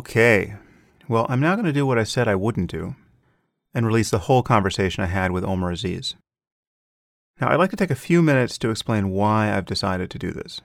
Okay, 0.00 0.54
well, 1.08 1.26
I'm 1.28 1.40
now 1.40 1.54
going 1.56 1.66
to 1.66 1.74
do 1.74 1.84
what 1.84 1.98
I 1.98 2.04
said 2.04 2.26
I 2.26 2.34
wouldn't 2.34 2.70
do 2.70 2.96
and 3.74 3.86
release 3.86 4.08
the 4.08 4.20
whole 4.20 4.42
conversation 4.42 5.04
I 5.04 5.08
had 5.08 5.30
with 5.30 5.44
Omer 5.44 5.70
Aziz. 5.70 6.14
Now, 7.38 7.50
I'd 7.50 7.58
like 7.58 7.68
to 7.68 7.76
take 7.76 7.90
a 7.90 7.94
few 7.94 8.22
minutes 8.22 8.56
to 8.56 8.70
explain 8.70 9.10
why 9.10 9.54
I've 9.54 9.66
decided 9.66 10.08
to 10.10 10.18
do 10.18 10.30
this 10.30 10.62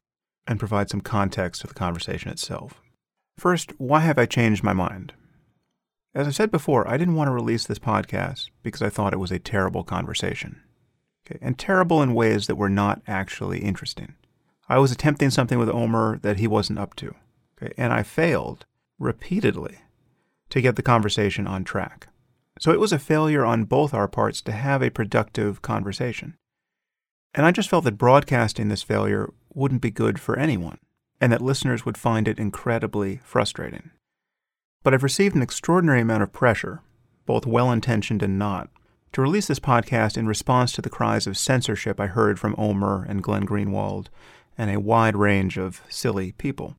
and 0.48 0.58
provide 0.58 0.90
some 0.90 1.02
context 1.02 1.60
to 1.60 1.68
the 1.68 1.74
conversation 1.74 2.32
itself. 2.32 2.82
First, 3.38 3.74
why 3.78 4.00
have 4.00 4.18
I 4.18 4.26
changed 4.26 4.64
my 4.64 4.72
mind? 4.72 5.12
As 6.14 6.30
I 6.30 6.32
said 6.32 6.50
before, 6.50 6.88
I 6.88 6.96
didn't 6.96 7.16
want 7.16 7.28
to 7.28 7.34
release 7.34 7.66
this 7.66 7.78
podcast 7.78 8.52
because 8.64 8.82
I 8.82 8.90
thought 8.90 9.12
it 9.12 9.20
was 9.20 9.32
a 9.32 9.38
terrible 9.38 9.84
conversation. 9.84 10.62
Okay, 11.28 11.40
and 11.42 11.60
terrible 11.60 12.02
in 12.02 12.14
ways 12.14 12.48
that 12.48 12.56
were 12.56 12.70
not 12.70 13.02
actually 13.06 13.60
interesting. 13.60 14.16
I 14.70 14.78
was 14.80 14.94
attempting 14.94 15.30
something 15.30 15.60
with 15.60 15.68
Omer 15.68 16.20
that 16.20 16.38
he 16.38 16.48
wasn't 16.48 16.80
up 16.80 16.96
to, 16.96 17.16
okay, 17.62 17.74
and 17.78 17.92
I 17.92 18.02
failed 18.02 18.66
repeatedly 19.00 19.80
to 20.50 20.62
get 20.62 20.76
the 20.76 20.84
conversation 20.84 21.48
on 21.48 21.64
track. 21.64 22.08
So 22.60 22.72
it 22.72 22.80
was 22.80 22.94
a 22.94 23.00
failure 23.00 23.44
on 23.44 23.66
both 23.66 23.94
our 23.94 24.08
parts 24.08 24.42
to 24.44 24.52
have 24.52 24.82
a 24.82 24.90
productive 24.90 25.62
conversation. 25.62 26.36
And 27.34 27.46
I 27.46 27.52
just 27.52 27.70
felt 27.70 27.84
that 27.84 27.98
broadcasting 27.98 28.70
this 28.70 28.82
failure 28.84 29.34
wouldn't 29.54 29.82
be 29.82 29.92
good 29.92 30.20
for 30.20 30.40
anyone, 30.40 30.78
and 31.20 31.32
that 31.34 31.42
listeners 31.42 31.86
would 31.86 31.98
find 31.98 32.28
it 32.28 32.40
incredibly 32.40 33.18
frustrating. 33.24 33.92
But 34.84 34.94
I've 34.94 35.04
received 35.04 35.36
an 35.36 35.42
extraordinary 35.42 36.02
amount 36.02 36.24
of 36.24 36.32
pressure, 36.32 36.82
both 37.26 37.46
well 37.46 37.72
intentioned 37.72 38.24
and 38.24 38.40
not, 38.40 38.70
to 39.12 39.22
release 39.22 39.48
this 39.48 39.60
podcast 39.60 40.18
in 40.18 40.28
response 40.28 40.72
to 40.74 40.82
the 40.82 40.90
cries 40.90 41.28
of 41.28 41.38
censorship 41.38 42.00
I 42.00 42.08
heard 42.08 42.40
from 42.40 42.56
Omer 42.58 43.06
and 43.08 43.24
Glenn 43.24 43.46
Greenwald 43.46 44.08
and 44.58 44.70
a 44.70 44.80
wide 44.80 45.16
range 45.16 45.58
of 45.58 45.82
silly 45.90 46.32
people. 46.34 46.76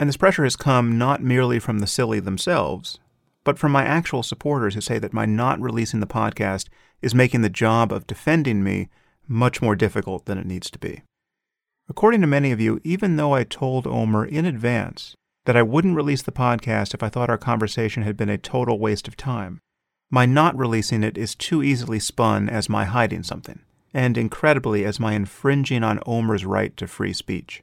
And 0.00 0.08
this 0.08 0.16
pressure 0.16 0.44
has 0.44 0.56
come 0.56 0.96
not 0.96 1.22
merely 1.22 1.58
from 1.58 1.80
the 1.80 1.86
silly 1.86 2.20
themselves, 2.20 2.98
but 3.44 3.58
from 3.58 3.70
my 3.70 3.84
actual 3.84 4.22
supporters 4.22 4.74
who 4.74 4.80
say 4.80 4.98
that 4.98 5.12
my 5.12 5.26
not 5.26 5.60
releasing 5.60 6.00
the 6.00 6.06
podcast 6.06 6.68
is 7.02 7.14
making 7.14 7.42
the 7.42 7.50
job 7.50 7.92
of 7.92 8.06
defending 8.06 8.64
me 8.64 8.88
much 9.28 9.60
more 9.60 9.76
difficult 9.76 10.24
than 10.24 10.38
it 10.38 10.46
needs 10.46 10.70
to 10.70 10.78
be. 10.78 11.02
According 11.86 12.22
to 12.22 12.26
many 12.26 12.50
of 12.50 12.62
you, 12.62 12.80
even 12.82 13.16
though 13.16 13.34
I 13.34 13.44
told 13.44 13.86
Omer 13.86 14.24
in 14.24 14.46
advance 14.46 15.14
that 15.44 15.56
I 15.56 15.62
wouldn't 15.62 15.96
release 15.96 16.22
the 16.22 16.32
podcast 16.32 16.94
if 16.94 17.02
I 17.02 17.10
thought 17.10 17.28
our 17.28 17.36
conversation 17.36 18.02
had 18.02 18.16
been 18.16 18.30
a 18.30 18.38
total 18.38 18.78
waste 18.78 19.06
of 19.06 19.18
time, 19.18 19.58
my 20.10 20.24
not 20.24 20.56
releasing 20.56 21.02
it 21.02 21.18
is 21.18 21.34
too 21.34 21.62
easily 21.62 22.00
spun 22.00 22.48
as 22.48 22.70
my 22.70 22.86
hiding 22.86 23.22
something, 23.22 23.60
and 23.92 24.16
incredibly 24.16 24.82
as 24.86 24.98
my 24.98 25.12
infringing 25.12 25.84
on 25.84 26.00
Omer's 26.06 26.46
right 26.46 26.74
to 26.78 26.86
free 26.86 27.12
speech. 27.12 27.62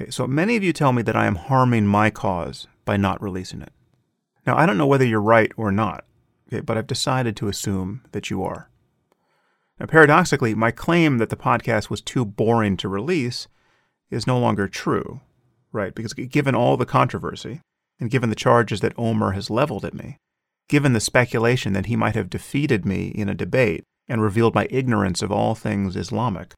Okay, 0.00 0.10
so 0.12 0.28
many 0.28 0.54
of 0.54 0.62
you 0.62 0.72
tell 0.72 0.92
me 0.92 1.02
that 1.02 1.16
I 1.16 1.26
am 1.26 1.34
harming 1.34 1.88
my 1.88 2.08
cause 2.08 2.68
by 2.84 2.96
not 2.96 3.20
releasing 3.20 3.62
it. 3.62 3.72
Now, 4.46 4.56
I 4.56 4.64
don't 4.64 4.78
know 4.78 4.86
whether 4.86 5.04
you're 5.04 5.20
right 5.20 5.50
or 5.56 5.72
not, 5.72 6.04
okay, 6.46 6.60
but 6.60 6.78
I've 6.78 6.86
decided 6.86 7.36
to 7.36 7.48
assume 7.48 8.02
that 8.12 8.30
you 8.30 8.44
are. 8.44 8.70
Now, 9.80 9.86
paradoxically, 9.86 10.54
my 10.54 10.70
claim 10.70 11.18
that 11.18 11.30
the 11.30 11.36
podcast 11.36 11.90
was 11.90 12.00
too 12.00 12.24
boring 12.24 12.76
to 12.76 12.88
release 12.88 13.48
is 14.08 14.24
no 14.24 14.38
longer 14.38 14.68
true, 14.68 15.20
right? 15.72 15.92
Because 15.92 16.14
given 16.14 16.54
all 16.54 16.76
the 16.76 16.86
controversy, 16.86 17.60
and 17.98 18.08
given 18.08 18.30
the 18.30 18.36
charges 18.36 18.78
that 18.80 18.96
Omer 18.96 19.32
has 19.32 19.50
leveled 19.50 19.84
at 19.84 19.94
me, 19.94 20.16
given 20.68 20.92
the 20.92 21.00
speculation 21.00 21.72
that 21.72 21.86
he 21.86 21.96
might 21.96 22.14
have 22.14 22.30
defeated 22.30 22.86
me 22.86 23.08
in 23.08 23.28
a 23.28 23.34
debate 23.34 23.82
and 24.06 24.22
revealed 24.22 24.54
my 24.54 24.68
ignorance 24.70 25.22
of 25.22 25.32
all 25.32 25.56
things 25.56 25.96
Islamic, 25.96 26.54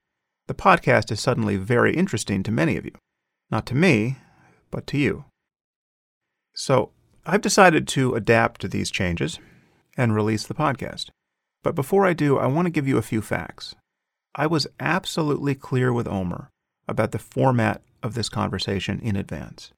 the 0.46 0.52
podcast 0.52 1.10
is 1.10 1.20
suddenly 1.20 1.56
very 1.56 1.96
interesting 1.96 2.42
to 2.42 2.52
many 2.52 2.76
of 2.76 2.84
you. 2.84 2.92
Not 3.50 3.66
to 3.66 3.74
me, 3.74 4.18
but 4.70 4.86
to 4.88 4.98
you. 4.98 5.24
So, 6.54 6.90
I've 7.26 7.40
decided 7.40 7.88
to 7.88 8.14
adapt 8.14 8.60
to 8.60 8.68
these 8.68 8.90
changes 8.90 9.38
and 9.96 10.14
release 10.14 10.46
the 10.46 10.54
podcast. 10.54 11.10
But 11.62 11.74
before 11.74 12.06
I 12.06 12.12
do, 12.12 12.38
I 12.38 12.46
want 12.46 12.66
to 12.66 12.70
give 12.70 12.88
you 12.88 12.96
a 12.96 13.02
few 13.02 13.20
facts. 13.20 13.74
I 14.34 14.46
was 14.46 14.66
absolutely 14.78 15.54
clear 15.54 15.92
with 15.92 16.08
Omer 16.08 16.50
about 16.88 17.12
the 17.12 17.18
format 17.18 17.82
of 18.02 18.14
this 18.14 18.28
conversation 18.28 19.00
in 19.00 19.16
advance, 19.16 19.72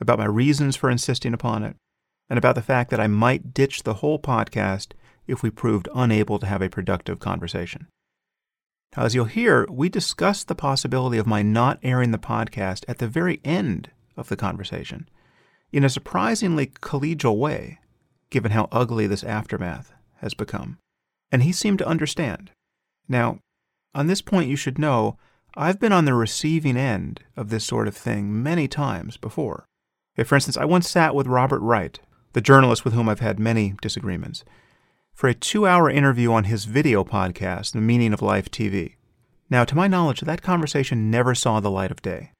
about 0.00 0.18
my 0.18 0.26
reasons 0.26 0.76
for 0.76 0.90
insisting 0.90 1.32
upon 1.32 1.62
it, 1.62 1.76
and 2.28 2.38
about 2.38 2.54
the 2.54 2.62
fact 2.62 2.90
that 2.90 3.00
I 3.00 3.06
might 3.06 3.54
ditch 3.54 3.82
the 3.82 3.94
whole 3.94 4.18
podcast 4.18 4.88
if 5.26 5.42
we 5.42 5.50
proved 5.50 5.88
unable 5.94 6.38
to 6.38 6.46
have 6.46 6.62
a 6.62 6.68
productive 6.68 7.18
conversation. 7.18 7.86
Now, 8.96 9.04
as 9.04 9.14
you'll 9.14 9.24
hear, 9.24 9.66
we 9.70 9.88
discussed 9.88 10.48
the 10.48 10.54
possibility 10.54 11.18
of 11.18 11.26
my 11.26 11.42
not 11.42 11.78
airing 11.82 12.10
the 12.10 12.18
podcast 12.18 12.84
at 12.88 12.98
the 12.98 13.08
very 13.08 13.40
end 13.44 13.90
of 14.16 14.28
the 14.28 14.36
conversation 14.36 15.08
in 15.72 15.84
a 15.84 15.88
surprisingly 15.88 16.66
collegial 16.66 17.38
way, 17.38 17.78
given 18.28 18.52
how 18.52 18.68
ugly 18.70 19.06
this 19.06 19.24
aftermath 19.24 19.94
has 20.16 20.34
become. 20.34 20.76
And 21.30 21.42
he 21.42 21.52
seemed 21.52 21.78
to 21.78 21.88
understand. 21.88 22.50
Now, 23.08 23.38
on 23.94 24.06
this 24.06 24.20
point, 24.20 24.50
you 24.50 24.56
should 24.56 24.78
know 24.78 25.16
I've 25.56 25.80
been 25.80 25.92
on 25.92 26.04
the 26.04 26.14
receiving 26.14 26.76
end 26.76 27.22
of 27.36 27.48
this 27.48 27.64
sort 27.64 27.88
of 27.88 27.96
thing 27.96 28.42
many 28.42 28.68
times 28.68 29.16
before. 29.16 29.64
If, 30.16 30.28
for 30.28 30.34
instance, 30.34 30.58
I 30.58 30.66
once 30.66 30.88
sat 30.88 31.14
with 31.14 31.26
Robert 31.26 31.60
Wright, 31.60 31.98
the 32.34 32.42
journalist 32.42 32.84
with 32.84 32.92
whom 32.92 33.08
I've 33.08 33.20
had 33.20 33.38
many 33.38 33.74
disagreements, 33.80 34.44
for 35.14 35.28
a 35.28 35.34
two 35.34 35.66
hour 35.66 35.90
interview 35.90 36.32
on 36.32 36.44
his 36.44 36.64
video 36.64 37.04
podcast, 37.04 37.72
The 37.72 37.80
Meaning 37.80 38.12
of 38.12 38.22
Life 38.22 38.50
TV. 38.50 38.96
Now, 39.50 39.64
to 39.64 39.76
my 39.76 39.86
knowledge, 39.86 40.20
that 40.22 40.42
conversation 40.42 41.10
never 41.10 41.34
saw 41.34 41.60
the 41.60 41.70
light 41.70 41.90
of 41.90 42.02
day. 42.02 42.32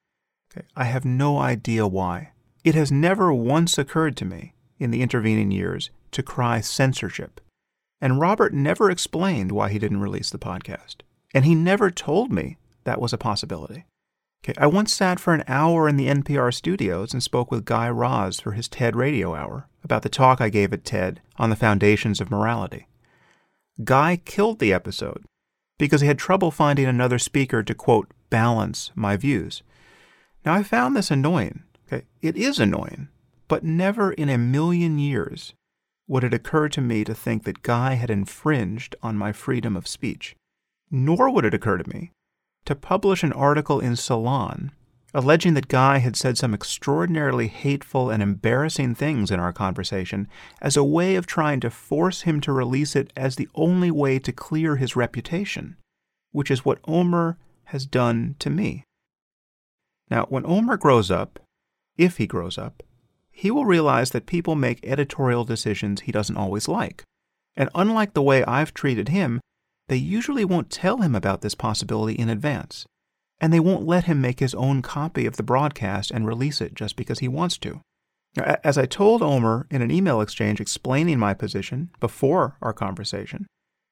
Okay. 0.51 0.65
I 0.75 0.85
have 0.85 1.05
no 1.05 1.37
idea 1.37 1.87
why. 1.87 2.31
It 2.63 2.75
has 2.75 2.91
never 2.91 3.33
once 3.33 3.77
occurred 3.77 4.17
to 4.17 4.25
me 4.25 4.53
in 4.79 4.91
the 4.91 5.01
intervening 5.01 5.51
years 5.51 5.89
to 6.11 6.23
cry 6.23 6.61
censorship. 6.61 7.39
And 8.01 8.19
Robert 8.19 8.53
never 8.53 8.89
explained 8.89 9.51
why 9.51 9.69
he 9.69 9.79
didn't 9.79 10.01
release 10.01 10.29
the 10.29 10.39
podcast. 10.39 10.97
And 11.33 11.45
he 11.45 11.55
never 11.55 11.89
told 11.89 12.31
me 12.31 12.57
that 12.83 13.01
was 13.01 13.13
a 13.13 13.17
possibility. 13.17 13.85
Okay, 14.43 14.53
I 14.57 14.67
once 14.67 14.93
sat 14.93 15.21
for 15.21 15.33
an 15.33 15.45
hour 15.47 15.87
in 15.87 15.95
the 15.95 16.07
NPR 16.07 16.53
studios 16.53 17.13
and 17.13 17.23
spoke 17.23 17.49
with 17.49 17.63
Guy 17.63 17.87
Raz 17.87 18.41
for 18.41 18.51
his 18.51 18.67
TED 18.67 18.93
radio 18.93 19.35
hour 19.35 19.69
about 19.85 20.01
the 20.01 20.09
talk 20.09 20.41
I 20.41 20.49
gave 20.49 20.73
at 20.73 20.83
TED 20.83 21.21
on 21.37 21.49
the 21.49 21.55
foundations 21.55 22.19
of 22.19 22.29
morality. 22.29 22.87
Guy 23.85 24.17
killed 24.25 24.59
the 24.59 24.73
episode 24.73 25.23
because 25.79 26.01
he 26.01 26.07
had 26.07 26.19
trouble 26.19 26.51
finding 26.51 26.85
another 26.85 27.19
speaker 27.19 27.63
to, 27.63 27.73
quote, 27.73 28.11
balance 28.29 28.91
my 28.95 29.15
views. 29.15 29.63
Now, 30.45 30.55
I 30.55 30.63
found 30.63 30.97
this 30.97 31.09
annoying. 31.09 31.63
Okay, 31.87 32.05
it 32.21 32.35
is 32.35 32.59
annoying, 32.59 33.07
but 33.47 33.63
never 33.63 34.11
in 34.11 34.27
a 34.27 34.37
million 34.37 34.99
years 34.99 35.53
would 36.05 36.25
it 36.25 36.33
occur 36.33 36.67
to 36.67 36.81
me 36.81 37.05
to 37.05 37.15
think 37.15 37.45
that 37.45 37.63
Guy 37.63 37.93
had 37.93 38.09
infringed 38.09 38.93
on 39.01 39.15
my 39.15 39.31
freedom 39.31 39.77
of 39.77 39.87
speech. 39.87 40.35
Nor 40.91 41.29
would 41.29 41.45
it 41.45 41.53
occur 41.53 41.77
to 41.77 41.89
me 41.89 42.11
to 42.65 42.75
publish 42.75 43.23
an 43.23 43.33
article 43.33 43.79
in 43.79 43.95
Salon 43.95 44.71
alleging 45.13 45.53
that 45.53 45.67
Guy 45.67 45.99
had 45.99 46.15
said 46.15 46.37
some 46.37 46.53
extraordinarily 46.53 47.47
hateful 47.47 48.09
and 48.09 48.23
embarrassing 48.23 48.95
things 48.95 49.29
in 49.29 49.39
our 49.39 49.53
conversation 49.53 50.27
as 50.61 50.75
a 50.75 50.83
way 50.83 51.15
of 51.15 51.27
trying 51.27 51.59
to 51.59 51.69
force 51.69 52.21
him 52.21 52.41
to 52.41 52.51
release 52.51 52.95
it 52.95 53.13
as 53.15 53.35
the 53.35 53.49
only 53.53 53.91
way 53.91 54.17
to 54.19 54.31
clear 54.31 54.77
his 54.77 54.95
reputation, 54.95 55.77
which 56.31 56.49
is 56.49 56.65
what 56.65 56.79
Omer 56.85 57.37
has 57.65 57.85
done 57.85 58.35
to 58.39 58.49
me. 58.49 58.83
Now, 60.09 60.25
when 60.29 60.45
Omer 60.45 60.77
grows 60.77 61.11
up, 61.11 61.39
if 61.95 62.17
he 62.17 62.25
grows 62.25 62.57
up, 62.57 62.81
he 63.31 63.51
will 63.51 63.65
realize 63.65 64.11
that 64.11 64.25
people 64.25 64.55
make 64.55 64.79
editorial 64.83 65.43
decisions 65.43 66.01
he 66.01 66.11
doesn't 66.11 66.37
always 66.37 66.67
like. 66.67 67.03
And 67.55 67.69
unlike 67.75 68.13
the 68.13 68.21
way 68.21 68.43
I've 68.45 68.73
treated 68.73 69.09
him, 69.09 69.39
they 69.87 69.97
usually 69.97 70.45
won't 70.45 70.69
tell 70.69 70.97
him 70.97 71.15
about 71.15 71.41
this 71.41 71.55
possibility 71.55 72.13
in 72.13 72.29
advance, 72.29 72.85
and 73.39 73.51
they 73.51 73.59
won't 73.59 73.85
let 73.85 74.05
him 74.05 74.21
make 74.21 74.39
his 74.39 74.55
own 74.55 74.81
copy 74.81 75.25
of 75.25 75.35
the 75.35 75.43
broadcast 75.43 76.11
and 76.11 76.25
release 76.25 76.61
it 76.61 76.73
just 76.73 76.95
because 76.95 77.19
he 77.19 77.27
wants 77.27 77.57
to. 77.57 77.81
As 78.37 78.77
I 78.77 78.85
told 78.85 79.21
Omer 79.21 79.67
in 79.69 79.81
an 79.81 79.91
email 79.91 80.21
exchange 80.21 80.59
explaining 80.59 81.19
my 81.19 81.33
position 81.33 81.89
before 81.99 82.57
our 82.61 82.73
conversation, 82.73 83.45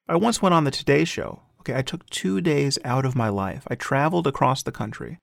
I 0.08 0.16
once 0.16 0.42
went 0.42 0.54
on 0.54 0.64
the 0.64 0.70
Today 0.70 1.04
Show. 1.04 1.42
Okay, 1.60 1.76
I 1.76 1.82
took 1.82 2.08
two 2.10 2.40
days 2.40 2.76
out 2.84 3.04
of 3.04 3.14
my 3.14 3.28
life. 3.28 3.64
I 3.68 3.76
traveled 3.76 4.26
across 4.26 4.62
the 4.62 4.72
country. 4.72 5.18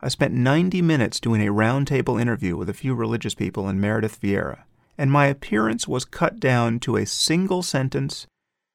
I 0.00 0.08
spent 0.08 0.32
90 0.32 0.80
minutes 0.80 1.20
doing 1.20 1.46
a 1.46 1.52
roundtable 1.52 2.20
interview 2.20 2.56
with 2.56 2.70
a 2.70 2.74
few 2.74 2.94
religious 2.94 3.34
people 3.34 3.68
in 3.68 3.78
Meredith 3.78 4.20
Vieira, 4.20 4.60
and 4.96 5.12
my 5.12 5.26
appearance 5.26 5.86
was 5.86 6.06
cut 6.06 6.40
down 6.40 6.80
to 6.80 6.96
a 6.96 7.04
single 7.04 7.62
sentence 7.62 8.26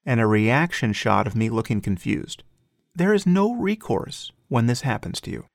and 0.08 0.22
a 0.22 0.26
reaction 0.26 0.94
shot 0.94 1.28
of 1.28 1.36
me 1.36 1.50
looking 1.50 1.82
confused. 1.82 2.42
There 2.96 3.14
is 3.14 3.28
no 3.28 3.54
recourse 3.54 4.32
when 4.48 4.66
this 4.66 4.82
happens 4.82 5.20
to 5.22 5.32
you. 5.32 5.46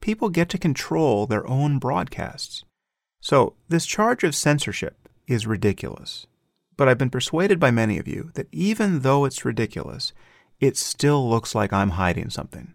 People 0.00 0.30
get 0.30 0.48
to 0.48 0.58
control 0.58 1.26
their 1.26 1.46
own 1.46 1.78
broadcasts. 1.78 2.64
So, 3.20 3.54
this 3.68 3.84
charge 3.84 4.24
of 4.24 4.34
censorship 4.34 5.08
is 5.26 5.46
ridiculous. 5.46 6.26
But 6.76 6.88
I've 6.88 6.96
been 6.96 7.10
persuaded 7.10 7.60
by 7.60 7.70
many 7.70 7.98
of 7.98 8.08
you 8.08 8.30
that 8.34 8.48
even 8.50 9.00
though 9.00 9.26
it's 9.26 9.44
ridiculous, 9.44 10.14
it 10.58 10.76
still 10.76 11.28
looks 11.28 11.54
like 11.54 11.72
I'm 11.72 11.90
hiding 11.90 12.30
something, 12.30 12.74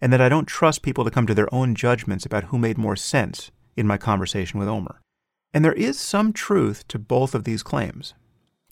and 0.00 0.12
that 0.12 0.20
I 0.20 0.30
don't 0.30 0.46
trust 0.46 0.82
people 0.82 1.04
to 1.04 1.10
come 1.10 1.26
to 1.26 1.34
their 1.34 1.52
own 1.54 1.74
judgments 1.74 2.24
about 2.24 2.44
who 2.44 2.58
made 2.58 2.78
more 2.78 2.96
sense 2.96 3.50
in 3.76 3.86
my 3.86 3.98
conversation 3.98 4.58
with 4.58 4.68
Omer. 4.68 5.00
And 5.52 5.62
there 5.62 5.74
is 5.74 5.98
some 5.98 6.32
truth 6.32 6.88
to 6.88 6.98
both 6.98 7.34
of 7.34 7.44
these 7.44 7.62
claims. 7.62 8.14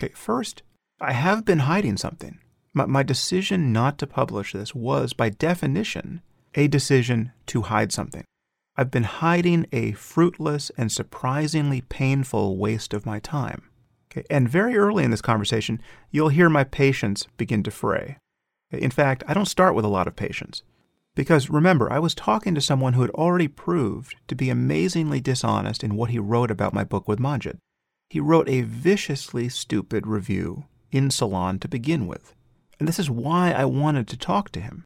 Okay, 0.00 0.14
first, 0.14 0.62
I 1.00 1.12
have 1.12 1.45
been 1.45 1.61
hiding 1.61 1.97
something. 1.97 2.41
My, 2.75 2.87
my 2.87 3.03
decision 3.05 3.73
not 3.73 3.99
to 3.99 4.06
publish 4.06 4.53
this 4.53 4.75
was, 4.75 5.12
by 5.12 5.29
definition, 5.29 6.23
a 6.56 6.67
decision 6.67 7.31
to 7.47 7.62
hide 7.62 7.93
something. 7.93 8.25
I've 8.77 8.91
been 8.91 9.05
hiding 9.05 9.67
a 9.71 9.93
fruitless 9.93 10.73
and 10.77 10.91
surprisingly 10.91 11.83
painful 11.83 12.56
waste 12.56 12.95
of 12.95 13.06
my 13.06 13.21
time. 13.21 13.62
Okay, 14.11 14.25
and 14.29 14.49
very 14.49 14.77
early 14.77 15.05
in 15.05 15.12
this 15.12 15.23
conversation, 15.23 15.81
you'll 16.11 16.31
hear 16.31 16.50
my 16.50 16.65
patience 16.65 17.29
begin 17.37 17.62
to 17.62 17.71
fray. 17.71 18.19
In 18.73 18.91
fact, 18.91 19.23
I 19.29 19.35
don't 19.35 19.47
start 19.47 19.77
with 19.77 19.85
a 19.85 19.89
lot 19.89 20.09
of 20.09 20.17
patience. 20.17 20.62
Because 21.15 21.49
remember, 21.49 21.93
I 21.93 22.01
was 22.01 22.15
talking 22.15 22.56
to 22.56 22.61
someone 22.61 22.94
who 22.94 23.03
had 23.03 23.11
already 23.11 23.49
proved 23.49 24.17
to 24.27 24.35
be 24.35 24.51
amazingly 24.51 25.21
dishonest 25.21 25.85
in 25.85 25.94
what 25.94 26.11
he 26.11 26.19
wrote 26.19 26.51
about 26.51 26.75
my 26.75 26.83
book 26.83 27.06
with 27.06 27.21
Maajid. 27.21 27.59
He 28.11 28.19
wrote 28.19 28.49
a 28.49 28.62
viciously 28.62 29.49
stupid 29.49 30.06
review 30.06 30.65
in 30.90 31.11
Salon 31.11 31.58
to 31.61 31.69
begin 31.69 32.06
with. 32.06 32.35
And 32.79 32.88
this 32.88 32.99
is 32.99 33.11
why 33.11 33.52
I 33.52 33.64
wanted 33.64 34.06
to 34.08 34.17
talk 34.17 34.50
to 34.52 34.61
him. 34.61 34.85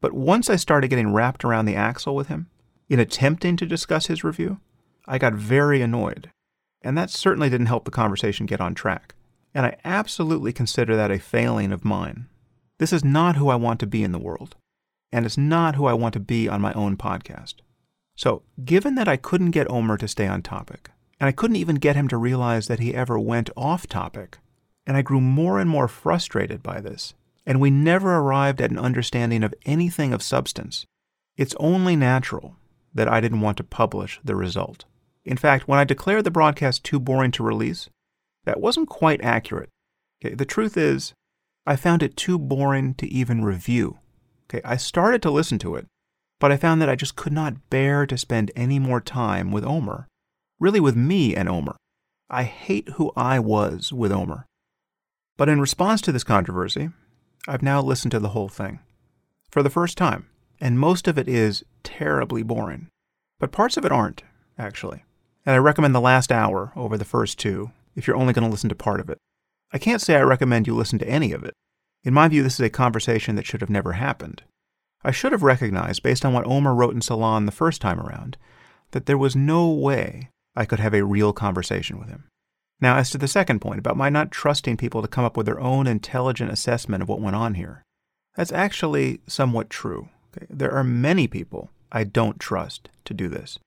But 0.00 0.12
once 0.12 0.50
I 0.50 0.56
started 0.56 0.88
getting 0.88 1.12
wrapped 1.12 1.44
around 1.44 1.66
the 1.66 1.76
axle 1.76 2.14
with 2.14 2.28
him, 2.28 2.48
in 2.88 3.00
attempting 3.00 3.56
to 3.56 3.66
discuss 3.66 4.06
his 4.06 4.24
review, 4.24 4.60
I 5.06 5.18
got 5.18 5.34
very 5.34 5.80
annoyed. 5.80 6.30
And 6.82 6.96
that 6.98 7.10
certainly 7.10 7.48
didn't 7.48 7.66
help 7.66 7.84
the 7.84 7.90
conversation 7.90 8.46
get 8.46 8.60
on 8.60 8.74
track. 8.74 9.14
And 9.54 9.64
I 9.64 9.76
absolutely 9.84 10.52
consider 10.52 10.96
that 10.96 11.10
a 11.10 11.18
failing 11.18 11.72
of 11.72 11.84
mine. 11.84 12.28
This 12.78 12.92
is 12.92 13.04
not 13.04 13.36
who 13.36 13.48
I 13.48 13.54
want 13.54 13.80
to 13.80 13.86
be 13.86 14.02
in 14.02 14.12
the 14.12 14.18
world, 14.18 14.56
and 15.12 15.24
it's 15.24 15.38
not 15.38 15.76
who 15.76 15.86
I 15.86 15.92
want 15.92 16.12
to 16.14 16.20
be 16.20 16.48
on 16.48 16.60
my 16.60 16.72
own 16.72 16.96
podcast. 16.96 17.54
So, 18.16 18.42
given 18.64 18.96
that 18.96 19.08
I 19.08 19.16
couldn't 19.16 19.52
get 19.52 19.70
Omer 19.70 19.96
to 19.98 20.08
stay 20.08 20.26
on 20.26 20.42
topic, 20.42 20.90
and 21.20 21.28
I 21.28 21.32
couldn't 21.32 21.56
even 21.56 21.76
get 21.76 21.96
him 21.96 22.08
to 22.08 22.16
realize 22.16 22.66
that 22.66 22.80
he 22.80 22.94
ever 22.94 23.18
went 23.18 23.48
off 23.56 23.86
topic, 23.86 24.38
and 24.86 24.96
I 24.96 25.02
grew 25.02 25.20
more 25.20 25.58
and 25.58 25.68
more 25.68 25.88
frustrated 25.88 26.62
by 26.62 26.80
this, 26.80 27.14
and 27.46 27.60
we 27.60 27.70
never 27.70 28.16
arrived 28.16 28.60
at 28.60 28.70
an 28.70 28.78
understanding 28.78 29.42
of 29.42 29.54
anything 29.66 30.12
of 30.12 30.22
substance, 30.22 30.86
it's 31.36 31.54
only 31.58 31.96
natural 31.96 32.56
that 32.94 33.08
I 33.08 33.20
didn't 33.20 33.40
want 33.40 33.56
to 33.58 33.64
publish 33.64 34.20
the 34.22 34.36
result. 34.36 34.84
In 35.24 35.36
fact, 35.36 35.66
when 35.66 35.78
I 35.78 35.84
declared 35.84 36.24
the 36.24 36.30
broadcast 36.30 36.84
too 36.84 37.00
boring 37.00 37.30
to 37.32 37.42
release, 37.42 37.88
that 38.44 38.60
wasn't 38.60 38.88
quite 38.88 39.24
accurate. 39.24 39.70
Okay, 40.22 40.34
the 40.34 40.44
truth 40.44 40.76
is, 40.76 41.12
I 41.66 41.76
found 41.76 42.02
it 42.02 42.16
too 42.16 42.38
boring 42.38 42.94
to 42.94 43.08
even 43.08 43.44
review. 43.44 43.98
Okay, 44.48 44.60
I 44.64 44.76
started 44.76 45.22
to 45.22 45.30
listen 45.30 45.58
to 45.60 45.76
it, 45.76 45.86
but 46.38 46.52
I 46.52 46.56
found 46.56 46.80
that 46.82 46.90
I 46.90 46.94
just 46.94 47.16
could 47.16 47.32
not 47.32 47.70
bear 47.70 48.06
to 48.06 48.18
spend 48.18 48.52
any 48.54 48.78
more 48.78 49.00
time 49.00 49.50
with 49.50 49.64
Omer. 49.64 50.06
Really, 50.60 50.80
with 50.80 50.94
me 50.94 51.34
and 51.34 51.48
Omer. 51.48 51.76
I 52.28 52.44
hate 52.44 52.90
who 52.90 53.12
I 53.16 53.38
was 53.38 53.92
with 53.92 54.12
Omer. 54.12 54.46
But 55.36 55.48
in 55.48 55.60
response 55.60 56.00
to 56.02 56.12
this 56.12 56.24
controversy, 56.24 56.90
I've 57.48 57.62
now 57.62 57.82
listened 57.82 58.12
to 58.12 58.20
the 58.20 58.30
whole 58.30 58.48
thing. 58.48 58.80
For 59.50 59.62
the 59.62 59.70
first 59.70 59.98
time. 59.98 60.26
And 60.60 60.78
most 60.78 61.08
of 61.08 61.18
it 61.18 61.28
is 61.28 61.64
terribly 61.82 62.42
boring. 62.42 62.88
But 63.38 63.52
parts 63.52 63.76
of 63.76 63.84
it 63.84 63.92
aren't, 63.92 64.22
actually. 64.56 65.04
And 65.44 65.54
I 65.54 65.58
recommend 65.58 65.94
the 65.94 66.00
last 66.00 66.32
hour 66.32 66.72
over 66.76 66.96
the 66.96 67.04
first 67.04 67.38
two 67.38 67.72
if 67.96 68.06
you're 68.06 68.16
only 68.16 68.32
going 68.32 68.44
to 68.44 68.50
listen 68.50 68.68
to 68.68 68.74
part 68.74 69.00
of 69.00 69.10
it. 69.10 69.18
I 69.72 69.78
can't 69.78 70.00
say 70.00 70.14
I 70.14 70.22
recommend 70.22 70.66
you 70.66 70.74
listen 70.74 70.98
to 71.00 71.08
any 71.08 71.32
of 71.32 71.44
it. 71.44 71.54
In 72.04 72.14
my 72.14 72.28
view, 72.28 72.42
this 72.42 72.54
is 72.54 72.60
a 72.60 72.70
conversation 72.70 73.34
that 73.36 73.46
should 73.46 73.60
have 73.60 73.70
never 73.70 73.92
happened. 73.92 74.42
I 75.02 75.10
should 75.10 75.32
have 75.32 75.42
recognized, 75.42 76.02
based 76.02 76.24
on 76.24 76.32
what 76.32 76.46
Omer 76.46 76.74
wrote 76.74 76.94
in 76.94 77.00
Salon 77.00 77.46
the 77.46 77.52
first 77.52 77.80
time 77.80 78.00
around, 78.00 78.36
that 78.92 79.06
there 79.06 79.18
was 79.18 79.36
no 79.36 79.68
way 79.68 80.30
I 80.56 80.64
could 80.64 80.80
have 80.80 80.94
a 80.94 81.04
real 81.04 81.32
conversation 81.32 81.98
with 81.98 82.08
him. 82.08 82.24
Now, 82.84 82.98
as 82.98 83.08
to 83.12 83.18
the 83.18 83.28
second 83.28 83.60
point 83.60 83.78
about 83.78 83.96
my 83.96 84.10
not 84.10 84.30
trusting 84.30 84.76
people 84.76 85.00
to 85.00 85.08
come 85.08 85.24
up 85.24 85.38
with 85.38 85.46
their 85.46 85.58
own 85.58 85.86
intelligent 85.86 86.52
assessment 86.52 87.02
of 87.02 87.08
what 87.08 87.18
went 87.18 87.34
on 87.34 87.54
here, 87.54 87.82
that's 88.36 88.52
actually 88.52 89.22
somewhat 89.26 89.70
true. 89.70 90.10
Okay? 90.36 90.44
There 90.50 90.70
are 90.70 90.84
many 90.84 91.26
people 91.26 91.70
I 91.90 92.04
don't 92.04 92.38
trust 92.38 92.90
to 93.06 93.14
do 93.14 93.30
this. 93.30 93.58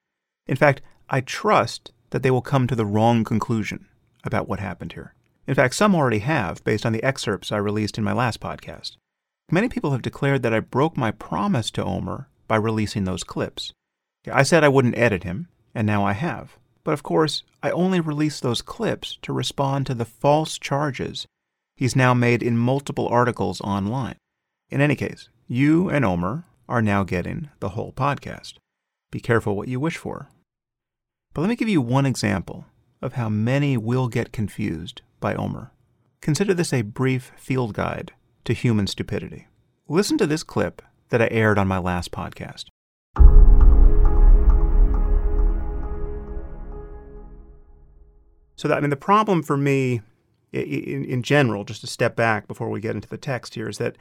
In 0.46 0.54
fact, 0.54 0.82
I 1.10 1.20
trust 1.20 1.90
that 2.10 2.22
they 2.22 2.30
will 2.30 2.42
come 2.42 2.68
to 2.68 2.76
the 2.76 2.86
wrong 2.86 3.24
conclusion 3.24 3.88
about 4.22 4.48
what 4.48 4.60
happened 4.60 4.92
here. 4.92 5.14
In 5.48 5.54
fact, 5.56 5.74
some 5.74 5.96
already 5.96 6.20
have, 6.20 6.62
based 6.62 6.86
on 6.86 6.92
the 6.92 7.02
excerpts 7.02 7.50
I 7.50 7.56
released 7.56 7.98
in 7.98 8.04
my 8.04 8.12
last 8.12 8.38
podcast. 8.38 8.98
Many 9.50 9.68
people 9.68 9.90
have 9.90 10.02
declared 10.02 10.44
that 10.44 10.54
I 10.54 10.60
broke 10.60 10.96
my 10.96 11.10
promise 11.10 11.72
to 11.72 11.84
Omer 11.84 12.28
by 12.46 12.54
releasing 12.54 13.02
those 13.02 13.24
clips. 13.24 13.72
I 14.30 14.44
said 14.44 14.62
I 14.62 14.68
wouldn't 14.68 14.96
edit 14.96 15.24
him, 15.24 15.48
and 15.74 15.88
now 15.88 16.04
I 16.04 16.12
have. 16.12 16.56
But 16.88 16.94
of 16.94 17.02
course, 17.02 17.42
I 17.62 17.70
only 17.70 18.00
released 18.00 18.42
those 18.42 18.62
clips 18.62 19.18
to 19.20 19.34
respond 19.34 19.84
to 19.84 19.94
the 19.94 20.06
false 20.06 20.58
charges 20.58 21.26
he's 21.76 21.94
now 21.94 22.14
made 22.14 22.42
in 22.42 22.56
multiple 22.56 23.06
articles 23.08 23.60
online. 23.60 24.16
In 24.70 24.80
any 24.80 24.96
case, 24.96 25.28
you 25.46 25.90
and 25.90 26.02
Omer 26.02 26.46
are 26.66 26.80
now 26.80 27.04
getting 27.04 27.50
the 27.60 27.68
whole 27.68 27.92
podcast. 27.92 28.54
Be 29.10 29.20
careful 29.20 29.54
what 29.54 29.68
you 29.68 29.78
wish 29.78 29.98
for. 29.98 30.30
But 31.34 31.42
let 31.42 31.48
me 31.48 31.56
give 31.56 31.68
you 31.68 31.82
one 31.82 32.06
example 32.06 32.64
of 33.02 33.12
how 33.12 33.28
many 33.28 33.76
will 33.76 34.08
get 34.08 34.32
confused 34.32 35.02
by 35.20 35.34
Omer. 35.34 35.72
Consider 36.22 36.54
this 36.54 36.72
a 36.72 36.80
brief 36.80 37.32
field 37.36 37.74
guide 37.74 38.12
to 38.46 38.54
human 38.54 38.86
stupidity. 38.86 39.46
Listen 39.88 40.16
to 40.16 40.26
this 40.26 40.42
clip 40.42 40.80
that 41.10 41.20
I 41.20 41.28
aired 41.30 41.58
on 41.58 41.68
my 41.68 41.76
last 41.76 42.12
podcast. 42.12 42.64
So, 48.58 48.68
that, 48.68 48.76
I 48.76 48.80
mean, 48.80 48.90
the 48.90 48.96
problem 48.96 49.42
for 49.42 49.56
me 49.56 50.02
in, 50.52 51.04
in 51.04 51.22
general, 51.22 51.64
just 51.64 51.80
to 51.82 51.86
step 51.86 52.16
back 52.16 52.48
before 52.48 52.68
we 52.68 52.80
get 52.80 52.94
into 52.94 53.08
the 53.08 53.16
text 53.16 53.54
here, 53.54 53.68
is 53.68 53.78
that 53.78 53.96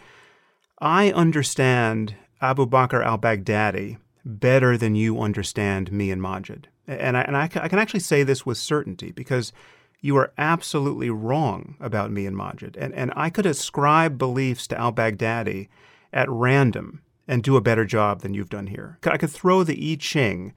I 0.80 1.12
understand 1.12 2.16
Abu 2.42 2.66
Bakr 2.66 3.06
al 3.06 3.18
Baghdadi 3.18 3.98
better 4.26 4.78
than 4.78 4.96
you 4.96 5.22
understand 5.22 5.92
me 5.92 6.12
and 6.12 6.22
Maajid, 6.22 6.66
And, 6.88 7.18
I, 7.18 7.22
and 7.22 7.38
I 7.38 7.48
can 7.48 7.80
actually 7.80 8.02
say 8.02 8.24
this 8.24 8.46
with 8.46 8.58
certainty 8.58 9.12
because 9.12 9.54
you 10.02 10.18
are 10.18 10.34
absolutely 10.38 11.10
wrong 11.10 11.76
about 11.80 12.12
me 12.12 12.26
and 12.26 12.36
Maajid. 12.36 12.76
And, 12.78 12.94
and 12.94 13.12
I 13.16 13.30
could 13.30 13.46
ascribe 13.46 14.18
beliefs 14.18 14.68
to 14.68 14.78
al 14.78 14.92
Baghdadi 14.92 15.70
at 16.12 16.30
random 16.30 17.02
and 17.28 17.44
do 17.44 17.58
a 17.58 17.62
better 17.62 17.86
job 17.86 18.22
than 18.22 18.34
you've 18.34 18.50
done 18.50 18.68
here. 18.68 19.00
I 19.06 19.18
could 19.18 19.32
throw 19.32 19.64
the 19.64 19.92
I 19.92 19.96
Ching 19.96 20.54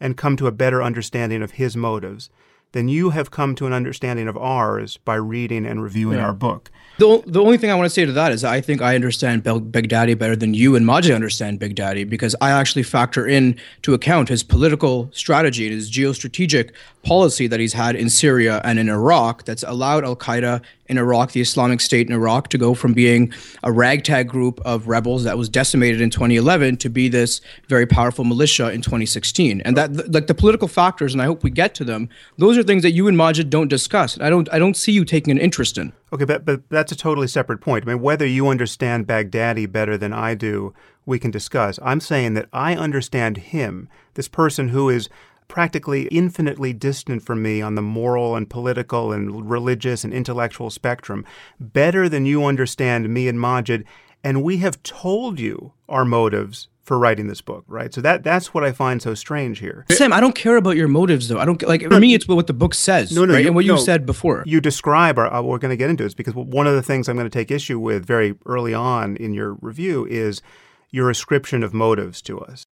and 0.00 0.16
come 0.16 0.36
to 0.36 0.46
a 0.46 0.52
better 0.52 0.82
understanding 0.82 1.42
of 1.42 1.52
his 1.52 1.76
motives 1.76 2.30
than 2.74 2.88
you 2.88 3.10
have 3.10 3.30
come 3.30 3.54
to 3.54 3.66
an 3.66 3.72
understanding 3.72 4.28
of 4.28 4.36
ours 4.36 4.98
by 4.98 5.14
reading 5.14 5.64
and 5.64 5.82
reviewing 5.82 6.18
yeah. 6.18 6.26
our 6.26 6.34
book. 6.34 6.70
The, 6.98 7.22
the 7.24 7.40
only 7.40 7.56
thing 7.56 7.70
I 7.70 7.74
want 7.74 7.86
to 7.86 7.90
say 7.90 8.04
to 8.04 8.12
that 8.12 8.30
is 8.30 8.44
I 8.44 8.60
think 8.60 8.82
I 8.82 8.94
understand 8.94 9.42
Baghdadi 9.42 10.16
better 10.16 10.36
than 10.36 10.54
you 10.54 10.76
and 10.76 10.84
Maajid 10.84 11.14
understand 11.14 11.58
Baghdadi 11.58 12.08
because 12.08 12.36
I 12.40 12.50
actually 12.50 12.82
factor 12.82 13.26
in 13.26 13.58
to 13.82 13.94
account 13.94 14.28
his 14.28 14.42
political 14.42 15.08
strategy, 15.12 15.66
and 15.66 15.74
his 15.74 15.90
geostrategic 15.90 16.72
policy 17.02 17.46
that 17.46 17.58
he's 17.58 17.72
had 17.72 17.96
in 17.96 18.10
Syria 18.10 18.60
and 18.64 18.78
in 18.78 18.88
Iraq 18.88 19.44
that's 19.44 19.62
allowed 19.64 20.04
Al 20.04 20.16
Qaeda 20.16 20.62
in 20.86 20.98
Iraq, 20.98 21.32
the 21.32 21.40
Islamic 21.40 21.80
State 21.80 22.08
in 22.08 22.14
Iraq, 22.14 22.48
to 22.48 22.58
go 22.58 22.74
from 22.74 22.92
being 22.92 23.32
a 23.62 23.72
ragtag 23.72 24.28
group 24.28 24.60
of 24.64 24.86
rebels 24.88 25.24
that 25.24 25.38
was 25.38 25.48
decimated 25.48 26.00
in 26.00 26.10
2011 26.10 26.76
to 26.78 26.90
be 26.90 27.08
this 27.08 27.40
very 27.68 27.86
powerful 27.86 28.24
militia 28.24 28.70
in 28.70 28.82
2016. 28.82 29.60
And 29.62 29.76
that, 29.76 30.12
like 30.12 30.26
the 30.26 30.34
political 30.34 30.68
factors, 30.68 31.12
and 31.12 31.22
I 31.22 31.26
hope 31.26 31.42
we 31.42 31.50
get 31.50 31.74
to 31.76 31.84
them, 31.84 32.08
those 32.38 32.58
are 32.58 32.62
things 32.62 32.82
that 32.82 32.92
you 32.92 33.08
and 33.08 33.16
Maajid 33.16 33.50
don't 33.50 33.68
discuss. 33.68 34.20
I 34.20 34.30
don't, 34.30 34.48
I 34.52 34.58
don't 34.58 34.76
see 34.76 34.92
you 34.92 35.04
taking 35.04 35.30
an 35.30 35.38
interest 35.38 35.78
in. 35.78 35.92
Okay, 36.12 36.24
but, 36.24 36.44
but 36.44 36.68
that's 36.68 36.92
a 36.92 36.96
totally 36.96 37.28
separate 37.28 37.60
point. 37.60 37.84
I 37.84 37.88
mean, 37.88 38.02
whether 38.02 38.26
you 38.26 38.48
understand 38.48 39.06
Baghdadi 39.06 39.70
better 39.70 39.96
than 39.96 40.12
I 40.12 40.34
do, 40.34 40.74
we 41.06 41.18
can 41.18 41.30
discuss. 41.30 41.78
I'm 41.82 42.00
saying 42.00 42.34
that 42.34 42.48
I 42.52 42.76
understand 42.76 43.36
him, 43.38 43.88
this 44.14 44.28
person 44.28 44.68
who 44.68 44.88
is 44.88 45.08
practically 45.48 46.06
infinitely 46.08 46.72
distant 46.72 47.22
from 47.22 47.42
me 47.42 47.60
on 47.60 47.74
the 47.74 47.82
moral 47.82 48.36
and 48.36 48.48
political 48.48 49.12
and 49.12 49.48
religious 49.48 50.04
and 50.04 50.12
intellectual 50.12 50.70
spectrum, 50.70 51.24
better 51.60 52.08
than 52.08 52.26
you 52.26 52.44
understand 52.44 53.08
me 53.08 53.28
and 53.28 53.38
Maajid, 53.38 53.84
And 54.22 54.42
we 54.42 54.58
have 54.58 54.82
told 54.82 55.38
you 55.38 55.72
our 55.88 56.04
motives 56.04 56.68
for 56.84 56.98
writing 56.98 57.26
this 57.28 57.40
book, 57.40 57.64
right? 57.66 57.92
So 57.92 58.00
that 58.02 58.22
that's 58.22 58.52
what 58.52 58.62
I 58.62 58.72
find 58.72 59.00
so 59.00 59.14
strange 59.14 59.58
here. 59.58 59.86
Sam, 59.90 60.12
I 60.12 60.20
don't 60.20 60.34
care 60.34 60.56
about 60.56 60.76
your 60.76 60.88
motives 60.88 61.28
though. 61.28 61.38
I 61.38 61.44
don't 61.44 61.60
like 61.62 61.82
for 61.82 61.98
me 61.98 62.14
it's 62.14 62.28
what 62.28 62.46
the 62.46 62.52
book 62.52 62.74
says, 62.74 63.12
no, 63.12 63.24
no, 63.24 63.32
right? 63.32 63.40
You, 63.40 63.48
and 63.48 63.54
what 63.56 63.64
you 63.64 63.78
said 63.78 64.06
before. 64.06 64.42
You 64.46 64.60
describe 64.60 65.18
or 65.18 65.24
what 65.24 65.34
uh, 65.34 65.42
we're 65.42 65.58
going 65.58 65.70
to 65.70 65.76
get 65.76 65.90
into 65.90 66.04
is 66.04 66.14
because 66.14 66.34
one 66.34 66.66
of 66.66 66.74
the 66.74 66.82
things 66.82 67.08
I'm 67.08 67.16
going 67.16 67.28
to 67.28 67.38
take 67.38 67.50
issue 67.50 67.78
with 67.78 68.04
very 68.04 68.34
early 68.46 68.74
on 68.74 69.16
in 69.16 69.32
your 69.32 69.54
review 69.60 70.06
is 70.06 70.42
your 70.90 71.10
ascription 71.10 71.62
of 71.62 71.72
motives 71.72 72.22
to 72.22 72.40
us. 72.40 72.64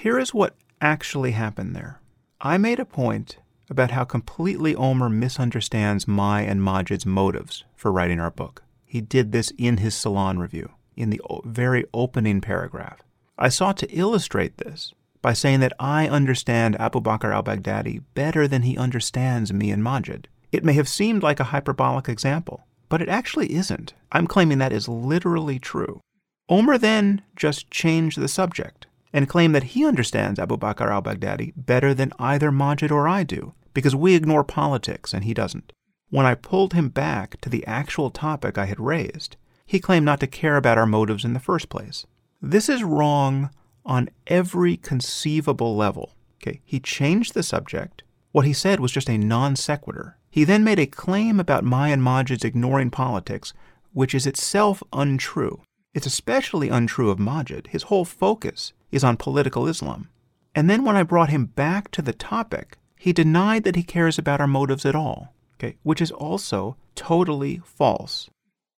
Here 0.00 0.20
is 0.20 0.32
what 0.32 0.54
actually 0.80 1.32
happened 1.32 1.74
there. 1.74 2.00
I 2.40 2.56
made 2.56 2.78
a 2.78 2.84
point 2.84 3.38
about 3.68 3.90
how 3.90 4.04
completely 4.04 4.76
Omer 4.76 5.08
misunderstands 5.08 6.06
my 6.06 6.42
and 6.42 6.60
Maajid's 6.60 7.04
motives 7.04 7.64
for 7.74 7.90
writing 7.90 8.20
our 8.20 8.30
book. 8.30 8.62
He 8.86 9.00
did 9.00 9.32
this 9.32 9.52
in 9.58 9.78
his 9.78 9.96
Salon 9.96 10.38
review, 10.38 10.70
in 10.96 11.10
the 11.10 11.20
very 11.44 11.84
opening 11.92 12.40
paragraph. 12.40 13.00
I 13.36 13.48
sought 13.48 13.76
to 13.78 13.90
illustrate 13.90 14.58
this 14.58 14.94
by 15.20 15.32
saying 15.32 15.58
that 15.60 15.72
I 15.80 16.06
understand 16.06 16.80
Abu 16.80 17.00
Bakr 17.00 17.34
al 17.34 17.42
Baghdadi 17.42 18.04
better 18.14 18.46
than 18.46 18.62
he 18.62 18.78
understands 18.78 19.52
me 19.52 19.72
and 19.72 19.82
Maajid. 19.82 20.26
It 20.52 20.64
may 20.64 20.74
have 20.74 20.88
seemed 20.88 21.24
like 21.24 21.40
a 21.40 21.50
hyperbolic 21.50 22.08
example, 22.08 22.68
but 22.88 23.02
it 23.02 23.08
actually 23.08 23.52
isn't. 23.52 23.94
I'm 24.12 24.28
claiming 24.28 24.58
that 24.58 24.72
is 24.72 24.86
literally 24.86 25.58
true. 25.58 26.00
Omer 26.48 26.78
then 26.78 27.22
just 27.34 27.68
changed 27.72 28.20
the 28.20 28.28
subject 28.28 28.86
and 29.12 29.28
claim 29.28 29.52
that 29.52 29.64
he 29.64 29.86
understands 29.86 30.38
Abu 30.38 30.56
Bakr 30.56 30.90
al 30.90 31.02
Baghdadi 31.02 31.52
better 31.56 31.94
than 31.94 32.12
either 32.18 32.50
Maajid 32.50 32.90
or 32.90 33.08
I 33.08 33.22
do, 33.22 33.54
because 33.74 33.96
we 33.96 34.14
ignore 34.14 34.44
politics 34.44 35.12
and 35.12 35.24
he 35.24 35.34
doesn't. 35.34 35.72
When 36.10 36.26
I 36.26 36.34
pulled 36.34 36.72
him 36.72 36.88
back 36.88 37.40
to 37.42 37.48
the 37.48 37.66
actual 37.66 38.10
topic 38.10 38.56
I 38.56 38.66
had 38.66 38.80
raised, 38.80 39.36
he 39.66 39.80
claimed 39.80 40.06
not 40.06 40.20
to 40.20 40.26
care 40.26 40.56
about 40.56 40.78
our 40.78 40.86
motives 40.86 41.24
in 41.24 41.34
the 41.34 41.40
first 41.40 41.68
place. 41.68 42.06
This 42.40 42.68
is 42.68 42.82
wrong 42.82 43.50
on 43.84 44.08
every 44.26 44.76
conceivable 44.76 45.76
level. 45.76 46.14
Okay, 46.40 46.60
he 46.64 46.80
changed 46.80 47.34
the 47.34 47.42
subject. 47.42 48.02
What 48.32 48.46
he 48.46 48.52
said 48.52 48.80
was 48.80 48.92
just 48.92 49.10
a 49.10 49.18
non 49.18 49.56
sequitur. 49.56 50.16
He 50.30 50.44
then 50.44 50.62
made 50.64 50.78
a 50.78 50.86
claim 50.86 51.40
about 51.40 51.64
my 51.64 51.88
and 51.88 52.02
Maajid's 52.02 52.44
ignoring 52.44 52.90
politics, 52.90 53.52
which 53.92 54.14
is 54.14 54.26
itself 54.26 54.82
untrue. 54.92 55.62
It's 55.98 56.06
especially 56.06 56.68
untrue 56.68 57.10
of 57.10 57.18
Maajid. 57.18 57.66
His 57.66 57.82
whole 57.82 58.04
focus 58.04 58.72
is 58.92 59.02
on 59.02 59.16
political 59.16 59.66
Islam. 59.66 60.08
And 60.54 60.70
then 60.70 60.84
when 60.84 60.94
I 60.94 61.02
brought 61.02 61.30
him 61.30 61.46
back 61.46 61.90
to 61.90 62.02
the 62.02 62.12
topic, 62.12 62.78
he 62.96 63.12
denied 63.12 63.64
that 63.64 63.74
he 63.74 63.82
cares 63.82 64.16
about 64.16 64.40
our 64.40 64.46
motives 64.46 64.86
at 64.86 64.94
all, 64.94 65.34
okay, 65.56 65.76
which 65.82 66.00
is 66.00 66.12
also 66.12 66.76
totally 66.94 67.60
false. 67.64 68.30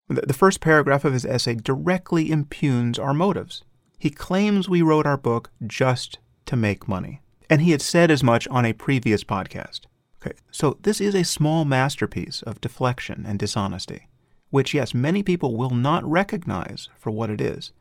The 0.07 0.31
first 0.31 0.61
paragraph 0.61 1.03
of 1.03 1.11
his 1.11 1.25
essay 1.25 1.55
directly 1.55 2.31
impugns 2.31 2.97
our 2.97 3.13
motives. 3.13 3.65
He 3.97 4.11
claims 4.11 4.69
we 4.69 4.81
wrote 4.81 5.05
our 5.05 5.17
book 5.17 5.51
just 5.67 6.19
to 6.45 6.55
make 6.55 6.87
money. 6.87 7.21
And 7.49 7.61
he 7.61 7.71
had 7.71 7.81
said 7.81 8.11
as 8.11 8.23
much 8.23 8.47
on 8.47 8.63
a 8.63 8.71
previous 8.71 9.25
podcast. 9.25 9.81
Okay, 10.25 10.37
so 10.51 10.77
this 10.83 11.01
is 11.01 11.15
a 11.15 11.25
small 11.25 11.65
masterpiece 11.65 12.41
of 12.43 12.61
deflection 12.61 13.25
and 13.27 13.37
dishonesty, 13.37 14.07
which, 14.49 14.73
yes, 14.73 14.93
many 14.93 15.23
people 15.23 15.55
will 15.55 15.69
not 15.69 16.03
recognize 16.03 16.89
for 16.97 17.11
what 17.11 17.29
it 17.29 17.41
is. 17.41 17.71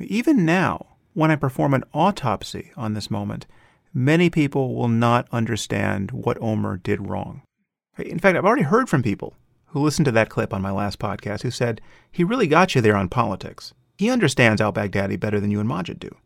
Even 0.00 0.44
now, 0.44 0.86
when 1.14 1.30
I 1.30 1.36
perform 1.36 1.74
an 1.74 1.84
autopsy 1.92 2.72
on 2.76 2.94
this 2.94 3.10
moment, 3.10 3.46
many 3.92 4.30
people 4.30 4.74
will 4.74 4.88
not 4.88 5.28
understand 5.30 6.10
what 6.10 6.40
Omer 6.40 6.78
did 6.78 7.08
wrong. 7.08 7.42
In 7.98 8.18
fact, 8.18 8.36
I've 8.36 8.44
already 8.44 8.62
heard 8.62 8.88
from 8.88 9.02
people 9.02 9.34
who 9.66 9.80
listened 9.80 10.06
to 10.06 10.12
that 10.12 10.30
clip 10.30 10.54
on 10.54 10.62
my 10.62 10.70
last 10.70 10.98
podcast 10.98 11.42
who 11.42 11.50
said, 11.50 11.80
he 12.10 12.24
really 12.24 12.46
got 12.46 12.74
you 12.74 12.80
there 12.80 12.96
on 12.96 13.08
politics. 13.08 13.74
He 13.98 14.10
understands 14.10 14.60
al 14.60 14.72
Baghdadi 14.72 15.20
better 15.20 15.40
than 15.40 15.50
you 15.50 15.60
and 15.60 15.68
Maajid 15.68 15.98
do. 15.98 16.16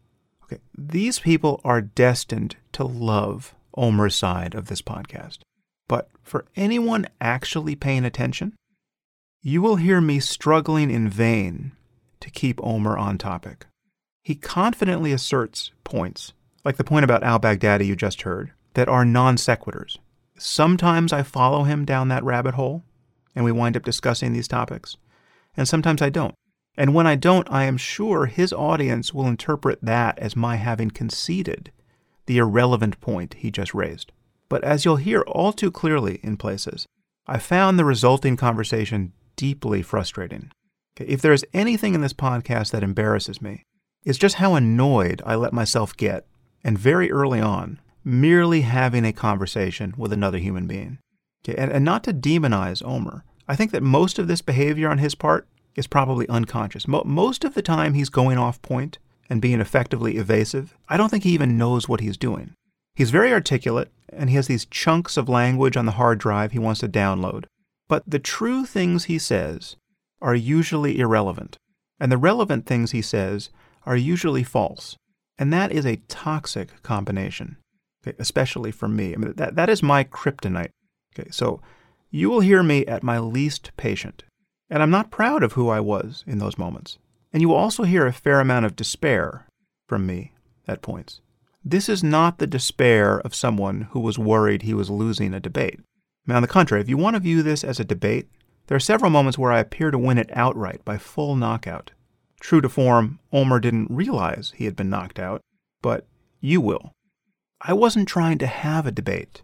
Okay, 0.44 0.60
these 0.76 1.18
people 1.18 1.60
are 1.64 1.80
destined 1.80 2.56
to 2.72 2.84
love 2.84 3.54
Omer's 3.76 4.14
side 4.14 4.54
of 4.54 4.66
this 4.66 4.80
podcast. 4.80 5.38
But 5.88 6.08
for 6.22 6.46
anyone 6.54 7.06
actually 7.20 7.74
paying 7.74 8.04
attention, 8.04 8.54
you 9.42 9.62
will 9.62 9.76
hear 9.76 10.00
me 10.00 10.18
struggling 10.18 10.90
in 10.90 11.08
vain 11.08 11.72
to 12.20 12.30
keep 12.30 12.60
Omer 12.62 12.96
on 12.96 13.18
topic. 13.18 13.66
He 14.22 14.34
confidently 14.34 15.12
asserts 15.12 15.70
points, 15.84 16.32
like 16.64 16.76
the 16.76 16.84
point 16.84 17.04
about 17.04 17.22
al 17.22 17.38
Baghdadi 17.38 17.86
you 17.86 17.94
just 17.94 18.22
heard, 18.22 18.52
that 18.74 18.88
are 18.88 19.04
non 19.04 19.36
sequiturs. 19.36 19.98
Sometimes 20.38 21.12
I 21.12 21.22
follow 21.22 21.62
him 21.62 21.84
down 21.84 22.08
that 22.08 22.24
rabbit 22.24 22.54
hole, 22.54 22.82
and 23.34 23.44
we 23.44 23.52
wind 23.52 23.76
up 23.76 23.84
discussing 23.84 24.32
these 24.32 24.48
topics, 24.48 24.96
and 25.56 25.68
sometimes 25.68 26.02
I 26.02 26.10
don't. 26.10 26.34
And 26.76 26.92
when 26.92 27.06
I 27.06 27.14
don't, 27.14 27.50
I 27.50 27.64
am 27.64 27.76
sure 27.76 28.26
his 28.26 28.52
audience 28.52 29.14
will 29.14 29.26
interpret 29.26 29.78
that 29.82 30.18
as 30.18 30.36
my 30.36 30.56
having 30.56 30.90
conceded 30.90 31.70
the 32.26 32.38
irrelevant 32.38 33.00
point 33.00 33.34
he 33.34 33.50
just 33.50 33.72
raised. 33.72 34.12
But 34.48 34.62
as 34.64 34.84
you'll 34.84 34.96
hear 34.96 35.22
all 35.22 35.52
too 35.52 35.70
clearly 35.70 36.20
in 36.22 36.36
places, 36.36 36.86
I 37.26 37.38
found 37.38 37.78
the 37.78 37.84
resulting 37.84 38.36
conversation 38.36 39.12
deeply 39.36 39.82
frustrating. 39.82 40.50
If 40.98 41.20
there 41.20 41.32
is 41.32 41.46
anything 41.52 41.94
in 41.94 42.00
this 42.00 42.14
podcast 42.14 42.70
that 42.70 42.82
embarrasses 42.82 43.42
me, 43.42 43.62
it's 44.04 44.18
just 44.18 44.36
how 44.36 44.54
annoyed 44.54 45.22
I 45.26 45.34
let 45.34 45.52
myself 45.52 45.96
get, 45.96 46.26
and 46.64 46.78
very 46.78 47.10
early 47.10 47.40
on, 47.40 47.80
merely 48.04 48.62
having 48.62 49.04
a 49.04 49.12
conversation 49.12 49.94
with 49.96 50.12
another 50.12 50.38
human 50.38 50.66
being. 50.66 50.98
Okay, 51.44 51.60
and, 51.60 51.70
and 51.70 51.84
not 51.84 52.04
to 52.04 52.14
demonize 52.14 52.84
Omer, 52.84 53.24
I 53.48 53.56
think 53.56 53.72
that 53.72 53.82
most 53.82 54.18
of 54.18 54.28
this 54.28 54.40
behavior 54.42 54.88
on 54.88 54.98
his 54.98 55.14
part 55.14 55.46
is 55.74 55.86
probably 55.86 56.28
unconscious. 56.28 56.88
Mo- 56.88 57.04
most 57.04 57.44
of 57.44 57.54
the 57.54 57.62
time, 57.62 57.94
he's 57.94 58.08
going 58.08 58.38
off 58.38 58.62
point 58.62 58.98
and 59.28 59.42
being 59.42 59.60
effectively 59.60 60.16
evasive. 60.16 60.74
I 60.88 60.96
don't 60.96 61.08
think 61.08 61.24
he 61.24 61.32
even 61.32 61.58
knows 61.58 61.88
what 61.88 62.00
he's 62.00 62.16
doing. 62.16 62.54
He's 62.94 63.10
very 63.10 63.32
articulate, 63.32 63.90
and 64.08 64.30
he 64.30 64.36
has 64.36 64.46
these 64.46 64.64
chunks 64.66 65.16
of 65.16 65.28
language 65.28 65.76
on 65.76 65.84
the 65.84 65.92
hard 65.92 66.18
drive 66.18 66.52
he 66.52 66.58
wants 66.58 66.80
to 66.80 66.88
download. 66.88 67.44
But 67.88 68.02
the 68.06 68.18
true 68.18 68.64
things 68.64 69.04
he 69.04 69.18
says 69.18 69.76
are 70.20 70.34
usually 70.34 70.98
irrelevant, 70.98 71.58
and 72.00 72.10
the 72.10 72.18
relevant 72.18 72.66
things 72.66 72.90
he 72.90 73.02
says 73.02 73.50
are 73.84 73.96
usually 73.96 74.42
false. 74.42 74.96
And 75.38 75.52
that 75.52 75.70
is 75.70 75.86
a 75.86 76.02
toxic 76.08 76.82
combination, 76.82 77.56
okay, 78.02 78.16
especially 78.18 78.72
for 78.72 78.88
me. 78.88 79.14
I 79.14 79.16
mean, 79.16 79.34
that, 79.36 79.54
that 79.56 79.68
is 79.68 79.82
my 79.82 80.04
kryptonite. 80.04 80.70
Okay, 81.18 81.30
so 81.30 81.60
you 82.10 82.30
will 82.30 82.40
hear 82.40 82.62
me 82.62 82.84
at 82.86 83.02
my 83.02 83.18
least 83.18 83.70
patient. 83.76 84.24
And 84.68 84.82
I'm 84.82 84.90
not 84.90 85.10
proud 85.10 85.42
of 85.42 85.52
who 85.52 85.68
I 85.68 85.80
was 85.80 86.24
in 86.26 86.38
those 86.38 86.58
moments. 86.58 86.98
And 87.32 87.40
you 87.40 87.48
will 87.48 87.56
also 87.56 87.84
hear 87.84 88.06
a 88.06 88.12
fair 88.12 88.40
amount 88.40 88.66
of 88.66 88.74
despair 88.74 89.46
from 89.86 90.06
me 90.06 90.32
at 90.66 90.82
points. 90.82 91.20
This 91.64 91.88
is 91.88 92.02
not 92.02 92.38
the 92.38 92.46
despair 92.46 93.20
of 93.20 93.34
someone 93.34 93.88
who 93.90 94.00
was 94.00 94.18
worried 94.18 94.62
he 94.62 94.74
was 94.74 94.90
losing 94.90 95.34
a 95.34 95.40
debate. 95.40 95.80
On 96.28 96.42
the 96.42 96.48
contrary, 96.48 96.82
if 96.82 96.88
you 96.88 96.96
want 96.96 97.14
to 97.14 97.20
view 97.20 97.42
this 97.42 97.62
as 97.62 97.78
a 97.78 97.84
debate, 97.84 98.28
there 98.66 98.76
are 98.76 98.80
several 98.80 99.10
moments 99.10 99.38
where 99.38 99.52
I 99.52 99.60
appear 99.60 99.90
to 99.90 99.98
win 99.98 100.18
it 100.18 100.30
outright 100.32 100.84
by 100.84 100.98
full 100.98 101.36
knockout. 101.36 101.92
True 102.40 102.60
to 102.60 102.68
form, 102.68 103.20
Omer 103.32 103.60
didn't 103.60 103.90
realize 103.90 104.52
he 104.56 104.64
had 104.64 104.76
been 104.76 104.90
knocked 104.90 105.18
out, 105.18 105.40
but 105.82 106.06
you 106.40 106.60
will. 106.60 106.92
I 107.60 107.72
wasn't 107.72 108.08
trying 108.08 108.38
to 108.38 108.46
have 108.46 108.86
a 108.86 108.92
debate. 108.92 109.42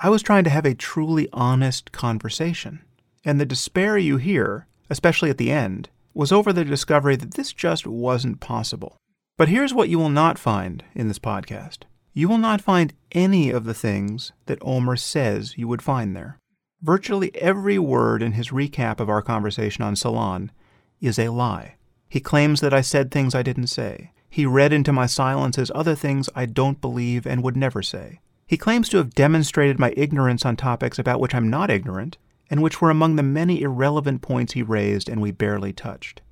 I 0.00 0.10
was 0.10 0.22
trying 0.22 0.44
to 0.44 0.50
have 0.50 0.66
a 0.66 0.74
truly 0.74 1.28
honest 1.32 1.92
conversation. 1.92 2.82
And 3.24 3.40
the 3.40 3.46
despair 3.46 3.96
you 3.96 4.16
hear, 4.16 4.66
especially 4.90 5.30
at 5.30 5.38
the 5.38 5.50
end, 5.50 5.88
was 6.12 6.32
over 6.32 6.52
the 6.52 6.64
discovery 6.64 7.16
that 7.16 7.34
this 7.34 7.52
just 7.52 7.86
wasn't 7.86 8.40
possible. 8.40 8.96
But 9.36 9.48
here's 9.48 9.72
what 9.72 9.88
you 9.88 9.98
will 9.98 10.10
not 10.10 10.38
find 10.38 10.84
in 10.94 11.08
this 11.08 11.18
podcast 11.18 11.84
you 12.14 12.28
will 12.28 12.38
not 12.38 12.60
find 12.60 12.94
any 13.12 13.50
of 13.50 13.64
the 13.64 13.74
things 13.74 14.32
that 14.46 14.58
Omer 14.62 14.96
says 14.96 15.58
you 15.58 15.66
would 15.66 15.82
find 15.82 16.14
there. 16.14 16.38
Virtually 16.80 17.34
every 17.34 17.78
word 17.78 18.22
in 18.22 18.32
his 18.32 18.50
recap 18.50 19.00
of 19.00 19.10
our 19.10 19.20
conversation 19.20 19.82
on 19.82 19.96
Salon 19.96 20.52
is 21.00 21.18
a 21.18 21.28
lie. 21.30 21.74
He 22.08 22.20
claims 22.20 22.60
that 22.60 22.72
I 22.72 22.82
said 22.82 23.10
things 23.10 23.34
I 23.34 23.42
didn't 23.42 23.66
say. 23.66 24.12
He 24.30 24.46
read 24.46 24.72
into 24.72 24.92
my 24.92 25.06
silences 25.06 25.72
other 25.74 25.96
things 25.96 26.28
I 26.34 26.46
don't 26.46 26.80
believe 26.80 27.26
and 27.26 27.42
would 27.42 27.56
never 27.56 27.82
say. 27.82 28.20
He 28.46 28.56
claims 28.56 28.88
to 28.90 28.98
have 28.98 29.14
demonstrated 29.14 29.78
my 29.80 29.92
ignorance 29.96 30.46
on 30.46 30.56
topics 30.56 30.98
about 30.98 31.18
which 31.18 31.34
I'm 31.34 31.50
not 31.50 31.70
ignorant, 31.70 32.18
and 32.48 32.62
which 32.62 32.80
were 32.80 32.90
among 32.90 33.16
the 33.16 33.22
many 33.22 33.62
irrelevant 33.62 34.22
points 34.22 34.52
he 34.52 34.62
raised 34.62 35.08
and 35.08 35.20
we 35.20 35.32
barely 35.32 35.72
touched. 35.72 36.22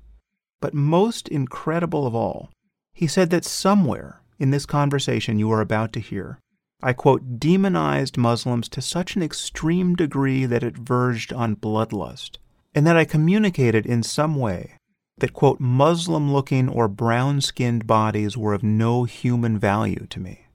But 0.61 0.73
most 0.73 1.27
incredible 1.27 2.07
of 2.07 2.15
all, 2.15 2.51
he 2.93 3.07
said 3.07 3.31
that 3.31 3.43
somewhere 3.43 4.21
in 4.39 4.51
this 4.51 4.65
conversation 4.65 5.39
you 5.39 5.51
are 5.51 5.61
about 5.61 5.93
to 5.93 5.99
hear, 5.99 6.39
I 6.81 6.93
quote, 6.93 7.39
demonized 7.39 8.17
Muslims 8.17 8.67
to 8.69 8.81
such 8.81 9.15
an 9.15 9.23
extreme 9.23 9.95
degree 9.95 10.45
that 10.45 10.63
it 10.63 10.77
verged 10.77 11.31
on 11.31 11.55
bloodlust, 11.55 12.37
and 12.75 12.85
that 12.85 12.97
I 12.97 13.05
communicated 13.05 13.85
in 13.85 14.03
some 14.03 14.35
way 14.35 14.77
that, 15.19 15.33
quote, 15.33 15.59
Muslim 15.59 16.33
looking 16.33 16.67
or 16.67 16.87
brown 16.87 17.39
skinned 17.39 17.87
bodies 17.87 18.35
were 18.35 18.53
of 18.53 18.63
no 18.63 19.05
human 19.05 19.57
value 19.57 20.07
to 20.09 20.19
me. 20.19 20.47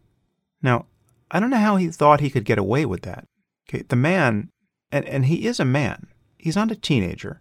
Now, 0.62 0.86
I 1.30 1.40
don't 1.40 1.50
know 1.50 1.56
how 1.56 1.76
he 1.76 1.88
thought 1.88 2.20
he 2.20 2.30
could 2.30 2.44
get 2.44 2.58
away 2.58 2.84
with 2.84 3.02
that. 3.02 3.24
Okay, 3.68 3.84
the 3.88 3.96
man, 3.96 4.50
and, 4.90 5.04
and 5.06 5.26
he 5.26 5.46
is 5.46 5.60
a 5.60 5.64
man, 5.64 6.08
he's 6.36 6.56
not 6.56 6.70
a 6.70 6.76
teenager. 6.76 7.40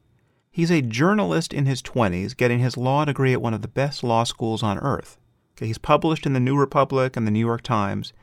He's 0.50 0.72
a 0.72 0.82
journalist 0.82 1.54
in 1.54 1.66
his 1.66 1.82
20s 1.82 2.36
getting 2.36 2.60
his 2.60 2.78
law 2.78 3.06
degree 3.06 3.34
at 3.34 3.42
one 3.42 3.54
of 3.54 3.62
the 3.62 3.68
best 3.68 4.04
law 4.04 4.24
schools 4.24 4.64
on 4.64 4.80
earth. 4.80 5.20
Okay, 5.58 5.66
he's 5.66 5.80
published 5.80 6.28
in 6.28 6.34
the 6.34 6.40
New 6.40 6.56
Republic 6.56 7.18
and 7.18 7.26
the 7.26 7.32
New 7.32 7.46
York 7.46 7.64
Times. 7.64 8.14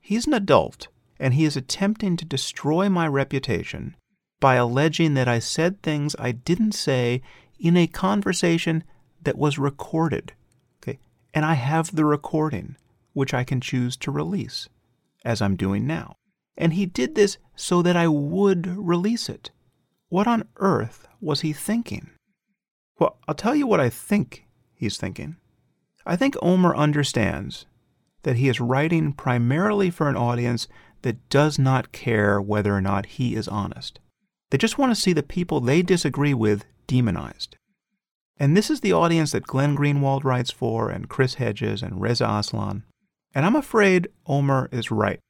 He's 0.00 0.28
an 0.28 0.34
adult, 0.34 0.86
and 1.18 1.34
he 1.34 1.44
is 1.44 1.56
attempting 1.56 2.16
to 2.16 2.24
destroy 2.24 2.88
my 2.88 3.08
reputation 3.08 3.96
by 4.38 4.54
alleging 4.54 5.14
that 5.14 5.26
I 5.26 5.40
said 5.40 5.82
things 5.82 6.14
I 6.20 6.30
didn't 6.30 6.72
say 6.72 7.20
in 7.58 7.76
a 7.76 7.88
conversation 7.88 8.84
that 9.22 9.36
was 9.36 9.58
recorded. 9.58 10.34
Okay? 10.82 11.00
And 11.32 11.44
I 11.44 11.54
have 11.54 11.96
the 11.96 12.04
recording, 12.04 12.76
which 13.12 13.34
I 13.34 13.42
can 13.42 13.60
choose 13.60 13.96
to 13.96 14.12
release, 14.12 14.68
as 15.24 15.42
I'm 15.42 15.56
doing 15.56 15.88
now. 15.88 16.14
And 16.56 16.74
he 16.74 16.86
did 16.86 17.16
this 17.16 17.38
so 17.56 17.82
that 17.82 17.96
I 17.96 18.06
would 18.06 18.66
release 18.66 19.28
it. 19.28 19.50
What 20.10 20.28
on 20.28 20.46
earth 20.58 21.08
was 21.20 21.40
he 21.40 21.52
thinking? 21.52 22.10
Well, 23.00 23.16
I'll 23.26 23.34
tell 23.34 23.56
you 23.56 23.66
what 23.66 23.80
I 23.80 23.90
think 23.90 24.46
he's 24.74 24.96
thinking. 24.96 25.38
I 26.06 26.16
think 26.16 26.36
Omer 26.42 26.74
understands 26.76 27.66
that 28.22 28.36
he 28.36 28.48
is 28.48 28.60
writing 28.60 29.12
primarily 29.12 29.90
for 29.90 30.08
an 30.08 30.16
audience 30.16 30.68
that 31.02 31.28
does 31.28 31.58
not 31.58 31.92
care 31.92 32.40
whether 32.40 32.74
or 32.74 32.80
not 32.80 33.06
he 33.06 33.34
is 33.34 33.48
honest. 33.48 34.00
They 34.50 34.58
just 34.58 34.78
want 34.78 34.94
to 34.94 35.00
see 35.00 35.12
the 35.12 35.22
people 35.22 35.60
they 35.60 35.82
disagree 35.82 36.34
with 36.34 36.64
demonized. 36.86 37.56
And 38.36 38.56
this 38.56 38.70
is 38.70 38.80
the 38.80 38.92
audience 38.92 39.32
that 39.32 39.46
Glenn 39.46 39.76
Greenwald 39.76 40.24
writes 40.24 40.50
for, 40.50 40.90
and 40.90 41.08
Chris 41.08 41.34
Hedges, 41.34 41.82
and 41.82 42.00
Reza 42.00 42.28
Aslan. 42.28 42.84
And 43.34 43.46
I'm 43.46 43.56
afraid 43.56 44.08
Omer 44.26 44.68
is 44.72 44.90
right. 44.90 45.20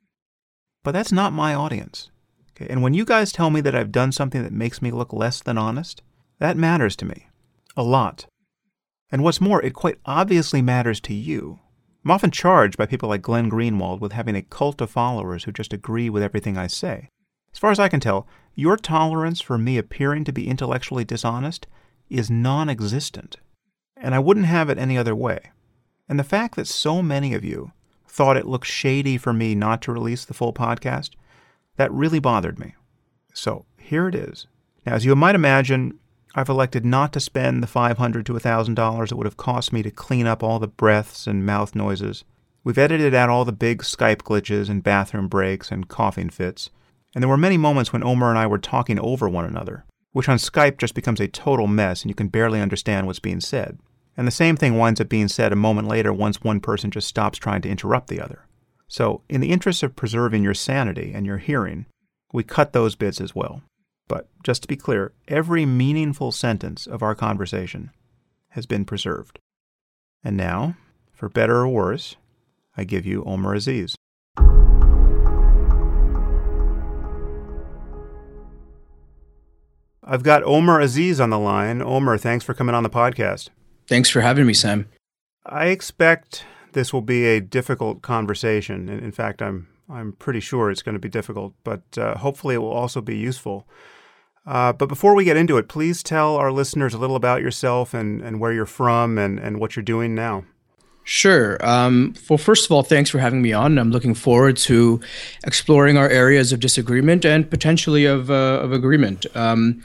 But 0.82 0.92
that's 0.92 1.12
not 1.12 1.32
my 1.32 1.54
audience. 1.54 2.10
Okay? 2.52 2.70
And 2.70 2.82
when 2.82 2.94
you 2.94 3.04
guys 3.04 3.32
tell 3.32 3.50
me 3.50 3.60
that 3.62 3.74
I've 3.74 3.92
done 3.92 4.12
something 4.12 4.42
that 4.42 4.52
makes 4.52 4.80
me 4.80 4.90
look 4.90 5.12
less 5.12 5.40
than 5.40 5.58
honest, 5.58 6.02
that 6.38 6.56
matters 6.56 6.96
to 6.96 7.04
me. 7.04 7.28
A 7.76 7.82
lot. 7.82 8.26
And 9.14 9.22
what's 9.22 9.40
more, 9.40 9.62
it 9.62 9.74
quite 9.74 10.00
obviously 10.04 10.60
matters 10.60 10.98
to 11.02 11.14
you. 11.14 11.60
I'm 12.04 12.10
often 12.10 12.32
charged 12.32 12.76
by 12.76 12.86
people 12.86 13.08
like 13.08 13.22
Glenn 13.22 13.48
Greenwald 13.48 14.00
with 14.00 14.10
having 14.10 14.34
a 14.34 14.42
cult 14.42 14.80
of 14.80 14.90
followers 14.90 15.44
who 15.44 15.52
just 15.52 15.72
agree 15.72 16.10
with 16.10 16.20
everything 16.20 16.58
I 16.58 16.66
say. 16.66 17.10
As 17.52 17.60
far 17.60 17.70
as 17.70 17.78
I 17.78 17.88
can 17.88 18.00
tell, 18.00 18.26
your 18.56 18.76
tolerance 18.76 19.40
for 19.40 19.56
me 19.56 19.78
appearing 19.78 20.24
to 20.24 20.32
be 20.32 20.48
intellectually 20.48 21.04
dishonest 21.04 21.68
is 22.10 22.28
non 22.28 22.68
existent. 22.68 23.36
And 23.96 24.16
I 24.16 24.18
wouldn't 24.18 24.46
have 24.46 24.68
it 24.68 24.78
any 24.78 24.98
other 24.98 25.14
way. 25.14 25.52
And 26.08 26.18
the 26.18 26.24
fact 26.24 26.56
that 26.56 26.66
so 26.66 27.00
many 27.00 27.34
of 27.34 27.44
you 27.44 27.70
thought 28.08 28.36
it 28.36 28.48
looked 28.48 28.66
shady 28.66 29.16
for 29.16 29.32
me 29.32 29.54
not 29.54 29.80
to 29.82 29.92
release 29.92 30.24
the 30.24 30.34
full 30.34 30.52
podcast, 30.52 31.10
that 31.76 31.92
really 31.92 32.18
bothered 32.18 32.58
me. 32.58 32.74
So 33.32 33.64
here 33.78 34.08
it 34.08 34.16
is. 34.16 34.48
Now, 34.84 34.94
as 34.94 35.04
you 35.04 35.14
might 35.14 35.36
imagine, 35.36 36.00
I've 36.36 36.48
elected 36.48 36.84
not 36.84 37.12
to 37.12 37.20
spend 37.20 37.62
the 37.62 37.68
500 37.68 38.26
to 38.26 38.32
$1,000 38.32 39.12
it 39.12 39.14
would 39.14 39.26
have 39.26 39.36
cost 39.36 39.72
me 39.72 39.82
to 39.84 39.90
clean 39.90 40.26
up 40.26 40.42
all 40.42 40.58
the 40.58 40.66
breaths 40.66 41.28
and 41.28 41.46
mouth 41.46 41.76
noises. 41.76 42.24
We've 42.64 42.78
edited 42.78 43.14
out 43.14 43.28
all 43.28 43.44
the 43.44 43.52
big 43.52 43.82
Skype 43.82 44.22
glitches 44.22 44.68
and 44.68 44.82
bathroom 44.82 45.28
breaks 45.28 45.70
and 45.70 45.88
coughing 45.88 46.30
fits. 46.30 46.70
And 47.14 47.22
there 47.22 47.28
were 47.28 47.36
many 47.36 47.56
moments 47.56 47.92
when 47.92 48.02
Omer 48.02 48.30
and 48.30 48.38
I 48.38 48.48
were 48.48 48.58
talking 48.58 48.98
over 48.98 49.28
one 49.28 49.44
another, 49.44 49.84
which 50.10 50.28
on 50.28 50.38
Skype 50.38 50.78
just 50.78 50.94
becomes 50.94 51.20
a 51.20 51.28
total 51.28 51.68
mess 51.68 52.02
and 52.02 52.10
you 52.10 52.16
can 52.16 52.28
barely 52.28 52.60
understand 52.60 53.06
what's 53.06 53.20
being 53.20 53.40
said. 53.40 53.78
And 54.16 54.26
the 54.26 54.32
same 54.32 54.56
thing 54.56 54.76
winds 54.76 55.00
up 55.00 55.08
being 55.08 55.28
said 55.28 55.52
a 55.52 55.56
moment 55.56 55.86
later 55.86 56.12
once 56.12 56.42
one 56.42 56.58
person 56.58 56.90
just 56.90 57.06
stops 57.06 57.38
trying 57.38 57.62
to 57.62 57.68
interrupt 57.68 58.08
the 58.08 58.20
other. 58.20 58.46
So, 58.88 59.22
in 59.28 59.40
the 59.40 59.50
interest 59.50 59.82
of 59.82 59.96
preserving 59.96 60.42
your 60.42 60.54
sanity 60.54 61.12
and 61.14 61.26
your 61.26 61.38
hearing, 61.38 61.86
we 62.32 62.42
cut 62.42 62.72
those 62.72 62.96
bits 62.96 63.20
as 63.20 63.34
well. 63.34 63.62
But 64.06 64.28
just 64.42 64.62
to 64.62 64.68
be 64.68 64.76
clear, 64.76 65.12
every 65.28 65.64
meaningful 65.64 66.32
sentence 66.32 66.86
of 66.86 67.02
our 67.02 67.14
conversation 67.14 67.90
has 68.50 68.66
been 68.66 68.84
preserved. 68.84 69.38
And 70.22 70.36
now, 70.36 70.76
for 71.12 71.28
better 71.28 71.56
or 71.56 71.68
worse, 71.68 72.16
I 72.76 72.84
give 72.84 73.06
you 73.06 73.24
Omer 73.24 73.54
Aziz. 73.54 73.96
I've 80.06 80.22
got 80.22 80.42
Omer 80.44 80.80
Aziz 80.80 81.18
on 81.18 81.30
the 81.30 81.38
line. 81.38 81.80
Omer, 81.80 82.18
thanks 82.18 82.44
for 82.44 82.52
coming 82.52 82.74
on 82.74 82.82
the 82.82 82.90
podcast. 82.90 83.48
Thanks 83.86 84.10
for 84.10 84.20
having 84.20 84.46
me, 84.46 84.52
Sam. 84.52 84.86
I 85.46 85.66
expect 85.66 86.44
this 86.72 86.92
will 86.92 87.02
be 87.02 87.24
a 87.26 87.40
difficult 87.40 88.02
conversation. 88.02 88.88
In 88.88 89.12
fact, 89.12 89.40
I'm 89.40 89.68
I'm 89.88 90.12
pretty 90.12 90.40
sure 90.40 90.70
it's 90.70 90.82
going 90.82 90.94
to 90.94 91.00
be 91.00 91.08
difficult, 91.08 91.54
but 91.62 91.82
uh, 91.98 92.16
hopefully 92.16 92.54
it 92.54 92.58
will 92.58 92.72
also 92.72 93.00
be 93.00 93.16
useful. 93.16 93.66
Uh, 94.46 94.72
but 94.72 94.86
before 94.88 95.14
we 95.14 95.24
get 95.24 95.36
into 95.36 95.56
it, 95.56 95.68
please 95.68 96.02
tell 96.02 96.36
our 96.36 96.52
listeners 96.52 96.92
a 96.92 96.98
little 96.98 97.16
about 97.16 97.40
yourself 97.40 97.94
and, 97.94 98.20
and 98.20 98.40
where 98.40 98.52
you're 98.52 98.66
from 98.66 99.18
and, 99.18 99.38
and 99.38 99.58
what 99.58 99.74
you're 99.74 99.82
doing 99.82 100.14
now. 100.14 100.44
Sure. 101.04 101.58
Um, 101.60 102.14
well, 102.30 102.38
first 102.38 102.64
of 102.64 102.72
all, 102.72 102.82
thanks 102.82 103.10
for 103.10 103.18
having 103.18 103.42
me 103.42 103.52
on. 103.52 103.78
I'm 103.78 103.90
looking 103.90 104.14
forward 104.14 104.56
to 104.58 105.00
exploring 105.46 105.98
our 105.98 106.08
areas 106.08 106.52
of 106.52 106.60
disagreement 106.60 107.26
and 107.26 107.48
potentially 107.48 108.06
of, 108.06 108.30
uh, 108.30 108.60
of 108.62 108.72
agreement. 108.72 109.26
Um, 109.34 109.84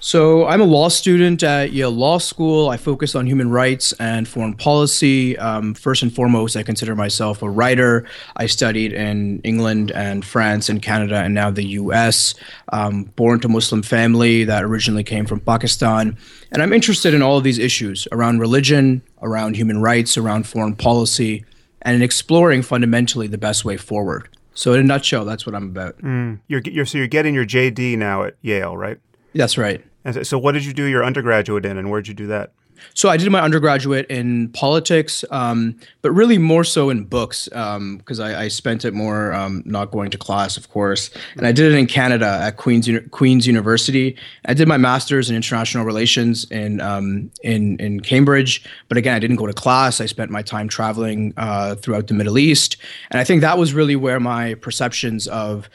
so, 0.00 0.46
I'm 0.46 0.60
a 0.60 0.64
law 0.64 0.88
student 0.88 1.42
at 1.42 1.72
Yale 1.72 1.90
Law 1.90 2.18
School. 2.18 2.68
I 2.68 2.76
focus 2.76 3.14
on 3.14 3.26
human 3.26 3.50
rights 3.50 3.92
and 3.94 4.28
foreign 4.28 4.54
policy. 4.54 5.36
Um, 5.38 5.74
first 5.74 6.02
and 6.02 6.14
foremost, 6.14 6.56
I 6.56 6.62
consider 6.62 6.94
myself 6.94 7.42
a 7.42 7.50
writer. 7.50 8.06
I 8.36 8.46
studied 8.46 8.92
in 8.92 9.40
England 9.42 9.90
and 9.90 10.24
France 10.24 10.68
and 10.68 10.80
Canada 10.80 11.16
and 11.16 11.34
now 11.34 11.50
the 11.50 11.64
US. 11.64 12.34
Um, 12.72 13.04
born 13.16 13.40
to 13.40 13.48
a 13.48 13.50
Muslim 13.50 13.82
family 13.82 14.44
that 14.44 14.62
originally 14.62 15.04
came 15.04 15.26
from 15.26 15.40
Pakistan. 15.40 16.16
And 16.52 16.62
I'm 16.62 16.72
interested 16.72 17.12
in 17.12 17.20
all 17.20 17.36
of 17.36 17.44
these 17.44 17.58
issues 17.58 18.06
around 18.12 18.38
religion, 18.38 19.02
around 19.20 19.56
human 19.56 19.82
rights, 19.82 20.16
around 20.16 20.46
foreign 20.46 20.76
policy, 20.76 21.44
and 21.82 21.96
in 21.96 22.02
exploring 22.02 22.62
fundamentally 22.62 23.26
the 23.26 23.38
best 23.38 23.64
way 23.64 23.76
forward. 23.76 24.28
So, 24.54 24.74
in 24.74 24.80
a 24.80 24.84
nutshell, 24.84 25.24
that's 25.24 25.46
what 25.46 25.54
I'm 25.54 25.66
about. 25.66 25.98
Mm. 25.98 26.40
You're, 26.48 26.60
you're, 26.64 26.86
so, 26.86 26.98
you're 26.98 27.06
getting 27.06 27.32
your 27.32 27.46
JD 27.46 27.96
now 27.96 28.24
at 28.24 28.34
Yale, 28.42 28.76
right? 28.76 28.98
That's 29.34 29.58
right. 29.58 29.84
And 30.04 30.26
so, 30.26 30.38
what 30.38 30.52
did 30.52 30.64
you 30.64 30.72
do 30.72 30.84
your 30.84 31.04
undergraduate 31.04 31.64
in, 31.64 31.76
and 31.76 31.90
where 31.90 32.00
did 32.00 32.08
you 32.08 32.14
do 32.14 32.26
that? 32.28 32.52
So 32.94 33.08
I 33.08 33.16
did 33.16 33.30
my 33.30 33.40
undergraduate 33.40 34.06
in 34.06 34.48
politics, 34.50 35.24
um, 35.30 35.76
but 36.02 36.10
really 36.12 36.38
more 36.38 36.64
so 36.64 36.90
in 36.90 37.04
books 37.04 37.46
because 37.48 38.20
um, 38.20 38.26
I, 38.26 38.42
I, 38.42 38.48
spent 38.48 38.84
it 38.84 38.94
more 38.94 39.32
um, 39.32 39.62
not 39.64 39.90
going 39.90 40.10
to 40.10 40.18
class, 40.18 40.56
of 40.56 40.70
course. 40.70 41.10
And 41.36 41.46
I 41.46 41.52
did 41.52 41.72
it 41.72 41.78
in 41.78 41.86
Canada 41.86 42.38
at 42.42 42.56
Queen's 42.56 42.88
Queen's 43.10 43.46
University. 43.46 44.16
I 44.44 44.54
did 44.54 44.68
my 44.68 44.76
master's 44.76 45.30
in 45.30 45.36
international 45.36 45.84
relations 45.84 46.48
in 46.50 46.80
um, 46.80 47.30
in 47.42 47.78
in 47.78 48.00
Cambridge, 48.00 48.64
but 48.88 48.96
again, 48.96 49.14
I 49.14 49.18
didn't 49.18 49.36
go 49.36 49.46
to 49.46 49.52
class. 49.52 50.00
I 50.00 50.06
spent 50.06 50.30
my 50.30 50.42
time 50.42 50.68
traveling 50.68 51.34
uh, 51.36 51.74
throughout 51.76 52.06
the 52.06 52.14
Middle 52.14 52.38
East, 52.38 52.76
and 53.10 53.20
I 53.20 53.24
think 53.24 53.40
that 53.42 53.58
was 53.58 53.74
really 53.74 53.96
where 53.96 54.20
my 54.20 54.54
perceptions 54.54 55.26
of 55.28 55.68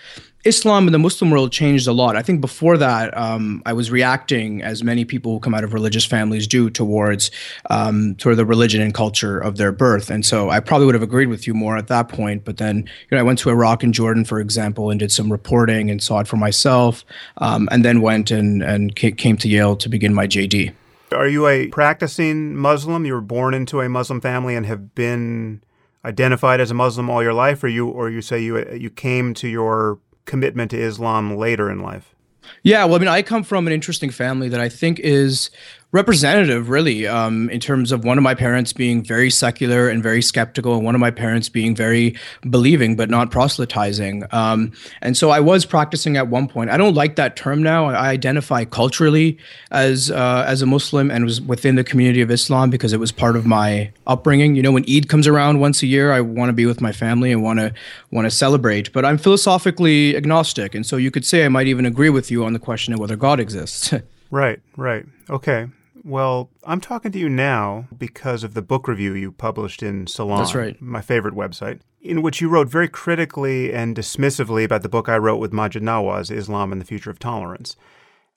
Islam 0.45 0.87
and 0.87 0.93
the 0.93 0.99
Muslim 0.99 1.31
world 1.31 1.53
changed 1.53 1.87
a 1.87 1.93
lot. 1.93 2.17
I 2.17 2.21
think 2.21 2.41
before 2.41 2.77
that, 2.77 3.15
um, 3.17 3.61
I 3.65 3.71
was 3.71 3.89
reacting, 3.89 4.61
as 4.61 4.83
many 4.83 5.05
people 5.05 5.31
who 5.31 5.39
come 5.39 5.53
out 5.53 5.63
of 5.63 5.73
religious 5.73 6.03
families 6.03 6.47
do, 6.47 6.69
towards 6.69 7.31
um, 7.69 8.19
sort 8.19 8.33
of 8.33 8.37
the 8.37 8.45
religion 8.45 8.81
and 8.81 8.93
culture 8.93 9.39
of 9.39 9.55
their 9.55 9.71
birth. 9.71 10.09
And 10.09 10.25
so 10.25 10.49
I 10.49 10.59
probably 10.59 10.85
would 10.85 10.95
have 10.95 11.03
agreed 11.03 11.27
with 11.27 11.47
you 11.47 11.53
more 11.53 11.77
at 11.77 11.87
that 11.87 12.09
point. 12.09 12.43
But 12.43 12.57
then, 12.57 12.77
you 12.77 13.15
know, 13.15 13.19
I 13.19 13.23
went 13.23 13.39
to 13.39 13.49
Iraq 13.49 13.83
and 13.83 13.93
Jordan, 13.93 14.25
for 14.25 14.41
example, 14.41 14.89
and 14.89 14.99
did 14.99 15.11
some 15.13 15.31
reporting 15.31 15.89
and 15.89 16.03
saw 16.03 16.19
it 16.19 16.27
for 16.27 16.37
myself, 16.37 17.05
um, 17.37 17.69
and 17.71 17.85
then 17.85 18.01
went 18.01 18.29
and 18.29 18.61
and 18.61 18.95
came 18.95 19.37
to 19.37 19.47
Yale 19.47 19.77
to 19.77 19.87
begin 19.87 20.13
my 20.13 20.27
JD. 20.27 20.73
Are 21.13 21.27
you 21.27 21.47
a 21.47 21.67
practicing 21.67 22.55
Muslim? 22.55 23.05
You 23.05 23.13
were 23.13 23.21
born 23.21 23.53
into 23.53 23.79
a 23.79 23.87
Muslim 23.87 24.19
family 24.19 24.55
and 24.55 24.65
have 24.65 24.93
been 24.93 25.61
identified 26.03 26.59
as 26.59 26.71
a 26.71 26.73
Muslim 26.73 27.09
all 27.09 27.23
your 27.23 27.33
life, 27.33 27.63
or 27.63 27.69
you, 27.69 27.87
or 27.87 28.09
you 28.09 28.21
say 28.21 28.41
you 28.41 28.65
you 28.73 28.89
came 28.89 29.33
to 29.35 29.47
your 29.47 29.99
commitment 30.25 30.71
to 30.71 30.77
Islam 30.79 31.35
later 31.35 31.69
in 31.69 31.81
life? 31.81 32.13
Yeah, 32.61 32.85
well, 32.85 32.95
I 32.95 32.99
mean, 32.99 33.07
I 33.07 33.21
come 33.21 33.43
from 33.43 33.67
an 33.67 33.73
interesting 33.73 34.09
family 34.09 34.49
that 34.49 34.59
I 34.59 34.69
think 34.69 34.99
is 34.99 35.49
representative, 35.93 36.69
really, 36.69 37.05
um, 37.05 37.51
in 37.51 37.59
terms 37.59 37.91
of 37.91 38.03
one 38.03 38.17
of 38.17 38.23
my 38.23 38.33
parents 38.33 38.73
being 38.73 39.03
very 39.03 39.29
secular 39.29 39.87
and 39.87 40.01
very 40.01 40.23
skeptical, 40.23 40.73
and 40.73 40.83
one 40.83 40.95
of 40.95 41.01
my 41.01 41.11
parents 41.11 41.49
being 41.49 41.75
very 41.75 42.15
believing 42.49 42.95
but 42.95 43.11
not 43.11 43.29
proselytizing. 43.29 44.23
Um, 44.31 44.71
and 45.03 45.15
so 45.15 45.29
I 45.29 45.39
was 45.39 45.65
practicing 45.65 46.17
at 46.17 46.27
one 46.27 46.47
point. 46.47 46.71
I 46.71 46.77
don't 46.77 46.95
like 46.95 47.15
that 47.17 47.35
term 47.35 47.61
now. 47.61 47.85
I 47.85 48.09
identify 48.09 48.65
culturally 48.65 49.37
as 49.69 50.09
uh, 50.09 50.43
as 50.47 50.63
a 50.63 50.65
Muslim 50.65 51.11
and 51.11 51.25
was 51.25 51.39
within 51.39 51.75
the 51.75 51.83
community 51.83 52.21
of 52.21 52.31
Islam 52.31 52.71
because 52.71 52.91
it 52.91 52.99
was 52.99 53.11
part 53.11 53.35
of 53.35 53.45
my 53.45 53.91
upbringing. 54.07 54.55
You 54.55 54.63
know, 54.63 54.71
when 54.71 54.85
Eid 54.89 55.09
comes 55.09 55.27
around 55.27 55.59
once 55.59 55.83
a 55.83 55.87
year, 55.87 56.11
I 56.11 56.21
want 56.21 56.49
to 56.49 56.53
be 56.53 56.65
with 56.65 56.81
my 56.81 56.91
family 56.91 57.31
and 57.31 57.43
want 57.43 57.59
to 57.59 57.71
want 58.09 58.25
to 58.25 58.31
celebrate. 58.31 58.91
But 58.91 59.05
I'm 59.05 59.19
philosophically 59.19 60.17
agnostic, 60.17 60.73
and 60.73 60.83
so 60.83 60.97
you 60.97 61.11
could 61.11 61.23
say 61.23 61.45
I 61.45 61.49
might 61.49 61.67
even 61.67 61.85
agree 61.85 62.09
with 62.09 62.31
you 62.31 62.43
on 62.45 62.53
the 62.53 62.59
question 62.59 62.95
of 62.95 62.99
whether 62.99 63.15
God 63.15 63.39
exists. 63.39 63.93
right, 64.31 64.59
right. 64.75 65.05
Okay. 65.29 65.67
Well, 66.03 66.49
I'm 66.65 66.81
talking 66.81 67.11
to 67.13 67.19
you 67.19 67.29
now 67.29 67.87
because 67.97 68.43
of 68.43 68.53
the 68.53 68.61
book 68.61 68.87
review 68.87 69.13
you 69.13 69.31
published 69.31 69.81
in 69.81 70.05
Salon. 70.07 70.39
That's 70.39 70.55
right. 70.55 70.79
My 70.81 71.01
favorite 71.01 71.33
website, 71.33 71.79
in 72.01 72.21
which 72.21 72.41
you 72.41 72.49
wrote 72.49 72.67
very 72.67 72.89
critically 72.89 73.73
and 73.73 73.95
dismissively 73.95 74.65
about 74.65 74.81
the 74.81 74.89
book 74.89 75.07
I 75.07 75.17
wrote 75.17 75.37
with 75.37 75.53
Maajid 75.53 75.81
Nawaz, 75.81 76.29
Islam 76.29 76.73
and 76.73 76.81
the 76.81 76.85
Future 76.85 77.09
of 77.09 77.19
Tolerance. 77.19 77.77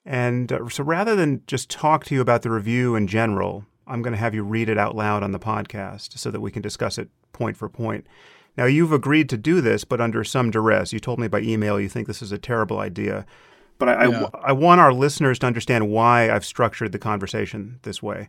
And 0.05 0.51
uh, 0.53 0.69
so 0.69 0.83
rather 0.83 1.15
than 1.15 1.43
just 1.47 1.69
talk 1.69 2.05
to 2.05 2.15
you 2.15 2.21
about 2.21 2.41
the 2.41 2.51
review 2.51 2.95
in 2.95 3.07
general, 3.07 3.65
I'm 3.85 4.01
going 4.01 4.13
to 4.13 4.19
have 4.19 4.33
you 4.33 4.43
read 4.43 4.69
it 4.69 4.77
out 4.77 4.95
loud 4.95 5.21
on 5.21 5.33
the 5.33 5.39
podcast 5.39 6.17
so 6.17 6.31
that 6.31 6.39
we 6.39 6.51
can 6.51 6.61
discuss 6.61 6.97
it 6.97 7.09
point 7.33 7.57
for 7.57 7.67
point. 7.67 8.07
Now, 8.57 8.65
you've 8.65 8.93
agreed 8.93 9.29
to 9.29 9.37
do 9.37 9.59
this, 9.61 9.83
but 9.83 10.01
under 10.01 10.23
some 10.23 10.49
duress. 10.49 10.93
You 10.93 10.99
told 10.99 11.19
me 11.19 11.27
by 11.27 11.41
email 11.41 11.79
you 11.79 11.89
think 11.89 12.07
this 12.07 12.21
is 12.21 12.31
a 12.31 12.37
terrible 12.37 12.79
idea. 12.79 13.25
But 13.77 13.89
I, 13.89 14.07
yeah. 14.07 14.25
I, 14.33 14.49
I, 14.49 14.51
want 14.53 14.81
our 14.81 14.93
listeners 14.93 15.39
to 15.39 15.47
understand 15.47 15.89
why 15.89 16.31
I've 16.31 16.45
structured 16.45 16.91
the 16.91 16.99
conversation 16.99 17.79
this 17.83 18.01
way. 18.01 18.27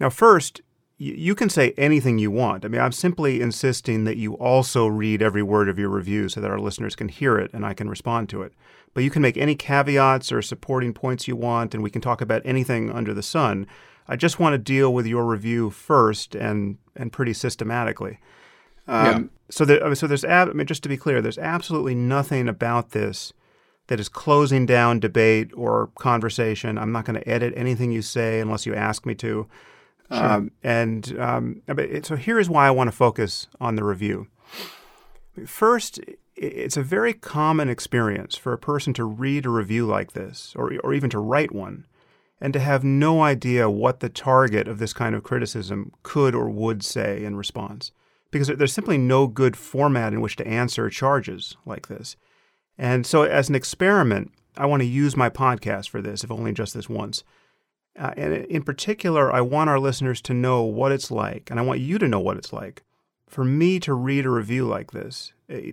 Now, 0.00 0.08
first, 0.08 0.62
you 0.98 1.34
can 1.34 1.48
say 1.48 1.74
anything 1.76 2.18
you 2.18 2.30
want. 2.30 2.64
I 2.64 2.68
mean, 2.68 2.80
I'm 2.80 2.92
simply 2.92 3.40
insisting 3.40 4.04
that 4.04 4.16
you 4.16 4.34
also 4.34 4.86
read 4.86 5.20
every 5.20 5.42
word 5.42 5.68
of 5.68 5.78
your 5.78 5.88
review 5.88 6.28
so 6.28 6.40
that 6.40 6.50
our 6.50 6.60
listeners 6.60 6.94
can 6.94 7.08
hear 7.08 7.38
it 7.38 7.52
and 7.52 7.66
I 7.66 7.74
can 7.74 7.88
respond 7.88 8.28
to 8.30 8.42
it. 8.42 8.52
but 8.94 9.02
you 9.02 9.10
can 9.10 9.22
make 9.22 9.38
any 9.38 9.54
caveats 9.54 10.30
or 10.30 10.42
supporting 10.42 10.92
points 10.92 11.26
you 11.26 11.34
want, 11.34 11.74
and 11.74 11.82
we 11.82 11.90
can 11.90 12.02
talk 12.02 12.20
about 12.20 12.42
anything 12.44 12.90
under 12.90 13.14
the 13.14 13.22
sun. 13.22 13.66
I 14.06 14.16
just 14.16 14.38
want 14.38 14.52
to 14.52 14.58
deal 14.58 14.92
with 14.92 15.06
your 15.06 15.24
review 15.24 15.70
first 15.70 16.34
and 16.34 16.78
and 16.94 17.12
pretty 17.12 17.32
systematically. 17.32 18.18
Um, 18.86 19.06
yeah. 19.06 19.22
So 19.50 19.64
there, 19.64 19.94
so 19.94 20.06
there's 20.06 20.24
ab- 20.24 20.50
I 20.50 20.52
mean, 20.52 20.66
just 20.66 20.82
to 20.82 20.88
be 20.88 20.96
clear, 20.96 21.22
there's 21.22 21.38
absolutely 21.38 21.94
nothing 21.94 22.48
about 22.48 22.90
this 22.90 23.32
that 23.92 24.00
is 24.00 24.08
closing 24.08 24.64
down 24.64 24.98
debate 25.00 25.50
or 25.54 25.90
conversation. 25.98 26.78
I'm 26.78 26.92
not 26.92 27.04
going 27.04 27.20
to 27.20 27.28
edit 27.28 27.52
anything 27.54 27.92
you 27.92 28.00
say 28.00 28.40
unless 28.40 28.64
you 28.64 28.74
ask 28.74 29.04
me 29.04 29.14
to. 29.16 29.46
Sure. 30.10 30.24
Um, 30.24 30.50
and 30.62 31.20
um, 31.20 31.62
so 32.02 32.16
here's 32.16 32.48
why 32.48 32.66
I 32.66 32.70
want 32.70 32.88
to 32.88 32.96
focus 32.96 33.48
on 33.60 33.74
the 33.74 33.84
review. 33.84 34.28
First, 35.44 36.00
it's 36.36 36.78
a 36.78 36.82
very 36.82 37.12
common 37.12 37.68
experience 37.68 38.34
for 38.34 38.54
a 38.54 38.58
person 38.58 38.94
to 38.94 39.04
read 39.04 39.44
a 39.44 39.50
review 39.50 39.84
like 39.84 40.12
this, 40.12 40.54
or, 40.56 40.72
or 40.82 40.94
even 40.94 41.10
to 41.10 41.18
write 41.18 41.52
one, 41.52 41.84
and 42.40 42.54
to 42.54 42.60
have 42.60 42.82
no 42.82 43.20
idea 43.20 43.68
what 43.68 44.00
the 44.00 44.08
target 44.08 44.68
of 44.68 44.78
this 44.78 44.94
kind 44.94 45.14
of 45.14 45.22
criticism 45.22 45.92
could 46.02 46.34
or 46.34 46.48
would 46.48 46.82
say 46.82 47.22
in 47.22 47.36
response. 47.36 47.92
Because 48.30 48.48
there's 48.48 48.72
simply 48.72 48.96
no 48.96 49.26
good 49.26 49.54
format 49.54 50.14
in 50.14 50.22
which 50.22 50.36
to 50.36 50.48
answer 50.48 50.88
charges 50.88 51.58
like 51.66 51.88
this. 51.88 52.16
And 52.82 53.06
so, 53.06 53.22
as 53.22 53.48
an 53.48 53.54
experiment, 53.54 54.32
I 54.56 54.66
want 54.66 54.80
to 54.82 54.88
use 54.88 55.16
my 55.16 55.30
podcast 55.30 55.88
for 55.88 56.02
this, 56.02 56.24
if 56.24 56.32
only 56.32 56.52
just 56.52 56.74
this 56.74 56.88
once. 56.88 57.22
Uh, 57.96 58.10
and 58.16 58.34
in 58.46 58.64
particular, 58.64 59.32
I 59.32 59.40
want 59.40 59.70
our 59.70 59.78
listeners 59.78 60.20
to 60.22 60.34
know 60.34 60.64
what 60.64 60.90
it's 60.90 61.08
like, 61.08 61.48
and 61.48 61.60
I 61.60 61.62
want 61.62 61.78
you 61.78 61.96
to 61.98 62.08
know 62.08 62.18
what 62.18 62.38
it's 62.38 62.52
like 62.52 62.82
for 63.28 63.44
me 63.44 63.78
to 63.78 63.94
read 63.94 64.26
a 64.26 64.30
review 64.30 64.66
like 64.66 64.90
this, 64.90 65.32
eh, 65.48 65.70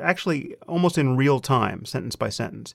actually 0.00 0.56
almost 0.66 0.98
in 0.98 1.16
real 1.16 1.38
time, 1.38 1.84
sentence 1.84 2.16
by 2.16 2.28
sentence. 2.28 2.74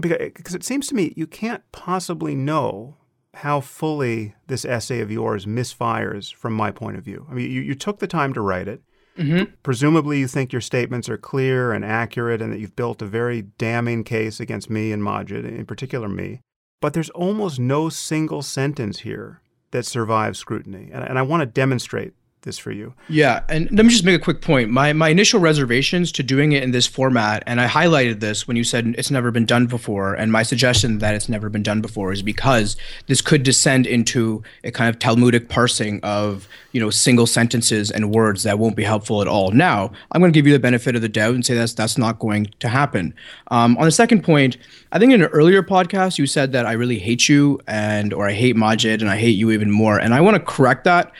Because 0.00 0.56
it 0.56 0.64
seems 0.64 0.88
to 0.88 0.96
me 0.96 1.14
you 1.16 1.28
can't 1.28 1.62
possibly 1.70 2.34
know 2.34 2.96
how 3.34 3.60
fully 3.60 4.34
this 4.48 4.64
essay 4.64 4.98
of 4.98 5.12
yours 5.12 5.46
misfires 5.46 6.34
from 6.34 6.54
my 6.54 6.72
point 6.72 6.96
of 6.96 7.04
view. 7.04 7.24
I 7.30 7.34
mean, 7.34 7.52
you, 7.52 7.60
you 7.60 7.76
took 7.76 8.00
the 8.00 8.08
time 8.08 8.34
to 8.34 8.40
write 8.40 8.66
it. 8.66 8.82
Mm-hmm. 9.16 9.54
Presumably, 9.62 10.18
you 10.18 10.28
think 10.28 10.52
your 10.52 10.60
statements 10.60 11.08
are 11.08 11.16
clear 11.16 11.72
and 11.72 11.84
accurate 11.84 12.42
and 12.42 12.52
that 12.52 12.58
you've 12.58 12.76
built 12.76 13.02
a 13.02 13.06
very 13.06 13.42
damning 13.58 14.04
case 14.04 14.40
against 14.40 14.70
me 14.70 14.92
and 14.92 15.02
Maajid, 15.02 15.44
in 15.44 15.66
particular 15.66 16.08
me. 16.08 16.40
But 16.80 16.92
there's 16.92 17.10
almost 17.10 17.58
no 17.58 17.88
single 17.88 18.42
sentence 18.42 19.00
here 19.00 19.40
that 19.70 19.86
survives 19.86 20.38
scrutiny. 20.38 20.90
And, 20.92 21.04
and 21.04 21.18
I 21.18 21.22
want 21.22 21.40
to 21.40 21.46
demonstrate 21.46 22.12
this 22.42 22.56
for 22.56 22.70
you. 22.70 22.94
Yeah, 23.08 23.42
and 23.48 23.70
let 23.72 23.84
me 23.84 23.90
just 23.90 24.04
make 24.04 24.14
a 24.14 24.22
quick 24.22 24.40
point. 24.40 24.70
My 24.70 24.92
my 24.92 25.10
initial 25.10 25.40
reservations 25.40 26.10
to 26.12 26.22
doing 26.22 26.52
it 26.52 26.62
in 26.62 26.70
this 26.70 26.86
format, 26.86 27.42
and 27.46 27.60
I 27.60 27.66
highlighted 27.66 28.20
this 28.20 28.48
when 28.48 28.56
you 28.56 28.64
said 28.64 28.94
it's 28.96 29.10
never 29.10 29.30
been 29.30 29.44
done 29.44 29.66
before, 29.66 30.14
and 30.14 30.32
my 30.32 30.42
suggestion 30.42 30.98
that 30.98 31.14
it's 31.14 31.28
never 31.28 31.50
been 31.50 31.62
done 31.62 31.80
before 31.80 32.12
is 32.12 32.22
because 32.22 32.76
this 33.08 33.20
could 33.20 33.42
descend 33.42 33.86
into 33.86 34.42
a 34.64 34.70
kind 34.70 34.88
of 34.88 34.98
Talmudic 34.98 35.48
parsing 35.48 36.00
of 36.02 36.48
you 36.72 36.80
know 36.80 36.90
single 36.90 37.26
sentences 37.26 37.90
and 37.90 38.14
words 38.14 38.44
that 38.44 38.58
won't 38.58 38.76
be 38.76 38.84
helpful 38.84 39.20
at 39.20 39.28
all. 39.28 39.50
Now, 39.50 39.90
I'm 40.12 40.20
going 40.20 40.32
to 40.32 40.36
give 40.36 40.46
you 40.46 40.52
the 40.52 40.58
benefit 40.58 40.94
of 40.94 41.02
the 41.02 41.08
doubt 41.08 41.34
and 41.34 41.44
say 41.44 41.54
that's 41.54 41.74
that's 41.74 41.98
not 41.98 42.18
going 42.18 42.46
to 42.60 42.68
happen. 42.68 43.14
Um, 43.50 43.76
on 43.76 43.84
the 43.84 43.90
second 43.90 44.22
point, 44.22 44.56
I 44.92 44.98
think 44.98 45.12
in 45.12 45.20
an 45.20 45.28
earlier 45.28 45.62
podcast 45.62 46.16
you 46.16 46.26
said 46.26 46.52
that 46.52 46.64
I 46.64 46.72
really 46.72 46.98
hate 46.98 47.28
you 47.28 47.60
and 47.66 48.12
or 48.12 48.28
I 48.28 48.32
hate 48.32 48.56
Maajid 48.56 49.00
and 49.00 49.10
I 49.10 49.16
hate 49.16 49.36
you 49.36 49.50
even 49.50 49.70
more, 49.70 49.98
and 49.98 50.14
I 50.14 50.20
want 50.20 50.36
to 50.36 50.42
correct 50.42 50.84
that 50.84 51.12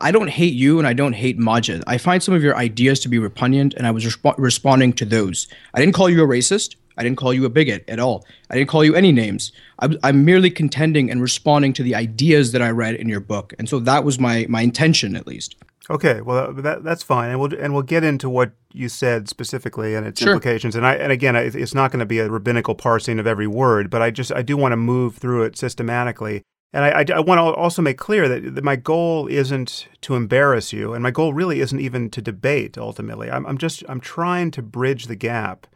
I 0.00 0.10
don't 0.10 0.28
hate 0.28 0.54
you 0.54 0.78
and 0.78 0.86
I 0.86 0.92
don't 0.92 1.12
hate 1.12 1.38
Maajid. 1.38 1.82
I 1.86 1.98
find 1.98 2.22
some 2.22 2.34
of 2.34 2.42
your 2.42 2.56
ideas 2.56 3.00
to 3.00 3.08
be 3.08 3.18
repugnant 3.18 3.74
and 3.74 3.86
I 3.86 3.90
was 3.90 4.04
resp- 4.04 4.34
responding 4.38 4.92
to 4.94 5.04
those. 5.04 5.48
I 5.74 5.80
didn't 5.80 5.94
call 5.94 6.08
you 6.08 6.22
a 6.22 6.26
racist. 6.26 6.76
I 6.96 7.02
didn't 7.02 7.18
call 7.18 7.32
you 7.32 7.44
a 7.44 7.50
bigot 7.50 7.84
at 7.88 7.98
all. 7.98 8.24
I 8.50 8.56
didn't 8.56 8.68
call 8.68 8.84
you 8.84 8.94
any 8.94 9.12
names. 9.12 9.52
I, 9.78 9.96
am 10.04 10.24
merely 10.24 10.50
contending 10.50 11.10
and 11.10 11.22
responding 11.22 11.72
to 11.74 11.82
the 11.82 11.94
ideas 11.94 12.52
that 12.52 12.62
I 12.62 12.70
read 12.70 12.94
in 12.94 13.08
your 13.08 13.20
book. 13.20 13.54
And 13.58 13.68
so 13.68 13.78
that 13.80 14.04
was 14.04 14.18
my, 14.18 14.46
my 14.48 14.62
intention, 14.62 15.16
at 15.16 15.26
least. 15.26 15.56
Okay, 15.90 16.20
well 16.20 16.52
that, 16.52 16.84
that's 16.84 17.02
fine, 17.02 17.30
and 17.30 17.40
we'll 17.40 17.52
and 17.54 17.74
we'll 17.74 17.82
get 17.82 18.04
into 18.04 18.30
what 18.30 18.52
you 18.72 18.88
said 18.88 19.28
specifically 19.28 19.96
and 19.96 20.06
its 20.06 20.20
sure. 20.20 20.32
implications. 20.32 20.76
And 20.76 20.86
I 20.86 20.94
and 20.94 21.10
again, 21.10 21.34
it's 21.34 21.74
not 21.74 21.90
going 21.90 21.98
to 21.98 22.06
be 22.06 22.20
a 22.20 22.30
rabbinical 22.30 22.76
parsing 22.76 23.18
of 23.18 23.26
every 23.26 23.48
word, 23.48 23.90
but 23.90 24.00
I 24.00 24.12
just 24.12 24.32
I 24.32 24.42
do 24.42 24.56
want 24.56 24.72
to 24.72 24.76
move 24.76 25.16
through 25.16 25.42
it 25.42 25.58
systematically 25.58 26.44
and 26.72 26.84
I, 26.84 27.00
I, 27.00 27.04
I, 27.16 27.20
want 27.20 27.38
to 27.38 27.42
also 27.42 27.82
make 27.82 27.98
clear 27.98 28.28
that, 28.28 28.54
that, 28.54 28.64
my 28.64 28.76
goal 28.76 29.26
isn't 29.26 29.88
to 30.02 30.14
embarrass 30.14 30.72
you, 30.72 30.94
and 30.94 31.02
my 31.02 31.10
goal 31.10 31.34
really 31.34 31.60
isn't 31.60 31.80
even 31.80 32.08
to 32.10 32.22
debate. 32.22 32.78
Ultimately, 32.78 33.30
I'm, 33.30 33.44
I'm 33.46 33.58
just 33.58 33.84
I'm 33.88 34.00
trying 34.00 34.50
to 34.52 34.62
bridge 34.62 35.06
the 35.06 35.16
gap 35.16 35.66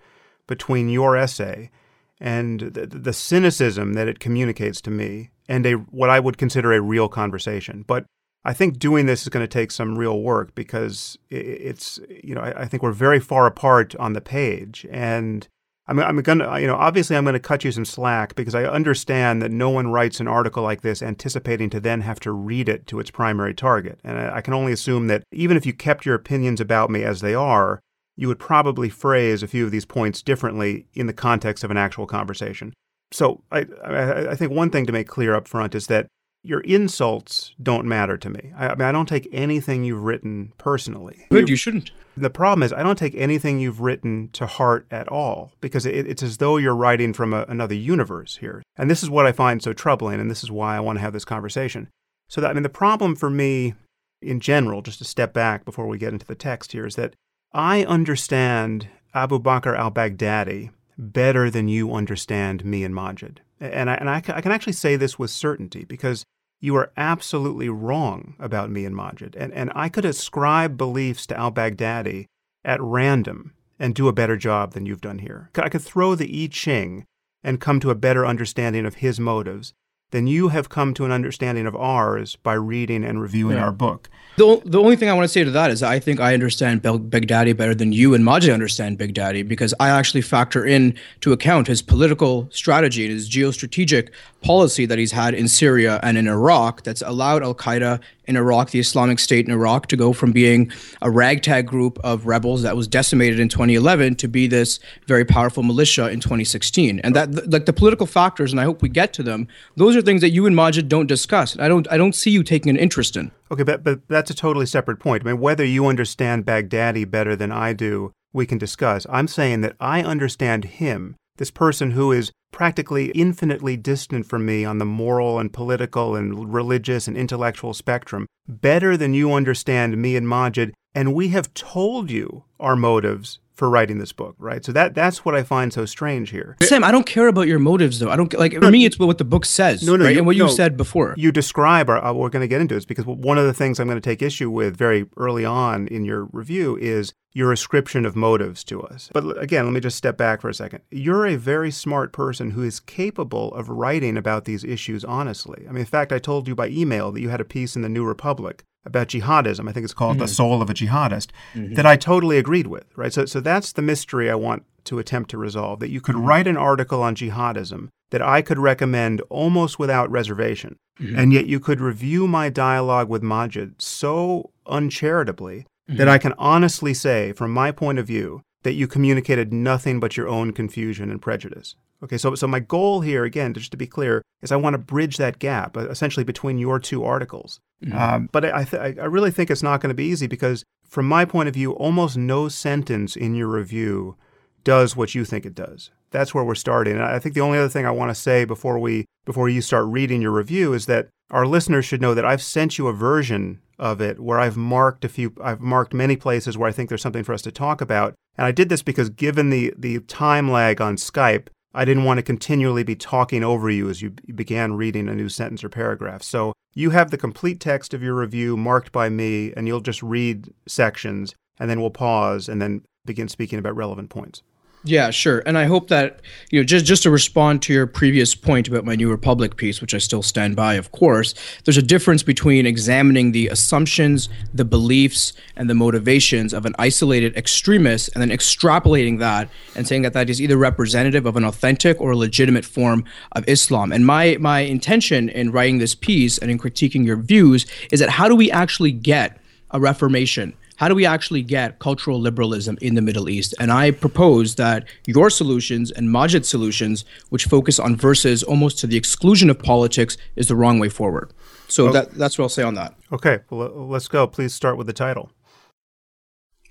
between 0.46 0.88
your 0.88 1.16
essay 1.16 1.70
and 2.18 2.60
the, 2.60 2.86
the 2.86 3.12
cynicism 3.12 3.92
that 3.92 4.08
it 4.08 4.20
communicates 4.20 4.80
to 4.82 4.90
me, 4.90 5.30
and 5.48 5.66
a 5.66 5.74
what 5.74 6.08
I 6.08 6.18
would 6.18 6.38
consider 6.38 6.72
a 6.72 6.80
real 6.80 7.08
conversation. 7.08 7.84
But 7.86 8.06
I 8.44 8.54
think 8.54 8.78
doing 8.78 9.06
this 9.06 9.22
is 9.22 9.28
going 9.28 9.44
to 9.44 9.48
take 9.48 9.72
some 9.72 9.98
real 9.98 10.22
work 10.22 10.54
because 10.54 11.18
it's 11.28 12.00
you 12.08 12.34
know 12.34 12.40
I, 12.40 12.62
I 12.62 12.64
think 12.66 12.82
we're 12.82 12.92
very 12.92 13.20
far 13.20 13.46
apart 13.46 13.94
on 13.96 14.14
the 14.14 14.22
page, 14.22 14.86
and 14.90 15.46
I'm, 15.88 16.00
I'm 16.00 16.20
going 16.22 16.38
to, 16.38 16.52
uh, 16.52 16.56
you 16.56 16.66
know, 16.66 16.74
obviously 16.74 17.16
I'm 17.16 17.24
going 17.24 17.34
to 17.34 17.40
cut 17.40 17.64
you 17.64 17.70
some 17.70 17.84
slack 17.84 18.34
because 18.34 18.54
I 18.54 18.64
understand 18.64 19.40
that 19.42 19.52
no 19.52 19.70
one 19.70 19.88
writes 19.88 20.18
an 20.20 20.28
article 20.28 20.62
like 20.62 20.82
this 20.82 21.02
anticipating 21.02 21.70
to 21.70 21.80
then 21.80 22.00
have 22.00 22.18
to 22.20 22.32
read 22.32 22.68
it 22.68 22.86
to 22.88 22.98
its 22.98 23.10
primary 23.10 23.54
target. 23.54 24.00
And 24.02 24.18
I, 24.18 24.36
I 24.36 24.40
can 24.40 24.54
only 24.54 24.72
assume 24.72 25.06
that 25.06 25.22
even 25.32 25.56
if 25.56 25.64
you 25.64 25.72
kept 25.72 26.04
your 26.04 26.14
opinions 26.14 26.60
about 26.60 26.90
me 26.90 27.04
as 27.04 27.20
they 27.20 27.34
are, 27.34 27.80
you 28.16 28.28
would 28.28 28.38
probably 28.38 28.88
phrase 28.88 29.42
a 29.42 29.48
few 29.48 29.64
of 29.64 29.70
these 29.70 29.84
points 29.84 30.22
differently 30.22 30.86
in 30.94 31.06
the 31.06 31.12
context 31.12 31.62
of 31.62 31.70
an 31.70 31.76
actual 31.76 32.06
conversation. 32.06 32.72
So 33.12 33.42
I, 33.52 33.66
I, 33.84 34.30
I 34.30 34.34
think 34.34 34.52
one 34.52 34.70
thing 34.70 34.86
to 34.86 34.92
make 34.92 35.06
clear 35.06 35.34
up 35.34 35.46
front 35.46 35.74
is 35.74 35.86
that 35.86 36.06
your 36.42 36.60
insults 36.60 37.54
don't 37.62 37.86
matter 37.86 38.16
to 38.16 38.30
me. 38.30 38.52
I, 38.56 38.68
I, 38.68 38.74
mean, 38.74 38.88
I 38.88 38.92
don't 38.92 39.08
take 39.08 39.28
anything 39.32 39.84
you've 39.84 40.02
written 40.02 40.52
personally. 40.58 41.26
Good, 41.30 41.48
you, 41.48 41.52
you 41.52 41.56
shouldn't. 41.56 41.90
The 42.16 42.30
problem 42.30 42.62
is, 42.62 42.72
I 42.72 42.82
don't 42.82 42.98
take 42.98 43.14
anything 43.14 43.60
you've 43.60 43.80
written 43.80 44.30
to 44.32 44.46
heart 44.46 44.86
at 44.90 45.06
all 45.08 45.52
because 45.60 45.84
it, 45.84 46.06
it's 46.06 46.22
as 46.22 46.38
though 46.38 46.56
you're 46.56 46.74
writing 46.74 47.12
from 47.12 47.34
a, 47.34 47.44
another 47.48 47.74
universe 47.74 48.36
here. 48.38 48.62
And 48.76 48.90
this 48.90 49.02
is 49.02 49.10
what 49.10 49.26
I 49.26 49.32
find 49.32 49.62
so 49.62 49.72
troubling, 49.72 50.18
and 50.18 50.30
this 50.30 50.42
is 50.42 50.50
why 50.50 50.76
I 50.76 50.80
want 50.80 50.96
to 50.96 51.02
have 51.02 51.12
this 51.12 51.26
conversation. 51.26 51.88
So, 52.28 52.40
that, 52.40 52.50
I 52.50 52.54
mean, 52.54 52.62
the 52.62 52.68
problem 52.68 53.16
for 53.16 53.28
me 53.28 53.74
in 54.22 54.40
general, 54.40 54.82
just 54.82 54.98
to 54.98 55.04
step 55.04 55.32
back 55.32 55.64
before 55.64 55.86
we 55.86 55.98
get 55.98 56.12
into 56.12 56.26
the 56.26 56.34
text 56.34 56.72
here, 56.72 56.86
is 56.86 56.96
that 56.96 57.14
I 57.52 57.84
understand 57.84 58.88
Abu 59.14 59.38
Bakr 59.38 59.76
al 59.76 59.90
Baghdadi 59.90 60.70
better 60.98 61.50
than 61.50 61.68
you 61.68 61.94
understand 61.94 62.64
me 62.64 62.82
and 62.82 62.94
Maajid. 62.94 63.38
And, 63.60 63.90
I, 63.90 63.94
and 63.94 64.10
I, 64.10 64.16
I 64.16 64.40
can 64.40 64.52
actually 64.52 64.72
say 64.72 64.96
this 64.96 65.18
with 65.18 65.30
certainty 65.30 65.84
because 65.84 66.24
you 66.60 66.74
are 66.76 66.92
absolutely 66.96 67.68
wrong 67.68 68.34
about 68.38 68.70
me 68.70 68.84
and 68.84 68.94
Maajid. 68.94 69.34
And, 69.36 69.52
and 69.52 69.70
I 69.74 69.88
could 69.88 70.04
ascribe 70.04 70.76
beliefs 70.76 71.26
to 71.28 71.36
al 71.36 71.52
Baghdadi 71.52 72.26
at 72.64 72.80
random 72.82 73.52
and 73.78 73.94
do 73.94 74.08
a 74.08 74.12
better 74.12 74.36
job 74.36 74.72
than 74.72 74.86
you've 74.86 75.00
done 75.00 75.18
here. 75.18 75.50
I 75.56 75.68
could 75.68 75.82
throw 75.82 76.14
the 76.14 76.44
I 76.44 76.48
Ching 76.48 77.04
and 77.44 77.60
come 77.60 77.78
to 77.80 77.90
a 77.90 77.94
better 77.94 78.26
understanding 78.26 78.86
of 78.86 78.96
his 78.96 79.20
motives 79.20 79.74
than 80.12 80.26
you 80.26 80.48
have 80.48 80.68
come 80.68 80.94
to 80.94 81.04
an 81.04 81.10
understanding 81.10 81.66
of 81.66 81.74
ours 81.74 82.36
by 82.36 82.54
reading 82.54 83.04
and 83.04 83.20
reviewing 83.20 83.56
yeah. 83.56 83.64
our 83.64 83.72
book. 83.72 84.08
The, 84.36 84.60
the 84.64 84.78
only 84.78 84.96
thing 84.96 85.08
I 85.08 85.14
want 85.14 85.24
to 85.24 85.28
say 85.28 85.44
to 85.44 85.50
that 85.52 85.70
is 85.70 85.82
I 85.82 85.98
think 85.98 86.20
I 86.20 86.34
understand 86.34 86.82
Baghdadi 86.82 87.56
better 87.56 87.74
than 87.74 87.92
you 87.92 88.12
and 88.12 88.22
Maajid 88.22 88.52
understand 88.52 88.98
Baghdadi 88.98 89.48
because 89.48 89.72
I 89.80 89.88
actually 89.88 90.20
factor 90.20 90.64
in 90.64 90.94
to 91.22 91.32
account 91.32 91.66
his 91.68 91.80
political 91.80 92.48
strategy 92.52 93.04
and 93.06 93.14
his 93.14 93.30
geostrategic 93.30 94.10
policy 94.42 94.84
that 94.86 94.98
he's 94.98 95.12
had 95.12 95.32
in 95.32 95.48
Syria 95.48 95.98
and 96.02 96.18
in 96.18 96.28
Iraq 96.28 96.82
that's 96.82 97.02
allowed 97.02 97.42
Al 97.42 97.54
Qaeda 97.54 98.00
in 98.26 98.36
Iraq, 98.36 98.70
the 98.70 98.78
Islamic 98.78 99.18
State 99.18 99.46
in 99.46 99.52
Iraq, 99.52 99.86
to 99.88 99.96
go 99.96 100.12
from 100.12 100.32
being 100.32 100.70
a 101.02 101.10
ragtag 101.10 101.66
group 101.66 101.98
of 102.04 102.26
rebels 102.26 102.62
that 102.62 102.76
was 102.76 102.88
decimated 102.88 103.40
in 103.40 103.48
2011 103.48 104.16
to 104.16 104.28
be 104.28 104.46
this 104.46 104.78
very 105.06 105.24
powerful 105.24 105.62
militia 105.62 106.08
in 106.10 106.20
2016. 106.20 107.00
And 107.00 107.14
that, 107.14 107.50
like 107.50 107.66
the 107.66 107.72
political 107.72 108.06
factors, 108.06 108.52
and 108.52 108.60
I 108.60 108.64
hope 108.64 108.82
we 108.82 108.88
get 108.88 109.12
to 109.14 109.22
them, 109.22 109.48
those 109.76 109.96
are 109.96 110.02
things 110.02 110.20
that 110.20 110.30
you 110.30 110.46
and 110.46 110.56
Maajid 110.56 110.88
don't 110.88 111.06
discuss. 111.06 111.58
I 111.58 111.68
don't, 111.68 111.90
I 111.90 111.96
don't 111.96 112.14
see 112.14 112.30
you 112.30 112.42
taking 112.42 112.70
an 112.70 112.76
interest 112.76 113.16
in. 113.16 113.30
Okay, 113.50 113.62
but, 113.62 113.84
but 113.84 114.00
that's 114.08 114.30
a 114.30 114.34
totally 114.34 114.66
separate 114.66 114.98
point. 114.98 115.22
I 115.24 115.32
mean, 115.32 115.40
whether 115.40 115.64
you 115.64 115.86
understand 115.86 116.44
Baghdadi 116.46 117.08
better 117.10 117.36
than 117.36 117.52
I 117.52 117.72
do, 117.72 118.12
we 118.32 118.46
can 118.46 118.58
discuss. 118.58 119.06
I'm 119.08 119.28
saying 119.28 119.62
that 119.62 119.76
I 119.80 120.02
understand 120.02 120.64
him 120.64 121.16
this 121.36 121.50
person 121.50 121.92
who 121.92 122.12
is 122.12 122.32
practically 122.52 123.10
infinitely 123.10 123.76
distant 123.76 124.26
from 124.26 124.46
me 124.46 124.64
on 124.64 124.78
the 124.78 124.84
moral 124.84 125.38
and 125.38 125.52
political 125.52 126.16
and 126.16 126.52
religious 126.52 127.06
and 127.06 127.16
intellectual 127.16 127.74
spectrum, 127.74 128.26
better 128.48 128.96
than 128.96 129.14
you 129.14 129.32
understand 129.32 129.96
me 129.96 130.16
and 130.16 130.26
Maajid, 130.26 130.72
and 130.94 131.14
we 131.14 131.28
have 131.28 131.52
told 131.54 132.10
you 132.10 132.44
our 132.58 132.76
motives 132.76 133.38
for 133.56 133.70
writing 133.70 133.98
this 133.98 134.12
book, 134.12 134.36
right? 134.38 134.64
So 134.64 134.70
that 134.72 134.94
that's 134.94 135.24
what 135.24 135.34
I 135.34 135.42
find 135.42 135.72
so 135.72 135.86
strange 135.86 136.30
here. 136.30 136.56
Sam, 136.62 136.84
I 136.84 136.90
don't 136.90 137.06
care 137.06 137.26
about 137.26 137.48
your 137.48 137.58
motives, 137.58 137.98
though. 137.98 138.10
I 138.10 138.16
don't 138.16 138.32
like 138.34 138.52
for 138.52 138.70
me. 138.70 138.84
It's 138.84 138.98
what 138.98 139.18
the 139.18 139.24
book 139.24 139.44
says, 139.44 139.82
no, 139.82 139.96
no, 139.96 140.04
right? 140.04 140.12
You, 140.12 140.18
and 140.18 140.26
what 140.26 140.36
you 140.36 140.44
no, 140.44 140.48
said 140.48 140.76
before. 140.76 141.14
You 141.16 141.32
describe, 141.32 141.88
or 141.88 142.04
uh, 142.04 142.12
we're 142.12 142.28
going 142.28 142.42
to 142.42 142.48
get 142.48 142.60
into 142.60 142.76
is 142.76 142.86
because 142.86 143.06
one 143.06 143.38
of 143.38 143.46
the 143.46 143.54
things 143.54 143.80
I'm 143.80 143.88
going 143.88 144.00
to 144.00 144.00
take 144.00 144.22
issue 144.22 144.50
with 144.50 144.76
very 144.76 145.06
early 145.16 145.44
on 145.44 145.88
in 145.88 146.04
your 146.04 146.28
review 146.32 146.76
is 146.76 147.14
your 147.32 147.52
ascription 147.52 148.06
of 148.06 148.16
motives 148.16 148.64
to 148.64 148.82
us. 148.82 149.10
But 149.12 149.42
again, 149.42 149.64
let 149.66 149.74
me 149.74 149.80
just 149.80 149.98
step 149.98 150.16
back 150.16 150.40
for 150.40 150.48
a 150.48 150.54
second. 150.54 150.80
You're 150.90 151.26
a 151.26 151.36
very 151.36 151.70
smart 151.70 152.12
person 152.12 152.52
who 152.52 152.62
is 152.62 152.80
capable 152.80 153.52
of 153.52 153.68
writing 153.68 154.16
about 154.16 154.46
these 154.46 154.64
issues 154.64 155.04
honestly. 155.04 155.66
I 155.68 155.72
mean, 155.72 155.80
in 155.80 155.86
fact, 155.86 156.12
I 156.12 156.18
told 156.18 156.48
you 156.48 156.54
by 156.54 156.68
email 156.68 157.12
that 157.12 157.20
you 157.20 157.28
had 157.28 157.42
a 157.42 157.44
piece 157.44 157.76
in 157.76 157.82
the 157.82 157.90
New 157.90 158.06
Republic 158.06 158.64
about 158.86 159.08
jihadism. 159.08 159.68
I 159.68 159.72
think 159.72 159.84
it's 159.84 159.92
called 159.92 160.12
mm-hmm. 160.14 160.20
The 160.20 160.28
Soul 160.28 160.62
of 160.62 160.70
a 160.70 160.74
Jihadist, 160.74 161.28
mm-hmm. 161.54 161.74
that 161.74 161.86
I 161.86 161.96
totally 161.96 162.38
agreed 162.38 162.68
with, 162.68 162.86
right? 162.96 163.12
So, 163.12 163.26
so 163.26 163.40
that's 163.40 163.72
the 163.72 163.82
mystery 163.82 164.30
I 164.30 164.34
want 164.34 164.64
to 164.84 164.98
attempt 164.98 165.30
to 165.30 165.38
resolve 165.38 165.80
that 165.80 165.90
you 165.90 166.00
could 166.00 166.14
mm-hmm. 166.14 166.26
write 166.26 166.46
an 166.46 166.56
article 166.56 167.02
on 167.02 167.14
jihadism 167.14 167.88
that 168.10 168.22
I 168.22 168.40
could 168.40 168.58
recommend 168.58 169.20
almost 169.28 169.78
without 169.78 170.10
reservation. 170.10 170.76
Mm-hmm. 171.00 171.18
And 171.18 171.32
yet 171.32 171.46
you 171.46 171.60
could 171.60 171.80
review 171.80 172.26
my 172.26 172.48
dialogue 172.48 173.08
with 173.08 173.22
Maajid 173.22 173.82
so 173.82 174.50
uncharitably 174.66 175.66
that 175.88 175.94
mm-hmm. 175.94 176.08
I 176.08 176.18
can 176.18 176.34
honestly 176.38 176.94
say, 176.94 177.32
from 177.32 177.52
my 177.52 177.70
point 177.72 177.98
of 177.98 178.06
view, 178.06 178.42
that 178.62 178.72
you 178.72 178.86
communicated 178.88 179.52
nothing 179.52 180.00
but 180.00 180.16
your 180.16 180.28
own 180.28 180.52
confusion 180.52 181.10
and 181.10 181.20
prejudice. 181.20 181.76
Okay, 182.02 182.18
so 182.18 182.34
so 182.34 182.46
my 182.46 182.60
goal 182.60 183.00
here, 183.00 183.24
again, 183.24 183.54
just 183.54 183.70
to 183.70 183.76
be 183.76 183.86
clear, 183.86 184.22
is 184.42 184.52
I 184.52 184.56
want 184.56 184.74
to 184.74 184.78
bridge 184.78 185.16
that 185.16 185.38
gap, 185.38 185.76
uh, 185.76 185.88
essentially 185.88 186.24
between 186.24 186.58
your 186.58 186.78
two 186.78 187.04
articles. 187.04 187.60
Mm-hmm. 187.82 187.98
Um, 187.98 188.28
but 188.32 188.44
I, 188.44 188.64
th- 188.64 188.98
I 188.98 189.04
really 189.04 189.30
think 189.30 189.50
it's 189.50 189.62
not 189.62 189.80
going 189.80 189.90
to 189.90 189.94
be 189.94 190.04
easy 190.04 190.26
because, 190.26 190.64
from 190.88 191.08
my 191.08 191.24
point 191.24 191.48
of 191.48 191.54
view, 191.54 191.72
almost 191.72 192.16
no 192.16 192.48
sentence 192.48 193.16
in 193.16 193.34
your 193.34 193.48
review 193.48 194.16
does 194.64 194.96
what 194.96 195.14
you 195.14 195.24
think 195.24 195.46
it 195.46 195.54
does. 195.54 195.90
That's 196.10 196.34
where 196.34 196.44
we're 196.44 196.54
starting. 196.54 196.94
And 196.94 197.04
I 197.04 197.18
think 197.18 197.34
the 197.34 197.40
only 197.40 197.58
other 197.58 197.68
thing 197.68 197.86
I 197.86 197.90
want 197.90 198.10
to 198.10 198.14
say 198.14 198.44
before 198.44 198.78
we 198.78 199.06
before 199.24 199.48
you 199.48 199.60
start 199.60 199.86
reading 199.86 200.20
your 200.22 200.32
review 200.32 200.72
is 200.72 200.86
that 200.86 201.08
our 201.30 201.46
listeners 201.46 201.84
should 201.84 202.00
know 202.00 202.14
that 202.14 202.24
I've 202.24 202.42
sent 202.42 202.78
you 202.78 202.88
a 202.88 202.92
version 202.92 203.60
of 203.78 204.00
it 204.00 204.20
where 204.20 204.38
I've 204.38 204.56
marked 204.56 205.04
a 205.04 205.08
few 205.08 205.34
I've 205.42 205.60
marked 205.60 205.92
many 205.92 206.16
places 206.16 206.56
where 206.56 206.68
I 206.68 206.72
think 206.72 206.88
there's 206.88 207.02
something 207.02 207.24
for 207.24 207.32
us 207.32 207.42
to 207.42 207.52
talk 207.52 207.80
about. 207.80 208.14
And 208.36 208.46
I 208.46 208.52
did 208.52 208.68
this 208.68 208.82
because 208.82 209.08
given 209.08 209.50
the 209.50 209.72
the 209.76 210.00
time 210.00 210.50
lag 210.50 210.80
on 210.80 210.96
Skype, 210.96 211.48
I 211.76 211.84
didn't 211.84 212.04
want 212.04 212.16
to 212.16 212.22
continually 212.22 212.84
be 212.84 212.96
talking 212.96 213.44
over 213.44 213.68
you 213.68 213.90
as 213.90 214.00
you 214.00 214.10
began 214.34 214.72
reading 214.72 215.10
a 215.10 215.14
new 215.14 215.28
sentence 215.28 215.62
or 215.62 215.68
paragraph. 215.68 216.22
So 216.22 216.54
you 216.72 216.90
have 216.90 217.10
the 217.10 217.18
complete 217.18 217.60
text 217.60 217.92
of 217.92 218.02
your 218.02 218.14
review 218.14 218.56
marked 218.56 218.92
by 218.92 219.10
me, 219.10 219.52
and 219.54 219.68
you'll 219.68 219.82
just 219.82 220.02
read 220.02 220.48
sections, 220.66 221.34
and 221.60 221.68
then 221.68 221.78
we'll 221.78 221.90
pause 221.90 222.48
and 222.48 222.62
then 222.62 222.82
begin 223.04 223.28
speaking 223.28 223.58
about 223.58 223.76
relevant 223.76 224.08
points. 224.08 224.42
Yeah, 224.86 225.10
sure. 225.10 225.42
And 225.46 225.58
I 225.58 225.64
hope 225.64 225.88
that 225.88 226.20
you 226.50 226.60
know 226.60 226.64
just 226.64 226.86
just 226.86 227.02
to 227.02 227.10
respond 227.10 227.60
to 227.62 227.72
your 227.72 227.88
previous 227.88 228.36
point 228.36 228.68
about 228.68 228.84
my 228.84 228.94
New 228.94 229.10
Republic 229.10 229.56
piece, 229.56 229.80
which 229.80 229.94
I 229.94 229.98
still 229.98 230.22
stand 230.22 230.54
by, 230.54 230.74
of 230.74 230.92
course. 230.92 231.34
There's 231.64 231.76
a 231.76 231.82
difference 231.82 232.22
between 232.22 232.66
examining 232.66 233.32
the 233.32 233.48
assumptions, 233.48 234.28
the 234.54 234.64
beliefs, 234.64 235.32
and 235.56 235.68
the 235.68 235.74
motivations 235.74 236.54
of 236.54 236.64
an 236.66 236.74
isolated 236.78 237.36
extremist, 237.36 238.10
and 238.14 238.22
then 238.22 238.30
extrapolating 238.30 239.18
that 239.18 239.48
and 239.74 239.88
saying 239.88 240.02
that 240.02 240.12
that 240.12 240.30
is 240.30 240.40
either 240.40 240.56
representative 240.56 241.26
of 241.26 241.36
an 241.36 241.44
authentic 241.44 242.00
or 242.00 242.14
legitimate 242.14 242.64
form 242.64 243.04
of 243.32 243.46
Islam. 243.48 243.90
And 243.90 244.06
my 244.06 244.36
my 244.38 244.60
intention 244.60 245.28
in 245.28 245.50
writing 245.50 245.78
this 245.78 245.96
piece 245.96 246.38
and 246.38 246.48
in 246.48 246.58
critiquing 246.58 247.04
your 247.04 247.16
views 247.16 247.66
is 247.90 247.98
that 247.98 248.10
how 248.10 248.28
do 248.28 248.36
we 248.36 248.52
actually 248.52 248.92
get 248.92 249.40
a 249.72 249.80
reformation? 249.80 250.54
How 250.76 250.88
do 250.88 250.94
we 250.94 251.06
actually 251.06 251.42
get 251.42 251.78
cultural 251.78 252.20
liberalism 252.20 252.78
in 252.80 252.94
the 252.94 253.02
Middle 253.02 253.28
East? 253.28 253.54
And 253.58 253.72
I 253.72 253.90
propose 253.90 254.54
that 254.56 254.84
your 255.06 255.30
solutions 255.30 255.90
and 255.90 256.08
Maajid's 256.08 256.48
solutions, 256.48 257.04
which 257.30 257.44
focus 257.44 257.78
on 257.78 257.96
verses 257.96 258.42
almost 258.42 258.78
to 258.80 258.86
the 258.86 258.96
exclusion 258.96 259.50
of 259.50 259.58
politics, 259.58 260.16
is 260.36 260.48
the 260.48 260.56
wrong 260.56 260.78
way 260.78 260.88
forward. 260.88 261.32
So 261.68 261.90
that, 261.92 262.12
that's 262.12 262.38
what 262.38 262.44
I'll 262.44 262.48
say 262.50 262.62
on 262.62 262.74
that. 262.74 262.94
Okay, 263.10 263.40
well, 263.50 263.88
let's 263.88 264.06
go. 264.06 264.26
Please 264.26 264.54
start 264.54 264.76
with 264.76 264.86
the 264.86 264.92
title. 264.92 265.30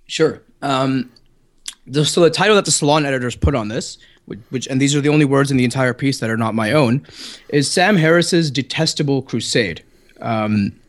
Sure. 0.07 0.41
Um, 0.61 1.11
the, 1.87 2.05
so 2.05 2.21
the 2.21 2.29
title 2.29 2.55
that 2.55 2.65
the 2.65 2.71
Salon 2.71 3.05
editors 3.05 3.35
put 3.35 3.55
on 3.55 3.69
this, 3.69 3.97
which, 4.25 4.39
which, 4.49 4.67
and 4.67 4.79
these 4.79 4.95
are 4.95 5.01
the 5.01 5.09
only 5.09 5.25
words 5.25 5.51
in 5.51 5.57
the 5.57 5.65
entire 5.65 5.93
piece 5.93 6.19
that 6.19 6.29
are 6.29 6.37
not 6.37 6.53
my 6.53 6.71
own, 6.71 7.05
is 7.49 7.69
Sam 7.69 7.97
Harris's 7.97 8.51
detestable 8.51 9.21
crusade. 9.21 9.83
Um, 10.21 10.79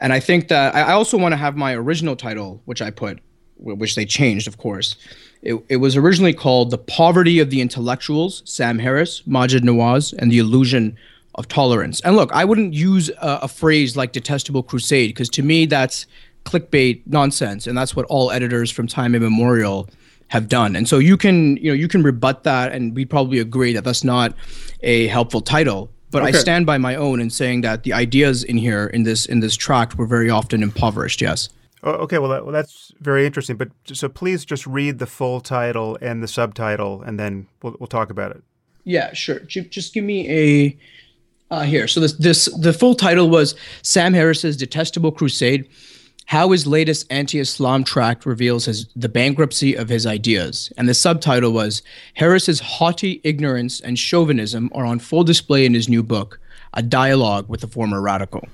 and 0.00 0.12
I 0.12 0.20
think 0.20 0.48
that 0.48 0.74
I 0.74 0.92
also 0.92 1.18
want 1.18 1.32
to 1.32 1.36
have 1.36 1.56
my 1.56 1.74
original 1.74 2.16
title, 2.16 2.62
which 2.64 2.80
I 2.80 2.90
put, 2.90 3.18
which 3.56 3.94
they 3.94 4.04
changed, 4.04 4.46
of 4.46 4.58
course. 4.58 4.96
It, 5.42 5.62
it 5.68 5.76
was 5.76 5.96
originally 5.96 6.32
called 6.32 6.70
The 6.70 6.78
Poverty 6.78 7.38
of 7.38 7.50
the 7.50 7.60
Intellectuals, 7.60 8.42
Sam 8.44 8.78
Harris, 8.78 9.22
Maajid 9.22 9.60
Nawaz, 9.60 10.12
and 10.12 10.30
the 10.30 10.38
Illusion 10.38 10.96
of 11.36 11.46
Tolerance. 11.46 12.00
And 12.00 12.16
look, 12.16 12.32
I 12.32 12.44
wouldn't 12.44 12.74
use 12.74 13.08
a, 13.10 13.40
a 13.42 13.48
phrase 13.48 13.96
like 13.96 14.12
detestable 14.12 14.62
crusade, 14.62 15.10
because 15.10 15.28
to 15.30 15.42
me, 15.42 15.66
that's 15.66 16.06
clickbait 16.44 17.02
nonsense. 17.06 17.66
And 17.66 17.76
that's 17.76 17.94
what 17.94 18.06
all 18.06 18.30
editors 18.30 18.70
from 18.70 18.86
time 18.86 19.14
immemorial 19.14 19.88
have 20.28 20.48
done. 20.48 20.76
And 20.76 20.88
so 20.88 20.98
you 20.98 21.16
can, 21.16 21.56
you 21.56 21.70
know, 21.70 21.74
you 21.74 21.88
can 21.88 22.02
rebut 22.02 22.44
that 22.44 22.72
and 22.72 22.94
we 22.94 23.04
probably 23.04 23.38
agree 23.38 23.72
that 23.72 23.84
that's 23.84 24.04
not 24.04 24.34
a 24.82 25.06
helpful 25.06 25.40
title. 25.40 25.90
But 26.10 26.22
okay. 26.22 26.36
I 26.36 26.40
stand 26.40 26.64
by 26.64 26.78
my 26.78 26.94
own 26.94 27.20
in 27.20 27.30
saying 27.30 27.60
that 27.62 27.82
the 27.82 27.92
ideas 27.92 28.42
in 28.42 28.56
here 28.56 28.86
in 28.86 29.02
this 29.02 29.26
in 29.26 29.40
this 29.40 29.56
tract 29.56 29.98
were 29.98 30.06
very 30.06 30.30
often 30.30 30.62
impoverished. 30.62 31.20
Yes. 31.20 31.48
Oh, 31.82 31.92
okay, 31.92 32.18
well, 32.18 32.30
that, 32.30 32.44
well, 32.44 32.52
that's 32.52 32.92
very 33.00 33.24
interesting. 33.24 33.56
But 33.56 33.68
so 33.92 34.08
please 34.08 34.44
just 34.44 34.66
read 34.66 34.98
the 34.98 35.06
full 35.06 35.40
title 35.40 35.96
and 36.00 36.22
the 36.22 36.28
subtitle, 36.28 37.02
and 37.02 37.20
then 37.20 37.46
we'll, 37.62 37.76
we'll 37.78 37.86
talk 37.86 38.10
about 38.10 38.32
it. 38.32 38.42
Yeah, 38.84 39.12
sure. 39.12 39.40
Just 39.40 39.94
give 39.94 40.02
me 40.02 40.28
a 40.30 40.78
uh, 41.50 41.62
here. 41.62 41.86
So 41.86 42.00
this 42.00 42.14
this 42.14 42.46
the 42.58 42.72
full 42.72 42.94
title 42.94 43.28
was 43.28 43.54
Sam 43.82 44.14
Harris's 44.14 44.56
Detestable 44.56 45.12
Crusade 45.12 45.68
how 46.28 46.50
his 46.50 46.66
latest 46.66 47.06
anti-Islam 47.08 47.82
tract 47.82 48.26
reveals 48.26 48.66
his, 48.66 48.86
the 48.94 49.08
bankruptcy 49.08 49.74
of 49.74 49.88
his 49.88 50.06
ideas. 50.06 50.70
And 50.76 50.86
the 50.86 50.92
subtitle 50.92 51.52
was 51.52 51.82
Harris's 52.14 52.60
haughty 52.60 53.22
ignorance 53.24 53.80
and 53.80 53.98
chauvinism 53.98 54.70
are 54.74 54.84
on 54.84 54.98
full 54.98 55.24
display 55.24 55.64
in 55.64 55.72
his 55.72 55.88
new 55.88 56.02
book, 56.02 56.38
A 56.74 56.82
Dialogue 56.82 57.48
with 57.48 57.62
the 57.62 57.66
Former 57.66 58.02
Radical 58.02 58.46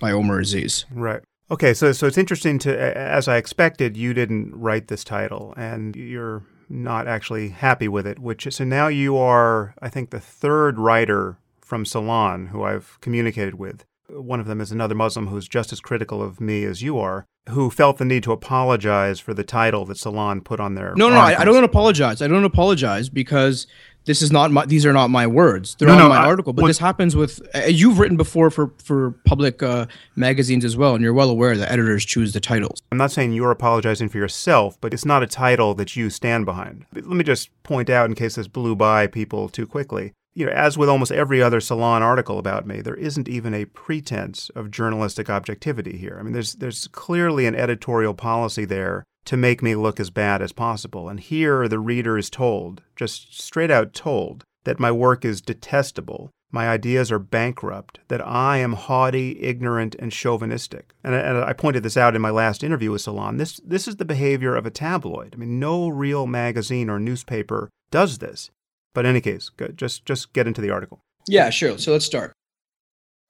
by 0.00 0.12
Omer 0.12 0.38
Aziz. 0.38 0.84
Right. 0.92 1.22
Okay, 1.50 1.72
so 1.72 1.92
so 1.92 2.06
it's 2.06 2.18
interesting 2.18 2.58
to 2.58 2.96
as 2.96 3.26
I 3.26 3.38
expected, 3.38 3.96
you 3.96 4.12
didn't 4.12 4.54
write 4.54 4.88
this 4.88 5.02
title 5.02 5.54
and 5.56 5.96
you're 5.96 6.42
not 6.68 7.06
actually 7.06 7.48
happy 7.48 7.88
with 7.88 8.06
it, 8.06 8.18
which 8.18 8.46
so 8.50 8.64
now 8.64 8.88
you 8.88 9.16
are 9.16 9.74
I 9.80 9.88
think 9.88 10.10
the 10.10 10.20
third 10.20 10.78
writer 10.78 11.38
from 11.62 11.86
Salon 11.86 12.48
who 12.48 12.64
I've 12.64 12.98
communicated 13.00 13.54
with 13.54 13.86
one 14.08 14.40
of 14.40 14.46
them 14.46 14.60
is 14.60 14.70
another 14.70 14.94
Muslim 14.94 15.28
who's 15.28 15.48
just 15.48 15.72
as 15.72 15.80
critical 15.80 16.22
of 16.22 16.40
me 16.40 16.64
as 16.64 16.82
you 16.82 16.98
are, 16.98 17.26
who 17.48 17.70
felt 17.70 17.98
the 17.98 18.04
need 18.04 18.22
to 18.24 18.32
apologize 18.32 19.20
for 19.20 19.34
the 19.34 19.44
title 19.44 19.84
that 19.86 19.98
Salon 19.98 20.40
put 20.40 20.60
on 20.60 20.74
their. 20.74 20.94
No, 20.96 21.08
no, 21.08 21.16
I, 21.16 21.40
I, 21.40 21.44
don't 21.44 21.64
apologize. 21.64 22.22
I 22.22 22.28
don't 22.28 22.44
apologize 22.44 23.08
because 23.08 23.66
this 24.04 24.20
is 24.22 24.30
not 24.30 24.50
my. 24.50 24.66
These 24.66 24.84
are 24.84 24.92
not 24.92 25.08
my 25.08 25.26
words. 25.26 25.76
They're 25.78 25.88
no, 25.88 25.94
on 25.94 25.98
no, 26.00 26.08
my 26.08 26.18
I, 26.18 26.26
article. 26.26 26.52
But 26.52 26.62
what, 26.62 26.68
this 26.68 26.78
happens 26.78 27.16
with. 27.16 27.40
Uh, 27.54 27.66
you've 27.66 27.98
written 27.98 28.16
before 28.16 28.50
for 28.50 28.72
for 28.82 29.12
public 29.24 29.62
uh, 29.62 29.86
magazines 30.16 30.64
as 30.64 30.76
well, 30.76 30.94
and 30.94 31.02
you're 31.02 31.14
well 31.14 31.30
aware 31.30 31.56
that 31.56 31.70
editors 31.70 32.04
choose 32.04 32.32
the 32.32 32.40
titles. 32.40 32.80
I'm 32.92 32.98
not 32.98 33.10
saying 33.10 33.32
you're 33.32 33.50
apologizing 33.50 34.08
for 34.10 34.18
yourself, 34.18 34.78
but 34.80 34.92
it's 34.92 35.04
not 35.04 35.22
a 35.22 35.26
title 35.26 35.74
that 35.74 35.96
you 35.96 36.10
stand 36.10 36.44
behind. 36.44 36.84
Let 36.94 37.04
me 37.06 37.24
just 37.24 37.50
point 37.62 37.88
out, 37.88 38.06
in 38.06 38.14
case 38.14 38.34
this 38.34 38.48
blew 38.48 38.76
by 38.76 39.06
people 39.06 39.48
too 39.48 39.66
quickly 39.66 40.12
you 40.34 40.46
know, 40.46 40.52
as 40.52 40.76
with 40.76 40.88
almost 40.88 41.12
every 41.12 41.40
other 41.40 41.60
Salon 41.60 42.02
article 42.02 42.38
about 42.38 42.66
me, 42.66 42.80
there 42.80 42.96
isn't 42.96 43.28
even 43.28 43.54
a 43.54 43.66
pretense 43.66 44.50
of 44.50 44.70
journalistic 44.70 45.30
objectivity 45.30 45.96
here. 45.96 46.16
I 46.18 46.22
mean, 46.22 46.32
there's 46.32 46.54
there's 46.54 46.88
clearly 46.88 47.46
an 47.46 47.54
editorial 47.54 48.14
policy 48.14 48.64
there 48.64 49.04
to 49.26 49.36
make 49.36 49.62
me 49.62 49.74
look 49.74 49.98
as 49.98 50.10
bad 50.10 50.42
as 50.42 50.52
possible. 50.52 51.08
And 51.08 51.18
here 51.18 51.66
the 51.68 51.78
reader 51.78 52.18
is 52.18 52.28
told, 52.30 52.82
just 52.96 53.40
straight 53.40 53.70
out 53.70 53.94
told, 53.94 54.44
that 54.64 54.80
my 54.80 54.90
work 54.90 55.24
is 55.24 55.40
detestable, 55.40 56.30
my 56.50 56.68
ideas 56.68 57.10
are 57.10 57.18
bankrupt, 57.18 58.00
that 58.08 58.26
I 58.26 58.58
am 58.58 58.74
haughty, 58.74 59.40
ignorant, 59.42 59.94
and 59.98 60.12
chauvinistic. 60.12 60.94
And, 61.02 61.14
and 61.14 61.38
I 61.38 61.52
pointed 61.52 61.82
this 61.82 61.96
out 61.96 62.14
in 62.14 62.22
my 62.22 62.30
last 62.30 62.62
interview 62.62 62.92
with 62.92 63.00
Salon. 63.00 63.38
This, 63.38 63.60
this 63.64 63.88
is 63.88 63.96
the 63.96 64.04
behavior 64.04 64.54
of 64.54 64.66
a 64.66 64.70
tabloid. 64.70 65.34
I 65.34 65.36
mean, 65.36 65.58
no 65.58 65.88
real 65.88 66.26
magazine 66.26 66.88
or 66.88 67.00
newspaper 67.00 67.70
does 67.90 68.18
this. 68.18 68.50
But 68.94 69.04
in 69.04 69.10
any 69.10 69.20
case, 69.20 69.50
just 69.76 70.06
just 70.06 70.32
get 70.32 70.46
into 70.46 70.60
the 70.60 70.70
article. 70.70 71.00
Yeah, 71.28 71.50
sure. 71.50 71.76
So 71.78 71.92
let's 71.92 72.04
start. 72.04 72.32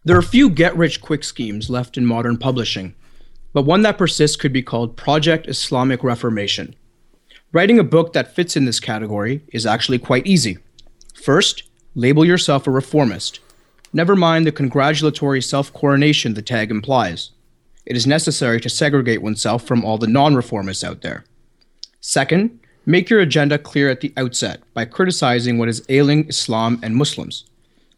There 0.04 0.16
are 0.18 0.22
few 0.22 0.50
get-rich-quick 0.50 1.24
schemes 1.24 1.70
left 1.70 1.96
in 1.96 2.04
modern 2.04 2.36
publishing, 2.36 2.94
but 3.54 3.62
one 3.62 3.80
that 3.82 3.96
persists 3.96 4.36
could 4.36 4.52
be 4.52 4.62
called 4.62 4.96
Project 4.96 5.48
Islamic 5.48 6.04
Reformation. 6.04 6.74
Writing 7.52 7.78
a 7.78 7.84
book 7.84 8.12
that 8.12 8.34
fits 8.34 8.56
in 8.56 8.66
this 8.66 8.80
category 8.80 9.42
is 9.52 9.64
actually 9.64 9.98
quite 9.98 10.26
easy. 10.26 10.58
First, 11.14 11.62
label 11.94 12.24
yourself 12.24 12.66
a 12.66 12.70
reformist. 12.70 13.40
Never 13.94 14.14
mind 14.14 14.46
the 14.46 14.52
congratulatory 14.52 15.40
self 15.40 15.72
coronation 15.72 16.34
the 16.34 16.42
tag 16.42 16.70
implies. 16.70 17.30
It 17.86 17.96
is 17.96 18.06
necessary 18.06 18.60
to 18.60 18.68
segregate 18.68 19.22
oneself 19.22 19.62
from 19.62 19.84
all 19.84 19.98
the 19.98 20.06
non 20.06 20.34
reformists 20.34 20.84
out 20.84 21.02
there. 21.02 21.24
Second, 22.00 22.60
Make 22.86 23.08
your 23.08 23.20
agenda 23.20 23.58
clear 23.58 23.88
at 23.88 24.00
the 24.00 24.12
outset 24.16 24.60
by 24.74 24.84
criticizing 24.84 25.56
what 25.56 25.70
is 25.70 25.84
ailing 25.88 26.28
Islam 26.28 26.78
and 26.82 26.94
Muslims. 26.94 27.44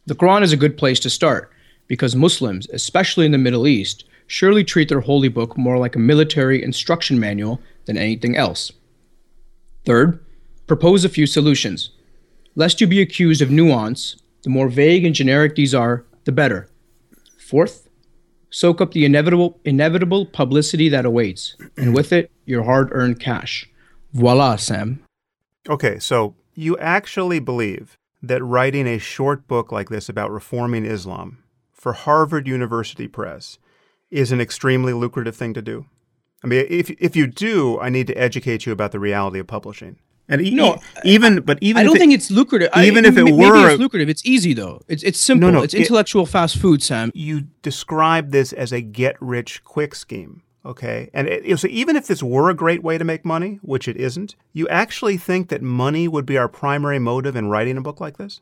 The 0.06 0.14
Quran 0.14 0.42
is 0.42 0.52
a 0.52 0.56
good 0.56 0.78
place 0.78 1.00
to 1.00 1.10
start 1.10 1.50
because 1.88 2.14
Muslims, 2.14 2.68
especially 2.70 3.26
in 3.26 3.32
the 3.32 3.38
Middle 3.38 3.66
East, 3.66 4.04
surely 4.28 4.62
treat 4.62 4.88
their 4.88 5.00
holy 5.00 5.28
book 5.28 5.56
more 5.56 5.78
like 5.78 5.96
a 5.96 6.00
military 6.00 6.62
instruction 6.62 7.18
manual 7.18 7.60
than 7.86 7.96
anything 7.96 8.36
else. 8.36 8.70
Third, 9.84 10.24
propose 10.68 11.04
a 11.04 11.08
few 11.08 11.26
solutions. 11.26 11.90
Lest 12.54 12.80
you 12.80 12.86
be 12.86 13.00
accused 13.00 13.42
of 13.42 13.50
nuance, 13.50 14.16
the 14.42 14.50
more 14.50 14.68
vague 14.68 15.04
and 15.04 15.14
generic 15.14 15.56
these 15.56 15.74
are, 15.74 16.04
the 16.24 16.32
better. 16.32 16.68
Fourth, 17.38 17.88
soak 18.50 18.80
up 18.80 18.92
the 18.92 19.04
inevitable 19.04 19.58
inevitable 19.64 20.26
publicity 20.26 20.88
that 20.88 21.04
awaits, 21.04 21.56
and 21.76 21.94
with 21.94 22.12
it, 22.12 22.30
your 22.44 22.62
hard-earned 22.62 23.20
cash. 23.20 23.68
Voila, 24.16 24.56
Sam. 24.56 25.02
Okay, 25.68 25.98
so 25.98 26.34
you 26.54 26.78
actually 26.78 27.38
believe 27.38 27.96
that 28.22 28.42
writing 28.42 28.86
a 28.86 28.98
short 28.98 29.46
book 29.46 29.70
like 29.70 29.90
this 29.90 30.08
about 30.08 30.30
reforming 30.30 30.86
Islam 30.86 31.42
for 31.72 31.92
Harvard 31.92 32.48
University 32.48 33.08
Press 33.08 33.58
is 34.10 34.32
an 34.32 34.40
extremely 34.40 34.94
lucrative 34.94 35.36
thing 35.36 35.52
to 35.54 35.60
do? 35.60 35.84
I 36.42 36.46
mean, 36.46 36.64
if 36.70 36.90
if 36.92 37.14
you 37.14 37.26
do, 37.26 37.78
I 37.80 37.88
need 37.90 38.06
to 38.06 38.14
educate 38.14 38.64
you 38.64 38.72
about 38.72 38.92
the 38.92 39.00
reality 39.00 39.38
of 39.38 39.46
publishing. 39.46 39.96
And 40.28 40.40
e- 40.40 40.54
No, 40.54 40.78
even 41.04 41.40
but 41.40 41.58
even 41.60 41.80
I 41.80 41.84
don't 41.84 41.96
it- 41.96 41.98
think 41.98 42.12
it's 42.14 42.30
lucrative. 42.30 42.70
I- 42.72 42.86
even 42.86 43.04
if 43.04 43.16
it 43.18 43.24
were 43.24 43.52
maybe 43.52 43.72
it's 43.72 43.80
lucrative. 43.80 44.08
It's 44.08 44.24
easy 44.24 44.54
though. 44.54 44.80
It's 44.88 45.02
it's 45.02 45.18
simple. 45.20 45.50
no, 45.50 45.58
no, 45.58 45.62
it's 45.62 45.74
it- 45.74 45.80
intellectual 45.82 46.24
fast 46.24 46.56
food, 46.56 46.82
Sam. 46.82 47.10
you 47.14 47.48
describe 47.62 48.30
this 48.30 48.52
as 48.54 48.72
a 48.72 48.80
get 48.80 49.16
rich 49.20 49.62
quick 49.64 49.94
scheme. 49.94 50.42
Okay. 50.66 51.10
And 51.14 51.28
it, 51.28 51.58
so 51.60 51.68
even 51.68 51.94
if 51.94 52.08
this 52.08 52.24
were 52.24 52.50
a 52.50 52.54
great 52.54 52.82
way 52.82 52.98
to 52.98 53.04
make 53.04 53.24
money, 53.24 53.60
which 53.62 53.86
it 53.86 53.96
isn't, 53.96 54.34
you 54.52 54.66
actually 54.66 55.16
think 55.16 55.48
that 55.48 55.62
money 55.62 56.08
would 56.08 56.26
be 56.26 56.36
our 56.36 56.48
primary 56.48 56.98
motive 56.98 57.36
in 57.36 57.48
writing 57.48 57.76
a 57.76 57.80
book 57.80 58.00
like 58.00 58.16
this? 58.16 58.40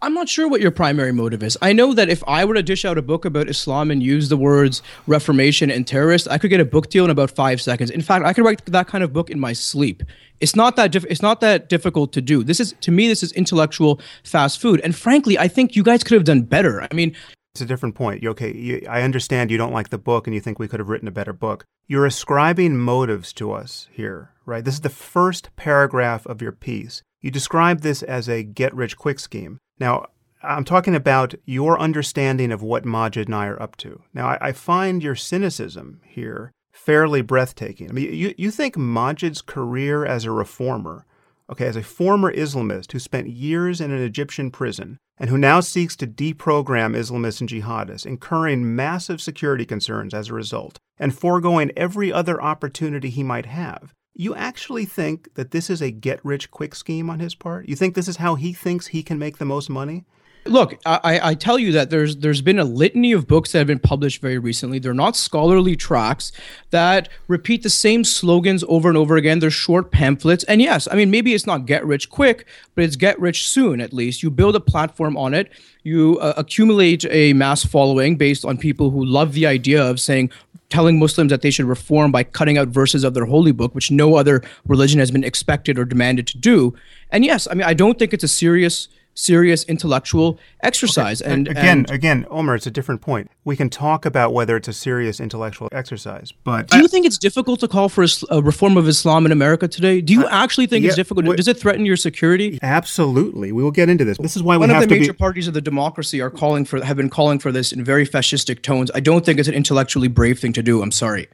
I'm 0.00 0.14
not 0.14 0.28
sure 0.28 0.48
what 0.48 0.60
your 0.60 0.70
primary 0.70 1.12
motive 1.12 1.42
is. 1.42 1.58
I 1.60 1.72
know 1.72 1.92
that 1.92 2.08
if 2.08 2.22
I 2.28 2.44
were 2.44 2.54
to 2.54 2.62
dish 2.62 2.84
out 2.84 2.96
a 2.96 3.02
book 3.02 3.24
about 3.24 3.50
Islam 3.50 3.90
and 3.90 4.00
use 4.00 4.28
the 4.28 4.36
words 4.36 4.80
Reformation 5.08 5.72
and 5.72 5.84
terrorist, 5.84 6.28
I 6.30 6.38
could 6.38 6.50
get 6.50 6.60
a 6.60 6.64
book 6.64 6.88
deal 6.88 7.04
in 7.04 7.10
about 7.10 7.32
five 7.32 7.60
seconds. 7.60 7.90
In 7.90 8.02
fact, 8.02 8.24
I 8.24 8.32
could 8.32 8.44
write 8.44 8.64
that 8.66 8.86
kind 8.86 9.02
of 9.02 9.12
book 9.12 9.28
in 9.28 9.40
my 9.40 9.52
sleep. 9.52 10.04
It's 10.38 10.54
not 10.54 10.76
that 10.76 10.94
it's 10.94 11.22
not 11.22 11.40
that 11.40 11.68
difficult 11.68 12.12
to 12.12 12.20
do. 12.20 12.44
This 12.44 12.60
is 12.60 12.76
to 12.82 12.92
me, 12.92 13.08
this 13.08 13.24
is 13.24 13.32
intellectual 13.32 14.00
fast 14.22 14.60
food. 14.60 14.80
And 14.84 14.94
frankly, 14.94 15.36
I 15.36 15.48
think 15.48 15.74
you 15.74 15.82
guys 15.82 16.04
could 16.04 16.14
have 16.14 16.22
done 16.22 16.42
better. 16.42 16.80
I 16.80 16.94
mean, 16.94 17.16
It's 17.54 17.60
a 17.60 17.66
different 17.66 17.94
point. 17.94 18.22
You- 18.22 18.30
Okay, 18.30 18.54
you, 18.54 18.86
I 18.88 19.02
understand 19.02 19.50
you 19.50 19.58
don't 19.58 19.72
like 19.72 19.90
the 19.90 19.98
book 19.98 20.26
and 20.26 20.34
you 20.34 20.40
think 20.40 20.58
we 20.58 20.68
could 20.68 20.80
have 20.80 20.88
written 20.88 21.08
a 21.08 21.12
better 21.12 21.32
book. 21.32 21.64
You're 21.86 22.06
ascribing 22.06 22.76
motives 22.78 23.32
to 23.34 23.52
us 23.52 23.88
here, 23.90 24.30
right? 24.44 24.64
This 24.64 24.74
is 24.74 24.80
the 24.82 24.90
first 24.90 25.54
paragraph 25.56 26.26
of 26.26 26.42
your 26.42 26.52
piece. 26.52 27.02
You 27.20 27.30
describe 27.30 27.80
this 27.80 28.02
as 28.02 28.28
a 28.28 28.42
get 28.42 28.74
rich 28.74 28.96
quick 28.96 29.18
scheme. 29.18 29.58
Now, 29.80 30.06
I'm 30.42 30.64
talking 30.64 30.94
about 30.94 31.34
your 31.46 31.80
understanding 31.80 32.52
of 32.52 32.62
what 32.62 32.84
Maajid 32.84 33.26
and 33.26 33.34
I 33.34 33.46
are 33.46 33.60
up 33.60 33.76
to. 33.78 34.02
Now, 34.14 34.28
I, 34.28 34.48
I 34.48 34.52
find 34.52 35.02
your 35.02 35.16
cynicism 35.16 36.00
here 36.04 36.52
fairly 36.70 37.22
breathtaking. 37.22 37.88
I 37.90 37.92
mean, 37.92 38.12
you, 38.14 38.34
you 38.38 38.50
think 38.52 38.76
Maajid's 38.76 39.42
career 39.42 40.04
as 40.06 40.24
a 40.24 40.30
reformer 40.30 41.06
okay, 41.50 41.66
as 41.66 41.76
a 41.76 41.82
former 41.82 42.30
Islamist 42.32 42.92
who 42.92 42.98
spent 42.98 43.28
years 43.30 43.80
in 43.80 43.90
an 43.90 44.02
Egyptian 44.02 44.50
prison 44.50 44.98
and 45.18 45.30
who 45.30 45.38
now 45.38 45.60
seeks 45.60 45.96
to 45.96 46.06
deprogram 46.06 46.96
Islamists 46.96 47.40
and 47.40 47.48
jihadists, 47.48 48.06
incurring 48.06 48.74
massive 48.76 49.20
security 49.20 49.64
concerns 49.64 50.14
as 50.14 50.28
a 50.28 50.34
result, 50.34 50.78
and 50.98 51.16
foregoing 51.16 51.72
every 51.76 52.12
other 52.12 52.40
opportunity 52.42 53.10
he 53.10 53.22
might 53.22 53.46
have. 53.46 53.94
You 54.14 54.34
actually 54.34 54.84
think 54.84 55.34
that 55.34 55.52
this 55.52 55.70
is 55.70 55.80
a 55.80 55.90
get 55.90 56.24
rich 56.24 56.50
quick 56.50 56.74
scheme 56.74 57.08
on 57.08 57.20
his 57.20 57.34
part? 57.34 57.68
You 57.68 57.76
think 57.76 57.94
this 57.94 58.08
is 58.08 58.16
how 58.16 58.34
he 58.34 58.52
thinks 58.52 58.88
he 58.88 59.02
can 59.02 59.18
make 59.18 59.38
the 59.38 59.44
most 59.44 59.70
money? 59.70 60.04
Look, 60.48 60.78
I, 60.86 61.20
I- 61.22 61.34
tell 61.34 61.58
you 61.58 61.72
that 61.72 61.90
there's 61.90 62.16
there's 62.16 62.42
been 62.42 62.58
a 62.58 62.64
litany 62.64 63.12
of 63.12 63.26
books 63.28 63.52
that 63.52 63.58
have 63.58 63.66
been 63.66 63.78
published 63.78 64.20
very 64.20 64.38
recently. 64.38 64.78
They're 64.78 64.92
not 64.94 65.16
scholarly 65.16 65.76
tracts 65.76 66.32
that 66.70 67.08
repeat 67.28 67.62
the 67.62 67.70
same 67.70 68.02
slogans 68.04 68.64
over 68.68 68.88
and 68.88 68.98
over 68.98 69.16
again. 69.16 69.38
They're 69.38 69.50
short 69.50 69.90
pamphlets, 69.92 70.44
and 70.44 70.60
yes, 70.60 70.88
I 70.90 70.96
mean 70.96 71.10
maybe 71.10 71.32
it's 71.34 71.46
not 71.46 71.66
get 71.66 71.86
rich 71.86 72.10
quick, 72.10 72.46
but 72.74 72.84
it's 72.84 72.96
get 72.96 73.20
rich 73.20 73.46
soon. 73.48 73.80
At 73.80 73.92
least 73.92 74.22
you 74.22 74.30
build 74.30 74.56
a 74.56 74.60
platform 74.60 75.16
on 75.16 75.32
it. 75.34 75.52
You 75.84 76.18
uh, 76.20 76.34
accumulate 76.36 77.04
a 77.08 77.32
mass 77.34 77.64
following 77.64 78.16
based 78.16 78.44
on 78.44 78.58
people 78.58 78.90
who 78.90 79.04
love 79.04 79.32
the 79.34 79.46
idea 79.46 79.82
of 79.82 80.00
saying 80.00 80.30
telling 80.70 80.98
Muslims 80.98 81.30
that 81.30 81.40
they 81.40 81.50
should 81.50 81.64
reform 81.64 82.12
by 82.12 82.22
cutting 82.22 82.58
out 82.58 82.68
verses 82.68 83.02
of 83.04 83.14
their 83.14 83.24
holy 83.24 83.52
book, 83.52 83.74
which 83.74 83.90
no 83.90 84.16
other 84.16 84.42
religion 84.66 84.98
has 84.98 85.10
been 85.10 85.24
expected 85.24 85.78
or 85.78 85.84
demanded 85.86 86.26
to 86.26 86.36
do. 86.36 86.74
And 87.10 87.24
yes, 87.24 87.48
I 87.50 87.54
mean 87.54 87.64
I 87.66 87.74
don't 87.74 87.98
think 87.98 88.12
it's 88.12 88.24
a 88.24 88.28
serious 88.28 88.88
serious 89.18 89.64
intellectual 89.64 90.38
exercise. 90.62 91.20
And 91.20 91.48
again, 91.48 91.78
and 91.78 91.90
again, 91.90 92.26
Omer, 92.30 92.54
it's 92.54 92.66
a 92.66 92.70
different 92.70 93.00
point. 93.00 93.30
We 93.44 93.56
can 93.56 93.68
talk 93.68 94.06
about 94.06 94.32
whether 94.32 94.56
it's 94.56 94.68
a 94.68 94.72
serious 94.72 95.20
intellectual 95.20 95.68
exercise, 95.72 96.32
but 96.44 96.68
do 96.68 96.78
you 96.78 96.88
think 96.88 97.04
it's 97.04 97.18
difficult 97.18 97.60
to 97.60 97.68
call 97.68 97.88
for 97.88 98.04
a 98.04 98.08
uh, 98.30 98.40
reform 98.40 98.76
of 98.76 98.86
Islam 98.86 99.26
in 99.26 99.32
America 99.32 99.66
today? 99.66 100.00
Do 100.00 100.12
you 100.12 100.24
uh, 100.24 100.30
actually 100.30 100.66
think 100.66 100.84
yeah, 100.84 100.88
it's 100.88 100.96
difficult? 100.96 101.26
wait- 101.26 101.36
Does 101.36 101.48
it 101.48 101.58
threaten 101.58 101.84
your 101.84 101.96
security? 101.96 102.58
absolutely, 102.62 103.52
we 103.52 103.62
will 103.62 103.70
get 103.70 103.88
into 103.88 104.04
this. 104.04 104.18
This 104.18 104.36
is 104.36 104.42
why 104.42 104.56
One 104.56 104.70
of 104.70 104.80
the 104.80 104.86
major 104.86 105.12
be. 105.12 105.18
parties 105.18 105.48
of 105.48 105.54
the 105.54 105.60
democracy 105.60 106.20
are 106.20 106.30
calling 106.30 106.64
for 106.64 106.84
have 106.84 106.96
been 106.96 107.10
calling 107.10 107.38
for 107.38 107.50
this 107.50 107.72
in 107.72 107.82
very 107.84 108.06
fascistic 108.06 108.62
tones. 108.62 108.90
I 108.94 109.00
don't 109.00 109.24
think 109.24 109.38
it's 109.38 109.48
an 109.48 109.54
intellectually 109.54 110.08
brave 110.08 110.38
thing 110.38 110.52
to 110.52 110.62
do. 110.62 110.82
I'm 110.82 110.92
sorry. 110.92 111.28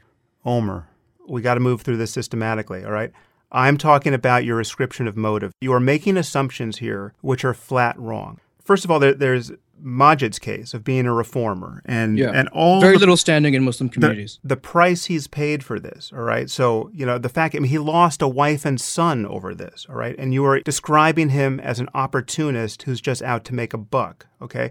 Omer, 0.44 0.88
we 1.28 1.42
got 1.42 1.54
to 1.54 1.60
move 1.60 1.82
through 1.82 1.96
this 1.98 2.12
systematically, 2.12 2.84
all 2.84 2.92
right? 2.92 3.12
I'm 3.54 3.78
talking 3.78 4.12
about 4.12 4.44
your 4.44 4.60
ascription 4.60 5.06
of 5.06 5.16
motive. 5.16 5.52
You 5.60 5.72
are 5.72 5.80
making 5.80 6.16
assumptions 6.16 6.78
here 6.78 7.14
which 7.22 7.44
are 7.44 7.54
flat 7.54 7.98
wrong. 7.98 8.40
First 8.62 8.84
of 8.84 8.90
all, 8.90 8.98
there, 8.98 9.14
there's 9.14 9.52
Maajid's 9.82 10.38
case 10.38 10.74
of 10.74 10.82
being 10.82 11.06
a 11.06 11.12
reformer 11.12 11.82
and 11.84 12.18
Yeah, 12.18 12.30
and 12.30 12.48
all 12.48 12.80
very 12.80 12.94
the, 12.94 13.00
little 13.00 13.16
standing 13.16 13.54
in 13.54 13.62
Muslim 13.62 13.88
the, 13.88 13.94
communities. 13.94 14.40
the 14.42 14.56
price 14.56 15.04
he's 15.04 15.26
paid 15.26 15.62
for 15.62 15.78
this, 15.78 16.10
all 16.12 16.22
right? 16.22 16.50
So, 16.50 16.90
you 16.92 17.06
know, 17.06 17.18
the 17.18 17.28
fact 17.28 17.54
I 17.54 17.58
mean, 17.58 17.70
he 17.70 17.78
lost 17.78 18.22
a 18.22 18.28
wife 18.28 18.64
and 18.64 18.80
son 18.80 19.26
over 19.26 19.54
this, 19.54 19.86
all 19.88 19.96
right? 19.96 20.16
And 20.18 20.34
you 20.34 20.44
are 20.46 20.60
describing 20.60 21.28
him 21.28 21.60
as 21.60 21.78
an 21.78 21.88
opportunist 21.94 22.82
who's 22.82 23.00
just 23.00 23.22
out 23.22 23.44
to 23.46 23.54
make 23.54 23.72
a 23.74 23.78
buck, 23.78 24.26
okay? 24.42 24.70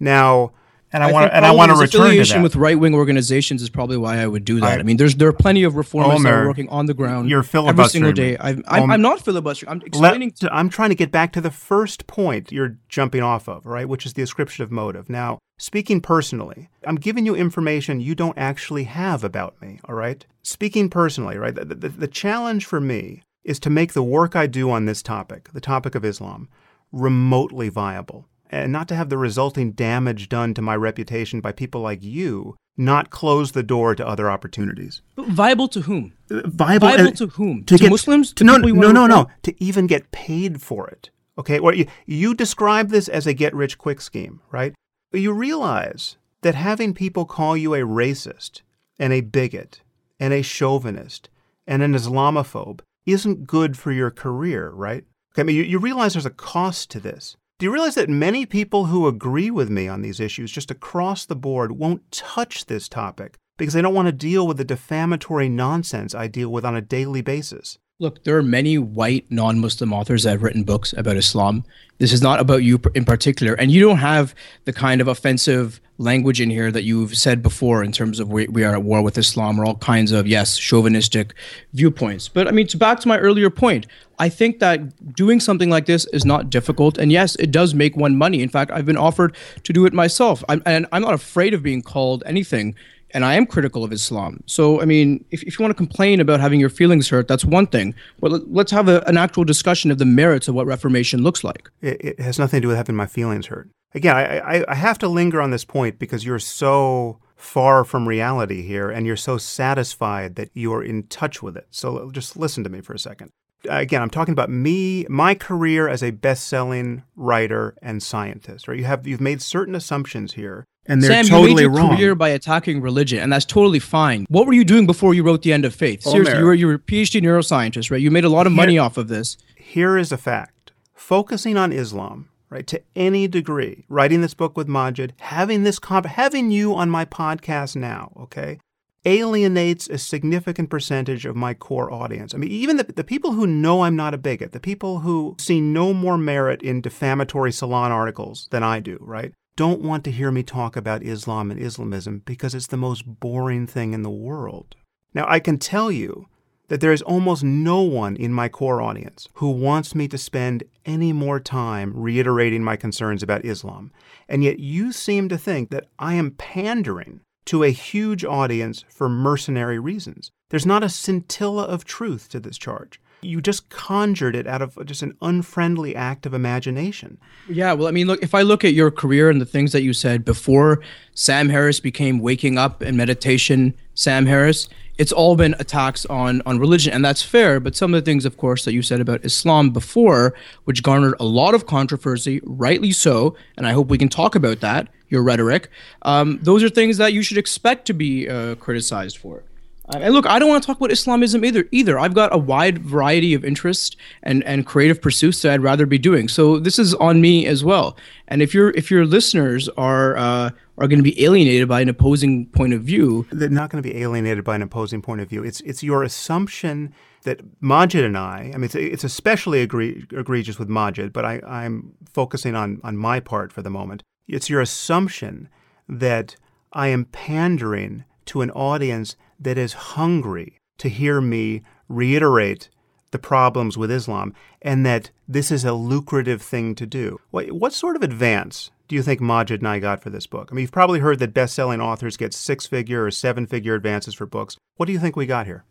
Now, 0.00 0.52
and 0.94 1.02
I, 1.02 1.12
want 1.12 1.32
and 1.32 1.44
I 1.44 1.50
want 1.50 1.72
to 1.72 1.76
return 1.76 1.88
to 1.90 2.06
affiliation 2.06 2.38
that. 2.38 2.42
with 2.44 2.56
right 2.56 2.78
wing 2.78 2.94
organizations 2.94 3.62
is 3.62 3.68
probably 3.68 3.96
why 3.96 4.18
I 4.18 4.26
would 4.28 4.44
do 4.44 4.60
that. 4.60 4.78
I- 4.78 4.80
I, 4.80 4.82
mean, 4.84 4.96
there's 4.96 5.16
there 5.16 5.28
are 5.28 5.32
plenty 5.32 5.64
of 5.64 5.74
reformers 5.74 6.22
that 6.22 6.32
are 6.32 6.46
working 6.46 6.68
on 6.68 6.86
the 6.86 6.94
ground 6.94 7.28
you're 7.28 7.44
every 7.52 7.88
single 7.88 8.12
day. 8.12 8.36
I'm, 8.38 8.62
I'm, 8.68 8.90
I'm 8.92 9.02
not 9.02 9.20
filibustering. 9.20 9.70
I'm 9.70 9.82
Let- 10.00 10.36
to, 10.36 10.54
I'm 10.54 10.68
trying 10.68 10.90
to 10.90 10.94
get 10.94 11.10
back 11.10 11.32
to 11.32 11.40
the 11.40 11.50
first 11.50 12.06
point 12.06 12.52
you're 12.52 12.78
jumping 12.88 13.22
off 13.22 13.48
of, 13.48 13.66
right? 13.66 13.88
Which 13.88 14.06
is 14.06 14.12
the 14.12 14.22
ascription 14.22 14.62
of 14.62 14.70
motive. 14.70 15.10
Now, 15.10 15.38
speaking 15.58 16.00
personally, 16.00 16.68
I'm 16.86 16.96
giving 16.96 17.26
you 17.26 17.34
information 17.34 18.00
you 18.00 18.14
don't 18.14 18.38
actually 18.38 18.84
have 18.84 19.24
about 19.24 19.60
me, 19.60 19.80
all 19.88 19.94
right? 19.96 20.24
Speaking 20.42 20.88
personally, 20.88 21.36
right? 21.38 21.54
The, 21.54 21.64
the, 21.64 21.88
the 21.88 22.08
challenge 22.08 22.66
for 22.66 22.80
me 22.80 23.22
is 23.42 23.58
to 23.60 23.70
make 23.70 23.94
the 23.94 24.02
work 24.02 24.36
I 24.36 24.46
do 24.46 24.70
on 24.70 24.84
this 24.84 25.02
topic, 25.02 25.50
the 25.52 25.60
topic 25.60 25.94
of 25.94 26.04
Islam, 26.04 26.48
remotely 26.92 27.68
viable 27.68 28.28
and 28.50 28.72
not 28.72 28.88
to 28.88 28.94
have 28.94 29.08
the 29.08 29.18
resulting 29.18 29.72
damage 29.72 30.28
done 30.28 30.54
to 30.54 30.62
my 30.62 30.76
reputation 30.76 31.40
by 31.40 31.52
people 31.52 31.80
like 31.80 32.02
you 32.02 32.56
not 32.76 33.10
close 33.10 33.52
the 33.52 33.62
door 33.62 33.94
to 33.94 34.06
other 34.06 34.30
opportunities. 34.30 35.00
But 35.14 35.28
viable 35.28 35.68
to 35.68 35.82
whom? 35.82 36.12
Viable, 36.28 36.88
Viable 36.88 37.08
uh, 37.08 37.12
to 37.12 37.26
whom? 37.28 37.64
To 37.64 37.78
get 37.78 37.90
Muslims? 37.90 38.32
To 38.34 38.44
no, 38.44 38.60
people 38.60 38.82
no, 38.82 38.92
no, 38.92 39.06
no. 39.06 39.28
To 39.42 39.54
even 39.62 39.86
get 39.86 40.10
paid 40.10 40.60
for 40.60 40.88
it. 40.88 41.10
Okay, 41.38 41.60
well, 41.60 41.74
you, 41.74 41.86
you 42.06 42.34
describe 42.34 42.90
this 42.90 43.08
as 43.08 43.26
a 43.26 43.34
get 43.34 43.54
rich 43.54 43.78
quick 43.78 44.00
scheme, 44.00 44.40
right? 44.50 44.74
But 45.10 45.20
you 45.20 45.32
realize 45.32 46.16
that 46.42 46.54
having 46.54 46.94
people 46.94 47.24
call 47.24 47.56
you 47.56 47.74
a 47.74 47.80
racist 47.80 48.62
and 48.98 49.12
a 49.12 49.20
bigot 49.20 49.82
and 50.20 50.32
a 50.32 50.42
chauvinist 50.42 51.28
and 51.66 51.82
an 51.82 51.94
Islamophobe 51.94 52.80
isn't 53.06 53.46
good 53.46 53.76
for 53.76 53.92
your 53.92 54.10
career, 54.10 54.70
right? 54.70 55.04
Okay, 55.32 55.42
I 55.42 55.44
mean, 55.44 55.56
you, 55.56 55.62
you 55.62 55.78
realize 55.78 56.14
there's 56.14 56.26
a 56.26 56.30
cost 56.30 56.90
to 56.92 57.00
this. 57.00 57.36
Do 57.64 57.68
you 57.68 57.72
realize 57.72 57.94
that 57.94 58.10
many 58.10 58.44
people 58.44 58.84
who 58.84 59.06
agree 59.06 59.50
with 59.50 59.70
me 59.70 59.88
on 59.88 60.02
these 60.02 60.20
issues 60.20 60.52
just 60.52 60.70
across 60.70 61.24
the 61.24 61.34
board 61.34 61.72
won't 61.72 62.12
touch 62.12 62.66
this 62.66 62.90
topic 62.90 63.38
because 63.56 63.72
they 63.72 63.80
don't 63.80 63.94
want 63.94 64.04
to 64.04 64.12
deal 64.12 64.46
with 64.46 64.58
the 64.58 64.66
defamatory 64.66 65.48
nonsense 65.48 66.14
I 66.14 66.26
deal 66.26 66.50
with 66.50 66.66
on 66.66 66.76
a 66.76 66.82
daily 66.82 67.22
basis? 67.22 67.78
Look, 68.00 68.24
there 68.24 68.36
are 68.36 68.42
many 68.42 68.76
white 68.76 69.24
non-Muslim 69.30 69.92
authors 69.92 70.24
that 70.24 70.30
have 70.30 70.42
written 70.42 70.64
books 70.64 70.92
about 70.94 71.16
Islam. 71.16 71.62
This 71.98 72.12
is 72.12 72.20
not 72.20 72.40
about 72.40 72.64
you 72.64 72.80
in 72.92 73.04
particular, 73.04 73.54
and 73.54 73.70
you 73.70 73.80
don't 73.80 73.98
have 73.98 74.34
the 74.64 74.72
kind 74.72 75.00
of 75.00 75.06
offensive 75.06 75.80
language 75.98 76.40
in 76.40 76.50
here 76.50 76.72
that 76.72 76.82
you've 76.82 77.16
said 77.16 77.40
before 77.40 77.84
in 77.84 77.92
terms 77.92 78.18
of 78.18 78.28
we, 78.30 78.48
we 78.48 78.64
are 78.64 78.72
at 78.72 78.82
war 78.82 79.00
with 79.00 79.16
Islam 79.16 79.60
or 79.60 79.64
all 79.64 79.76
kinds 79.76 80.10
of 80.10 80.26
yes 80.26 80.58
chauvinistic 80.58 81.34
viewpoints. 81.72 82.28
But 82.28 82.48
I 82.48 82.50
mean, 82.50 82.66
to 82.66 82.76
back 82.76 82.98
to 82.98 83.06
my 83.06 83.18
earlier 83.20 83.48
point, 83.48 83.86
I 84.18 84.28
think 84.28 84.58
that 84.58 85.14
doing 85.14 85.38
something 85.38 85.70
like 85.70 85.86
this 85.86 86.04
is 86.06 86.24
not 86.24 86.50
difficult, 86.50 86.98
and 86.98 87.12
yes, 87.12 87.36
it 87.36 87.52
does 87.52 87.74
make 87.74 87.96
one 87.96 88.16
money. 88.16 88.42
In 88.42 88.48
fact, 88.48 88.72
I've 88.72 88.86
been 88.86 88.96
offered 88.96 89.36
to 89.62 89.72
do 89.72 89.86
it 89.86 89.92
myself, 89.92 90.42
I'm, 90.48 90.64
and 90.66 90.86
I'm 90.90 91.02
not 91.02 91.14
afraid 91.14 91.54
of 91.54 91.62
being 91.62 91.80
called 91.80 92.24
anything 92.26 92.74
and 93.14 93.24
I 93.24 93.34
am 93.34 93.46
critical 93.46 93.84
of 93.84 93.92
Islam. 93.92 94.42
So, 94.46 94.82
I 94.82 94.84
mean, 94.84 95.24
if, 95.30 95.42
if 95.44 95.58
you 95.58 95.62
want 95.62 95.70
to 95.70 95.76
complain 95.76 96.20
about 96.20 96.40
having 96.40 96.60
your 96.60 96.68
feelings 96.68 97.08
hurt, 97.08 97.28
that's 97.28 97.44
one 97.44 97.68
thing. 97.68 97.94
But 98.20 98.50
let's 98.50 98.72
have 98.72 98.88
a, 98.88 99.02
an 99.06 99.16
actual 99.16 99.44
discussion 99.44 99.90
of 99.90 99.98
the 99.98 100.04
merits 100.04 100.48
of 100.48 100.54
what 100.54 100.66
Reformation 100.66 101.22
looks 101.22 101.44
like. 101.44 101.70
It, 101.80 102.04
it 102.04 102.20
has 102.20 102.38
nothing 102.38 102.58
to 102.58 102.62
do 102.62 102.68
with 102.68 102.76
having 102.76 102.96
my 102.96 103.06
feelings 103.06 103.46
hurt. 103.46 103.70
Again, 103.94 104.16
I, 104.16 104.38
I, 104.38 104.64
I 104.68 104.74
have 104.74 104.98
to 104.98 105.08
linger 105.08 105.40
on 105.40 105.52
this 105.52 105.64
point 105.64 106.00
because 106.00 106.24
you're 106.24 106.40
so 106.40 107.20
far 107.36 107.84
from 107.84 108.08
reality 108.08 108.62
here 108.62 108.90
and 108.90 109.06
you're 109.06 109.16
so 109.16 109.38
satisfied 109.38 110.34
that 110.34 110.50
you 110.52 110.72
are 110.74 110.82
in 110.82 111.04
touch 111.04 111.42
with 111.42 111.56
it. 111.56 111.68
So 111.70 112.10
just 112.10 112.36
listen 112.36 112.64
to 112.64 112.70
me 112.70 112.80
for 112.80 112.94
a 112.94 112.98
second. 112.98 113.30
Again, 113.68 114.02
I'm 114.02 114.10
talking 114.10 114.32
about 114.32 114.50
me, 114.50 115.06
my 115.08 115.34
career 115.34 115.88
as 115.88 116.02
a 116.02 116.10
best-selling 116.10 117.02
writer 117.16 117.74
and 117.82 118.02
scientist. 118.02 118.68
Right? 118.68 118.78
You 118.78 118.84
have 118.84 119.06
you've 119.06 119.20
made 119.20 119.40
certain 119.42 119.74
assumptions 119.74 120.34
here 120.34 120.64
and 120.86 121.02
they're 121.02 121.10
Sam, 121.10 121.26
totally 121.26 121.50
you 121.50 121.56
made 121.56 121.62
your 121.62 121.70
wrong. 121.70 121.96
career 121.96 122.14
by 122.14 122.28
attacking 122.30 122.80
religion, 122.80 123.18
and 123.20 123.32
that's 123.32 123.44
totally 123.44 123.78
fine. 123.78 124.26
What 124.28 124.46
were 124.46 124.52
you 124.52 124.64
doing 124.64 124.86
before 124.86 125.14
you 125.14 125.22
wrote 125.22 125.42
The 125.42 125.52
End 125.52 125.64
of 125.64 125.74
Faith? 125.74 126.02
Seriously, 126.02 126.32
Omer. 126.34 126.40
you 126.40 126.46
were 126.46 126.54
you 126.54 126.66
were 126.66 126.74
a 126.74 126.78
PhD 126.78 127.22
neuroscientist, 127.22 127.90
right? 127.90 128.00
You 128.00 128.10
made 128.10 128.24
a 128.24 128.28
lot 128.28 128.46
of 128.46 128.52
money 128.52 128.78
off 128.78 128.96
of 128.96 129.08
this. 129.08 129.36
Here 129.56 129.96
is 129.96 130.12
a 130.12 130.18
fact. 130.18 130.72
Focusing 130.94 131.56
on 131.56 131.72
Islam, 131.72 132.28
right, 132.50 132.66
to 132.66 132.82
any 132.94 133.28
degree, 133.28 133.84
writing 133.88 134.20
this 134.20 134.34
book 134.34 134.56
with 134.56 134.68
Maajid, 134.68 135.12
having 135.20 135.64
this 135.64 135.78
con- 135.78 136.04
having 136.04 136.50
you 136.50 136.74
on 136.74 136.90
my 136.90 137.04
podcast 137.04 137.76
now, 137.76 138.12
okay, 138.18 138.58
alienates 139.04 139.88
a 139.88 139.98
significant 139.98 140.70
percentage 140.70 141.26
of 141.26 141.36
my 141.36 141.54
core 141.54 141.92
audience. 141.92 142.34
I 142.34 142.38
mean, 142.38 142.50
even 142.50 142.76
the, 142.76 142.84
the 142.84 143.04
people 143.04 143.32
who 143.32 143.46
know 143.46 143.82
I'm 143.82 143.96
not 143.96 144.14
a 144.14 144.18
bigot, 144.18 144.52
the 144.52 144.60
people 144.60 145.00
who 145.00 145.36
see 145.38 145.60
no 145.60 145.92
more 145.92 146.18
merit 146.18 146.62
in 146.62 146.80
defamatory 146.80 147.52
salon 147.52 147.92
articles 147.92 148.48
than 148.50 148.62
I 148.62 148.80
do, 148.80 148.98
right? 149.00 149.32
Don't 149.56 149.82
want 149.82 150.04
to 150.04 150.10
hear 150.10 150.30
me 150.30 150.42
talk 150.42 150.76
about 150.76 151.02
Islam 151.02 151.50
and 151.50 151.60
Islamism 151.60 152.22
because 152.24 152.54
it's 152.54 152.66
the 152.66 152.76
most 152.76 153.04
boring 153.20 153.66
thing 153.66 153.92
in 153.92 154.02
the 154.02 154.10
world. 154.10 154.74
Now, 155.12 155.26
I 155.28 155.38
can 155.38 155.58
tell 155.58 155.92
you 155.92 156.26
that 156.68 156.80
there 156.80 156.92
is 156.92 157.02
almost 157.02 157.44
no 157.44 157.82
one 157.82 158.16
in 158.16 158.32
my 158.32 158.48
core 158.48 158.80
audience 158.80 159.28
who 159.34 159.50
wants 159.50 159.94
me 159.94 160.08
to 160.08 160.18
spend 160.18 160.64
any 160.84 161.12
more 161.12 161.38
time 161.38 161.92
reiterating 161.94 162.64
my 162.64 162.74
concerns 162.74 163.22
about 163.22 163.44
Islam. 163.44 163.92
And 164.28 164.42
yet 164.42 164.58
you 164.58 164.90
seem 164.90 165.28
to 165.28 165.38
think 165.38 165.70
that 165.70 165.86
I 165.98 166.14
am 166.14 166.32
pandering 166.32 167.20
to 167.46 167.62
a 167.62 167.70
huge 167.70 168.24
audience 168.24 168.84
for 168.88 169.08
mercenary 169.08 169.78
reasons. 169.78 170.30
There's 170.50 170.66
not 170.66 170.84
a 170.84 170.88
scintilla 170.88 171.64
of 171.64 171.84
truth 171.84 172.28
to 172.30 172.40
this 172.40 172.58
charge. 172.58 173.00
You 173.22 173.40
just 173.40 173.70
conjured 173.70 174.36
it 174.36 174.46
out 174.46 174.60
of 174.60 174.78
just 174.84 175.02
an 175.02 175.16
unfriendly 175.22 175.96
act 175.96 176.26
of 176.26 176.34
imagination. 176.34 177.18
Yeah, 177.48 177.72
well, 177.72 177.88
I 177.88 177.90
mean, 177.90 178.06
look, 178.06 178.22
if 178.22 178.34
I 178.34 178.42
look 178.42 178.64
at 178.64 178.74
your 178.74 178.90
career 178.90 179.30
and 179.30 179.40
the 179.40 179.46
things 179.46 179.72
that 179.72 179.82
you 179.82 179.94
said 179.94 180.24
before 180.24 180.82
Sam 181.14 181.48
Harris 181.48 181.80
became 181.80 182.18
waking 182.18 182.58
up 182.58 182.82
and 182.82 182.96
meditation 182.96 183.74
Sam 183.94 184.26
Harris, 184.26 184.68
it's 184.98 185.12
all 185.12 185.36
been 185.36 185.54
attacks 185.58 186.06
on 186.06 186.42
on 186.46 186.58
religion, 186.58 186.92
and 186.92 187.04
that's 187.04 187.22
fair. 187.22 187.60
But 187.60 187.76
some 187.76 187.94
of 187.94 188.02
the 188.02 188.08
things, 188.08 188.24
of 188.24 188.36
course, 188.36 188.64
that 188.64 188.72
you 188.72 188.82
said 188.82 189.00
about 189.00 189.24
Islam 189.24 189.70
before, 189.70 190.34
which 190.64 190.82
garnered 190.82 191.14
a 191.20 191.24
lot 191.24 191.54
of 191.54 191.66
controversy, 191.66 192.40
rightly 192.44 192.92
so, 192.92 193.36
and 193.56 193.66
I 193.66 193.72
hope 193.72 193.88
we 193.88 193.98
can 193.98 194.08
talk 194.08 194.34
about 194.34 194.60
that. 194.60 194.88
Your 195.08 195.22
rhetoric, 195.22 195.70
um, 196.02 196.40
those 196.42 196.62
are 196.62 196.68
things 196.68 196.96
that 196.96 197.12
you 197.12 197.22
should 197.22 197.38
expect 197.38 197.86
to 197.86 197.92
be 197.92 198.28
uh, 198.28 198.56
criticized 198.56 199.18
for. 199.18 199.44
And 199.90 200.14
look, 200.14 200.26
I 200.26 200.38
don't 200.38 200.48
want 200.48 200.62
to 200.62 200.66
talk 200.66 200.78
about 200.78 200.90
Islamism 200.90 201.44
either. 201.44 201.68
Either 201.70 201.98
I've 201.98 202.14
got 202.14 202.34
a 202.34 202.38
wide 202.38 202.78
variety 202.78 203.34
of 203.34 203.44
interests 203.44 203.96
and, 204.22 204.42
and 204.44 204.64
creative 204.64 205.02
pursuits 205.02 205.42
that 205.42 205.52
I'd 205.52 205.62
rather 205.62 205.84
be 205.84 205.98
doing. 205.98 206.28
So 206.28 206.58
this 206.58 206.78
is 206.78 206.94
on 206.94 207.20
me 207.20 207.46
as 207.46 207.62
well. 207.62 207.96
And 208.28 208.40
if 208.40 208.54
your 208.54 208.70
if 208.70 208.90
your 208.90 209.04
listeners 209.04 209.68
are 209.76 210.16
uh, 210.16 210.50
are 210.78 210.88
going 210.88 210.98
to 210.98 211.02
be 211.02 211.22
alienated 211.22 211.68
by 211.68 211.82
an 211.82 211.90
opposing 211.90 212.46
point 212.46 212.72
of 212.72 212.82
view, 212.82 213.26
They're 213.30 213.50
not 213.50 213.68
going 213.68 213.82
to 213.82 213.88
be 213.88 214.00
alienated 214.00 214.42
by 214.42 214.54
an 214.54 214.62
opposing 214.62 215.02
point 215.02 215.20
of 215.20 215.28
view. 215.28 215.44
It's 215.44 215.60
it's 215.60 215.82
your 215.82 216.02
assumption 216.02 216.94
that 217.24 217.60
Maajid 217.60 218.04
and 218.04 218.16
I, 218.16 218.50
I 218.52 218.56
mean, 218.56 218.64
it's, 218.64 218.74
it's 218.74 219.04
especially 219.04 219.60
egregious 219.60 220.58
with 220.58 220.68
Maajid, 220.68 221.12
but 221.12 221.24
I, 221.24 221.40
I'm 221.46 221.94
focusing 222.12 222.54
on, 222.54 222.80
on 222.84 222.98
my 222.98 223.18
part 223.18 223.50
for 223.50 223.62
the 223.62 223.70
moment. 223.70 224.02
It's 224.28 224.50
your 224.50 224.60
assumption 224.60 225.48
that 225.88 226.36
I 226.72 226.88
am 226.88 227.06
pandering 227.06 228.04
to 228.26 228.42
an 228.42 228.50
audience 228.50 229.16
that 229.40 229.58
is 229.58 229.72
hungry 229.72 230.58
to 230.78 230.88
hear 230.88 231.20
me 231.20 231.62
reiterate 231.88 232.68
the 233.10 233.18
problems 233.18 233.78
with 233.78 233.90
Islam 233.90 234.34
and 234.62 234.84
that 234.84 235.10
this 235.28 235.50
is 235.52 235.64
a 235.64 235.72
lucrative 235.72 236.42
thing 236.42 236.74
to 236.74 236.86
do. 236.86 237.20
What, 237.30 237.52
what 237.52 237.72
sort 237.72 237.94
of 237.96 238.02
advance 238.02 238.70
do 238.88 238.96
you 238.96 239.02
think 239.02 239.20
Maajid 239.20 239.58
and 239.58 239.68
I 239.68 239.78
got 239.78 240.02
for 240.02 240.10
this 240.10 240.26
book? 240.26 240.48
I 240.50 240.54
mean, 240.54 240.62
you've 240.62 240.72
probably 240.72 240.98
heard 240.98 241.20
that 241.20 241.32
best 241.32 241.54
selling 241.54 241.80
authors 241.80 242.16
get 242.16 242.34
six 242.34 242.66
figure 242.66 243.04
or 243.04 243.10
seven 243.10 243.46
figure 243.46 243.74
advances 243.74 244.14
for 244.14 244.26
books. 244.26 244.56
What 244.76 244.86
do 244.86 244.92
you 244.92 244.98
think 244.98 245.14
we 245.14 245.26
got 245.26 245.46
here? 245.46 245.64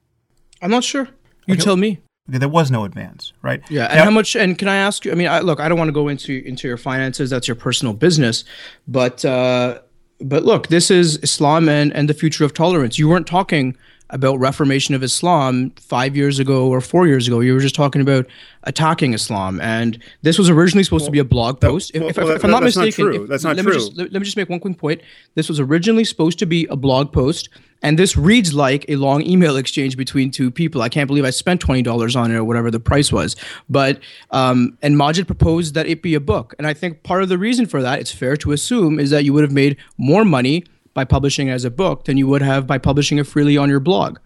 I'm 0.61 0.71
not 0.71 0.83
sure. 0.85 1.09
You 1.45 1.55
Okay. 1.55 1.63
tell 1.63 1.75
me. 1.75 1.99
Okay, 2.29 2.37
there 2.37 2.47
was 2.47 2.71
no 2.71 2.85
advance, 2.85 3.33
right? 3.41 3.61
Yeah, 3.69 3.87
and 3.87 3.95
Now- 3.97 4.03
how 4.05 4.11
much? 4.11 4.37
And 4.37 4.57
can 4.57 4.69
I 4.69 4.77
ask 4.77 5.03
you? 5.03 5.11
I 5.11 5.15
mean, 5.15 5.27
I, 5.27 5.41
look, 5.41 5.59
I 5.59 5.67
don't 5.67 5.77
want 5.77 5.89
to 5.89 5.93
go 5.93 6.07
into 6.07 6.41
into 6.45 6.69
your 6.69 6.77
finances. 6.77 7.29
That's 7.29 7.49
your 7.49 7.55
personal 7.55 7.93
business. 7.93 8.45
But 8.87 9.25
uh, 9.25 9.79
but 10.23 10.43
look, 10.43 10.67
this 10.67 10.89
is 10.89 11.17
Islam 11.21 11.69
and 11.69 11.93
and 11.93 12.09
the 12.09 12.13
future 12.13 12.45
of 12.45 12.53
tolerance. 12.53 12.97
You 12.97 13.09
weren't 13.09 13.27
talking 13.27 13.75
about 14.13 14.39
reformation 14.39 14.95
of 14.95 15.03
Islam 15.03 15.71
five 15.71 16.15
years 16.15 16.39
ago 16.39 16.67
or 16.67 16.79
four 16.79 17.07
years 17.07 17.27
ago. 17.27 17.41
You 17.41 17.53
were 17.53 17.59
just 17.59 17.75
talking 17.75 18.01
about 18.01 18.25
attacking 18.63 19.13
Islam, 19.13 19.59
and 19.59 20.01
this 20.21 20.37
was 20.37 20.49
originally 20.49 20.83
supposed 20.83 21.05
to 21.05 21.11
be 21.11 21.19
a 21.19 21.23
blog 21.25 21.59
post. 21.59 21.91
If, 21.93 22.01
well, 22.01 22.09
if, 22.09 22.17
well, 22.17 22.29
if 22.29 22.45
I'm 22.45 22.51
not 22.51 22.63
that's 22.63 22.75
not 22.77 22.85
mistaken, 22.85 23.11
true. 23.11 23.23
if- 23.23 23.29
That's 23.29 23.43
not 23.43 23.55
let 23.57 23.63
true. 23.63 23.73
Me 23.73 23.77
just, 23.79 23.97
let, 23.97 24.13
let 24.13 24.19
me 24.21 24.25
just 24.25 24.37
make 24.37 24.49
one 24.49 24.59
quick 24.59 24.77
point. 24.77 25.01
This 25.35 25.49
was 25.49 25.59
originally 25.59 26.05
supposed 26.05 26.39
to 26.39 26.45
be 26.45 26.65
a 26.67 26.75
blog 26.75 27.11
post, 27.11 27.49
and 27.81 27.99
this 27.99 28.15
reads 28.15 28.53
like 28.53 28.85
a 28.87 28.95
long 28.95 29.23
email 29.23 29.57
exchange 29.57 29.97
between 29.97 30.31
two 30.31 30.49
people. 30.51 30.81
I 30.81 30.89
can't 30.89 31.07
believe 31.07 31.25
I 31.25 31.31
spent 31.31 31.59
twenty 31.59 31.81
dollars 31.81 32.15
on 32.15 32.31
it 32.31 32.35
or 32.35 32.43
whatever 32.43 32.71
the 32.71 32.79
price 32.79 33.11
was. 33.11 33.35
But 33.69 33.99
um, 34.31 34.77
and 34.81 34.95
Maajid 34.95 35.25
proposed 35.27 35.73
that 35.73 35.87
it 35.87 36.01
be 36.01 36.13
a 36.13 36.21
book, 36.21 36.53
and 36.57 36.67
I 36.67 36.73
think 36.73 37.03
part 37.03 37.23
of 37.23 37.29
the 37.29 37.37
reason 37.37 37.65
for 37.65 37.81
that, 37.81 37.99
it's 37.99 38.11
fair 38.11 38.37
to 38.37 38.51
assume, 38.51 38.99
is 38.99 39.09
that 39.09 39.25
you 39.25 39.33
would 39.33 39.43
have 39.43 39.51
made 39.51 39.75
more 39.97 40.23
money 40.23 40.63
by 40.93 41.03
publishing 41.03 41.49
as 41.49 41.65
a 41.65 41.71
book 41.71 42.05
than 42.05 42.17
you 42.17 42.27
would 42.27 42.41
have 42.41 42.67
by 42.67 42.77
publishing 42.77 43.17
it 43.17 43.27
freely 43.27 43.57
on 43.57 43.69
your 43.69 43.79
blog. 43.79 44.17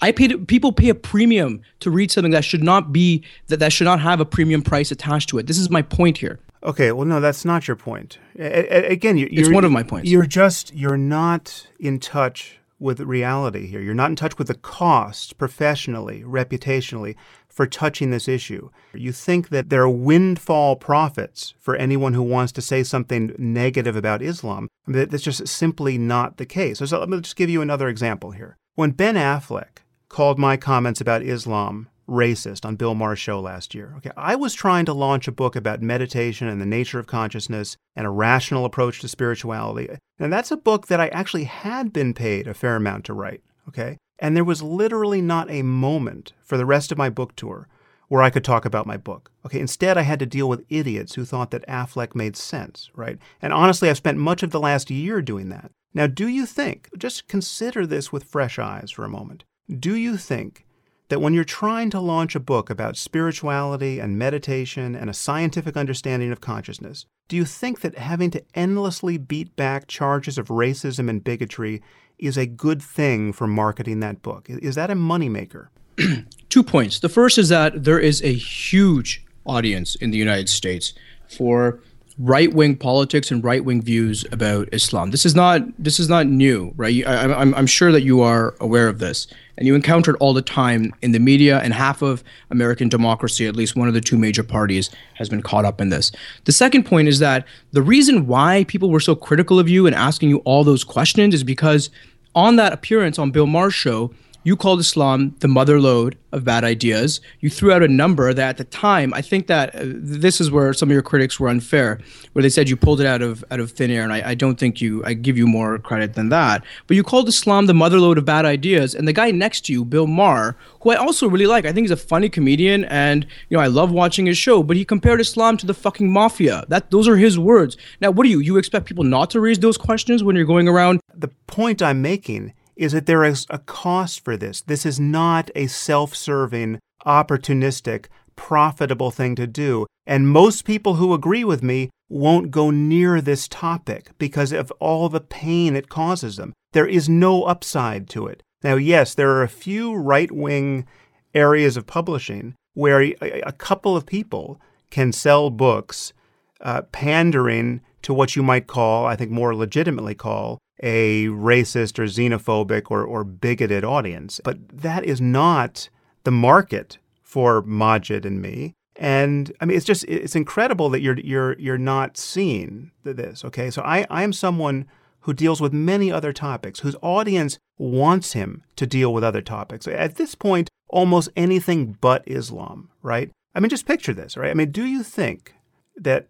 I 0.00 0.12
paid 0.12 0.46
people 0.46 0.70
pay 0.72 0.90
a 0.90 0.94
premium 0.94 1.60
to 1.80 1.90
read 1.90 2.10
something 2.12 2.30
that 2.32 2.44
should 2.44 2.62
not 2.62 2.92
be 2.92 3.24
that 3.48 3.58
that 3.58 3.72
should 3.72 3.84
not 3.86 4.00
have 4.00 4.20
a 4.20 4.24
premium 4.24 4.62
price 4.62 4.90
attached 4.92 5.28
to 5.30 5.38
it. 5.38 5.46
This 5.46 5.58
is 5.58 5.70
my 5.70 5.82
point 5.82 6.18
here. 6.18 6.38
Okay, 6.62 6.92
well, 6.92 7.06
no, 7.06 7.20
that's 7.20 7.44
not 7.44 7.66
your 7.68 7.76
point. 7.76 8.18
A- 8.38 8.86
a- 8.88 8.92
again, 8.92 9.16
you- 9.16 9.28
you're, 9.30 9.52
one 9.52 9.64
of 9.64 9.72
my 9.72 9.82
points. 9.82 10.08
You're 10.10 10.26
just 10.26 10.74
you're 10.74 10.96
not 10.96 11.66
in 11.80 11.98
touch 11.98 12.58
with 12.80 13.00
reality 13.00 13.66
here. 13.66 13.80
You're 13.80 13.94
not 13.94 14.10
in 14.10 14.16
touch 14.16 14.38
with 14.38 14.46
the 14.48 14.54
cost 14.54 15.36
professionally, 15.38 16.22
reputationally, 16.24 17.16
for 17.58 17.66
touching 17.66 18.12
this 18.12 18.28
issue. 18.28 18.70
You 18.94 19.10
think 19.10 19.48
that 19.48 19.68
there 19.68 19.82
are 19.82 19.90
windfall 19.90 20.76
profits 20.76 21.54
for 21.58 21.74
anyone 21.74 22.14
who 22.14 22.22
wants 22.22 22.52
to 22.52 22.62
say 22.62 22.84
something 22.84 23.34
negative 23.36 23.96
about 23.96 24.22
Islam. 24.22 24.68
That's 24.86 25.24
just 25.24 25.48
simply 25.48 25.98
not 25.98 26.36
the 26.36 26.46
case. 26.46 26.78
So 26.78 27.00
let 27.00 27.08
me 27.08 27.20
just 27.20 27.34
give 27.34 27.50
you 27.50 27.60
another 27.60 27.88
example 27.88 28.30
here. 28.30 28.56
When 28.76 28.92
Ben 28.92 29.16
Affleck 29.16 29.78
called 30.08 30.38
my 30.38 30.56
comments 30.56 31.00
about 31.00 31.24
Islam 31.24 31.88
racist 32.08 32.64
on 32.64 32.76
Bill 32.76 32.94
Maher's 32.94 33.18
show 33.18 33.40
last 33.40 33.74
year. 33.74 33.92
Okay, 33.96 34.12
I 34.16 34.36
was 34.36 34.54
trying 34.54 34.84
to 34.84 34.92
launch 34.92 35.26
a 35.26 35.32
book 35.32 35.56
about 35.56 35.82
meditation 35.82 36.46
and 36.46 36.60
the 36.60 36.64
nature 36.64 37.00
of 37.00 37.08
consciousness 37.08 37.76
and 37.96 38.06
a 38.06 38.10
rational 38.10 38.66
approach 38.66 39.00
to 39.00 39.08
spirituality. 39.08 39.88
And 40.20 40.32
that's 40.32 40.52
a 40.52 40.56
book 40.56 40.86
that 40.86 41.00
I 41.00 41.08
actually 41.08 41.44
had 41.44 41.92
been 41.92 42.14
paid 42.14 42.46
a 42.46 42.54
fair 42.54 42.76
amount 42.76 43.04
to 43.06 43.14
write. 43.14 43.42
Okay, 43.66 43.98
and 44.18 44.36
there 44.36 44.44
was 44.44 44.62
literally 44.62 45.20
not 45.20 45.50
a 45.50 45.62
moment 45.62 46.32
for 46.42 46.56
the 46.56 46.66
rest 46.66 46.92
of 46.92 46.98
my 46.98 47.08
book 47.08 47.36
tour 47.36 47.68
where 48.08 48.22
I 48.22 48.30
could 48.30 48.44
talk 48.44 48.64
about 48.64 48.86
my 48.86 48.96
book. 48.96 49.30
Okay, 49.44 49.60
instead 49.60 49.98
I 49.98 50.02
had 50.02 50.18
to 50.20 50.26
deal 50.26 50.48
with 50.48 50.64
idiots 50.68 51.14
who 51.14 51.24
thought 51.24 51.50
that 51.50 51.66
Affleck 51.68 52.14
made 52.14 52.36
sense, 52.36 52.90
right? 52.94 53.18
And 53.40 53.52
honestly, 53.52 53.88
I've 53.88 53.98
spent 53.98 54.18
much 54.18 54.42
of 54.42 54.50
the 54.50 54.60
last 54.60 54.90
year 54.90 55.20
doing 55.20 55.50
that. 55.50 55.70
Now, 55.94 56.06
do 56.06 56.26
you 56.26 56.46
think, 56.46 56.88
just 56.96 57.28
consider 57.28 57.86
this 57.86 58.12
with 58.12 58.24
fresh 58.24 58.58
eyes 58.58 58.90
for 58.90 59.04
a 59.04 59.10
moment, 59.10 59.44
do 59.78 59.94
you 59.94 60.16
think 60.16 60.64
that 61.08 61.20
when 61.20 61.34
you're 61.34 61.44
trying 61.44 61.90
to 61.90 62.00
launch 62.00 62.34
a 62.34 62.40
book 62.40 62.70
about 62.70 62.96
spirituality 62.96 63.98
and 63.98 64.18
meditation 64.18 64.94
and 64.94 65.08
a 65.08 65.14
scientific 65.14 65.76
understanding 65.76 66.30
of 66.30 66.40
consciousness, 66.40 67.06
do 67.28 67.36
you 67.36 67.44
think 67.44 67.80
that 67.80 67.98
having 67.98 68.30
to 68.30 68.42
endlessly 68.54 69.18
beat 69.18 69.54
back 69.56 69.86
charges 69.86 70.38
of 70.38 70.48
racism 70.48 71.08
and 71.08 71.24
bigotry 71.24 71.82
is 72.18 72.36
a 72.36 72.46
good 72.46 72.82
thing 72.82 73.32
for 73.32 73.46
marketing 73.46 74.00
that 74.00 74.22
book? 74.22 74.46
Is 74.48 74.74
that 74.74 74.90
a 74.90 74.94
moneymaker? 74.94 75.68
two 76.48 76.62
points. 76.62 77.00
The 77.00 77.08
first 77.08 77.38
is 77.38 77.48
that 77.48 77.84
there 77.84 77.98
is 77.98 78.22
a 78.22 78.32
huge 78.32 79.24
audience 79.44 79.94
in 79.94 80.10
the 80.10 80.18
United 80.18 80.48
States 80.48 80.92
for 81.28 81.80
right 82.18 82.52
wing 82.52 82.76
politics 82.76 83.30
and 83.30 83.44
right 83.44 83.64
wing 83.64 83.80
views 83.80 84.24
about 84.32 84.68
Islam. 84.72 85.10
This 85.12 85.24
is 85.24 85.34
not 85.34 85.62
this 85.78 86.00
is 86.00 86.08
not 86.08 86.26
new, 86.26 86.72
right? 86.76 87.06
I, 87.06 87.32
I'm 87.32 87.54
I'm 87.54 87.66
sure 87.66 87.92
that 87.92 88.02
you 88.02 88.20
are 88.20 88.54
aware 88.60 88.88
of 88.88 88.98
this, 88.98 89.28
and 89.56 89.66
you 89.66 89.74
encounter 89.74 90.12
it 90.12 90.16
all 90.18 90.34
the 90.34 90.42
time 90.42 90.92
in 91.00 91.12
the 91.12 91.20
media. 91.20 91.60
And 91.60 91.72
half 91.72 92.02
of 92.02 92.24
American 92.50 92.88
democracy, 92.88 93.46
at 93.46 93.54
least 93.54 93.76
one 93.76 93.88
of 93.88 93.94
the 93.94 94.00
two 94.00 94.18
major 94.18 94.42
parties, 94.42 94.90
has 95.14 95.28
been 95.28 95.42
caught 95.42 95.64
up 95.64 95.80
in 95.80 95.90
this. 95.90 96.10
The 96.44 96.52
second 96.52 96.84
point 96.84 97.08
is 97.08 97.20
that 97.20 97.46
the 97.72 97.82
reason 97.82 98.26
why 98.26 98.64
people 98.64 98.90
were 98.90 99.00
so 99.00 99.14
critical 99.14 99.58
of 99.58 99.68
you 99.68 99.86
and 99.86 99.94
asking 99.94 100.30
you 100.30 100.38
all 100.38 100.64
those 100.64 100.84
questions 100.84 101.34
is 101.34 101.44
because 101.44 101.90
on 102.34 102.56
that 102.56 102.72
appearance 102.72 103.18
on 103.18 103.30
Bill 103.30 103.46
Maher's 103.46 103.74
show, 103.74 104.12
you 104.48 104.56
called 104.56 104.80
Islam 104.80 105.36
the 105.40 105.46
mother 105.46 105.78
lode 105.78 106.16
of 106.32 106.42
bad 106.42 106.64
ideas. 106.64 107.20
You 107.40 107.50
threw 107.50 107.70
out 107.70 107.82
a 107.82 107.88
number 107.88 108.32
that 108.32 108.48
at 108.48 108.56
the 108.56 108.64
time, 108.64 109.12
I 109.12 109.20
think 109.20 109.46
that 109.46 109.74
uh, 109.74 109.80
this 109.84 110.40
is 110.40 110.50
where 110.50 110.72
some 110.72 110.88
of 110.88 110.94
your 110.94 111.02
critics 111.02 111.38
were 111.38 111.50
unfair, 111.50 112.00
where 112.32 112.42
they 112.42 112.48
said 112.48 112.66
you 112.66 112.74
pulled 112.74 113.02
it 113.02 113.06
out 113.06 113.20
of 113.20 113.44
out 113.50 113.60
of 113.60 113.72
thin 113.72 113.90
air, 113.90 114.02
and 114.02 114.12
I, 114.12 114.30
I 114.30 114.34
don't 114.34 114.58
think 114.58 114.80
you 114.80 115.04
I 115.04 115.12
give 115.12 115.36
you 115.36 115.46
more 115.46 115.78
credit 115.78 116.14
than 116.14 116.30
that. 116.30 116.64
But 116.86 116.96
you 116.96 117.02
called 117.02 117.28
Islam 117.28 117.66
the 117.66 117.74
mother 117.74 118.00
lode 118.00 118.16
of 118.16 118.24
bad 118.24 118.46
ideas, 118.46 118.94
and 118.94 119.06
the 119.06 119.12
guy 119.12 119.30
next 119.30 119.66
to 119.66 119.72
you, 119.74 119.84
Bill 119.84 120.06
Maher, 120.06 120.56
who 120.80 120.92
I 120.92 120.96
also 120.96 121.28
really 121.28 121.46
like, 121.46 121.66
I 121.66 121.72
think 121.72 121.84
he's 121.84 122.00
a 122.00 122.06
funny 122.12 122.30
comedian, 122.30 122.86
and 122.86 123.26
you 123.50 123.56
know 123.58 123.62
I 123.62 123.66
love 123.66 123.92
watching 123.92 124.24
his 124.24 124.38
show. 124.38 124.62
But 124.62 124.78
he 124.78 124.84
compared 124.86 125.20
Islam 125.20 125.58
to 125.58 125.66
the 125.66 125.74
fucking 125.74 126.10
mafia. 126.10 126.64
That 126.68 126.90
those 126.90 127.06
are 127.06 127.16
his 127.16 127.38
words. 127.38 127.76
Now, 128.00 128.10
what 128.12 128.24
do 128.24 128.30
you 128.30 128.40
you 128.40 128.56
expect 128.56 128.86
people 128.86 129.04
not 129.04 129.28
to 129.30 129.40
raise 129.40 129.58
those 129.58 129.76
questions 129.76 130.24
when 130.24 130.36
you're 130.36 130.46
going 130.54 130.68
around? 130.68 131.00
The 131.14 131.28
point 131.46 131.82
I'm 131.82 132.00
making 132.00 132.54
is 132.78 132.92
that 132.92 133.06
there 133.06 133.24
is 133.24 133.46
a 133.50 133.58
cost 133.58 134.24
for 134.24 134.36
this. 134.36 134.62
This 134.62 134.86
is 134.86 134.98
not 134.98 135.50
a 135.54 135.66
self 135.66 136.14
serving, 136.14 136.78
opportunistic, 137.04 138.06
profitable 138.36 139.10
thing 139.10 139.34
to 139.34 139.46
do. 139.46 139.84
And 140.06 140.28
most 140.28 140.64
people 140.64 140.94
who 140.94 141.12
agree 141.12 141.44
with 141.44 141.62
me 141.62 141.90
won't 142.08 142.50
go 142.50 142.70
near 142.70 143.20
this 143.20 143.48
topic 143.48 144.12
because 144.16 144.52
of 144.52 144.70
all 144.78 145.08
the 145.08 145.20
pain 145.20 145.76
it 145.76 145.90
causes 145.90 146.36
them. 146.36 146.54
There 146.72 146.86
is 146.86 147.08
no 147.08 147.42
upside 147.42 148.08
to 148.10 148.26
it. 148.26 148.42
Now, 148.62 148.76
yes, 148.76 149.14
there 149.14 149.30
are 149.32 149.42
a 149.42 149.48
few 149.48 149.94
right 149.94 150.30
wing 150.30 150.86
areas 151.34 151.76
of 151.76 151.86
publishing 151.86 152.54
where 152.74 153.12
a 153.20 153.52
couple 153.52 153.96
of 153.96 154.06
people 154.06 154.60
can 154.90 155.12
sell 155.12 155.50
books 155.50 156.12
uh, 156.60 156.82
pandering 156.92 157.80
to 158.02 158.14
what 158.14 158.36
you 158.36 158.42
might 158.42 158.66
call, 158.66 159.04
I 159.04 159.16
think 159.16 159.30
more 159.30 159.54
legitimately 159.54 160.14
call, 160.14 160.58
a 160.80 161.26
racist 161.26 161.98
or 161.98 162.04
xenophobic 162.04 162.90
or, 162.90 163.04
or 163.04 163.24
bigoted 163.24 163.84
audience. 163.84 164.40
But 164.42 164.68
that 164.68 165.04
is 165.04 165.20
not 165.20 165.88
the 166.24 166.30
market 166.30 166.98
for 167.22 167.62
Maajid 167.62 168.24
and 168.24 168.40
me. 168.40 168.74
And 168.96 169.52
I 169.60 169.64
mean, 169.64 169.76
it's 169.76 169.86
just 169.86 170.04
it's 170.04 170.34
incredible 170.34 170.88
that 170.90 171.00
you're 171.00 171.18
you're 171.20 171.56
you're 171.58 171.78
not 171.78 172.16
seeing 172.16 172.90
this. 173.04 173.44
Okay, 173.44 173.70
so 173.70 173.82
I 173.82 174.06
I 174.10 174.24
am 174.24 174.32
someone 174.32 174.86
who 175.20 175.32
deals 175.32 175.60
with 175.60 175.72
many 175.72 176.10
other 176.10 176.32
topics, 176.32 176.80
whose 176.80 176.96
audience 177.02 177.58
wants 177.76 178.32
him 178.32 178.64
to 178.76 178.86
deal 178.86 179.12
with 179.12 179.22
other 179.22 179.42
topics. 179.42 179.86
At 179.86 180.16
this 180.16 180.34
point, 180.34 180.68
almost 180.88 181.28
anything 181.36 181.96
but 182.00 182.24
Islam, 182.26 182.90
right? 183.02 183.30
I 183.54 183.60
mean, 183.60 183.68
just 183.68 183.86
picture 183.86 184.14
this, 184.14 184.36
right? 184.36 184.50
I 184.50 184.54
mean, 184.54 184.70
do 184.70 184.84
you 184.84 185.02
think 185.02 185.54
that 185.96 186.26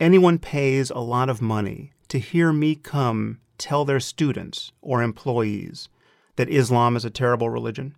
anyone 0.00 0.38
pays 0.38 0.90
a 0.90 0.98
lot 0.98 1.28
of 1.28 1.42
money 1.42 1.92
to 2.08 2.18
hear 2.18 2.52
me 2.52 2.74
come 2.76 3.40
tell 3.58 3.84
their 3.84 4.00
students 4.00 4.72
or 4.82 5.02
employees 5.02 5.88
that 6.36 6.48
Islam 6.48 6.96
is 6.96 7.04
a 7.04 7.10
terrible 7.10 7.50
religion? 7.50 7.94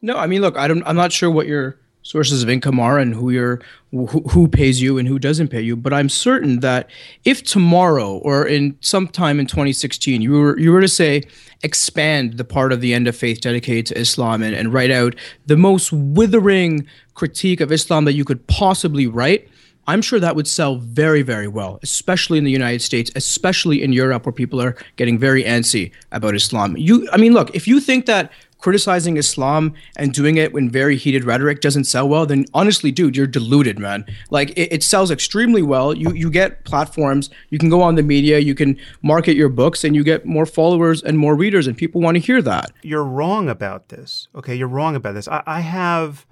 No, 0.00 0.16
I 0.16 0.26
mean, 0.26 0.40
look, 0.40 0.56
I 0.56 0.68
don't. 0.68 0.82
I'm 0.84 0.96
not 0.96 1.12
sure 1.12 1.30
what 1.30 1.46
your 1.46 1.78
sources 2.02 2.42
of 2.42 2.50
income 2.50 2.80
are 2.80 2.98
and 2.98 3.14
who 3.14 3.30
your 3.30 3.60
who, 3.92 4.06
who 4.06 4.48
pays 4.48 4.82
you 4.82 4.98
and 4.98 5.06
who 5.06 5.18
doesn't 5.18 5.48
pay 5.48 5.60
you. 5.60 5.76
But 5.76 5.92
I'm 5.92 6.08
certain 6.08 6.60
that 6.60 6.90
if 7.24 7.42
tomorrow 7.44 8.16
or 8.18 8.46
in 8.46 8.76
sometime 8.80 9.38
in 9.38 9.46
2016 9.46 10.20
you 10.20 10.32
were 10.32 10.58
you 10.58 10.72
were 10.72 10.80
to 10.80 10.88
say 10.88 11.22
expand 11.62 12.38
the 12.38 12.44
part 12.44 12.72
of 12.72 12.80
the 12.80 12.92
end 12.92 13.06
of 13.06 13.16
faith 13.16 13.40
dedicated 13.40 13.86
to 13.86 13.98
Islam 13.98 14.42
and, 14.42 14.54
and 14.54 14.72
write 14.72 14.90
out 14.90 15.14
the 15.46 15.56
most 15.56 15.92
withering 15.92 16.86
critique 17.14 17.60
of 17.60 17.70
Islam 17.70 18.04
that 18.04 18.14
you 18.14 18.24
could 18.24 18.46
possibly 18.48 19.06
write, 19.06 19.48
I'm 19.86 20.02
sure 20.02 20.20
that 20.20 20.36
would 20.36 20.46
sell 20.46 20.76
very, 20.76 21.22
very 21.22 21.48
well, 21.48 21.78
especially 21.82 22.38
in 22.38 22.44
the 22.44 22.50
United 22.50 22.82
States, 22.82 23.10
especially 23.16 23.82
in 23.82 23.92
Europe, 23.92 24.26
where 24.26 24.32
people 24.32 24.60
are 24.60 24.76
getting 24.96 25.18
very 25.18 25.42
antsy 25.42 25.92
about 26.12 26.34
Islam. 26.34 26.76
You, 26.76 27.08
I 27.12 27.16
mean, 27.16 27.32
look, 27.32 27.54
if 27.54 27.66
you 27.66 27.80
think 27.80 28.06
that 28.06 28.32
criticizing 28.62 29.16
Islam 29.16 29.74
and 29.96 30.14
doing 30.14 30.36
it 30.36 30.54
in 30.54 30.70
very 30.70 30.96
heated 30.96 31.24
rhetoric 31.24 31.60
doesn't 31.60 31.84
sell 31.84 32.08
well, 32.08 32.24
then 32.24 32.46
honestly, 32.54 32.92
dude, 32.92 33.16
you're 33.16 33.26
deluded, 33.26 33.78
man. 33.78 34.06
Like 34.30 34.50
it, 34.50 34.72
it, 34.72 34.82
sells 34.84 35.10
extremely 35.10 35.62
well. 35.62 35.92
You 35.94 36.12
you 36.12 36.30
get 36.30 36.64
platforms, 36.64 37.28
you 37.50 37.58
can 37.58 37.68
go 37.68 37.82
on 37.82 37.96
the 37.96 38.02
media, 38.02 38.38
you 38.38 38.54
can 38.54 38.78
market 39.02 39.34
your 39.34 39.48
books, 39.48 39.84
and 39.84 39.96
you 39.96 40.04
get 40.04 40.24
more 40.24 40.46
followers 40.46 41.02
and 41.02 41.18
more 41.18 41.34
readers, 41.34 41.66
and 41.66 41.76
people 41.76 42.00
want 42.00 42.14
to 42.14 42.20
hear 42.20 42.40
that. 42.40 42.70
You're 42.82 43.04
wrong 43.04 43.48
about 43.48 43.88
this. 43.88 44.28
Okay, 44.34 44.54
you're 44.54 44.68
wrong 44.68 44.94
about 44.94 45.14
this. 45.14 45.26
I, 45.26 45.42
I 45.44 45.60
have 45.60 46.24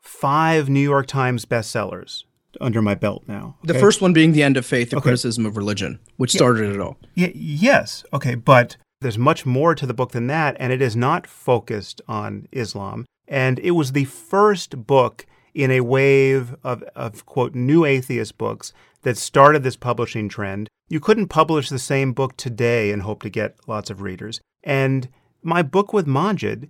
five 0.00 0.68
New 0.68 0.80
York 0.80 1.06
Times 1.06 1.44
bestsellers 1.44 2.24
under 2.60 2.82
my 2.82 2.94
belt 2.94 3.24
now. 3.26 3.56
Okay? 3.64 3.72
The 3.72 3.78
first 3.78 4.00
one 4.00 4.12
being 4.12 4.32
The 4.32 4.42
End 4.42 4.56
of 4.56 4.66
Faith, 4.66 4.90
the 4.90 4.96
okay. 4.96 5.04
criticism 5.04 5.46
of 5.46 5.56
religion, 5.56 5.98
which 6.16 6.34
yeah. 6.34 6.38
started 6.38 6.74
it 6.74 6.80
all. 6.80 6.98
Yeah, 7.14 7.30
yes. 7.34 8.04
Okay, 8.12 8.34
but 8.34 8.76
there's 9.00 9.18
much 9.18 9.46
more 9.46 9.74
to 9.74 9.86
the 9.86 9.94
book 9.94 10.12
than 10.12 10.26
that, 10.26 10.56
and 10.58 10.72
it 10.72 10.82
is 10.82 10.96
not 10.96 11.26
focused 11.26 12.00
on 12.08 12.48
Islam. 12.52 13.06
And 13.26 13.58
it 13.60 13.72
was 13.72 13.92
the 13.92 14.04
first 14.04 14.86
book 14.86 15.26
in 15.54 15.70
a 15.70 15.80
wave 15.80 16.56
of, 16.64 16.82
of 16.94 17.26
quote, 17.26 17.54
new 17.54 17.84
atheist 17.84 18.38
books 18.38 18.72
that 19.02 19.16
started 19.16 19.62
this 19.62 19.76
publishing 19.76 20.28
trend. 20.28 20.68
You 20.88 21.00
couldn't 21.00 21.28
publish 21.28 21.68
the 21.68 21.78
same 21.78 22.12
book 22.12 22.36
today 22.36 22.90
and 22.90 23.02
hope 23.02 23.22
to 23.22 23.30
get 23.30 23.56
lots 23.66 23.90
of 23.90 24.00
readers. 24.00 24.40
And 24.64 25.08
my 25.42 25.62
book 25.62 25.92
with 25.92 26.06
Maajid 26.06 26.68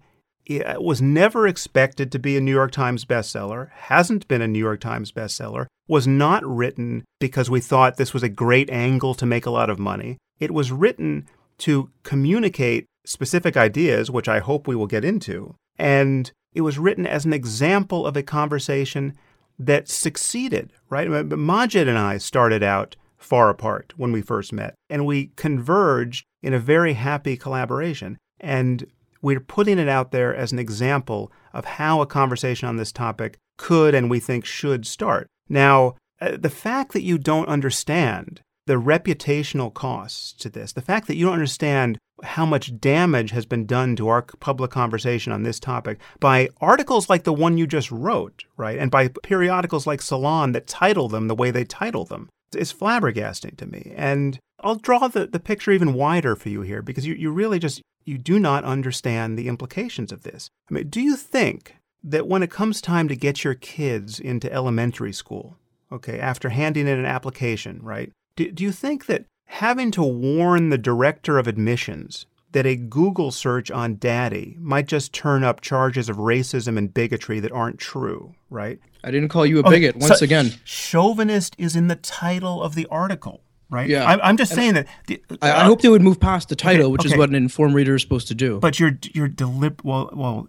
it 0.48 0.66
uh, 0.66 0.80
was 0.80 1.02
never 1.02 1.46
expected 1.46 2.10
to 2.10 2.18
be 2.18 2.36
a 2.36 2.40
New 2.40 2.52
York 2.52 2.72
Times 2.72 3.04
bestseller, 3.04 3.70
hasn't 3.70 4.26
been 4.28 4.42
a 4.42 4.48
New 4.48 4.58
York 4.58 4.80
Times 4.80 5.12
bestseller, 5.12 5.66
was 5.86 6.06
not 6.06 6.44
written 6.44 7.04
because 7.20 7.50
we 7.50 7.60
thought 7.60 7.96
this 7.96 8.14
was 8.14 8.22
a 8.22 8.28
great 8.28 8.70
angle 8.70 9.14
to 9.14 9.26
make 9.26 9.46
a 9.46 9.50
lot 9.50 9.70
of 9.70 9.78
money. 9.78 10.16
It 10.40 10.50
was 10.50 10.72
written 10.72 11.28
to 11.58 11.90
communicate 12.02 12.86
specific 13.04 13.56
ideas, 13.56 14.10
which 14.10 14.28
I 14.28 14.38
hope 14.38 14.66
we 14.66 14.76
will 14.76 14.86
get 14.86 15.04
into. 15.04 15.54
And 15.78 16.30
it 16.54 16.62
was 16.62 16.78
written 16.78 17.06
as 17.06 17.24
an 17.24 17.32
example 17.32 18.06
of 18.06 18.16
a 18.16 18.22
conversation 18.22 19.14
that 19.58 19.88
succeeded, 19.88 20.72
right? 20.88 21.08
Maajid 21.08 21.88
and 21.88 21.98
I 21.98 22.18
started 22.18 22.62
out 22.62 22.96
far 23.18 23.50
apart 23.50 23.92
when 23.96 24.12
we 24.12 24.22
first 24.22 24.52
met, 24.52 24.74
and 24.88 25.04
we 25.04 25.32
converged 25.36 26.24
in 26.42 26.54
a 26.54 26.58
very 26.58 26.94
happy 26.94 27.36
collaboration. 27.36 28.16
And 28.40 28.86
we're 29.22 29.40
putting 29.40 29.78
it 29.78 29.88
out 29.88 30.12
there 30.12 30.34
as 30.34 30.52
an 30.52 30.58
example 30.58 31.32
of 31.52 31.64
how 31.64 32.00
a 32.00 32.06
conversation 32.06 32.68
on 32.68 32.76
this 32.76 32.92
topic 32.92 33.38
could 33.56 33.94
and 33.94 34.10
we 34.10 34.20
think 34.20 34.44
should 34.44 34.86
start. 34.86 35.28
Now, 35.48 35.96
uh, 36.20 36.36
the 36.38 36.50
fact 36.50 36.92
that 36.92 37.02
you 37.02 37.18
don't 37.18 37.48
understand 37.48 38.40
the 38.66 38.74
reputational 38.74 39.72
costs 39.72 40.32
to 40.34 40.50
this, 40.50 40.72
the 40.72 40.82
fact 40.82 41.06
that 41.06 41.16
you 41.16 41.24
don't 41.24 41.34
understand 41.34 41.98
how 42.22 42.44
much 42.44 42.78
damage 42.80 43.30
has 43.30 43.46
been 43.46 43.64
done 43.64 43.96
to 43.96 44.08
our 44.08 44.22
public 44.22 44.70
conversation 44.70 45.32
on 45.32 45.42
this 45.42 45.60
topic 45.60 45.98
by 46.20 46.48
articles 46.60 47.08
like 47.08 47.24
the 47.24 47.32
one 47.32 47.56
you 47.56 47.66
just 47.66 47.90
wrote, 47.90 48.44
right? 48.56 48.78
And 48.78 48.90
by 48.90 49.08
periodicals 49.08 49.86
like 49.86 50.02
Salon 50.02 50.52
that 50.52 50.66
title 50.66 51.08
them 51.08 51.28
the 51.28 51.34
way 51.34 51.50
they 51.50 51.64
title 51.64 52.04
them 52.04 52.28
is 52.56 52.72
flabbergasting 52.72 53.56
to 53.56 53.66
me. 53.66 53.92
And 53.96 54.38
I'll 54.60 54.76
draw 54.76 55.08
the, 55.08 55.26
the 55.26 55.40
picture 55.40 55.70
even 55.70 55.94
wider 55.94 56.34
for 56.34 56.48
you 56.48 56.62
here 56.62 56.82
because 56.82 57.06
you, 57.06 57.14
you 57.14 57.30
really 57.30 57.58
just 57.58 57.82
you 58.04 58.18
do 58.18 58.38
not 58.38 58.64
understand 58.64 59.38
the 59.38 59.48
implications 59.48 60.12
of 60.12 60.22
this. 60.22 60.48
I 60.70 60.74
mean, 60.74 60.88
do 60.88 61.00
you 61.00 61.14
think 61.14 61.76
that 62.02 62.26
when 62.26 62.42
it 62.42 62.50
comes 62.50 62.80
time 62.80 63.08
to 63.08 63.16
get 63.16 63.44
your 63.44 63.54
kids 63.54 64.18
into 64.18 64.52
elementary 64.52 65.12
school, 65.12 65.58
okay, 65.92 66.18
after 66.18 66.48
handing 66.48 66.88
in 66.88 66.98
an 66.98 67.04
application, 67.04 67.80
right? 67.82 68.10
Do, 68.36 68.50
do 68.50 68.64
you 68.64 68.72
think 68.72 69.06
that 69.06 69.26
having 69.46 69.90
to 69.92 70.02
warn 70.02 70.70
the 70.70 70.78
director 70.78 71.38
of 71.38 71.46
admissions 71.46 72.26
that 72.52 72.66
a 72.66 72.76
Google 72.76 73.30
search 73.30 73.70
on 73.70 73.96
daddy 73.96 74.56
might 74.58 74.86
just 74.86 75.12
turn 75.12 75.44
up 75.44 75.60
charges 75.60 76.08
of 76.08 76.16
racism 76.16 76.78
and 76.78 76.94
bigotry 76.94 77.40
that 77.40 77.52
aren't 77.52 77.78
true, 77.78 78.34
right? 78.50 78.78
I 79.04 79.10
didn't 79.10 79.28
call 79.28 79.46
you 79.46 79.58
a 79.58 79.62
bigot 79.62 79.96
okay, 79.96 80.06
once 80.06 80.18
so 80.18 80.24
again. 80.24 80.54
Chauvinist 80.64 81.54
is 81.58 81.76
in 81.76 81.88
the 81.88 81.96
title 81.96 82.62
of 82.62 82.74
the 82.74 82.86
article 82.90 83.42
right? 83.70 83.88
Yeah. 83.88 84.04
I, 84.04 84.28
am 84.28 84.36
just 84.36 84.52
and 84.52 84.58
saying 84.58 84.74
that. 84.74 84.86
The, 85.06 85.22
I, 85.42 85.50
I, 85.50 85.52
uh, 85.52 85.64
hope 85.64 85.82
they 85.82 85.88
would 85.88 86.02
move 86.02 86.20
past 86.20 86.48
the 86.48 86.56
title, 86.56 86.86
okay, 86.86 86.92
which 86.92 87.02
okay. 87.02 87.14
is 87.14 87.18
what 87.18 87.28
an 87.28 87.34
informed 87.34 87.74
reader 87.74 87.94
is 87.94 88.02
supposed 88.02 88.28
to 88.28 88.34
do. 88.34 88.58
But 88.60 88.80
you're 88.80 88.98
you're 89.12 89.28
delib 89.28 89.84
well 89.84 90.10
well 90.12 90.48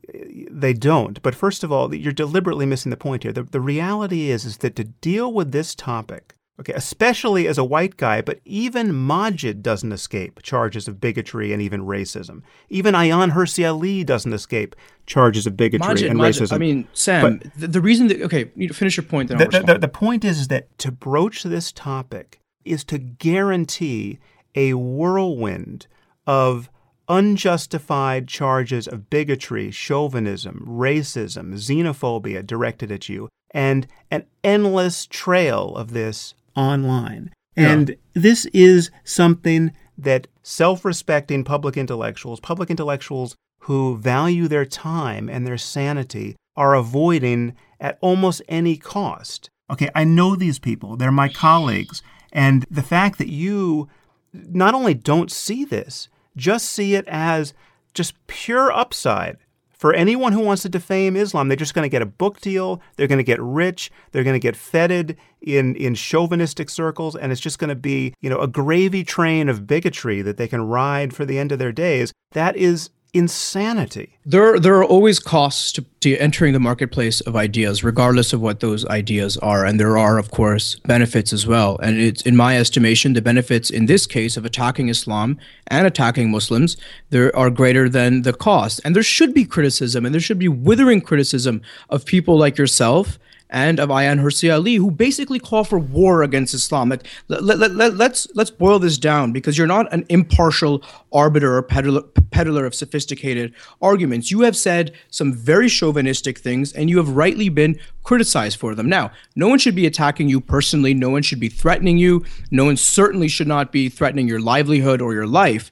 they 0.52 0.74
don't. 0.74 1.22
But 1.22 1.36
first 1.36 1.64
of 1.64 1.72
all, 1.72 1.94
you're 1.94 2.14
deliberately 2.14 2.66
missing 2.66 2.90
the 2.90 2.98
point 2.98 3.24
here. 3.24 3.32
The 3.32 3.44
the 3.44 3.62
reality 3.62 4.30
is 4.30 4.46
is 4.46 4.58
that 4.58 4.76
to 4.78 4.86
deal 4.86 5.34
with 5.34 5.52
this 5.52 5.76
topic. 5.76 6.36
Okay, 6.60 6.74
especially 6.74 7.48
as 7.48 7.58
a 7.58 7.64
white 7.64 7.96
guy, 7.96 8.22
but 8.22 8.42
even 8.44 8.92
Maajid 8.92 9.62
doesn't 9.62 9.94
escape 9.94 10.42
charges 10.44 10.90
of 10.90 11.00
bigotry 11.00 11.54
and 11.54 11.62
even 11.62 11.84
racism. 11.84 12.42
Even 12.70 12.96
Ayaan 12.96 13.32
Hirsi 13.32 13.66
Ali 13.66 14.04
doesn't 14.04 14.34
escape 14.34 14.76
charges 15.06 15.48
of 15.48 15.56
bigotry 15.56 15.88
Maajid, 15.88 16.10
and 16.10 16.20
Maajid, 16.20 16.42
racism. 16.42 16.54
I 16.54 16.58
mean, 16.58 16.88
Sam, 16.92 17.40
the, 17.56 17.68
the, 17.68 17.80
reason 17.80 18.08
that 18.08 18.22
okay, 18.24 18.52
you 18.58 18.68
finish 18.70 18.98
your 18.98 19.06
point. 19.06 19.30
Then 19.30 19.38
the, 19.38 19.64
the, 19.66 19.78
the 19.78 19.88
point 19.88 20.26
is, 20.26 20.38
is 20.42 20.48
that 20.50 20.78
to 20.80 20.92
broach 20.92 21.44
this 21.44 21.72
topic 21.72 22.42
is 22.66 22.84
to 22.86 22.98
guarantee 22.98 24.20
a 24.54 24.74
whirlwind 24.74 25.88
of 26.28 26.70
unjustified 27.08 28.28
charges 28.28 28.86
of 28.88 29.10
bigotry, 29.10 29.72
chauvinism, 29.72 30.66
racism, 30.68 31.54
xenophobia 31.54 32.46
directed 32.46 32.92
at 32.92 33.08
you, 33.08 33.30
and 33.52 33.88
an 34.12 34.26
endless 34.44 35.06
trail 35.08 35.76
of 35.76 35.94
this 35.94 36.36
online. 36.56 37.32
And 37.56 37.98
this 38.14 38.46
is 38.54 38.90
something 39.04 39.74
that 39.98 40.28
self 40.44 40.86
respecting 40.86 41.44
public 41.44 41.76
intellectuals, 41.76 42.40
public 42.40 42.70
intellectuals 42.70 43.36
who 43.64 43.98
value 43.98 44.48
their 44.48 44.66
time 44.66 45.28
and 45.30 45.46
their 45.46 45.58
sanity, 45.58 46.36
are 46.56 46.74
avoiding 46.74 47.56
at 47.80 47.98
almost 48.02 48.42
any 48.48 48.78
cost. 48.78 49.50
Okay, 49.70 49.90
I 49.94 50.04
know 50.04 50.36
these 50.36 50.60
people, 50.60 50.96
they're 50.96 51.12
my 51.12 51.30
colleagues. 51.30 52.02
And 52.32 52.66
the 52.72 52.84
fact 52.84 53.18
that 53.18 53.30
you 53.30 53.90
not 54.34 54.74
only 54.74 54.94
don't 54.94 55.32
see 55.32 55.66
this, 55.66 56.08
just 56.36 56.70
see 56.70 56.96
it 56.96 57.08
as 57.08 57.54
just 57.94 58.16
pure 58.28 58.72
upside 58.72 59.38
for 59.80 59.94
anyone 59.94 60.34
who 60.34 60.42
wants 60.42 60.62
to 60.64 60.70
defame 60.70 61.16
Islam, 61.16 61.48
they're 61.48 61.56
just 61.56 61.74
going 61.74 61.86
to 61.86 61.90
get 61.90 62.02
a 62.02 62.06
book 62.06 62.42
deal. 62.42 62.82
They're 62.98 63.08
going 63.08 63.18
to 63.18 63.24
get 63.24 63.42
rich. 63.42 63.90
They're 64.12 64.26
going 64.26 64.36
to 64.36 64.40
get 64.40 64.58
feted 64.58 65.18
in, 65.42 65.74
in 65.78 65.96
chauvinistic 65.96 66.70
circles. 66.70 67.16
And 67.16 67.32
it's 67.32 67.40
just 67.40 67.60
going 67.60 67.70
to 67.70 67.76
be, 67.76 68.14
you 68.20 68.30
know, 68.30 68.40
a 68.40 68.48
gravy 68.48 69.06
train 69.06 69.48
of 69.48 69.66
bigotry 69.66 70.22
that 70.22 70.36
they 70.36 70.50
can 70.50 70.62
ride 70.62 71.14
for 71.16 71.24
the 71.24 71.40
end 71.40 71.54
of 71.54 71.60
their 71.60 71.72
days. 71.72 72.12
That 72.34 72.58
is 72.58 72.90
insanity. 73.14 74.18
There, 74.26 74.60
there 74.60 74.76
are 74.76 74.84
always 74.84 75.20
costs 75.20 75.72
to, 75.74 75.86
to, 76.02 76.16
entering 76.18 76.54
the 76.54 76.60
marketplace 76.60 77.22
of 77.22 77.36
ideas, 77.36 77.84
regardless 77.84 78.34
of 78.34 78.42
what 78.42 78.60
those 78.60 78.86
ideas 78.86 79.38
are. 79.38 79.66
And 79.66 79.80
there 79.80 79.98
are, 79.98 80.18
of 80.18 80.32
course, 80.32 80.76
benefits 80.86 81.34
as 81.34 81.48
well. 81.48 81.78
And 81.82 82.00
it's, 82.00 82.22
in 82.22 82.36
my 82.36 82.58
estimation, 82.58 83.14
the 83.14 83.22
benefits 83.22 83.70
in 83.70 83.88
this 83.88 84.06
case 84.06 84.38
of 84.38 84.46
attacking 84.46 84.90
Islam 84.90 85.40
and 85.68 85.88
attacking 85.88 86.30
Muslims, 86.30 86.78
there 87.10 87.36
are 87.36 87.50
greater 87.50 87.90
than 87.90 88.22
the 88.22 88.34
cost. 88.34 88.80
And 88.86 88.96
there 88.96 89.04
should 89.04 89.34
be 89.34 89.46
criticism, 89.46 90.06
and 90.06 90.14
there 90.14 90.22
should 90.22 90.40
be 90.40 90.50
withering 90.50 91.02
criticism 91.02 91.62
of 91.90 92.06
people 92.06 92.38
like 92.38 92.58
yourself 92.58 93.18
and 93.50 93.80
of 93.80 93.90
Ayaan 93.90 94.22
Hirsi 94.22 94.54
Ali, 94.54 94.76
who 94.76 94.92
basically 94.92 95.40
call 95.40 95.64
for 95.64 95.80
war 95.80 96.22
against 96.24 96.54
Islam. 96.54 96.90
Let, 96.90 97.04
let, 97.28 97.58
let, 97.58 97.72
let, 97.72 97.96
let's, 97.96 98.28
let's 98.36 98.52
boil 98.52 98.80
this 98.80 98.98
down 98.98 99.32
because 99.32 99.58
you're 99.58 99.68
not 99.68 99.92
an 99.92 100.06
impartial 100.10 100.84
arbiter 101.12 101.56
or 101.56 101.64
peddler, 101.64 102.02
peddler 102.32 102.66
of 102.66 102.76
sophisticated 102.76 103.54
arguments. 103.82 104.30
You 104.30 104.42
have 104.42 104.56
said 104.56 104.94
some 105.10 105.34
very 105.34 105.68
chauvinistic 105.68 106.38
things 106.38 106.74
and 106.74 106.90
you 106.90 106.98
have 106.98 107.10
rightly 107.10 107.50
been 107.50 107.80
criticized 108.04 108.60
for 108.60 108.76
them. 108.76 108.88
Now, 108.88 109.12
no 109.36 109.48
one 109.48 109.60
should 109.60 109.76
be 109.76 109.86
attacking 109.88 110.30
you 110.30 110.42
personally, 110.42 110.94
no 110.94 111.10
one 111.10 111.22
should 111.22 111.40
be 111.40 111.50
threatening 111.50 111.98
you, 111.98 112.26
no 112.52 112.66
one 112.66 112.78
certainly 112.78 113.28
should 113.28 113.48
not 113.48 113.72
be 113.72 113.90
threatening 113.90 114.28
your 114.28 114.40
livelihood 114.40 115.02
or 115.02 115.14
your 115.14 115.28
life. 115.28 115.72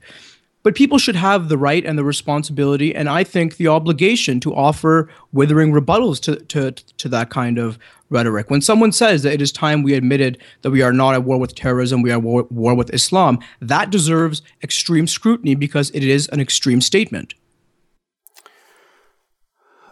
But 0.63 0.75
people 0.75 0.97
should 0.97 1.15
have 1.15 1.47
the 1.47 1.57
right 1.57 1.85
and 1.85 1.97
the 1.97 2.03
responsibility, 2.03 2.93
and 2.93 3.07
I 3.07 3.23
think 3.23 3.55
the 3.55 3.67
obligation 3.67 4.39
to 4.41 4.53
offer 4.53 5.09
withering 5.31 5.71
rebuttals 5.71 6.19
to, 6.21 6.37
to, 6.45 6.71
to 6.71 7.09
that 7.09 7.29
kind 7.29 7.57
of 7.57 7.79
rhetoric. 8.09 8.49
When 8.49 8.61
someone 8.61 8.91
says 8.91 9.23
that 9.23 9.33
it 9.33 9.41
is 9.41 9.51
time 9.51 9.83
we 9.83 9.93
admitted 9.93 10.37
that 10.61 10.71
we 10.71 10.81
are 10.81 10.93
not 10.93 11.13
at 11.13 11.23
war 11.23 11.39
with 11.39 11.55
terrorism, 11.55 12.01
we 12.01 12.11
are 12.11 12.17
at 12.17 12.23
war, 12.23 12.47
war 12.49 12.75
with 12.75 12.93
Islam, 12.93 13.39
that 13.61 13.89
deserves 13.89 14.41
extreme 14.63 15.07
scrutiny 15.07 15.55
because 15.55 15.89
it 15.91 16.03
is 16.03 16.27
an 16.29 16.39
extreme 16.39 16.81
statement. 16.81 17.33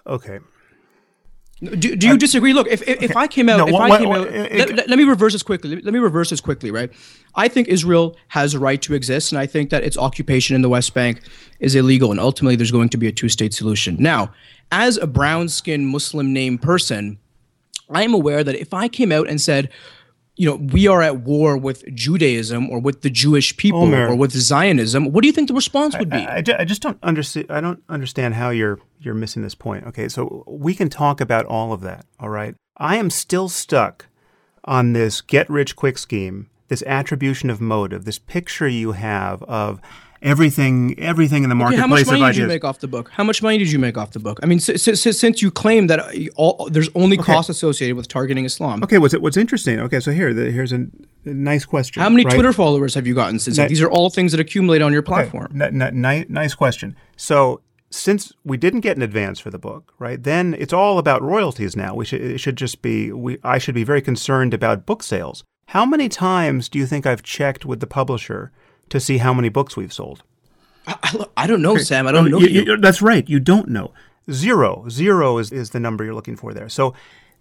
Okay. 0.07 0.39
Do, 1.63 1.95
do 1.95 2.07
you 2.07 2.15
uh, 2.15 2.17
disagree? 2.17 2.51
Look, 2.51 2.67
if, 2.67 2.81
if, 2.87 3.01
if 3.01 3.15
I 3.15 3.27
came 3.27 3.47
out, 3.47 3.57
no, 3.57 3.67
if 3.67 3.73
what, 3.73 3.91
I 3.91 3.97
came 3.97 4.09
what, 4.09 4.21
out, 4.21 4.27
it, 4.27 4.75
let, 4.75 4.89
let, 4.89 4.97
me 4.97 5.05
reverse 5.05 5.31
this 5.31 5.41
quickly. 5.41 5.79
Let 5.81 5.93
me 5.93 5.99
reverse 5.99 6.29
this 6.29 6.41
quickly, 6.41 6.69
right? 6.69 6.91
I 7.33 7.47
think 7.47 7.69
Israel 7.69 8.17
has 8.29 8.53
a 8.53 8.59
right 8.59 8.81
to 8.81 8.93
exist, 8.93 9.31
and 9.31 9.39
I 9.39 9.45
think 9.45 9.69
that 9.69 9.83
its 9.83 9.97
occupation 9.97 10.55
in 10.55 10.61
the 10.61 10.69
West 10.69 10.93
Bank 10.93 11.21
is 11.61 11.73
illegal, 11.73 12.11
and 12.11 12.19
ultimately 12.19 12.57
there's 12.57 12.71
going 12.71 12.89
to 12.89 12.97
be 12.97 13.07
a 13.07 13.11
two-state 13.11 13.53
solution. 13.53 13.95
Now, 13.99 14.33
as 14.71 14.97
a 14.97 15.07
brown-skinned 15.07 15.87
Muslim 15.87 16.33
named 16.33 16.61
person, 16.61 17.19
I 17.89 18.03
am 18.03 18.13
aware 18.13 18.43
that 18.43 18.55
if 18.55 18.73
I 18.73 18.89
came 18.89 19.13
out 19.13 19.29
and 19.29 19.39
said, 19.39 19.69
you 20.35 20.49
know, 20.49 20.55
we 20.55 20.87
are 20.87 21.01
at 21.01 21.21
war 21.21 21.57
with 21.57 21.83
Judaism 21.93 22.69
or 22.69 22.79
with 22.79 23.01
the 23.01 23.09
Jewish 23.09 23.55
people 23.55 23.81
oh, 23.81 23.85
Omer, 23.85 24.09
or 24.09 24.15
with 24.15 24.31
Zionism, 24.31 25.11
what 25.11 25.21
do 25.21 25.27
you 25.27 25.33
think 25.33 25.47
the 25.47 25.53
response 25.53 25.97
would 25.97 26.09
be? 26.09 26.17
I, 26.17 26.37
I, 26.37 26.43
I 26.59 26.65
just 26.65 26.81
don't 26.81 26.97
understand. 27.01 27.47
I 27.49 27.61
don't 27.61 27.81
understand 27.87 28.33
how 28.33 28.49
you're 28.49 28.79
you're 28.99 29.13
missing 29.13 29.41
this 29.43 29.55
point. 29.55 29.85
Okay, 29.87 30.09
so 30.09 30.43
we 30.47 30.75
can 30.75 30.89
talk 30.89 31.21
about 31.21 31.45
all 31.45 31.71
of 31.71 31.81
that. 31.81 32.05
All 32.19 32.29
right, 32.29 32.55
I 32.77 32.97
am 32.97 33.09
still 33.09 33.47
stuck 33.47 34.07
on 34.65 34.93
this 34.93 35.21
get 35.21 35.49
rich 35.49 35.75
quick 35.75 35.97
scheme, 35.97 36.49
this 36.67 36.83
attribution 36.85 37.49
of 37.49 37.61
motive, 37.61 38.05
this 38.05 38.19
picture 38.19 38.67
you 38.67 38.91
have 38.93 39.41
of 39.43 39.79
everything 40.25 40.99
everything 40.99 41.43
in 41.43 41.49
the 41.49 41.55
marketplace. 41.55 41.79
Okay, 41.79 42.11
how 42.11 42.17
much 42.17 42.19
money 42.19 42.33
did 42.33 42.37
you 42.37 42.47
make 42.47 42.65
off 42.65 42.79
the 42.79 42.87
book? 42.87 43.09
How 43.11 43.23
much 43.23 43.41
money 43.41 43.57
did 43.57 43.71
you 43.71 43.79
make 43.79 43.97
off 43.97 44.11
the 44.11 44.19
book? 44.19 44.39
I 44.43 44.47
mean, 44.47 44.59
since, 44.59 45.01
since 45.01 45.41
you 45.41 45.51
claim 45.51 45.87
that 45.87 45.99
uh, 45.99 46.11
all, 46.35 46.55
uh, 46.59 46.69
there's 46.69 46.89
only 46.95 47.17
okay. 47.17 47.31
costs 47.31 47.49
associated 47.49 47.95
with 47.95 48.07
targeting 48.07 48.43
Islam. 48.43 48.83
Okay, 48.83 48.97
what's 48.97 49.17
what's 49.17 49.37
interesting? 49.37 49.79
Okay, 49.79 49.99
so 49.99 50.11
here 50.11 50.33
the, 50.33 50.51
here's 50.51 50.73
a, 50.73 50.87
nice 51.23 51.63
question. 51.65 52.01
How 52.01 52.09
many 52.09 52.25
right? 52.25 52.33
Twitter 52.33 52.53
followers 52.53 52.93
have 52.95 53.07
you 53.07 53.15
gotten 53.15 53.39
since? 53.39 53.57
These 53.57 53.81
are 53.81 53.89
all 53.89 54.09
things 54.09 54.31
that 54.31 54.41
accumulate 54.41 54.81
on 54.81 54.91
your 54.91 55.03
platform. 55.03 55.51
Okay. 55.55 55.65
N- 55.65 55.81
n- 55.81 56.01
nice, 56.01 56.25
nice 56.27 56.55
question. 56.55 56.95
So 57.15 57.61
since 57.91 58.33
we 58.43 58.57
didn't 58.57 58.81
get 58.81 58.97
an 58.97 59.03
advance 59.03 59.39
for 59.39 59.49
the 59.49 59.59
book, 59.59 59.93
right? 59.99 60.21
Then 60.21 60.55
it's 60.57 60.73
all 60.73 60.97
about 60.97 61.21
royalties 61.21 61.75
now. 61.75 61.95
We 61.95 62.05
should 62.05 62.21
it 62.21 62.39
should 62.39 62.57
just 62.57 62.81
be 62.81 63.11
we 63.11 63.37
I 63.43 63.57
should 63.57 63.75
be 63.75 63.83
very 63.83 64.01
concerned 64.01 64.53
about 64.53 64.85
book 64.85 65.03
sales. 65.03 65.43
How 65.69 65.85
many 65.85 66.09
times 66.09 66.69
do 66.69 66.77
you 66.77 66.85
think 66.85 67.05
I've 67.05 67.23
checked 67.23 67.65
with 67.65 67.79
the 67.79 67.87
publisher 67.87 68.51
to 68.89 68.99
see 68.99 69.17
how 69.17 69.33
many 69.33 69.49
books 69.49 69.75
we've 69.75 69.93
sold? 69.93 70.23
I, 70.87 71.25
I 71.37 71.47
don't 71.47 71.61
know, 71.61 71.77
Sam. 71.77 72.07
I 72.07 72.11
don't 72.11 72.29
know. 72.29 72.39
You, 72.39 72.47
you. 72.47 72.77
That's 72.77 73.01
right. 73.01 73.27
You 73.27 73.39
don't 73.39 73.69
know. 73.69 73.91
Zero. 74.31 74.85
Zero 74.89 75.37
is, 75.37 75.51
is 75.51 75.71
the 75.71 75.79
number 75.79 76.03
you're 76.03 76.13
looking 76.13 76.35
for 76.35 76.53
there. 76.53 76.69
So, 76.69 76.93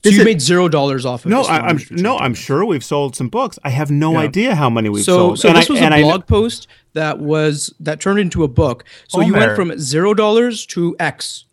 so 0.02 0.10
you 0.10 0.20
is, 0.20 0.24
made 0.24 0.40
zero 0.40 0.68
dollars 0.68 1.06
off 1.06 1.24
of 1.24 1.30
no, 1.30 1.42
I, 1.42 1.70
am 1.70 1.78
no, 1.90 2.18
I'm 2.18 2.34
sure 2.34 2.64
we've 2.64 2.84
sold 2.84 3.16
some 3.16 3.28
books. 3.28 3.58
I 3.64 3.70
have 3.70 3.90
no 3.90 4.12
yeah. 4.12 4.18
idea 4.18 4.54
how 4.54 4.68
many 4.68 4.90
we've 4.90 5.04
so, 5.04 5.16
sold. 5.16 5.38
So 5.40 5.48
and 5.48 5.56
this 5.58 5.70
I, 5.70 5.72
was 5.72 5.80
a 5.80 6.02
blog 6.02 6.22
I, 6.22 6.24
post 6.24 6.68
that 6.92 7.18
was 7.20 7.74
that 7.80 8.00
turned 8.00 8.18
into 8.18 8.44
a 8.44 8.48
book. 8.48 8.84
So 9.08 9.18
Omer. 9.18 9.26
you 9.26 9.32
went 9.34 9.56
from 9.56 9.78
zero 9.78 10.12
dollars 10.12 10.66
to 10.66 10.94
X. 11.00 11.46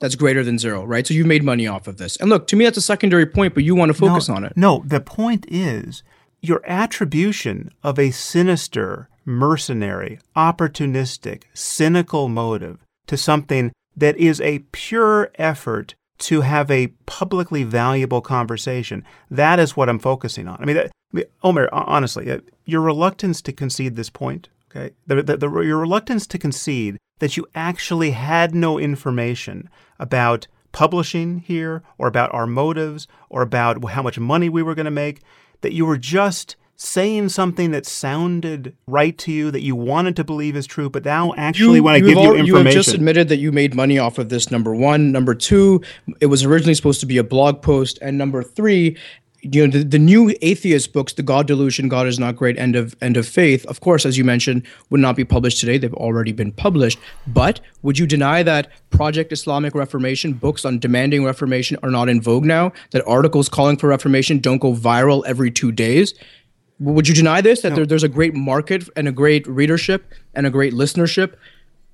That's 0.00 0.14
greater 0.14 0.44
than 0.44 0.58
zero, 0.58 0.84
right? 0.84 1.06
So 1.06 1.14
you've 1.14 1.26
made 1.26 1.42
money 1.42 1.66
off 1.66 1.88
of 1.88 1.96
this. 1.96 2.16
And 2.16 2.30
look, 2.30 2.46
to 2.48 2.56
me, 2.56 2.64
that's 2.64 2.76
a 2.76 2.82
secondary 2.82 3.26
point, 3.26 3.54
but 3.54 3.64
you 3.64 3.74
want 3.74 3.90
to 3.90 3.94
focus 3.94 4.28
no, 4.28 4.36
on 4.36 4.44
it. 4.44 4.52
No, 4.56 4.84
the 4.86 5.00
point 5.00 5.44
is 5.48 6.04
your 6.40 6.62
attribution 6.64 7.70
of 7.82 7.98
a 7.98 8.10
sinister 8.10 9.08
mercenary, 9.24 10.18
opportunistic, 10.34 11.42
cynical 11.52 12.28
motive 12.28 12.78
to 13.06 13.16
something 13.16 13.72
that 13.96 14.16
is 14.16 14.40
a 14.40 14.60
pure 14.72 15.30
effort 15.36 15.94
to 16.18 16.40
have 16.40 16.70
a 16.70 16.88
publicly 17.06 17.62
valuable 17.62 18.20
conversation. 18.20 19.04
That 19.30 19.58
is 19.58 19.76
what 19.76 19.88
I'm 19.88 19.98
focusing 19.98 20.48
on. 20.48 20.58
I 20.60 20.64
mean, 20.64 20.76
that, 20.76 20.86
I 20.86 21.16
mean 21.16 21.24
Omer, 21.42 21.68
honestly, 21.72 22.30
uh, 22.30 22.40
your 22.64 22.80
reluctance 22.80 23.42
to 23.42 23.52
concede 23.52 23.96
this 23.96 24.10
point, 24.10 24.48
okay, 24.70 24.94
the, 25.06 25.22
the, 25.22 25.36
the, 25.36 25.60
your 25.60 25.78
reluctance 25.78 26.26
to 26.28 26.38
concede 26.38 26.98
that 27.18 27.36
you 27.36 27.46
actually 27.54 28.12
had 28.12 28.54
no 28.54 28.78
information 28.78 29.68
about 29.98 30.46
publishing 30.72 31.40
here 31.40 31.82
or 31.96 32.06
about 32.06 32.32
our 32.32 32.46
motives 32.46 33.08
or 33.28 33.42
about 33.42 33.84
how 33.90 34.02
much 34.02 34.18
money 34.18 34.48
we 34.48 34.62
were 34.62 34.74
going 34.74 34.84
to 34.84 34.90
make, 34.90 35.22
that 35.60 35.72
you 35.72 35.86
were 35.86 35.98
just 35.98 36.56
saying 36.80 37.28
something 37.28 37.72
that 37.72 37.84
sounded 37.84 38.72
right 38.86 39.18
to 39.18 39.32
you 39.32 39.50
that 39.50 39.62
you 39.62 39.74
wanted 39.74 40.14
to 40.14 40.22
believe 40.22 40.54
is 40.54 40.64
true, 40.64 40.88
but 40.88 41.04
now 41.04 41.34
actually 41.36 41.78
you, 41.78 41.82
when 41.82 41.94
I 41.96 42.00
give 42.00 42.16
all, 42.16 42.26
you 42.26 42.34
information, 42.36 42.46
you 42.46 42.64
have 42.64 42.72
just 42.72 42.94
admitted 42.94 43.28
that 43.30 43.38
you 43.38 43.50
made 43.50 43.74
money 43.74 43.98
off 43.98 44.18
of 44.18 44.28
this. 44.28 44.52
Number 44.52 44.72
one, 44.72 45.10
number 45.10 45.34
two, 45.34 45.82
it 46.20 46.26
was 46.26 46.44
originally 46.44 46.74
supposed 46.74 47.00
to 47.00 47.06
be 47.06 47.18
a 47.18 47.24
blog 47.24 47.62
post, 47.62 47.98
and 48.00 48.16
number 48.16 48.44
three. 48.44 48.96
You 49.40 49.66
know 49.66 49.78
the, 49.78 49.84
the 49.84 49.98
new 49.98 50.34
atheist 50.42 50.92
books, 50.92 51.12
the 51.12 51.22
God 51.22 51.46
Delusion, 51.46 51.88
God 51.88 52.08
is 52.08 52.18
not 52.18 52.34
great, 52.34 52.58
end 52.58 52.74
of 52.74 52.96
end 53.00 53.16
of 53.16 53.26
faith. 53.26 53.64
Of 53.66 53.80
course, 53.80 54.04
as 54.04 54.18
you 54.18 54.24
mentioned, 54.24 54.66
would 54.90 55.00
not 55.00 55.14
be 55.14 55.24
published 55.24 55.60
today. 55.60 55.78
They've 55.78 55.94
already 55.94 56.32
been 56.32 56.50
published. 56.50 56.98
But 57.26 57.60
would 57.82 57.98
you 57.98 58.06
deny 58.06 58.42
that 58.42 58.68
Project 58.90 59.32
Islamic 59.32 59.76
Reformation 59.76 60.32
books 60.32 60.64
on 60.64 60.80
demanding 60.80 61.24
reformation 61.24 61.76
are 61.84 61.90
not 61.90 62.08
in 62.08 62.20
vogue 62.20 62.44
now? 62.44 62.72
That 62.90 63.06
articles 63.06 63.48
calling 63.48 63.76
for 63.76 63.88
reformation 63.88 64.40
don't 64.40 64.58
go 64.58 64.74
viral 64.74 65.24
every 65.24 65.52
two 65.52 65.70
days? 65.70 66.14
Would 66.80 67.06
you 67.06 67.14
deny 67.14 67.40
this? 67.40 67.60
That 67.60 67.70
no. 67.70 67.76
there, 67.76 67.86
there's 67.86 68.04
a 68.04 68.08
great 68.08 68.34
market 68.34 68.88
and 68.96 69.06
a 69.06 69.12
great 69.12 69.46
readership 69.46 70.12
and 70.34 70.46
a 70.46 70.50
great 70.50 70.72
listenership 70.72 71.34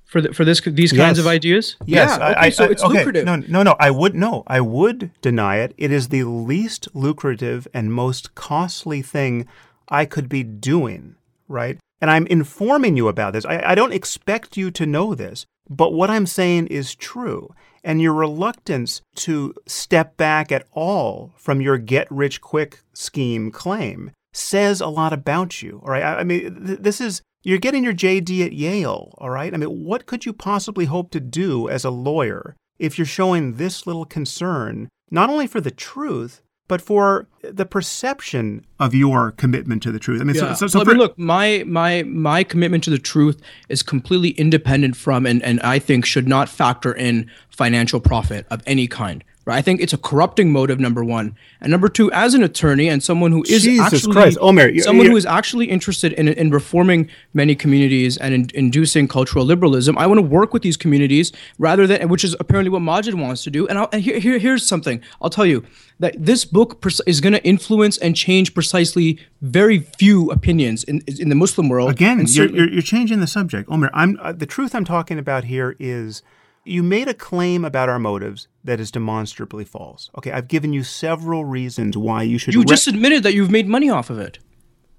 for 0.05 0.21
the, 0.21 0.33
for 0.33 0.45
this 0.45 0.61
these 0.61 0.93
yes. 0.93 1.05
kinds 1.05 1.19
of 1.19 1.27
ideas? 1.27 1.75
Yes. 1.85 2.17
Yeah. 2.17 2.29
Okay, 2.29 2.39
I, 2.39 2.49
so 2.49 2.63
it's 2.65 2.83
okay. 2.83 2.99
lucrative. 2.99 3.25
No, 3.25 3.35
no, 3.35 3.63
no. 3.63 3.75
I 3.79 3.91
would 3.91 4.15
no. 4.15 4.43
I 4.47 4.61
would 4.61 5.11
deny 5.21 5.57
it. 5.57 5.73
It 5.77 5.91
is 5.91 6.09
the 6.09 6.23
least 6.23 6.87
lucrative 6.93 7.67
and 7.73 7.93
most 7.93 8.35
costly 8.35 9.01
thing 9.01 9.47
I 9.89 10.05
could 10.05 10.29
be 10.29 10.43
doing. 10.43 11.15
Right. 11.47 11.77
And 12.01 12.11
I'm 12.11 12.27
informing 12.27 12.97
you 12.97 13.07
about 13.07 13.33
this. 13.33 13.45
I, 13.45 13.61
I 13.71 13.75
don't 13.75 13.93
expect 13.93 14.57
you 14.57 14.69
to 14.71 14.85
know 14.85 15.15
this, 15.15 15.45
but 15.69 15.93
what 15.93 16.09
I'm 16.09 16.25
saying 16.25 16.67
is 16.67 16.95
true. 16.95 17.53
And 17.83 18.01
your 18.01 18.13
reluctance 18.13 19.01
to 19.15 19.53
step 19.67 20.17
back 20.17 20.51
at 20.51 20.65
all 20.71 21.33
from 21.37 21.61
your 21.61 21.77
get 21.77 22.07
rich 22.09 22.41
quick 22.41 22.81
scheme 22.93 23.51
claim 23.51 24.11
says 24.33 24.81
a 24.81 24.87
lot 24.87 25.13
about 25.13 25.61
you. 25.61 25.81
All 25.83 25.91
right. 25.91 26.03
I, 26.03 26.19
I 26.19 26.23
mean, 26.23 26.65
th- 26.65 26.79
this 26.79 26.99
is, 26.99 27.21
you're 27.45 27.59
getting 27.59 27.83
your 27.83 27.93
JD 27.93 28.43
at 28.43 28.53
Yale. 28.53 29.13
All 29.19 29.29
right. 29.29 29.53
I 29.53 29.57
mean, 29.57 29.85
what 29.85 30.07
could 30.07 30.25
you 30.25 30.33
possibly 30.33 30.85
hope 30.85 31.11
to 31.11 31.19
do 31.19 31.69
as 31.69 31.85
a 31.85 31.91
lawyer 31.91 32.55
if 32.79 32.97
you're 32.97 33.05
showing 33.05 33.53
this 33.53 33.85
little 33.87 34.03
concern, 34.03 34.89
not 35.11 35.29
only 35.29 35.47
for 35.47 35.61
the 35.61 35.71
truth, 35.71 36.41
but 36.67 36.81
for 36.81 37.27
the 37.43 37.65
perception 37.65 38.65
of 38.79 38.95
your 38.95 39.31
commitment 39.31 39.83
to 39.83 39.91
the 39.91 39.99
truth. 39.99 40.19
I 40.19 40.23
mean, 40.23 40.35
Yeah. 40.35 40.55
so, 40.55 40.65
so, 40.65 40.79
so 40.79 40.81
I 40.81 40.83
mean, 40.85 40.97
look, 40.97 41.17
my 41.19 41.63
my 41.67 42.01
my 42.03 42.43
commitment 42.43 42.83
to 42.85 42.89
the 42.89 42.97
truth 42.97 43.39
is 43.69 43.83
completely 43.83 44.29
independent 44.31 44.95
from, 44.95 45.27
and 45.27 45.43
and 45.43 45.59
I 45.61 45.77
think 45.77 46.05
should 46.05 46.27
not 46.27 46.49
factor 46.49 46.91
in 46.91 47.29
financial 47.49 47.99
profit 47.99 48.47
of 48.49 48.63
any 48.65 48.87
kind. 48.87 49.23
Right? 49.45 49.57
I 49.57 49.61
think 49.61 49.79
it's 49.79 49.93
a 49.93 49.97
corrupting 49.97 50.51
motive. 50.51 50.79
Number 50.79 51.03
one, 51.03 51.35
and 51.61 51.69
number 51.69 51.87
two, 51.87 52.11
as 52.11 52.33
an 52.33 52.41
attorney 52.41 52.87
and 52.89 53.03
someone 53.03 53.31
who 53.31 53.43
is 53.43 53.61
Jesus 53.63 53.93
actually 53.93 54.13
Christ, 54.13 54.37
Omer, 54.41 54.69
you- 54.69 54.81
someone 54.81 55.05
you- 55.05 55.11
who 55.11 55.17
is 55.17 55.25
actually 55.25 55.67
interested 55.67 56.13
in 56.13 56.27
in 56.27 56.49
reforming 56.49 57.07
many 57.33 57.53
communities 57.53 58.17
and 58.17 58.33
in, 58.33 58.49
inducing 58.55 59.07
cultural 59.07 59.45
liberalism, 59.45 59.97
I 59.99 60.07
want 60.07 60.17
to 60.17 60.23
work 60.23 60.51
with 60.51 60.63
these 60.63 60.77
communities 60.77 61.31
rather 61.59 61.85
than, 61.85 62.09
which 62.09 62.23
is 62.23 62.35
apparently 62.39 62.71
what 62.71 62.81
Maajid 62.81 63.13
wants 63.13 63.43
to 63.43 63.51
do. 63.51 63.67
And, 63.67 63.77
I'll, 63.77 63.89
and 63.93 64.01
here, 64.01 64.17
here 64.19 64.39
here's 64.39 64.65
something 64.65 64.99
I'll 65.21 65.29
tell 65.29 65.45
you 65.45 65.63
that 65.99 66.15
this 66.17 66.43
book 66.43 66.81
pres- 66.81 67.01
is 67.05 67.21
going 67.21 67.33
to 67.33 67.43
influence 67.45 67.97
and 67.99 68.15
change 68.15 68.53
precisely 68.55 69.19
very 69.43 69.79
few 69.99 70.31
opinions 70.31 70.83
in 70.83 71.03
in 71.19 71.29
the 71.29 71.35
Muslim 71.35 71.69
world. 71.69 71.91
Again, 71.91 72.25
you're, 72.27 72.49
you're, 72.49 72.69
you're 72.73 72.81
changing 72.81 73.19
the 73.19 73.27
subject. 73.27 73.69
Omer, 73.69 73.91
I'm, 73.93 74.17
uh, 74.23 74.31
the 74.31 74.47
truth 74.47 74.73
I'm 74.73 74.85
talking 74.85 75.19
about 75.19 75.43
here 75.45 75.75
is 75.79 76.23
you 76.65 76.83
made 76.83 77.07
a 77.07 77.13
claim 77.13 77.63
about 77.63 77.89
our 77.89 77.99
motives 77.99 78.47
that 78.63 78.79
is 78.79 78.91
demonstrably 78.91 79.63
false. 79.63 80.09
Okay, 80.17 80.31
I've 80.31 80.47
given 80.47 80.73
you 80.73 80.83
several 80.83 81.45
reasons 81.45 81.95
why 81.95 82.23
you 82.23 82.37
should. 82.37 82.53
you 82.53 82.61
re- 82.61 82.65
just 82.65 82.87
admitted 82.87 83.23
that 83.23 83.33
you've 83.33 83.51
made 83.51 83.67
money 83.67 83.89
off 83.89 84.09
of 84.09 84.19
it. 84.19 84.39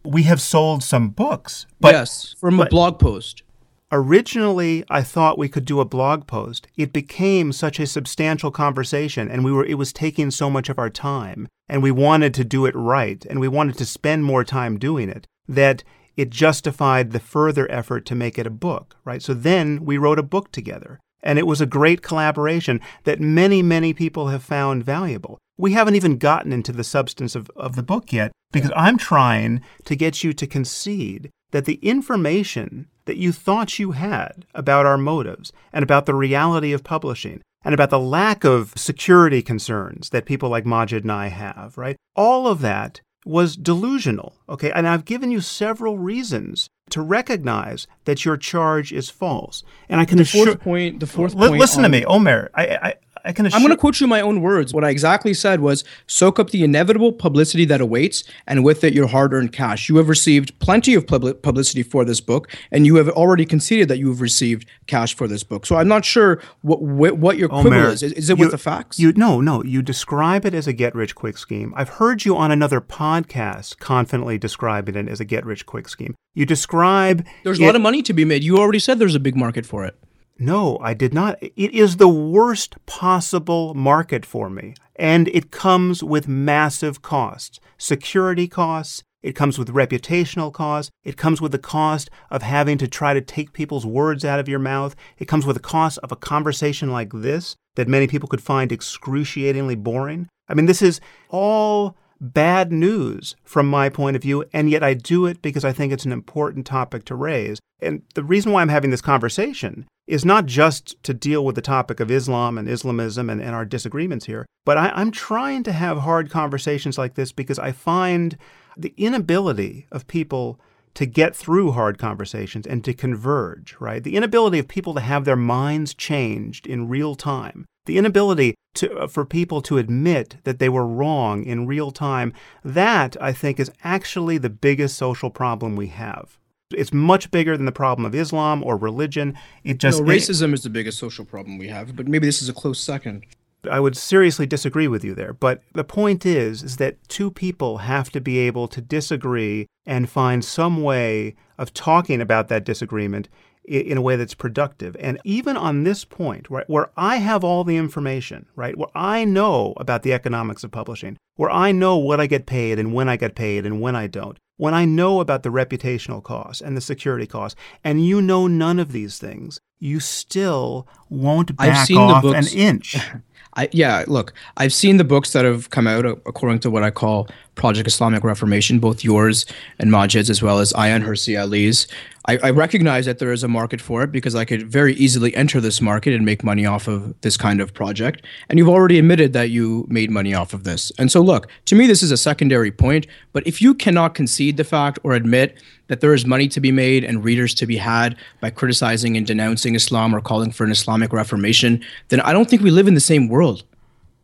we 0.05 0.23
have 0.23 0.41
sold 0.41 0.83
some 0.85 1.09
books, 1.11 1.67
but 1.81 1.93
yes, 1.95 2.35
from 2.39 2.61
a 2.61 2.67
blog 2.67 2.99
post. 2.99 3.43
originally 3.91 4.85
I 4.89 5.03
thought 5.03 5.39
we 5.39 5.49
could 5.49 5.65
do 5.65 5.81
a 5.81 5.85
blog 5.85 6.27
post. 6.27 6.69
It 6.77 6.93
became 6.93 7.53
such 7.53 7.81
a 7.81 7.87
substantial 7.87 8.51
conversation 8.51 9.29
and 9.31 9.45
we 9.45 9.53
were 9.53 9.65
it 9.65 9.75
was 9.75 9.93
taking 9.93 10.31
so 10.31 10.49
much 10.51 10.69
of 10.69 10.79
our 10.79 10.91
time 10.91 11.49
and 11.69 11.83
we 11.83 11.91
wanted 11.91 12.35
to 12.35 12.45
do 12.45 12.67
it 12.67 12.75
right 12.75 13.25
and 13.29 13.41
we 13.41 13.49
wanted 13.49 13.77
to 13.79 13.87
spend 13.87 14.25
more 14.25 14.45
time 14.45 14.79
doing 14.79 15.09
it 15.09 15.27
that 15.49 15.83
it 16.17 16.31
justified 16.31 17.11
the 17.13 17.21
further 17.21 17.71
effort 17.71 18.07
to 18.07 18.15
make 18.15 18.39
it 18.39 18.47
a 18.47 18.51
book, 18.51 18.97
right? 19.05 19.21
So 19.23 19.35
then 19.35 19.85
we 19.85 19.99
wrote 19.99 20.19
a 20.19 20.23
book 20.23 20.51
together 20.51 20.99
and 21.23 21.39
it 21.39 21.47
was 21.47 21.61
a 21.61 21.67
great 21.67 22.03
collaboration 22.03 22.81
that 23.05 23.21
many, 23.21 23.63
many 23.63 23.93
people 23.93 24.29
have 24.29 24.43
found 24.43 24.85
valuable. 24.85 25.39
We 25.59 25.73
haven't 25.73 25.97
even 25.97 26.19
gotten 26.19 26.53
into 26.53 26.73
the 26.73 26.85
substance 26.85 27.35
of, 27.35 27.51
of 27.57 27.77
the 27.77 27.83
book 27.83 28.13
yet 28.13 28.33
because 28.53 28.71
I'm 28.77 28.99
trying 28.99 29.63
to 29.85 29.97
get 29.97 30.23
you 30.23 30.33
to 30.35 30.47
concede 30.47 31.31
that 31.53 31.65
the 31.65 31.77
information 31.77 32.89
that 33.07 33.17
you 33.17 33.33
thought 33.33 33.79
you 33.79 33.93
had 33.93 34.45
about 34.55 34.87
our 34.87 34.99
motives 34.99 35.53
and 35.73 35.83
about 35.83 36.07
the 36.07 36.15
reality 36.15 36.73
of 36.73 36.85
publishing 36.85 37.41
and 37.65 37.73
about 37.75 37.91
the 37.91 37.99
lack 37.99 38.45
of 38.45 38.73
security 38.77 39.43
concerns 39.43 40.11
that 40.11 40.27
people 40.27 40.49
like 40.49 40.65
Maajid 40.65 41.03
and 41.03 41.13
I 41.13 41.29
have, 41.29 41.79
right? 41.79 41.97
All 42.15 42.47
of 42.47 42.61
that 42.61 43.01
was 43.25 43.57
delusional, 43.57 44.37
okay? 44.49 44.71
And 44.71 44.87
I've 44.87 45.05
given 45.05 45.31
you 45.31 45.41
several 45.41 45.99
reasons 45.99 46.69
to 46.91 47.03
recognize 47.03 47.87
that 48.05 48.25
your 48.25 48.37
charge 48.37 48.93
is 48.93 49.11
false. 49.11 49.65
And 49.89 50.01
I 50.01 50.05
can 50.05 50.19
The 50.19 50.23
assure 50.23 50.47
fourth 50.47 50.61
point. 50.61 51.01
The 51.01 51.07
fourth 51.07 51.35
Li- 51.35 51.49
point. 51.49 51.61
listen 51.61 51.83
to 51.83 51.89
me, 51.89 52.05
Omer. 52.05 52.51
I, 52.55 52.67
I, 52.67 52.95
I 53.27 53.33
can 53.33 53.47
assure 53.47 53.57
I'm 53.57 53.63
going 53.63 53.75
to 53.75 53.81
quote 53.81 54.01
you 54.01 54.07
my 54.07 54.21
own 54.21 54.41
words. 54.41 54.73
What 54.73 54.85
I 54.85 54.91
exactly 54.91 55.35
said 55.35 55.61
was 55.61 55.85
soak 56.07 56.39
up 56.39 56.51
the 56.51 56.63
inevitable 56.63 57.13
publicity 57.13 57.65
that 57.67 57.81
awaits, 57.81 58.25
and 58.47 58.65
with 58.65 58.85
it, 58.85 58.95
your 58.95 59.09
hard 59.09 59.35
earned 59.35 59.53
cash. 59.53 59.89
You 59.89 59.97
have 59.97 60.09
received 60.09 60.59
plenty 60.61 60.95
of 60.95 61.07
publi- 61.07 61.41
publicity 61.43 61.83
for 61.83 62.05
this 62.05 62.21
book, 62.21 62.49
and 62.71 62.87
you 62.87 62.97
have 62.97 63.09
already 63.09 63.45
conceded 63.45 63.89
that 63.89 63.99
you 63.99 64.09
have 64.09 64.21
received 64.21 64.67
cash 64.87 65.15
for 65.15 65.27
this 65.27 65.43
book. 65.43 65.67
So 65.67 65.77
I'm 65.77 65.89
not 65.89 66.05
sure 66.05 66.41
what 66.63 66.81
what, 66.81 67.19
what 67.19 67.37
your 67.37 67.49
oh, 67.53 67.63
quibble 67.63 67.79
Omer, 67.79 67.89
is. 67.91 68.03
Is, 68.03 68.13
is 68.13 68.31
it 68.31 68.39
you- 68.39 68.45
with 68.45 68.53
the 68.53 68.59
facts? 68.59 68.99
You 68.99 69.13
no, 69.13 69.41
no. 69.41 69.63
You 69.65 69.83
describe 69.83 70.47
it 70.47 70.55
as 70.55 70.67
a 70.67 70.73
get-rich-quick 70.73 71.37
scheme. 71.37 71.73
I've 71.77 71.89
heard 71.89 72.25
you 72.25 72.37
on 72.37 72.51
another 72.51 72.81
podcast 72.81 73.79
confidently 73.79 74.39
describing 74.39 74.95
it 74.95 75.09
as 75.09 75.21
a 75.21 75.25
get-rich-quick 75.25 75.89
scheme. 75.89 76.15
You 76.35 76.47
describe 76.47 77.27
there's 77.45 77.59
a 77.59 77.65
lot 77.65 77.75
of 77.77 77.83
money 77.83 78.03
to 78.03 78.13
be 78.13 78.25
made. 78.25 78.45
You 78.45 78.59
already 78.59 78.79
said 78.79 78.99
there's 78.99 79.15
a 79.15 79.21
big 79.21 79.37
market 79.37 79.65
for 79.65 79.85
it. 79.85 79.97
No, 80.39 80.79
I 80.81 80.93
did 80.93 81.15
not. 81.15 81.39
It 81.41 81.73
is 81.73 81.97
the 81.97 82.09
worst 82.09 82.77
possible 82.85 83.73
market 83.75 84.27
for 84.27 84.51
me, 84.51 84.75
and 84.97 85.29
it 85.29 85.51
comes 85.51 86.03
with 86.03 86.29
massive 86.29 87.03
costs 87.03 87.59
security 87.79 88.49
costs. 88.49 89.03
It 89.23 89.35
comes 89.35 89.59
with 89.59 89.75
reputational 89.75 90.53
costs. 90.53 90.91
It 91.05 91.17
comes 91.17 91.41
with 91.41 91.53
the 91.53 91.59
cost 91.59 92.11
of 92.31 92.43
having 92.43 92.79
to 92.79 92.87
try 92.87 93.13
to 93.13 93.21
take 93.21 93.53
people's 93.53 93.85
words 93.85 94.25
out 94.25 94.39
of 94.39 94.49
your 94.49 94.59
mouth. 94.59 94.95
It 95.19 95.27
comes 95.27 95.45
with 95.45 95.57
the 95.57 95.63
cost 95.63 95.99
of 95.99 96.13
a 96.13 96.17
conversation 96.17 96.91
like 96.91 97.11
this 97.13 97.57
that 97.75 97.89
many 97.89 98.07
people 98.07 98.29
could 98.29 98.43
find 98.43 98.71
excruciatingly 98.71 99.75
boring. 99.75 100.29
I 100.49 100.55
mean, 100.55 100.67
this 100.67 100.81
is 100.81 101.01
all 101.29 101.97
bad 102.21 102.73
news 102.73 103.37
from 103.45 103.69
my 103.69 103.89
point 103.89 104.17
of 104.17 104.23
view, 104.23 104.45
and 104.53 104.71
yet 104.71 104.83
I 104.83 104.95
do 104.95 105.27
it 105.27 105.43
because 105.43 105.65
I 105.65 105.73
think 105.73 105.93
it's 105.93 106.07
an 106.07 106.13
important 106.13 106.67
topic 106.67 107.05
to 107.07 107.15
raise. 107.15 107.59
And 107.81 108.03
the 108.15 108.25
reason 108.25 108.53
why 108.53 108.63
I'm 108.63 108.69
having 108.69 108.91
this 108.91 109.03
conversation 109.03 109.87
is 110.07 110.25
not 110.25 110.47
just 110.47 111.03
to 111.03 111.13
deal 111.13 111.45
with 111.45 111.55
the 111.55 111.63
topic 111.63 112.01
of 112.01 112.11
Islam 112.11 112.59
and 112.59 112.69
Islamism 112.69 113.29
and, 113.29 113.41
and 113.41 113.55
our 113.55 113.65
disagreements 113.65 114.27
here, 114.27 114.47
but 114.65 114.77
I, 114.77 114.91
I'm 114.95 115.11
trying 115.11 115.63
to 115.65 115.73
have 115.73 115.99
hard 115.99 116.31
conversations 116.31 116.97
like 116.97 117.15
this 117.15 117.33
because 117.33 117.59
I 117.59 117.73
find 117.73 118.37
the 118.77 118.95
inability 118.97 119.87
of 119.91 120.07
people 120.07 120.61
to 120.95 121.07
get 121.07 121.37
through 121.37 121.73
hard 121.73 121.99
conversations 121.99 122.67
and 122.67 122.83
to 122.85 122.95
converge, 122.95 123.77
right? 123.79 124.03
The 124.03 124.17
inability 124.17 124.59
of 124.59 124.67
people 124.67 124.95
to 124.95 125.01
have 125.01 125.25
their 125.25 125.37
minds 125.37 125.93
changed 125.93 126.67
in 126.67 126.89
real 126.89 127.15
time. 127.15 127.67
The 127.85 127.99
inability 127.99 128.55
to, 128.77 128.97
uh, 128.97 129.07
for 129.07 129.25
people 129.25 129.61
to 129.63 129.79
admit 129.79 130.39
that 130.45 130.59
they 130.59 130.71
were 130.71 130.87
wrong 130.87 131.45
in 131.45 131.67
real 131.67 131.91
time, 131.91 132.33
that 132.65 133.17
I 133.21 133.33
think 133.33 133.61
is 133.61 133.71
actually 133.85 134.39
the 134.39 134.51
biggest 134.51 134.97
social 134.97 135.31
problem 135.31 135.77
we 135.77 135.89
have. 135.89 136.39
It's 136.73 136.93
much 136.93 137.31
bigger 137.31 137.57
than 137.57 137.67
the 137.67 137.73
problem 137.73 138.05
of 138.05 138.15
Islam 138.15 138.63
or 138.65 138.77
religion. 138.77 139.39
It 139.63 139.79
just 139.79 140.01
no, 140.01 140.07
racism 140.07 140.53
is 140.53 140.63
the 140.63 140.71
biggest 140.71 140.99
social 140.99 141.25
problem 141.25 141.59
we 141.59 141.69
have, 141.69 141.95
but 141.95 142.09
maybe 142.09 142.27
this 142.27 142.43
is 142.43 142.49
a 142.49 142.53
close 142.53 142.81
second. 142.81 143.25
I 143.71 143.81
would 143.81 143.97
seriously 143.97 144.47
disagree 144.47 144.89
with 144.89 145.05
you 145.05 145.15
there. 145.15 145.33
But 145.33 145.63
the 145.75 145.85
point 145.85 146.25
is, 146.25 146.63
is 146.63 146.77
that 146.77 146.97
two 147.09 147.31
people 147.31 147.79
have 147.79 148.11
to 148.11 148.21
be 148.21 148.39
able 148.39 148.69
to 148.69 148.81
disagree 148.81 149.67
and 149.85 150.09
find 150.09 150.45
some 150.45 150.83
way 150.83 151.35
of 151.59 151.73
talking 151.73 152.21
about 152.21 152.49
that 152.49 152.65
disagreement 152.65 153.29
in 153.65 153.99
a 153.99 154.03
way 154.03 154.15
that's 154.15 154.35
productive. 154.35 154.97
And 155.01 155.19
even 155.25 155.57
on 155.57 155.83
this 155.83 156.05
point, 156.05 156.49
right, 156.49 156.69
where 156.69 156.91
I 156.97 157.17
have 157.17 157.43
all 157.43 157.65
the 157.65 157.77
information, 157.77 158.47
right, 158.55 158.77
where 158.79 158.89
I 158.95 159.25
know 159.25 159.75
about 159.77 160.03
the 160.03 160.13
economics 160.13 160.63
of 160.63 160.71
publishing, 160.71 161.19
where 161.35 161.51
I 161.51 161.73
know 161.73 161.97
what 161.97 162.21
I 162.21 162.27
get 162.27 162.47
paid 162.47 162.79
and 162.79 162.95
when 162.95 163.09
I 163.09 163.17
get 163.17 163.35
paid 163.35 163.67
and 163.67 163.81
when 163.81 163.97
I 163.97 164.07
don't, 164.07 164.39
when 164.57 164.75
I 164.75 164.85
know 164.85 165.21
about 165.21 165.43
the 165.43 165.51
reputational 165.51 166.23
costs 166.23 166.61
and 166.61 166.77
the 166.77 166.81
security 166.81 167.27
costs, 167.27 167.59
and 167.85 168.05
you 168.05 168.23
know 168.23 168.47
none 168.47 168.79
of 168.79 168.93
these 168.93 169.19
things, 169.19 169.61
you 169.79 170.01
still 170.01 170.87
won't 171.09 171.57
back 171.57 171.69
I've 171.69 171.87
seen 171.87 171.97
the 171.97 172.15
off 172.15 172.25
an 172.25 172.47
inch. 172.49 172.97
I, 173.57 173.71
yeah, 173.73 174.05
look, 174.07 174.35
I've 174.59 174.73
seen 174.73 174.99
the 174.99 175.05
books 175.05 175.33
that 175.33 175.47
have 175.47 175.71
come 175.71 175.87
out 175.87 176.05
uh, 176.05 176.17
according 176.27 176.59
to 176.61 176.71
what 176.71 176.83
I 176.83 176.91
call 176.91 177.29
Project 177.57 177.89
Islamic 177.89 178.23
Reformation, 178.23 178.79
both 178.79 179.03
yours 179.03 179.45
and 179.79 179.91
Maajid's, 179.91 180.31
as 180.31 180.43
well 180.43 180.61
as 180.61 180.73
Ayaan 180.75 181.05
Hirsi 181.05 181.41
Ali's. 181.41 181.89
I, 182.29 182.39
I 182.43 182.51
recognize 182.51 183.07
that 183.07 183.19
there 183.19 183.33
is 183.33 183.43
a 183.43 183.49
market 183.49 183.81
for 183.81 184.03
it 184.03 184.13
because 184.13 184.35
I 184.35 184.45
could 184.45 184.71
very 184.71 184.95
easily 184.95 185.35
enter 185.35 185.61
this 185.61 185.81
market 185.81 186.13
and 186.13 186.25
make 186.25 186.43
money 186.45 186.67
off 186.67 186.89
of 186.89 187.19
this 187.21 187.37
kind 187.37 187.61
of 187.61 187.73
project. 187.73 188.25
And 188.49 188.59
you've 188.59 188.69
already 188.69 188.99
admitted 188.99 189.33
that 189.33 189.51
you 189.51 189.87
made 189.89 190.11
money 190.11 190.35
off 190.35 190.53
of 190.53 190.65
this. 190.65 190.93
And 190.99 191.11
so, 191.11 191.21
look, 191.21 191.49
to 191.67 191.75
me, 191.75 191.87
this 191.87 192.03
is 192.03 192.11
a 192.11 192.17
secondary 192.17 192.71
point. 192.71 193.07
But 193.33 193.47
if 193.47 193.63
you 193.63 193.75
cannot 193.75 194.15
concede 194.15 194.57
the 194.57 194.65
fact 194.65 194.99
or 195.03 195.13
admit 195.13 195.57
that 195.89 196.01
there 196.01 196.15
is 196.15 196.27
money 196.27 196.49
to 196.49 196.61
be 196.61 196.73
made 196.73 197.05
and 197.05 197.25
readers 197.25 197.55
to 197.55 197.67
be 197.67 197.77
had 197.77 198.17
by 198.41 198.51
criticizing 198.51 199.17
and 199.17 199.27
denouncing 199.27 199.75
Islam 199.77 200.15
or 200.15 200.21
calling 200.21 200.51
for 200.51 200.65
an 200.65 200.73
Islamic 200.73 201.13
Reformation, 201.13 201.83
then 202.09 202.21
I 202.21 202.33
don't 202.33 202.51
think 202.51 202.63
we 202.63 202.71
live 202.71 202.89
in 202.89 202.95
the 202.95 203.01
same 203.01 203.29
world. 203.29 203.63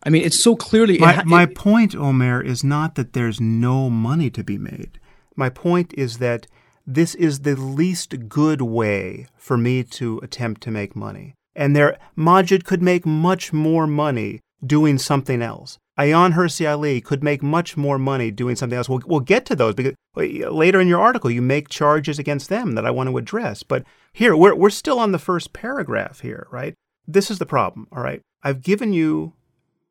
I 0.05 0.11
mean, 0.11 0.23
it's 0.25 0.43
so 0.43 0.57
clearly. 0.57 0.99
My, 0.99 1.13
ha- 1.13 1.23
my 1.25 1.45
it- 1.45 1.55
point, 1.55 1.95
Omer, 1.95 2.43
is 2.43 2.65
not 2.65 2.95
that 2.97 3.13
there's 3.13 3.41
no 3.41 3.89
money 3.89 4.31
to 4.31 4.43
be 4.43 4.59
made. 4.59 4.99
My 5.37 5.49
point 5.49 5.95
is 5.97 6.19
that 6.19 6.47
this 6.87 7.15
is 7.15 7.41
the 7.41 7.55
least 7.57 8.29
good 8.29 8.61
way 8.61 9.27
for 9.37 9.57
me 9.57 9.85
to 9.85 10.19
attempt 10.23 10.61
to 10.63 10.71
make 10.71 10.97
money. 10.97 11.35
And 11.55 11.77
there, 11.77 11.99
Maajid 12.17 12.65
could 12.65 12.83
make 12.83 13.07
much 13.07 13.53
more 13.53 13.87
money 13.87 14.41
doing 14.65 14.99
something 14.99 15.43
else. 15.43 15.79
Ayaan 15.99 16.33
Hirsi 16.33 16.69
Ali 16.71 17.01
could 17.01 17.23
make 17.23 17.43
much 17.43 17.77
more 17.77 17.99
money 17.99 18.31
doing 18.31 18.57
something 18.57 18.77
else. 18.77 18.89
We'll, 18.89 19.03
we'll 19.07 19.21
get 19.21 19.45
to 19.47 19.57
those 19.57 19.75
because 19.75 19.95
later 20.17 20.81
in 20.81 20.89
your 20.89 21.01
article 21.01 21.31
you 21.31 21.43
make 21.43 21.69
charges 21.69 22.19
against 22.19 22.49
them 22.49 22.75
that 22.75 22.87
I 22.87 22.91
want 22.91 23.11
to 23.11 23.19
address. 23.19 23.63
But 23.63 23.85
here, 24.13 24.35
we're, 24.35 24.55
we're 24.55 24.71
still 24.71 24.99
on 24.99 25.13
the 25.13 25.19
first 25.19 25.53
paragraph 25.53 26.21
here, 26.21 26.47
right? 26.51 26.75
This 27.07 27.31
is 27.31 27.39
the 27.39 27.47
problem, 27.47 27.89
all 27.93 28.03
right? 28.03 28.23
I've 28.43 28.63
given 28.63 28.93
you 28.93 29.35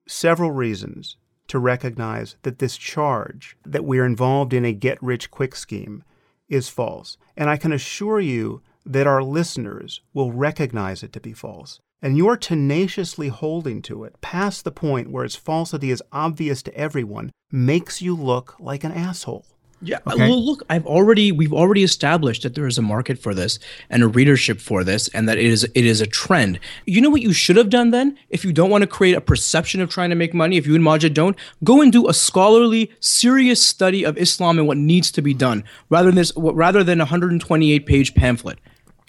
several 0.08 0.52
reasons 0.52 1.18
to 1.47 1.60
recognize 1.60 2.36
that 2.43 2.60
this 2.60 2.78
charge 2.78 3.58
that 3.66 3.84
we're 3.86 4.06
involved 4.06 4.54
in 4.54 4.66
a 4.66 4.74
get 4.74 5.02
rich 5.02 5.30
quick 5.32 5.56
scheme 5.56 6.04
is 6.49 6.70
false. 6.70 7.18
And 7.36 7.49
I 7.49 7.58
can 7.58 7.72
assure 7.74 8.20
you 8.20 8.62
that 8.86 9.08
our 9.08 9.22
listeners 9.22 10.02
will 10.14 10.32
recognize 10.32 11.04
it 11.04 11.14
to 11.14 11.20
be 11.20 11.34
false. 11.34 11.80
and 12.02 12.18
you're 12.18 12.38
tenaciously 12.38 13.28
holding 13.28 13.82
to 13.84 14.04
it 14.04 14.20
past 14.22 14.64
the 14.64 14.72
point 14.72 15.12
where 15.12 15.24
its 15.24 15.36
falsity 15.36 15.91
is 15.91 16.02
obvious 16.12 16.64
to 16.64 16.74
everyone 16.76 17.32
makes 17.52 18.02
you 18.02 18.16
look 18.16 18.56
like 18.60 18.84
an 18.84 18.91
asshole. 18.91 19.45
Yeah. 19.82 19.97
Uh, 20.05 20.13
okay. 20.13 20.29
Well, 20.29 20.43
look, 20.43 20.63
I've 20.69 20.86
already 20.86 21.32
we've 21.32 21.53
already 21.53 21.84
established 21.84 22.43
that 22.43 22.55
there 22.55 22.67
is 22.67 22.77
a 22.77 22.82
market 22.82 23.17
for 23.17 23.34
this 23.34 23.59
and 23.89 24.03
a 24.03 24.07
readership 24.07 24.59
for 24.59 24.84
this, 24.84 25.07
and 25.09 25.27
that 25.27 25.38
it 25.38 25.45
is 25.45 25.63
it 25.63 25.86
is 25.86 26.01
a 26.01 26.07
trend. 26.07 26.59
You 26.86 27.01
know 27.01 27.09
what 27.09 27.21
you 27.21 27.34
should 27.34 27.57
have 27.57 27.69
done 27.69 27.91
then, 27.91 28.17
if 28.29 28.45
you 28.45 28.53
don't 28.53 28.69
want 28.69 28.84
to 28.84 28.88
create 28.88 29.15
a 29.15 29.21
perception 29.21 29.82
of 29.82 29.89
trying 29.89 30.09
to 30.11 30.15
make 30.15 30.34
money, 30.34 30.57
if 30.57 30.67
you 30.67 30.75
and 30.75 30.84
Maajid 30.84 31.13
don't, 31.13 31.36
go 31.63 31.82
and 31.82 31.91
do 31.91 32.07
a 32.07 32.13
scholarly, 32.13 32.91
serious 32.99 33.61
study 33.61 34.03
of 34.03 34.17
Islam 34.17 34.59
and 34.59 34.67
what 34.67 34.77
needs 34.77 35.11
to 35.11 35.21
be 35.21 35.34
done, 35.34 35.63
rather 35.89 36.07
than 36.07 36.15
this, 36.15 36.32
rather 36.36 36.84
than 36.84 36.99
a 36.99 37.05
128 37.05 37.86
page 37.86 38.13
pamphlet 38.13 38.59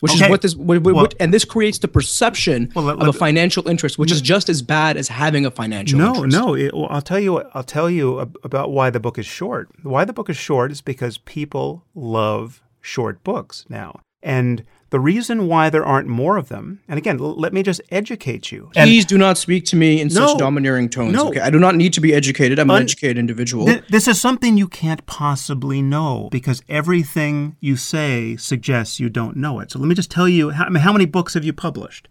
which 0.02 0.14
okay. 0.14 0.24
is 0.24 0.30
what 0.30 0.42
this 0.42 0.56
what, 0.56 0.82
well, 0.82 1.06
and 1.20 1.32
this 1.32 1.44
creates 1.44 1.78
the 1.78 1.86
perception 1.86 2.72
well, 2.74 2.86
let, 2.86 2.98
let, 2.98 3.08
of 3.08 3.14
a 3.14 3.16
financial 3.16 3.68
interest, 3.68 3.98
which 3.98 4.10
is 4.10 4.20
mm. 4.20 4.24
just 4.24 4.48
as 4.48 4.60
bad 4.60 4.96
as 4.96 5.06
having 5.06 5.46
a 5.46 5.50
financial 5.50 5.96
no, 5.96 6.08
interest. 6.08 6.36
No, 6.36 6.54
no. 6.54 6.70
Well, 6.74 6.88
I'll 6.90 7.00
tell 7.00 7.20
you. 7.20 7.38
I'll 7.54 7.62
tell 7.62 7.88
you 7.88 8.18
about 8.42 8.72
why 8.72 8.90
the 8.90 8.98
book 8.98 9.16
is 9.16 9.26
short. 9.26 9.68
Why 9.84 10.04
the 10.04 10.12
book 10.12 10.28
is 10.28 10.36
short 10.36 10.72
is 10.72 10.80
because 10.80 11.18
people 11.18 11.84
love 11.94 12.64
short 12.80 13.22
books 13.22 13.64
now, 13.68 14.00
and 14.24 14.64
the 14.92 15.00
reason 15.00 15.48
why 15.48 15.70
there 15.70 15.84
aren't 15.84 16.06
more 16.06 16.36
of 16.36 16.50
them, 16.50 16.80
and 16.86 16.98
again, 16.98 17.18
l- 17.18 17.34
let 17.34 17.54
me 17.54 17.62
just 17.62 17.80
educate 17.90 18.52
you. 18.52 18.70
Please 18.74 19.06
do 19.06 19.16
not 19.16 19.38
speak 19.38 19.64
to 19.64 19.76
me 19.76 20.02
in 20.02 20.08
no, 20.08 20.26
such 20.28 20.38
domineering 20.38 20.90
tones. 20.90 21.14
No. 21.14 21.28
Okay, 21.28 21.40
I 21.40 21.48
do 21.48 21.58
not 21.58 21.74
need 21.76 21.94
to 21.94 22.00
be 22.02 22.12
educated. 22.12 22.58
I'm 22.58 22.70
Un- 22.70 22.76
an 22.76 22.82
educated 22.82 23.16
individual. 23.16 23.64
Th- 23.64 23.82
this 23.88 24.06
is 24.06 24.20
something 24.20 24.58
you 24.58 24.68
can't 24.68 25.04
possibly 25.06 25.80
know 25.80 26.28
because 26.30 26.62
everything 26.68 27.56
you 27.58 27.76
say 27.76 28.36
suggests 28.36 29.00
you 29.00 29.08
don't 29.08 29.36
know 29.36 29.60
it. 29.60 29.70
So 29.70 29.78
let 29.78 29.88
me 29.88 29.94
just 29.94 30.10
tell 30.10 30.28
you 30.28 30.50
how, 30.50 30.66
I 30.66 30.68
mean, 30.68 30.82
how 30.82 30.92
many 30.92 31.06
books 31.06 31.32
have 31.32 31.42
you 31.42 31.54
published? 31.54 32.06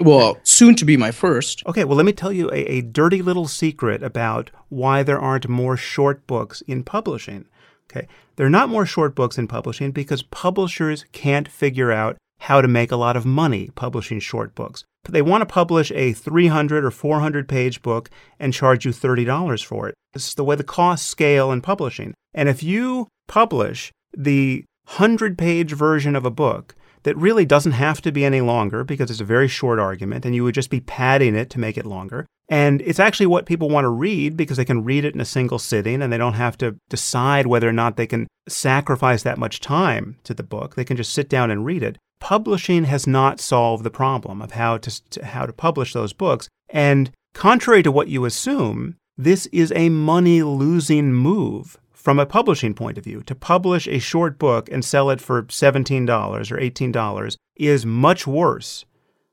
Well, 0.00 0.38
soon 0.42 0.74
to 0.76 0.84
be 0.86 0.96
my 0.96 1.10
first. 1.10 1.62
Okay, 1.66 1.84
well, 1.84 1.96
let 1.96 2.06
me 2.06 2.12
tell 2.12 2.32
you 2.32 2.50
a, 2.52 2.64
a 2.78 2.80
dirty 2.80 3.20
little 3.20 3.46
secret 3.46 4.02
about 4.02 4.50
why 4.70 5.02
there 5.02 5.20
aren't 5.20 5.46
more 5.48 5.76
short 5.76 6.26
books 6.26 6.62
in 6.62 6.82
publishing. 6.84 7.44
Okay. 7.90 8.06
There 8.36 8.46
are 8.46 8.50
not 8.50 8.68
more 8.68 8.86
short 8.86 9.14
books 9.14 9.38
in 9.38 9.46
publishing 9.46 9.92
because 9.92 10.22
publishers 10.22 11.04
can't 11.12 11.48
figure 11.48 11.92
out 11.92 12.16
how 12.40 12.60
to 12.60 12.68
make 12.68 12.90
a 12.90 12.96
lot 12.96 13.16
of 13.16 13.24
money 13.24 13.70
publishing 13.74 14.20
short 14.20 14.54
books. 14.54 14.84
But 15.04 15.12
they 15.12 15.22
want 15.22 15.42
to 15.42 15.46
publish 15.46 15.92
a 15.92 16.12
300 16.12 16.84
or 16.84 16.90
400 16.90 17.48
page 17.48 17.82
book 17.82 18.10
and 18.38 18.52
charge 18.52 18.84
you 18.84 18.90
$30 18.90 19.64
for 19.64 19.88
it. 19.88 19.94
This 20.12 20.28
is 20.28 20.34
the 20.34 20.44
way 20.44 20.56
the 20.56 20.64
costs 20.64 21.06
scale 21.06 21.52
in 21.52 21.60
publishing. 21.60 22.14
And 22.32 22.48
if 22.48 22.62
you 22.62 23.08
publish 23.28 23.92
the 24.16 24.64
100 24.86 25.38
page 25.38 25.72
version 25.72 26.16
of 26.16 26.24
a 26.24 26.30
book 26.30 26.74
that 27.04 27.16
really 27.16 27.46
doesn't 27.46 27.72
have 27.72 28.02
to 28.02 28.12
be 28.12 28.24
any 28.24 28.40
longer 28.40 28.84
because 28.84 29.10
it's 29.10 29.20
a 29.20 29.24
very 29.24 29.48
short 29.48 29.78
argument 29.78 30.24
and 30.24 30.34
you 30.34 30.44
would 30.44 30.54
just 30.54 30.70
be 30.70 30.80
padding 30.80 31.34
it 31.34 31.48
to 31.50 31.60
make 31.60 31.78
it 31.78 31.86
longer, 31.86 32.26
and 32.48 32.82
it's 32.82 32.98
actually 32.98 33.26
what 33.26 33.46
people 33.46 33.70
want 33.70 33.84
to 33.84 33.88
read 33.88 34.36
because 34.36 34.56
they 34.56 34.64
can 34.64 34.84
read 34.84 35.04
it 35.04 35.14
in 35.14 35.20
a 35.20 35.24
single 35.24 35.58
sitting 35.58 36.02
and 36.02 36.12
they 36.12 36.18
don't 36.18 36.34
have 36.34 36.58
to 36.58 36.76
decide 36.88 37.46
whether 37.46 37.68
or 37.68 37.72
not 37.72 37.96
they 37.96 38.06
can 38.06 38.26
sacrifice 38.48 39.22
that 39.22 39.38
much 39.38 39.60
time 39.60 40.18
to 40.24 40.34
the 40.34 40.42
book. 40.42 40.74
They 40.74 40.84
can 40.84 40.96
just 40.96 41.12
sit 41.12 41.28
down 41.28 41.50
and 41.50 41.64
read 41.64 41.82
it. 41.82 41.96
Publishing 42.20 42.84
has 42.84 43.06
not 43.06 43.40
solved 43.40 43.84
the 43.84 43.90
problem 43.90 44.42
of 44.42 44.52
how 44.52 44.78
to, 44.78 45.10
to 45.10 45.24
how 45.24 45.46
to 45.46 45.52
publish 45.52 45.92
those 45.92 46.12
books. 46.12 46.48
And 46.68 47.10
contrary 47.34 47.82
to 47.82 47.92
what 47.92 48.08
you 48.08 48.24
assume, 48.24 48.96
this 49.16 49.46
is 49.46 49.72
a 49.74 49.88
money 49.88 50.42
losing 50.42 51.12
move 51.12 51.78
from 52.04 52.18
a 52.18 52.26
publishing 52.26 52.74
point 52.74 52.98
of 52.98 53.04
view. 53.04 53.22
To 53.22 53.34
publish 53.34 53.88
a 53.88 53.98
short 53.98 54.38
book 54.38 54.68
and 54.70 54.84
sell 54.84 55.08
it 55.08 55.22
for 55.22 55.44
$17 55.44 56.06
or 56.52 56.56
$18 56.58 57.36
is 57.56 57.86
much 57.86 58.26
worse 58.26 58.84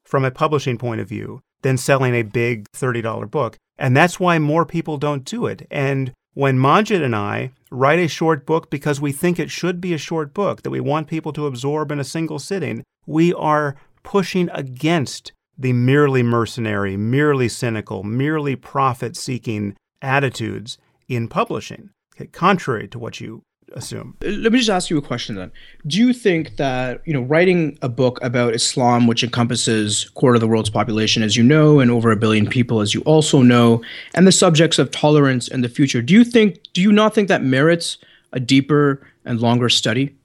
from 0.05 0.23
a 0.23 0.31
publishing 0.31 0.77
point 0.77 1.01
of 1.01 1.09
view 1.09 1.41
than 1.63 1.77
selling 1.77 2.15
a 2.15 2.23
big 2.23 2.65
$30 2.71 3.29
book. 3.29 3.57
And 3.77 3.95
that's 3.95 4.21
why 4.21 4.39
more 4.39 4.65
people 4.65 4.97
don't 4.97 5.25
do 5.25 5.47
it. 5.47 5.67
And 5.69 6.13
when 6.33 6.57
Maajid 6.57 7.03
and 7.03 7.15
I 7.15 7.51
write 7.71 7.99
a 7.99 8.07
short 8.07 8.45
book 8.45 8.69
because 8.69 9.01
we 9.01 9.11
think 9.11 9.37
it 9.37 9.51
should 9.51 9.81
be 9.81 9.93
a 9.93 9.97
short 9.97 10.33
book 10.33 10.61
that 10.61 10.69
we 10.69 10.79
want 10.79 11.09
people 11.09 11.33
to 11.33 11.47
absorb 11.47 11.91
in 11.91 11.99
a 11.99 12.05
single 12.05 12.39
sitting, 12.39 12.83
we 13.05 13.33
are 13.33 13.75
pushing 14.03 14.49
against 14.53 15.33
the 15.57 15.73
merely 15.73 16.23
mercenary, 16.23 16.95
merely 16.95 17.49
cynical, 17.49 18.03
merely 18.03 18.55
profit 18.55 19.17
seeking 19.17 19.75
attitudes 20.01 20.77
in 21.09 21.27
publishing, 21.27 21.89
contrary 22.27 22.87
to 22.89 22.99
what 22.99 23.19
you 23.19 23.43
assume. 23.73 24.15
Let 24.21 24.51
me 24.51 24.59
just 24.59 24.69
ask 24.69 24.89
you 24.89 24.97
a 24.97 25.01
question 25.01 25.35
then. 25.35 25.51
Do 25.87 25.97
you 25.97 26.13
think 26.13 26.57
that, 26.57 27.01
you 27.05 27.13
know, 27.13 27.21
writing 27.21 27.77
a 27.81 27.89
book 27.89 28.19
about 28.21 28.53
Islam, 28.53 29.07
which 29.07 29.23
encompasses 29.23 30.09
quarter 30.09 30.35
of 30.35 30.41
the 30.41 30.47
world's 30.47 30.69
population, 30.69 31.23
as 31.23 31.37
you 31.37 31.43
know, 31.43 31.79
and 31.79 31.89
over 31.89 32.11
a 32.11 32.15
billion 32.15 32.47
people, 32.47 32.81
as 32.81 32.93
you 32.93 33.01
also 33.01 33.41
know, 33.41 33.81
and 34.13 34.27
the 34.27 34.31
subjects 34.31 34.79
of 34.79 34.91
tolerance 34.91 35.47
and 35.47 35.63
the 35.63 35.69
future, 35.69 36.01
do 36.01 36.13
you 36.13 36.23
think, 36.23 36.61
do 36.73 36.81
you 36.81 36.91
not 36.91 37.15
think 37.15 37.27
that 37.27 37.43
merits 37.43 37.97
a 38.33 38.39
deeper 38.39 39.05
and 39.25 39.39
longer 39.39 39.69
study? 39.69 40.15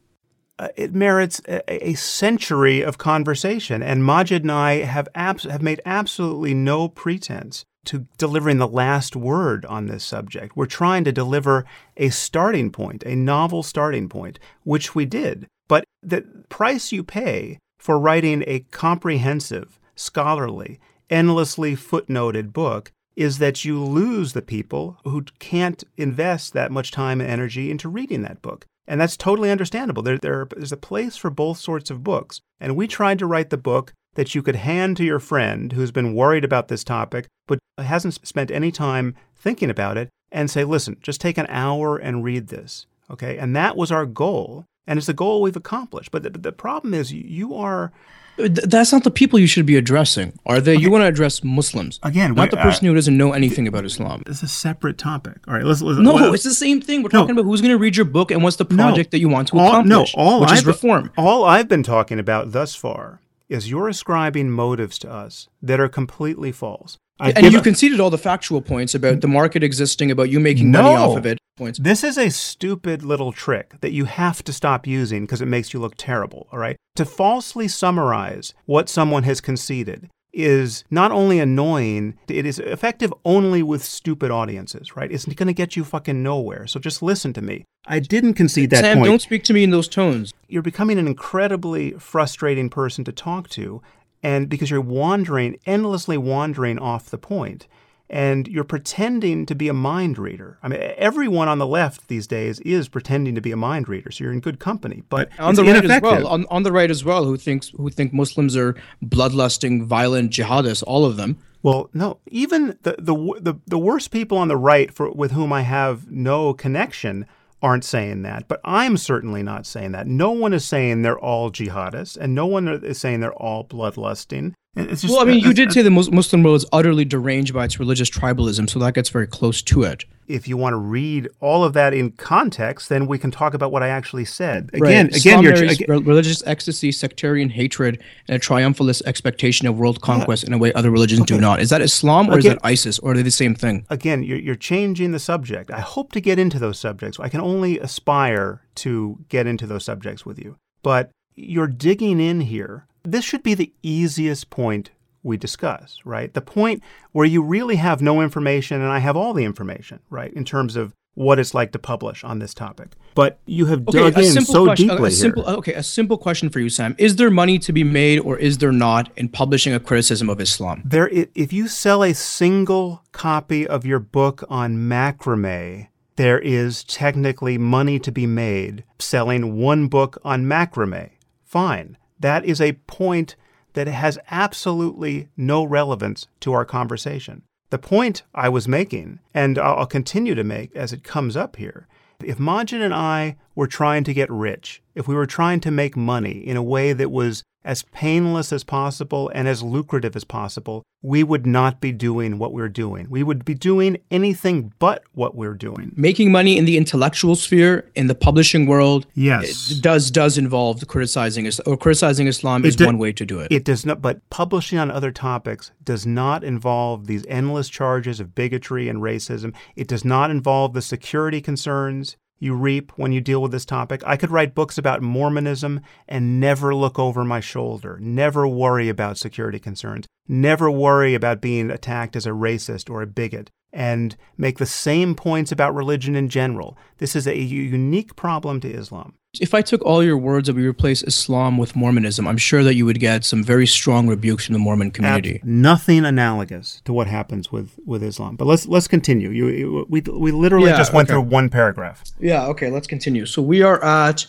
Uh, 0.58 0.68
it 0.74 0.94
merits 0.94 1.40
a, 1.46 1.90
a, 1.90 1.92
century 1.94 2.80
of 2.80 2.96
conversation, 2.96 3.82
and 3.82 4.02
Maajid 4.02 4.40
and 4.40 4.50
I 4.50 4.76
have 4.76 5.06
abs- 5.14 5.44
have 5.44 5.60
made 5.60 5.82
absolutely 5.84 6.54
no 6.54 6.88
pretense 6.88 7.66
to 7.86 8.06
delivering 8.18 8.58
the 8.58 8.68
last 8.68 9.16
word 9.16 9.64
on 9.66 9.86
this 9.86 10.04
subject. 10.04 10.56
We're 10.56 10.66
trying 10.66 11.04
to 11.04 11.12
deliver 11.12 11.64
a 11.96 12.10
starting 12.10 12.70
point, 12.70 13.02
a 13.04 13.16
novel 13.16 13.62
starting 13.62 14.08
point, 14.08 14.38
which 14.64 14.94
we 14.94 15.04
did. 15.04 15.46
But 15.68 15.84
the 16.02 16.22
price 16.48 16.92
you 16.92 17.02
pay 17.02 17.58
for 17.78 17.98
writing 17.98 18.44
a 18.46 18.60
comprehensive, 18.70 19.78
scholarly, 19.94 20.78
endlessly 21.10 21.76
footnoted 21.76 22.52
book 22.52 22.92
is 23.16 23.38
that 23.38 23.64
you 23.64 23.82
lose 23.82 24.32
the 24.32 24.42
people 24.42 24.98
who 25.04 25.22
can't 25.38 25.82
invest 25.96 26.52
that 26.52 26.70
much 26.70 26.90
time 26.90 27.20
and 27.20 27.30
energy 27.30 27.70
into 27.70 27.88
reading 27.88 28.22
that 28.22 28.42
book. 28.42 28.66
And 28.86 29.00
that's 29.00 29.16
totally 29.16 29.50
understandable. 29.50 30.02
There, 30.02 30.18
there, 30.18 30.46
there's 30.54 30.72
a 30.72 30.76
place 30.76 31.16
for 31.16 31.30
both 31.30 31.58
sorts 31.58 31.90
of 31.90 32.04
books. 32.04 32.40
And 32.60 32.76
we 32.76 32.86
tried 32.86 33.18
to 33.18 33.26
write 33.26 33.50
the 33.50 33.56
book 33.56 33.92
that 34.16 34.34
you 34.34 34.42
could 34.42 34.56
hand 34.56 34.96
to 34.96 35.04
your 35.04 35.20
friend 35.20 35.72
who's 35.72 35.92
been 35.92 36.14
worried 36.14 36.44
about 36.44 36.68
this 36.68 36.82
topic 36.84 37.26
but 37.46 37.58
hasn't 37.78 38.26
spent 38.26 38.50
any 38.50 38.72
time 38.72 39.14
thinking 39.34 39.70
about 39.70 39.96
it 39.96 40.08
and 40.32 40.50
say, 40.50 40.64
listen, 40.64 40.96
just 41.00 41.20
take 41.20 41.38
an 41.38 41.46
hour 41.48 41.96
and 41.96 42.24
read 42.24 42.48
this. 42.48 42.86
Okay. 43.10 43.38
And 43.38 43.54
that 43.54 43.76
was 43.76 43.92
our 43.92 44.04
goal. 44.04 44.64
And 44.86 44.98
it's 44.98 45.08
a 45.08 45.14
goal 45.14 45.42
we've 45.42 45.56
accomplished. 45.56 46.10
But 46.10 46.22
the, 46.22 46.30
the 46.30 46.52
problem 46.52 46.94
is 46.94 47.12
you 47.12 47.54
are. 47.54 47.92
That's 48.38 48.92
not 48.92 49.02
the 49.02 49.10
people 49.10 49.38
you 49.38 49.46
should 49.46 49.64
be 49.64 49.76
addressing, 49.76 50.38
are 50.44 50.60
they? 50.60 50.74
Okay. 50.74 50.82
You 50.82 50.90
want 50.90 51.02
to 51.02 51.06
address 51.06 51.42
Muslims. 51.42 51.98
Again, 52.02 52.34
not 52.34 52.50
the 52.50 52.58
person 52.58 52.86
uh, 52.86 52.90
who 52.90 52.94
doesn't 52.94 53.16
know 53.16 53.32
anything 53.32 53.66
about 53.66 53.86
Islam. 53.86 54.22
It's 54.26 54.42
a 54.42 54.48
separate 54.48 54.98
topic. 54.98 55.38
All 55.48 55.54
right, 55.54 55.64
let's. 55.64 55.80
let's 55.80 55.98
no, 55.98 56.14
well, 56.14 56.34
it's 56.34 56.44
the 56.44 56.52
same 56.52 56.82
thing. 56.82 57.02
We're 57.02 57.08
no. 57.14 57.20
talking 57.20 57.30
about 57.30 57.46
who's 57.46 57.62
going 57.62 57.72
to 57.72 57.78
read 57.78 57.96
your 57.96 58.04
book 58.04 58.30
and 58.30 58.42
what's 58.42 58.56
the 58.56 58.66
project 58.66 59.08
no, 59.08 59.16
that 59.16 59.20
you 59.20 59.30
want 59.30 59.48
to 59.48 59.56
accomplish. 59.56 60.14
No, 60.14 60.22
all 60.22 60.40
which 60.40 60.50
I've, 60.50 60.58
is 60.58 60.66
reform. 60.66 61.10
All 61.16 61.44
I've 61.44 61.66
been 61.66 61.82
talking 61.82 62.18
about 62.18 62.52
thus 62.52 62.74
far 62.74 63.20
is 63.48 63.70
you're 63.70 63.88
ascribing 63.88 64.50
motives 64.50 64.98
to 64.98 65.10
us 65.10 65.48
that 65.62 65.80
are 65.80 65.88
completely 65.88 66.52
false. 66.52 66.98
I 67.18 67.30
and 67.30 67.52
you 67.52 67.60
a, 67.60 67.62
conceded 67.62 67.98
all 67.98 68.10
the 68.10 68.18
factual 68.18 68.60
points 68.60 68.94
about 68.94 69.20
the 69.20 69.28
market 69.28 69.62
existing, 69.62 70.10
about 70.10 70.28
you 70.28 70.38
making 70.38 70.70
no, 70.70 70.82
money 70.82 70.96
off 70.96 71.16
of 71.16 71.26
it. 71.26 71.38
Points. 71.56 71.78
This 71.78 72.04
is 72.04 72.18
a 72.18 72.28
stupid 72.28 73.02
little 73.02 73.32
trick 73.32 73.80
that 73.80 73.92
you 73.92 74.04
have 74.04 74.44
to 74.44 74.52
stop 74.52 74.86
using 74.86 75.22
because 75.22 75.40
it 75.40 75.46
makes 75.46 75.72
you 75.72 75.80
look 75.80 75.94
terrible, 75.96 76.46
all 76.52 76.58
right? 76.58 76.76
To 76.96 77.06
falsely 77.06 77.66
summarize 77.66 78.52
what 78.66 78.90
someone 78.90 79.22
has 79.22 79.40
conceded 79.40 80.10
is 80.36 80.84
not 80.90 81.10
only 81.10 81.38
annoying, 81.40 82.14
it 82.28 82.44
is 82.44 82.58
effective 82.58 83.12
only 83.24 83.62
with 83.62 83.82
stupid 83.82 84.30
audiences, 84.30 84.94
right? 84.94 85.10
It's 85.10 85.24
going 85.24 85.46
to 85.46 85.54
get 85.54 85.76
you 85.76 85.82
fucking 85.82 86.22
nowhere. 86.22 86.66
So 86.66 86.78
just 86.78 87.02
listen 87.02 87.32
to 87.32 87.42
me. 87.42 87.64
I 87.86 88.00
didn't 88.00 88.34
concede 88.34 88.70
that 88.70 88.82
Sam, 88.82 88.98
point. 88.98 89.08
don't 89.08 89.22
speak 89.22 89.44
to 89.44 89.54
me 89.54 89.64
in 89.64 89.70
those 89.70 89.88
tones. 89.88 90.34
You're 90.48 90.62
becoming 90.62 90.98
an 90.98 91.06
incredibly 91.06 91.92
frustrating 91.92 92.68
person 92.68 93.02
to 93.04 93.12
talk 93.12 93.48
to, 93.50 93.80
and 94.22 94.48
because 94.48 94.70
you're 94.70 94.80
wandering, 94.80 95.58
endlessly 95.66 96.18
wandering 96.18 96.78
off 96.78 97.10
the 97.10 97.18
point 97.18 97.66
and 98.08 98.46
you're 98.46 98.64
pretending 98.64 99.46
to 99.46 99.54
be 99.54 99.68
a 99.68 99.72
mind 99.72 100.18
reader. 100.18 100.58
I 100.62 100.68
mean, 100.68 100.80
everyone 100.96 101.48
on 101.48 101.58
the 101.58 101.66
left 101.66 102.08
these 102.08 102.26
days 102.26 102.60
is 102.60 102.88
pretending 102.88 103.34
to 103.34 103.40
be 103.40 103.52
a 103.52 103.56
mind 103.56 103.88
reader, 103.88 104.10
so 104.10 104.24
you're 104.24 104.32
in 104.32 104.40
good 104.40 104.60
company. 104.60 105.02
But 105.08 105.28
on 105.38 105.54
the 105.54 105.64
right 105.64 105.84
as 105.84 106.02
well, 106.02 106.26
on, 106.26 106.46
on 106.50 106.62
the 106.62 106.72
right 106.72 106.90
as 106.90 107.04
well, 107.04 107.24
who 107.24 107.36
thinks 107.36 107.68
who 107.70 107.90
think 107.90 108.12
Muslims 108.12 108.56
are 108.56 108.76
bloodlusting, 109.04 109.84
violent 109.84 110.32
jihadists, 110.32 110.84
all 110.86 111.04
of 111.04 111.16
them. 111.16 111.38
Well, 111.62 111.90
no, 111.92 112.18
even 112.28 112.78
the 112.82 112.96
the 112.98 113.40
the, 113.40 113.54
the 113.66 113.78
worst 113.78 114.10
people 114.10 114.38
on 114.38 114.48
the 114.48 114.56
right 114.56 114.92
for 114.92 115.10
with 115.10 115.32
whom 115.32 115.52
I 115.52 115.62
have 115.62 116.10
no 116.10 116.54
connection 116.54 117.26
aren't 117.62 117.84
saying 117.84 118.22
that, 118.22 118.46
but 118.46 118.60
I'm 118.64 118.96
certainly 118.96 119.42
not 119.42 119.66
saying 119.66 119.92
that. 119.92 120.06
No 120.06 120.30
one 120.30 120.52
is 120.52 120.64
saying 120.64 121.02
they're 121.02 121.18
all 121.18 121.50
jihadists, 121.50 122.16
and 122.16 122.34
no 122.34 122.46
one 122.46 122.68
is 122.68 122.98
saying 122.98 123.20
they're 123.20 123.32
all 123.32 123.64
bloodlusting. 123.64 124.54
It's 124.76 125.00
just, 125.02 125.12
well, 125.12 125.22
I 125.22 125.24
mean, 125.24 125.38
you 125.38 125.54
did 125.54 125.72
say 125.72 125.80
the 125.80 125.90
Muslim 125.90 126.42
world 126.42 126.56
is 126.56 126.66
utterly 126.70 127.06
deranged 127.06 127.54
by 127.54 127.64
its 127.64 127.80
religious 127.80 128.10
tribalism, 128.10 128.68
so 128.68 128.78
that 128.80 128.92
gets 128.92 129.08
very 129.08 129.26
close 129.26 129.62
to 129.62 129.84
it. 129.84 130.04
if 130.28 130.46
you 130.46 130.56
want 130.56 130.74
to 130.74 130.76
read 130.76 131.28
all 131.40 131.64
of 131.64 131.72
that 131.72 131.94
in 131.94 132.10
context, 132.12 132.88
then 132.90 133.06
we 133.06 133.16
can 133.16 133.30
talk 133.30 133.54
about 133.54 133.72
what 133.72 133.82
I 133.82 133.88
actually 133.88 134.26
said. 134.26 134.68
Right. 134.74 134.90
Again, 134.90 135.06
again, 135.06 135.16
Islam 135.16 135.44
you're 135.44 135.54
marries 135.54 135.80
religious 136.06 136.42
ecstasy, 136.46 136.92
sectarian 136.92 137.48
hatred, 137.48 138.02
and 138.28 138.36
a 138.36 138.38
triumphalist 138.38 139.02
expectation 139.06 139.66
of 139.66 139.78
world 139.78 140.02
conquest 140.02 140.44
in 140.44 140.52
a 140.52 140.58
way 140.58 140.72
other 140.74 140.90
religions 140.90 141.24
do 141.26 141.40
not. 141.40 141.60
Is 141.60 141.70
that 141.70 141.80
Islam 141.80 142.28
or 142.28 142.38
is 142.38 142.44
Again- 142.44 142.58
that 142.62 142.66
ISIS, 142.66 142.98
or 142.98 143.12
are 143.12 143.14
they 143.14 143.22
the 143.22 143.30
same 143.30 143.54
thing? 143.54 143.86
again, 143.88 144.22
you're, 144.22 144.38
you're 144.38 144.56
changing 144.56 145.12
the 145.12 145.18
subject. 145.18 145.70
I 145.70 145.80
hope 145.80 146.12
to 146.12 146.20
get 146.20 146.38
into 146.38 146.58
those 146.58 146.78
subjects. 146.78 147.18
I 147.18 147.28
can 147.30 147.40
only 147.40 147.78
aspire 147.78 148.62
to 148.76 149.20
get 149.30 149.46
into 149.46 149.66
those 149.66 149.84
subjects 149.86 150.26
with 150.26 150.38
you. 150.38 150.58
But 150.82 151.10
you're 151.34 151.66
digging 151.66 152.20
in 152.20 152.40
here. 152.42 152.86
This 153.06 153.24
should 153.24 153.42
be 153.42 153.54
the 153.54 153.72
easiest 153.82 154.50
point 154.50 154.90
we 155.22 155.36
discuss, 155.36 155.98
right? 156.04 156.32
The 156.32 156.40
point 156.40 156.82
where 157.12 157.26
you 157.26 157.42
really 157.42 157.76
have 157.76 158.00
no 158.00 158.20
information 158.20 158.80
and 158.80 158.90
I 158.90 158.98
have 159.00 159.16
all 159.16 159.32
the 159.34 159.44
information, 159.44 160.00
right, 160.10 160.32
in 160.32 160.44
terms 160.44 160.76
of 160.76 160.92
what 161.14 161.38
it's 161.38 161.54
like 161.54 161.72
to 161.72 161.78
publish 161.78 162.22
on 162.24 162.38
this 162.40 162.52
topic. 162.52 162.88
But 163.14 163.38
you 163.46 163.64
have 163.66 163.88
Okay, 163.88 163.98
dug 164.10 164.18
in 164.18 164.42
so 164.44 164.64
question. 164.66 164.88
deeply 164.88 165.08
a 165.08 165.10
simple, 165.12 165.44
here. 165.46 165.56
okay, 165.56 165.72
a 165.72 165.82
simple 165.82 166.18
question 166.18 166.50
for 166.50 166.60
you, 166.60 166.68
Sam. 166.68 166.94
Is 166.98 167.16
there 167.16 167.30
money 167.30 167.58
to 167.60 167.72
be 167.72 167.82
made, 167.82 168.18
or 168.20 168.36
is 168.36 168.58
there 168.58 168.70
not, 168.70 169.10
in 169.16 169.30
publishing 169.30 169.72
a 169.72 169.80
criticism 169.80 170.28
of 170.28 170.40
Islam? 170.40 170.82
There, 170.84 171.08
if 171.34 171.52
you 171.54 171.68
sell 171.68 172.04
a 172.04 172.12
single 172.12 173.02
copy 173.12 173.66
of 173.66 173.86
your 173.86 173.98
book 173.98 174.44
on 174.50 174.76
macrame, 174.76 175.88
there 176.16 176.38
is 176.38 176.84
technically 176.84 177.56
money 177.58 177.98
to 177.98 178.12
be 178.12 178.26
made 178.26 178.84
selling 178.98 179.56
one 179.56 179.88
book 179.88 180.18
on 180.24 180.44
macrame. 180.44 181.10
Fine. 181.44 181.96
That 182.20 182.44
is 182.44 182.60
a 182.60 182.72
point 182.72 183.36
that 183.74 183.86
has 183.86 184.18
absolutely 184.30 185.28
no 185.36 185.64
relevance 185.64 186.26
to 186.40 186.52
our 186.52 186.64
conversation. 186.64 187.42
The 187.70 187.78
point 187.78 188.22
I 188.34 188.48
was 188.48 188.68
making, 188.68 189.18
and 189.34 189.58
I'll 189.58 189.86
continue 189.86 190.34
to 190.34 190.44
make 190.44 190.74
as 190.74 190.92
it 190.92 191.04
comes 191.04 191.36
up 191.36 191.56
here, 191.56 191.86
if 192.24 192.38
Maajid 192.38 192.80
and 192.80 192.94
I 192.94 193.36
were 193.54 193.66
trying 193.66 194.04
to 194.04 194.14
get 194.14 194.30
rich, 194.30 194.82
if 194.94 195.06
we 195.06 195.14
were 195.14 195.26
trying 195.26 195.60
to 195.60 195.70
make 195.70 195.96
money 195.96 196.38
in 196.38 196.56
a 196.56 196.62
way 196.62 196.92
that 196.92 197.10
was 197.10 197.42
as 197.66 197.82
painless 197.82 198.52
as 198.52 198.64
possible 198.64 199.30
and 199.34 199.46
as 199.48 199.62
lucrative 199.62 200.14
as 200.16 200.24
possible, 200.24 200.82
we 201.02 201.22
would 201.22 201.44
not 201.46 201.80
be 201.80 201.92
doing 201.92 202.38
what 202.38 202.52
we're 202.52 202.68
doing. 202.68 203.06
We 203.10 203.22
would 203.22 203.44
be 203.44 203.54
doing 203.54 203.98
anything 204.10 204.72
but 204.78 205.02
what 205.12 205.34
we're 205.34 205.54
doing. 205.54 205.92
Making 205.96 206.32
money 206.32 206.56
in 206.56 206.64
the 206.64 206.76
intellectual 206.76 207.34
sphere, 207.36 207.90
in 207.94 208.06
the 208.06 208.14
publishing 208.14 208.66
world, 208.66 209.06
Yes. 209.14 209.70
it 209.72 209.82
does 209.82 210.10
does 210.10 210.38
involve 210.38 210.86
criticizing 210.86 211.44
Islam, 211.46 211.74
or 211.74 211.76
criticizing 211.76 212.26
Islam 212.28 212.64
is 212.64 212.76
do- 212.76 212.86
one 212.86 212.98
way 212.98 213.12
to 213.12 213.26
do 213.26 213.40
it. 213.40 213.48
It 213.50 213.64
does 213.64 213.84
not, 213.84 214.00
but 214.00 214.20
publishing 214.30 214.78
on 214.78 214.90
other 214.90 215.10
topics 215.10 215.72
does 215.84 216.06
not 216.06 216.44
involve 216.44 217.06
these 217.06 217.24
endless 217.28 217.68
charges 217.68 218.20
of 218.20 218.34
bigotry 218.34 218.88
and 218.88 219.00
racism. 219.00 219.52
It 219.74 219.88
does 219.88 220.04
not 220.04 220.30
involve 220.30 220.72
the 220.72 220.82
security 220.82 221.40
concerns 221.40 222.16
you 222.38 222.54
reap 222.54 222.92
when 222.96 223.12
you 223.12 223.20
deal 223.20 223.40
with 223.40 223.52
this 223.52 223.64
topic. 223.64 224.02
I 224.06 224.16
could 224.16 224.30
write 224.30 224.54
books 224.54 224.78
about 224.78 225.02
Mormonism 225.02 225.80
and 226.08 226.40
never 226.40 226.74
look 226.74 226.98
over 226.98 227.24
my 227.24 227.40
shoulder, 227.40 227.98
never 228.00 228.46
worry 228.46 228.88
about 228.88 229.18
security 229.18 229.58
concerns, 229.58 230.06
never 230.28 230.70
worry 230.70 231.14
about 231.14 231.40
being 231.40 231.70
attacked 231.70 232.16
as 232.16 232.26
a 232.26 232.30
racist 232.30 232.90
or 232.90 233.02
a 233.02 233.06
bigot, 233.06 233.50
and 233.72 234.16
make 234.36 234.58
the 234.58 234.66
same 234.66 235.14
points 235.14 235.52
about 235.52 235.74
religion 235.74 236.14
in 236.16 236.28
general. 236.28 236.76
This 236.98 237.16
is 237.16 237.26
a 237.26 237.38
unique 237.38 238.16
problem 238.16 238.60
to 238.60 238.70
Islam. 238.70 239.14
If 239.40 239.54
I 239.54 239.62
took 239.62 239.82
all 239.84 240.02
your 240.02 240.16
words 240.16 240.48
and 240.48 240.56
we 240.56 240.66
replace 240.66 241.02
Islam 241.02 241.58
with 241.58 241.74
Mormonism, 241.76 242.26
I'm 242.26 242.36
sure 242.38 242.62
that 242.64 242.74
you 242.74 242.84
would 242.86 243.00
get 243.00 243.24
some 243.24 243.42
very 243.42 243.66
strong 243.66 244.08
rebukes 244.08 244.46
from 244.46 244.52
the 244.54 244.58
Mormon 244.58 244.90
community. 244.90 245.36
Ab- 245.36 245.44
nothing 245.44 246.04
analogous 246.04 246.80
to 246.84 246.92
what 246.92 247.06
happens 247.06 247.50
with, 247.52 247.78
with 247.86 248.02
Islam. 248.02 248.36
But 248.36 248.46
let's 248.46 248.66
let's 248.66 248.88
continue. 248.88 249.30
You, 249.30 249.48
you 249.48 249.86
we 249.88 250.00
we 250.00 250.32
literally 250.32 250.70
Yeah, 250.70 250.76
just 250.76 250.92
went 250.92 251.08
okay. 251.08 251.14
through 251.14 251.22
one 251.30 251.48
paragraph. 251.48 252.02
Yeah, 252.20 252.46
okay, 252.48 252.70
let's 252.70 252.86
continue. 252.86 253.26
So 253.26 253.42
we 253.42 253.62
are 253.62 253.82
at 253.84 254.26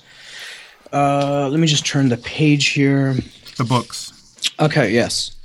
uh 0.94 1.48
let 1.50 1.60
me 1.60 1.68
just 1.68 1.86
turn 1.86 2.10
the 2.10 2.18
page 2.18 2.68
here. 2.70 3.16
The 3.58 3.64
books. 3.64 4.14
Okay, 4.60 4.92
yes. 4.92 5.36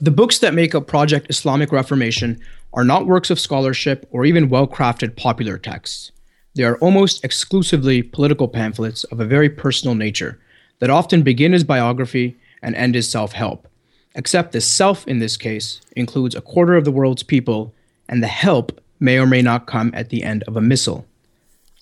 The 0.00 0.10
books 0.10 0.38
that 0.40 0.54
make 0.54 0.74
up 0.74 0.86
Project 0.86 1.26
Islamic 1.30 1.72
Reformation 1.72 2.40
are 2.72 2.84
not 2.84 3.06
works 3.06 3.30
of 3.30 3.38
scholarship 3.38 4.06
or 4.10 4.24
even 4.24 4.48
well 4.48 4.66
crafted 4.66 5.16
popular 5.16 5.56
texts. 5.58 6.10
They 6.54 6.64
are 6.64 6.76
almost 6.76 7.24
exclusively 7.24 8.02
political 8.02 8.48
pamphlets 8.48 9.04
of 9.04 9.20
a 9.20 9.24
very 9.24 9.48
personal 9.50 9.94
nature 9.94 10.38
that 10.78 10.90
often 10.90 11.22
begin 11.22 11.54
as 11.54 11.64
biography 11.64 12.36
and 12.62 12.74
end 12.74 12.96
as 12.96 13.08
self 13.08 13.32
help. 13.32 13.68
Except 14.14 14.52
the 14.52 14.60
self 14.60 15.06
in 15.08 15.18
this 15.18 15.36
case 15.36 15.80
includes 15.96 16.34
a 16.34 16.40
quarter 16.40 16.76
of 16.76 16.84
the 16.84 16.92
world's 16.92 17.24
people, 17.24 17.74
and 18.08 18.22
the 18.22 18.28
help 18.28 18.80
may 19.00 19.18
or 19.18 19.26
may 19.26 19.42
not 19.42 19.66
come 19.66 19.90
at 19.94 20.10
the 20.10 20.22
end 20.22 20.44
of 20.44 20.56
a 20.56 20.60
missile. 20.60 21.04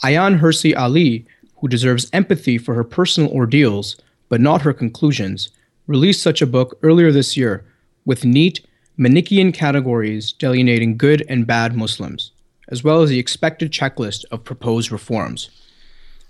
Ayaan 0.02 0.40
Hirsi 0.40 0.74
Ali, 0.76 1.26
who 1.60 1.68
deserves 1.68 2.08
empathy 2.12 2.58
for 2.58 2.74
her 2.74 2.84
personal 2.84 3.30
ordeals, 3.30 3.96
but 4.28 4.40
not 4.40 4.62
her 4.62 4.72
conclusions, 4.72 5.50
released 5.86 6.22
such 6.22 6.40
a 6.40 6.46
book 6.46 6.78
earlier 6.82 7.12
this 7.12 7.36
year 7.36 7.64
with 8.04 8.24
neat, 8.24 8.66
Manichaean 8.96 9.52
categories 9.52 10.32
delineating 10.32 10.96
good 10.96 11.24
and 11.28 11.46
bad 11.46 11.76
Muslims, 11.76 12.32
as 12.72 12.82
well 12.82 13.02
as 13.02 13.10
the 13.10 13.18
expected 13.18 13.70
checklist 13.70 14.24
of 14.32 14.42
proposed 14.42 14.90
reforms. 14.90 15.50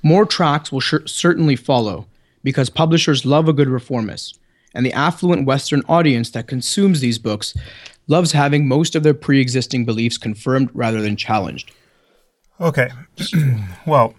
More 0.03 0.27
tracks 0.27 0.73
will 0.73 0.81
cer- 0.81 1.07
certainly 1.07 1.55
follow 1.55 2.07
because 2.43 2.69
publishers 2.69 3.25
love 3.25 3.49
a 3.49 3.53
good 3.53 3.69
reformist, 3.69 4.41
and 4.75 4.85
the 4.85 4.93
affluent 4.93 5.47
Western 5.47 5.83
audience 5.89 6.31
that 6.31 6.49
consumes 6.49 7.01
these 7.01 7.19
books 7.19 7.55
loves 8.09 8.33
having 8.33 8.67
most 8.67 8.97
of 8.97 9.05
their 9.05 9.15
pre 9.15 9.41
existing 9.41 9.85
beliefs 9.85 10.19
confirmed 10.19 10.69
rather 10.75 11.01
than 11.01 11.17
challenged. 11.17 11.71
Okay. 12.61 12.91
well, 13.87 14.15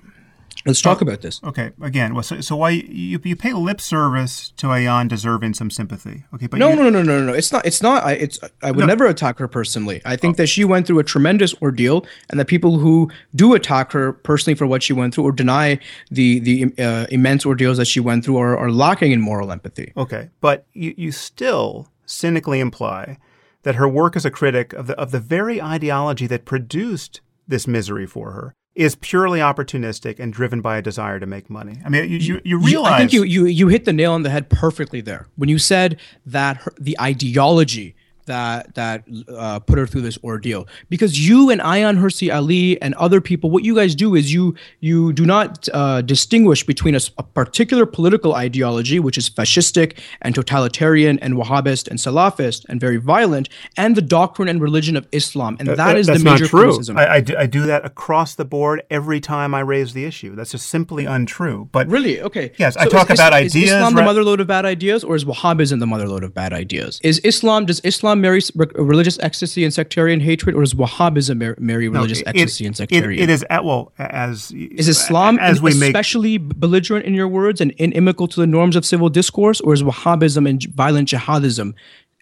Let's 0.65 0.81
talk 0.81 1.01
about 1.01 1.21
this. 1.21 1.41
okay. 1.43 1.71
Again, 1.81 2.13
well, 2.13 2.23
so, 2.23 2.39
so 2.39 2.55
why 2.55 2.69
you, 2.69 3.19
you 3.23 3.35
pay 3.35 3.53
lip 3.53 3.81
service 3.81 4.53
to 4.57 4.67
Ayaan 4.67 5.09
deserving 5.09 5.55
some 5.55 5.69
sympathy? 5.69 6.23
Okay, 6.33 6.47
but 6.47 6.57
No, 6.57 6.69
you, 6.69 6.75
no, 6.75 6.83
no, 6.89 7.01
no, 7.01 7.19
no, 7.19 7.25
no. 7.25 7.33
It's 7.33 7.51
not. 7.51 7.65
It's 7.65 7.81
not. 7.81 8.03
I, 8.03 8.13
it's. 8.13 8.39
I 8.61 8.71
would 8.71 8.87
never 8.87 9.05
attack 9.05 9.39
her 9.39 9.47
personally. 9.47 10.01
I 10.05 10.15
think 10.15 10.37
that 10.37 10.47
she 10.47 10.63
went 10.63 10.87
through 10.87 10.99
a 10.99 11.03
tremendous 11.03 11.53
ordeal, 11.61 12.05
and 12.29 12.39
the 12.39 12.45
people 12.45 12.77
who 12.77 13.11
do 13.35 13.53
attack 13.53 13.91
her 13.91 14.13
personally 14.13 14.55
for 14.55 14.65
what 14.65 14.81
she 14.83 14.93
went 14.93 15.13
through 15.13 15.25
or 15.25 15.31
deny 15.31 15.79
the 16.09 16.39
the 16.39 16.73
uh, 16.79 17.07
immense 17.09 17.45
ordeals 17.45 17.77
that 17.77 17.85
she 17.85 17.99
went 17.99 18.23
through 18.23 18.37
are, 18.37 18.57
are 18.57 18.71
lacking 18.71 19.11
in 19.11 19.19
moral 19.19 19.51
empathy. 19.51 19.91
Okay, 19.97 20.29
but 20.39 20.65
you, 20.73 20.93
you 20.97 21.11
still 21.11 21.89
cynically 22.05 22.59
imply 22.59 23.17
that 23.63 23.75
her 23.75 23.87
work 23.87 24.15
as 24.15 24.25
a 24.25 24.31
critic 24.31 24.71
of 24.73 24.87
the 24.87 24.97
of 24.97 25.11
the 25.11 25.19
very 25.19 25.61
ideology 25.61 26.27
that 26.27 26.45
produced 26.45 27.21
this 27.47 27.67
misery 27.67 28.05
for 28.05 28.31
her 28.31 28.55
is 28.75 28.95
purely 28.95 29.39
opportunistic 29.39 30.19
and 30.19 30.33
driven 30.33 30.61
by 30.61 30.77
a 30.77 30.81
desire 30.81 31.19
to 31.19 31.25
make 31.25 31.49
money. 31.49 31.77
I 31.85 31.89
mean, 31.89 32.09
you, 32.09 32.17
you, 32.17 32.41
you 32.43 32.57
realize 32.57 32.93
I 32.93 32.97
think 32.97 33.13
you, 33.13 33.23
you 33.23 33.45
you 33.45 33.67
hit 33.67 33.85
the 33.85 33.93
nail 33.93 34.13
on 34.13 34.23
the 34.23 34.29
head 34.29 34.49
perfectly 34.49 35.01
there 35.01 35.27
when 35.35 35.49
you 35.49 35.59
said 35.59 35.99
that 36.25 36.57
her, 36.57 36.73
the 36.79 36.99
ideology 36.99 37.95
that 38.25 38.75
that 38.75 39.03
uh, 39.29 39.59
put 39.59 39.77
her 39.77 39.87
through 39.87 40.01
this 40.01 40.17
ordeal 40.23 40.67
because 40.89 41.27
you 41.27 41.49
and 41.49 41.61
Ayaan 41.61 41.99
Hirsi 41.99 42.33
Ali 42.33 42.81
and 42.81 42.93
other 42.95 43.21
people 43.21 43.49
what 43.49 43.63
you 43.63 43.75
guys 43.75 43.95
do 43.95 44.15
is 44.15 44.33
you 44.33 44.55
you 44.79 45.13
do 45.13 45.25
not 45.25 45.67
uh, 45.73 46.01
distinguish 46.01 46.63
between 46.63 46.95
a 46.95 47.23
particular 47.33 47.85
political 47.85 48.35
ideology 48.35 48.99
which 48.99 49.17
is 49.17 49.29
fascistic 49.29 49.97
and 50.21 50.35
totalitarian 50.35 51.19
and 51.19 51.35
Wahhabist 51.35 51.87
and 51.87 51.99
Salafist 51.99 52.65
and 52.69 52.79
very 52.79 52.97
violent 52.97 53.49
and 53.77 53.95
the 53.95 54.01
doctrine 54.01 54.47
and 54.47 54.61
religion 54.61 54.95
of 54.95 55.07
Islam 55.11 55.57
and 55.59 55.67
that 55.67 55.97
is 55.97 56.07
that's 56.07 56.19
the 56.19 56.29
major 56.29 56.43
not 56.43 56.49
true. 56.49 56.59
criticism. 56.61 56.97
I, 56.97 57.15
I, 57.15 57.21
do, 57.21 57.37
I 57.37 57.45
do 57.45 57.65
that 57.65 57.85
across 57.85 58.35
the 58.35 58.45
board 58.45 58.83
every 58.89 59.19
time 59.19 59.53
I 59.53 59.61
raise 59.61 59.93
the 59.93 60.05
issue. 60.05 60.35
That's 60.35 60.51
just 60.51 60.67
simply 60.67 61.05
untrue. 61.05 61.69
But 61.71 61.87
Really? 61.87 62.21
Okay. 62.21 62.51
Yes, 62.57 62.77
I 62.77 62.85
talk 62.87 63.09
is, 63.09 63.19
about 63.19 63.33
is, 63.33 63.53
ideas, 63.53 63.55
Is 63.55 63.71
Islam 63.71 63.93
the 63.95 64.01
motherlode 64.01 64.39
of 64.39 64.47
bad 64.47 64.65
ideas, 64.65 65.03
or 65.03 65.15
is 65.15 65.25
Wahhabism 65.25 65.79
the 65.79 65.85
motherlode 65.85 66.23
of 66.23 66.33
bad 66.33 66.53
ideas? 66.53 66.99
Is 67.03 67.19
Islam 67.19 67.65
does 67.65 67.79
Islam 67.83 68.12
s- 68.21 68.51
re- 68.55 68.67
religious 68.75 69.17
ecstasy 69.21 69.63
and 69.63 69.73
sectarian 69.73 70.19
hatred, 70.19 70.55
or 70.55 70.63
is 70.63 70.73
Wahhabism 70.73 71.59
marry 71.59 71.87
religious 71.89 72.19
it- 72.21 72.27
ecstasy 72.27 72.63
it- 72.65 72.67
and 72.67 72.75
sectarian? 72.77 73.21
it 73.23 73.29
is 73.29 73.45
at, 73.49 73.63
well 73.65 73.91
as 73.97 74.51
is 74.51 74.87
Islam 74.87 75.39
as 75.39 75.61
we 75.61 75.73
make 75.79 75.89
especially 75.89 76.37
belligerent 76.37 77.05
in 77.05 77.13
your 77.13 77.27
words 77.27 77.61
and 77.61 77.71
inimical 77.71 78.27
to 78.27 78.39
the 78.39 78.47
norms 78.47 78.75
of 78.75 78.85
civil 78.85 79.09
discourse, 79.09 79.61
or 79.61 79.73
is 79.73 79.83
Wahhabism 79.83 80.47
and 80.49 80.63
violent 80.75 81.09
jihadism 81.09 81.73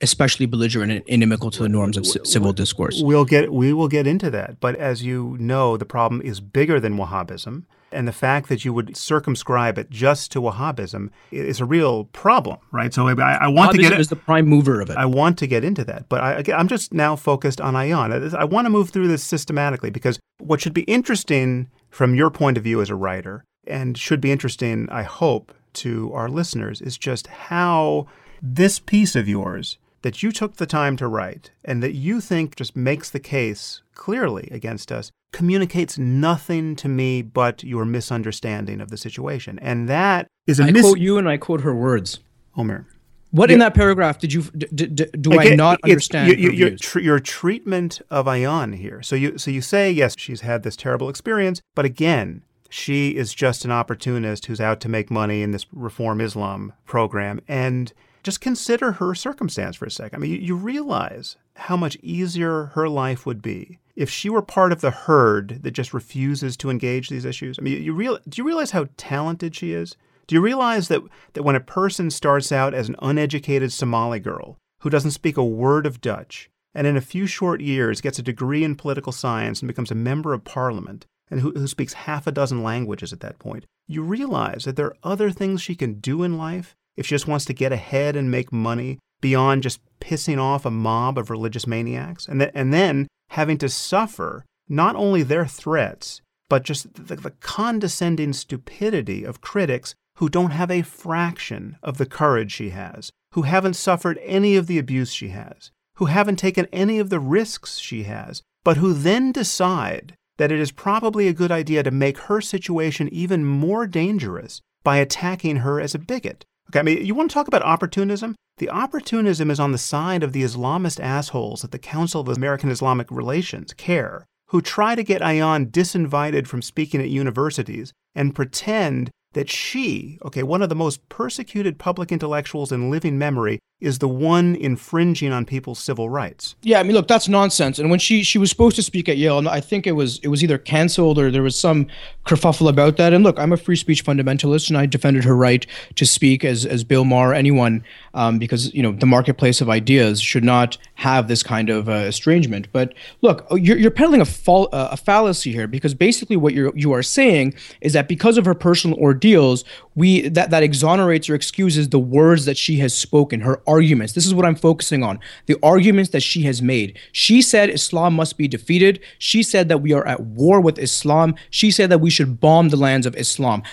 especially 0.03 0.47
belligerent 0.47 0.91
and 0.91 1.03
inimical 1.05 1.51
to 1.51 1.61
the 1.61 1.69
norms 1.69 1.95
of 1.95 2.03
ci- 2.03 2.19
civil 2.23 2.53
discourse? 2.53 3.01
We'll 3.03 3.25
get 3.25 3.53
we 3.53 3.71
will 3.73 3.87
get 3.87 4.07
into 4.07 4.29
that, 4.31 4.59
but 4.59 4.75
as 4.75 5.03
you 5.03 5.37
know, 5.39 5.77
the 5.77 5.85
problem 5.85 6.21
is 6.21 6.39
bigger 6.39 6.79
than 6.79 6.97
Wahhabism, 6.97 7.63
and 7.91 8.07
the 8.07 8.13
fact 8.13 8.49
that 8.49 8.63
you 8.63 8.73
would 8.73 8.95
circumscribe 8.95 9.77
it 9.77 9.89
just 9.89 10.31
to 10.31 10.41
Wahhabism 10.41 11.09
is 11.31 11.59
a 11.59 11.65
real 11.65 12.05
problem, 12.05 12.57
right? 12.71 12.93
So 12.93 13.07
I, 13.07 13.13
I 13.13 13.47
want 13.47 13.71
to 13.71 13.77
Wahhabism 13.77 13.89
get 13.89 13.99
is 13.99 14.09
the 14.09 14.15
prime 14.15 14.47
mover 14.47 14.81
of 14.81 14.89
it. 14.89 14.97
I 14.97 15.05
want 15.05 15.37
to 15.39 15.47
get 15.47 15.63
into 15.63 15.83
that, 15.85 16.09
but 16.09 16.21
I, 16.21 16.53
I'm 16.53 16.67
just 16.67 16.93
now 16.93 17.15
focused 17.15 17.61
on 17.61 17.73
Ayaan. 17.73 18.33
I 18.33 18.43
want 18.45 18.65
to 18.65 18.69
move 18.69 18.89
through 18.89 19.07
this 19.07 19.23
systematically 19.23 19.89
because 19.89 20.19
what 20.39 20.61
should 20.61 20.73
be 20.73 20.83
interesting 20.83 21.69
from 21.89 22.15
your 22.15 22.29
point 22.29 22.57
of 22.57 22.63
view 22.63 22.81
as 22.81 22.89
a 22.89 22.95
writer, 22.95 23.43
and 23.67 23.97
should 23.97 24.21
be 24.21 24.31
interesting, 24.31 24.87
I 24.89 25.03
hope, 25.03 25.53
to 25.73 26.11
our 26.13 26.29
listeners 26.29 26.81
is 26.81 26.97
just 26.97 27.27
how 27.27 28.07
this 28.41 28.79
piece 28.79 29.15
of 29.15 29.27
yours 29.27 29.77
that 30.01 30.23
you 30.23 30.31
took 30.31 30.57
the 30.57 30.65
time 30.65 30.97
to 30.97 31.07
write 31.07 31.51
and 31.63 31.81
that 31.83 31.93
you 31.93 32.21
think 32.21 32.55
just 32.55 32.75
makes 32.75 33.09
the 33.09 33.19
case 33.19 33.81
clearly 33.95 34.47
against 34.51 34.91
us 34.91 35.11
communicates 35.31 35.97
nothing 35.97 36.75
to 36.75 36.89
me 36.89 37.21
but 37.21 37.63
your 37.63 37.85
misunderstanding 37.85 38.81
of 38.81 38.89
the 38.89 38.97
situation. 38.97 39.57
And 39.59 39.87
that 39.87 40.27
is 40.47 40.59
a 40.59 40.63
I 40.63 40.71
mis- 40.71 40.81
quote 40.81 40.99
you 40.99 41.17
and 41.17 41.29
I 41.29 41.37
quote 41.37 41.61
her 41.61 41.73
words. 41.75 42.19
Omer. 42.57 42.85
What 43.29 43.49
in 43.49 43.59
that 43.59 43.73
paragraph 43.73 44.19
did 44.19 44.33
you 44.33 44.41
d- 44.41 44.67
d- 44.75 44.87
d- 44.87 45.05
do 45.21 45.39
I 45.39 45.55
not 45.55 45.79
understand? 45.85 46.37
you- 46.37 46.49
you- 46.49 46.51
your, 46.51 46.75
tr- 46.75 46.99
your 46.99 47.19
treatment 47.19 48.01
of 48.09 48.25
Ayaan 48.25 48.75
here. 48.75 49.01
So 49.01 49.15
you 49.15 49.37
so 49.37 49.49
you 49.51 49.61
say 49.61 49.89
yes, 49.89 50.15
she's 50.17 50.41
had 50.41 50.63
this 50.63 50.75
terrible 50.75 51.07
experience, 51.07 51.61
but 51.73 51.85
again, 51.85 52.43
she 52.69 53.11
is 53.15 53.33
just 53.33 53.63
an 53.63 53.71
opportunist 53.71 54.47
who's 54.47 54.59
out 54.59 54.81
to 54.81 54.89
make 54.89 55.09
money 55.09 55.41
in 55.43 55.51
this 55.51 55.65
Reform 55.71 56.19
Islam 56.19 56.73
program. 56.85 57.39
And 57.47 57.93
just 58.23 58.41
consider 58.41 58.93
her 58.93 59.15
circumstance 59.15 59.75
for 59.75 59.85
a 59.85 59.91
second. 59.91 60.17
I 60.17 60.19
mean, 60.19 60.31
you, 60.31 60.37
you 60.37 60.55
realize 60.55 61.37
how 61.55 61.77
much 61.77 61.97
easier 62.01 62.65
her 62.73 62.87
life 62.87 63.25
would 63.25 63.41
be 63.41 63.79
if 63.95 64.09
she 64.09 64.29
were 64.29 64.41
part 64.41 64.71
of 64.71 64.81
the 64.81 64.91
herd 64.91 65.63
that 65.63 65.71
just 65.71 65.93
refuses 65.93 66.55
to 66.57 66.69
engage 66.69 67.09
these 67.09 67.25
issues. 67.25 67.59
I 67.59 67.61
mean, 67.61 67.83
you 67.83 67.93
real, 67.93 68.19
do 68.27 68.41
you 68.41 68.45
realize 68.45 68.71
how 68.71 68.87
talented 68.97 69.55
she 69.55 69.73
is? 69.73 69.95
Do 70.27 70.35
you 70.35 70.41
realize 70.41 70.87
that, 70.87 71.01
that 71.33 71.43
when 71.43 71.55
a 71.55 71.59
person 71.59 72.09
starts 72.09 72.51
out 72.51 72.73
as 72.73 72.87
an 72.87 72.95
uneducated 73.01 73.71
Somali 73.71 74.19
girl 74.19 74.57
who 74.81 74.89
doesn't 74.89 75.11
speak 75.11 75.37
a 75.37 75.43
word 75.43 75.85
of 75.85 76.01
Dutch, 76.01 76.49
and 76.73 76.87
in 76.87 76.95
a 76.95 77.01
few 77.01 77.27
short 77.27 77.59
years 77.59 78.01
gets 78.01 78.17
a 78.17 78.23
degree 78.23 78.63
in 78.63 78.75
political 78.75 79.11
science 79.11 79.61
and 79.61 79.67
becomes 79.67 79.91
a 79.91 79.95
member 79.95 80.33
of 80.33 80.45
parliament, 80.45 81.05
and 81.29 81.41
who, 81.41 81.51
who 81.51 81.67
speaks 81.67 81.93
half 81.93 82.27
a 82.27 82.31
dozen 82.31 82.63
languages 82.63 83.11
at 83.11 83.19
that 83.19 83.39
point, 83.39 83.65
you 83.87 84.01
realize 84.01 84.63
that 84.63 84.75
there 84.75 84.87
are 84.87 84.97
other 85.03 85.31
things 85.31 85.61
she 85.61 85.75
can 85.75 85.95
do 85.95 86.23
in 86.23 86.37
life 86.37 86.75
if 86.95 87.05
she 87.05 87.15
just 87.15 87.27
wants 87.27 87.45
to 87.45 87.53
get 87.53 87.71
ahead 87.71 88.15
and 88.15 88.31
make 88.31 88.51
money 88.51 88.99
beyond 89.21 89.63
just 89.63 89.79
pissing 89.99 90.39
off 90.39 90.65
a 90.65 90.71
mob 90.71 91.17
of 91.17 91.29
religious 91.29 91.67
maniacs, 91.67 92.27
and, 92.27 92.39
th- 92.39 92.51
and 92.53 92.73
then 92.73 93.07
having 93.29 93.57
to 93.57 93.69
suffer 93.69 94.45
not 94.67 94.95
only 94.95 95.23
their 95.23 95.45
threats, 95.45 96.21
but 96.49 96.63
just 96.63 96.93
the, 96.93 97.15
the 97.15 97.31
condescending 97.39 98.33
stupidity 98.33 99.23
of 99.23 99.41
critics 99.41 99.93
who 100.17 100.27
don't 100.27 100.51
have 100.51 100.69
a 100.69 100.81
fraction 100.81 101.77
of 101.81 101.97
the 101.97 102.05
courage 102.05 102.51
she 102.51 102.71
has, 102.71 103.11
who 103.33 103.43
haven't 103.43 103.75
suffered 103.75 104.19
any 104.23 104.55
of 104.55 104.67
the 104.67 104.77
abuse 104.77 105.13
she 105.13 105.29
has, 105.29 105.71
who 105.95 106.05
haven't 106.05 106.37
taken 106.37 106.67
any 106.73 106.99
of 106.99 107.09
the 107.09 107.19
risks 107.19 107.77
she 107.77 108.03
has, 108.03 108.41
but 108.63 108.77
who 108.77 108.93
then 108.93 109.31
decide 109.31 110.13
that 110.37 110.51
it 110.51 110.59
is 110.59 110.71
probably 110.71 111.27
a 111.27 111.33
good 111.33 111.51
idea 111.51 111.83
to 111.83 111.91
make 111.91 112.17
her 112.17 112.41
situation 112.41 113.07
even 113.09 113.45
more 113.45 113.87
dangerous 113.87 114.61
by 114.83 114.97
attacking 114.97 115.57
her 115.57 115.79
as 115.79 115.93
a 115.93 115.99
bigot. 115.99 116.45
Okay, 116.71 116.79
I 116.79 116.83
mean, 116.83 117.05
you 117.05 117.13
want 117.13 117.29
to 117.29 117.33
talk 117.33 117.49
about 117.49 117.63
opportunism? 117.63 118.33
The 118.59 118.69
opportunism 118.69 119.51
is 119.51 119.59
on 119.59 119.73
the 119.73 119.77
side 119.77 120.23
of 120.23 120.31
the 120.31 120.41
Islamist 120.43 121.01
assholes 121.01 121.65
at 121.65 121.71
the 121.71 121.79
Council 121.79 122.21
of 122.21 122.29
American 122.29 122.71
Islamic 122.71 123.11
Relations, 123.11 123.73
CAIR, 123.73 124.25
who 124.47 124.61
try 124.61 124.95
to 124.95 125.03
get 125.03 125.21
Ayaan 125.21 125.69
disinvited 125.69 126.47
from 126.47 126.61
speaking 126.61 127.01
at 127.01 127.09
universities 127.09 127.91
and 128.15 128.33
pretend 128.33 129.11
that 129.33 129.49
she, 129.49 130.17
okay, 130.23 130.43
one 130.43 130.61
of 130.61 130.69
the 130.69 130.75
most 130.75 131.09
persecuted 131.09 131.77
public 131.77 132.09
intellectuals 132.09 132.71
in 132.71 132.89
living 132.89 133.17
memory, 133.17 133.59
is 133.81 133.97
the 133.97 134.07
one 134.07 134.55
infringing 134.55 135.31
on 135.31 135.43
people's 135.43 135.79
civil 135.79 136.07
rights. 136.09 136.55
Yeah, 136.61 136.79
I 136.79 136.83
mean, 136.83 136.93
look, 136.93 137.07
that's 137.07 137.27
nonsense. 137.27 137.79
And 137.79 137.89
when 137.89 137.99
she 137.99 138.23
she 138.23 138.37
was 138.37 138.49
supposed 138.49 138.75
to 138.75 138.83
speak 138.83 139.09
at 139.09 139.17
Yale, 139.17 139.39
and 139.39 139.49
I 139.49 139.59
think 139.59 139.87
it 139.87 139.93
was 139.93 140.19
it 140.19 140.27
was 140.27 140.43
either 140.43 140.57
canceled 140.57 141.17
or 141.17 141.31
there 141.31 141.43
was 141.43 141.59
some 141.59 141.87
kerfuffle 142.25 142.69
about 142.69 142.97
that. 142.97 143.11
And 143.11 143.23
look, 143.23 143.39
I'm 143.39 143.51
a 143.51 143.57
free 143.57 143.75
speech 143.75 144.05
fundamentalist, 144.05 144.69
and 144.69 144.77
I 144.77 144.85
defended 144.85 145.23
her 145.23 145.35
right 145.35 145.65
to 145.95 146.05
speak 146.05 146.45
as 146.45 146.65
as 146.65 146.83
Bill 146.83 147.03
Maher, 147.03 147.33
anyone, 147.33 147.83
um, 148.13 148.37
because 148.37 148.73
you 148.73 148.83
know 148.83 148.91
the 148.91 149.05
marketplace 149.05 149.61
of 149.61 149.69
ideas 149.69 150.21
should 150.21 150.43
not 150.43 150.77
have 150.95 151.27
this 151.27 151.41
kind 151.41 151.69
of 151.69 151.89
uh, 151.89 151.93
estrangement. 151.93 152.67
But 152.71 152.93
look, 153.21 153.47
you're, 153.51 153.77
you're 153.77 153.89
peddling 153.89 154.21
a, 154.21 154.25
fall, 154.25 154.69
uh, 154.71 154.89
a 154.91 154.97
fallacy 154.97 155.51
here 155.51 155.65
because 155.65 155.95
basically 155.95 156.37
what 156.37 156.53
you're 156.53 156.71
you 156.77 156.91
are 156.91 157.03
saying 157.03 157.55
is 157.81 157.93
that 157.93 158.07
because 158.07 158.37
of 158.37 158.45
her 158.45 158.53
personal 158.53 158.97
ordeals, 158.99 159.63
we 159.95 160.29
that 160.29 160.51
that 160.51 160.61
exonerates 160.61 161.29
or 161.29 161.35
excuses 161.35 161.89
the 161.89 161.99
words 161.99 162.45
that 162.45 162.57
she 162.57 162.77
has 162.77 162.93
spoken, 162.93 163.41
her 163.41 163.61
arguments. 163.71 164.13
This 164.13 164.25
is 164.25 164.35
what 164.35 164.45
I'm 164.45 164.55
focusing 164.55 165.03
on. 165.03 165.19
The 165.45 165.57
arguments 165.63 166.11
that 166.11 166.23
she 166.23 166.41
has 166.43 166.61
made. 166.61 166.97
She 167.11 167.41
said 167.41 167.69
Islam 167.69 168.13
must 168.13 168.37
be 168.37 168.47
defeated. 168.47 168.99
She 169.17 169.43
said 169.43 169.69
that 169.69 169.79
we 169.79 169.93
are 169.93 170.05
at 170.05 170.21
war 170.21 170.59
with 170.59 170.77
Islam. 170.77 171.35
She 171.49 171.71
said 171.71 171.89
that 171.89 171.99
we 171.99 172.09
should 172.09 172.39
bomb 172.39 172.69
the 172.69 172.77
lands 172.77 173.05
of 173.07 173.15
Islam. 173.15 173.63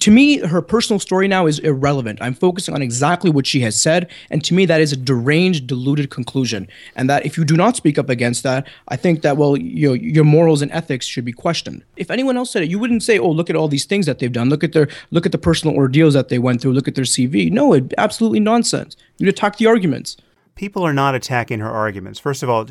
To 0.00 0.10
me, 0.10 0.38
her 0.38 0.60
personal 0.60 1.00
story 1.00 1.28
now 1.28 1.46
is 1.46 1.58
irrelevant. 1.60 2.18
I'm 2.20 2.34
focusing 2.34 2.74
on 2.74 2.82
exactly 2.82 3.30
what 3.30 3.46
she 3.46 3.60
has 3.60 3.80
said, 3.80 4.10
and 4.30 4.44
to 4.44 4.54
me, 4.54 4.66
that 4.66 4.80
is 4.80 4.92
a 4.92 4.96
deranged, 4.96 5.66
deluded 5.66 6.10
conclusion. 6.10 6.68
And 6.94 7.08
that 7.08 7.24
if 7.24 7.38
you 7.38 7.44
do 7.44 7.56
not 7.56 7.76
speak 7.76 7.98
up 7.98 8.08
against 8.08 8.42
that, 8.42 8.66
I 8.88 8.96
think 8.96 9.22
that 9.22 9.36
well, 9.36 9.56
you 9.56 9.88
know, 9.88 9.94
your 9.94 10.24
morals 10.24 10.62
and 10.62 10.70
ethics 10.72 11.06
should 11.06 11.24
be 11.24 11.32
questioned. 11.32 11.84
If 11.96 12.10
anyone 12.10 12.36
else 12.36 12.50
said 12.50 12.62
it, 12.62 12.70
you 12.70 12.78
wouldn't 12.78 13.02
say, 13.02 13.18
"Oh, 13.18 13.30
look 13.30 13.50
at 13.50 13.56
all 13.56 13.68
these 13.68 13.86
things 13.86 14.06
that 14.06 14.18
they've 14.18 14.32
done. 14.32 14.50
Look 14.50 14.64
at 14.64 14.72
their 14.72 14.88
look 15.10 15.26
at 15.26 15.32
the 15.32 15.38
personal 15.38 15.76
ordeals 15.76 16.14
that 16.14 16.28
they 16.28 16.38
went 16.38 16.60
through. 16.60 16.72
Look 16.72 16.88
at 16.88 16.94
their 16.94 17.04
CV." 17.04 17.50
No, 17.50 17.72
it 17.72 17.94
absolutely 17.96 18.40
nonsense. 18.40 18.96
You 19.18 19.28
attack 19.28 19.56
the 19.56 19.66
arguments. 19.66 20.16
People 20.54 20.82
are 20.82 20.92
not 20.92 21.14
attacking 21.14 21.60
her 21.60 21.70
arguments. 21.70 22.18
First 22.18 22.42
of 22.42 22.50
all, 22.50 22.66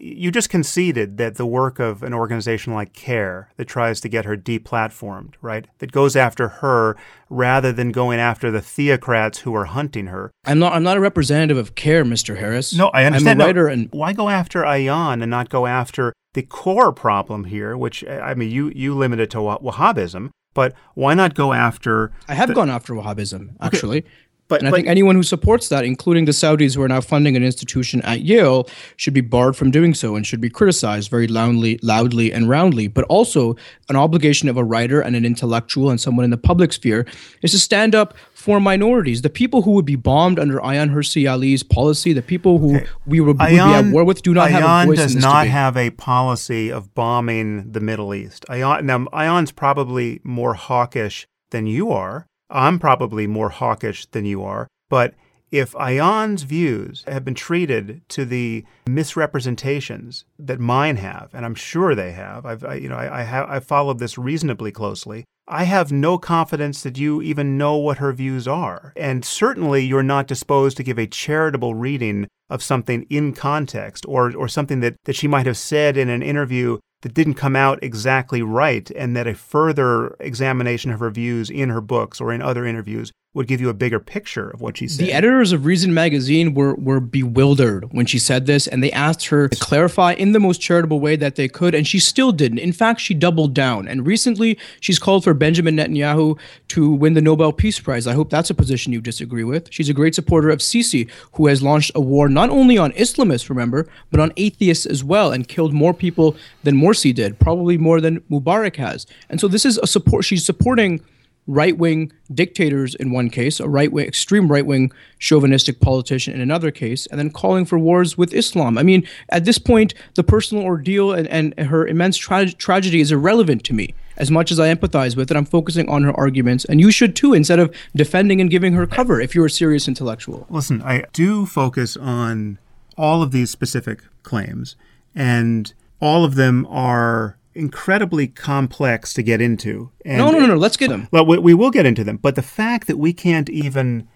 you 0.00 0.30
just 0.30 0.48
conceded 0.48 1.18
that 1.18 1.36
the 1.36 1.44
work 1.44 1.78
of 1.78 2.02
an 2.02 2.14
organization 2.14 2.72
like 2.72 2.94
CAIR 2.94 3.50
that 3.56 3.66
tries 3.66 4.00
to 4.00 4.08
get 4.08 4.24
her 4.24 4.36
deplatformed, 4.36 5.34
right? 5.42 5.66
That 5.78 5.92
goes 5.92 6.16
after 6.16 6.48
her 6.48 6.96
rather 7.28 7.70
than 7.70 7.92
going 7.92 8.18
after 8.18 8.50
the 8.50 8.60
theocrats 8.60 9.38
who 9.40 9.54
are 9.54 9.66
hunting 9.66 10.06
her. 10.06 10.30
I'm 10.44 10.58
not. 10.58 10.72
I'm 10.72 10.82
not 10.82 10.96
a 10.96 11.00
representative 11.00 11.58
of 11.58 11.74
CAIR, 11.74 12.04
Mr. 12.04 12.38
Harris. 12.38 12.74
No, 12.74 12.88
I 12.88 13.04
understand. 13.04 13.42
I'm 13.42 13.46
a 13.46 13.48
writer, 13.48 13.66
no, 13.66 13.72
and 13.72 13.88
why 13.92 14.12
go 14.14 14.30
after 14.30 14.62
Ayaan 14.62 15.22
and 15.22 15.30
not 15.30 15.50
go 15.50 15.66
after 15.66 16.14
the 16.32 16.42
core 16.42 16.92
problem 16.92 17.44
here? 17.44 17.76
Which 17.76 18.04
I 18.06 18.32
mean, 18.34 18.50
you 18.50 18.72
you 18.74 18.94
limit 18.94 19.20
it 19.20 19.30
to 19.30 19.38
Wahhabism, 19.38 20.30
but 20.54 20.72
why 20.94 21.12
not 21.12 21.34
go 21.34 21.52
after? 21.52 22.12
I 22.26 22.34
have 22.34 22.48
the, 22.48 22.54
gone 22.54 22.70
after 22.70 22.94
Wahhabism 22.94 23.56
actually. 23.60 23.98
Okay. 23.98 24.10
But, 24.50 24.60
and 24.60 24.68
I 24.68 24.70
but, 24.72 24.76
think 24.78 24.88
anyone 24.88 25.14
who 25.14 25.22
supports 25.22 25.68
that, 25.68 25.84
including 25.84 26.26
the 26.26 26.32
Saudis 26.32 26.74
who 26.74 26.82
are 26.82 26.88
now 26.88 27.00
funding 27.00 27.36
an 27.36 27.44
institution 27.44 28.02
at 28.02 28.20
Yale, 28.22 28.68
should 28.96 29.14
be 29.14 29.20
barred 29.22 29.56
from 29.56 29.70
doing 29.70 29.94
so 29.94 30.16
and 30.16 30.26
should 30.26 30.40
be 30.40 30.50
criticized 30.50 31.08
very 31.08 31.28
loudly, 31.28 31.78
loudly 31.82 32.32
and 32.32 32.48
roundly. 32.48 32.88
But 32.88 33.04
also, 33.04 33.56
an 33.88 33.96
obligation 33.96 34.48
of 34.48 34.56
a 34.56 34.64
writer 34.64 35.00
and 35.00 35.14
an 35.16 35.24
intellectual 35.24 35.88
and 35.88 36.00
someone 36.00 36.24
in 36.24 36.30
the 36.30 36.36
public 36.36 36.72
sphere 36.72 37.06
is 37.42 37.52
to 37.52 37.58
stand 37.58 37.94
up 37.94 38.14
for 38.40 38.58
minorities, 38.58 39.22
the 39.22 39.30
people 39.30 39.62
who 39.62 39.72
would 39.72 39.84
be 39.84 39.96
bombed 39.96 40.38
under 40.38 40.58
Ayaan 40.60 40.92
Hirsi 40.92 41.30
Ali's 41.30 41.62
policy, 41.62 42.14
the 42.14 42.22
people 42.22 42.58
who 42.58 42.76
okay. 42.76 42.86
we 43.06 43.20
would, 43.20 43.36
Ayaan, 43.36 43.76
would, 43.76 43.82
be 43.82 43.88
at 43.88 43.92
war 43.92 44.04
with, 44.04 44.22
do 44.22 44.32
not 44.32 44.48
Ayaan 44.48 44.52
have 44.52 44.84
a 44.84 44.86
voice 44.86 44.96
does 44.96 45.12
in 45.12 45.18
this 45.18 45.24
not 45.24 45.42
debate. 45.42 45.52
have 45.52 45.76
a 45.76 45.90
policy 45.90 46.72
of 46.72 46.94
bombing 46.94 47.70
the 47.70 47.80
Middle 47.80 48.14
East. 48.14 48.46
Ayaan, 48.48 48.84
now, 48.84 48.98
Ayaan's 49.12 49.52
probably 49.52 50.20
more 50.24 50.54
hawkish 50.54 51.28
than 51.50 51.66
you 51.66 51.92
are. 51.92 52.26
I'm 52.50 52.78
probably 52.78 53.26
more 53.26 53.50
hawkish 53.50 54.06
than 54.06 54.24
you 54.24 54.42
are. 54.42 54.68
But 54.88 55.14
if 55.50 55.72
Ayaan's 55.72 56.44
views 56.44 57.04
have 57.08 57.24
been 57.24 57.34
treated 57.34 58.02
to 58.10 58.24
the 58.24 58.64
misrepresentations 58.86 60.24
that 60.38 60.60
mine 60.60 60.96
have, 60.96 61.30
and 61.32 61.44
I'm 61.44 61.54
sure 61.54 61.94
they 61.94 62.12
have, 62.12 62.46
I've 62.46 62.64
I, 62.64 62.74
you 62.74 62.88
know 62.88 62.96
I, 62.96 63.20
I 63.20 63.22
have 63.22 63.48
I 63.48 63.60
followed 63.60 63.98
this 63.98 64.18
reasonably 64.18 64.70
closely. 64.70 65.24
I 65.48 65.64
have 65.64 65.90
no 65.90 66.16
confidence 66.16 66.84
that 66.84 66.98
you 66.98 67.20
even 67.22 67.58
know 67.58 67.76
what 67.76 67.98
her 67.98 68.12
views 68.12 68.46
are, 68.46 68.92
and 68.96 69.24
certainly 69.24 69.84
you're 69.84 70.04
not 70.04 70.28
disposed 70.28 70.76
to 70.76 70.84
give 70.84 70.98
a 70.98 71.08
charitable 71.08 71.74
reading 71.74 72.28
of 72.48 72.62
something 72.62 73.04
in 73.10 73.32
context 73.32 74.06
or 74.08 74.36
or 74.36 74.46
something 74.46 74.80
that 74.80 74.94
that 75.04 75.16
she 75.16 75.26
might 75.26 75.46
have 75.46 75.58
said 75.58 75.96
in 75.96 76.08
an 76.08 76.22
interview 76.22 76.78
that 77.02 77.14
didn't 77.14 77.34
come 77.34 77.56
out 77.56 77.82
exactly 77.82 78.42
right, 78.42 78.90
and 78.92 79.16
that 79.16 79.26
a 79.26 79.34
further 79.34 80.16
examination 80.20 80.90
of 80.90 81.00
her 81.00 81.10
views 81.10 81.50
in 81.50 81.68
her 81.68 81.80
books 81.80 82.20
or 82.20 82.32
in 82.32 82.42
other 82.42 82.66
interviews 82.66 83.12
would 83.32 83.46
give 83.46 83.60
you 83.60 83.68
a 83.68 83.74
bigger 83.74 84.00
picture 84.00 84.50
of 84.50 84.60
what 84.60 84.76
she 84.76 84.88
said. 84.88 85.06
The 85.06 85.12
editors 85.12 85.52
of 85.52 85.64
Reason 85.64 85.94
magazine 85.94 86.52
were 86.52 86.74
were 86.74 86.98
bewildered 86.98 87.84
when 87.92 88.04
she 88.04 88.18
said 88.18 88.46
this, 88.46 88.66
and 88.66 88.82
they 88.82 88.90
asked 88.90 89.26
her 89.26 89.48
to 89.48 89.58
clarify 89.60 90.14
in 90.14 90.32
the 90.32 90.40
most 90.40 90.60
charitable 90.60 90.98
way 90.98 91.14
that 91.14 91.36
they 91.36 91.46
could, 91.46 91.72
and 91.72 91.86
she 91.86 92.00
still 92.00 92.32
didn't. 92.32 92.58
In 92.58 92.72
fact, 92.72 93.00
she 93.00 93.14
doubled 93.14 93.54
down. 93.54 93.86
And 93.86 94.04
recently, 94.04 94.58
she's 94.80 94.98
called 94.98 95.22
for 95.22 95.32
Benjamin 95.32 95.76
Netanyahu 95.76 96.38
to 96.68 96.90
win 96.90 97.14
the 97.14 97.20
Nobel 97.20 97.52
Peace 97.52 97.78
Prize. 97.78 98.08
I 98.08 98.14
hope 98.14 98.30
that's 98.30 98.50
a 98.50 98.54
position 98.54 98.92
you 98.92 99.00
disagree 99.00 99.44
with. 99.44 99.72
She's 99.72 99.88
a 99.88 99.94
great 99.94 100.16
supporter 100.16 100.50
of 100.50 100.58
Sisi, 100.58 101.08
who 101.34 101.46
has 101.46 101.62
launched 101.62 101.92
a 101.94 102.00
war 102.00 102.28
not 102.28 102.50
only 102.50 102.78
on 102.78 102.90
Islamists, 102.92 103.48
remember, 103.48 103.86
but 104.10 104.18
on 104.18 104.32
atheists 104.36 104.86
as 104.86 105.04
well, 105.04 105.30
and 105.30 105.46
killed 105.46 105.72
more 105.72 105.94
people 105.94 106.34
than 106.64 106.74
Morsi 106.74 107.14
did, 107.14 107.38
probably 107.38 107.78
more 107.78 108.00
than 108.00 108.20
Mubarak 108.22 108.74
has. 108.76 109.06
And 109.28 109.40
so 109.40 109.46
this 109.46 109.64
is 109.64 109.78
a 109.78 109.86
support. 109.86 110.24
She's 110.24 110.44
supporting 110.44 111.00
right 111.46 111.76
wing 111.76 112.12
dictators 112.32 112.94
in 112.94 113.10
one 113.10 113.28
case, 113.30 113.60
a 113.60 113.68
right 113.68 113.92
wing, 113.92 114.06
extreme 114.06 114.48
right 114.48 114.64
wing 114.64 114.92
chauvinistic 115.18 115.80
politician 115.80 116.34
in 116.34 116.40
another 116.40 116.70
case, 116.70 117.06
and 117.06 117.18
then 117.18 117.30
calling 117.30 117.64
for 117.64 117.78
wars 117.78 118.16
with 118.16 118.32
Islam. 118.32 118.78
I 118.78 118.82
mean, 118.82 119.06
at 119.30 119.44
this 119.44 119.58
point, 119.58 119.94
the 120.14 120.22
personal 120.22 120.64
ordeal 120.64 121.12
and, 121.12 121.26
and 121.28 121.68
her 121.68 121.86
immense 121.86 122.16
tra- 122.16 122.52
tragedy 122.52 123.00
is 123.00 123.12
irrelevant 123.12 123.64
to 123.64 123.72
me. 123.72 123.94
As 124.16 124.30
much 124.30 124.52
as 124.52 124.60
I 124.60 124.72
empathize 124.72 125.16
with 125.16 125.30
it, 125.30 125.36
I'm 125.36 125.46
focusing 125.46 125.88
on 125.88 126.02
her 126.02 126.12
arguments, 126.12 126.66
and 126.66 126.78
you 126.78 126.90
should 126.90 127.16
too, 127.16 127.32
instead 127.32 127.58
of 127.58 127.74
defending 127.96 128.40
and 128.40 128.50
giving 128.50 128.74
her 128.74 128.86
cover 128.86 129.20
if 129.20 129.34
you're 129.34 129.46
a 129.46 129.50
serious 129.50 129.88
intellectual. 129.88 130.46
Listen, 130.50 130.82
I 130.82 131.04
do 131.12 131.46
focus 131.46 131.96
on 131.96 132.58
all 132.98 133.22
of 133.22 133.32
these 133.32 133.50
specific 133.50 134.02
claims, 134.22 134.76
and 135.14 135.72
all 136.00 136.24
of 136.24 136.34
them 136.34 136.66
are 136.68 137.38
incredibly 137.60 138.26
complex 138.26 139.12
to 139.14 139.22
get 139.22 139.40
into. 139.40 139.92
And 140.04 140.18
no, 140.18 140.30
no, 140.30 140.40
no, 140.40 140.46
no. 140.46 140.56
Let's 140.56 140.76
get 140.76 140.88
them. 140.88 141.08
Well, 141.12 141.26
we, 141.26 141.38
we 141.38 141.54
will 141.54 141.70
get 141.70 141.86
into 141.86 142.02
them, 142.02 142.16
but 142.16 142.34
the 142.34 142.42
fact 142.42 142.86
that 142.88 142.96
we 142.96 143.12
can't 143.12 143.48
even 143.48 144.08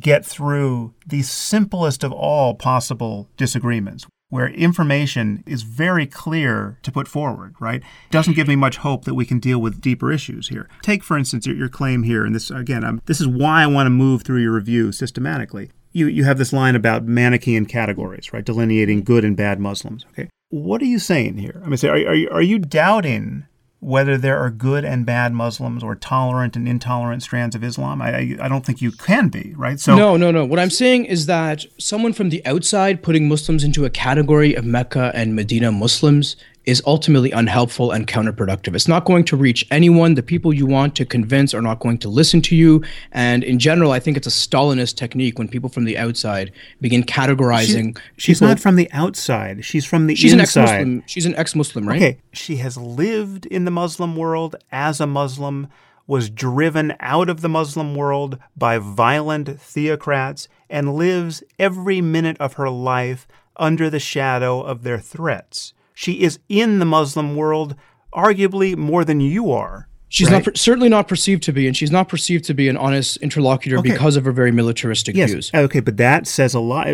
get 0.00 0.26
through 0.26 0.94
the 1.06 1.22
simplest 1.22 2.02
of 2.02 2.10
all 2.10 2.54
possible 2.54 3.28
disagreements, 3.36 4.04
where 4.28 4.48
information 4.48 5.44
is 5.46 5.62
very 5.62 6.06
clear 6.06 6.78
to 6.82 6.90
put 6.90 7.06
forward, 7.06 7.54
right? 7.60 7.82
Doesn't 8.10 8.34
give 8.34 8.48
me 8.48 8.56
much 8.56 8.78
hope 8.78 9.04
that 9.04 9.14
we 9.14 9.24
can 9.24 9.38
deal 9.38 9.60
with 9.60 9.80
deeper 9.80 10.10
issues 10.10 10.48
here. 10.48 10.68
Take, 10.82 11.04
for 11.04 11.16
instance, 11.16 11.46
your, 11.46 11.54
your 11.54 11.68
claim 11.68 12.02
here, 12.02 12.24
and 12.24 12.34
this 12.34 12.50
again, 12.50 12.82
I'm, 12.82 13.00
this 13.06 13.20
is 13.20 13.28
why 13.28 13.62
I 13.62 13.68
want 13.68 13.86
to 13.86 13.90
move 13.90 14.22
through 14.22 14.42
your 14.42 14.54
review 14.54 14.90
systematically. 14.90 15.70
You, 15.92 16.08
you 16.08 16.24
have 16.24 16.38
this 16.38 16.52
line 16.52 16.74
about 16.74 17.06
Manichaean 17.06 17.66
categories, 17.66 18.32
right? 18.32 18.44
Delineating 18.44 19.04
good 19.04 19.24
and 19.24 19.36
bad 19.36 19.60
Muslims. 19.60 20.04
Okay, 20.10 20.28
what 20.48 20.80
are 20.82 20.86
you 20.86 20.98
saying 20.98 21.38
here? 21.38 21.60
I 21.64 21.68
mean, 21.68 21.76
say, 21.76 21.88
are, 21.88 22.08
are, 22.08 22.14
you, 22.14 22.28
are 22.30 22.42
you 22.42 22.58
doubting 22.58 23.46
whether 23.80 24.16
there 24.16 24.38
are 24.38 24.50
good 24.50 24.84
and 24.84 25.04
bad 25.04 25.32
Muslims 25.32 25.82
or 25.82 25.94
tolerant 25.94 26.56
and 26.56 26.68
intolerant 26.68 27.22
strands 27.22 27.54
of 27.54 27.64
Islam? 27.64 28.00
I, 28.00 28.16
I, 28.16 28.36
I 28.42 28.48
don't 28.48 28.64
think 28.64 28.80
you 28.80 28.92
can 28.92 29.28
be, 29.28 29.54
right? 29.56 29.78
So 29.78 29.96
no, 29.96 30.16
no, 30.16 30.30
no. 30.30 30.44
What 30.44 30.58
I'm 30.58 30.70
saying 30.70 31.06
is 31.06 31.26
that 31.26 31.64
someone 31.78 32.12
from 32.12 32.30
the 32.30 32.44
outside 32.46 33.02
putting 33.02 33.28
Muslims 33.28 33.64
into 33.64 33.84
a 33.84 33.90
category 33.90 34.54
of 34.54 34.64
Mecca 34.64 35.12
and 35.14 35.34
Medina 35.34 35.72
Muslims 35.72 36.36
is 36.66 36.82
ultimately 36.84 37.30
unhelpful 37.30 37.92
and 37.92 38.08
counterproductive. 38.08 38.74
It's 38.74 38.88
not 38.88 39.04
going 39.04 39.24
to 39.26 39.36
reach 39.36 39.64
anyone. 39.70 40.14
The 40.14 40.22
people 40.22 40.52
you 40.52 40.66
want 40.66 40.96
to 40.96 41.06
convince 41.06 41.54
are 41.54 41.62
not 41.62 41.78
going 41.78 41.98
to 41.98 42.08
listen 42.08 42.42
to 42.42 42.56
you. 42.56 42.82
And 43.12 43.44
in 43.44 43.60
general, 43.60 43.92
I 43.92 44.00
think 44.00 44.16
it's 44.16 44.26
a 44.26 44.30
Stalinist 44.30 44.96
technique 44.96 45.38
when 45.38 45.46
people 45.46 45.70
from 45.70 45.84
the 45.84 45.96
outside 45.96 46.52
begin 46.80 47.04
categorizing. 47.04 47.96
She, 48.16 48.26
she's 48.26 48.38
people. 48.40 48.48
not 48.48 48.60
from 48.60 48.74
the 48.74 48.90
outside. 48.92 49.64
She's 49.64 49.84
from 49.84 50.08
the 50.08 50.16
she's 50.16 50.32
inside. 50.32 50.40
An 50.40 50.66
ex-Muslim. 50.66 51.02
She's 51.06 51.26
an 51.26 51.34
ex-Muslim, 51.36 51.88
right? 51.88 52.02
Okay. 52.02 52.18
She 52.32 52.56
has 52.56 52.76
lived 52.76 53.46
in 53.46 53.64
the 53.64 53.70
Muslim 53.70 54.16
world 54.16 54.56
as 54.72 55.00
a 55.00 55.06
Muslim, 55.06 55.68
was 56.08 56.28
driven 56.28 56.94
out 56.98 57.28
of 57.28 57.42
the 57.42 57.48
Muslim 57.48 57.94
world 57.94 58.38
by 58.56 58.78
violent 58.78 59.60
theocrats, 59.60 60.48
and 60.68 60.96
lives 60.96 61.44
every 61.60 62.00
minute 62.00 62.36
of 62.40 62.54
her 62.54 62.68
life 62.68 63.28
under 63.56 63.88
the 63.88 64.00
shadow 64.00 64.60
of 64.60 64.82
their 64.82 64.98
threats. 64.98 65.72
She 65.96 66.20
is 66.20 66.38
in 66.50 66.78
the 66.78 66.84
Muslim 66.84 67.36
world 67.36 67.74
arguably 68.12 68.76
more 68.76 69.02
than 69.02 69.18
you 69.18 69.50
are. 69.50 69.88
She's 70.08 70.30
right? 70.30 70.44
not 70.44 70.58
certainly 70.58 70.90
not 70.90 71.08
perceived 71.08 71.42
to 71.44 71.54
be, 71.54 71.66
and 71.66 71.74
she's 71.74 71.90
not 71.90 72.06
perceived 72.06 72.44
to 72.44 72.54
be 72.54 72.68
an 72.68 72.76
honest 72.76 73.16
interlocutor 73.18 73.78
okay. 73.78 73.92
because 73.92 74.14
of 74.16 74.26
her 74.26 74.30
very 74.30 74.52
militaristic 74.52 75.16
yes. 75.16 75.30
views. 75.30 75.50
Okay, 75.54 75.80
but 75.80 75.96
that 75.96 76.26
says 76.26 76.52
a 76.52 76.60
lot. 76.60 76.86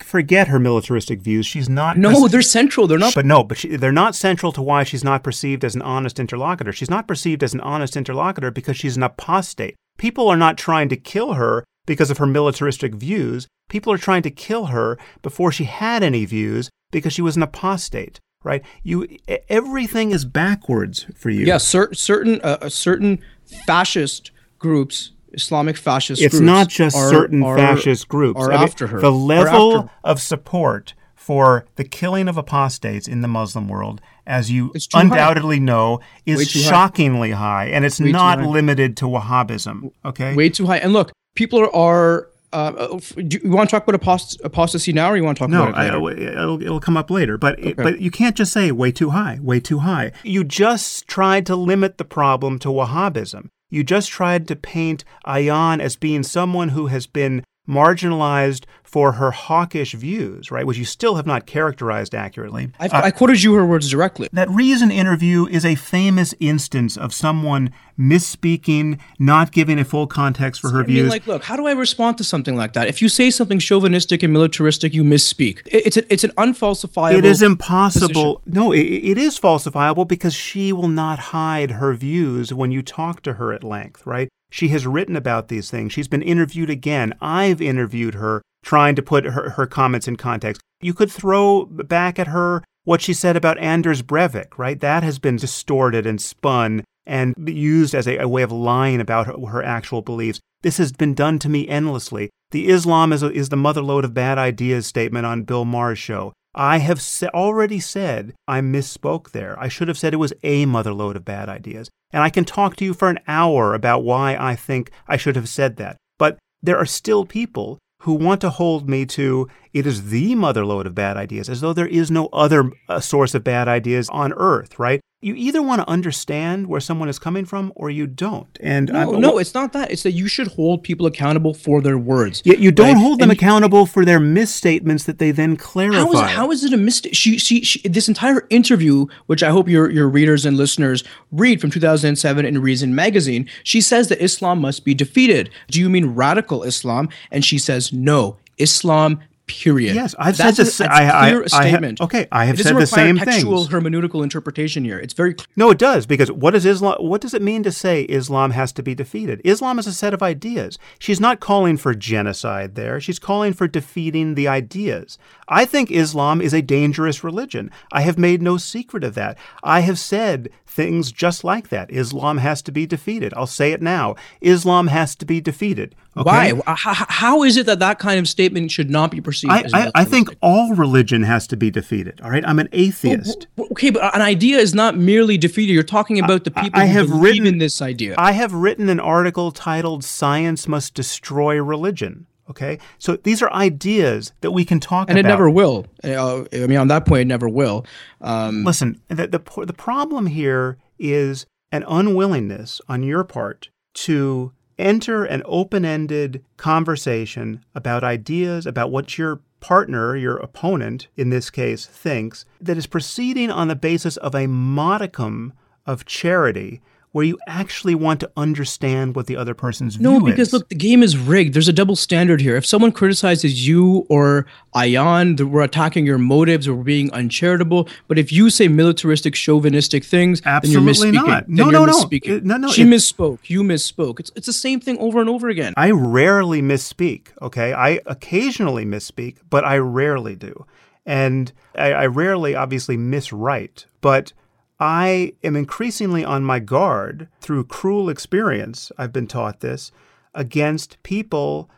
Forget 0.00 0.46
her 0.46 0.60
militaristic 0.60 1.20
views. 1.22 1.44
She's 1.44 1.68
not. 1.68 1.98
No, 1.98 2.22
pers- 2.22 2.30
they're 2.30 2.42
central. 2.42 2.86
They're 2.86 2.98
not. 2.98 3.16
But 3.16 3.26
no, 3.26 3.42
but 3.42 3.58
she, 3.58 3.76
they're 3.76 3.90
not 3.90 4.14
central 4.14 4.52
to 4.52 4.62
why 4.62 4.84
she's 4.84 5.02
not 5.02 5.24
perceived 5.24 5.64
as 5.64 5.74
an 5.74 5.82
honest 5.82 6.20
interlocutor. 6.20 6.72
She's 6.72 6.88
not 6.88 7.08
perceived 7.08 7.42
as 7.42 7.52
an 7.52 7.60
honest 7.60 7.96
interlocutor 7.96 8.52
because 8.52 8.76
she's 8.76 8.96
an 8.96 9.02
apostate. 9.02 9.74
People 9.98 10.28
are 10.28 10.36
not 10.36 10.56
trying 10.56 10.88
to 10.90 10.96
kill 10.96 11.32
her 11.32 11.64
because 11.84 12.12
of 12.12 12.18
her 12.18 12.26
militaristic 12.26 12.94
views. 12.94 13.48
People 13.68 13.92
are 13.92 13.98
trying 13.98 14.22
to 14.22 14.30
kill 14.30 14.66
her 14.66 14.96
before 15.20 15.50
she 15.50 15.64
had 15.64 16.04
any 16.04 16.24
views 16.24 16.70
because 16.94 17.12
she 17.12 17.22
was 17.22 17.36
an 17.36 17.42
apostate 17.42 18.20
right? 18.44 18.62
You 18.82 19.08
everything 19.48 20.12
is 20.12 20.24
backwards 20.24 21.06
for 21.16 21.30
you. 21.30 21.44
Yeah, 21.46 21.56
cer- 21.56 21.94
certain 21.94 22.40
uh, 22.42 22.68
certain 22.68 23.20
fascist 23.66 24.30
groups, 24.58 25.12
Islamic 25.32 25.76
fascist. 25.76 26.20
Groups. 26.20 26.34
It's 26.34 26.40
not 26.40 26.68
just 26.68 26.96
are, 26.96 27.10
certain 27.10 27.42
are, 27.42 27.56
fascist 27.56 28.06
groups. 28.06 28.38
Are 28.38 28.52
I 28.52 28.56
mean, 28.56 28.64
after 28.64 28.86
her. 28.86 29.00
The 29.00 29.10
level 29.10 29.90
of 30.04 30.20
support 30.20 30.94
for 31.14 31.64
the 31.76 31.84
killing 31.84 32.28
of 32.28 32.36
apostates 32.36 33.08
in 33.08 33.22
the 33.22 33.28
Muslim 33.28 33.66
world, 33.66 34.00
as 34.26 34.50
you 34.50 34.72
undoubtedly 34.92 35.56
high. 35.56 35.64
know, 35.64 36.00
is 36.26 36.48
shockingly 36.50 37.30
high. 37.30 37.64
high, 37.64 37.66
and 37.70 37.84
it's 37.84 37.98
Way 37.98 38.12
not 38.12 38.40
limited 38.40 38.96
to 38.98 39.06
Wahhabism. 39.06 39.90
Okay, 40.04 40.34
way 40.34 40.50
too 40.50 40.66
high. 40.66 40.78
And 40.78 40.92
look, 40.92 41.12
people 41.34 41.66
are 41.72 42.28
uh, 42.54 42.98
do 43.26 43.40
you 43.42 43.50
want 43.50 43.68
to 43.68 43.76
talk 43.76 43.86
about 43.86 44.00
apost- 44.00 44.40
apostasy 44.44 44.92
now, 44.92 45.10
or 45.10 45.16
you 45.16 45.24
want 45.24 45.36
to 45.36 45.40
talk 45.40 45.50
no, 45.50 45.68
about 45.68 45.74
it 45.74 45.98
later? 45.98 45.98
No, 45.98 46.08
it'll, 46.08 46.62
it'll 46.62 46.80
come 46.80 46.96
up 46.96 47.10
later. 47.10 47.36
But 47.36 47.58
okay. 47.58 47.70
it, 47.70 47.76
but 47.76 48.00
you 48.00 48.10
can't 48.10 48.36
just 48.36 48.52
say 48.52 48.70
way 48.70 48.92
too 48.92 49.10
high, 49.10 49.38
way 49.42 49.60
too 49.60 49.80
high. 49.80 50.12
You 50.22 50.44
just 50.44 51.06
tried 51.08 51.46
to 51.46 51.56
limit 51.56 51.98
the 51.98 52.04
problem 52.04 52.58
to 52.60 52.68
Wahhabism. 52.68 53.48
You 53.70 53.82
just 53.82 54.10
tried 54.10 54.46
to 54.48 54.56
paint 54.56 55.04
Ayaan 55.26 55.80
as 55.80 55.96
being 55.96 56.22
someone 56.22 56.70
who 56.70 56.86
has 56.86 57.06
been 57.06 57.42
marginalized 57.68 58.64
for 58.82 59.12
her 59.12 59.32
hawkish 59.32 59.92
views, 59.92 60.52
right, 60.52 60.64
which 60.64 60.78
you 60.78 60.84
still 60.84 61.16
have 61.16 61.26
not 61.26 61.46
characterized 61.46 62.14
accurately. 62.14 62.70
Uh, 62.78 62.88
I 62.92 63.10
quoted 63.10 63.42
you 63.42 63.54
her 63.54 63.66
words 63.66 63.90
directly. 63.90 64.28
That 64.32 64.48
Reason 64.50 64.90
interview 64.90 65.46
is 65.46 65.64
a 65.64 65.74
famous 65.74 66.32
instance 66.38 66.96
of 66.96 67.12
someone 67.12 67.72
misspeaking, 67.98 69.00
not 69.18 69.50
giving 69.50 69.80
a 69.80 69.84
full 69.84 70.06
context 70.06 70.60
for 70.60 70.70
her 70.70 70.82
I 70.82 70.84
views. 70.84 71.02
Mean, 71.02 71.08
like, 71.08 71.26
look, 71.26 71.42
how 71.42 71.56
do 71.56 71.66
I 71.66 71.72
respond 71.72 72.18
to 72.18 72.24
something 72.24 72.56
like 72.56 72.74
that? 72.74 72.86
If 72.86 73.02
you 73.02 73.08
say 73.08 73.30
something 73.30 73.58
chauvinistic 73.58 74.22
and 74.22 74.32
militaristic, 74.32 74.94
you 74.94 75.02
misspeak. 75.02 75.62
It's 75.66 75.96
a, 75.96 76.12
it's 76.12 76.22
an 76.22 76.32
unfalsifiable. 76.32 77.18
It 77.18 77.24
is 77.24 77.42
impossible. 77.42 78.36
Position. 78.36 78.54
No, 78.54 78.70
it, 78.72 78.80
it 78.80 79.18
is 79.18 79.40
falsifiable 79.40 80.06
because 80.06 80.34
she 80.34 80.72
will 80.72 80.88
not 80.88 81.18
hide 81.18 81.72
her 81.72 81.94
views 81.94 82.54
when 82.54 82.70
you 82.70 82.82
talk 82.82 83.22
to 83.22 83.34
her 83.34 83.52
at 83.52 83.64
length, 83.64 84.06
right? 84.06 84.28
She 84.54 84.68
has 84.68 84.86
written 84.86 85.16
about 85.16 85.48
these 85.48 85.68
things. 85.68 85.92
She's 85.92 86.06
been 86.06 86.22
interviewed 86.22 86.70
again. 86.70 87.12
I've 87.20 87.60
interviewed 87.60 88.14
her 88.14 88.40
trying 88.62 88.94
to 88.94 89.02
put 89.02 89.24
her, 89.24 89.50
her 89.50 89.66
comments 89.66 90.06
in 90.06 90.14
context. 90.14 90.62
You 90.80 90.94
could 90.94 91.10
throw 91.10 91.64
back 91.64 92.20
at 92.20 92.28
her 92.28 92.62
what 92.84 93.00
she 93.00 93.14
said 93.14 93.36
about 93.36 93.58
Anders 93.58 94.00
Breivik, 94.00 94.56
right? 94.56 94.78
That 94.78 95.02
has 95.02 95.18
been 95.18 95.34
distorted 95.34 96.06
and 96.06 96.22
spun 96.22 96.84
and 97.04 97.34
used 97.48 97.96
as 97.96 98.06
a, 98.06 98.18
a 98.18 98.28
way 98.28 98.42
of 98.42 98.52
lying 98.52 99.00
about 99.00 99.26
her, 99.26 99.36
her, 99.48 99.64
actual 99.64 100.02
beliefs. 100.02 100.38
This 100.62 100.76
has 100.76 100.92
been 100.92 101.14
done 101.14 101.40
to 101.40 101.48
me 101.48 101.66
endlessly. 101.66 102.30
The 102.52 102.68
Islam 102.68 103.12
is, 103.12 103.24
a, 103.24 103.32
is 103.32 103.48
the 103.48 103.56
motherload 103.56 104.04
of 104.04 104.14
bad 104.14 104.38
ideas 104.38 104.86
statement 104.86 105.26
on 105.26 105.42
Bill 105.42 105.64
Maher's 105.64 105.98
show. 105.98 106.32
I 106.54 106.78
have 106.78 107.02
already 107.34 107.80
said 107.80 108.34
I 108.46 108.60
misspoke 108.60 109.32
there. 109.32 109.58
I 109.58 109.68
should 109.68 109.88
have 109.88 109.98
said 109.98 110.14
it 110.14 110.18
was 110.18 110.32
a 110.42 110.66
motherload 110.66 111.16
of 111.16 111.24
bad 111.24 111.48
ideas. 111.48 111.90
And 112.12 112.22
I 112.22 112.30
can 112.30 112.44
talk 112.44 112.76
to 112.76 112.84
you 112.84 112.94
for 112.94 113.08
an 113.08 113.18
hour 113.26 113.74
about 113.74 114.04
why 114.04 114.36
I 114.36 114.54
think 114.54 114.90
I 115.08 115.16
should 115.16 115.36
have 115.36 115.48
said 115.48 115.76
that. 115.76 115.96
But 116.18 116.38
there 116.62 116.78
are 116.78 116.86
still 116.86 117.24
people 117.24 117.78
who 118.02 118.14
want 118.14 118.40
to 118.42 118.50
hold 118.50 118.88
me 118.88 119.04
to 119.06 119.48
it 119.74 119.86
is 119.86 120.10
the 120.10 120.36
motherload 120.36 120.86
of 120.86 120.94
bad 120.94 121.16
ideas, 121.16 121.48
as 121.48 121.60
though 121.60 121.72
there 121.72 121.88
is 121.88 122.08
no 122.08 122.28
other 122.32 122.70
uh, 122.88 123.00
source 123.00 123.34
of 123.34 123.42
bad 123.42 123.66
ideas 123.66 124.08
on 124.10 124.32
earth, 124.34 124.78
right? 124.78 125.00
You 125.20 125.34
either 125.34 125.62
want 125.62 125.80
to 125.80 125.88
understand 125.88 126.66
where 126.66 126.82
someone 126.82 127.08
is 127.08 127.18
coming 127.18 127.46
from 127.46 127.72
or 127.74 127.88
you 127.88 128.06
don't. 128.06 128.58
And 128.60 128.92
no, 128.92 129.12
no, 129.12 129.38
it's 129.38 129.54
not 129.54 129.72
that. 129.72 129.90
It's 129.90 130.02
that 130.02 130.12
you 130.12 130.28
should 130.28 130.48
hold 130.48 130.82
people 130.82 131.06
accountable 131.06 131.54
for 131.54 131.80
their 131.80 131.96
words. 131.96 132.42
Yet 132.44 132.58
you 132.58 132.70
don't 132.70 132.94
right? 132.94 132.96
hold 132.96 133.20
them 133.20 133.30
and 133.30 133.38
accountable 133.38 133.86
for 133.86 134.04
their 134.04 134.20
misstatements 134.20 135.04
that 135.04 135.18
they 135.18 135.30
then 135.30 135.56
clarify. 135.56 135.98
How 135.98 136.12
is 136.12 136.20
it, 136.20 136.26
how 136.26 136.50
is 136.50 136.64
it 136.64 136.72
a 136.74 136.76
mistake? 136.76 137.14
She, 137.14 137.38
she, 137.38 137.62
she, 137.62 137.88
this 137.88 138.06
entire 138.06 138.46
interview, 138.50 139.06
which 139.24 139.42
I 139.42 139.48
hope 139.48 139.66
your, 139.66 139.90
your 139.90 140.10
readers 140.10 140.44
and 140.44 140.58
listeners 140.58 141.02
read 141.32 141.58
from 141.58 141.70
2007 141.70 142.44
in 142.44 142.60
Reason 142.60 142.94
magazine, 142.94 143.48
she 143.64 143.80
says 143.80 144.08
that 144.08 144.22
Islam 144.22 144.60
must 144.60 144.84
be 144.84 144.94
defeated. 144.94 145.48
Do 145.68 145.80
you 145.80 145.88
mean 145.88 146.14
radical 146.14 146.64
Islam? 146.64 147.08
And 147.30 147.42
she 147.42 147.58
says, 147.58 147.94
no, 147.94 148.36
Islam 148.58 149.20
Period. 149.46 149.94
Yes, 149.94 150.14
I've 150.18 150.38
that's 150.38 150.56
said 150.56 150.66
this. 150.66 150.80
A, 150.80 150.90
I, 150.90 151.28
clear 151.28 151.42
I, 151.42 151.68
statement. 151.68 152.00
I 152.00 152.04
okay, 152.04 152.26
I 152.32 152.46
have 152.46 152.58
said 152.58 152.76
the 152.76 152.86
same 152.86 153.18
thing. 153.18 153.26
Textual 153.26 153.66
hermeneutical 153.66 154.22
interpretation 154.22 154.86
here. 154.86 154.98
It's 154.98 155.12
very 155.12 155.34
clear. 155.34 155.46
No, 155.54 155.70
it 155.70 155.76
does 155.76 156.06
because 156.06 156.32
what 156.32 156.52
does 156.52 156.64
Islam? 156.64 156.96
What 156.98 157.20
does 157.20 157.34
it 157.34 157.42
mean 157.42 157.62
to 157.64 157.70
say 157.70 158.04
Islam 158.04 158.52
has 158.52 158.72
to 158.72 158.82
be 158.82 158.94
defeated? 158.94 159.42
Islam 159.44 159.78
is 159.78 159.86
a 159.86 159.92
set 159.92 160.14
of 160.14 160.22
ideas. 160.22 160.78
She's 160.98 161.20
not 161.20 161.40
calling 161.40 161.76
for 161.76 161.94
genocide 161.94 162.74
there. 162.74 163.00
She's 163.02 163.18
calling 163.18 163.52
for 163.52 163.68
defeating 163.68 164.34
the 164.34 164.48
ideas. 164.48 165.18
I 165.46 165.66
think 165.66 165.90
Islam 165.90 166.40
is 166.40 166.54
a 166.54 166.62
dangerous 166.62 167.22
religion. 167.22 167.70
I 167.92 168.00
have 168.00 168.16
made 168.16 168.40
no 168.40 168.56
secret 168.56 169.04
of 169.04 169.14
that. 169.14 169.36
I 169.62 169.80
have 169.80 169.98
said 169.98 170.48
things 170.74 171.12
just 171.12 171.44
like 171.44 171.68
that. 171.68 171.88
Islam 171.90 172.38
has 172.38 172.60
to 172.62 172.72
be 172.72 172.84
defeated. 172.84 173.32
I'll 173.36 173.46
say 173.46 173.70
it 173.70 173.80
now. 173.80 174.16
Islam 174.40 174.88
has 174.88 175.14
to 175.16 175.24
be 175.24 175.40
defeated. 175.40 175.94
Okay? 176.16 176.52
Why? 176.52 176.74
How, 176.74 177.06
how 177.08 177.42
is 177.44 177.56
it 177.56 177.66
that 177.66 177.78
that 177.78 178.00
kind 178.00 178.18
of 178.18 178.26
statement 178.26 178.72
should 178.72 178.90
not 178.90 179.12
be 179.12 179.20
perceived? 179.20 179.52
I, 179.52 179.64
I, 179.72 179.90
I, 179.94 180.04
think 180.04 180.30
all 180.42 180.74
religion 180.74 181.22
has 181.22 181.46
to 181.48 181.56
be 181.56 181.70
defeated. 181.70 182.20
All 182.22 182.30
right, 182.30 182.46
I'm 182.46 182.58
an 182.58 182.68
atheist. 182.72 183.46
Well, 183.56 183.68
okay, 183.72 183.90
but 183.90 184.14
an 184.14 184.22
idea 184.22 184.58
is 184.58 184.74
not 184.74 184.96
merely 184.96 185.38
defeated. 185.38 185.72
You're 185.72 185.84
talking 185.84 186.18
about 186.18 186.42
the 186.42 186.50
people 186.50 186.80
I, 186.80 186.84
I 186.84 186.86
have 186.86 187.08
believe 187.08 187.22
written, 187.22 187.46
in 187.46 187.58
this 187.58 187.80
idea. 187.80 188.16
I 188.18 188.32
have 188.32 188.52
written 188.52 188.88
an 188.88 189.00
article 189.00 189.52
titled 189.52 190.04
"Science 190.04 190.66
Must 190.66 190.92
Destroy 190.92 191.62
Religion." 191.62 192.26
Okay, 192.50 192.78
so 192.98 193.16
these 193.16 193.42
are 193.42 193.50
ideas 193.52 194.32
that 194.42 194.50
we 194.50 194.64
can 194.64 194.78
talk 194.78 195.08
and 195.08 195.18
about, 195.18 195.24
and 195.24 195.26
it 195.26 195.28
never 195.28 195.48
will. 195.48 195.86
Uh, 196.02 196.44
I 196.52 196.66
mean, 196.66 196.76
on 196.76 196.88
that 196.88 197.06
point, 197.06 197.22
it 197.22 197.26
never 197.26 197.48
will. 197.48 197.86
Um, 198.20 198.64
Listen, 198.64 199.00
the, 199.08 199.26
the 199.26 199.64
the 199.64 199.72
problem 199.72 200.26
here 200.26 200.76
is 200.98 201.46
an 201.72 201.84
unwillingness 201.88 202.80
on 202.88 203.02
your 203.02 203.24
part 203.24 203.70
to 203.94 204.52
enter 204.78 205.24
an 205.24 205.42
open 205.44 205.84
ended 205.84 206.44
conversation 206.56 207.64
about 207.74 208.04
ideas, 208.04 208.66
about 208.66 208.90
what 208.90 209.16
your 209.16 209.40
partner, 209.60 210.14
your 210.14 210.36
opponent 210.36 211.08
in 211.16 211.30
this 211.30 211.48
case, 211.48 211.86
thinks, 211.86 212.44
that 212.60 212.76
is 212.76 212.86
proceeding 212.86 213.50
on 213.50 213.68
the 213.68 213.76
basis 213.76 214.16
of 214.18 214.34
a 214.34 214.46
modicum 214.46 215.52
of 215.86 216.04
charity 216.04 216.82
where 217.14 217.24
you 217.24 217.38
actually 217.46 217.94
want 217.94 218.18
to 218.18 218.28
understand 218.36 219.14
what 219.14 219.28
the 219.28 219.36
other 219.36 219.54
person's 219.54 220.00
no, 220.00 220.10
view 220.10 220.16
is. 220.16 220.22
No, 220.22 220.30
because 220.30 220.52
look, 220.52 220.68
the 220.68 220.74
game 220.74 221.00
is 221.00 221.16
rigged. 221.16 221.54
There's 221.54 221.68
a 221.68 221.72
double 221.72 221.94
standard 221.94 222.40
here. 222.40 222.56
If 222.56 222.66
someone 222.66 222.90
criticizes 222.90 223.68
you 223.68 224.04
or 224.08 224.46
Ayaan, 224.74 225.40
we're 225.40 225.62
attacking 225.62 226.06
your 226.06 226.18
motives 226.18 226.66
or 226.66 226.74
we're 226.74 226.82
being 226.82 227.12
uncharitable. 227.12 227.88
But 228.08 228.18
if 228.18 228.32
you 228.32 228.50
say 228.50 228.66
militaristic, 228.66 229.34
chauvinistic 229.34 230.04
things, 230.04 230.42
Absolutely 230.44 230.92
then 230.92 231.14
you're 231.14 231.22
misspeaking. 231.22 231.26
Not. 231.28 231.48
No, 231.48 231.64
no, 231.66 231.84
no, 231.84 231.92
no, 231.92 232.36
uh, 232.36 232.40
no, 232.42 232.56
no. 232.56 232.68
She 232.72 232.82
it, 232.82 232.86
misspoke. 232.86 233.38
You 233.44 233.62
misspoke. 233.62 234.18
It's 234.18 234.32
it's 234.34 234.46
the 234.46 234.52
same 234.52 234.80
thing 234.80 234.98
over 234.98 235.20
and 235.20 235.30
over 235.30 235.48
again. 235.48 235.72
I 235.76 235.92
rarely 235.92 236.62
misspeak. 236.62 237.28
Okay, 237.40 237.72
I 237.72 238.00
occasionally 238.06 238.84
misspeak, 238.84 239.36
but 239.50 239.64
I 239.64 239.78
rarely 239.78 240.34
do, 240.34 240.66
and 241.06 241.52
I, 241.76 241.92
I 241.92 242.06
rarely, 242.06 242.56
obviously, 242.56 242.96
miswrite. 242.96 243.84
But 244.00 244.32
I 244.80 245.34
am 245.42 245.56
increasingly 245.56 246.24
on 246.24 246.44
my 246.44 246.58
guard 246.58 247.28
through 247.40 247.64
cruel 247.64 248.08
experience, 248.08 248.90
I've 248.98 249.12
been 249.12 249.26
taught 249.26 249.60
this, 249.60 249.92
against 250.34 251.02
people 251.02 251.70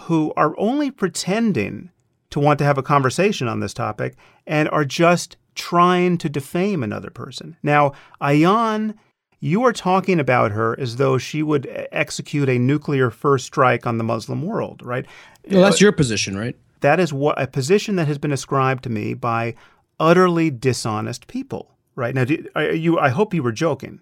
who 0.00 0.32
are 0.36 0.54
only 0.58 0.90
pretending 0.90 1.90
to 2.30 2.40
want 2.40 2.58
to 2.58 2.64
have 2.64 2.78
a 2.78 2.82
conversation 2.82 3.48
on 3.48 3.60
this 3.60 3.74
topic 3.74 4.16
and 4.46 4.68
are 4.70 4.84
just 4.84 5.36
trying 5.54 6.18
to 6.18 6.28
defame 6.28 6.82
another 6.82 7.10
person. 7.10 7.56
Now, 7.62 7.92
Ayaan, 8.20 8.94
you 9.40 9.64
are 9.64 9.72
talking 9.72 10.20
about 10.20 10.52
her 10.52 10.78
as 10.78 10.96
though 10.96 11.18
she 11.18 11.42
would 11.42 11.68
execute 11.90 12.48
a 12.48 12.58
nuclear 12.58 13.10
first 13.10 13.46
strike 13.46 13.86
on 13.86 13.98
the 13.98 14.04
Muslim 14.04 14.42
world, 14.42 14.80
right? 14.84 15.04
Well, 15.50 15.62
that's 15.62 15.80
your 15.80 15.92
position, 15.92 16.38
right? 16.38 16.56
That 16.80 17.00
is 17.00 17.12
what 17.12 17.40
a 17.40 17.46
position 17.46 17.96
that 17.96 18.08
has 18.08 18.18
been 18.18 18.32
ascribed 18.32 18.84
to 18.84 18.90
me 18.90 19.14
by 19.14 19.54
utterly 20.00 20.50
dishonest 20.50 21.26
people 21.26 21.72
right? 21.94 22.14
Now 22.14 22.24
do, 22.24 22.44
you 22.72 22.98
i 22.98 23.08
hope 23.08 23.34
you 23.34 23.42
were 23.42 23.52
joking. 23.52 24.00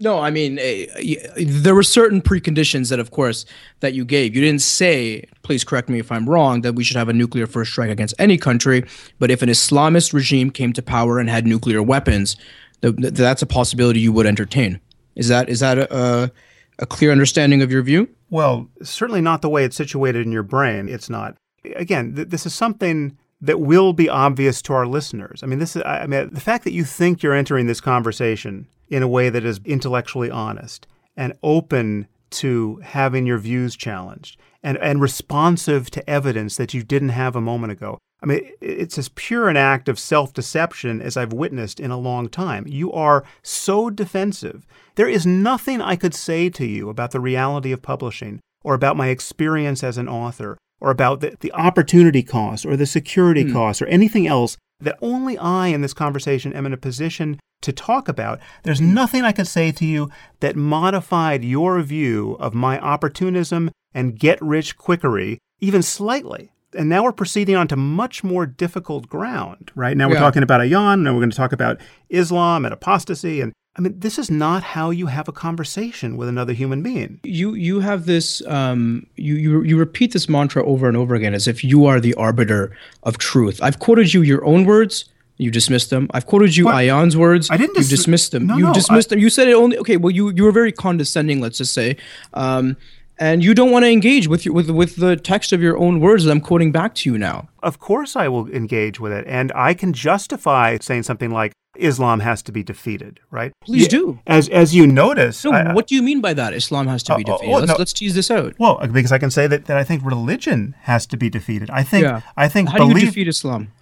No 0.00 0.20
i 0.20 0.30
mean 0.30 0.58
uh, 0.58 1.00
there 1.36 1.74
were 1.74 1.82
certain 1.82 2.22
preconditions 2.22 2.90
that 2.90 3.00
of 3.00 3.10
course 3.10 3.44
that 3.80 3.94
you 3.94 4.04
gave. 4.04 4.34
You 4.36 4.40
didn't 4.42 4.62
say 4.62 5.24
please 5.42 5.64
correct 5.64 5.88
me 5.88 5.98
if 5.98 6.12
i'm 6.12 6.28
wrong 6.28 6.60
that 6.60 6.74
we 6.74 6.84
should 6.84 6.96
have 6.96 7.08
a 7.08 7.12
nuclear 7.12 7.46
first 7.46 7.72
strike 7.72 7.90
against 7.90 8.14
any 8.18 8.36
country 8.38 8.84
but 9.18 9.30
if 9.30 9.42
an 9.42 9.48
islamist 9.48 10.12
regime 10.12 10.50
came 10.50 10.72
to 10.74 10.82
power 10.82 11.18
and 11.18 11.28
had 11.28 11.46
nuclear 11.46 11.82
weapons 11.82 12.36
th- 12.82 12.96
th- 12.96 13.12
that's 13.14 13.42
a 13.42 13.46
possibility 13.46 14.00
you 14.00 14.12
would 14.12 14.26
entertain. 14.26 14.80
Is 15.16 15.28
that 15.28 15.48
is 15.48 15.60
that 15.60 15.78
a, 15.78 16.30
a 16.78 16.86
clear 16.86 17.10
understanding 17.10 17.62
of 17.62 17.72
your 17.72 17.82
view? 17.82 18.08
Well 18.30 18.68
certainly 18.82 19.20
not 19.20 19.42
the 19.42 19.48
way 19.48 19.64
it's 19.64 19.76
situated 19.76 20.26
in 20.26 20.32
your 20.32 20.44
brain. 20.44 20.88
It's 20.88 21.10
not. 21.10 21.36
Again 21.74 22.14
th- 22.14 22.28
this 22.28 22.46
is 22.46 22.54
something 22.54 23.16
that 23.40 23.60
will 23.60 23.92
be 23.92 24.08
obvious 24.08 24.60
to 24.62 24.72
our 24.72 24.86
listeners. 24.86 25.42
I 25.42 25.46
mean, 25.46 25.58
this 25.58 25.76
is, 25.76 25.82
I 25.84 26.06
mean, 26.06 26.30
the 26.32 26.40
fact 26.40 26.64
that 26.64 26.72
you 26.72 26.84
think 26.84 27.22
you're 27.22 27.34
entering 27.34 27.66
this 27.66 27.80
conversation 27.80 28.66
in 28.88 29.02
a 29.02 29.08
way 29.08 29.30
that 29.30 29.44
is 29.44 29.60
intellectually 29.64 30.30
honest 30.30 30.86
and 31.16 31.32
open 31.42 32.08
to 32.30 32.76
having 32.82 33.26
your 33.26 33.38
views 33.38 33.76
challenged 33.76 34.38
and, 34.62 34.76
and 34.78 35.00
responsive 35.00 35.90
to 35.90 36.10
evidence 36.10 36.56
that 36.56 36.74
you 36.74 36.82
didn't 36.82 37.10
have 37.10 37.36
a 37.36 37.40
moment 37.40 37.72
ago. 37.72 37.98
I 38.20 38.26
mean, 38.26 38.50
it's 38.60 38.98
as 38.98 39.08
pure 39.10 39.48
an 39.48 39.56
act 39.56 39.88
of 39.88 39.98
self 39.98 40.32
deception 40.32 41.00
as 41.00 41.16
I've 41.16 41.32
witnessed 41.32 41.78
in 41.78 41.92
a 41.92 41.98
long 41.98 42.28
time. 42.28 42.66
You 42.66 42.92
are 42.92 43.24
so 43.42 43.90
defensive. 43.90 44.66
There 44.96 45.08
is 45.08 45.24
nothing 45.24 45.80
I 45.80 45.94
could 45.94 46.14
say 46.14 46.50
to 46.50 46.66
you 46.66 46.88
about 46.88 47.12
the 47.12 47.20
reality 47.20 47.70
of 47.70 47.82
publishing 47.82 48.40
or 48.64 48.74
about 48.74 48.96
my 48.96 49.08
experience 49.08 49.84
as 49.84 49.98
an 49.98 50.08
author 50.08 50.58
or 50.80 50.90
about 50.90 51.20
the, 51.20 51.36
the 51.40 51.52
opportunity 51.52 52.22
cost 52.22 52.64
or 52.64 52.76
the 52.76 52.86
security 52.86 53.44
mm. 53.44 53.52
cost 53.52 53.82
or 53.82 53.86
anything 53.86 54.26
else 54.26 54.56
that 54.80 54.98
only 55.02 55.36
I 55.38 55.68
in 55.68 55.80
this 55.80 55.94
conversation 55.94 56.52
am 56.52 56.66
in 56.66 56.72
a 56.72 56.76
position 56.76 57.40
to 57.62 57.72
talk 57.72 58.08
about. 58.08 58.38
There's 58.62 58.78
hmm. 58.78 58.94
nothing 58.94 59.24
I 59.24 59.32
could 59.32 59.48
say 59.48 59.72
to 59.72 59.84
you 59.84 60.10
that 60.40 60.54
modified 60.54 61.42
your 61.42 61.80
view 61.82 62.36
of 62.38 62.54
my 62.54 62.78
opportunism 62.78 63.70
and 63.92 64.18
get 64.18 64.40
rich 64.40 64.76
quickery 64.76 65.38
even 65.60 65.82
slightly. 65.82 66.52
And 66.74 66.88
now 66.88 67.02
we're 67.02 67.12
proceeding 67.12 67.56
on 67.56 67.66
to 67.68 67.76
much 67.76 68.22
more 68.22 68.46
difficult 68.46 69.08
ground, 69.08 69.72
right? 69.74 69.96
Now 69.96 70.08
we're 70.08 70.16
talking 70.16 70.42
about 70.42 70.60
Ayaan, 70.60 70.94
and 70.94 71.06
we're 71.06 71.20
going 71.20 71.30
to 71.30 71.36
talk 71.36 71.52
about 71.52 71.80
Islam 72.10 72.66
and 72.66 72.74
apostasy 72.74 73.40
and 73.40 73.52
I 73.78 73.80
mean, 73.80 74.00
this 74.00 74.18
is 74.18 74.28
not 74.28 74.64
how 74.64 74.90
you 74.90 75.06
have 75.06 75.28
a 75.28 75.32
conversation 75.32 76.16
with 76.16 76.28
another 76.28 76.52
human 76.52 76.82
being. 76.82 77.20
You 77.22 77.54
you 77.54 77.78
have 77.78 78.06
this 78.06 78.44
um, 78.46 79.06
you, 79.14 79.36
you 79.36 79.62
you 79.62 79.78
repeat 79.78 80.12
this 80.12 80.28
mantra 80.28 80.64
over 80.64 80.88
and 80.88 80.96
over 80.96 81.14
again 81.14 81.32
as 81.32 81.46
if 81.46 81.62
you 81.62 81.86
are 81.86 82.00
the 82.00 82.12
arbiter 82.14 82.76
of 83.04 83.18
truth. 83.18 83.60
I've 83.62 83.78
quoted 83.78 84.12
you 84.12 84.22
your 84.22 84.44
own 84.44 84.64
words. 84.64 85.04
You 85.36 85.52
dismissed 85.52 85.90
them. 85.90 86.10
I've 86.12 86.26
quoted 86.26 86.56
you 86.56 86.64
what? 86.64 86.74
Ayaan's 86.74 87.16
words. 87.16 87.48
I 87.48 87.56
didn't. 87.56 87.76
Dis- 87.76 87.88
you 87.88 87.96
dismissed 87.96 88.32
them. 88.32 88.48
No, 88.48 88.56
you 88.56 88.64
no, 88.64 88.74
dismissed 88.74 89.12
I, 89.12 89.14
them. 89.14 89.20
You 89.20 89.30
said 89.30 89.46
it 89.46 89.54
only. 89.54 89.78
Okay. 89.78 89.96
Well, 89.96 90.10
you 90.10 90.30
you 90.30 90.42
were 90.42 90.50
very 90.50 90.72
condescending. 90.72 91.40
Let's 91.40 91.58
just 91.58 91.72
say. 91.72 91.96
Um, 92.34 92.76
and 93.18 93.42
you 93.42 93.54
don't 93.54 93.70
want 93.70 93.84
to 93.84 93.90
engage 93.90 94.28
with 94.28 94.44
your, 94.44 94.54
with 94.54 94.70
with 94.70 94.96
the 94.96 95.16
text 95.16 95.52
of 95.52 95.62
your 95.62 95.76
own 95.78 96.00
words 96.00 96.24
that 96.24 96.30
I'm 96.30 96.40
quoting 96.40 96.72
back 96.72 96.94
to 96.96 97.10
you 97.10 97.18
now. 97.18 97.48
Of 97.62 97.78
course, 97.78 98.16
I 98.16 98.28
will 98.28 98.48
engage 98.50 99.00
with 99.00 99.12
it, 99.12 99.24
and 99.26 99.52
I 99.54 99.74
can 99.74 99.92
justify 99.92 100.78
saying 100.80 101.04
something 101.04 101.30
like, 101.30 101.52
Islam 101.76 102.20
has 102.20 102.42
to 102.42 102.52
be 102.52 102.62
defeated, 102.62 103.20
right? 103.30 103.52
Please 103.64 103.84
yeah, 103.84 103.88
do. 103.88 104.20
As 104.26 104.48
as 104.48 104.74
you 104.74 104.86
notice. 104.86 105.44
No, 105.44 105.52
I, 105.52 105.72
what 105.72 105.86
do 105.86 105.94
you 105.94 106.02
mean 106.02 106.20
by 106.20 106.34
that? 106.34 106.52
Islam 106.52 106.86
has 106.88 107.02
to 107.04 107.16
be 107.16 107.24
uh, 107.24 107.32
defeated. 107.32 107.50
Well, 107.50 107.60
let's, 107.60 107.72
no, 107.72 107.76
let's 107.78 107.92
tease 107.92 108.14
this 108.14 108.30
out. 108.30 108.54
Well, 108.58 108.78
because 108.92 109.12
I 109.12 109.18
can 109.18 109.30
say 109.30 109.46
that, 109.46 109.66
that 109.66 109.76
I 109.76 109.84
think 109.84 110.04
religion 110.04 110.74
has 110.82 111.06
to 111.06 111.16
be 111.16 111.30
defeated. 111.30 111.70
I 111.70 111.82
think 111.82 112.04
yeah. 112.04 112.22
I 112.36 112.48
think 112.48 112.70
how 112.70 112.78
belief, 112.78 112.94
do 112.94 113.00
you 113.00 113.06
defeat 113.06 113.28
Islam? 113.28 113.72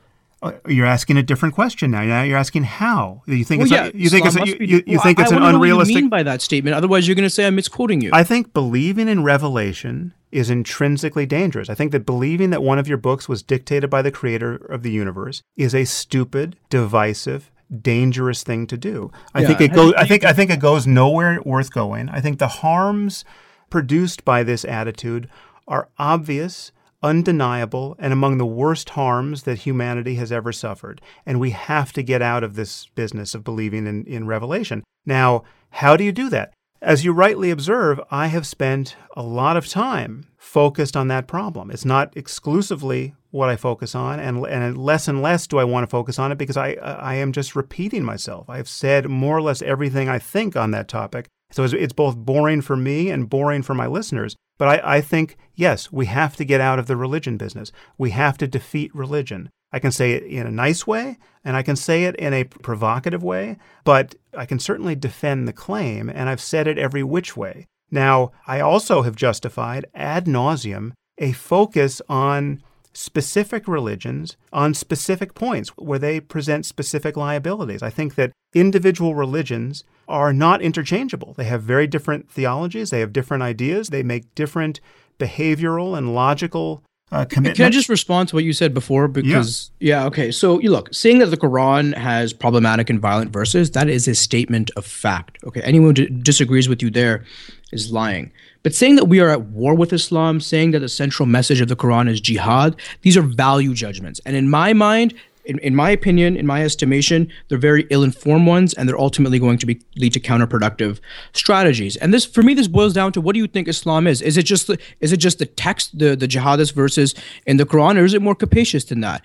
Uh, 0.46 0.68
you're 0.68 0.86
asking 0.86 1.16
a 1.16 1.22
different 1.22 1.54
question 1.54 1.90
now. 1.90 2.02
Now 2.02 2.22
you're 2.22 2.38
asking 2.38 2.64
how. 2.64 3.22
You 3.26 3.44
think 3.44 3.60
well, 3.60 3.66
it's 3.66 3.72
yeah, 3.72 3.86
a, 3.86 3.96
you 3.96 4.08
think 4.08 4.26
it's 4.26 4.36
a, 4.36 4.46
you, 4.46 4.56
you, 4.60 4.82
you 4.86 4.96
well, 4.96 5.02
think 5.02 5.18
it's 5.20 5.32
I, 5.32 5.36
an 5.36 5.42
unrealistic. 5.42 5.94
What 5.94 5.98
you 5.98 6.04
mean 6.04 6.10
by 6.10 6.22
that 6.22 6.42
statement? 6.42 6.74
Otherwise, 6.74 7.06
you're 7.06 7.14
going 7.14 7.24
to 7.24 7.30
say 7.30 7.46
I'm 7.46 7.54
misquoting 7.54 8.00
you. 8.00 8.10
I 8.12 8.24
think 8.24 8.52
believing 8.52 9.08
in 9.08 9.22
revelation 9.22 10.14
is 10.32 10.50
intrinsically 10.50 11.26
dangerous. 11.26 11.70
I 11.70 11.74
think 11.74 11.92
that 11.92 12.04
believing 12.04 12.50
that 12.50 12.62
one 12.62 12.78
of 12.78 12.88
your 12.88 12.98
books 12.98 13.28
was 13.28 13.42
dictated 13.42 13.88
by 13.88 14.02
the 14.02 14.10
creator 14.10 14.56
of 14.56 14.82
the 14.82 14.90
universe 14.90 15.42
is 15.56 15.74
a 15.74 15.84
stupid, 15.84 16.56
divisive, 16.68 17.50
dangerous 17.80 18.42
thing 18.42 18.66
to 18.66 18.76
do. 18.76 19.10
I 19.34 19.40
yeah. 19.40 19.46
think 19.48 19.60
it 19.60 19.72
goes. 19.72 19.94
I 19.94 20.06
think 20.06 20.24
I 20.24 20.32
think 20.32 20.50
it 20.50 20.60
goes 20.60 20.86
nowhere 20.86 21.40
worth 21.44 21.72
going. 21.72 22.08
I 22.08 22.20
think 22.20 22.38
the 22.38 22.48
harms 22.48 23.24
produced 23.70 24.24
by 24.24 24.42
this 24.42 24.64
attitude 24.64 25.28
are 25.66 25.88
obvious, 25.98 26.70
undeniable, 27.02 27.96
and 27.98 28.12
among 28.12 28.38
the 28.38 28.46
worst 28.46 28.90
harms 28.90 29.42
that 29.44 29.60
humanity 29.60 30.16
has 30.16 30.32
ever 30.32 30.52
suffered. 30.52 31.00
And 31.24 31.40
we 31.40 31.50
have 31.50 31.92
to 31.94 32.02
get 32.02 32.22
out 32.22 32.44
of 32.44 32.54
this 32.54 32.86
business 32.94 33.34
of 33.34 33.44
believing 33.44 33.86
in, 33.86 34.04
in 34.04 34.26
revelation. 34.26 34.82
Now, 35.04 35.44
how 35.70 35.96
do 35.96 36.04
you 36.04 36.12
do 36.12 36.28
that? 36.30 36.52
As 36.82 37.04
you 37.04 37.12
rightly 37.12 37.50
observe, 37.50 38.00
I 38.10 38.26
have 38.26 38.46
spent 38.46 38.96
a 39.16 39.22
lot 39.22 39.56
of 39.56 39.66
time 39.66 40.26
focused 40.36 40.96
on 40.96 41.08
that 41.08 41.26
problem. 41.26 41.70
It's 41.70 41.84
not 41.84 42.16
exclusively 42.16 43.14
what 43.30 43.48
I 43.48 43.56
focus 43.56 43.94
on, 43.94 44.20
and, 44.20 44.46
and 44.46 44.78
less 44.78 45.08
and 45.08 45.22
less 45.22 45.46
do 45.46 45.58
I 45.58 45.64
want 45.64 45.84
to 45.84 45.90
focus 45.90 46.18
on 46.18 46.32
it 46.32 46.38
because 46.38 46.56
I, 46.56 46.72
I 46.74 47.14
am 47.14 47.32
just 47.32 47.56
repeating 47.56 48.04
myself. 48.04 48.48
I've 48.48 48.68
said 48.68 49.08
more 49.08 49.36
or 49.36 49.42
less 49.42 49.62
everything 49.62 50.08
I 50.08 50.18
think 50.18 50.56
on 50.56 50.70
that 50.70 50.88
topic. 50.88 51.26
So 51.50 51.64
it's, 51.64 51.92
both 51.92 52.16
boring 52.16 52.60
for 52.60 52.76
me 52.76 53.10
and 53.10 53.28
boring 53.28 53.62
for 53.62 53.74
my 53.74 53.86
listeners. 53.86 54.36
But 54.58 54.68
I, 54.68 54.96
I 54.96 55.00
think, 55.00 55.36
yes, 55.54 55.92
we 55.92 56.06
have 56.06 56.36
to 56.36 56.44
get 56.44 56.60
out 56.60 56.78
of 56.78 56.86
the 56.86 56.96
religion 56.96 57.36
business. 57.36 57.72
We 57.98 58.10
have 58.10 58.36
to 58.38 58.46
defeat 58.46 58.94
religion. 58.94 59.50
I 59.72 59.78
can 59.78 59.92
say 59.92 60.12
it 60.12 60.22
in 60.22 60.46
a 60.46 60.50
nice 60.50 60.86
way 60.86 61.18
and 61.44 61.56
I 61.56 61.62
can 61.62 61.76
say 61.76 62.04
it 62.04 62.16
in 62.16 62.34
a 62.34 62.44
provocative 62.44 63.22
way, 63.22 63.56
but 63.84 64.16
I 64.36 64.46
can 64.46 64.58
certainly 64.58 64.96
defend 64.96 65.46
the 65.46 65.52
claim, 65.52 66.08
and 66.08 66.28
I've 66.28 66.40
said 66.40 66.66
it 66.66 66.76
every 66.76 67.04
which 67.04 67.36
way. 67.36 67.66
Now, 67.88 68.32
I 68.48 68.58
also 68.58 69.02
have 69.02 69.14
justified 69.14 69.86
ad 69.94 70.26
nauseum 70.26 70.92
a 71.18 71.30
focus 71.30 72.02
on 72.08 72.62
specific 72.96 73.68
religions 73.68 74.36
on 74.52 74.72
specific 74.72 75.34
points 75.34 75.68
where 75.76 75.98
they 75.98 76.18
present 76.18 76.64
specific 76.64 77.16
liabilities. 77.16 77.82
I 77.82 77.90
think 77.90 78.14
that 78.14 78.32
individual 78.54 79.14
religions 79.14 79.84
are 80.08 80.32
not 80.32 80.62
interchangeable. 80.62 81.34
They 81.36 81.44
have 81.44 81.62
very 81.62 81.86
different 81.86 82.30
theologies, 82.30 82.90
they 82.90 83.00
have 83.00 83.12
different 83.12 83.42
ideas, 83.42 83.88
they 83.90 84.02
make 84.02 84.34
different 84.34 84.80
behavioral 85.18 85.96
and 85.96 86.14
logical 86.14 86.82
uh. 87.12 87.24
Can 87.24 87.46
I 87.46 87.70
just 87.70 87.88
respond 87.88 88.28
to 88.30 88.34
what 88.34 88.42
you 88.42 88.52
said 88.52 88.74
before? 88.74 89.06
Because 89.06 89.70
yeah, 89.78 90.00
yeah 90.00 90.06
okay. 90.06 90.32
So 90.32 90.58
you 90.60 90.70
look, 90.70 90.92
saying 90.92 91.20
that 91.20 91.26
the 91.26 91.36
Quran 91.36 91.96
has 91.96 92.32
problematic 92.32 92.90
and 92.90 93.00
violent 93.00 93.30
verses, 93.32 93.70
that 93.72 93.88
is 93.88 94.08
a 94.08 94.14
statement 94.14 94.72
of 94.76 94.84
fact. 94.84 95.38
Okay, 95.44 95.60
anyone 95.60 95.94
who 95.94 96.08
d- 96.08 96.22
disagrees 96.22 96.68
with 96.68 96.82
you 96.82 96.90
there 96.90 97.24
is 97.72 97.92
lying. 97.92 98.32
But 98.66 98.74
saying 98.74 98.96
that 98.96 99.04
we 99.04 99.20
are 99.20 99.28
at 99.28 99.42
war 99.42 99.76
with 99.76 99.92
Islam, 99.92 100.40
saying 100.40 100.72
that 100.72 100.80
the 100.80 100.88
central 100.88 101.24
message 101.24 101.60
of 101.60 101.68
the 101.68 101.76
Quran 101.76 102.10
is 102.10 102.20
jihad, 102.20 102.74
these 103.02 103.16
are 103.16 103.22
value 103.22 103.74
judgments. 103.74 104.20
And 104.26 104.34
in 104.34 104.50
my 104.50 104.72
mind, 104.72 105.14
in, 105.44 105.60
in 105.60 105.76
my 105.76 105.90
opinion, 105.90 106.36
in 106.36 106.48
my 106.48 106.64
estimation, 106.64 107.30
they're 107.46 107.58
very 107.58 107.86
ill-informed 107.90 108.44
ones, 108.44 108.74
and 108.74 108.88
they're 108.88 108.98
ultimately 108.98 109.38
going 109.38 109.58
to 109.58 109.66
be 109.66 109.80
lead 109.94 110.14
to 110.14 110.18
counterproductive 110.18 110.98
strategies. 111.32 111.94
And 111.98 112.12
this, 112.12 112.24
for 112.24 112.42
me, 112.42 112.54
this 112.54 112.66
boils 112.66 112.92
down 112.92 113.12
to 113.12 113.20
what 113.20 113.34
do 113.34 113.38
you 113.38 113.46
think 113.46 113.68
Islam 113.68 114.08
is? 114.08 114.20
Is 114.20 114.36
it 114.36 114.42
just 114.42 114.66
the, 114.66 114.76
is 114.98 115.12
it 115.12 115.18
just 115.18 115.38
the 115.38 115.46
text, 115.46 115.96
the 115.96 116.16
the 116.16 116.26
jihadist 116.26 116.72
verses 116.72 117.14
in 117.46 117.58
the 117.58 117.66
Quran, 117.66 117.96
or 117.96 118.04
is 118.04 118.14
it 118.14 118.20
more 118.20 118.34
capacious 118.34 118.82
than 118.82 119.00
that? 119.02 119.22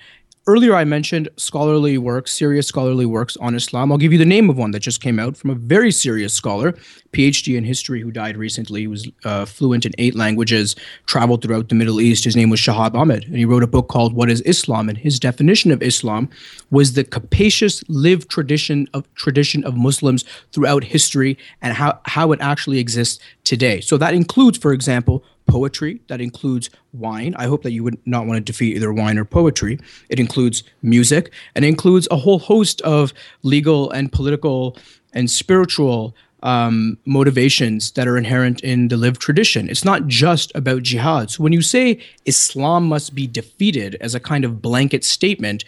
Earlier, 0.48 0.74
I 0.74 0.86
mentioned 0.86 1.30
scholarly 1.38 2.00
works, 2.00 2.34
serious 2.34 2.66
scholarly 2.66 3.06
works 3.06 3.38
on 3.38 3.54
Islam. 3.54 3.92
I'll 3.92 4.00
give 4.00 4.12
you 4.12 4.18
the 4.18 4.26
name 4.26 4.50
of 4.50 4.58
one 4.58 4.72
that 4.72 4.80
just 4.80 5.00
came 5.00 5.20
out 5.20 5.38
from 5.38 5.52
a 5.52 5.56
very 5.56 5.92
serious 5.92 6.34
scholar, 6.34 6.72
PhD 7.12 7.56
in 7.56 7.64
history, 7.64 8.02
who 8.02 8.10
died 8.10 8.38
recently. 8.38 8.82
He 8.82 8.88
was 8.88 9.08
uh, 9.24 9.46
fluent 9.46 9.86
in 9.86 9.92
eight 10.00 10.16
languages, 10.16 10.76
traveled 11.06 11.44
throughout 11.44 11.70
the 11.70 11.76
Middle 11.76 12.02
East. 12.02 12.24
His 12.24 12.36
name 12.36 12.50
was 12.50 12.60
Shahab 12.60 12.96
Ahmed, 12.96 13.26
and 13.26 13.38
he 13.38 13.46
wrote 13.46 13.62
a 13.62 13.68
book 13.68 13.88
called 13.88 14.16
What 14.16 14.32
is 14.32 14.42
Islam? 14.42 14.90
And 14.90 14.98
his 14.98 15.20
definition 15.20 15.70
of 15.70 15.84
Islam 15.84 16.28
was 16.72 16.94
the 16.94 17.04
capacious 17.04 17.84
lived 17.88 18.28
tradition 18.28 18.88
of 18.96 19.14
tradition 19.14 19.64
of 19.64 19.78
Muslims 19.78 20.26
throughout 20.54 20.86
history 20.86 21.38
and 21.62 21.76
how, 21.76 22.00
how 22.06 22.32
it 22.32 22.42
actually 22.42 22.80
exists 22.80 23.24
today. 23.44 23.80
So 23.80 23.96
that 23.98 24.16
includes, 24.16 24.58
for 24.58 24.74
example, 24.74 25.24
poetry, 25.48 26.02
that 26.08 26.22
includes 26.22 26.70
wine. 26.94 27.36
I 27.38 27.46
hope 27.46 27.64
that 27.64 27.72
you 27.72 27.84
would 27.84 27.98
not 28.06 28.26
want 28.26 28.38
to 28.38 28.42
defeat 28.42 28.76
either 28.76 28.94
wine 28.94 29.18
or 29.18 29.26
poetry. 29.26 29.80
It 30.10 30.20
includes 30.20 30.64
music, 30.82 31.32
and 31.56 31.66
includes 31.66 32.08
a 32.12 32.18
whole 32.18 32.40
host 32.40 32.82
of 32.82 33.14
legal 33.44 33.92
and 33.92 34.12
political 34.12 34.78
and 35.14 35.30
spiritual 35.30 36.16
um, 36.44 36.98
motivations 37.06 37.92
that 37.92 38.08
are 38.08 38.18
inherent 38.18 38.62
in 38.62 38.88
the 38.88 38.98
lived 38.98 39.22
tradition. 39.22 39.70
It's 39.70 39.86
not 39.86 40.08
just 40.08 40.52
about 40.56 40.84
jihad. 40.84 41.30
So 41.30 41.44
when 41.44 41.54
you 41.54 41.62
say 41.62 42.00
Islam 42.26 42.88
must 42.88 43.14
be 43.14 43.28
defeated 43.28 43.96
as 44.02 44.16
a 44.16 44.20
kind 44.20 44.44
of 44.44 44.62
blanket 44.62 45.04
statement, 45.04 45.64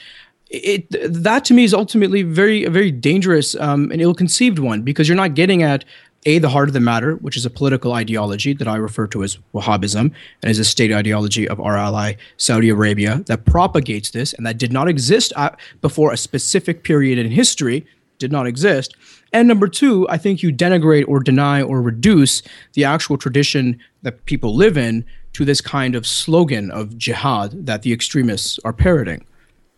it 0.49 0.87
that 1.23 1.45
to 1.45 1.53
me 1.53 1.63
is 1.63 1.73
ultimately 1.73 2.21
very 2.21 2.63
a 2.63 2.69
very 2.69 2.91
dangerous 2.91 3.55
um, 3.55 3.91
and 3.91 4.01
ill-conceived 4.01 4.59
one 4.59 4.83
because 4.83 5.07
you're 5.07 5.17
not 5.17 5.33
getting 5.33 5.63
at 5.63 5.83
a, 6.25 6.39
the 6.39 6.49
heart 6.49 6.69
of 6.69 6.73
the 6.73 6.79
matter, 6.79 7.15
which 7.15 7.37
is 7.37 7.45
a 7.45 7.49
political 7.49 7.93
ideology 7.93 8.53
that 8.53 8.67
I 8.67 8.75
refer 8.75 9.07
to 9.07 9.23
as 9.23 9.37
Wahhabism 9.53 10.11
and 10.41 10.51
is 10.51 10.59
a 10.59 10.65
state 10.65 10.91
ideology 10.91 11.47
of 11.47 11.59
our 11.59 11.77
ally, 11.77 12.13
Saudi 12.37 12.69
Arabia, 12.69 13.23
that 13.27 13.45
propagates 13.45 14.11
this 14.11 14.33
and 14.33 14.45
that 14.45 14.57
did 14.57 14.71
not 14.71 14.87
exist 14.87 15.33
before 15.81 16.11
a 16.11 16.17
specific 16.17 16.83
period 16.83 17.17
in 17.19 17.31
history, 17.31 17.85
did 18.19 18.31
not 18.31 18.47
exist. 18.47 18.95
And 19.31 19.47
number 19.47 19.67
two, 19.67 20.07
I 20.09 20.17
think 20.17 20.43
you 20.43 20.53
denigrate 20.53 21.05
or 21.07 21.19
deny 21.19 21.61
or 21.61 21.81
reduce 21.81 22.41
the 22.73 22.85
actual 22.85 23.17
tradition 23.17 23.79
that 24.03 24.25
people 24.25 24.55
live 24.55 24.77
in 24.77 25.05
to 25.33 25.43
this 25.43 25.61
kind 25.61 25.95
of 25.95 26.05
slogan 26.05 26.69
of 26.69 26.97
jihad 26.97 27.65
that 27.65 27.81
the 27.81 27.91
extremists 27.91 28.59
are 28.63 28.73
parroting. 28.73 29.25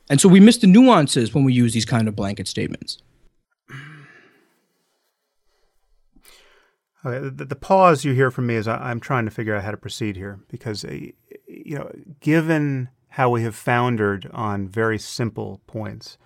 And 0.10 0.22
so 0.22 0.30
we 0.30 0.40
miss 0.40 0.58
the 0.58 0.68
nuances 0.68 1.34
when 1.34 1.46
we 1.46 1.54
use 1.54 1.74
these 1.74 1.86
kind 1.86 2.08
of 2.08 2.16
blanket 2.16 2.48
statements. 2.48 2.98
Okay, 7.06 7.30
the, 7.30 7.46
the, 7.46 7.56
pause 7.56 8.04
you 8.04 8.14
hear 8.14 8.32
from 8.32 8.48
me 8.48 8.56
is 8.56 8.68
I, 8.68 8.90
am 8.90 9.00
trying 9.00 9.26
to 9.26 9.32
figure 9.32 9.56
out 9.56 9.64
how 9.64 9.72
to 9.72 9.78
proceed 9.78 10.16
here 10.16 10.40
because, 10.50 10.84
uh, 10.84 10.92
you 11.48 11.76
know, 11.76 11.92
given 12.20 12.90
how 13.10 13.30
we 13.30 13.44
have 13.44 13.56
foundered 13.56 14.30
on 14.34 14.68
very 14.68 14.98
simple 14.98 15.62
points, 15.68 16.18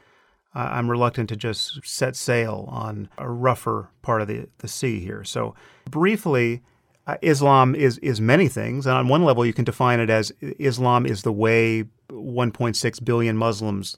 uh, 0.55 0.69
I'm 0.71 0.89
reluctant 0.89 1.27
to 1.29 1.35
just 1.35 1.85
set 1.85 2.15
sail 2.15 2.65
on 2.71 3.09
a 3.17 3.29
rougher 3.29 3.89
part 4.01 4.21
of 4.21 4.29
the, 4.29 4.47
the 4.59 4.69
sea 4.69 5.01
here. 5.01 5.23
So, 5.25 5.53
briefly, 5.89 6.61
uh, 7.05 7.17
Islam 7.21 7.75
is 7.75 7.97
is 7.97 8.21
many 8.21 8.47
things, 8.47 8.85
and 8.85 8.95
on 8.95 9.07
one 9.07 9.25
level, 9.25 9.45
you 9.45 9.53
can 9.53 9.65
define 9.65 9.99
it 9.99 10.09
as 10.09 10.31
Islam 10.41 11.05
is 11.05 11.23
the 11.23 11.31
way 11.33 11.85
1.6 12.09 13.05
billion 13.05 13.35
Muslims 13.35 13.97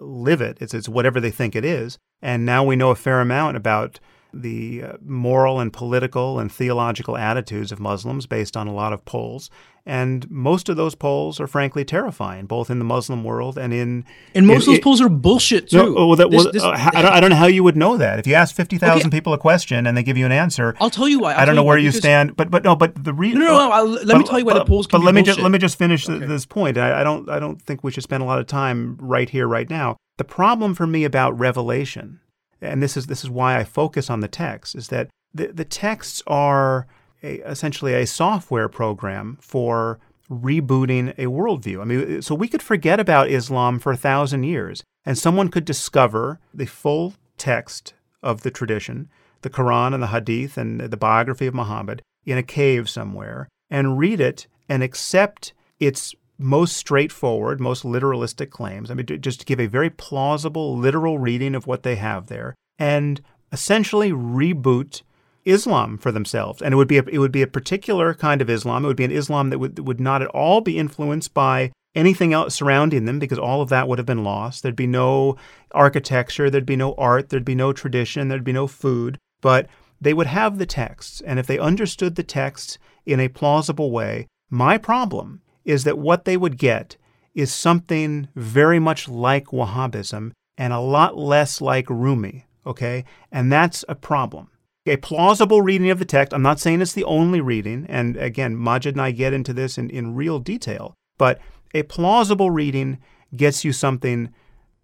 live 0.00 0.40
it. 0.40 0.58
It's 0.60 0.74
it's 0.74 0.88
whatever 0.88 1.20
they 1.20 1.30
think 1.30 1.56
it 1.56 1.64
is, 1.64 1.98
and 2.22 2.46
now 2.46 2.62
we 2.62 2.76
know 2.76 2.90
a 2.90 2.96
fair 2.96 3.20
amount 3.20 3.56
about 3.56 3.98
the 4.32 4.82
uh, 4.82 4.92
moral 5.04 5.60
and 5.60 5.72
political 5.72 6.38
and 6.38 6.50
theological 6.50 7.16
attitudes 7.16 7.72
of 7.72 7.80
Muslims 7.80 8.26
based 8.26 8.56
on 8.56 8.66
a 8.66 8.74
lot 8.74 8.92
of 8.92 9.04
polls. 9.04 9.50
And 9.86 10.30
most 10.30 10.68
of 10.68 10.76
those 10.76 10.94
polls 10.94 11.40
are 11.40 11.46
frankly 11.46 11.84
terrifying, 11.84 12.46
both 12.46 12.68
in 12.70 12.78
the 12.78 12.84
Muslim 12.84 13.24
world 13.24 13.56
and 13.56 13.72
in. 13.72 14.04
And 14.34 14.46
most 14.46 14.66
in, 14.66 14.74
of 14.74 14.76
those 14.76 14.84
polls 14.84 15.00
are 15.00 15.08
bullshit 15.08 15.70
too. 15.70 15.94
No, 15.94 16.06
well, 16.06 16.16
that, 16.16 16.30
this, 16.30 16.46
this, 16.52 16.62
uh, 16.62 16.70
I, 16.70 17.02
don't, 17.02 17.12
I, 17.12 17.20
don't, 17.20 17.30
know 17.30 17.36
how 17.36 17.46
you 17.46 17.64
would 17.64 17.76
know 17.76 17.96
that. 17.96 18.18
If 18.18 18.26
you 18.26 18.34
ask 18.34 18.54
fifty 18.54 18.76
thousand 18.76 19.08
okay. 19.08 19.16
people 19.16 19.32
a 19.32 19.38
question 19.38 19.86
and 19.86 19.96
they 19.96 20.02
give 20.02 20.18
you 20.18 20.26
an 20.26 20.32
answer, 20.32 20.76
I'll 20.80 20.90
tell 20.90 21.08
you 21.08 21.20
why. 21.20 21.32
I'll 21.32 21.40
I 21.40 21.44
do 21.46 21.52
not 21.52 21.56
know 21.56 21.64
where 21.64 21.78
you 21.78 21.92
stand, 21.92 22.36
but 22.36 22.50
but 22.50 22.62
no, 22.62 22.76
but 22.76 23.02
the 23.02 23.14
reason. 23.14 23.40
No, 23.40 23.46
no, 23.46 23.52
no. 23.52 23.70
I'll, 23.70 23.88
let 23.88 24.06
but, 24.06 24.18
me 24.18 24.24
tell 24.24 24.38
you 24.38 24.44
why 24.44 24.52
but, 24.52 24.58
the 24.60 24.64
polls. 24.66 24.86
but 24.86 25.02
let 25.02 25.14
me 25.14 25.22
just 25.22 25.40
let 25.40 25.50
me 25.50 25.58
just 25.58 25.78
finish 25.78 26.08
okay. 26.08 26.26
this 26.26 26.44
point. 26.44 26.76
I, 26.76 27.00
I 27.00 27.04
don't 27.04 27.28
I 27.30 27.38
don't 27.38 27.60
think 27.60 27.82
we 27.82 27.90
should 27.90 28.02
spend 28.02 28.22
a 28.22 28.26
lot 28.26 28.38
of 28.38 28.46
time 28.46 28.98
right 29.00 29.30
here, 29.30 29.48
right 29.48 29.68
now. 29.68 29.96
The 30.18 30.24
problem 30.24 30.74
for 30.74 30.86
me 30.86 31.04
about 31.04 31.38
revelation 31.38 32.20
and 32.60 32.82
this 32.82 32.96
is 32.96 33.06
this 33.06 33.24
is 33.24 33.30
why 33.30 33.58
I 33.58 33.64
focus 33.64 34.10
on 34.10 34.20
the 34.20 34.28
text, 34.28 34.74
is 34.74 34.88
that 34.88 35.08
the, 35.32 35.48
the 35.48 35.64
texts 35.64 36.22
are 36.26 36.86
a, 37.22 37.36
essentially 37.48 37.94
a 37.94 38.06
software 38.06 38.68
program 38.68 39.38
for 39.40 39.98
rebooting 40.30 41.10
a 41.18 41.26
worldview. 41.26 41.80
I 41.80 41.84
mean, 41.84 42.22
so 42.22 42.34
we 42.34 42.48
could 42.48 42.62
forget 42.62 43.00
about 43.00 43.30
Islam 43.30 43.78
for 43.78 43.92
a 43.92 43.96
thousand 43.96 44.44
years, 44.44 44.82
and 45.04 45.18
someone 45.18 45.48
could 45.48 45.64
discover 45.64 46.38
the 46.54 46.66
full 46.66 47.14
text 47.36 47.94
of 48.22 48.42
the 48.42 48.50
tradition, 48.50 49.08
the 49.42 49.50
Quran 49.50 49.94
and 49.94 50.02
the 50.02 50.08
Hadith 50.08 50.56
and 50.56 50.80
the 50.80 50.96
biography 50.96 51.46
of 51.46 51.54
Muhammad, 51.54 52.02
in 52.24 52.38
a 52.38 52.42
cave 52.42 52.88
somewhere, 52.88 53.48
and 53.70 53.98
read 53.98 54.20
it 54.20 54.46
and 54.68 54.82
accept 54.82 55.52
its 55.80 56.14
most 56.40 56.76
straightforward, 56.76 57.60
most 57.60 57.84
literalistic 57.84 58.50
claims. 58.50 58.90
I 58.90 58.94
mean, 58.94 59.06
just 59.20 59.40
to 59.40 59.46
give 59.46 59.60
a 59.60 59.66
very 59.66 59.90
plausible, 59.90 60.76
literal 60.76 61.18
reading 61.18 61.54
of 61.54 61.66
what 61.66 61.82
they 61.82 61.96
have 61.96 62.26
there, 62.26 62.54
and 62.78 63.20
essentially 63.52 64.10
reboot 64.10 65.02
Islam 65.44 65.98
for 65.98 66.12
themselves. 66.12 66.62
And 66.62 66.72
it 66.72 66.76
would 66.76 66.88
be 66.88 66.98
a, 66.98 67.04
it 67.04 67.18
would 67.18 67.32
be 67.32 67.42
a 67.42 67.46
particular 67.46 68.14
kind 68.14 68.42
of 68.42 68.50
Islam. 68.50 68.84
It 68.84 68.88
would 68.88 68.96
be 68.96 69.04
an 69.04 69.12
Islam 69.12 69.50
that 69.50 69.58
would, 69.58 69.78
would 69.86 70.00
not 70.00 70.22
at 70.22 70.28
all 70.28 70.60
be 70.60 70.78
influenced 70.78 71.34
by 71.34 71.72
anything 71.94 72.32
else 72.32 72.54
surrounding 72.54 73.04
them 73.04 73.18
because 73.18 73.38
all 73.38 73.62
of 73.62 73.68
that 73.70 73.88
would 73.88 73.98
have 73.98 74.06
been 74.06 74.24
lost. 74.24 74.62
There'd 74.62 74.76
be 74.76 74.86
no 74.86 75.36
architecture, 75.72 76.50
there'd 76.50 76.66
be 76.66 76.76
no 76.76 76.94
art, 76.94 77.30
there'd 77.30 77.44
be 77.44 77.54
no 77.54 77.72
tradition, 77.72 78.28
there'd 78.28 78.44
be 78.44 78.52
no 78.52 78.66
food, 78.66 79.18
but 79.40 79.68
they 80.00 80.14
would 80.14 80.28
have 80.28 80.58
the 80.58 80.66
texts. 80.66 81.20
And 81.22 81.38
if 81.38 81.46
they 81.46 81.58
understood 81.58 82.14
the 82.14 82.22
texts 82.22 82.78
in 83.04 83.18
a 83.20 83.28
plausible 83.28 83.90
way, 83.90 84.28
my 84.50 84.78
problem 84.78 85.42
is 85.64 85.84
that 85.84 85.98
what 85.98 86.24
they 86.24 86.36
would 86.36 86.58
get 86.58 86.96
is 87.34 87.52
something 87.52 88.28
very 88.34 88.78
much 88.78 89.08
like 89.08 89.46
Wahhabism 89.46 90.32
and 90.58 90.72
a 90.72 90.80
lot 90.80 91.16
less 91.16 91.60
like 91.60 91.88
Rumi, 91.88 92.46
okay? 92.66 93.04
And 93.30 93.52
that's 93.52 93.84
a 93.88 93.94
problem. 93.94 94.50
A 94.86 94.96
plausible 94.96 95.62
reading 95.62 95.90
of 95.90 95.98
the 95.98 96.04
text, 96.04 96.34
I'm 96.34 96.42
not 96.42 96.58
saying 96.58 96.80
it's 96.80 96.92
the 96.92 97.04
only 97.04 97.40
reading, 97.40 97.86
and 97.88 98.16
again, 98.16 98.56
Maajid 98.56 98.92
and 98.92 99.00
I 99.00 99.10
get 99.10 99.32
into 99.32 99.52
this 99.52 99.78
in, 99.78 99.90
in 99.90 100.14
real 100.14 100.38
detail, 100.38 100.94
but 101.18 101.38
a 101.74 101.84
plausible 101.84 102.50
reading 102.50 102.98
gets 103.36 103.64
you 103.64 103.72
something 103.72 104.32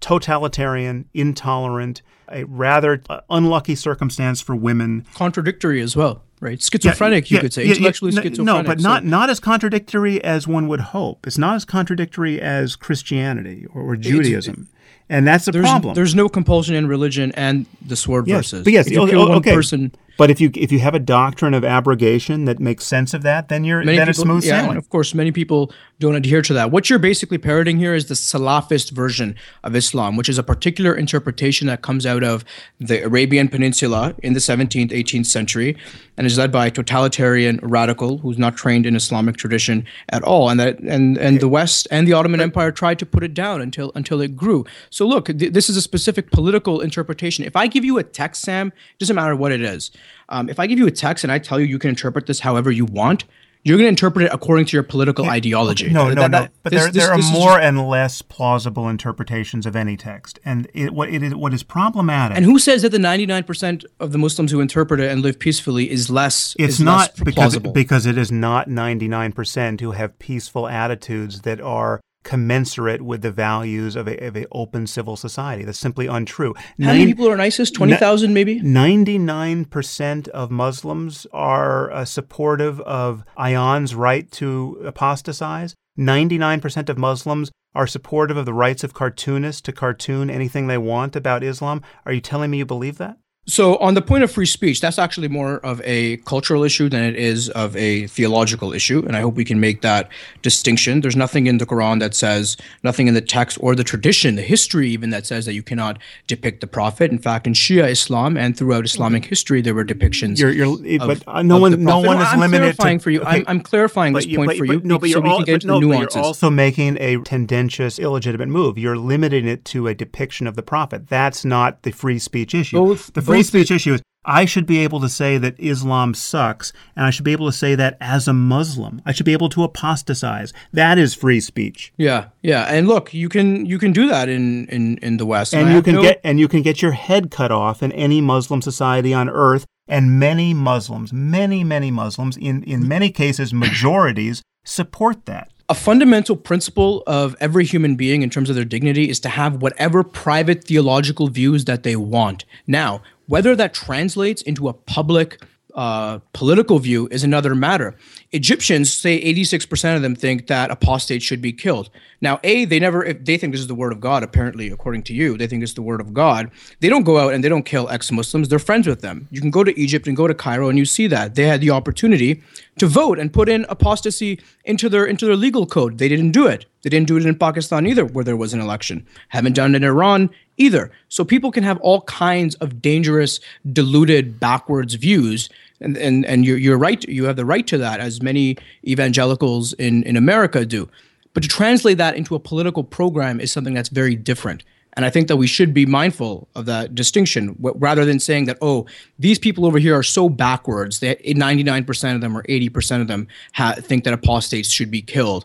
totalitarian, 0.00 1.08
intolerant, 1.14 2.02
a 2.30 2.44
rather 2.44 3.02
uh, 3.08 3.20
unlucky 3.30 3.74
circumstance 3.74 4.40
for 4.40 4.54
women. 4.54 5.06
Contradictory 5.14 5.80
as 5.80 5.96
well 5.96 6.22
right? 6.40 6.60
Schizophrenic, 6.60 7.30
yeah, 7.30 7.34
you 7.34 7.36
yeah, 7.36 7.40
could 7.40 7.52
say, 7.52 7.64
yeah, 7.64 7.72
intellectually 7.72 8.12
schizophrenic. 8.12 8.44
No, 8.44 8.62
but 8.62 8.80
not 8.80 9.02
so. 9.02 9.08
not 9.08 9.30
as 9.30 9.40
contradictory 9.40 10.22
as 10.22 10.46
one 10.46 10.68
would 10.68 10.80
hope. 10.80 11.26
It's 11.26 11.38
not 11.38 11.56
as 11.56 11.64
contradictory 11.64 12.40
as 12.40 12.76
Christianity 12.76 13.66
or, 13.74 13.82
or 13.82 13.96
Judaism. 13.96 14.68
and 15.08 15.26
that's 15.26 15.44
the 15.44 15.52
there's, 15.52 15.64
problem. 15.64 15.94
There's 15.94 16.14
no 16.14 16.28
compulsion 16.28 16.74
in 16.74 16.86
religion 16.88 17.32
and 17.32 17.66
the 17.84 17.96
sword 17.96 18.26
yes, 18.26 18.36
verses. 18.36 18.64
But 18.64 18.72
yes, 18.72 18.90
if 18.90 18.98
okay, 18.98 19.16
okay. 19.16 19.54
person, 19.54 19.92
but 20.18 20.30
if 20.30 20.40
you 20.40 20.50
if 20.54 20.72
you 20.72 20.78
have 20.80 20.94
a 20.94 20.98
doctrine 20.98 21.54
of 21.54 21.64
abrogation 21.64 22.44
that 22.46 22.58
makes 22.58 22.84
sense 22.84 23.14
of 23.14 23.22
that, 23.22 23.48
then 23.48 23.64
you're 23.64 23.84
then 23.84 23.94
people, 23.94 24.08
it's 24.08 24.18
smooth 24.18 24.44
yeah, 24.44 24.62
sailing. 24.62 24.76
Of 24.76 24.88
course, 24.88 25.14
many 25.14 25.32
people 25.32 25.72
don't 25.98 26.14
adhere 26.14 26.42
to 26.42 26.52
that. 26.52 26.70
What 26.70 26.90
you're 26.90 26.98
basically 26.98 27.38
parroting 27.38 27.78
here 27.78 27.94
is 27.94 28.06
the 28.06 28.14
Salafist 28.14 28.90
version 28.90 29.34
of 29.64 29.74
Islam, 29.74 30.16
which 30.16 30.28
is 30.28 30.38
a 30.38 30.42
particular 30.42 30.94
interpretation 30.94 31.66
that 31.68 31.80
comes 31.80 32.04
out 32.04 32.22
of 32.22 32.44
the 32.78 33.02
Arabian 33.02 33.48
Peninsula 33.48 34.14
in 34.22 34.34
the 34.34 34.40
17th, 34.40 34.90
18th 34.90 35.26
century, 35.26 35.76
and 36.16 36.26
is 36.26 36.36
led 36.36 36.52
by 36.52 36.66
a 36.66 36.70
totalitarian 36.70 37.58
radical 37.62 38.18
who's 38.18 38.36
not 38.36 38.56
trained 38.56 38.84
in 38.84 38.94
Islamic 38.94 39.36
tradition 39.36 39.86
at 40.10 40.22
all. 40.22 40.50
And 40.50 40.60
that 40.60 40.78
and 40.80 41.16
and 41.16 41.40
the 41.40 41.48
West 41.48 41.88
and 41.90 42.06
the 42.06 42.12
Ottoman 42.12 42.40
Empire 42.40 42.72
tried 42.72 42.98
to 42.98 43.06
put 43.06 43.22
it 43.22 43.32
down 43.32 43.62
until 43.62 43.90
until 43.94 44.20
it 44.20 44.36
grew. 44.36 44.66
So 44.90 45.06
look, 45.06 45.26
th- 45.26 45.52
this 45.52 45.70
is 45.70 45.76
a 45.76 45.82
specific 45.82 46.30
political 46.30 46.80
interpretation. 46.80 47.44
If 47.44 47.56
I 47.56 47.66
give 47.66 47.84
you 47.84 47.98
a 47.98 48.02
text, 48.02 48.42
Sam, 48.42 48.68
it 48.68 48.98
doesn't 48.98 49.16
matter 49.16 49.36
what 49.36 49.52
it 49.52 49.62
is. 49.62 49.90
Um, 50.28 50.48
if 50.48 50.58
I 50.58 50.66
give 50.66 50.78
you 50.78 50.86
a 50.86 50.90
text 50.90 51.24
and 51.24 51.32
I 51.32 51.38
tell 51.38 51.60
you 51.60 51.66
you 51.66 51.78
can 51.78 51.90
interpret 51.90 52.26
this 52.26 52.40
however 52.40 52.70
you 52.70 52.84
want, 52.84 53.24
You're 53.66 53.78
going 53.78 53.86
to 53.86 53.88
interpret 53.88 54.26
it 54.26 54.30
according 54.32 54.66
to 54.66 54.76
your 54.76 54.84
political 54.84 55.24
yeah, 55.24 55.32
ideology. 55.32 55.90
No, 55.90 56.08
no, 56.08 56.22
that, 56.22 56.30
no. 56.30 56.48
But 56.62 56.72
this, 56.72 56.82
there, 56.82 56.92
this, 56.92 57.02
there 57.02 57.12
are 57.12 57.18
more 57.18 57.54
just... 57.54 57.62
and 57.64 57.88
less 57.88 58.22
plausible 58.22 58.88
interpretations 58.88 59.66
of 59.66 59.74
any 59.74 59.96
text, 59.96 60.38
and 60.44 60.68
it, 60.72 60.92
what 60.92 61.08
it 61.08 61.20
is 61.20 61.34
what 61.34 61.52
is 61.52 61.64
problematic. 61.64 62.36
And 62.36 62.46
who 62.46 62.60
says 62.60 62.82
that 62.82 62.90
the 62.90 62.98
99% 62.98 63.84
of 63.98 64.12
the 64.12 64.18
Muslims 64.18 64.52
who 64.52 64.60
interpret 64.60 65.00
it 65.00 65.10
and 65.10 65.20
live 65.20 65.40
peacefully 65.40 65.90
is 65.90 66.08
less? 66.08 66.54
It's 66.60 66.74
is 66.74 66.80
not 66.80 66.98
less 66.98 67.18
because 67.18 67.34
plausible. 67.34 67.72
because 67.72 68.06
it 68.06 68.16
is 68.16 68.30
not 68.30 68.68
99% 68.68 69.80
who 69.80 69.90
have 69.90 70.16
peaceful 70.20 70.68
attitudes 70.68 71.40
that 71.40 71.60
are 71.60 72.00
commensurate 72.26 73.02
with 73.02 73.22
the 73.22 73.30
values 73.30 73.94
of 73.94 74.08
a, 74.08 74.26
of 74.26 74.36
a 74.36 74.46
open 74.50 74.84
civil 74.84 75.16
society. 75.16 75.64
That's 75.64 75.78
simply 75.78 76.08
untrue. 76.08 76.54
How 76.56 76.62
Nine, 76.76 76.98
many 76.98 77.06
people 77.06 77.28
are 77.28 77.34
in 77.34 77.40
ISIS? 77.40 77.70
20,000 77.70 78.34
maybe? 78.34 78.60
99% 78.60 80.28
of 80.28 80.50
Muslims 80.50 81.28
are 81.32 81.92
uh, 81.92 82.04
supportive 82.04 82.80
of 82.80 83.22
Ayaan's 83.38 83.94
right 83.94 84.28
to 84.32 84.82
apostatize. 84.84 85.76
99% 85.96 86.88
of 86.88 86.98
Muslims 86.98 87.52
are 87.76 87.86
supportive 87.86 88.36
of 88.36 88.44
the 88.44 88.52
rights 88.52 88.82
of 88.82 88.92
cartoonists 88.92 89.60
to 89.62 89.72
cartoon 89.72 90.28
anything 90.28 90.66
they 90.66 90.78
want 90.78 91.14
about 91.14 91.44
Islam. 91.44 91.80
Are 92.04 92.12
you 92.12 92.20
telling 92.20 92.50
me 92.50 92.58
you 92.58 92.66
believe 92.66 92.98
that? 92.98 93.18
So, 93.48 93.76
on 93.76 93.94
the 93.94 94.02
point 94.02 94.24
of 94.24 94.30
free 94.32 94.46
speech, 94.46 94.80
that's 94.80 94.98
actually 94.98 95.28
more 95.28 95.58
of 95.58 95.80
a 95.84 96.16
cultural 96.18 96.64
issue 96.64 96.88
than 96.88 97.04
it 97.04 97.14
is 97.14 97.48
of 97.50 97.76
a 97.76 98.08
theological 98.08 98.72
issue. 98.72 99.04
And 99.06 99.16
I 99.16 99.20
hope 99.20 99.34
we 99.34 99.44
can 99.44 99.60
make 99.60 99.82
that 99.82 100.08
distinction. 100.42 101.00
There's 101.00 101.14
nothing 101.14 101.46
in 101.46 101.58
the 101.58 101.66
Quran 101.66 102.00
that 102.00 102.16
says, 102.16 102.56
nothing 102.82 103.06
in 103.06 103.14
the 103.14 103.20
text 103.20 103.56
or 103.60 103.76
the 103.76 103.84
tradition, 103.84 104.34
the 104.34 104.42
history 104.42 104.90
even, 104.90 105.10
that 105.10 105.26
says 105.26 105.46
that 105.46 105.54
you 105.54 105.62
cannot 105.62 105.98
depict 106.26 106.60
the 106.60 106.66
Prophet. 106.66 107.12
In 107.12 107.18
fact, 107.18 107.46
in 107.46 107.52
Shia 107.52 107.88
Islam 107.88 108.36
and 108.36 108.58
throughout 108.58 108.84
Islamic 108.84 109.24
history, 109.24 109.62
there 109.62 109.74
were 109.74 109.84
depictions. 109.84 110.40
You're, 110.40 110.50
you're, 110.50 111.00
of, 111.00 111.06
but 111.06 111.22
uh, 111.28 111.42
no 111.42 111.60
one, 111.60 111.84
no 111.84 112.00
one 112.00 112.20
is 112.20 112.26
I'm 112.28 112.40
limited 112.40 112.76
clarifying 112.76 112.98
to, 112.98 113.02
for 113.04 113.10
you. 113.10 113.20
Okay, 113.20 113.38
I'm, 113.38 113.44
I'm, 113.46 113.60
clarifying 113.60 114.12
this 114.12 114.26
you, 114.26 114.38
point 114.38 114.48
but, 114.48 114.56
for 114.56 114.64
you. 114.64 114.80
no, 114.82 114.98
but 114.98 115.08
so 115.10 115.18
you're, 115.20 115.26
all, 115.28 115.44
but 115.46 115.64
no, 115.64 115.80
but 115.80 116.14
you're 116.14 116.24
also 116.24 116.50
making 116.50 116.98
a 117.00 117.18
tendentious, 117.18 118.00
illegitimate 118.00 118.48
move. 118.48 118.76
You're 118.76 118.98
limiting 118.98 119.46
it 119.46 119.64
to 119.66 119.86
a 119.86 119.94
depiction 119.94 120.48
of 120.48 120.56
the 120.56 120.64
Prophet. 120.64 121.06
That's 121.06 121.44
not 121.44 121.84
the 121.84 121.92
free 121.92 122.18
speech 122.18 122.52
issue. 122.52 122.78
Both, 122.78 123.12
the 123.12 123.22
free 123.22 123.35
both, 123.38 123.46
speech 123.46 123.70
issue 123.70 123.94
is 123.94 124.02
I 124.26 124.44
should 124.44 124.66
be 124.66 124.78
able 124.78 125.00
to 125.00 125.08
say 125.08 125.38
that 125.38 125.54
Islam 125.58 126.12
sucks, 126.12 126.72
and 126.96 127.06
I 127.06 127.10
should 127.10 127.24
be 127.24 127.32
able 127.32 127.46
to 127.46 127.52
say 127.52 127.76
that 127.76 127.96
as 128.00 128.26
a 128.26 128.32
Muslim. 128.32 129.00
I 129.06 129.12
should 129.12 129.24
be 129.24 129.32
able 129.32 129.48
to 129.50 129.62
apostatize. 129.62 130.52
That 130.72 130.98
is 130.98 131.14
free 131.14 131.38
speech. 131.40 131.92
Yeah, 131.96 132.28
yeah. 132.42 132.64
And 132.64 132.88
look, 132.88 133.14
you 133.14 133.28
can 133.28 133.64
you 133.66 133.78
can 133.78 133.92
do 133.92 134.08
that 134.08 134.28
in 134.28 134.66
in, 134.66 134.98
in 134.98 135.16
the 135.16 135.26
West. 135.26 135.54
And, 135.54 135.68
and 135.68 135.76
you 135.76 135.82
can 135.82 135.94
no... 135.94 136.02
get 136.02 136.20
and 136.24 136.40
you 136.40 136.48
can 136.48 136.62
get 136.62 136.82
your 136.82 136.92
head 136.92 137.30
cut 137.30 137.52
off 137.52 137.82
in 137.82 137.92
any 137.92 138.20
Muslim 138.20 138.60
society 138.60 139.14
on 139.14 139.28
earth. 139.28 139.64
And 139.88 140.18
many 140.18 140.52
Muslims, 140.52 141.12
many 141.12 141.62
many 141.62 141.92
Muslims, 141.92 142.36
in 142.36 142.64
in 142.64 142.88
many 142.88 143.10
cases 143.10 143.54
majorities, 143.54 144.42
support 144.64 145.26
that. 145.26 145.52
A 145.68 145.74
fundamental 145.74 146.36
principle 146.36 147.02
of 147.08 147.34
every 147.40 147.64
human 147.64 147.96
being 147.96 148.22
in 148.22 148.30
terms 148.30 148.48
of 148.48 148.54
their 148.56 148.64
dignity 148.64 149.08
is 149.08 149.18
to 149.20 149.28
have 149.28 149.62
whatever 149.62 150.04
private 150.04 150.62
theological 150.62 151.26
views 151.26 151.64
that 151.64 151.82
they 151.82 151.96
want. 151.96 152.44
Now, 152.68 153.02
whether 153.26 153.56
that 153.56 153.74
translates 153.74 154.42
into 154.42 154.68
a 154.68 154.72
public 154.72 155.40
uh, 155.76 156.20
political 156.32 156.78
view 156.78 157.06
is 157.10 157.22
another 157.22 157.54
matter. 157.54 157.94
Egyptians 158.32 158.90
say 158.90 159.22
86% 159.22 159.94
of 159.94 160.00
them 160.00 160.16
think 160.16 160.46
that 160.46 160.70
apostates 160.70 161.22
should 161.22 161.42
be 161.42 161.52
killed. 161.52 161.90
Now, 162.22 162.40
A, 162.44 162.64
they 162.64 162.80
never, 162.80 163.12
they 163.12 163.36
think 163.36 163.52
this 163.52 163.60
is 163.60 163.66
the 163.66 163.74
word 163.74 163.92
of 163.92 164.00
God, 164.00 164.22
apparently, 164.22 164.68
according 164.68 165.02
to 165.04 165.12
you, 165.12 165.36
they 165.36 165.46
think 165.46 165.62
it's 165.62 165.74
the 165.74 165.82
word 165.82 166.00
of 166.00 166.14
God. 166.14 166.50
They 166.80 166.88
don't 166.88 167.04
go 167.04 167.18
out 167.18 167.34
and 167.34 167.44
they 167.44 167.50
don't 167.50 167.64
kill 167.64 167.90
ex 167.90 168.10
Muslims. 168.10 168.48
They're 168.48 168.58
friends 168.58 168.86
with 168.86 169.02
them. 169.02 169.28
You 169.30 169.42
can 169.42 169.50
go 169.50 169.62
to 169.64 169.78
Egypt 169.78 170.08
and 170.08 170.16
go 170.16 170.26
to 170.26 170.34
Cairo 170.34 170.70
and 170.70 170.78
you 170.78 170.86
see 170.86 171.08
that. 171.08 171.34
They 171.34 171.44
had 171.44 171.60
the 171.60 171.70
opportunity 171.70 172.42
to 172.78 172.86
vote 172.86 173.18
and 173.18 173.30
put 173.30 173.50
in 173.50 173.66
apostasy 173.68 174.40
into 174.64 174.88
their 174.88 175.04
into 175.04 175.26
their 175.26 175.36
legal 175.36 175.66
code. 175.66 175.98
They 175.98 176.08
didn't 176.08 176.32
do 176.32 176.46
it. 176.46 176.64
They 176.82 176.90
didn't 176.90 177.08
do 177.08 177.16
it 177.16 177.26
in 177.26 177.38
Pakistan 177.38 177.86
either, 177.86 178.04
where 178.04 178.24
there 178.24 178.36
was 178.36 178.54
an 178.54 178.60
election. 178.60 179.06
Haven't 179.28 179.54
done 179.54 179.74
it 179.74 179.78
in 179.78 179.84
Iran 179.84 180.30
either. 180.56 180.90
So 181.08 181.24
people 181.24 181.50
can 181.50 181.64
have 181.64 181.78
all 181.78 182.02
kinds 182.02 182.54
of 182.56 182.80
dangerous, 182.80 183.40
deluded, 183.72 184.40
backwards 184.40 184.94
views. 184.94 185.48
And, 185.80 185.96
and, 185.96 186.24
and 186.24 186.44
you're, 186.44 186.58
you're 186.58 186.78
right. 186.78 187.02
You 187.04 187.24
have 187.24 187.36
the 187.36 187.44
right 187.44 187.66
to 187.66 187.78
that, 187.78 188.00
as 188.00 188.22
many 188.22 188.56
evangelicals 188.86 189.72
in, 189.74 190.02
in 190.04 190.16
America 190.16 190.64
do. 190.64 190.88
But 191.34 191.42
to 191.42 191.48
translate 191.48 191.98
that 191.98 192.16
into 192.16 192.34
a 192.34 192.38
political 192.38 192.82
program 192.82 193.40
is 193.40 193.52
something 193.52 193.74
that's 193.74 193.90
very 193.90 194.16
different. 194.16 194.64
And 194.94 195.04
I 195.04 195.10
think 195.10 195.28
that 195.28 195.36
we 195.36 195.46
should 195.46 195.74
be 195.74 195.84
mindful 195.84 196.48
of 196.54 196.64
that 196.64 196.94
distinction 196.94 197.54
rather 197.60 198.06
than 198.06 198.18
saying 198.18 198.46
that, 198.46 198.56
oh, 198.62 198.86
these 199.18 199.38
people 199.38 199.66
over 199.66 199.78
here 199.78 199.94
are 199.94 200.02
so 200.02 200.30
backwards 200.30 201.00
that 201.00 201.22
99% 201.22 202.14
of 202.14 202.22
them 202.22 202.34
or 202.36 202.42
80% 202.44 203.02
of 203.02 203.06
them 203.06 203.28
ha- 203.52 203.74
think 203.74 204.04
that 204.04 204.14
apostates 204.14 204.72
should 204.72 204.90
be 204.90 205.02
killed 205.02 205.44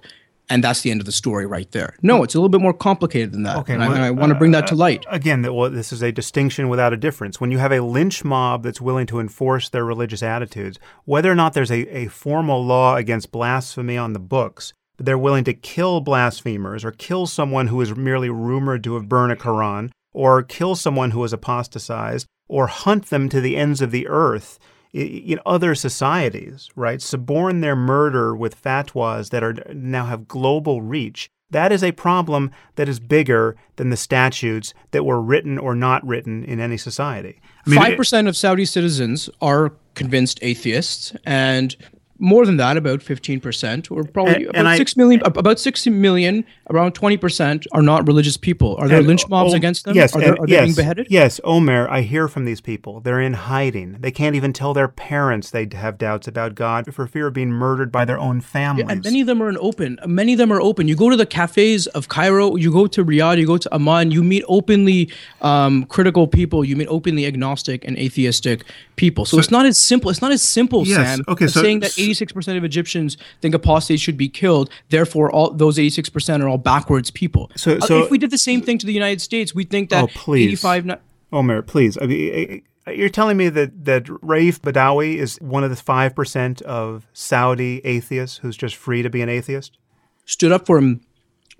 and 0.52 0.64
that's 0.64 0.82
the 0.82 0.92
end 0.92 1.00
of 1.00 1.06
the 1.06 1.12
story 1.14 1.46
right 1.46 1.72
there. 1.72 1.96
No, 2.02 2.24
it's 2.24 2.36
a 2.36 2.38
little 2.38 2.50
bit 2.50 2.62
more 2.62 2.74
complicated 2.74 3.32
than 3.32 3.44
that. 3.44 3.58
Okay, 3.58 3.74
and 3.74 3.82
well, 3.82 3.94
I, 3.94 4.08
I 4.08 4.12
want 4.12 4.32
to 4.32 4.38
bring 4.38 4.52
that 4.52 4.68
to 4.68 4.74
uh, 4.74 4.78
light. 4.78 5.06
Again, 5.10 5.42
well, 5.42 5.70
this 5.70 5.94
is 5.94 6.04
a 6.04 6.12
distinction 6.12 6.68
without 6.68 6.92
a 6.92 6.98
difference. 6.98 7.40
When 7.40 7.52
you 7.52 7.58
have 7.58 7.72
a 7.72 7.80
lynch 7.80 8.26
mob 8.26 8.64
that's 8.64 8.82
willing 8.82 9.08
to 9.08 9.20
enforce 9.20 9.70
their 9.70 9.86
religious 9.86 10.22
attitudes, 10.22 10.78
whether 11.06 11.32
or 11.32 11.36
not 11.36 11.54
there's 11.54 11.72
a, 11.72 11.88
a 11.96 12.08
formal 12.08 12.64
law 12.64 12.98
against 12.98 13.32
blasphemy 13.32 13.98
on 13.98 14.12
the 14.12 14.20
books, 14.20 14.74
but 14.98 15.06
they're 15.06 15.18
willing 15.18 15.46
to 15.46 15.54
kill 15.54 16.02
blasphemers 16.02 16.84
or 16.84 16.92
kill 16.92 17.28
someone 17.28 17.68
who 17.68 17.80
is 17.80 17.96
merely 17.96 18.30
rumored 18.30 18.84
to 18.84 18.96
have 18.96 19.08
burned 19.08 19.32
a 19.32 19.38
Quran 19.38 19.90
or 20.14 20.44
kill 20.44 20.76
someone 20.76 21.12
who 21.12 21.22
has 21.22 21.32
apostatized 21.32 22.28
or 22.50 22.68
hunt 22.68 23.06
them 23.06 23.30
to 23.30 23.40
the 23.40 23.56
ends 23.56 23.82
of 23.82 23.92
the 23.92 24.08
earth 24.10 24.60
in 24.94 25.40
other 25.46 25.74
societies, 25.76 26.70
right, 26.76 27.02
suborn 27.02 27.62
their 27.62 27.76
murder 27.76 28.36
with 28.36 28.62
fatwas 28.62 29.30
that 29.30 29.44
are 29.44 29.56
now 29.74 30.06
have 30.06 30.28
global 30.28 30.82
reach. 30.82 31.30
That 31.50 31.72
is 31.72 31.84
a 31.84 31.92
problem 31.92 32.52
that 32.76 32.88
is 32.88 33.00
bigger 33.00 33.56
than 33.76 33.90
the 33.90 33.98
statutes 33.98 34.74
that 34.92 35.06
were 35.06 35.22
written 35.22 35.58
or 35.58 35.76
not 35.76 36.06
written 36.06 36.44
in 36.46 36.60
any 36.60 36.78
society. 36.78 37.42
Five 37.66 37.98
percent 37.98 38.28
of 38.28 38.38
Saudi 38.38 38.66
citizens 38.66 39.30
are 39.42 39.74
convinced 39.96 40.40
atheists, 40.42 41.14
and 41.26 41.76
more 42.22 42.46
than 42.46 42.58
that, 42.58 42.78
about 42.78 43.00
15%, 43.00 43.92
or 43.92 44.04
probably 44.04 44.36
and, 44.36 44.46
about 44.46 44.66
and 44.68 44.78
6 44.78 44.96
million, 44.96 45.22
I, 45.24 45.32
about 45.36 45.60
60 45.60 45.90
million, 45.90 46.46
around 46.70 46.94
20% 46.94 47.66
are 47.72 47.82
not 47.82 48.08
religious 48.08 48.38
people. 48.38 48.76
Are 48.78 48.88
there 48.88 49.02
lynch 49.02 49.28
mobs 49.28 49.54
against 49.54 49.86
them? 49.86 49.96
Yes. 49.96 50.16
Are, 50.16 50.22
there, 50.22 50.34
are 50.34 50.48
yes, 50.48 50.60
they 50.60 50.66
being 50.66 50.76
beheaded? 50.76 51.08
Yes, 51.10 51.42
Omer, 51.44 51.90
I 51.90 52.02
hear 52.02 52.28
from 52.28 52.46
these 52.46 52.62
people. 52.62 53.02
They're 53.02 53.20
in 53.20 53.34
hiding. 53.34 53.98
They 54.00 54.12
can't 54.12 54.36
even 54.36 54.54
tell 54.54 54.74
their 54.74 54.88
parents 54.88 55.50
they 55.50 55.68
have 55.74 55.98
doubts 55.98 56.28
about 56.28 56.54
God 56.56 56.94
for 56.94 57.08
fear 57.08 57.28
of 57.28 57.34
being 57.34 57.52
murdered 57.52 57.92
by 57.92 58.06
their 58.06 58.20
own 58.20 58.40
families. 58.40 58.86
Yeah, 58.86 58.92
and 58.94 59.04
many 59.04 59.22
of 59.22 59.28
them 59.28 59.42
are 59.42 59.50
in 59.50 59.58
open. 59.58 60.00
Many 60.06 60.34
of 60.34 60.38
them 60.38 60.54
are 60.54 60.62
open. 60.62 60.88
You 60.88 60.96
go 60.96 61.10
to 61.10 61.18
the 61.18 61.26
cafes 61.26 61.88
of 61.88 62.08
Cairo, 62.08 62.56
you 62.56 62.72
go 62.72 62.86
to 62.88 63.04
Riyadh, 63.04 63.40
you 63.40 63.48
go 63.48 63.58
to 63.58 63.74
Amman, 63.74 64.12
you 64.12 64.24
meet 64.24 64.44
openly 64.48 65.12
um, 65.42 65.86
critical 65.86 66.28
people, 66.28 66.64
you 66.64 66.76
meet 66.76 66.88
openly 66.88 67.26
agnostic 67.26 67.84
and 67.84 67.98
atheistic 67.98 68.64
people. 68.96 69.26
So, 69.26 69.38
so 69.38 69.40
it's 69.40 69.52
not 69.52 69.66
as 69.66 69.80
simple. 69.80 70.12
It's 70.12 70.22
not 70.22 70.32
as 70.32 70.44
simple, 70.44 70.86
yes, 70.86 70.98
Sam, 70.98 71.26
okay, 71.28 71.48
so, 71.48 71.62
saying 71.62 71.80
that 71.80 71.98
86% 72.12 72.58
of 72.58 72.64
Egyptians 72.64 73.18
think 73.42 73.56
apostates 73.56 74.02
should 74.02 74.18
be 74.18 74.30
killed. 74.30 74.70
Therefore, 74.90 75.32
all 75.32 75.52
those 75.52 75.78
86% 75.78 76.44
are 76.44 76.48
all 76.48 76.58
backwards 76.58 77.12
people. 77.12 77.52
So, 77.56 77.78
uh, 77.78 77.82
so 77.82 78.04
if 78.04 78.12
we 78.12 78.18
did 78.18 78.32
the 78.32 78.38
same 78.38 78.62
thing 78.62 78.78
to 78.80 78.86
the 78.86 78.94
United 78.94 79.22
States, 79.22 79.54
we 79.54 79.64
think 79.64 79.90
that 79.90 80.04
oh, 80.04 80.08
please. 80.08 80.48
85. 80.48 80.86
Not- 80.86 81.02
Omer, 81.34 81.62
please. 81.62 81.98
I 82.02 82.06
mean, 82.06 82.64
you're 82.88 83.10
telling 83.10 83.38
me 83.38 83.50
that, 83.50 83.86
that 83.86 84.06
Raif 84.06 84.60
Badawi 84.60 85.16
is 85.16 85.40
one 85.40 85.64
of 85.64 85.70
the 85.70 85.76
5% 85.76 86.62
of 86.64 87.08
Saudi 87.14 87.80
atheists 87.86 88.38
who's 88.38 88.58
just 88.58 88.76
free 88.76 89.02
to 89.02 89.10
be 89.10 89.22
an 89.22 89.30
atheist? 89.30 89.78
Stood 90.26 90.52
up 90.52 90.66
for 90.66 90.78
him 90.78 91.02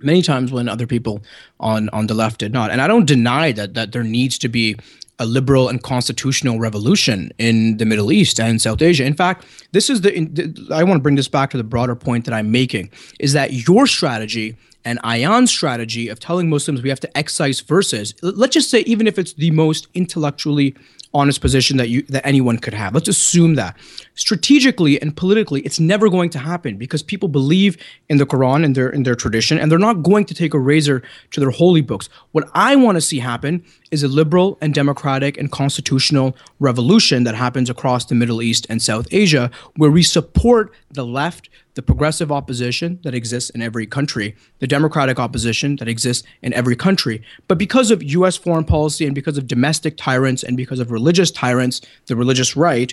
many 0.02 0.22
times 0.22 0.52
when 0.52 0.68
other 0.68 0.86
people 0.86 1.22
on 1.60 1.88
on 1.90 2.06
the 2.06 2.14
left 2.14 2.38
did 2.38 2.52
not. 2.52 2.70
And 2.70 2.80
I 2.80 2.88
don't 2.88 3.06
deny 3.06 3.52
that 3.52 3.74
that 3.74 3.92
there 3.92 4.04
needs 4.04 4.38
to 4.38 4.48
be 4.48 4.76
a 5.18 5.26
liberal 5.26 5.68
and 5.68 5.82
constitutional 5.82 6.58
revolution 6.58 7.30
in 7.38 7.76
the 7.76 7.84
Middle 7.84 8.10
East 8.10 8.40
and 8.40 8.60
South 8.60 8.82
Asia. 8.82 9.04
In 9.04 9.14
fact, 9.14 9.46
this 9.70 9.88
is 9.88 10.00
the, 10.00 10.68
I 10.72 10.82
want 10.82 10.98
to 10.98 11.02
bring 11.02 11.14
this 11.14 11.28
back 11.28 11.50
to 11.50 11.56
the 11.56 11.64
broader 11.64 11.94
point 11.94 12.24
that 12.24 12.34
I'm 12.34 12.50
making 12.50 12.90
is 13.20 13.32
that 13.34 13.52
your 13.52 13.86
strategy 13.86 14.56
and 14.84 14.98
Ayaan's 15.00 15.50
strategy 15.50 16.08
of 16.08 16.18
telling 16.20 16.48
Muslims 16.48 16.82
we 16.82 16.88
have 16.88 17.00
to 17.00 17.16
excise 17.16 17.60
verses, 17.60 18.14
let's 18.22 18.54
just 18.54 18.70
say, 18.70 18.80
even 18.80 19.06
if 19.06 19.18
it's 19.18 19.32
the 19.34 19.50
most 19.50 19.88
intellectually 19.94 20.74
honest 21.14 21.40
position 21.40 21.76
that 21.76 21.88
you 21.88 22.02
that 22.02 22.26
anyone 22.26 22.58
could 22.58 22.74
have. 22.74 22.94
Let's 22.94 23.08
assume 23.08 23.54
that 23.56 23.76
strategically 24.14 25.00
and 25.00 25.16
politically, 25.16 25.60
it's 25.62 25.78
never 25.78 26.08
going 26.08 26.30
to 26.30 26.38
happen 26.38 26.76
because 26.76 27.02
people 27.02 27.28
believe 27.28 27.76
in 28.08 28.18
the 28.18 28.26
Quran 28.26 28.64
and 28.64 28.74
their 28.74 28.88
in 28.88 29.02
their 29.02 29.14
tradition, 29.14 29.58
and 29.58 29.70
they're 29.70 29.78
not 29.78 30.02
going 30.02 30.24
to 30.26 30.34
take 30.34 30.54
a 30.54 30.58
razor 30.58 31.02
to 31.32 31.40
their 31.40 31.50
holy 31.50 31.80
books. 31.80 32.08
What 32.32 32.48
I 32.54 32.76
want 32.76 32.96
to 32.96 33.00
see 33.00 33.18
happen 33.18 33.64
is 33.90 34.02
a 34.02 34.08
liberal 34.08 34.58
and 34.60 34.72
democratic 34.74 35.36
and 35.36 35.52
constitutional 35.52 36.36
revolution 36.60 37.24
that 37.24 37.34
happens 37.34 37.68
across 37.68 38.06
the 38.06 38.14
Middle 38.14 38.42
East 38.42 38.66
and 38.70 38.80
South 38.80 39.06
Asia, 39.10 39.50
where 39.76 39.90
we 39.90 40.02
support 40.02 40.72
the 40.90 41.04
left 41.04 41.48
the 41.74 41.82
progressive 41.82 42.30
opposition 42.30 43.00
that 43.02 43.14
exists 43.14 43.50
in 43.50 43.62
every 43.62 43.86
country, 43.86 44.36
the 44.58 44.66
democratic 44.66 45.18
opposition 45.18 45.76
that 45.76 45.88
exists 45.88 46.26
in 46.42 46.52
every 46.52 46.76
country. 46.76 47.22
But 47.48 47.58
because 47.58 47.90
of 47.90 48.02
US 48.02 48.36
foreign 48.36 48.64
policy 48.64 49.06
and 49.06 49.14
because 49.14 49.38
of 49.38 49.46
domestic 49.46 49.96
tyrants 49.96 50.42
and 50.42 50.56
because 50.56 50.80
of 50.80 50.90
religious 50.90 51.30
tyrants, 51.30 51.80
the 52.06 52.16
religious 52.16 52.56
right, 52.56 52.92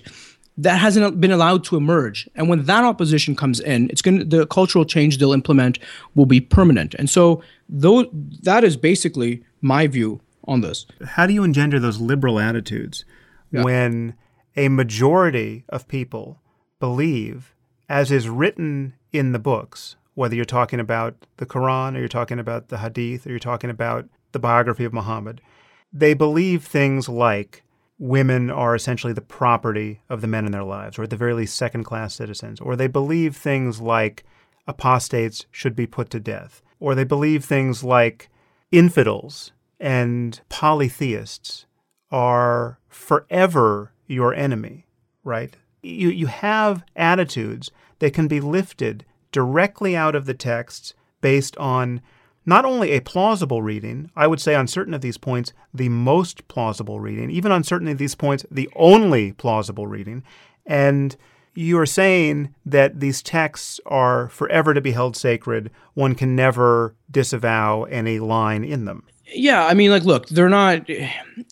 that 0.57 0.77
hasn't 0.77 1.21
been 1.21 1.31
allowed 1.31 1.63
to 1.63 1.77
emerge. 1.77 2.29
And 2.35 2.49
when 2.49 2.65
that 2.65 2.83
opposition 2.83 3.35
comes 3.35 3.59
in, 3.59 3.89
it's 3.89 4.01
going 4.01 4.19
to 4.19 4.25
the 4.25 4.45
cultural 4.47 4.83
change 4.83 5.17
they'll 5.17 5.31
implement 5.31 5.79
will 6.15 6.25
be 6.25 6.41
permanent. 6.41 6.93
And 6.95 7.09
so 7.09 7.41
though 7.69 8.09
that 8.43 8.63
is 8.63 8.75
basically 8.75 9.43
my 9.61 9.87
view 9.87 10.21
on 10.45 10.61
this. 10.61 10.85
How 11.05 11.27
do 11.27 11.33
you 11.33 11.43
engender 11.43 11.79
those 11.79 12.01
liberal 12.01 12.39
attitudes 12.39 13.05
yeah. 13.51 13.63
when 13.63 14.15
a 14.57 14.67
majority 14.67 15.63
of 15.69 15.87
people 15.87 16.41
believe, 16.79 17.53
as 17.89 18.11
is 18.11 18.29
written 18.29 18.93
in 19.11 19.31
the 19.31 19.39
books, 19.39 19.95
whether 20.13 20.35
you're 20.35 20.45
talking 20.45 20.79
about 20.79 21.25
the 21.37 21.45
Quran 21.45 21.95
or 21.95 21.99
you're 21.99 22.07
talking 22.07 22.39
about 22.39 22.69
the 22.69 22.77
Hadith 22.77 23.25
or 23.25 23.31
you're 23.31 23.39
talking 23.39 23.69
about 23.69 24.07
the 24.31 24.39
biography 24.39 24.85
of 24.85 24.93
Muhammad, 24.93 25.41
they 25.91 26.13
believe 26.13 26.63
things 26.63 27.09
like 27.09 27.63
women 27.97 28.49
are 28.49 28.75
essentially 28.75 29.11
the 29.11 29.21
property 29.21 30.01
of 30.07 30.21
the 30.21 30.27
men 30.27 30.45
in 30.45 30.51
their 30.51 30.63
lives, 30.63 30.97
or 30.97 31.03
at 31.03 31.09
the 31.09 31.17
very 31.17 31.33
least, 31.33 31.55
second 31.55 31.83
class 31.83 32.13
citizens, 32.13 32.61
or 32.61 32.75
they 32.75 32.87
believe 32.87 33.35
things 33.35 33.81
like 33.81 34.23
apostates 34.67 35.45
should 35.51 35.75
be 35.75 35.87
put 35.87 36.09
to 36.11 36.19
death, 36.19 36.61
or 36.79 36.95
they 36.95 37.03
believe 37.03 37.43
things 37.43 37.83
like 37.83 38.29
infidels 38.71 39.51
and 39.79 40.41
polytheists 40.47 41.65
are 42.11 42.79
forever 42.87 43.91
your 44.05 44.33
enemy, 44.33 44.85
right? 45.23 45.57
You, 45.81 46.09
you 46.09 46.27
have 46.27 46.83
attitudes 46.95 47.71
that 47.99 48.13
can 48.13 48.27
be 48.27 48.39
lifted 48.39 49.05
directly 49.31 49.95
out 49.95 50.15
of 50.15 50.25
the 50.25 50.33
texts 50.33 50.93
based 51.21 51.55
on 51.57 52.01
not 52.45 52.65
only 52.65 52.91
a 52.91 53.01
plausible 53.01 53.61
reading, 53.61 54.09
I 54.15 54.25
would 54.27 54.41
say 54.41 54.55
on 54.55 54.67
certain 54.67 54.93
of 54.93 55.01
these 55.01 55.17
points, 55.17 55.53
the 55.73 55.89
most 55.89 56.47
plausible 56.47 56.99
reading, 56.99 57.29
even 57.29 57.51
on 57.51 57.63
certain 57.63 57.87
of 57.87 57.97
these 57.97 58.15
points, 58.15 58.45
the 58.49 58.69
only 58.75 59.33
plausible 59.33 59.87
reading. 59.87 60.23
And 60.65 61.15
you 61.53 61.77
are 61.77 61.85
saying 61.85 62.55
that 62.65 62.99
these 62.99 63.21
texts 63.21 63.79
are 63.85 64.29
forever 64.29 64.73
to 64.73 64.81
be 64.81 64.91
held 64.91 65.15
sacred. 65.15 65.69
One 65.93 66.15
can 66.15 66.35
never 66.35 66.95
disavow 67.11 67.83
any 67.83 68.17
line 68.19 68.63
in 68.63 68.85
them. 68.85 69.03
Yeah, 69.33 69.65
I 69.65 69.73
mean, 69.73 69.91
like, 69.91 70.03
look, 70.03 70.27
they're 70.29 70.49
not. 70.49 70.89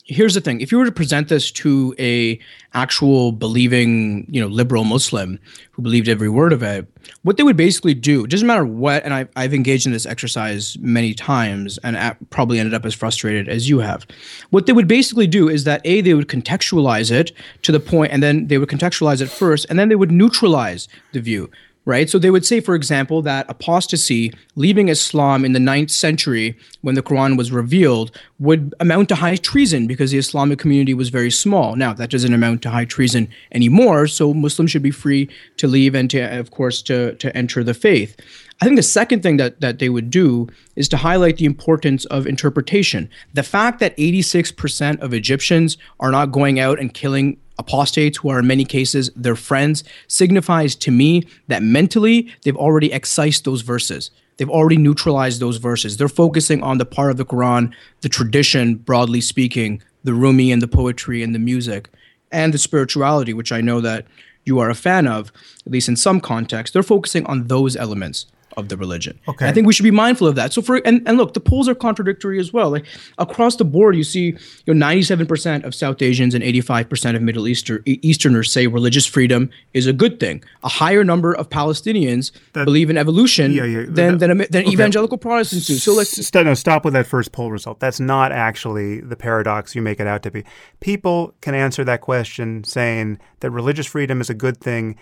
Here's 0.04 0.34
the 0.34 0.42
thing: 0.42 0.62
if 0.62 0.72
you 0.72 0.78
were 0.78 0.86
to 0.86 0.92
present 0.92 1.30
this 1.30 1.52
to 1.52 1.94
a 2.00 2.40
actual 2.74 3.32
believing, 3.32 4.26
you 4.30 4.42
know, 4.42 4.48
liberal 4.48 4.84
Muslim 4.84 5.40
who 5.72 5.82
believed 5.82 6.08
every 6.08 6.30
word 6.30 6.54
of 6.54 6.64
it, 6.64 6.88
what 7.24 7.38
they 7.38 7.44
would 7.44 7.58
basically 7.58 7.94
do, 7.94 8.24
it 8.24 8.32
doesn't 8.32 8.48
matter 8.48 8.66
what. 8.66 9.04
And 9.04 9.14
I've 9.14 9.30
I've 9.36 9.54
engaged 9.54 9.86
in 9.86 9.92
this 9.92 10.06
exercise 10.06 10.78
many 10.80 11.14
times, 11.14 11.78
and 11.84 12.16
probably 12.30 12.60
ended 12.60 12.74
up 12.74 12.86
as 12.86 12.96
frustrated 12.96 13.48
as 13.48 13.70
you 13.70 13.80
have. 13.80 14.08
What 14.50 14.66
they 14.66 14.74
would 14.74 14.88
basically 14.88 15.28
do 15.28 15.48
is 15.48 15.64
that 15.66 15.82
a 15.84 16.02
they 16.02 16.14
would 16.14 16.28
contextualize 16.28 17.12
it 17.12 17.32
to 17.64 17.72
the 17.72 17.80
point, 17.80 18.12
and 18.12 18.24
then 18.24 18.48
they 18.48 18.58
would 18.58 18.70
contextualize 18.70 19.22
it 19.22 19.30
first, 19.30 19.66
and 19.70 19.78
then 19.78 19.90
they 19.90 19.96
would 19.96 20.12
neutralize 20.12 20.88
the 21.12 21.22
view 21.22 21.52
right? 21.88 22.10
So 22.10 22.20
they 22.20 22.30
would 22.30 22.46
say, 22.46 22.60
for 22.60 22.76
example, 22.76 23.22
that 23.22 23.50
apostasy, 23.50 24.34
leaving 24.56 24.90
Islam 24.90 25.46
in 25.46 25.54
the 25.54 25.60
ninth 25.60 25.90
century 25.90 26.58
when 26.82 26.96
the 26.96 27.02
Quran 27.02 27.38
was 27.38 27.50
revealed, 27.50 28.12
would 28.40 28.76
amount 28.82 29.08
to 29.08 29.16
high 29.16 29.38
treason 29.38 29.88
because 29.88 30.12
the 30.12 30.18
Islamic 30.18 30.60
community 30.60 30.94
was 30.94 31.08
very 31.08 31.32
small. 31.32 31.78
Now, 31.78 31.94
that 31.94 32.10
doesn't 32.10 32.34
amount 32.34 32.62
to 32.64 32.70
high 32.72 32.84
treason 32.84 33.30
anymore, 33.54 34.06
so 34.08 34.34
Muslims 34.34 34.70
should 34.70 34.84
be 34.84 34.92
free 34.92 35.30
to 35.56 35.66
leave 35.66 35.96
and 35.96 36.10
to, 36.10 36.20
of 36.38 36.52
course, 36.52 36.82
to, 36.84 37.16
to 37.16 37.36
enter 37.36 37.64
the 37.64 37.74
faith. 37.74 38.18
I 38.60 38.66
think 38.66 38.76
the 38.76 38.84
second 38.84 39.24
thing 39.24 39.38
that, 39.38 39.62
that 39.62 39.80
they 39.80 39.88
would 39.88 40.10
do 40.10 40.50
is 40.76 40.90
to 40.90 40.98
highlight 40.98 41.38
the 41.38 41.46
importance 41.46 42.04
of 42.06 42.28
interpretation. 42.28 43.10
The 43.34 43.44
fact 43.44 43.80
that 43.80 43.96
86% 43.96 45.00
of 45.00 45.14
Egyptians 45.14 45.78
are 46.02 46.12
not 46.12 46.34
going 46.34 46.60
out 46.60 46.82
and 46.82 46.94
killing 46.94 47.38
apostates 47.60 48.18
who 48.18 48.30
are 48.30 48.40
in 48.40 48.48
many 48.48 48.66
cases 48.66 49.10
their 49.16 49.36
friends 49.36 49.84
signifies 50.08 50.76
to 50.76 50.92
me 50.92 51.24
that 51.48 51.64
mentally 51.64 52.34
they've 52.44 52.56
already 52.56 52.92
excised 52.94 53.46
those 53.46 53.62
verses. 53.62 54.12
They've 54.38 54.50
already 54.50 54.78
neutralized 54.78 55.40
those 55.40 55.58
verses. 55.58 55.98
They're 55.98 56.08
focusing 56.08 56.62
on 56.62 56.78
the 56.78 56.86
part 56.86 57.12
of 57.12 57.18
the 57.18 57.26
Quran, 57.26 57.74
the 58.02 58.10
tradition, 58.10 58.76
broadly 58.76 59.22
speaking, 59.22 59.82
the 60.04 60.14
Rumi 60.14 60.52
and 60.52 60.62
the 60.62 60.68
poetry 60.68 61.24
and 61.24 61.34
the 61.34 61.40
music, 61.40 61.90
and 62.32 62.54
the 62.54 62.60
spirituality, 62.60 63.34
which 63.34 63.52
I 63.52 63.62
know 63.62 63.82
that 63.82 64.06
you 64.46 64.60
are 64.60 64.70
a 64.70 64.76
fan 64.76 65.08
of, 65.08 65.32
at 65.66 65.72
least 65.72 65.90
in 65.90 65.96
some 65.96 66.22
context. 66.22 66.74
They're 66.74 66.84
focusing 66.84 67.26
on 67.26 67.48
those 67.48 67.76
elements 67.76 68.28
of 68.58 68.70
the 68.70 68.76
religion. 68.76 69.20
Okay. 69.28 69.48
I 69.48 69.54
think 69.54 69.68
we 69.68 69.74
should 69.74 69.84
be 69.84 69.92
mindful 69.92 70.28
of 70.28 70.36
that. 70.36 70.52
So 70.52 70.62
for 70.62 70.78
and, 70.78 71.08
and 71.08 71.18
look, 71.18 71.34
the 71.36 71.40
polls 71.40 71.70
are 71.70 71.76
contradictory 71.76 72.40
as 72.40 72.52
well. 72.52 72.72
Like 72.72 72.86
across 73.20 73.56
the 73.56 73.64
board, 73.64 73.96
you 73.96 74.04
see, 74.04 74.36
you 74.66 74.74
know, 74.74 74.86
97% 74.86 75.64
of 75.64 75.76
South 75.76 76.02
Asians 76.02 76.34
and 76.34 76.44
85% 76.44 77.16
of 77.16 77.22
Middle 77.22 77.48
Easter, 77.48 77.84
Easterners 77.86 78.52
say 78.52 78.68
religious 78.68 79.06
freedom 79.06 79.50
is 79.74 79.86
a 79.86 79.94
good 79.94 80.20
thing. 80.20 80.44
A 80.64 80.70
higher 80.70 81.04
number 81.04 81.34
of 81.34 81.50
Palestinians 81.50 82.32
that, 82.54 82.66
believe 82.66 82.90
in 82.90 82.98
evolution 82.98 83.52
yeah, 83.52 83.64
yeah, 83.64 83.86
than, 83.88 84.18
that, 84.18 84.28
than, 84.28 84.38
than 84.38 84.64
okay. 84.64 84.72
evangelical 84.72 85.18
Protestants 85.18 85.68
do. 85.68 85.76
So 85.76 85.94
like 85.94 86.08
St- 86.08 86.46
no, 86.46 86.56
stop 86.56 86.84
with 86.84 86.94
that 86.96 87.06
first 87.06 87.32
poll 87.32 87.52
result. 87.52 87.80
That's 87.80 88.00
not 88.00 88.32
actually 88.32 89.02
the 89.02 89.16
paradox 89.16 89.76
you 89.76 89.84
make 89.84 90.00
it 90.00 90.08
out 90.08 90.24
to 90.24 90.32
be. 90.32 90.44
People 90.80 91.36
can 91.42 91.54
answer 91.54 91.84
that 91.84 92.02
question 92.02 92.64
saying 92.64 93.20
that 93.42 93.52
religious 93.52 93.86
freedom 93.86 94.20
is 94.20 94.32
a 94.32 94.34
good 94.34 94.58
thing 94.58 94.98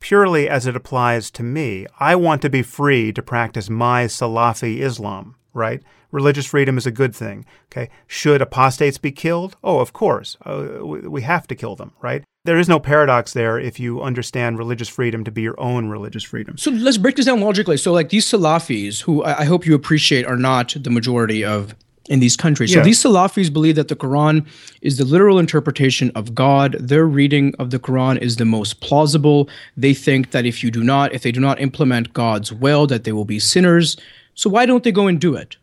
purely 0.00 0.48
as 0.48 0.66
it 0.66 0.76
applies 0.76 1.30
to 1.32 1.42
me. 1.42 1.86
I 1.98 2.16
want 2.16 2.42
to 2.42 2.50
be 2.50 2.62
free 2.62 3.12
to 3.12 3.22
practice 3.22 3.70
my 3.70 4.04
Salafi 4.04 4.78
Islam, 4.78 5.36
right? 5.52 5.82
Religious 6.12 6.46
freedom 6.46 6.78
is 6.78 6.86
a 6.86 6.90
good 6.90 7.14
thing. 7.14 7.44
Okay. 7.66 7.90
Should 8.06 8.40
apostates 8.40 8.98
be 8.98 9.12
killed? 9.12 9.56
Oh, 9.62 9.80
of 9.80 9.92
course. 9.92 10.36
Uh, 10.44 10.78
we 10.82 11.22
have 11.22 11.46
to 11.48 11.54
kill 11.54 11.76
them, 11.76 11.92
right? 12.00 12.24
There 12.44 12.58
is 12.58 12.68
no 12.68 12.78
paradox 12.78 13.32
there 13.32 13.58
if 13.58 13.80
you 13.80 14.00
understand 14.00 14.56
religious 14.56 14.88
freedom 14.88 15.24
to 15.24 15.32
be 15.32 15.42
your 15.42 15.58
own 15.60 15.88
religious 15.88 16.22
freedom. 16.22 16.56
So 16.56 16.70
let's 16.70 16.96
break 16.96 17.16
this 17.16 17.26
down 17.26 17.40
logically. 17.40 17.76
So, 17.76 17.92
like 17.92 18.10
these 18.10 18.24
Salafis, 18.24 19.02
who 19.02 19.24
I 19.24 19.44
hope 19.44 19.66
you 19.66 19.74
appreciate 19.74 20.26
are 20.26 20.36
not 20.36 20.76
the 20.78 20.90
majority 20.90 21.44
of 21.44 21.74
in 22.08 22.20
these 22.20 22.36
countries. 22.36 22.72
Yeah. 22.72 22.80
So 22.80 22.84
these 22.84 23.02
Salafis 23.02 23.52
believe 23.52 23.76
that 23.76 23.88
the 23.88 23.96
Quran 23.96 24.46
is 24.80 24.98
the 24.98 25.04
literal 25.04 25.38
interpretation 25.38 26.10
of 26.14 26.34
God. 26.34 26.76
Their 26.78 27.06
reading 27.06 27.54
of 27.58 27.70
the 27.70 27.78
Quran 27.78 28.18
is 28.18 28.36
the 28.36 28.44
most 28.44 28.80
plausible. 28.80 29.48
They 29.76 29.94
think 29.94 30.30
that 30.30 30.46
if 30.46 30.62
you 30.62 30.70
do 30.70 30.84
not, 30.84 31.12
if 31.12 31.22
they 31.22 31.32
do 31.32 31.40
not 31.40 31.60
implement 31.60 32.12
God's 32.12 32.52
will, 32.52 32.86
that 32.86 33.04
they 33.04 33.12
will 33.12 33.24
be 33.24 33.38
sinners. 33.38 33.96
So 34.34 34.50
why 34.50 34.66
don't 34.66 34.84
they 34.84 34.92
go 34.92 35.06
and 35.06 35.20
do 35.20 35.34
it? 35.34 35.56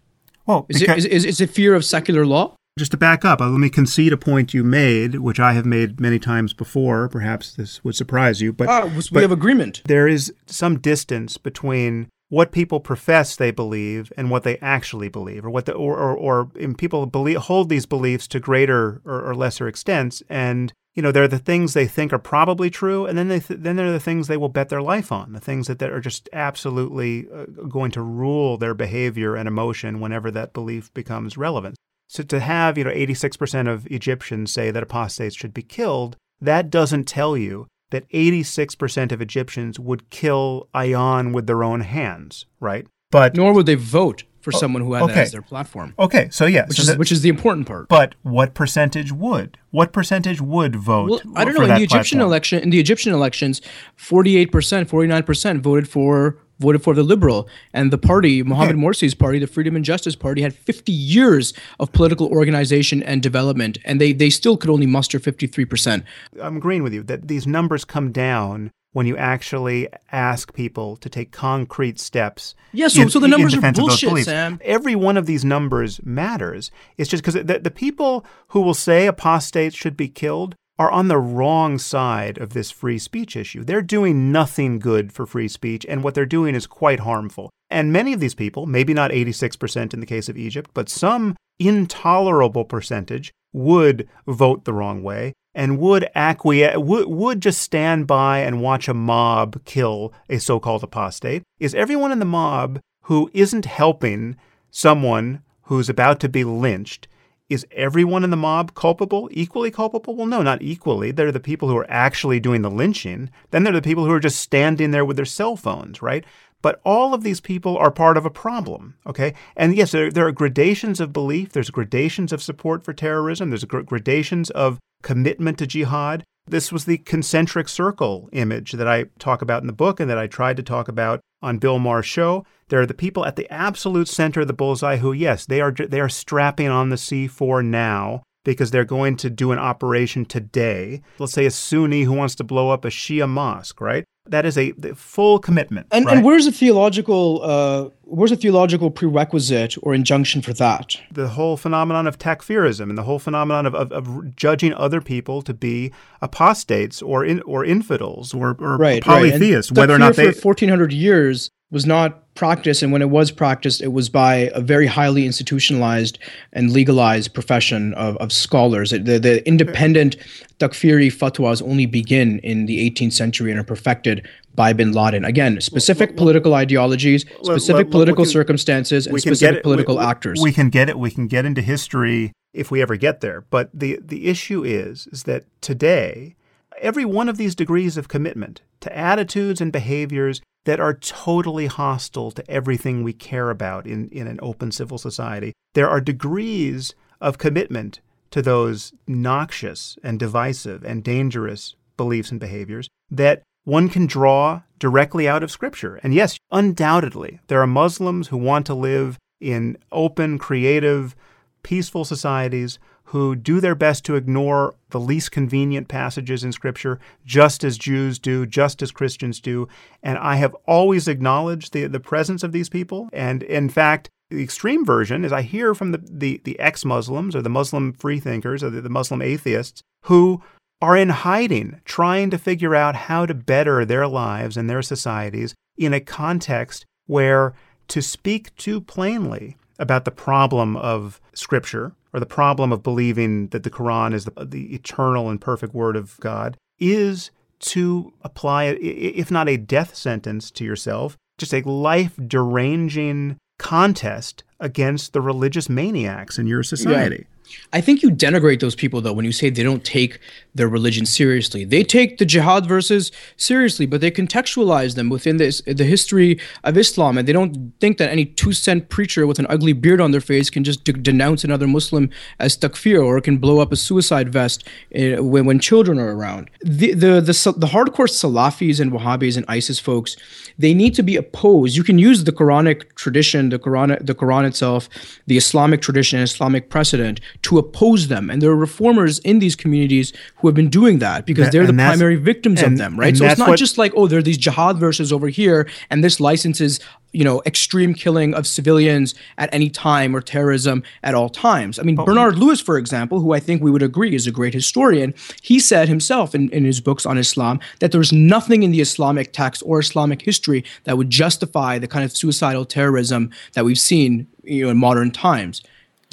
Well, 0.46 0.66
is, 0.68 0.82
it, 0.82 0.90
is, 0.90 1.06
is, 1.06 1.26
is 1.26 1.42
it 1.42 1.50
fear 1.50 1.74
of 1.74 1.86
secular 1.86 2.26
law? 2.26 2.56
Just 2.78 2.92
to 2.92 2.98
back 2.98 3.24
up, 3.24 3.40
uh, 3.40 3.48
let 3.50 3.60
me 3.60 3.70
concede 3.70 4.12
a 4.14 4.18
point 4.18 4.54
you 4.54 4.64
made, 4.64 5.20
which 5.20 5.40
I 5.40 5.54
have 5.54 5.66
made 5.66 6.00
many 6.00 6.18
times 6.18 6.54
before. 6.54 7.08
Perhaps 7.08 7.54
this 7.54 7.84
would 7.84 7.96
surprise 7.96 8.42
you, 8.42 8.52
but, 8.52 8.68
ah, 8.68 8.90
we 9.12 9.22
have 9.22 9.32
agreement. 9.32 9.84
There 9.86 10.08
is 10.08 10.34
some 10.48 10.80
distance 10.80 11.38
between 11.38 12.10
what 12.34 12.52
people 12.52 12.80
profess 12.80 13.36
they 13.36 13.52
believe 13.52 14.12
and 14.18 14.32
what 14.32 14.42
they 14.42 14.58
actually 14.58 15.08
believe, 15.08 15.46
or 15.46 15.52
what 15.52 15.68
the 15.68 15.72
or 15.72 16.00
or, 16.00 16.18
or 16.18 16.46
people 16.80 17.06
believe, 17.06 17.38
hold 17.38 17.70
these 17.70 17.86
beliefs 17.86 18.28
to 18.28 18.40
greater 18.40 19.04
or, 19.06 19.22
or, 19.30 19.36
lesser 19.36 19.68
extents, 19.68 20.24
and 20.30 20.74
you 20.96 21.04
know 21.04 21.12
they're 21.12 21.28
the 21.28 21.38
things 21.38 21.76
they 21.76 21.86
think 21.86 22.12
are 22.12 22.18
probably 22.18 22.72
true, 22.72 23.06
and 23.06 23.20
then 23.20 23.28
they 23.28 23.40
th- 23.40 23.60
then 23.60 23.76
they're 23.76 23.92
the 23.92 24.00
things 24.00 24.28
they 24.28 24.36
will 24.36 24.50
bet 24.50 24.70
their 24.70 24.82
life 24.82 25.12
on, 25.12 25.34
the 25.34 25.40
things 25.40 25.68
that, 25.68 25.78
that 25.78 25.92
are 25.92 26.02
just 26.02 26.28
absolutely 26.34 27.28
uh, 27.32 27.46
going 27.70 27.92
to 27.92 28.02
rule 28.02 28.58
their 28.58 28.74
behavior 28.74 29.36
and 29.36 29.48
emotion 29.48 30.00
whenever 30.00 30.32
that 30.32 30.54
belief 30.54 30.92
becomes 30.96 31.38
relevant. 31.38 31.76
So 32.08 32.24
to 32.24 32.40
have 32.40 32.80
you 32.80 32.84
know 32.84 32.90
86% 32.90 33.72
of 33.72 33.86
Egyptians 33.92 34.52
say 34.52 34.72
that 34.72 34.82
apostates 34.82 35.36
should 35.36 35.54
be 35.54 35.62
killed, 35.62 36.18
that 36.42 36.72
doesn't 36.72 37.04
tell 37.04 37.38
you 37.38 37.68
that 37.94 38.10
86% 38.10 39.12
of 39.12 39.22
Egyptians 39.22 39.80
would 39.80 40.10
kill 40.10 40.68
Ayaan 40.74 41.32
with 41.32 41.46
their 41.46 41.64
own 41.64 41.82
hands, 41.82 42.48
right? 42.60 42.88
But 43.12 43.36
nor 43.36 43.54
would 43.54 43.68
they 43.68 43.76
vote 43.76 44.24
for 44.42 44.52
oh, 44.54 44.58
someone 44.58 44.82
who 44.82 44.94
had 44.94 45.04
okay. 45.04 45.14
that 45.14 45.22
as 45.22 45.32
their 45.32 45.44
platform. 45.44 45.94
Okay, 46.00 46.28
so 46.32 46.46
yeah, 46.46 46.66
which, 46.66 46.82
so 46.82 46.92
is, 46.92 46.98
which 46.98 47.12
is 47.12 47.22
the 47.22 47.30
important 47.30 47.68
part. 47.68 47.88
But 47.88 48.16
what 48.24 48.56
percentage 48.56 49.12
would? 49.12 49.60
What 49.70 49.94
percentage 49.94 50.42
would 50.42 50.76
vote? 50.76 51.10
Well, 51.12 51.22
I 51.36 51.46
don't 51.46 51.54
know. 51.54 51.62
In 51.62 51.70
the 51.70 51.76
Egyptian 51.76 52.18
platform? 52.18 52.22
election, 52.22 52.64
in 52.64 52.70
the 52.72 52.80
Egyptian 52.80 53.14
elections, 53.14 53.62
forty-eight 53.96 54.52
percent, 54.52 54.90
forty-nine 54.90 55.24
percent 55.24 55.62
voted 55.62 55.88
for 55.88 56.40
voted 56.64 56.82
for 56.82 56.94
the 56.96 57.04
liberal 57.04 57.48
and 57.74 57.92
the 57.92 57.98
party 57.98 58.42
Mohamed 58.52 58.78
Morsi's 58.78 59.14
party 59.14 59.38
the 59.40 59.48
Freedom 59.48 59.76
and 59.76 59.86
Justice 59.86 60.16
Party 60.16 60.42
had 60.42 60.56
50 60.56 60.92
years 60.92 61.54
of 61.80 61.92
political 61.92 62.28
organization 62.28 63.04
and 63.04 63.22
development 63.22 63.78
and 63.86 64.02
they 64.02 64.14
they 64.14 64.30
still 64.30 64.58
could 64.58 64.70
only 64.70 64.88
muster 64.88 65.20
53%. 65.20 66.04
I'm 66.42 66.58
agreeing 66.58 66.84
with 66.84 66.94
you 66.94 67.04
that 67.04 67.28
these 67.28 67.46
numbers 67.46 67.86
come 67.86 68.12
down 68.12 68.72
when 68.94 69.08
you 69.08 69.18
actually 69.18 69.90
ask 70.12 70.54
people 70.54 70.96
to 70.98 71.10
take 71.10 71.32
concrete 71.32 72.00
steps. 72.00 72.56
Yeah, 72.72 72.88
so, 72.88 73.08
so 73.08 73.20
the 73.20 73.28
numbers 73.28 73.56
are 73.56 73.72
bullshit, 73.72 74.26
Sam. 74.26 74.60
Every 74.64 74.96
one 74.96 75.18
of 75.18 75.26
these 75.26 75.44
numbers 75.44 76.00
matters. 76.04 76.72
It's 76.98 77.10
just 77.10 77.24
because 77.24 77.44
the, 77.44 77.60
the 77.60 77.72
people 77.72 78.26
who 78.50 78.62
will 78.62 78.76
say 78.76 79.08
apostates 79.08 79.76
should 79.76 79.98
be 79.98 80.08
killed 80.08 80.56
are 80.80 80.92
on 80.92 81.08
the 81.08 81.18
wrong 81.18 81.78
side 81.78 82.38
of 82.38 82.54
this 82.54 82.72
free 82.72 82.98
speech 82.98 83.36
issue. 83.36 83.64
They're 83.64 83.82
doing 83.82 84.32
nothing 84.32 84.80
good 84.80 85.12
for 85.14 85.26
free 85.26 85.48
speech, 85.48 85.86
and 85.88 86.04
what 86.04 86.16
they're 86.16 86.26
doing 86.26 86.56
is 86.56 86.66
quite 86.68 87.02
harmful. 87.02 87.50
And 87.70 87.94
many 87.94 88.14
of 88.14 88.20
these 88.20 88.36
people, 88.36 88.66
maybe 88.66 88.94
not 88.94 89.12
86% 89.12 89.94
in 89.94 90.00
the 90.00 90.06
case 90.06 90.30
of 90.30 90.38
Egypt, 90.38 90.72
but 90.74 90.90
some 90.90 91.36
intolerable 91.60 92.66
percentage 92.66 93.32
would 93.52 94.10
vote 94.28 94.66
the 94.66 94.74
wrong 94.74 95.04
way. 95.04 95.34
and 95.56 95.78
would 95.80 96.10
acquiesce, 96.16 96.78
would, 96.78 97.08
would 97.08 97.42
just 97.42 97.62
stand 97.62 98.08
by 98.08 98.40
and 98.40 98.62
watch 98.62 98.88
a 98.88 98.94
mob 98.94 99.64
kill 99.66 100.14
a 100.30 100.40
so 100.40 100.60
called 100.60 100.84
apostate? 100.84 101.44
Is 101.60 101.76
everyone 101.76 102.12
in 102.12 102.20
the 102.20 102.26
mob 102.26 102.80
who 103.04 103.30
isn't 103.34 103.66
helping 103.66 104.36
someone 104.72 105.44
who's 105.64 105.90
about 105.90 106.20
to 106.22 106.30
be 106.30 106.44
lynched, 106.44 107.08
is 107.50 107.66
everyone 107.72 108.24
in 108.24 108.30
the 108.30 108.38
mob 108.38 108.74
culpable, 108.74 109.30
equally 109.32 109.72
culpable? 109.72 110.16
Well, 110.16 110.26
no, 110.26 110.42
not 110.42 110.62
equally. 110.62 111.12
They're 111.12 111.32
the 111.32 111.40
people 111.40 111.68
who 111.68 111.78
are 111.78 111.90
actually 111.90 112.40
doing 112.40 112.62
the 112.62 112.72
lynching. 112.72 113.30
Then 113.52 113.64
they're 113.64 113.74
the 113.74 113.82
people 113.82 114.06
who 114.06 114.12
are 114.12 114.20
just 114.20 114.40
standing 114.40 114.92
there 114.92 115.06
with 115.06 115.18
their 115.18 115.26
cell 115.26 115.56
phones, 115.56 116.02
right? 116.02 116.26
But 116.62 116.80
all 116.86 117.14
of 117.14 117.24
these 117.24 117.42
people 117.42 117.78
are 117.78 117.92
part 117.92 118.16
of 118.16 118.26
a 118.26 118.30
problem, 118.30 118.96
okay? 119.06 119.34
And 119.58 119.76
yes, 119.76 119.92
there, 119.92 120.10
there 120.10 120.26
are 120.26 120.32
gradations 120.32 121.02
of 121.02 121.12
belief. 121.12 121.52
There's 121.52 121.70
gradations 121.70 122.32
of 122.32 122.42
support 122.42 122.84
for 122.84 122.94
terrorism. 122.94 123.50
There's 123.50 123.66
gradations 123.66 124.50
of 124.52 124.80
commitment 125.04 125.58
to 125.60 125.68
jihad. 125.68 126.24
This 126.48 126.72
was 126.72 126.86
the 126.86 126.98
concentric 127.00 127.68
circle 127.68 128.30
image 128.32 128.74
that 128.74 128.88
I 128.88 129.06
talk 129.20 129.42
about 129.42 129.62
in 129.62 129.68
the 129.68 129.74
book 129.74 130.00
and 130.00 130.10
that 130.10 130.18
I 130.18 130.28
tried 130.28 130.58
to 130.58 130.64
talk 130.64 130.88
about 130.88 131.20
on 131.42 131.58
Bill 131.58 131.80
Maher's 131.80 132.06
show. 132.06 132.46
There 132.74 132.82
are 132.82 132.88
the 132.88 132.96
people 132.96 133.24
at 133.24 133.36
the 133.36 133.48
absolute 133.54 134.08
center 134.08 134.42
of 134.42 134.48
the 134.48 134.54
bullseye 134.54 134.98
who, 134.98 135.14
yes, 135.14 135.46
they 135.46 135.62
are 135.62 135.72
they 135.72 136.00
are 136.00 136.10
strapping 136.10 136.70
on 136.70 136.90
the 136.90 136.96
C4 136.96 137.64
now 137.64 138.24
because 138.44 138.72
they're 138.72 138.84
going 138.84 139.16
to 139.18 139.30
do 139.30 139.52
an 139.52 139.60
operation 139.60 140.26
today. 140.26 141.04
Let's 141.20 141.34
say 141.34 141.46
a 141.46 141.52
Sunni 141.52 142.02
who 142.02 142.14
wants 142.14 142.34
to 142.34 142.44
blow 142.44 142.72
up 142.72 142.84
a 142.84 142.88
Shia 142.88 143.30
mosque, 143.30 143.80
right? 143.80 144.06
That 144.26 144.48
is 144.48 144.58
a 144.58 144.72
full 144.96 145.38
commitment. 145.38 145.86
And, 145.92 146.08
right? 146.08 146.16
and 146.16 146.26
where's 146.26 146.46
the 146.46 146.52
theological 146.52 147.42
uh, 147.44 147.90
where's 148.02 148.32
the 148.32 148.38
theological 148.38 148.90
prerequisite 148.90 149.76
or 149.84 149.94
injunction 149.94 150.42
for 150.42 150.54
that? 150.54 150.98
The 151.12 151.28
whole 151.28 151.58
phenomenon 151.58 152.08
of 152.08 152.18
takfirism 152.18 152.90
and 152.90 152.98
the 152.98 153.04
whole 153.04 153.20
phenomenon 153.20 153.68
of, 153.68 153.76
of, 153.76 153.92
of 153.92 154.36
judging 154.36 154.74
other 154.74 155.00
people 155.00 155.44
to 155.44 155.54
be 155.54 155.92
apostates 156.24 157.04
or 157.04 157.24
in, 157.24 157.40
or 157.44 157.64
infidels 157.64 158.34
or, 158.34 158.56
or 158.60 158.78
right, 158.78 159.04
polytheists, 159.04 159.72
right. 159.72 159.78
whether 159.78 159.94
or 159.94 160.00
not 160.00 160.16
they 160.16 160.32
for 160.32 160.42
fourteen 160.42 160.70
hundred 160.70 160.92
years 160.92 161.52
was 161.74 161.88
not 161.88 162.34
practiced, 162.36 162.84
and 162.84 162.92
when 162.92 163.02
it 163.02 163.10
was 163.10 163.32
practiced, 163.32 163.82
it 163.82 163.92
was 163.92 164.08
by 164.08 164.52
a 164.54 164.62
very 164.62 164.86
highly 164.86 165.26
institutionalized 165.26 166.20
and 166.52 166.72
legalized 166.72 167.34
profession 167.34 167.96
of, 167.96 168.16
of 168.18 168.32
scholars. 168.32 168.92
The, 168.92 169.18
the 169.18 169.46
independent 169.48 170.16
Takfiri 170.60 171.08
fatwas 171.08 171.64
only 171.64 171.88
begin 171.88 172.38
in 172.40 172.68
the 172.68 172.90
18th 172.92 173.14
century 173.14 173.50
and 173.50 173.60
are 173.60 173.64
perfected 173.64 174.28
by 174.54 174.72
bin 174.72 174.92
Laden. 174.92 175.26
Again, 175.26 175.60
specific 175.62 176.12
well, 176.12 176.18
political 176.18 176.54
ideologies, 176.54 177.26
specific 177.42 177.90
political 177.90 178.24
can, 178.24 178.32
circumstances, 178.32 179.08
and 179.08 179.20
specific 179.20 179.58
it, 179.58 179.64
political 179.64 179.98
we, 179.98 180.04
actors. 180.04 180.40
We 180.40 180.52
can 180.52 180.70
get 180.70 180.90
it. 180.90 181.00
We 181.00 181.10
can 181.10 181.26
get 181.26 181.44
into 181.44 181.64
history 181.64 182.34
if 182.54 182.70
we 182.70 182.84
ever 182.84 182.98
get 182.98 183.22
there. 183.22 183.46
But 183.50 183.72
the, 183.74 184.00
the 184.00 184.28
issue 184.28 184.64
is, 184.64 185.08
is 185.08 185.24
that 185.24 185.46
today, 185.62 186.36
every 186.80 187.04
one 187.04 187.30
of 187.30 187.38
these 187.38 187.56
degrees 187.56 187.98
of 187.98 188.08
commitment 188.08 188.62
to 188.82 188.96
attitudes 188.96 189.60
and 189.60 189.72
behaviors 189.72 190.40
that 190.66 190.80
are 190.80 190.94
totally 190.94 191.68
hostile 191.68 192.32
to 192.32 192.50
everything 192.50 193.04
we 193.04 193.14
care 193.14 193.50
about 193.50 193.86
in, 193.86 194.10
in 194.10 194.28
an 194.28 194.40
open 194.42 194.72
civil 194.72 194.98
society. 194.98 195.54
There 195.74 195.90
are 195.90 196.02
degrees 196.02 196.96
of 197.20 197.38
commitment 197.38 198.00
to 198.32 198.42
those 198.42 198.94
noxious 199.08 199.98
and 200.04 200.20
divisive 200.20 200.84
and 200.84 201.04
dangerous 201.04 201.76
beliefs 201.98 202.32
and 202.32 202.40
behaviors 202.40 202.90
that 203.12 203.44
one 203.64 203.90
can 203.90 204.06
draw 204.06 204.62
directly 204.80 205.28
out 205.28 205.44
of 205.44 205.52
Scripture. 205.52 206.00
And 206.04 206.14
yes, 206.14 206.38
undoubtedly, 206.52 207.40
there 207.48 207.62
are 207.62 207.68
Muslims 207.68 208.28
who 208.30 208.38
want 208.38 208.66
to 208.66 208.74
live 208.74 209.18
in 209.40 209.78
open, 209.92 210.38
creative, 210.38 211.16
peaceful 211.62 212.06
societies 212.06 212.80
who 213.14 213.36
do 213.36 213.60
their 213.60 213.76
best 213.76 214.04
to 214.04 214.16
ignore 214.16 214.74
the 214.90 215.00
least 215.00 215.32
convenient 215.32 215.88
passages 215.88 216.44
in 216.44 216.52
Scripture, 216.52 217.00
just 217.24 217.64
as 217.64 217.78
Jews 217.78 218.18
do, 218.18 218.48
just 218.48 218.82
as 218.82 218.92
Christians 218.92 219.40
do. 219.40 219.68
And 220.02 220.18
I 220.18 220.38
have 220.38 220.56
always 220.66 221.08
acknowledged 221.08 221.74
the, 221.74 221.86
the 221.86 222.00
presence 222.00 222.42
of 222.42 222.54
these 222.54 222.70
people. 222.70 223.10
And 223.14 223.44
in 223.44 223.70
fact, 223.70 224.10
the 224.32 224.42
extreme 224.42 224.84
version 224.84 225.24
is 225.24 225.32
I 225.32 225.44
hear 225.44 225.76
from 225.76 225.92
the, 225.92 226.02
the, 226.04 226.42
the 226.44 226.60
ex 226.60 226.84
Muslims 226.84 227.36
or 227.36 227.44
the 227.44 227.50
Muslim 227.50 227.94
freethinkers 227.94 228.64
or 228.64 228.72
the, 228.72 228.82
the 228.82 228.90
Muslim 228.90 229.22
atheists 229.22 229.84
who 230.06 230.42
are 230.82 230.98
in 230.98 231.10
hiding, 231.10 231.82
trying 231.86 232.32
to 232.32 232.40
figure 232.40 232.74
out 232.74 232.96
how 232.96 233.28
to 233.28 233.36
better 233.36 233.86
their 233.86 234.08
lives 234.08 234.58
and 234.58 234.68
their 234.68 234.82
societies 234.82 235.54
in 235.78 235.94
a 235.94 236.00
context 236.00 236.84
where 237.06 237.54
to 237.90 238.02
speak 238.02 238.56
too 238.56 238.82
plainly 238.82 239.56
about 239.78 240.04
the 240.04 240.10
problem 240.10 240.76
of 240.76 241.22
Scripture 241.36 241.94
or 242.14 242.20
the 242.20 242.26
problem 242.26 242.72
of 242.72 242.84
believing 242.84 243.48
that 243.48 243.64
the 243.64 243.70
Quran 243.70 244.14
is 244.14 244.26
the, 244.26 244.46
the 244.46 244.74
eternal 244.74 245.30
and 245.30 245.42
perfect 245.42 245.74
word 245.74 245.96
of 245.96 246.20
God 246.20 246.58
is 246.80 247.32
to 247.60 248.14
apply, 248.22 248.66
if 248.66 249.32
not 249.32 249.50
a 249.50 249.58
death 249.58 249.96
sentence 249.96 250.52
to 250.52 250.64
yourself, 250.66 251.18
just 251.38 251.54
a 251.54 251.68
life 251.68 252.14
deranging 252.28 253.38
contest 253.58 254.44
against 254.60 255.14
the 255.14 255.22
religious 255.22 255.70
maniacs 255.70 256.38
in 256.38 256.46
your 256.46 256.64
society. 256.64 257.26
I 257.72 257.82
think 257.82 258.04
you 258.04 258.10
denigrate 258.10 258.60
those 258.60 258.76
people 258.76 259.02
though 259.02 259.14
when 259.14 259.26
you 259.26 259.32
say 259.32 259.50
they 259.50 259.64
don't 259.64 259.84
take 259.84 260.20
their 260.56 260.68
religion 260.68 261.06
seriously. 261.06 261.66
They 261.66 261.84
take 261.84 262.18
the 262.18 262.26
jihad 262.26 262.68
verses 262.68 263.12
seriously, 263.38 263.86
but 263.86 264.02
they 264.02 264.12
contextualize 264.12 264.96
them 264.96 265.10
within 265.10 265.38
this, 265.38 265.62
the 265.66 265.84
history 265.84 266.40
of 266.64 266.78
Islam, 266.78 267.18
and 267.18 267.28
they 267.28 267.34
don't 267.34 267.74
think 267.80 267.98
that 267.98 268.12
any 268.12 268.26
two-cent 268.26 268.90
preacher 268.90 269.26
with 269.26 269.40
an 269.40 269.48
ugly 269.50 269.74
beard 269.74 270.00
on 270.00 270.12
their 270.12 270.22
face 270.22 270.50
can 270.50 270.64
just 270.64 270.84
de- 270.84 270.94
denounce 270.94 271.44
another 271.44 271.68
Muslim 271.68 272.10
as 272.40 272.58
takfir 272.58 273.04
or 273.04 273.20
can 273.22 273.38
blow 273.38 273.60
up 273.60 273.72
a 273.72 273.76
suicide 273.76 274.30
vest 274.32 274.68
uh, 274.96 275.24
when, 275.24 275.46
when 275.46 275.60
children 275.60 276.00
are 276.00 276.16
around. 276.16 276.50
The, 276.62 276.94
the 276.94 277.22
the 277.22 277.34
the 277.58 277.68
hardcore 277.68 278.08
Salafis 278.08 278.80
and 278.80 278.92
Wahhabis 278.92 279.38
and 279.38 279.46
ISIS 279.48 279.80
folks, 279.80 280.16
they 280.58 280.74
need 280.74 280.94
to 280.96 281.04
be 281.04 281.16
opposed. 281.16 281.76
You 281.76 281.84
can 281.84 281.98
use 281.98 282.24
the 282.24 282.32
Quranic 282.32 282.94
tradition, 282.96 283.50
the 283.50 283.60
Quran, 283.60 284.06
the 284.06 284.16
Quran 284.16 284.46
itself, 284.46 284.90
the 285.28 285.38
Islamic 285.38 285.82
tradition, 285.82 286.20
and 286.20 286.28
Islamic 286.28 286.70
precedent 286.70 287.20
to 287.44 287.58
oppose 287.58 288.08
them. 288.08 288.30
And 288.30 288.42
there 288.42 288.50
are 288.50 288.56
reformers 288.56 289.20
in 289.20 289.40
these 289.40 289.56
communities 289.56 290.14
who 290.38 290.48
have 290.48 290.56
been 290.56 290.70
doing 290.70 291.00
that 291.00 291.26
because 291.26 291.50
they're 291.50 291.68
the 291.68 291.74
primary 291.74 292.16
victims 292.16 292.62
and, 292.62 292.74
of 292.74 292.78
them, 292.80 292.98
right? 292.98 293.16
So 293.16 293.26
it's 293.26 293.38
not 293.38 293.50
what, 293.50 293.60
just 293.60 293.78
like, 293.78 293.92
oh, 293.96 294.08
there 294.08 294.20
are 294.20 294.24
these 294.24 294.38
jihad 294.38 294.78
verses 294.78 295.12
over 295.12 295.28
here, 295.28 295.70
and 295.90 296.04
this 296.04 296.22
licenses, 296.22 296.80
you 297.12 297.26
know, 297.26 297.42
extreme 297.46 297.94
killing 297.94 298.34
of 298.34 298.48
civilians 298.48 299.14
at 299.38 299.54
any 299.54 299.70
time 299.70 300.16
or 300.16 300.22
terrorism 300.22 300.84
at 301.04 301.16
all 301.16 301.30
times. 301.30 301.80
I 301.80 301.84
mean, 301.84 302.00
oh, 302.00 302.06
Bernard 302.06 302.38
Lewis, 302.38 302.62
for 302.62 302.78
example, 302.78 303.20
who 303.20 303.34
I 303.34 303.42
think 303.42 303.62
we 303.62 303.72
would 303.72 303.84
agree 303.84 304.16
is 304.16 304.26
a 304.26 304.32
great 304.32 304.54
historian, 304.54 305.14
he 305.42 305.60
said 305.60 305.90
himself 305.90 306.34
in, 306.34 306.50
in 306.52 306.64
his 306.64 306.80
books 306.80 307.06
on 307.06 307.18
Islam 307.18 307.60
that 307.80 307.92
there's 307.92 308.14
nothing 308.14 308.64
in 308.64 308.72
the 308.72 308.80
Islamic 308.80 309.34
text 309.34 309.62
or 309.66 309.80
Islamic 309.80 310.22
history 310.22 310.64
that 310.86 310.98
would 310.98 311.10
justify 311.10 311.78
the 311.78 311.90
kind 311.90 312.06
of 312.06 312.16
suicidal 312.16 312.64
terrorism 312.64 313.32
that 313.52 313.66
we've 313.66 313.80
seen 313.80 314.28
you 314.44 314.64
know, 314.64 314.72
in 314.72 314.78
modern 314.78 315.12
times 315.12 315.62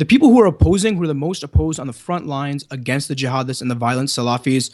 the 0.01 0.07
people 0.07 0.31
who 0.31 0.41
are 0.41 0.47
opposing, 0.47 0.97
who 0.97 1.03
are 1.03 1.07
the 1.07 1.13
most 1.13 1.43
opposed 1.43 1.79
on 1.79 1.87
the 1.87 1.93
front 1.93 2.27
lines 2.27 2.65
against 2.71 3.07
the 3.09 3.15
jihadists 3.15 3.61
and 3.61 3.71
the 3.71 3.75
violent 3.75 4.09
Salafis, 4.09 4.71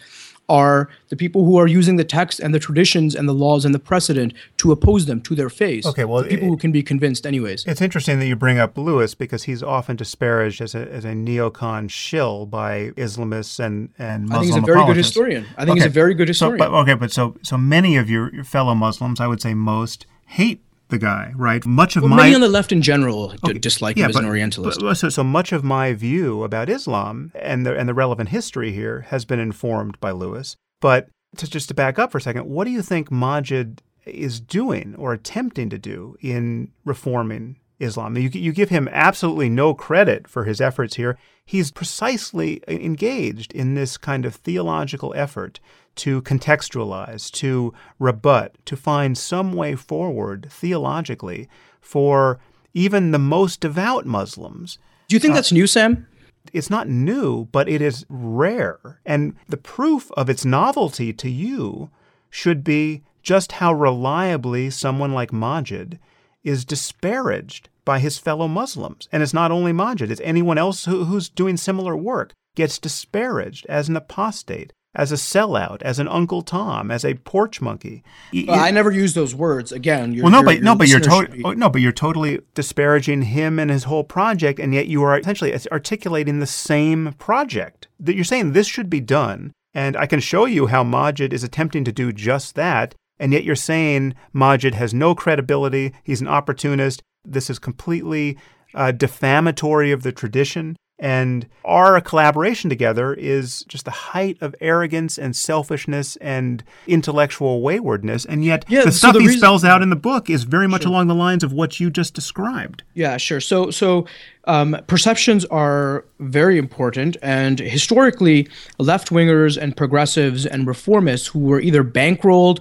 are 0.48 0.89
the 1.09 1.16
people 1.16 1.44
who 1.44 1.57
are 1.57 1.66
using 1.66 1.97
the 1.97 2.05
text 2.05 2.39
and 2.39 2.55
the 2.55 2.61
traditions 2.61 3.16
and 3.16 3.28
the 3.28 3.32
laws 3.32 3.65
and 3.65 3.74
the 3.74 3.81
precedent 3.81 4.32
to 4.59 4.70
oppose 4.70 5.07
them 5.07 5.20
to 5.20 5.35
their 5.35 5.51
face. 5.51 5.85
Okay, 5.85 6.05
well, 6.05 6.23
the 6.23 6.28
people 6.28 6.47
it, 6.47 6.51
who 6.51 6.57
can 6.57 6.70
be 6.70 6.81
convinced, 6.81 7.27
anyways. 7.27 7.65
It's 7.66 7.81
interesting 7.81 8.20
that 8.20 8.28
you 8.28 8.36
bring 8.36 8.61
up 8.61 8.78
Lewis 8.78 9.16
because 9.16 9.43
he's 9.43 9.65
often 9.65 9.97
disparaged 9.97 10.61
as 10.61 10.77
a, 10.77 10.89
as 10.93 11.05
a 11.05 11.09
neocon 11.09 11.90
shill 11.90 12.47
by 12.47 12.90
Islamists 12.90 13.59
and 13.59 13.89
and 13.98 14.28
Muslim 14.28 14.39
I 14.39 14.44
think 14.44 14.55
he's 14.55 14.62
a 14.62 14.73
very 14.73 14.86
good 14.86 14.97
historian. 14.97 15.47
I 15.57 15.65
think 15.65 15.70
okay. 15.70 15.78
he's 15.81 15.86
a 15.86 15.89
very 15.89 16.15
good 16.15 16.28
historian. 16.28 16.61
So, 16.61 16.70
but, 16.70 16.78
okay, 16.82 16.94
but 16.94 17.11
so 17.11 17.36
so 17.43 17.59
many 17.59 17.97
of 17.97 18.09
your, 18.09 18.32
your 18.32 18.44
fellow 18.44 18.77
Muslims, 18.77 19.20
I 19.20 19.27
would 19.27 19.43
say 19.43 19.55
most, 19.55 20.07
hate 20.27 20.62
the 20.88 20.98
guy, 20.98 21.32
right? 21.36 21.64
Much 21.66 21.96
of 21.96 22.02
well, 22.02 22.10
my 22.10 22.16
many 22.16 22.34
on 22.34 22.40
the 22.40 22.48
left 22.48 22.72
in 22.72 22.82
general 22.82 23.34
okay. 23.44 23.58
dislike 23.58 23.96
yeah, 23.96 24.04
him 24.04 24.10
as 24.10 24.16
but, 24.16 24.22
an 24.22 24.28
Orientalist. 24.28 24.80
But, 24.80 24.94
so, 24.94 25.08
so 25.08 25.24
much 25.24 25.52
of 25.52 25.64
my 25.64 25.92
view 25.92 26.44
about 26.44 26.68
Islam 26.68 27.32
and 27.34 27.66
the 27.66 27.76
and 27.76 27.88
the 27.88 27.94
relevant 27.94 28.28
history 28.28 28.72
here 28.72 29.02
has 29.02 29.24
been 29.24 29.40
informed 29.40 29.98
by 30.00 30.12
Lewis. 30.12 30.56
But 30.80 31.08
to 31.38 31.48
just 31.48 31.68
to 31.68 31.74
back 31.74 31.98
up 31.98 32.12
for 32.12 32.18
a 32.18 32.22
second, 32.22 32.46
what 32.46 32.64
do 32.64 32.70
you 32.70 32.82
think 32.82 33.10
Maajid 33.10 33.80
is 34.04 34.40
doing 34.40 34.94
or 34.96 35.12
attempting 35.12 35.68
to 35.70 35.78
do 35.78 36.16
in 36.20 36.70
reforming 36.84 37.58
Islam? 37.80 38.16
You, 38.16 38.28
you 38.32 38.52
give 38.52 38.68
him 38.68 38.88
absolutely 38.92 39.48
no 39.48 39.74
credit 39.74 40.28
for 40.28 40.44
his 40.44 40.60
efforts 40.60 40.96
here. 40.96 41.18
He's 41.44 41.70
precisely 41.70 42.62
engaged 42.68 43.52
in 43.52 43.74
this 43.74 43.96
kind 43.96 44.24
of 44.24 44.36
theological 44.36 45.12
effort 45.16 45.60
to 45.97 46.23
contextualize, 46.23 47.31
to 47.32 47.74
rebut, 47.98 48.56
to 48.66 48.77
find 48.77 49.16
some 49.16 49.52
way 49.52 49.74
forward 49.74 50.48
theologically 50.51 51.48
for 51.81 52.39
even 52.74 53.10
the 53.10 53.18
most 53.18 53.60
devout 53.60 54.06
Muslims. 54.06 54.78
Do 55.09 55.16
you 55.16 55.20
think 55.20 55.32
uh, 55.32 55.36
that's 55.36 55.52
new, 55.52 55.66
Sam? 55.66 56.06
It's 56.52 56.70
not 56.70 56.89
new, 56.89 57.47
but 57.47 57.68
it 57.68 57.82
is 57.82 58.06
rare. 58.09 59.01
And 59.05 59.35
the 59.48 59.56
proof 59.56 60.10
of 60.12 60.31
its 60.31 60.44
novelty 60.44 61.12
to 61.14 61.31
you 61.31 61.90
should 62.31 62.62
be 62.62 63.02
just 63.23 63.52
how 63.52 63.73
reliably 63.73 64.70
someone 64.70 65.12
like 65.12 65.31
Maajid 65.31 65.98
is 66.44 66.64
disparaged 66.64 67.68
by 67.85 67.98
his 67.98 68.18
fellow 68.18 68.47
Muslims. 68.47 69.09
And 69.10 69.23
it's 69.23 69.35
not 69.35 69.51
only 69.51 69.73
Maajid, 69.73 70.10
it's 70.10 70.20
anyone 70.23 70.59
else 70.59 70.85
who, 70.85 71.05
who's 71.05 71.28
doing 71.28 71.56
similar 71.56 71.97
work. 71.97 72.32
gets 72.56 72.78
disparaged 72.78 73.66
as 73.66 73.89
an 73.89 73.97
apostate, 73.97 74.73
as 74.97 75.12
a 75.12 75.14
sellout, 75.14 75.82
as 75.82 75.98
an 75.98 76.09
Uncle 76.09 76.43
Tom, 76.43 76.90
as 76.90 77.05
a 77.05 77.14
porch 77.14 77.60
monkey. 77.60 78.02
Well, 78.32 78.59
I 78.59 78.70
never 78.70 78.90
use 78.90 79.14
those 79.14 79.35
words. 79.35 79.70
Again, 79.70 80.18
well, 80.20 80.32
no, 80.32 80.43
but 80.43 80.62
no, 80.62 80.74
but 80.74 80.89
you're 80.89 81.01
totally 81.01 81.43
oh, 81.44 81.52
no, 81.52 81.68
but 81.68 81.82
you're 81.82 81.93
totally 81.93 82.40
disparaging 82.55 83.23
him 83.23 83.59
and 83.59 83.70
his 83.70 83.85
whole 83.85 84.05
project, 84.05 84.59
and 84.59 84.74
yet 84.74 84.89
you 84.89 85.02
are 85.02 85.18
essentially 85.18 85.56
articulating 85.70 86.40
the 86.40 86.47
same 86.47 87.12
project. 87.18 87.89
That 88.01 88.14
you're 88.14 88.24
saying 88.24 88.52
this 88.52 88.66
should 88.66 88.90
be 88.90 89.01
done, 89.01 89.52
and 89.74 89.97
I 89.97 90.06
can 90.06 90.20
show 90.20 90.47
you 90.47 90.66
how 90.66 90.82
Maajid 90.82 91.32
is 91.32 91.44
attempting 91.44 91.85
to 91.85 91.93
do 91.93 92.12
just 92.12 92.55
that, 92.55 92.94
and 93.20 93.32
yet 93.32 93.44
you're 93.44 93.55
saying 93.55 94.14
Maajid 94.35 94.74
has 94.74 94.94
no 94.94 95.14
credibility. 95.14 95.93
He's 96.02 96.23
an 96.23 96.28
opportunist. 96.28 97.02
This 97.24 97.51
is 97.51 97.59
completely 97.59 98.39
uh, 98.74 98.93
defamatory 98.93 99.93
of 99.93 100.02
the 100.02 100.12
tradition. 100.12 100.77
And 100.98 101.47
our 101.62 102.01
collaboration 102.01 102.70
together 102.70 103.12
is 103.12 103.64
just 103.64 103.85
the 103.85 103.90
height 103.90 104.39
of 104.40 104.55
arrogance 104.62 105.18
and 105.18 105.36
selfishness 105.36 106.16
and 106.16 106.64
intellectual 106.86 107.60
waywardness. 107.60 108.24
And 108.24 108.43
yet, 108.43 108.64
yeah, 108.68 108.85
the 108.85 108.93
so 108.93 108.97
stuff 108.98 109.12
the 109.12 109.20
he 109.20 109.27
reason- 109.27 109.40
spells 109.40 109.62
out 109.64 109.82
in 109.82 109.90
the 109.90 109.97
book 109.97 110.31
is 110.31 110.44
very 110.44 110.66
much 110.66 110.82
sure. 110.82 110.90
along 110.90 111.09
the 111.09 111.14
lines 111.14 111.44
of 111.44 111.52
what 111.52 111.78
you 111.81 111.90
just 111.90 112.14
described. 112.14 112.82
Yeah, 112.94 113.18
sure. 113.18 113.40
So, 113.40 113.70
so 113.70 114.06
um, 114.44 114.77
perceptions 114.86 115.44
are 115.47 116.06
very 116.18 116.56
important. 116.56 117.18
And 117.20 117.59
historically, 117.59 118.48
left 118.78 119.10
wingers 119.10 119.59
and 119.60 119.77
progressives 119.77 120.47
and 120.47 120.66
reformists 120.66 121.28
who 121.28 121.40
were 121.40 121.60
either 121.60 121.85
bankrolled 121.85 122.60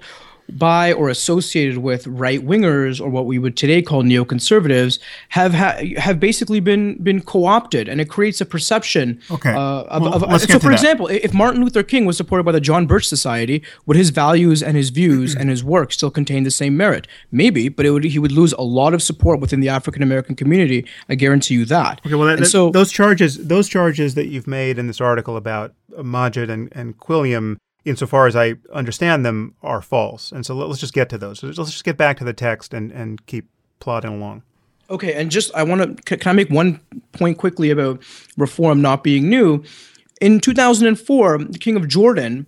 by 0.50 0.94
or 0.94 1.10
associated 1.10 1.80
with 1.80 2.06
right 2.08 2.46
wingers 2.46 3.02
or 3.02 3.10
what 3.10 3.26
we 3.26 3.40
would 3.40 3.58
today 3.58 3.82
call 3.82 4.04
neoconservatives 4.04 5.00
have 5.30 5.54
ha- 5.54 5.80
have 5.98 6.20
basically 6.20 6.60
been 6.60 6.98
been 7.04 7.22
co-opted, 7.22 7.90
and 7.90 8.00
it 8.00 8.10
creates 8.10 8.42
a 8.42 8.46
perception. 8.46 9.20
Okay. 9.32 9.52
Uh, 9.52 9.84
of, 9.84 10.02
well, 10.02 10.36
of, 10.36 10.42
so, 10.42 10.60
for 10.60 10.72
example, 10.72 11.08
if 11.08 11.34
Martin 11.34 11.64
Luther 11.64 11.84
King 11.84 12.06
was 12.06 12.18
supported 12.18 12.44
by 12.44 12.52
the 12.52 12.62
John 12.62 12.86
Birch 12.86 13.08
Society, 13.08 13.64
would 13.86 13.98
his 13.98 14.10
values 14.10 14.62
and 14.62 14.78
his 14.78 14.90
views 14.90 15.36
and 15.36 15.50
his 15.50 15.64
work 15.64 15.92
still 15.92 16.12
contain 16.12 16.44
the 16.44 16.52
same 16.52 16.78
merit? 16.78 17.08
Maybe, 17.32 17.70
but 17.70 17.86
would, 17.86 18.04
he 18.04 18.20
would 18.20 18.32
lose 18.32 18.54
a 18.54 18.62
lot 18.62 18.94
of 18.94 19.02
support 19.02 19.40
within 19.40 19.60
the 19.60 19.70
African 19.70 20.04
American 20.04 20.36
community. 20.36 20.86
I 21.10 21.16
guarantee 21.16 21.56
you 21.56 21.66
that. 21.66 22.02
Okay. 22.06 22.16
Well, 22.16 22.28
that, 22.28 22.40
that, 22.40 22.46
so 22.46 22.70
those 22.70 22.92
charges, 22.92 23.48
those 23.48 23.68
charges 23.68 24.16
that 24.16 24.28
you've 24.28 24.48
made 24.48 24.78
in 24.78 24.88
this 24.88 25.02
article 25.02 25.38
about 25.38 25.74
Maajid 25.98 26.50
and, 26.50 26.70
and 26.74 26.98
Quilliam 27.00 27.58
insofar 27.86 28.28
as 28.28 28.36
I 28.36 28.56
understand 28.74 29.26
them, 29.26 29.56
are 29.62 29.82
false. 29.82 30.32
And 30.32 30.46
so 30.46 30.56
let's 30.56 30.80
just 30.80 30.94
get 30.94 31.10
to 31.10 31.18
those. 31.18 31.40
So 31.40 31.48
let's 31.48 31.72
just 31.72 31.84
get 31.84 31.98
back 31.98 32.18
to 32.18 32.24
the 32.24 32.34
text 32.34 32.74
and, 32.74 32.92
and 32.92 33.26
keep 33.26 33.48
plodding 33.80 34.12
along. 34.12 34.44
Okay, 34.90 35.14
and 35.14 35.32
just 35.32 35.54
I 35.56 35.64
want 35.64 36.06
to 36.06 36.18
can 36.18 36.30
I 36.30 36.34
make 36.34 36.50
one 36.50 36.80
point 37.14 37.38
quickly 37.38 37.72
about 37.72 38.04
reform 38.38 38.82
not 38.82 39.04
being 39.04 39.30
new? 39.30 39.64
In 40.22 40.40
2004, 40.40 41.38
the 41.40 41.58
King 41.58 41.76
of 41.76 41.88
Jordan 41.88 42.46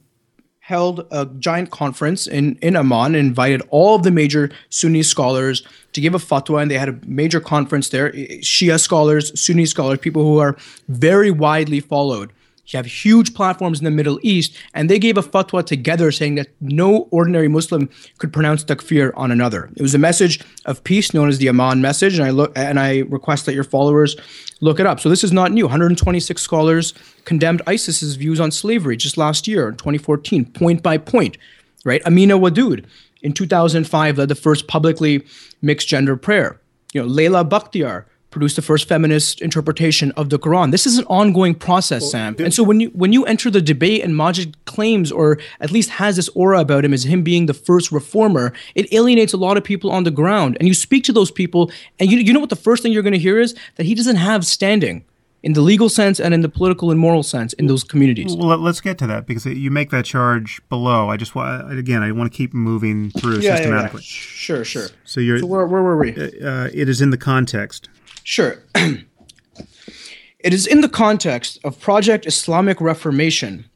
held 0.68 1.07
a 1.11 1.26
giant 1.39 1.72
conference 1.72 2.27
in, 2.27 2.57
in 2.61 2.76
Amman 2.76 3.15
and 3.15 3.15
invited 3.15 3.61
all 3.69 3.95
of 3.95 4.03
the 4.03 4.11
major 4.11 4.51
Sunni 4.69 5.01
scholars 5.01 5.64
to 5.93 6.01
give 6.01 6.14
a 6.14 6.18
fatwa. 6.18 6.61
And 6.61 6.69
they 6.69 6.77
had 6.77 6.89
a 6.89 6.99
major 7.05 7.39
conference 7.39 7.88
there 7.88 8.11
Shia 8.11 8.77
scholars, 8.77 9.31
Sunni 9.39 9.65
scholars, 9.65 9.99
people 9.99 10.23
who 10.23 10.39
are 10.39 10.57
very 10.89 11.31
widely 11.31 11.80
followed. 11.80 12.34
You 12.68 12.77
have 12.77 12.85
huge 12.85 13.34
platforms 13.34 13.80
in 13.80 13.85
the 13.85 13.91
Middle 13.91 14.19
East, 14.22 14.57
and 14.73 14.89
they 14.89 14.99
gave 14.99 15.18
a 15.18 15.23
fatwa 15.23 15.65
together 15.65 16.11
saying 16.11 16.35
that 16.35 16.49
no 16.60 17.07
ordinary 17.11 17.48
Muslim 17.48 17.89
could 18.18 18.34
pronounce 18.34 18.65
takfir 18.65 19.14
on 19.15 19.31
another. 19.31 19.69
It 19.77 19.81
was 19.81 19.95
a 19.95 19.99
message 19.99 20.41
of 20.65 20.84
peace 20.84 21.14
known 21.14 21.30
as 21.30 21.38
the 21.38 21.48
Amman 21.48 21.80
message, 21.80 22.19
and 22.19 22.27
I 22.27 22.31
look 22.31 22.52
and 22.57 22.77
I 22.77 22.99
request 23.10 23.45
that 23.45 23.56
your 23.56 23.64
followers 23.64 24.18
look 24.60 24.81
it 24.81 24.85
up. 24.85 24.99
So 24.99 25.07
this 25.07 25.23
is 25.23 25.31
not 25.31 25.53
new. 25.53 25.64
126 25.64 26.41
scholars 26.41 26.94
condemned 27.23 27.61
ISIS's 27.68 28.15
views 28.15 28.39
on 28.39 28.52
slavery 28.52 28.98
just 28.98 29.18
last 29.18 29.48
year, 29.48 29.69
in 29.69 29.76
2014, 29.76 30.45
point 30.45 30.84
by 30.84 30.98
point. 30.98 31.38
Right? 31.85 32.02
Amina 32.06 32.38
Wadud 32.38 32.85
in 33.22 33.31
2005 33.31 34.18
led 34.18 34.27
the 34.27 34.35
first 34.35 34.68
publicly 34.68 35.26
mixed 35.61 35.88
gender 35.88 36.18
prayer. 36.18 36.60
You 36.94 37.02
know, 37.02 37.07
Laleh 37.07 37.48
Bakhtiar 37.48 38.06
produced 38.38 38.55
the 38.55 38.61
first 38.61 38.88
feminist 38.88 39.41
interpretation 39.41 40.11
of 40.11 40.30
the 40.30 40.38
Quran. 40.38 40.69
This 40.69 40.85
is 40.85 40.99
an 40.99 41.05
ongoing 41.05 41.55
process, 41.55 42.03
well, 42.03 42.11
Sam. 42.11 42.35
And 42.38 42.53
so 42.53 42.61
when 42.61 42.80
you 42.80 42.89
when 42.89 43.11
you 43.11 43.26
enter 43.26 43.49
the 43.49 43.64
debate 43.73 44.03
and 44.03 44.14
Maajid 44.14 44.53
claims 44.65 45.11
or 45.11 45.39
at 45.59 45.72
least 45.72 45.89
has 46.01 46.18
this 46.18 46.30
aura 46.41 46.59
about 46.59 46.85
him 46.85 46.93
as 46.93 47.03
him 47.03 47.23
being 47.23 47.47
the 47.47 47.55
first 47.55 47.91
reformer, 47.91 48.53
it 48.76 48.85
alienates 48.93 49.34
a 49.34 49.38
lot 49.38 49.57
of 49.57 49.64
people 49.64 49.89
on 49.91 50.03
the 50.03 50.11
ground. 50.11 50.55
And 50.59 50.68
you 50.68 50.76
speak 50.76 51.03
to 51.05 51.14
those 51.14 51.31
people, 51.31 51.72
and 51.99 52.11
you 52.11 52.19
you 52.19 52.31
know 52.31 52.39
what 52.39 52.51
the 52.51 52.64
first 52.68 52.84
thing 52.84 52.91
you're 52.91 53.07
going 53.09 53.19
to 53.22 53.26
hear 53.27 53.39
is 53.39 53.55
that 53.76 53.88
he 53.88 53.95
doesn't 53.95 54.18
have 54.18 54.45
standing 54.45 55.03
in 55.41 55.53
the 55.53 55.61
legal 55.61 55.89
sense 55.89 56.19
and 56.19 56.34
in 56.34 56.41
the 56.41 56.49
political 56.49 56.91
and 56.91 56.99
moral 56.99 57.23
sense 57.23 57.53
in 57.53 57.68
those 57.68 57.84
communities. 57.84 58.35
Well, 58.35 58.57
let's 58.57 58.81
get 58.81 58.97
to 58.99 59.07
that 59.07 59.26
because 59.26 59.45
you 59.45 59.72
make 59.72 59.89
that 59.91 60.05
charge 60.05 60.61
below. 60.69 61.09
I 61.09 61.18
just 61.18 61.34
want 61.34 61.72
again, 61.72 62.03
I 62.03 62.11
want 62.11 62.31
to 62.31 62.38
keep 62.38 62.53
moving 62.53 63.09
through 63.11 63.39
yeah, 63.39 63.55
systematically. 63.55 64.01
Yeah, 64.01 64.18
yeah. 64.19 64.35
Sure, 64.45 64.64
sure. 64.64 64.89
So 65.05 65.22
you're 65.22 65.39
so 65.39 65.47
where, 65.47 65.65
where 65.65 65.81
were 65.81 65.97
we? 65.97 66.11
Uh, 66.14 66.69
it 66.73 66.88
is 66.89 67.01
in 67.01 67.09
the 67.09 67.18
context. 67.18 67.89
Sure. 68.29 68.61
it 68.75 70.53
is 70.53 70.67
in 70.67 70.81
the 70.81 70.89
context 70.89 71.59
of 71.63 71.79
Project 71.79 72.27
Islamic 72.27 72.81
Reformation 72.81 73.69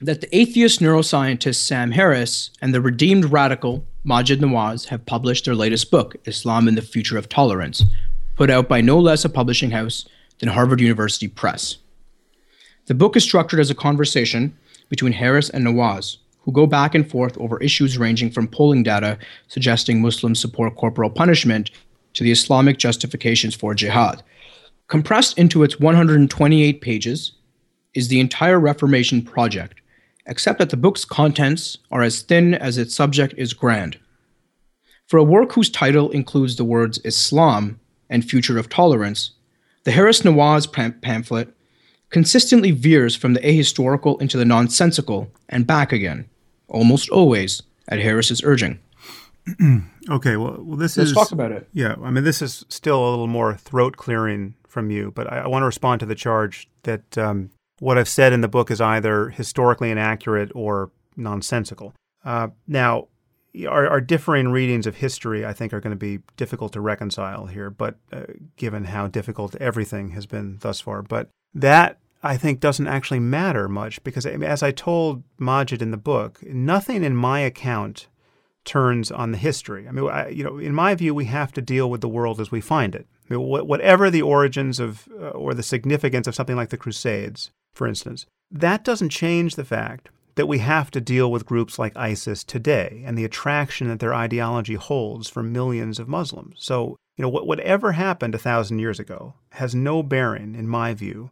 that 0.00 0.22
the 0.22 0.34
atheist 0.34 0.80
neuroscientist 0.80 1.56
Sam 1.56 1.90
Harris 1.90 2.52
and 2.62 2.72
the 2.72 2.80
redeemed 2.80 3.26
radical 3.26 3.84
Maajid 4.02 4.38
Nawaz 4.38 4.86
have 4.86 5.04
published 5.04 5.44
their 5.44 5.54
latest 5.54 5.90
book, 5.90 6.16
Islam 6.24 6.68
and 6.68 6.78
the 6.78 6.80
Future 6.80 7.18
of 7.18 7.28
Tolerance, 7.28 7.84
put 8.34 8.48
out 8.48 8.66
by 8.66 8.80
no 8.80 8.98
less 8.98 9.26
a 9.26 9.28
publishing 9.28 9.72
house 9.72 10.08
than 10.38 10.48
Harvard 10.48 10.80
University 10.80 11.28
Press. 11.28 11.76
The 12.86 12.94
book 12.94 13.14
is 13.14 13.24
structured 13.24 13.60
as 13.60 13.68
a 13.68 13.74
conversation 13.74 14.56
between 14.88 15.12
Harris 15.12 15.50
and 15.50 15.66
Nawaz, 15.66 16.16
who 16.40 16.52
go 16.52 16.66
back 16.66 16.94
and 16.94 17.10
forth 17.10 17.36
over 17.36 17.60
issues 17.60 17.98
ranging 17.98 18.30
from 18.30 18.48
polling 18.48 18.82
data 18.82 19.18
suggesting 19.48 20.00
Muslims 20.00 20.40
support 20.40 20.76
corporal 20.76 21.10
punishment 21.10 21.70
to 22.16 22.24
the 22.24 22.32
Islamic 22.32 22.78
justifications 22.78 23.54
for 23.54 23.74
jihad. 23.74 24.22
Compressed 24.88 25.38
into 25.38 25.62
its 25.62 25.78
128 25.78 26.80
pages 26.80 27.32
is 27.94 28.08
the 28.08 28.20
entire 28.20 28.58
Reformation 28.58 29.22
project, 29.22 29.80
except 30.26 30.58
that 30.58 30.70
the 30.70 30.76
book's 30.76 31.04
contents 31.04 31.78
are 31.90 32.02
as 32.02 32.22
thin 32.22 32.54
as 32.54 32.78
its 32.78 32.94
subject 32.94 33.34
is 33.36 33.52
grand. 33.52 33.98
For 35.06 35.18
a 35.18 35.24
work 35.24 35.52
whose 35.52 35.70
title 35.70 36.10
includes 36.10 36.56
the 36.56 36.64
words 36.64 36.98
Islam 37.04 37.78
and 38.08 38.24
Future 38.24 38.58
of 38.58 38.68
Tolerance, 38.68 39.32
the 39.84 39.92
Harris 39.92 40.22
Nawaz 40.22 40.66
pamphlet 41.02 41.48
consistently 42.08 42.70
veers 42.70 43.14
from 43.14 43.34
the 43.34 43.40
ahistorical 43.40 44.20
into 44.22 44.38
the 44.38 44.44
nonsensical 44.44 45.30
and 45.48 45.66
back 45.66 45.92
again, 45.92 46.28
almost 46.68 47.10
always 47.10 47.62
at 47.88 48.00
Harris's 48.00 48.42
urging. 48.42 48.78
okay, 50.10 50.36
well, 50.36 50.56
well 50.60 50.76
this 50.76 50.96
Let's 50.96 51.10
is. 51.10 51.16
talk 51.16 51.32
about 51.32 51.52
it. 51.52 51.68
Yeah, 51.72 51.96
I 52.02 52.10
mean, 52.10 52.24
this 52.24 52.42
is 52.42 52.64
still 52.68 53.08
a 53.08 53.10
little 53.10 53.26
more 53.26 53.54
throat 53.54 53.96
clearing 53.96 54.54
from 54.66 54.90
you, 54.90 55.12
but 55.14 55.32
I, 55.32 55.38
I 55.40 55.46
want 55.46 55.62
to 55.62 55.66
respond 55.66 56.00
to 56.00 56.06
the 56.06 56.14
charge 56.14 56.68
that 56.82 57.16
um, 57.16 57.50
what 57.78 57.98
I've 57.98 58.08
said 58.08 58.32
in 58.32 58.40
the 58.40 58.48
book 58.48 58.70
is 58.70 58.80
either 58.80 59.30
historically 59.30 59.90
inaccurate 59.90 60.50
or 60.54 60.90
nonsensical. 61.16 61.94
Uh, 62.24 62.48
now, 62.66 63.08
our, 63.68 63.88
our, 63.88 64.00
differing 64.00 64.48
readings 64.48 64.86
of 64.86 64.96
history, 64.96 65.46
I 65.46 65.52
think, 65.52 65.72
are 65.72 65.80
going 65.80 65.92
to 65.92 65.96
be 65.96 66.18
difficult 66.36 66.72
to 66.74 66.80
reconcile 66.80 67.46
here, 67.46 67.70
but 67.70 67.96
uh, 68.12 68.24
given 68.56 68.84
how 68.84 69.06
difficult 69.06 69.54
everything 69.56 70.10
has 70.10 70.26
been 70.26 70.58
thus 70.60 70.80
far. 70.80 71.02
But 71.02 71.30
that, 71.54 71.98
I 72.22 72.36
think, 72.36 72.60
doesn't 72.60 72.86
actually 72.86 73.20
matter 73.20 73.68
much 73.68 74.02
because, 74.04 74.26
as 74.26 74.62
I 74.62 74.72
told 74.72 75.22
Maajid 75.40 75.80
in 75.80 75.90
the 75.90 75.96
book, 75.96 76.42
nothing 76.42 77.02
in 77.02 77.16
my 77.16 77.40
account 77.40 78.08
turns 78.66 79.10
on 79.10 79.32
the 79.32 79.38
history. 79.38 79.88
I 79.88 79.92
mean, 79.92 80.08
I, 80.08 80.28
you 80.28 80.44
know, 80.44 80.58
in 80.58 80.74
my 80.74 80.94
view, 80.94 81.14
we 81.14 81.24
have 81.26 81.52
to 81.52 81.62
deal 81.62 81.88
with 81.88 82.02
the 82.02 82.08
world 82.08 82.40
as 82.40 82.50
we 82.50 82.60
find 82.60 82.94
it. 82.94 83.06
I 83.30 83.34
mean, 83.34 83.46
wh- 83.46 83.66
whatever 83.66 84.10
the 84.10 84.22
origins 84.22 84.78
of 84.78 85.08
uh, 85.18 85.30
or 85.30 85.54
the 85.54 85.62
significance 85.62 86.26
of 86.26 86.34
something 86.34 86.56
like 86.56 86.68
the 86.68 86.76
Crusades, 86.76 87.50
for 87.74 87.86
instance, 87.86 88.26
that 88.50 88.84
doesn't 88.84 89.08
change 89.08 89.54
the 89.54 89.64
fact 89.64 90.10
that 90.34 90.46
we 90.46 90.58
have 90.58 90.90
to 90.90 91.00
deal 91.00 91.30
with 91.30 91.46
groups 91.46 91.78
like 91.78 91.96
ISIS 91.96 92.44
today 92.44 93.02
and 93.06 93.16
the 93.16 93.24
attraction 93.24 93.88
that 93.88 94.00
their 94.00 94.12
ideology 94.12 94.74
holds 94.74 95.30
for 95.30 95.42
millions 95.42 95.98
of 95.98 96.08
Muslims. 96.08 96.56
So, 96.58 96.96
you 97.16 97.22
know, 97.22 97.30
wh- 97.30 97.46
whatever 97.46 97.92
happened 97.92 98.34
a 98.34 98.38
thousand 98.38 98.80
years 98.80 99.00
ago 99.00 99.34
has 99.52 99.74
no 99.74 100.02
bearing, 100.02 100.54
in 100.54 100.68
my 100.68 100.92
view, 100.92 101.30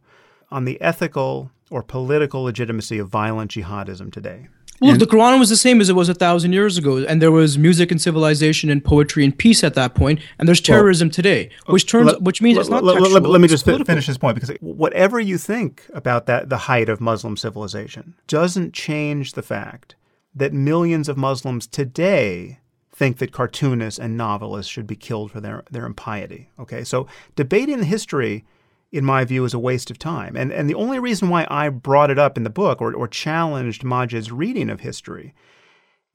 on 0.49 0.65
the 0.65 0.81
ethical 0.81 1.51
or 1.69 1.83
political 1.83 2.43
legitimacy 2.43 2.97
of 2.97 3.09
violent 3.09 3.51
jihadism 3.51 4.11
today. 4.11 4.47
Well, 4.81 4.91
and, 4.91 4.99
the 4.99 5.05
Quran 5.05 5.39
was 5.39 5.49
the 5.49 5.55
same 5.55 5.79
as 5.79 5.89
it 5.89 5.95
was 5.95 6.09
a 6.09 6.13
thousand 6.13 6.51
years 6.51 6.77
ago, 6.77 6.97
and 6.97 7.21
there 7.21 7.31
was 7.31 7.57
music 7.57 7.91
and 7.91 8.01
civilization 8.01 8.69
and 8.69 8.83
poetry 8.83 9.23
and 9.23 9.37
peace 9.37 9.63
at 9.63 9.73
that 9.75 9.95
point, 9.95 10.19
and 10.37 10.47
there's 10.47 10.59
terrorism 10.59 11.07
well, 11.07 11.13
today, 11.13 11.49
which 11.67 11.87
turns, 11.87 12.07
let, 12.07 12.21
which 12.21 12.41
means 12.41 12.57
let, 12.57 12.61
it's 12.61 12.69
not 12.69 12.83
let, 12.83 12.95
textual, 12.95 13.31
let, 13.31 13.41
me 13.41 13.47
just 13.47 13.63
political. 13.63 13.85
finish 13.85 14.07
this 14.07 14.17
point 14.17 14.35
because 14.35 14.55
whatever 14.59 15.19
you 15.19 15.37
think 15.37 15.85
about 15.93 16.25
that, 16.25 16.49
the 16.49 16.57
height 16.57 16.89
of 16.89 16.99
Muslim 16.99 17.37
civilization 17.37 18.15
doesn't 18.27 18.73
change 18.73 19.33
the 19.33 19.41
fact 19.41 19.95
that 20.35 20.51
millions 20.51 21.07
of 21.07 21.15
Muslims 21.15 21.67
today 21.67 22.59
think 22.93 23.17
that 23.17 23.31
cartoonists 23.31 23.99
and 23.99 24.17
novelists 24.17 24.71
should 24.71 24.87
be 24.87 24.95
killed 24.95 25.31
for 25.31 25.39
their 25.39 25.63
their 25.71 25.85
impiety. 25.85 26.49
Okay, 26.59 26.83
so 26.83 27.07
debating 27.35 27.79
the 27.79 27.85
history 27.85 28.43
in 28.95 29.03
my 29.03 29.25
view, 29.25 29.43
is 29.43 29.53
a 29.53 29.59
waste 29.59 29.91
of 29.91 29.99
time. 29.99 30.37
And, 30.37 30.53
and 30.53 30.69
the 30.69 30.75
only 30.75 30.99
reason 30.99 31.27
why 31.27 31.45
I 31.49 31.67
brought 31.67 32.09
it 32.09 32.17
up 32.17 32.37
in 32.37 32.43
the 32.43 32.49
book 32.49 32.81
or, 32.81 32.93
or 32.93 33.07
challenged 33.07 33.83
Maajid's 33.83 34.31
reading 34.31 34.69
of 34.69 34.79
history 34.79 35.33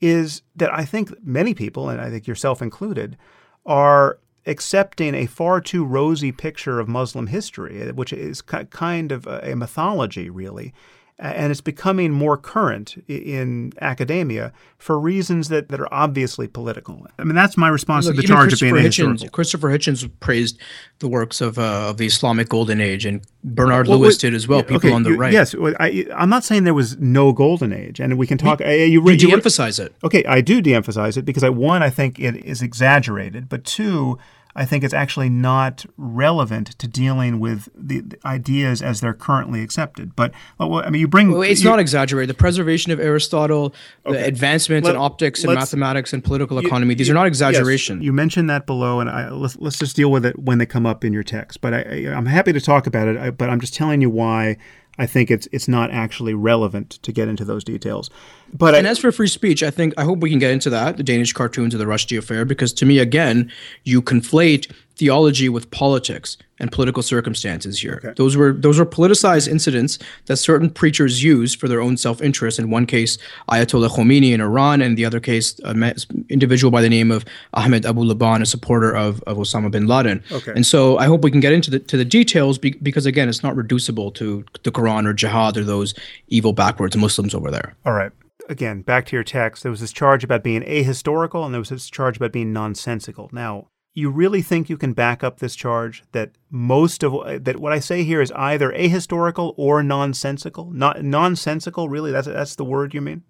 is 0.00 0.40
that 0.56 0.72
I 0.72 0.86
think 0.86 1.12
many 1.22 1.52
people, 1.52 1.90
and 1.90 2.00
I 2.00 2.08
think 2.08 2.26
yourself 2.26 2.62
included, 2.62 3.18
are 3.66 4.18
accepting 4.46 5.14
a 5.14 5.26
far 5.26 5.60
too 5.60 5.84
rosy 5.84 6.32
picture 6.32 6.80
of 6.80 6.88
Muslim 6.88 7.26
history, 7.26 7.92
which 7.92 8.14
is 8.14 8.40
kind 8.40 9.12
of 9.12 9.26
a 9.26 9.54
mythology, 9.54 10.30
really, 10.30 10.72
and 11.20 11.50
it's 11.50 11.60
becoming 11.60 12.12
more 12.12 12.38
current 12.38 13.02
in 13.06 13.72
academia 13.82 14.52
for 14.78 14.98
reasons 14.98 15.48
that, 15.50 15.68
that 15.68 15.78
are 15.78 15.92
obviously 15.92 16.48
political. 16.48 17.06
I 17.18 17.24
mean, 17.24 17.34
that's 17.34 17.58
my 17.58 17.68
response 17.68 18.06
Look, 18.06 18.16
to 18.16 18.22
the 18.22 18.26
charge 18.26 18.54
of 18.54 18.60
being 18.60 18.74
a 18.74 18.80
Hitchens, 18.80 19.30
Christopher 19.30 19.68
Hitchens 19.68 20.10
praised 20.20 20.58
the 21.00 21.08
works 21.08 21.42
of, 21.42 21.58
uh, 21.58 21.90
of 21.90 21.98
the 21.98 22.06
Islamic 22.06 22.48
Golden 22.48 22.80
Age, 22.80 23.04
and 23.04 23.20
Bernard 23.44 23.86
well, 23.86 23.98
Lewis 23.98 24.16
did 24.16 24.32
as 24.32 24.48
well. 24.48 24.62
People 24.62 24.76
okay, 24.76 24.92
on 24.92 25.02
the 25.02 25.12
right. 25.12 25.32
Yes, 25.32 25.54
I, 25.78 26.06
am 26.10 26.30
not 26.30 26.42
saying 26.42 26.64
there 26.64 26.72
was 26.72 26.96
no 26.96 27.32
Golden 27.32 27.72
Age, 27.72 28.00
and 28.00 28.16
we 28.16 28.26
can 28.26 28.38
talk. 28.38 28.60
We, 28.60 28.64
uh, 28.64 28.70
you, 28.70 29.10
you 29.10 29.16
de-emphasize 29.18 29.78
it. 29.78 29.94
Okay, 30.02 30.24
I 30.24 30.40
do 30.40 30.62
de-emphasize 30.62 31.18
it 31.18 31.26
because 31.26 31.44
I 31.44 31.50
one, 31.50 31.82
I 31.82 31.90
think 31.90 32.18
it 32.18 32.36
is 32.44 32.62
exaggerated, 32.62 33.48
but 33.48 33.64
two. 33.64 34.18
I 34.54 34.64
think 34.64 34.82
it's 34.82 34.94
actually 34.94 35.28
not 35.28 35.86
relevant 35.96 36.78
to 36.78 36.88
dealing 36.88 37.38
with 37.38 37.68
the, 37.74 38.00
the 38.00 38.18
ideas 38.24 38.82
as 38.82 39.00
they're 39.00 39.14
currently 39.14 39.62
accepted. 39.62 40.16
But 40.16 40.32
well, 40.58 40.82
I 40.84 40.90
mean, 40.90 41.00
you 41.00 41.08
bring 41.08 41.30
well, 41.30 41.42
it's 41.42 41.62
you, 41.62 41.70
not 41.70 41.78
exaggerated. 41.78 42.30
The 42.30 42.38
preservation 42.38 42.90
of 42.92 43.00
Aristotle, 43.00 43.74
okay. 44.04 44.18
the 44.18 44.26
advancements 44.26 44.86
Let, 44.86 44.96
in 44.96 45.00
optics 45.00 45.44
and 45.44 45.54
mathematics 45.54 46.12
and 46.12 46.24
political 46.24 46.60
you, 46.60 46.66
economy; 46.66 46.94
these 46.94 47.08
you, 47.08 47.14
are 47.14 47.18
not 47.18 47.26
exaggeration. 47.26 47.98
Yes, 47.98 48.06
you 48.06 48.12
mentioned 48.12 48.50
that 48.50 48.66
below, 48.66 49.00
and 49.00 49.08
I, 49.08 49.30
let's 49.30 49.56
let's 49.58 49.78
just 49.78 49.94
deal 49.94 50.10
with 50.10 50.26
it 50.26 50.38
when 50.38 50.58
they 50.58 50.66
come 50.66 50.86
up 50.86 51.04
in 51.04 51.12
your 51.12 51.22
text. 51.22 51.60
But 51.60 51.74
I, 51.74 51.80
am 51.80 52.26
happy 52.26 52.52
to 52.52 52.60
talk 52.60 52.86
about 52.86 53.08
it. 53.08 53.16
I, 53.16 53.30
but 53.30 53.50
I'm 53.50 53.60
just 53.60 53.74
telling 53.74 54.00
you 54.00 54.10
why 54.10 54.56
I 54.98 55.06
think 55.06 55.30
it's 55.30 55.48
it's 55.52 55.68
not 55.68 55.90
actually 55.90 56.34
relevant 56.34 56.90
to 57.02 57.12
get 57.12 57.28
into 57.28 57.44
those 57.44 57.64
details. 57.64 58.10
But 58.52 58.74
and 58.74 58.86
I, 58.86 58.90
as 58.90 58.98
for 58.98 59.12
free 59.12 59.28
speech, 59.28 59.62
I 59.62 59.70
think 59.70 59.94
I 59.96 60.04
hope 60.04 60.18
we 60.18 60.30
can 60.30 60.38
get 60.38 60.50
into 60.50 60.70
that, 60.70 60.96
the 60.96 61.02
Danish 61.02 61.32
cartoons 61.32 61.74
of 61.74 61.80
the 61.80 61.86
Rushdie 61.86 62.18
affair, 62.18 62.44
because 62.44 62.72
to 62.74 62.86
me, 62.86 62.98
again, 62.98 63.50
you 63.84 64.02
conflate 64.02 64.70
theology 65.00 65.48
with 65.48 65.70
politics 65.70 66.36
and 66.58 66.70
political 66.70 67.02
circumstances 67.02 67.80
here. 67.80 68.02
Okay. 68.04 68.12
Those 68.16 68.36
were 68.36 68.52
those 68.52 68.78
were 68.78 68.84
politicized 68.84 69.48
incidents 69.48 69.98
that 70.26 70.36
certain 70.36 70.68
preachers 70.68 71.24
used 71.24 71.58
for 71.58 71.68
their 71.68 71.80
own 71.80 71.96
self-interest. 71.96 72.58
In 72.58 72.68
one 72.68 72.84
case, 72.84 73.16
Ayatollah 73.48 73.88
Khomeini 73.88 74.32
in 74.32 74.42
Iran, 74.42 74.82
and 74.82 74.98
the 74.98 75.06
other 75.06 75.18
case, 75.18 75.58
an 75.64 75.82
individual 76.28 76.70
by 76.70 76.82
the 76.82 76.90
name 76.90 77.10
of 77.10 77.24
Ahmed 77.54 77.86
Abu 77.86 78.02
Laban, 78.02 78.42
a 78.42 78.46
supporter 78.46 78.94
of, 78.94 79.22
of 79.22 79.38
Osama 79.38 79.70
bin 79.70 79.86
Laden. 79.86 80.22
Okay. 80.30 80.52
And 80.54 80.66
so 80.66 80.98
I 80.98 81.06
hope 81.06 81.24
we 81.24 81.30
can 81.30 81.40
get 81.40 81.54
into 81.54 81.70
the 81.70 81.78
to 81.78 81.96
the 81.96 82.04
details 82.04 82.58
be, 82.58 82.72
because 82.82 83.06
again, 83.06 83.30
it's 83.30 83.42
not 83.42 83.56
reducible 83.56 84.10
to 84.12 84.44
the 84.62 84.70
Quran 84.70 85.06
or 85.06 85.14
jihad 85.14 85.56
or 85.56 85.64
those 85.64 85.94
evil 86.28 86.52
backwards 86.52 86.94
Muslims 86.94 87.34
over 87.34 87.50
there. 87.50 87.74
All 87.86 87.94
right 87.94 88.12
again, 88.50 88.82
back 88.82 89.06
to 89.06 89.16
your 89.16 89.22
text, 89.22 89.62
there 89.62 89.70
was 89.70 89.80
this 89.80 89.92
charge 89.92 90.24
about 90.24 90.42
being 90.42 90.62
ahistorical 90.62 91.44
and 91.44 91.54
there 91.54 91.60
was 91.60 91.68
this 91.68 91.88
charge 91.88 92.16
about 92.16 92.32
being 92.32 92.52
nonsensical. 92.52 93.30
Now, 93.32 93.68
you 94.00 94.10
really 94.10 94.42
think 94.42 94.68
you 94.68 94.76
can 94.76 94.92
back 94.92 95.22
up 95.22 95.38
this 95.38 95.54
charge 95.54 96.02
that 96.12 96.30
most 96.50 97.04
of 97.04 97.44
that 97.44 97.60
what 97.60 97.72
I 97.72 97.78
say 97.78 98.02
here 98.02 98.20
is 98.20 98.32
either 98.32 98.72
ahistorical 98.72 99.54
or 99.56 99.82
nonsensical? 99.82 100.70
Not 100.72 101.04
nonsensical, 101.04 101.88
really? 101.88 102.10
That's 102.10 102.26
that's 102.26 102.56
the 102.56 102.64
word 102.64 102.94
you 102.94 103.00
mean? 103.00 103.22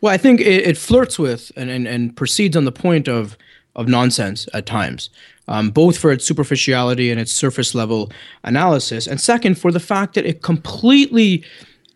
Well, 0.00 0.12
I 0.12 0.16
think 0.16 0.40
it, 0.40 0.66
it 0.66 0.78
flirts 0.78 1.18
with 1.18 1.52
and, 1.56 1.70
and, 1.70 1.86
and 1.86 2.16
proceeds 2.16 2.56
on 2.56 2.64
the 2.64 2.72
point 2.72 3.08
of 3.08 3.36
of 3.76 3.88
nonsense 3.88 4.48
at 4.54 4.66
times, 4.66 5.10
um, 5.48 5.70
both 5.70 5.98
for 5.98 6.12
its 6.12 6.24
superficiality 6.24 7.10
and 7.10 7.20
its 7.20 7.32
surface 7.32 7.74
level 7.74 8.10
analysis, 8.44 9.06
and 9.06 9.20
second 9.20 9.56
for 9.56 9.72
the 9.72 9.80
fact 9.80 10.14
that 10.14 10.24
it 10.24 10.42
completely 10.42 11.44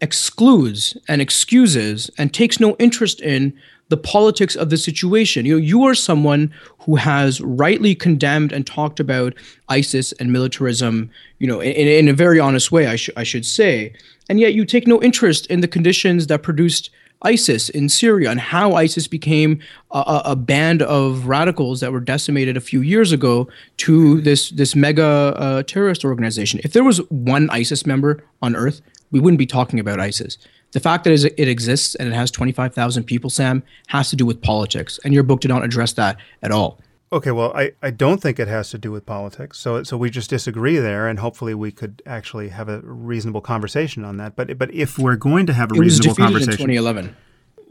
excludes 0.01 0.97
and 1.09 1.21
excuses 1.21 2.11
and 2.19 2.33
takes 2.33 2.61
no 2.61 2.77
interest 2.77 3.21
in 3.21 3.59
the 3.89 3.97
politics 3.97 4.55
of 4.55 4.71
the 4.71 4.77
situation. 4.77 5.47
You 5.47 5.55
know, 5.55 5.65
you 5.65 5.85
are 5.85 5.95
someone 5.95 6.53
who 6.81 6.97
has 6.97 7.41
rightly 7.41 7.95
condemned 7.95 8.53
and 8.53 8.67
talked 8.67 9.01
about 9.01 9.35
ISIS 9.69 10.13
and 10.13 10.33
militarism, 10.33 11.11
you 11.39 11.47
know, 11.47 11.61
in, 11.61 11.73
in 11.73 12.09
a 12.09 12.13
very 12.13 12.39
honest 12.39 12.71
way, 12.71 12.87
I, 12.87 12.97
sh- 12.97 13.11
I 13.17 13.25
should 13.25 13.47
say. 13.47 13.93
And 14.29 14.39
yet 14.39 14.55
you 14.55 14.65
take 14.65 14.87
no 14.87 15.03
interest 15.03 15.47
in 15.47 15.61
the 15.61 15.69
conditions 15.69 16.27
that 16.27 16.43
produced 16.43 16.91
ISIS 17.23 17.69
in 17.69 17.89
Syria 17.89 18.31
and 18.31 18.39
how 18.39 18.75
ISIS 18.75 19.09
became 19.09 19.61
a, 19.91 20.23
a, 20.27 20.37
band 20.37 20.83
of 20.83 21.27
radicals 21.27 21.81
that 21.81 21.91
were 21.91 22.01
decimated 22.01 22.57
a 22.57 22.61
few 22.61 22.81
years 22.81 23.11
ago 23.11 23.49
to 23.79 24.21
this 24.21 24.51
this 24.51 24.77
mega 24.77 25.03
uh, 25.37 25.63
terrorist 25.65 26.05
organization. 26.05 26.61
If 26.63 26.75
there 26.75 26.85
was 26.85 26.99
one 27.11 27.51
ISIS 27.51 27.85
member 27.85 28.23
on 28.41 28.55
earth, 28.55 28.83
we 29.11 29.19
wouldn't 29.19 29.39
be 29.39 29.47
talking 29.47 29.81
about 29.81 29.99
ISIS. 29.99 30.39
The 30.73 30.81
fact 30.81 31.05
that 31.05 31.13
it 31.13 31.49
exists 31.49 31.95
and 31.95 32.09
it 32.09 32.15
has 32.15 32.31
25,000 32.31 33.05
people, 33.05 33.31
Sam, 33.31 33.63
has 33.87 34.11
to 34.11 34.17
do 34.17 34.27
with 34.27 34.43
politics. 34.43 35.01
And 35.03 35.15
your 35.15 35.23
book 35.23 35.41
did 35.41 35.49
not 35.49 35.65
address 35.65 35.95
that 35.95 36.19
at 36.43 36.51
all. 36.51 36.79
Okay, 37.11 37.31
well, 37.31 37.53
I, 37.57 37.73
I 37.83 37.91
don't 37.91 38.21
think 38.21 38.39
it 38.39 38.49
has 38.49 38.69
to 38.71 38.79
do 38.79 38.93
with 38.93 39.07
politics. 39.07 39.59
So 39.59 39.83
so 39.83 39.97
we 39.97 40.11
just 40.11 40.29
disagree 40.29 40.77
there, 40.77 41.09
and 41.09 41.19
hopefully 41.19 41.55
we 41.55 41.73
could 41.73 42.03
actually 42.05 42.51
have 42.51 42.69
a 42.69 42.81
reasonable 42.81 43.41
conversation 43.41 44.05
on 44.05 44.19
that. 44.19 44.37
But 44.37 44.59
but 44.59 44.75
if 44.75 44.99
we're 44.99 45.17
going 45.17 45.47
to 45.47 45.55
have 45.55 45.73
a 45.73 45.75
it 45.75 45.79
reasonable 45.79 46.11
was 46.11 46.19
conversation, 46.19 46.53
in 46.53 46.77
2011. 46.77 47.17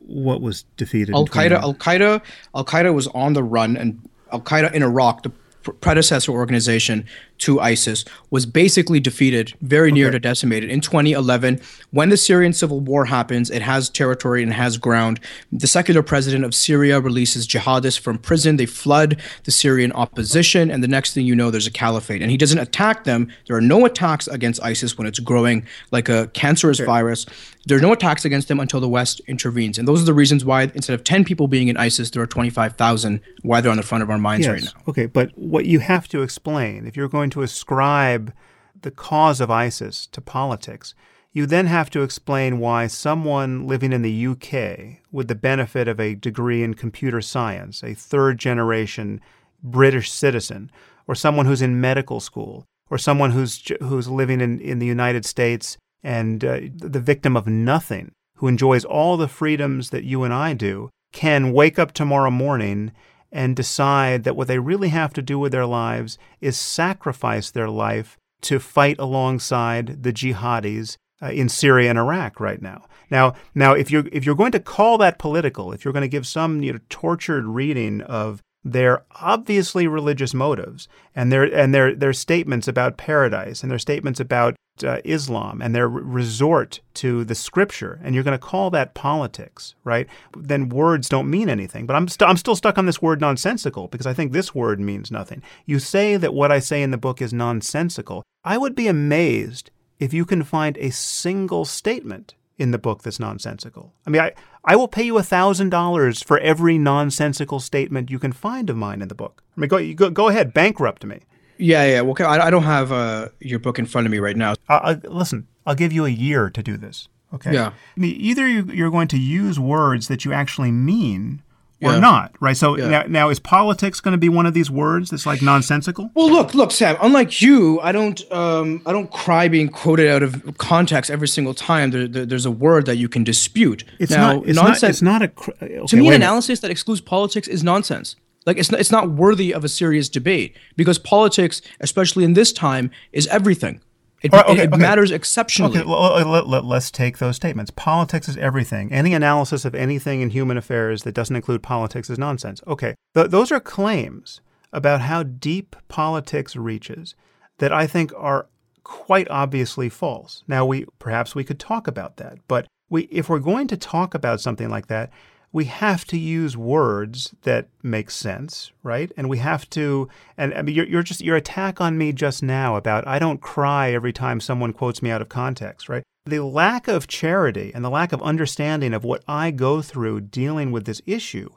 What 0.07 0.41
was 0.41 0.63
defeated? 0.77 1.13
Al 1.13 1.27
Qaeda 1.27 1.61
Al 1.61 1.75
Qaeda 1.75 2.21
Al 2.55 2.65
Qaeda 2.65 2.93
was 2.95 3.07
on 3.09 3.33
the 3.33 3.43
run, 3.43 3.77
and 3.77 4.09
Al 4.31 4.41
Qaeda 4.41 4.73
in 4.73 4.81
Iraq, 4.81 5.21
the 5.21 5.29
predecessor 5.71 6.31
organization 6.31 7.05
to 7.39 7.59
ISIS 7.59 8.05
was 8.29 8.45
basically 8.45 8.99
defeated, 8.99 9.53
very 9.61 9.91
near 9.91 10.07
okay. 10.07 10.13
to 10.13 10.19
decimated 10.19 10.69
in 10.69 10.81
2011. 10.81 11.59
When 11.91 12.09
the 12.09 12.17
Syrian 12.17 12.53
civil 12.53 12.79
war 12.79 13.05
happens, 13.05 13.49
it 13.49 13.61
has 13.61 13.89
territory 13.89 14.43
and 14.43 14.53
has 14.53 14.77
ground. 14.77 15.19
The 15.51 15.67
secular 15.67 16.03
president 16.03 16.45
of 16.45 16.53
Syria 16.53 16.99
releases 16.99 17.47
jihadists 17.47 17.99
from 17.99 18.17
prison. 18.17 18.57
They 18.57 18.65
flood 18.65 19.21
the 19.43 19.51
Syrian 19.51 19.91
opposition, 19.93 20.71
and 20.71 20.83
the 20.83 20.87
next 20.87 21.13
thing 21.13 21.25
you 21.25 21.35
know, 21.35 21.51
there's 21.51 21.67
a 21.67 21.71
caliphate. 21.71 22.21
And 22.21 22.31
he 22.31 22.37
doesn't 22.37 22.59
attack 22.59 23.03
them. 23.03 23.31
There 23.47 23.55
are 23.55 23.61
no 23.61 23.85
attacks 23.85 24.27
against 24.27 24.61
ISIS 24.63 24.97
when 24.97 25.07
it's 25.07 25.19
growing 25.19 25.65
like 25.91 26.09
a 26.09 26.27
cancerous 26.33 26.79
virus. 26.79 27.25
There 27.65 27.77
are 27.77 27.81
no 27.81 27.91
attacks 27.91 28.23
against 28.23 28.47
them 28.47 28.61
until 28.61 28.79
the 28.79 28.87
West 28.87 29.19
intervenes. 29.27 29.77
And 29.77 29.87
those 29.87 30.01
are 30.01 30.05
the 30.05 30.13
reasons 30.13 30.45
why 30.45 30.63
instead 30.73 30.93
of 30.93 31.03
10 31.03 31.25
people 31.25 31.49
being 31.49 31.67
in 31.67 31.75
ISIS, 31.75 32.11
there 32.11 32.21
are 32.21 32.27
25,000, 32.27 33.19
why 33.41 33.59
they're 33.59 33.71
on 33.71 33.77
the 33.77 33.83
front 33.83 34.03
of 34.03 34.09
our 34.09 34.17
minds 34.17 34.47
yes. 34.47 34.53
right 34.53 34.63
now. 34.63 34.81
Okay, 34.87 35.05
but 35.05 35.37
what 35.37 35.65
you 35.65 35.79
have 35.79 36.07
to 36.09 36.21
explain, 36.21 36.87
if 36.87 36.95
you're 36.95 37.09
going 37.09 37.26
going 37.27 37.31
to 37.31 37.41
ascribe 37.41 38.33
the 38.81 38.91
cause 38.91 39.41
of 39.41 39.51
ISIS 39.51 40.07
to 40.07 40.21
politics, 40.21 40.95
you 41.33 41.45
then 41.45 41.65
have 41.65 41.89
to 41.89 42.01
explain 42.01 42.59
why 42.59 42.87
someone 42.87 43.67
living 43.67 43.91
in 43.91 44.01
the 44.01 44.27
UK 44.27 45.01
with 45.11 45.27
the 45.27 45.35
benefit 45.35 45.89
of 45.89 45.99
a 45.99 46.15
degree 46.15 46.63
in 46.63 46.73
computer 46.73 47.21
science, 47.21 47.83
a 47.83 47.93
third 47.93 48.37
generation 48.37 49.19
British 49.61 50.09
citizen, 50.09 50.71
or 51.05 51.15
someone 51.15 51.45
who's 51.45 51.61
in 51.61 51.81
medical 51.81 52.21
school, 52.21 52.63
or 52.89 52.97
someone 52.97 53.31
who's, 53.31 53.61
who's 53.81 54.07
living 54.07 54.39
in, 54.39 54.61
in 54.61 54.79
the 54.79 54.85
United 54.85 55.25
States 55.25 55.77
and 56.03 56.45
uh, 56.45 56.59
the 56.75 57.01
victim 57.01 57.35
of 57.35 57.45
nothing, 57.45 58.13
who 58.37 58.47
enjoys 58.47 58.85
all 58.85 59.17
the 59.17 59.27
freedoms 59.27 59.89
that 59.89 60.05
you 60.05 60.23
and 60.23 60.33
I 60.33 60.53
do, 60.53 60.89
can 61.11 61.51
wake 61.51 61.77
up 61.77 61.91
tomorrow 61.91 62.31
morning 62.31 62.93
and 63.31 63.55
decide 63.55 64.23
that 64.23 64.35
what 64.35 64.47
they 64.47 64.59
really 64.59 64.89
have 64.89 65.13
to 65.13 65.21
do 65.21 65.37
with 65.37 65.51
their 65.51 65.65
lives 65.65 66.17
is 66.41 66.57
sacrifice 66.57 67.51
their 67.51 67.69
life 67.69 68.17
to 68.41 68.59
fight 68.59 68.97
alongside 68.99 70.03
the 70.03 70.13
jihadis 70.13 70.97
uh, 71.21 71.27
in 71.27 71.49
Syria 71.49 71.89
and 71.89 71.99
Iraq 71.99 72.39
right 72.39 72.61
now. 72.61 72.85
Now, 73.09 73.33
now, 73.55 73.73
if 73.73 73.89
you're 73.89 74.05
if 74.11 74.25
you're 74.25 74.35
going 74.35 74.51
to 74.51 74.59
call 74.59 74.97
that 74.99 75.17
political, 75.17 75.71
if 75.71 75.83
you're 75.83 75.93
going 75.93 76.01
to 76.01 76.07
give 76.07 76.27
some 76.27 76.61
you 76.61 76.73
know, 76.73 76.79
tortured 76.89 77.45
reading 77.45 78.01
of 78.01 78.41
their 78.63 79.03
obviously 79.21 79.87
religious 79.87 80.33
motives 80.33 80.87
and 81.15 81.31
their 81.31 81.43
and 81.43 81.73
their 81.73 81.95
their 81.95 82.13
statements 82.13 82.67
about 82.67 82.97
paradise 82.97 83.63
and 83.63 83.71
their 83.71 83.79
statements 83.79 84.19
about 84.19 84.55
uh, 84.83 85.01
Islam 85.03 85.61
and 85.61 85.75
their 85.75 85.87
resort 85.87 86.79
to 86.95 87.23
the 87.23 87.35
scripture, 87.35 87.99
and 88.03 88.13
you're 88.13 88.23
going 88.23 88.37
to 88.37 88.45
call 88.45 88.69
that 88.71 88.93
politics, 88.93 89.75
right? 89.83 90.07
Then 90.35 90.69
words 90.69 91.09
don't 91.09 91.29
mean 91.29 91.49
anything. 91.49 91.85
But 91.85 91.95
I'm, 91.95 92.07
st- 92.07 92.29
I'm 92.29 92.37
still 92.37 92.55
stuck 92.55 92.77
on 92.77 92.85
this 92.85 93.01
word 93.01 93.21
nonsensical 93.21 93.87
because 93.87 94.07
I 94.07 94.13
think 94.13 94.31
this 94.31 94.55
word 94.55 94.79
means 94.79 95.11
nothing. 95.11 95.41
You 95.65 95.79
say 95.79 96.17
that 96.17 96.33
what 96.33 96.51
I 96.51 96.59
say 96.59 96.81
in 96.81 96.91
the 96.91 96.97
book 96.97 97.21
is 97.21 97.33
nonsensical. 97.33 98.23
I 98.43 98.57
would 98.57 98.75
be 98.75 98.87
amazed 98.87 99.71
if 99.99 100.13
you 100.13 100.25
can 100.25 100.43
find 100.43 100.77
a 100.77 100.91
single 100.91 101.65
statement 101.65 102.35
in 102.57 102.71
the 102.71 102.77
book 102.77 103.03
that's 103.03 103.19
nonsensical. 103.19 103.93
I 104.05 104.09
mean, 104.09 104.21
I, 104.21 104.33
I 104.65 104.75
will 104.75 104.87
pay 104.87 105.03
you 105.03 105.13
$1,000 105.13 106.23
for 106.23 106.39
every 106.39 106.77
nonsensical 106.77 107.59
statement 107.59 108.09
you 108.09 108.19
can 108.19 108.31
find 108.31 108.69
of 108.69 108.77
mine 108.77 109.01
in 109.01 109.07
the 109.07 109.15
book. 109.15 109.43
I 109.55 109.61
mean, 109.61 109.69
go, 109.69 109.93
go, 109.93 110.09
go 110.09 110.27
ahead, 110.29 110.53
bankrupt 110.53 111.05
me. 111.05 111.21
Yeah, 111.59 111.85
yeah. 111.85 112.01
Well, 112.01 112.15
I, 112.19 112.39
I 112.47 112.49
don't 112.49 112.63
have 112.63 112.91
uh, 112.91 113.29
your 113.39 113.59
book 113.59 113.79
in 113.79 113.85
front 113.85 114.07
of 114.07 114.11
me 114.11 114.19
right 114.19 114.35
now. 114.37 114.55
Uh, 114.69 114.95
listen, 115.03 115.47
I'll 115.65 115.75
give 115.75 115.91
you 115.93 116.05
a 116.05 116.09
year 116.09 116.49
to 116.49 116.63
do 116.63 116.77
this. 116.77 117.07
Okay. 117.33 117.53
Yeah. 117.53 117.67
I 117.67 117.99
mean, 117.99 118.15
either 118.19 118.47
you're 118.47 118.89
going 118.91 119.09
to 119.09 119.17
use 119.19 119.59
words 119.59 120.07
that 120.07 120.23
you 120.23 120.31
actually 120.31 120.71
mean, 120.71 121.41
or 121.81 121.91
Yeah. 121.91 121.99
not, 121.99 122.33
right? 122.39 122.55
So 122.55 122.77
Yeah. 122.77 122.87
now, 122.87 123.03
now 123.07 123.29
is 123.29 123.39
politics 123.39 123.99
going 123.99 124.13
to 124.13 124.17
be 124.17 124.29
one 124.29 124.45
of 124.45 124.53
these 124.53 124.71
words 124.71 125.09
that's 125.09 125.25
like 125.25 125.41
nonsensical? 125.41 126.09
Well, 126.15 126.31
look, 126.31 126.53
look, 126.53 126.71
Sam. 126.71 126.95
Unlike 127.01 127.41
you, 127.41 127.81
I 127.81 127.91
don't, 127.91 128.19
um, 128.31 128.81
I 128.85 128.93
don't 128.93 129.11
cry 129.11 129.49
being 129.49 129.67
quoted 129.67 130.07
out 130.09 130.23
of 130.23 130.57
context 130.57 131.11
every 131.11 131.27
single 131.27 131.53
time. 131.53 131.91
There, 131.91 132.07
there, 132.07 132.25
there's 132.25 132.45
a 132.45 132.51
word 132.51 132.85
that 132.85 132.95
you 132.95 133.09
can 133.09 133.25
dispute. 133.25 133.83
It's 133.99 134.11
now, 134.11 134.33
not. 134.35 134.47
It's 134.47 134.55
nonsense. 134.55 134.81
not. 134.81 134.89
It's 134.89 135.01
not 135.01 135.21
a. 135.21 135.27
cr- 135.27 135.51
Okay, 135.61 135.85
to 135.87 135.95
me, 135.97 136.07
an 136.07 136.13
analysis 136.13 136.61
that 136.61 136.71
excludes 136.71 137.01
politics 137.01 137.47
is 137.49 137.61
nonsense. 137.63 138.15
Like 138.47 138.57
it's 138.57 138.71
not, 138.71 138.79
it's 138.79 138.91
not 138.91 139.11
worthy 139.11 139.53
of 139.53 139.65
a 139.65 139.69
serious 139.69 140.07
debate 140.07 140.55
because 140.77 140.97
politics, 140.97 141.61
especially 141.81 142.23
in 142.23 142.33
this 142.33 142.53
time, 142.53 142.89
is 143.11 143.27
everything. 143.27 143.81
It, 144.23 144.31
right, 144.31 144.45
okay, 144.47 144.63
it 144.63 144.73
okay. 144.73 144.81
matters 144.81 145.11
exceptionally. 145.11 145.79
Okay, 145.79 146.23
let, 146.23 146.47
let, 146.47 146.65
let's 146.65 146.89
take 146.89 147.19
those 147.19 147.35
statements. 147.35 147.69
Politics 147.71 148.27
is 148.27 148.37
everything. 148.37 148.91
Any 148.91 149.13
analysis 149.13 149.65
of 149.65 149.75
anything 149.75 150.21
in 150.21 150.31
human 150.31 150.57
affairs 150.57 151.03
that 151.03 151.11
doesn't 151.11 151.35
include 151.35 151.61
politics 151.61 152.09
is 152.09 152.17
nonsense. 152.17 152.63
Okay, 152.65 152.95
Th- 153.13 153.29
those 153.29 153.51
are 153.51 153.59
claims 153.59 154.41
about 154.73 155.01
how 155.01 155.23
deep 155.23 155.75
politics 155.89 156.55
reaches 156.55 157.15
that 157.59 157.73
I 157.73 157.85
think 157.85 158.11
are 158.15 158.47
quite 158.83 159.29
obviously 159.29 159.89
false. 159.89 160.43
Now, 160.47 160.65
we 160.65 160.85
perhaps 160.99 161.35
we 161.35 161.43
could 161.43 161.59
talk 161.59 161.85
about 161.85 162.15
that, 162.17 162.39
but 162.47 162.65
we 162.89 163.03
if 163.11 163.27
we're 163.27 163.39
going 163.39 163.67
to 163.67 163.77
talk 163.77 164.15
about 164.15 164.39
something 164.39 164.69
like 164.69 164.87
that, 164.87 165.11
we 165.57 165.65
have 165.65 166.05
to 166.05 166.19
use 166.19 166.55
words 166.55 167.33
that 167.41 167.67
make 167.81 168.11
sense, 168.11 168.71
right? 168.83 169.11
And 169.17 169.27
we 169.27 169.39
have 169.39 169.67
to. 169.71 170.07
And 170.37 170.53
I 170.53 170.61
mean, 170.61 170.75
you're, 170.75 170.85
you're 170.85 171.01
just 171.01 171.21
your 171.21 171.35
attack 171.35 171.81
on 171.81 171.97
me 171.97 172.13
just 172.13 172.43
now 172.43 172.75
about 172.75 173.07
I 173.07 173.17
don't 173.17 173.41
cry 173.41 173.91
every 173.91 174.13
time 174.13 174.39
someone 174.39 174.71
quotes 174.71 175.01
me 175.01 175.09
out 175.09 175.19
of 175.19 175.29
context, 175.29 175.89
right? 175.89 176.03
The 176.27 176.41
lack 176.41 176.87
of 176.87 177.07
charity 177.07 177.71
and 177.73 177.83
the 177.83 177.89
lack 177.89 178.13
of 178.13 178.21
understanding 178.21 178.93
of 178.93 179.03
what 179.03 179.23
I 179.27 179.49
go 179.49 179.81
through 179.81 180.21
dealing 180.21 180.71
with 180.71 180.85
this 180.85 181.01
issue 181.07 181.49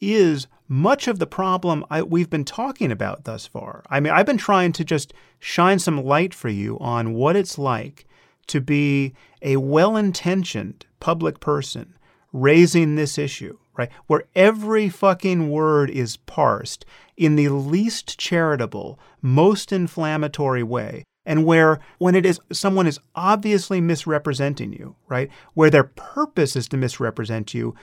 is 0.00 0.46
much 0.66 1.06
of 1.06 1.18
the 1.18 1.26
problem 1.26 1.84
I, 1.90 2.02
we've 2.04 2.30
been 2.30 2.46
talking 2.46 2.90
about 2.90 3.24
thus 3.24 3.46
far. 3.46 3.82
I 3.90 4.00
mean, 4.00 4.14
I've 4.14 4.24
been 4.24 4.38
trying 4.38 4.72
to 4.72 4.84
just 4.84 5.12
shine 5.40 5.78
some 5.78 6.02
light 6.02 6.32
for 6.32 6.48
you 6.48 6.78
on 6.78 7.12
what 7.12 7.36
it's 7.36 7.58
like 7.58 8.06
to 8.46 8.62
be 8.62 9.12
a 9.42 9.58
well 9.58 9.94
intentioned 9.94 10.86
public 11.00 11.38
person 11.38 11.98
raising 12.32 12.94
this 12.94 13.18
issue, 13.18 13.58
right? 13.76 13.90
Where 14.06 14.24
every 14.34 14.88
fucking 14.88 15.50
word 15.50 15.90
is 15.90 16.16
parsed 16.16 16.84
in 17.16 17.36
the 17.36 17.48
least 17.48 18.18
charitable, 18.18 18.98
most 19.20 19.72
inflammatory 19.72 20.62
way. 20.62 21.04
And 21.24 21.44
where, 21.44 21.78
when 21.98 22.14
it 22.16 22.26
is 22.26 22.40
someone 22.50 22.86
is 22.86 22.98
obviously 23.14 23.80
misrepresenting 23.80 24.72
you, 24.72 24.96
right? 25.08 25.30
Where 25.54 25.70
their 25.70 25.84
purpose 25.84 26.56
is 26.56 26.68
to 26.68 26.76
misrepresent 26.76 27.54
you, 27.54 27.74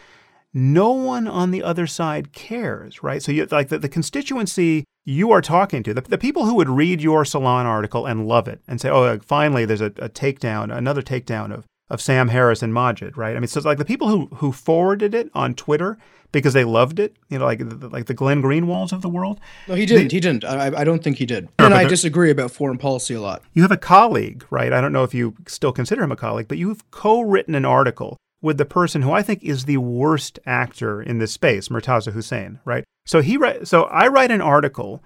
no 0.54 0.92
one 0.92 1.28
on 1.28 1.52
the 1.52 1.64
other 1.64 1.88
side 1.88 2.34
cares, 2.34 3.04
right? 3.04 3.22
So, 3.22 3.32
you, 3.32 3.48
like 3.50 3.70
the, 3.70 3.80
the 3.80 3.88
constituency 3.88 4.84
you 5.06 5.32
are 5.32 5.42
talking 5.42 5.84
to, 5.84 5.94
the, 5.94 6.02
the 6.02 6.18
people 6.18 6.46
who 6.46 6.56
would 6.56 6.70
read 6.70 7.02
your 7.02 7.24
Salon 7.24 7.66
article 7.66 8.06
and 8.06 8.28
love 8.28 8.48
it 8.48 8.62
and 8.68 8.82
say, 8.82 8.90
oh, 8.90 9.20
finally 9.20 9.66
there's 9.66 9.82
a, 9.82 9.88
a 9.98 10.10
takedown, 10.10 10.76
another 10.76 11.02
takedown 11.02 11.54
of, 11.54 11.66
of 11.90 12.02
Sam 12.02 12.28
Harris 12.28 12.61
and 12.61 12.74
Maajid, 12.74 13.18
right? 13.18 13.36
I 13.36 13.40
mean, 13.40 13.48
so 13.48 13.57
it's 13.60 13.66
like 13.66 13.78
the 13.78 13.86
people 13.86 14.10
who, 14.10 14.28
who 14.36 14.52
forwarded 14.52 15.16
it 15.16 15.30
on 15.34 15.56
Twitter 15.56 15.98
because 16.32 16.53
they 16.53 16.64
loved 16.64 16.99
it, 16.99 17.16
you 17.30 17.40
know, 17.40 17.45
like 17.45 17.57
the, 17.68 17.90
like 17.90 18.06
the 18.06 18.14
Glenn 18.14 18.41
Greenwalds 18.41 18.91
of 18.91 19.02
the 19.02 19.10
world. 19.10 19.40
No, 19.68 19.74
he 19.74 19.86
didn't. 19.86 20.11
he 20.11 20.20
didn't. 20.20 20.45
I, 20.45 20.82
I 20.82 20.84
don't 20.84 21.03
think 21.03 21.18
he 21.18 21.26
did. 21.26 21.49
And 21.57 21.74
I 21.74 21.86
disagree 21.86 22.30
about 22.30 22.52
foreign 22.52 22.78
policy 22.78 23.16
a 23.16 23.22
lot. 23.22 23.41
You 23.53 23.64
have 23.64 23.72
a 23.72 23.78
colleague, 23.78 24.45
right? 24.49 24.72
I 24.72 24.82
don't 24.82 24.94
know 24.94 25.03
if 25.03 25.14
you 25.14 25.36
still 25.48 25.72
consider 25.72 26.03
him 26.03 26.11
a 26.11 26.16
colleague, 26.16 26.48
but 26.48 26.57
you've 26.57 26.90
co 26.91 27.22
written 27.22 27.56
an 27.56 27.66
article 27.66 28.18
with 28.41 28.57
the 28.57 28.66
person 28.66 29.02
who 29.02 29.11
I 29.11 29.22
think 29.22 29.44
is 29.44 29.66
the 29.66 29.78
worst 29.78 30.40
actor 30.45 31.02
in 31.02 31.18
this 31.18 31.32
space, 31.32 31.68
Murtaza 31.68 32.14
Hussain, 32.14 32.60
right? 32.64 32.84
So 33.06 33.22
he 33.22 33.40
so 33.64 33.84
I 33.86 34.07
write 34.07 34.32
an 34.32 34.41
article 34.41 35.03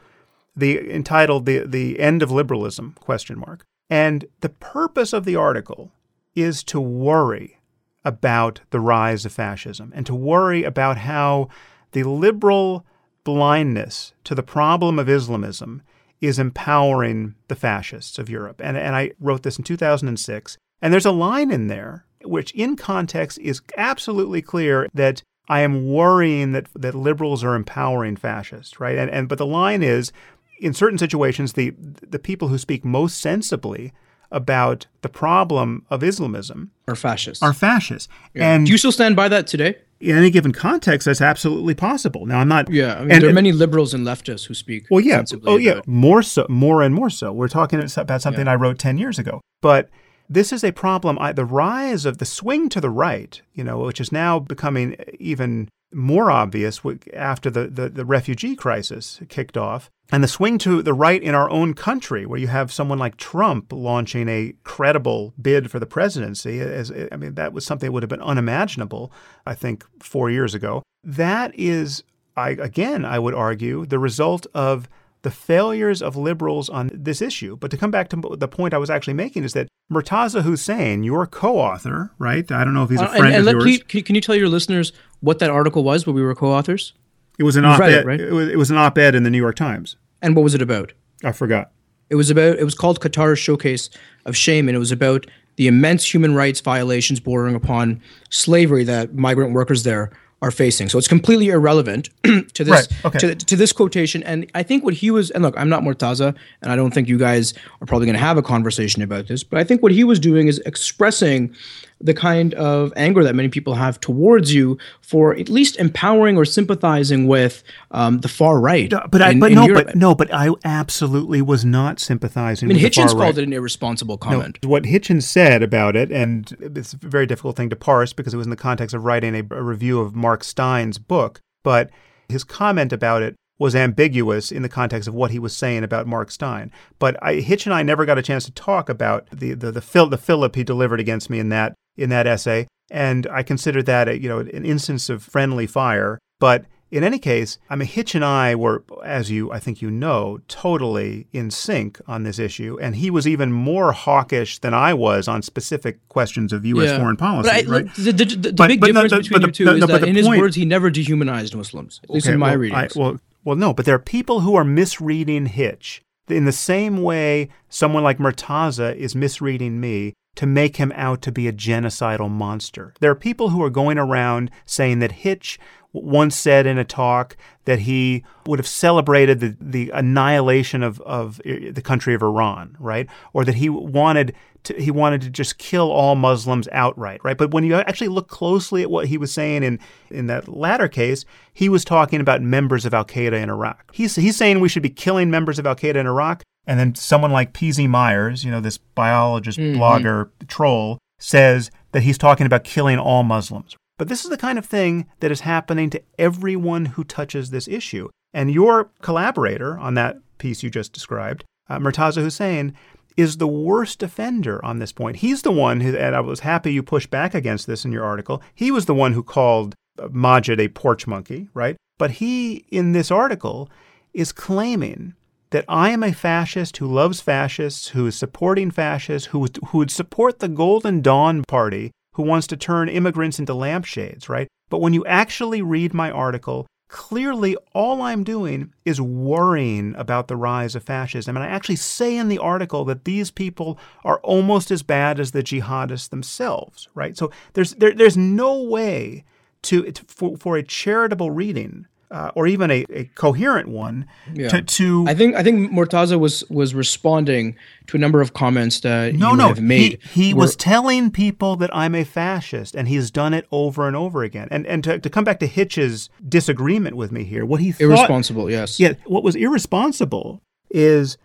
the 0.56 0.94
entitled 0.94 1.46
the 1.46 1.60
the 1.60 2.00
end 2.00 2.22
of 2.22 2.32
liberalism 2.32 2.96
question 3.00 3.40
mark. 3.40 3.64
And 3.90 4.26
the 4.42 4.50
purpose 4.50 5.14
of 5.14 5.26
the 5.26 5.36
article 5.36 5.92
is 6.36 6.64
to 6.66 6.80
worry 6.80 7.60
about 8.06 8.62
the 8.72 8.80
rise 8.80 9.26
of 9.26 9.32
fascism 9.32 9.92
and 9.96 10.06
to 10.06 10.16
worry 10.16 10.64
about 10.64 10.98
how 10.98 11.48
the 11.92 12.04
liberal 12.04 12.86
blindness 13.24 14.14
to 14.24 14.36
the 14.36 14.44
problem 14.44 15.00
of 15.00 15.10
Islamism 15.10 15.82
is 16.20 16.40
empowering 16.40 17.36
the 17.48 17.56
fascists 17.56 18.18
of 18.18 18.30
Europe. 18.30 18.62
And, 18.64 18.78
and 18.78 18.96
I 18.96 19.12
wrote 19.20 19.44
this 19.44 19.58
in 19.58 19.64
2006. 19.64 20.58
And 20.82 20.94
there's 20.94 21.06
a 21.06 21.12
line 21.12 21.52
in 21.52 21.68
there 21.68 22.06
which, 22.24 22.52
in 22.52 22.76
context, 22.76 23.38
is 23.40 23.62
absolutely 23.78 24.42
clear 24.42 24.88
that 24.94 25.22
I 25.50 25.60
am 25.60 25.88
worrying 25.88 26.54
that, 26.54 26.68
that 26.76 26.96
liberals 26.96 27.44
are 27.44 27.56
empowering 27.56 28.16
fascists, 28.16 28.80
right? 28.80 28.98
And, 28.98 29.12
and 29.12 29.28
but 29.28 29.38
the 29.38 29.46
line 29.46 29.84
is, 29.84 30.12
in 30.60 30.74
certain 30.74 30.98
situations, 30.98 31.54
the 31.54 31.72
the 31.78 32.20
people 32.20 32.48
who 32.48 32.58
speak 32.58 32.86
most 32.86 33.20
sensibly 33.20 33.92
about 34.34 34.88
the 35.02 35.10
problem 35.10 35.86
of 35.90 36.04
Islamism 36.04 36.72
Or 36.88 36.96
fascists. 36.96 37.42
are 37.42 37.54
fascists. 37.54 38.10
Yeah. 38.34 38.54
And 38.54 38.66
Do 38.66 38.72
you 38.72 38.78
still 38.78 38.92
stand 38.92 39.16
by 39.16 39.30
that 39.30 39.48
today? 39.48 39.76
in 40.02 40.18
any 40.18 40.30
given 40.30 40.52
context, 40.52 41.06
that's 41.06 41.22
absolutely 41.22 41.74
possible. 41.74 42.26
Now, 42.26 42.40
I'm 42.40 42.50
not. 42.50 42.70
Yeah, 42.70 42.96
I 42.96 43.02
mean, 43.04 43.12
and- 43.12 43.22
there 43.24 43.30
are 43.30 43.34
many 43.34 43.54
liberals 43.54 43.94
and 43.94 44.06
leftists 44.06 44.46
who 44.48 44.54
speak. 44.54 44.86
Well, 44.92 45.00
yeah. 45.00 45.16
sensibly 45.20 45.50
Oh, 45.50 45.56
yeah. 45.56 45.80
More 45.86 46.22
so, 46.22 46.46
more 46.50 46.82
and 46.82 46.94
more 46.94 47.10
so. 47.10 47.32
We're 47.32 47.48
talking 47.48 47.80
about 47.96 48.22
something 48.22 48.46
I 48.50 48.56
wrote 48.56 48.80
10 48.80 48.98
years 48.98 49.18
ago. 49.18 49.40
But 49.62 49.90
this 50.30 50.52
is 50.52 50.62
a 50.66 50.74
problem. 50.74 51.18
I, 51.22 51.32
the 51.32 51.46
rise 51.46 52.06
of 52.06 52.18
the 52.18 52.26
swing 52.26 52.68
to 52.70 52.82
the 52.82 52.90
right, 52.90 53.42
you 53.54 53.64
know, 53.64 53.80
which 53.80 54.02
is 54.02 54.12
now 54.12 54.40
becoming 54.40 54.98
even 55.20 55.70
more 55.94 56.32
obvious 56.32 56.82
after 57.14 57.50
the, 57.50 57.68
the, 57.68 57.90
the 57.90 58.06
refugee 58.06 58.56
crisis 58.56 59.22
kicked 59.30 59.58
off, 59.58 59.90
and 60.12 60.24
the 60.24 60.28
swing 60.28 60.58
to 60.60 60.82
the 60.82 60.94
right 60.94 61.22
in 61.22 61.34
our 61.34 61.50
own 61.50 61.74
country, 61.74 62.26
where 62.26 62.40
you 62.40 62.48
have 62.48 62.72
someone 62.72 63.00
like 63.00 63.18
Trump 63.18 63.72
launching 63.72 64.30
a 64.30 64.54
credible 64.64 65.34
bid 65.42 65.72
for 65.72 65.80
the 65.80 65.86
presidency. 65.86 66.60
As, 66.60 66.92
I 67.12 67.16
mean, 67.16 67.36
that 67.36 67.54
was 67.54 67.66
something 67.66 67.88
that 67.88 67.92
would 67.92 68.04
have 68.04 68.10
been 68.10 68.22
unimaginable, 68.22 69.12
I 69.46 69.56
think, 69.56 69.86
four 70.00 70.30
years 70.30 70.54
ago. 70.54 70.84
That 71.04 71.58
is, 71.58 72.04
I 72.38 72.52
again, 72.52 73.06
I 73.06 73.20
would 73.20 73.34
argue, 73.34 73.86
the 73.86 74.00
result 74.00 74.46
of 74.54 74.88
the 75.24 75.32
failures 75.32 76.02
of 76.02 76.16
liberals 76.16 76.70
on 76.70 76.90
this 76.94 77.22
issue. 77.22 77.58
But 77.58 77.72
to 77.72 77.78
come 77.78 77.92
back 77.92 78.10
to 78.10 78.22
the 78.38 78.48
point 78.48 78.74
I 78.74 78.78
was 78.78 78.90
actually 78.90 79.14
making 79.16 79.44
is 79.44 79.54
that 79.54 79.68
Murtaza 79.92 80.44
Hussain, 80.44 81.04
your 81.04 81.26
co-author, 81.26 82.12
right? 82.20 82.50
I 82.52 82.64
don't 82.64 82.74
know 82.74 82.84
if 82.84 82.90
he's 82.90 83.02
a 83.02 83.06
Uh, 83.06 83.08
friend 83.10 83.26
and, 83.26 83.36
and 83.36 83.42
of 83.42 83.46
let, 83.46 83.52
yours. 83.68 83.84
can, 83.88 83.98
you, 83.98 84.04
can 84.04 84.16
you- 84.16 84.22
tell 84.22 84.36
your 84.36 84.50
listeners 84.50 84.94
what 85.22 85.40
that 85.40 85.50
article 85.50 85.84
was 85.84 86.06
where 86.06 86.14
we 86.14 86.22
were 86.22 86.36
co-authors? 86.36 86.94
it 87.40 87.44
was 87.44 87.56
an 87.56 87.64
you've 87.64 87.74
op-ed. 87.82 87.94
it, 87.94 88.06
right? 88.06 88.32
was, 88.32 88.48
it 88.50 88.58
was 88.60 88.70
an 88.70 88.78
op-ed 88.78 89.16
in 89.16 89.24
the 89.24 89.30
New 89.32 89.40
York 89.40 89.56
Times. 89.56 89.96
And 90.22 90.36
what 90.36 90.44
was 90.44 90.54
it 90.54 90.62
about? 90.62 90.94
I 91.24 91.32
forgot. 91.32 91.72
It 92.12 92.16
was 92.16 92.30
about 92.30 92.60
it 92.60 92.64
was 92.64 92.76
called 92.76 93.00
Qatar's 93.00 93.40
Showcase 93.40 93.90
of 94.26 94.38
Shame, 94.38 94.68
and 94.70 94.76
it 94.76 94.80
was 94.80 94.92
about 94.92 95.26
the 95.56 95.68
immense 95.68 96.14
human 96.14 96.36
rights 96.36 96.62
violations 96.62 97.20
bordering 97.20 97.56
upon 97.56 98.02
slavery 98.30 98.84
that 98.84 99.16
migrant 99.16 99.54
workers 99.54 99.82
there 99.84 100.12
are 100.44 100.52
facing. 100.52 100.90
So 100.90 100.98
it's 100.98 101.08
completely 101.08 101.50
irrelevant 101.50 102.10
to 102.24 102.64
this 102.64 102.68
Right, 102.68 103.06
okay. 103.06 103.20
to, 103.20 103.36
to 103.36 103.56
this 103.56 103.72
quotation. 103.72 104.22
And 104.24 104.52
I 104.54 104.62
think 104.62 104.84
what 104.84 104.94
he 104.94 105.10
was 105.10 105.32
and 105.32 105.42
look, 105.42 105.56
I'm 105.58 105.70
not 105.70 105.84
Murtaza, 105.84 106.36
and 106.62 106.72
I 106.72 106.76
don't 106.76 106.94
think 106.94 107.08
you 107.08 107.18
guys 107.18 107.54
are 107.82 107.88
probably 107.88 108.08
going 108.08 108.18
to 108.18 108.26
have 108.26 108.38
a 108.38 108.42
conversation 108.42 109.02
about 109.02 109.28
this, 109.28 109.42
but 109.42 109.58
I 109.58 109.64
think 109.64 109.82
what 109.82 109.94
he 109.94 110.04
was 110.04 110.20
doing 110.20 110.48
is 110.48 110.60
expressing 110.66 111.56
the 112.04 112.14
kind 112.14 112.54
of 112.56 112.92
anger 112.96 113.24
that 113.24 113.34
many 113.34 113.48
people 113.50 113.76
have 113.76 114.00
towards 114.00 114.54
you 114.54 114.78
for 115.02 115.34
at 115.36 115.48
least 115.50 115.78
empowering 115.78 116.38
or 116.38 116.44
sympathizing 116.46 117.28
with 117.28 117.64
um, 117.92 118.20
the 118.20 118.28
far 118.28 118.60
right. 118.60 118.92
No, 118.92 119.08
But 119.10 119.22
I, 119.22 119.32
in- 119.32 119.40
but 119.40 119.52
in 119.52 119.56
no, 119.56 119.66
Europe. 119.66 119.88
but 119.88 119.96
no, 119.96 120.14
but 120.14 120.34
I 120.34 120.50
absolutely 120.66 121.42
was 121.42 121.64
not 121.64 122.00
sympathizing. 122.00 122.68
I 122.68 122.74
mean, 122.74 122.84
with 122.84 122.94
the 122.94 123.02
Hitchens 123.02 123.12
far 123.12 123.20
right. 123.20 123.26
called 123.28 123.38
it 123.40 123.44
an 123.44 123.54
irresponsible 123.54 124.18
comment. 124.18 124.60
What 124.66 124.84
Hitchens 124.84 125.24
said 125.24 125.64
about 125.64 125.96
it, 125.96 126.12
and 126.12 126.56
it's 126.60 126.94
a 126.94 126.98
very 126.98 127.26
difficult 127.26 127.56
thing 127.56 127.70
to 127.70 127.76
parse 127.76 128.14
because 128.14 128.34
it 128.34 128.38
was 128.38 128.46
in 128.46 128.52
the 128.52 128.56
context 128.58 128.94
of 128.94 129.06
writing 129.06 129.34
a, 129.36 129.56
a 129.56 129.64
review 129.64 130.00
of 130.02 130.14
Mark 130.16 130.44
Steyn's 130.44 130.98
book, 130.98 131.40
but 131.64 131.90
his 132.28 132.44
comment 132.44 132.92
about 132.92 133.22
it 133.22 133.36
was 133.60 133.76
ambiguous 133.76 134.52
in 134.52 134.62
the 134.64 134.68
context 134.70 135.08
of 135.08 135.14
what 135.14 135.32
he 135.32 135.40
was 135.40 135.56
saying 135.56 135.84
about 135.84 136.08
Mark 136.08 136.32
Stein. 136.32 136.72
But 137.00 137.16
I, 137.24 137.36
Hitch 137.36 137.66
and 137.66 137.74
I 137.74 137.84
never 137.84 138.06
got 138.06 138.18
a 138.18 138.22
chance 138.24 138.46
to 138.46 138.52
talk 138.52 138.90
about 138.90 139.28
the 139.32 139.54
the 139.54 139.72
the, 139.72 139.82
fil- 139.82 140.10
the 140.10 140.18
fillip 140.18 140.56
he 140.56 140.64
delivered 140.64 141.00
against 141.00 141.30
me 141.30 141.40
in 141.40 141.50
that 141.50 141.74
in 141.98 142.10
that 142.10 142.28
essay, 142.28 142.68
and 142.92 143.28
I 143.28 143.44
consider 143.44 143.82
that 143.84 144.08
a, 144.10 144.20
you 144.20 144.30
know 144.30 144.40
an 144.40 144.66
instance 144.66 145.10
of 145.10 145.24
friendly 145.24 145.68
fire. 145.68 146.20
But 146.40 146.66
in 146.92 147.04
any 147.04 147.18
case, 147.18 147.58
I 147.72 147.76
mean, 147.76 147.88
Hitch 147.88 148.14
and 148.14 148.24
I 148.24 148.54
were, 148.54 148.84
as 149.04 149.32
you, 149.32 149.52
I 149.52 149.58
think 149.60 149.82
you 149.82 149.90
know, 149.90 150.40
totally 150.48 151.26
in 151.34 151.50
sync 151.50 152.00
on 152.08 152.22
this 152.24 152.38
issue. 152.38 152.78
And 152.80 152.96
he 152.96 153.10
was 153.10 153.28
even 153.28 153.52
more 153.52 153.94
hawkish 153.94 154.60
than 154.60 154.74
I 154.76 154.94
was 154.94 155.28
on 155.28 155.42
specific 155.42 156.08
questions 156.10 156.54
of 156.54 156.66
U.S. 156.66 156.90
Yeah. 156.92 156.98
foreign 157.00 157.18
policy. 157.18 157.50
But 157.50 157.68
I, 157.68 157.72
right? 157.72 157.96
the, 157.96 158.12
the, 158.12 158.26
the, 158.26 158.54
But- 158.54 158.68
big 158.68 158.80
but 158.80 158.94
no, 158.94 159.04
difference 159.04 159.28
the- 159.28 159.34
between 159.40 159.42
the- 159.42 159.52
two 159.52 159.66
no, 159.66 159.74
is 159.74 159.80
no, 159.82 159.88
that 159.88 160.04
in 160.08 160.16
his 160.16 160.28
point- 160.28 160.42
words, 160.42 160.56
he 160.56 160.66
never 160.66 160.90
dehumanized 160.92 161.56
Muslims, 161.56 162.00
at 162.04 162.10
least 162.12 162.28
Okay, 162.28 162.34
in 162.34 162.40
my 162.40 162.50
well, 162.52 162.58
readings. 162.60 162.96
I, 162.96 163.00
well, 163.00 163.20
well, 163.44 163.56
no, 163.56 163.74
but 163.74 163.86
there 163.86 163.96
are 163.96 164.00
people 164.00 164.42
who 164.42 164.54
are 164.56 164.64
misreading 164.64 165.48
Hitch 165.48 166.02
in 166.30 166.46
the 166.46 166.52
same 166.52 167.02
way 167.02 167.50
someone 167.70 168.04
like 168.04 168.18
Murtaza 168.20 168.96
is 168.96 169.16
misreading 169.16 169.80
me 169.80 170.14
to 170.36 170.46
make 170.46 170.78
him 170.78 170.92
out 170.96 171.22
to 171.22 171.32
be 171.32 171.48
a 171.48 171.54
genocidal 171.54 172.30
monster. 172.30 172.94
There 173.00 173.12
are 173.12 173.16
people 173.16 173.50
who 173.50 173.64
are 173.64 173.70
going 173.70 173.98
around 173.98 174.52
saying 174.66 175.00
that 175.00 175.12
Hitch 175.12 175.60
once 175.94 176.36
said 176.36 176.66
in 176.66 176.80
a 176.80 176.84
talk 176.84 177.38
that 177.66 177.80
he 177.80 178.24
would 178.48 178.58
have 178.58 178.68
celebrated 178.68 179.40
the, 179.40 179.56
the 179.62 179.92
annihilation 179.92 180.82
of, 180.82 181.00
of 181.02 181.40
the 181.46 181.82
country 181.84 182.16
of 182.16 182.24
Iran, 182.24 182.76
right? 182.80 183.08
Or 183.32 183.46
that 183.46 183.56
he 183.56 183.70
wanted 183.70 184.34
to, 184.64 184.74
he 184.74 184.90
wanted 184.90 185.22
to 185.22 185.30
just 185.30 185.60
kill 185.60 185.92
all 185.92 186.16
Muslims 186.16 186.68
outright, 186.72 187.22
right? 187.24 187.38
But 187.38 187.52
when 187.52 187.64
you 187.64 187.76
actually 187.76 188.08
look 188.08 188.28
closely 188.28 188.82
at 188.82 188.90
what 188.90 189.08
he 189.08 189.18
was 189.18 189.32
saying 189.32 189.62
in, 189.62 189.80
in 190.10 190.28
that 190.28 190.48
latter 190.48 190.88
case, 190.88 191.26
he 191.54 191.70
was 191.70 191.86
talking 191.86 192.20
about 192.20 192.42
members 192.42 192.86
of 192.86 192.94
Al 192.94 193.06
Qaeda 193.06 193.34
in 193.34 193.50
Iraq. 193.50 193.94
He's, 193.94 194.16
he's 194.16 194.36
saying 194.36 194.60
we 194.60 194.70
should 194.70 194.84
be 194.84 194.90
killing 194.90 195.30
members 195.30 195.60
of 195.60 195.68
Al 195.68 195.76
Qaeda 195.76 195.96
in 195.96 196.08
Iraq. 196.08 196.44
And 196.66 196.80
then 196.80 196.96
someone 196.96 197.32
like 197.32 197.54
P.Z. 197.54 197.88
Myers, 197.88 198.44
you 198.44 198.52
know, 198.52 198.62
this 198.62 198.78
biologist, 198.78 199.60
mm-hmm. 199.60 199.80
blogger, 199.80 200.30
troll, 200.48 200.98
says 201.20 201.72
that 201.92 202.04
he's 202.04 202.18
talking 202.18 202.46
about 202.46 202.64
killing 202.64 202.98
all 202.98 203.24
Muslims. 203.24 203.76
But 203.98 204.08
this 204.08 204.24
is 204.24 204.30
the 204.30 204.38
kind 204.38 204.58
of 204.58 204.66
thing 204.66 205.08
that 205.20 205.32
is 205.32 205.42
happening 205.42 205.90
to 205.92 206.02
everyone 206.18 206.86
who 206.86 207.04
touches 207.04 207.50
this 207.50 207.68
issue. 207.68 208.10
And 208.34 208.52
your 208.52 208.90
collaborator 209.02 209.78
on 209.78 209.94
that 209.94 210.18
piece 210.38 210.64
you 210.64 210.70
just 210.70 210.94
described, 210.94 211.44
uh, 211.70 211.80
Murtaza 211.80 212.22
Hussain, 212.22 212.74
is 213.16 213.38
the 213.38 213.48
worst 213.48 214.02
offender 214.02 214.64
on 214.66 214.80
this 214.80 214.92
point. 214.92 215.18
He's 215.18 215.44
the 215.44 215.52
one 215.52 215.82
who, 215.82 215.96
and 215.96 216.16
I 216.16 216.20
was 216.22 216.40
happy 216.40 216.74
you 216.74 216.82
pushed 216.82 217.12
back 217.12 217.36
against 217.36 217.68
this 217.68 217.86
in 217.86 217.92
your 217.92 218.04
article. 218.04 218.42
He 218.56 218.72
was 218.72 218.86
the 218.86 218.96
one 218.96 219.14
who 219.14 219.22
called 219.22 219.76
uh, 220.00 220.08
Maajid 220.08 220.60
a 220.60 220.70
porch 220.70 221.06
monkey, 221.06 221.50
right? 221.54 221.78
But 222.00 222.12
he, 222.12 222.66
in 222.70 222.94
this 222.94 223.12
article, 223.12 223.70
is 224.14 224.32
claiming 224.32 225.14
that 225.54 225.66
I 225.70 225.92
am 225.92 226.02
a 226.02 226.12
fascist 226.12 226.78
who 226.78 226.88
loves 226.88 227.22
fascists, 227.22 227.90
who 227.90 228.08
is 228.08 228.16
supporting 228.16 228.72
fascists, 228.72 229.28
who, 229.28 229.46
who 229.68 229.78
would 229.78 229.92
support 229.92 230.40
the 230.40 230.48
Golden 230.48 231.02
Dawn 231.02 231.44
Party, 231.48 231.92
who 232.16 232.24
wants 232.24 232.48
to 232.48 232.58
turn 232.58 232.90
immigrants 232.90 233.38
into 233.38 233.54
lampshades, 233.54 234.28
right? 234.28 234.48
But 234.70 234.82
when 234.82 234.94
you 234.94 235.06
actually 235.06 235.62
read 235.62 235.94
my 235.94 236.10
article, 236.10 236.66
clearly 236.88 237.56
all 237.74 238.02
I'm 238.02 238.24
doing 238.24 238.74
is 238.84 239.00
worrying 239.00 239.94
about 239.96 240.28
the 240.28 240.36
rise 240.36 240.74
of 240.74 240.82
fascism. 240.82 241.38
And 241.38 241.46
I 241.46 241.50
actually 241.50 241.76
say 241.76 242.18
in 242.18 242.30
the 242.30 242.40
article 242.40 242.84
that 242.86 243.06
these 243.06 243.30
people 243.30 243.78
are 244.04 244.20
almost 244.22 244.72
as 244.72 244.82
bad 244.82 245.20
as 245.20 245.32
the 245.32 245.44
jihadists 245.44 246.10
themselves, 246.10 246.90
right? 246.96 247.16
So 247.16 247.30
there's 247.54 247.76
there, 247.76 247.94
there's 247.94 248.18
no 248.18 248.60
way 248.64 249.24
to, 249.64 249.92
for, 250.08 250.36
for 250.36 250.58
a 250.58 250.64
charitable 250.64 251.30
reading 251.30 251.86
uh, 252.12 252.32
or 252.36 252.48
even 252.48 252.70
a, 252.70 252.86
a 252.90 253.06
coherent 253.16 253.68
one 253.68 254.08
yeah. 254.34 254.50
to, 254.50 254.62
to, 254.62 255.06
I 255.08 255.16
think 255.16 255.36
I 255.36 255.44
think 255.44 255.72
Murtaza 255.72 256.20
was 256.20 256.44
was 256.50 256.76
responding 256.76 257.56
to 257.88 257.98
a 257.98 258.00
number 258.00 258.22
of 258.22 258.34
comments 258.34 258.82
that 258.82 259.16
no, 259.16 259.32
you 259.32 259.38
no, 259.38 259.48
have 259.48 259.62
made. 259.62 260.00
He, 260.12 260.26
he 260.26 260.34
was 260.34 260.56
telling 260.56 261.12
people 261.12 261.56
that 261.58 261.76
I'm 261.76 261.96
a 261.96 262.04
fascist, 262.04 262.76
and 262.76 262.88
he's 262.88 263.10
done 263.10 263.34
it 263.34 263.48
over 263.52 263.88
and 263.88 263.96
over 263.96 264.24
again. 264.24 264.48
And 264.52 264.68
and 264.68 264.84
to, 264.84 265.00
to 265.00 265.10
come 265.10 265.24
back 265.24 265.40
to 265.40 265.48
Hitch's 265.48 266.10
disagreement 266.28 266.96
with 266.96 267.12
me 267.12 267.24
here, 267.24 267.46
what 267.46 267.62
he 267.62 267.72
thought, 267.72 267.82
irresponsible, 267.86 268.50
yes, 268.50 268.80
yeah, 268.80 268.94
what 269.06 269.24
was 269.24 269.36
irresponsible 269.36 270.42
is 270.70 271.18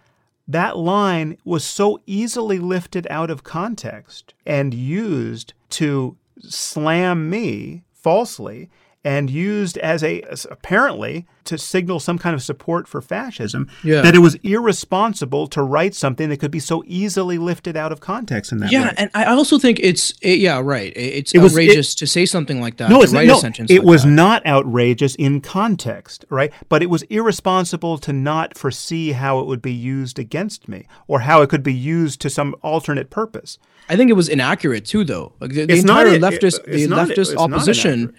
that 0.47 0.79
line 0.79 1.37
was 1.45 1.65
so 1.65 2.01
easily 2.07 2.59
lifted 2.59 3.07
out 3.11 3.31
of 3.31 3.45
context 3.45 4.33
and 4.47 4.73
used 4.73 5.53
to 5.69 6.17
slam 6.41 7.29
me 7.29 7.85
falsely 7.93 8.71
and 9.05 9.31
used 9.31 9.79
as 9.79 10.03
a 10.03 10.21
as 10.23 10.47
apparently 10.51 11.27
to 11.45 11.57
signal 11.57 12.01
some 12.01 12.19
kind 12.19 12.35
of 12.35 12.43
support 12.43 12.89
for 12.89 13.01
fascism 13.01 13.69
yeah. 13.83 14.03
that 14.03 14.15
it 14.15 14.19
was 14.19 14.35
irresponsible 14.43 15.47
to 15.47 15.63
write 15.63 15.95
something 15.95 16.29
that 16.29 16.39
could 16.39 16.51
be 16.51 16.59
so 16.59 16.83
easily 16.87 17.39
lifted 17.39 17.77
out 17.77 17.93
of 17.93 18.01
context 18.01 18.51
in 18.51 18.59
that 18.59 18.73
yeah 18.73 18.89
way. 18.89 18.95
and 18.99 19.11
i 19.15 19.25
also 19.25 19.59
think 19.59 19.79
it's 19.81 20.13
it, 20.21 20.41
yeah 20.41 20.61
right 20.61 20.93
it's 20.97 21.35
it 21.35 21.41
outrageous 21.41 21.77
was, 21.77 21.95
it, 21.95 21.99
to 21.99 22.07
say 22.07 22.27
something 22.27 22.61
like 22.61 22.77
that 22.77 22.91
no, 22.91 23.01
it's, 23.01 23.13
no, 23.13 23.21
it 23.21 23.29
like 23.29 23.83
was 23.83 24.03
that. 24.03 24.11
not 24.11 24.45
outrageous 24.45 25.15
in 25.15 25.41
context 25.41 26.25
right 26.29 26.53
but 26.69 26.83
it 26.83 26.91
was 26.91 27.03
irresponsible 27.05 27.99
to 27.99 28.13
not 28.13 28.59
foresee 28.59 29.13
how 29.13 29.39
it 29.39 29.47
would 29.47 29.63
be 29.63 29.73
used 29.73 30.19
against 30.19 30.69
me 30.69 30.87
or 31.07 31.21
how 31.21 31.41
it 31.41 31.49
could 31.49 31.63
be 31.63 31.75
used 31.75 32.21
to 32.21 32.29
some 32.29 32.55
alternate 32.63 33.11
purpose 33.11 33.59
I 33.89 33.97
think 33.97 34.11
it 34.11 34.15
was 34.15 34.29
inaccurate 34.29 34.85
too, 34.85 35.05
though. 35.05 35.33
Like 35.41 35.53
the, 35.53 35.65
the 35.65 35.79
entire 35.79 36.19
leftist, 36.19 36.65
the 36.65 36.87
leftist 36.87 37.35
opposition 37.37 38.15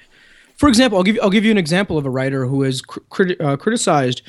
for 0.59 0.67
example, 0.67 0.97
I'll 0.97 1.05
give 1.05 1.15
you, 1.15 1.21
I'll 1.21 1.29
give 1.29 1.45
you 1.45 1.51
an 1.51 1.57
example 1.57 1.97
of 1.97 2.05
a 2.05 2.09
writer 2.09 2.45
who 2.45 2.63
has 2.63 2.81
crit, 2.81 3.39
uh, 3.39 3.55
criticized 3.55 4.21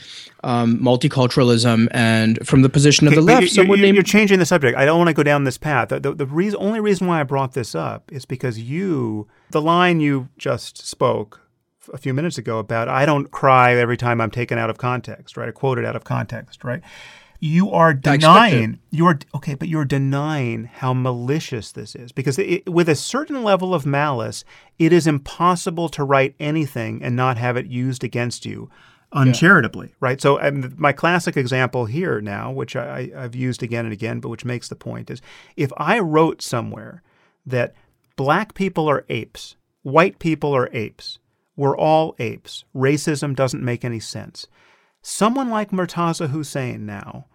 um, 0.44 0.78
multiculturalism 0.78 1.88
and 1.90 2.46
from 2.46 2.62
the 2.62 2.68
position 2.68 3.08
of 3.08 3.16
the 3.16 3.20
left. 3.20 3.40
You're, 3.40 3.48
someone 3.48 3.78
you're, 3.78 3.86
named 3.86 3.96
you're 3.96 4.04
changing 4.04 4.38
the 4.38 4.46
subject. 4.46 4.78
I 4.78 4.84
don't 4.84 4.96
want 4.96 5.08
to 5.08 5.12
go 5.12 5.24
down 5.24 5.42
this 5.42 5.58
path. 5.58 5.88
The, 5.88 5.98
the, 5.98 6.14
the 6.14 6.26
reason, 6.26 6.60
only 6.62 6.78
reason 6.78 7.08
why 7.08 7.18
I 7.18 7.24
brought 7.24 7.54
this 7.54 7.74
up 7.74 8.12
is 8.12 8.26
because 8.26 8.60
you, 8.60 9.26
the 9.50 9.60
line 9.60 9.98
you 9.98 10.28
just 10.38 10.86
spoke 10.86 11.40
a 11.92 11.98
few 11.98 12.14
minutes 12.14 12.38
ago 12.38 12.60
about 12.60 12.88
I 12.88 13.06
don't 13.06 13.32
cry 13.32 13.74
every 13.74 13.96
time 13.96 14.20
I'm 14.20 14.30
taken 14.30 14.56
out 14.56 14.70
of 14.70 14.78
context, 14.78 15.36
right? 15.36 15.48
I 15.48 15.52
quoted 15.52 15.84
out 15.84 15.96
of 15.96 16.04
context, 16.04 16.62
right? 16.62 16.80
You 17.40 17.70
are 17.70 17.94
denying 17.94 18.80
you 18.90 19.06
are 19.06 19.18
okay 19.34 19.54
but 19.54 19.68
you're 19.68 19.84
denying 19.86 20.64
how 20.64 20.92
malicious 20.92 21.72
this 21.72 21.94
is. 21.94 22.12
Because 22.12 22.38
it, 22.38 22.68
with 22.68 22.88
a 22.88 22.94
certain 22.94 23.42
level 23.42 23.74
of 23.74 23.86
malice 23.86 24.44
it 24.78 24.92
is 24.92 25.06
impossible 25.06 25.88
to 25.90 26.04
write 26.04 26.34
anything 26.38 27.02
and 27.02 27.16
not 27.16 27.38
have 27.38 27.56
it 27.56 27.66
used 27.66 28.04
against 28.04 28.44
you 28.44 28.70
uncharitably 29.12 29.88
yeah. 29.88 29.94
right? 30.00 30.20
So 30.20 30.40
um, 30.40 30.74
my 30.76 30.92
classic 30.92 31.36
example 31.36 31.86
here 31.86 32.20
now 32.20 32.52
which 32.52 32.76
I, 32.76 33.10
i've 33.16 33.34
used 33.34 33.62
again 33.62 33.84
and 33.84 33.92
again 33.92 34.20
but 34.20 34.28
which 34.28 34.44
makes 34.44 34.68
the 34.68 34.76
point 34.76 35.10
is 35.10 35.20
if 35.56 35.72
i 35.76 35.98
wrote 35.98 36.42
somewhere 36.42 37.02
that 37.44 37.74
black 38.14 38.54
people 38.54 38.88
are 38.88 39.04
apes 39.08 39.56
white 39.82 40.20
people 40.20 40.54
are 40.54 40.68
apes 40.72 41.18
we're 41.56 41.76
all 41.76 42.14
apes 42.20 42.64
racism 42.72 43.34
doesn't 43.34 43.64
make 43.64 43.84
any 43.84 43.98
sense 43.98 44.46
Someone 45.02 45.48
like 45.48 45.70
Murtaza 45.70 46.28
Hussain 46.28 46.84
now 46.84 47.26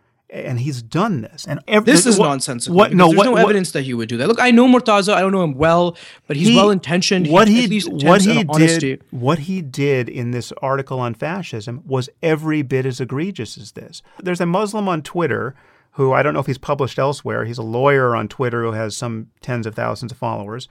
and 0.44 0.60
he's 0.60 0.82
done 0.82 1.22
this. 1.22 1.45
And 1.48 1.60
every, 1.68 1.91
this 1.91 2.06
is 2.06 2.20
what, 2.20 2.28
nonsensical. 2.28 2.76
What? 2.76 2.94
No, 2.94 3.07
there's 3.07 3.18
what, 3.18 3.26
no 3.26 3.36
evidence 3.36 3.72
that 3.72 3.84
he 3.84 3.94
would 3.94 4.10
do 4.10 4.18
that. 4.18 4.28
Look, 4.28 4.40
I 4.40 4.52
know 4.52 4.68
Murtaza. 4.68 5.14
I 5.14 5.22
don't 5.22 5.32
know 5.32 5.44
him 5.44 5.53
well, 5.53 5.98
but 6.28 6.36
he's 6.36 6.56
well 6.56 6.70
intentioned. 6.70 7.28
What 7.28 7.48
he, 7.48 7.68
he 7.68 7.80
what 7.90 8.22
he 8.22 8.44
did 8.44 9.03
what 9.12 9.40
he 9.40 9.62
did 9.62 10.10
in 10.10 10.32
this 10.32 10.52
article 10.62 10.99
on 10.99 11.14
fascism 11.14 11.82
was 11.86 12.10
every 12.22 12.62
bit 12.62 12.86
as 12.86 12.99
egregious 12.99 13.57
as 13.57 13.72
this. 13.72 14.02
There's 14.22 14.41
a 14.41 14.45
Muslim 14.45 14.90
on 14.90 15.02
Twitter 15.02 15.56
who 15.91 16.12
I 16.12 16.24
don't 16.24 16.34
know 16.34 16.41
if 16.41 16.48
he's 16.48 16.57
published 16.57 16.99
elsewhere. 16.99 17.45
He's 17.45 17.57
a 17.57 17.64
lawyer 17.64 18.16
on 18.16 18.28
Twitter 18.28 18.64
who 18.64 18.74
has 18.74 18.98
some 18.98 19.32
tens 19.41 19.66
of 19.66 19.76
thousands 19.76 20.12
of 20.12 20.18
followers. 20.18 20.68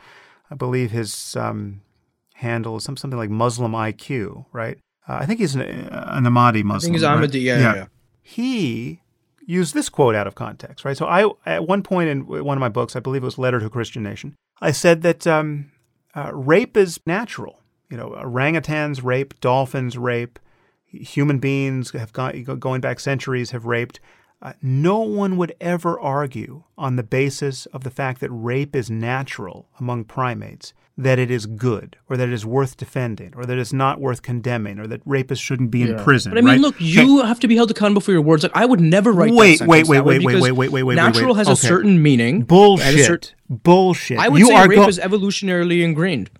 I 0.51 0.55
believe 0.55 0.91
his 0.91 1.35
um, 1.37 1.81
handle 2.35 2.77
is 2.77 2.85
some, 2.85 2.99
something 2.99 3.19
like 3.19 3.31
Muslim 3.31 3.73
IQ, 3.73 4.45
right? 4.53 4.79
Uh, 5.09 5.15
I 5.15 5.27
think 5.27 5.41
he's 5.41 5.55
an, 5.55 5.63
an 5.63 6.25
Ahmadi 6.25 6.63
Muslim. 6.63 6.77
I 6.77 6.81
think 6.81 6.95
he's 6.95 7.03
Ahmadi, 7.03 7.23
right? 7.23 7.35
yeah, 7.35 7.59
yeah. 7.59 7.75
yeah. 7.75 7.87
He 8.23 9.01
use 9.47 9.73
this 9.73 9.89
quote 9.89 10.15
out 10.15 10.27
of 10.27 10.35
context, 10.35 10.85
right? 10.85 10.97
So 10.97 11.07
I, 11.07 11.29
at 11.47 11.67
one 11.67 11.83
point 11.83 12.09
in 12.09 12.27
one 12.27 12.57
of 12.57 12.61
my 12.61 12.69
books, 12.69 12.97
I 12.97 13.01
believe 13.01 13.23
it 13.23 13.27
was 13.27 13.39
Letter 13.39 13.61
to 13.61 13.67
a 13.67 13.71
Christian 13.71 14.03
Nation, 14.03 14.35
I 14.61 14.73
said 14.73 15.03
that 15.03 15.27
um, 15.27 15.71
uh, 16.15 16.31
rape 16.33 16.77
is 16.77 17.01
natural. 17.07 17.61
You 17.91 17.97
know, 17.97 18.11
orangutans 18.11 19.05
rape, 19.05 19.39
dolphins 19.41 19.99
rape, 19.99 20.39
human 20.87 21.39
beings 21.39 21.91
have 21.93 22.13
gone, 22.13 22.43
going 22.45 22.81
back 22.81 23.01
centuries 23.01 23.51
have 23.51 23.67
raped. 23.67 24.01
Uh, 24.43 24.53
no 24.61 24.99
one 25.01 25.37
would 25.37 25.55
ever 25.61 25.99
argue 25.99 26.65
on 26.77 26.97
the 26.97 27.03
basis 27.03 27.67
of 27.67 27.85
the 27.85 27.91
fact 27.91 28.21
that 28.21 28.31
rape 28.31 28.77
is 28.77 28.91
natural 28.91 29.69
among 29.79 30.05
primates 30.05 30.75
that 30.97 31.19
it 31.19 31.31
is 31.31 31.47
good 31.47 31.97
or 32.09 32.17
that 32.17 32.29
it 32.29 32.33
is 32.33 32.47
worth 32.47 32.77
defending 32.77 33.33
or 33.37 33.45
that 33.45 33.59
it's 33.59 33.73
not 33.73 34.01
worth 34.01 34.23
condemning 34.23 34.79
or 34.79 34.87
that 34.87 35.05
rapists 35.05 35.41
shouldn't 35.41 35.71
be 35.71 35.81
yeah. 35.81 35.87
in 35.87 36.05
prison. 36.05 36.31
But 36.31 36.39
I 36.39 36.41
mean, 36.43 36.51
right? 36.51 36.61
look, 36.61 36.77
you 36.79 37.19
okay. 37.19 37.29
have 37.29 37.41
to 37.41 37.49
be 37.49 37.57
held 37.57 37.71
accountable 37.71 38.01
for 38.01 38.13
your 38.13 38.23
words. 38.23 38.45
Like 38.45 38.53
I 38.55 38.65
would 38.65 38.81
never 38.81 39.13
write. 39.13 39.33
Wait, 39.33 39.59
that 39.59 39.69
wait, 39.69 39.89
wait, 39.89 39.97
that 39.97 40.05
wait, 40.05 40.25
wait, 40.25 40.41
wait, 40.41 40.53
wait, 40.53 40.69
wait, 40.71 40.83
wait. 40.85 40.95
Natural 40.95 41.31
wait, 41.31 41.39
has 41.39 41.49
okay. 41.49 41.53
a 41.53 41.57
certain 41.57 42.01
meaning. 42.01 42.43
Bullshit. 42.43 43.11
Cert- 43.11 43.33
Bullshit. 43.49 44.19
I 44.19 44.29
would 44.29 44.39
you 44.39 44.47
say 44.47 44.67
rape 44.67 44.79
go- 44.79 44.89
is 44.89 44.99
evolutionarily 44.99 45.83
ingrained, 45.83 46.31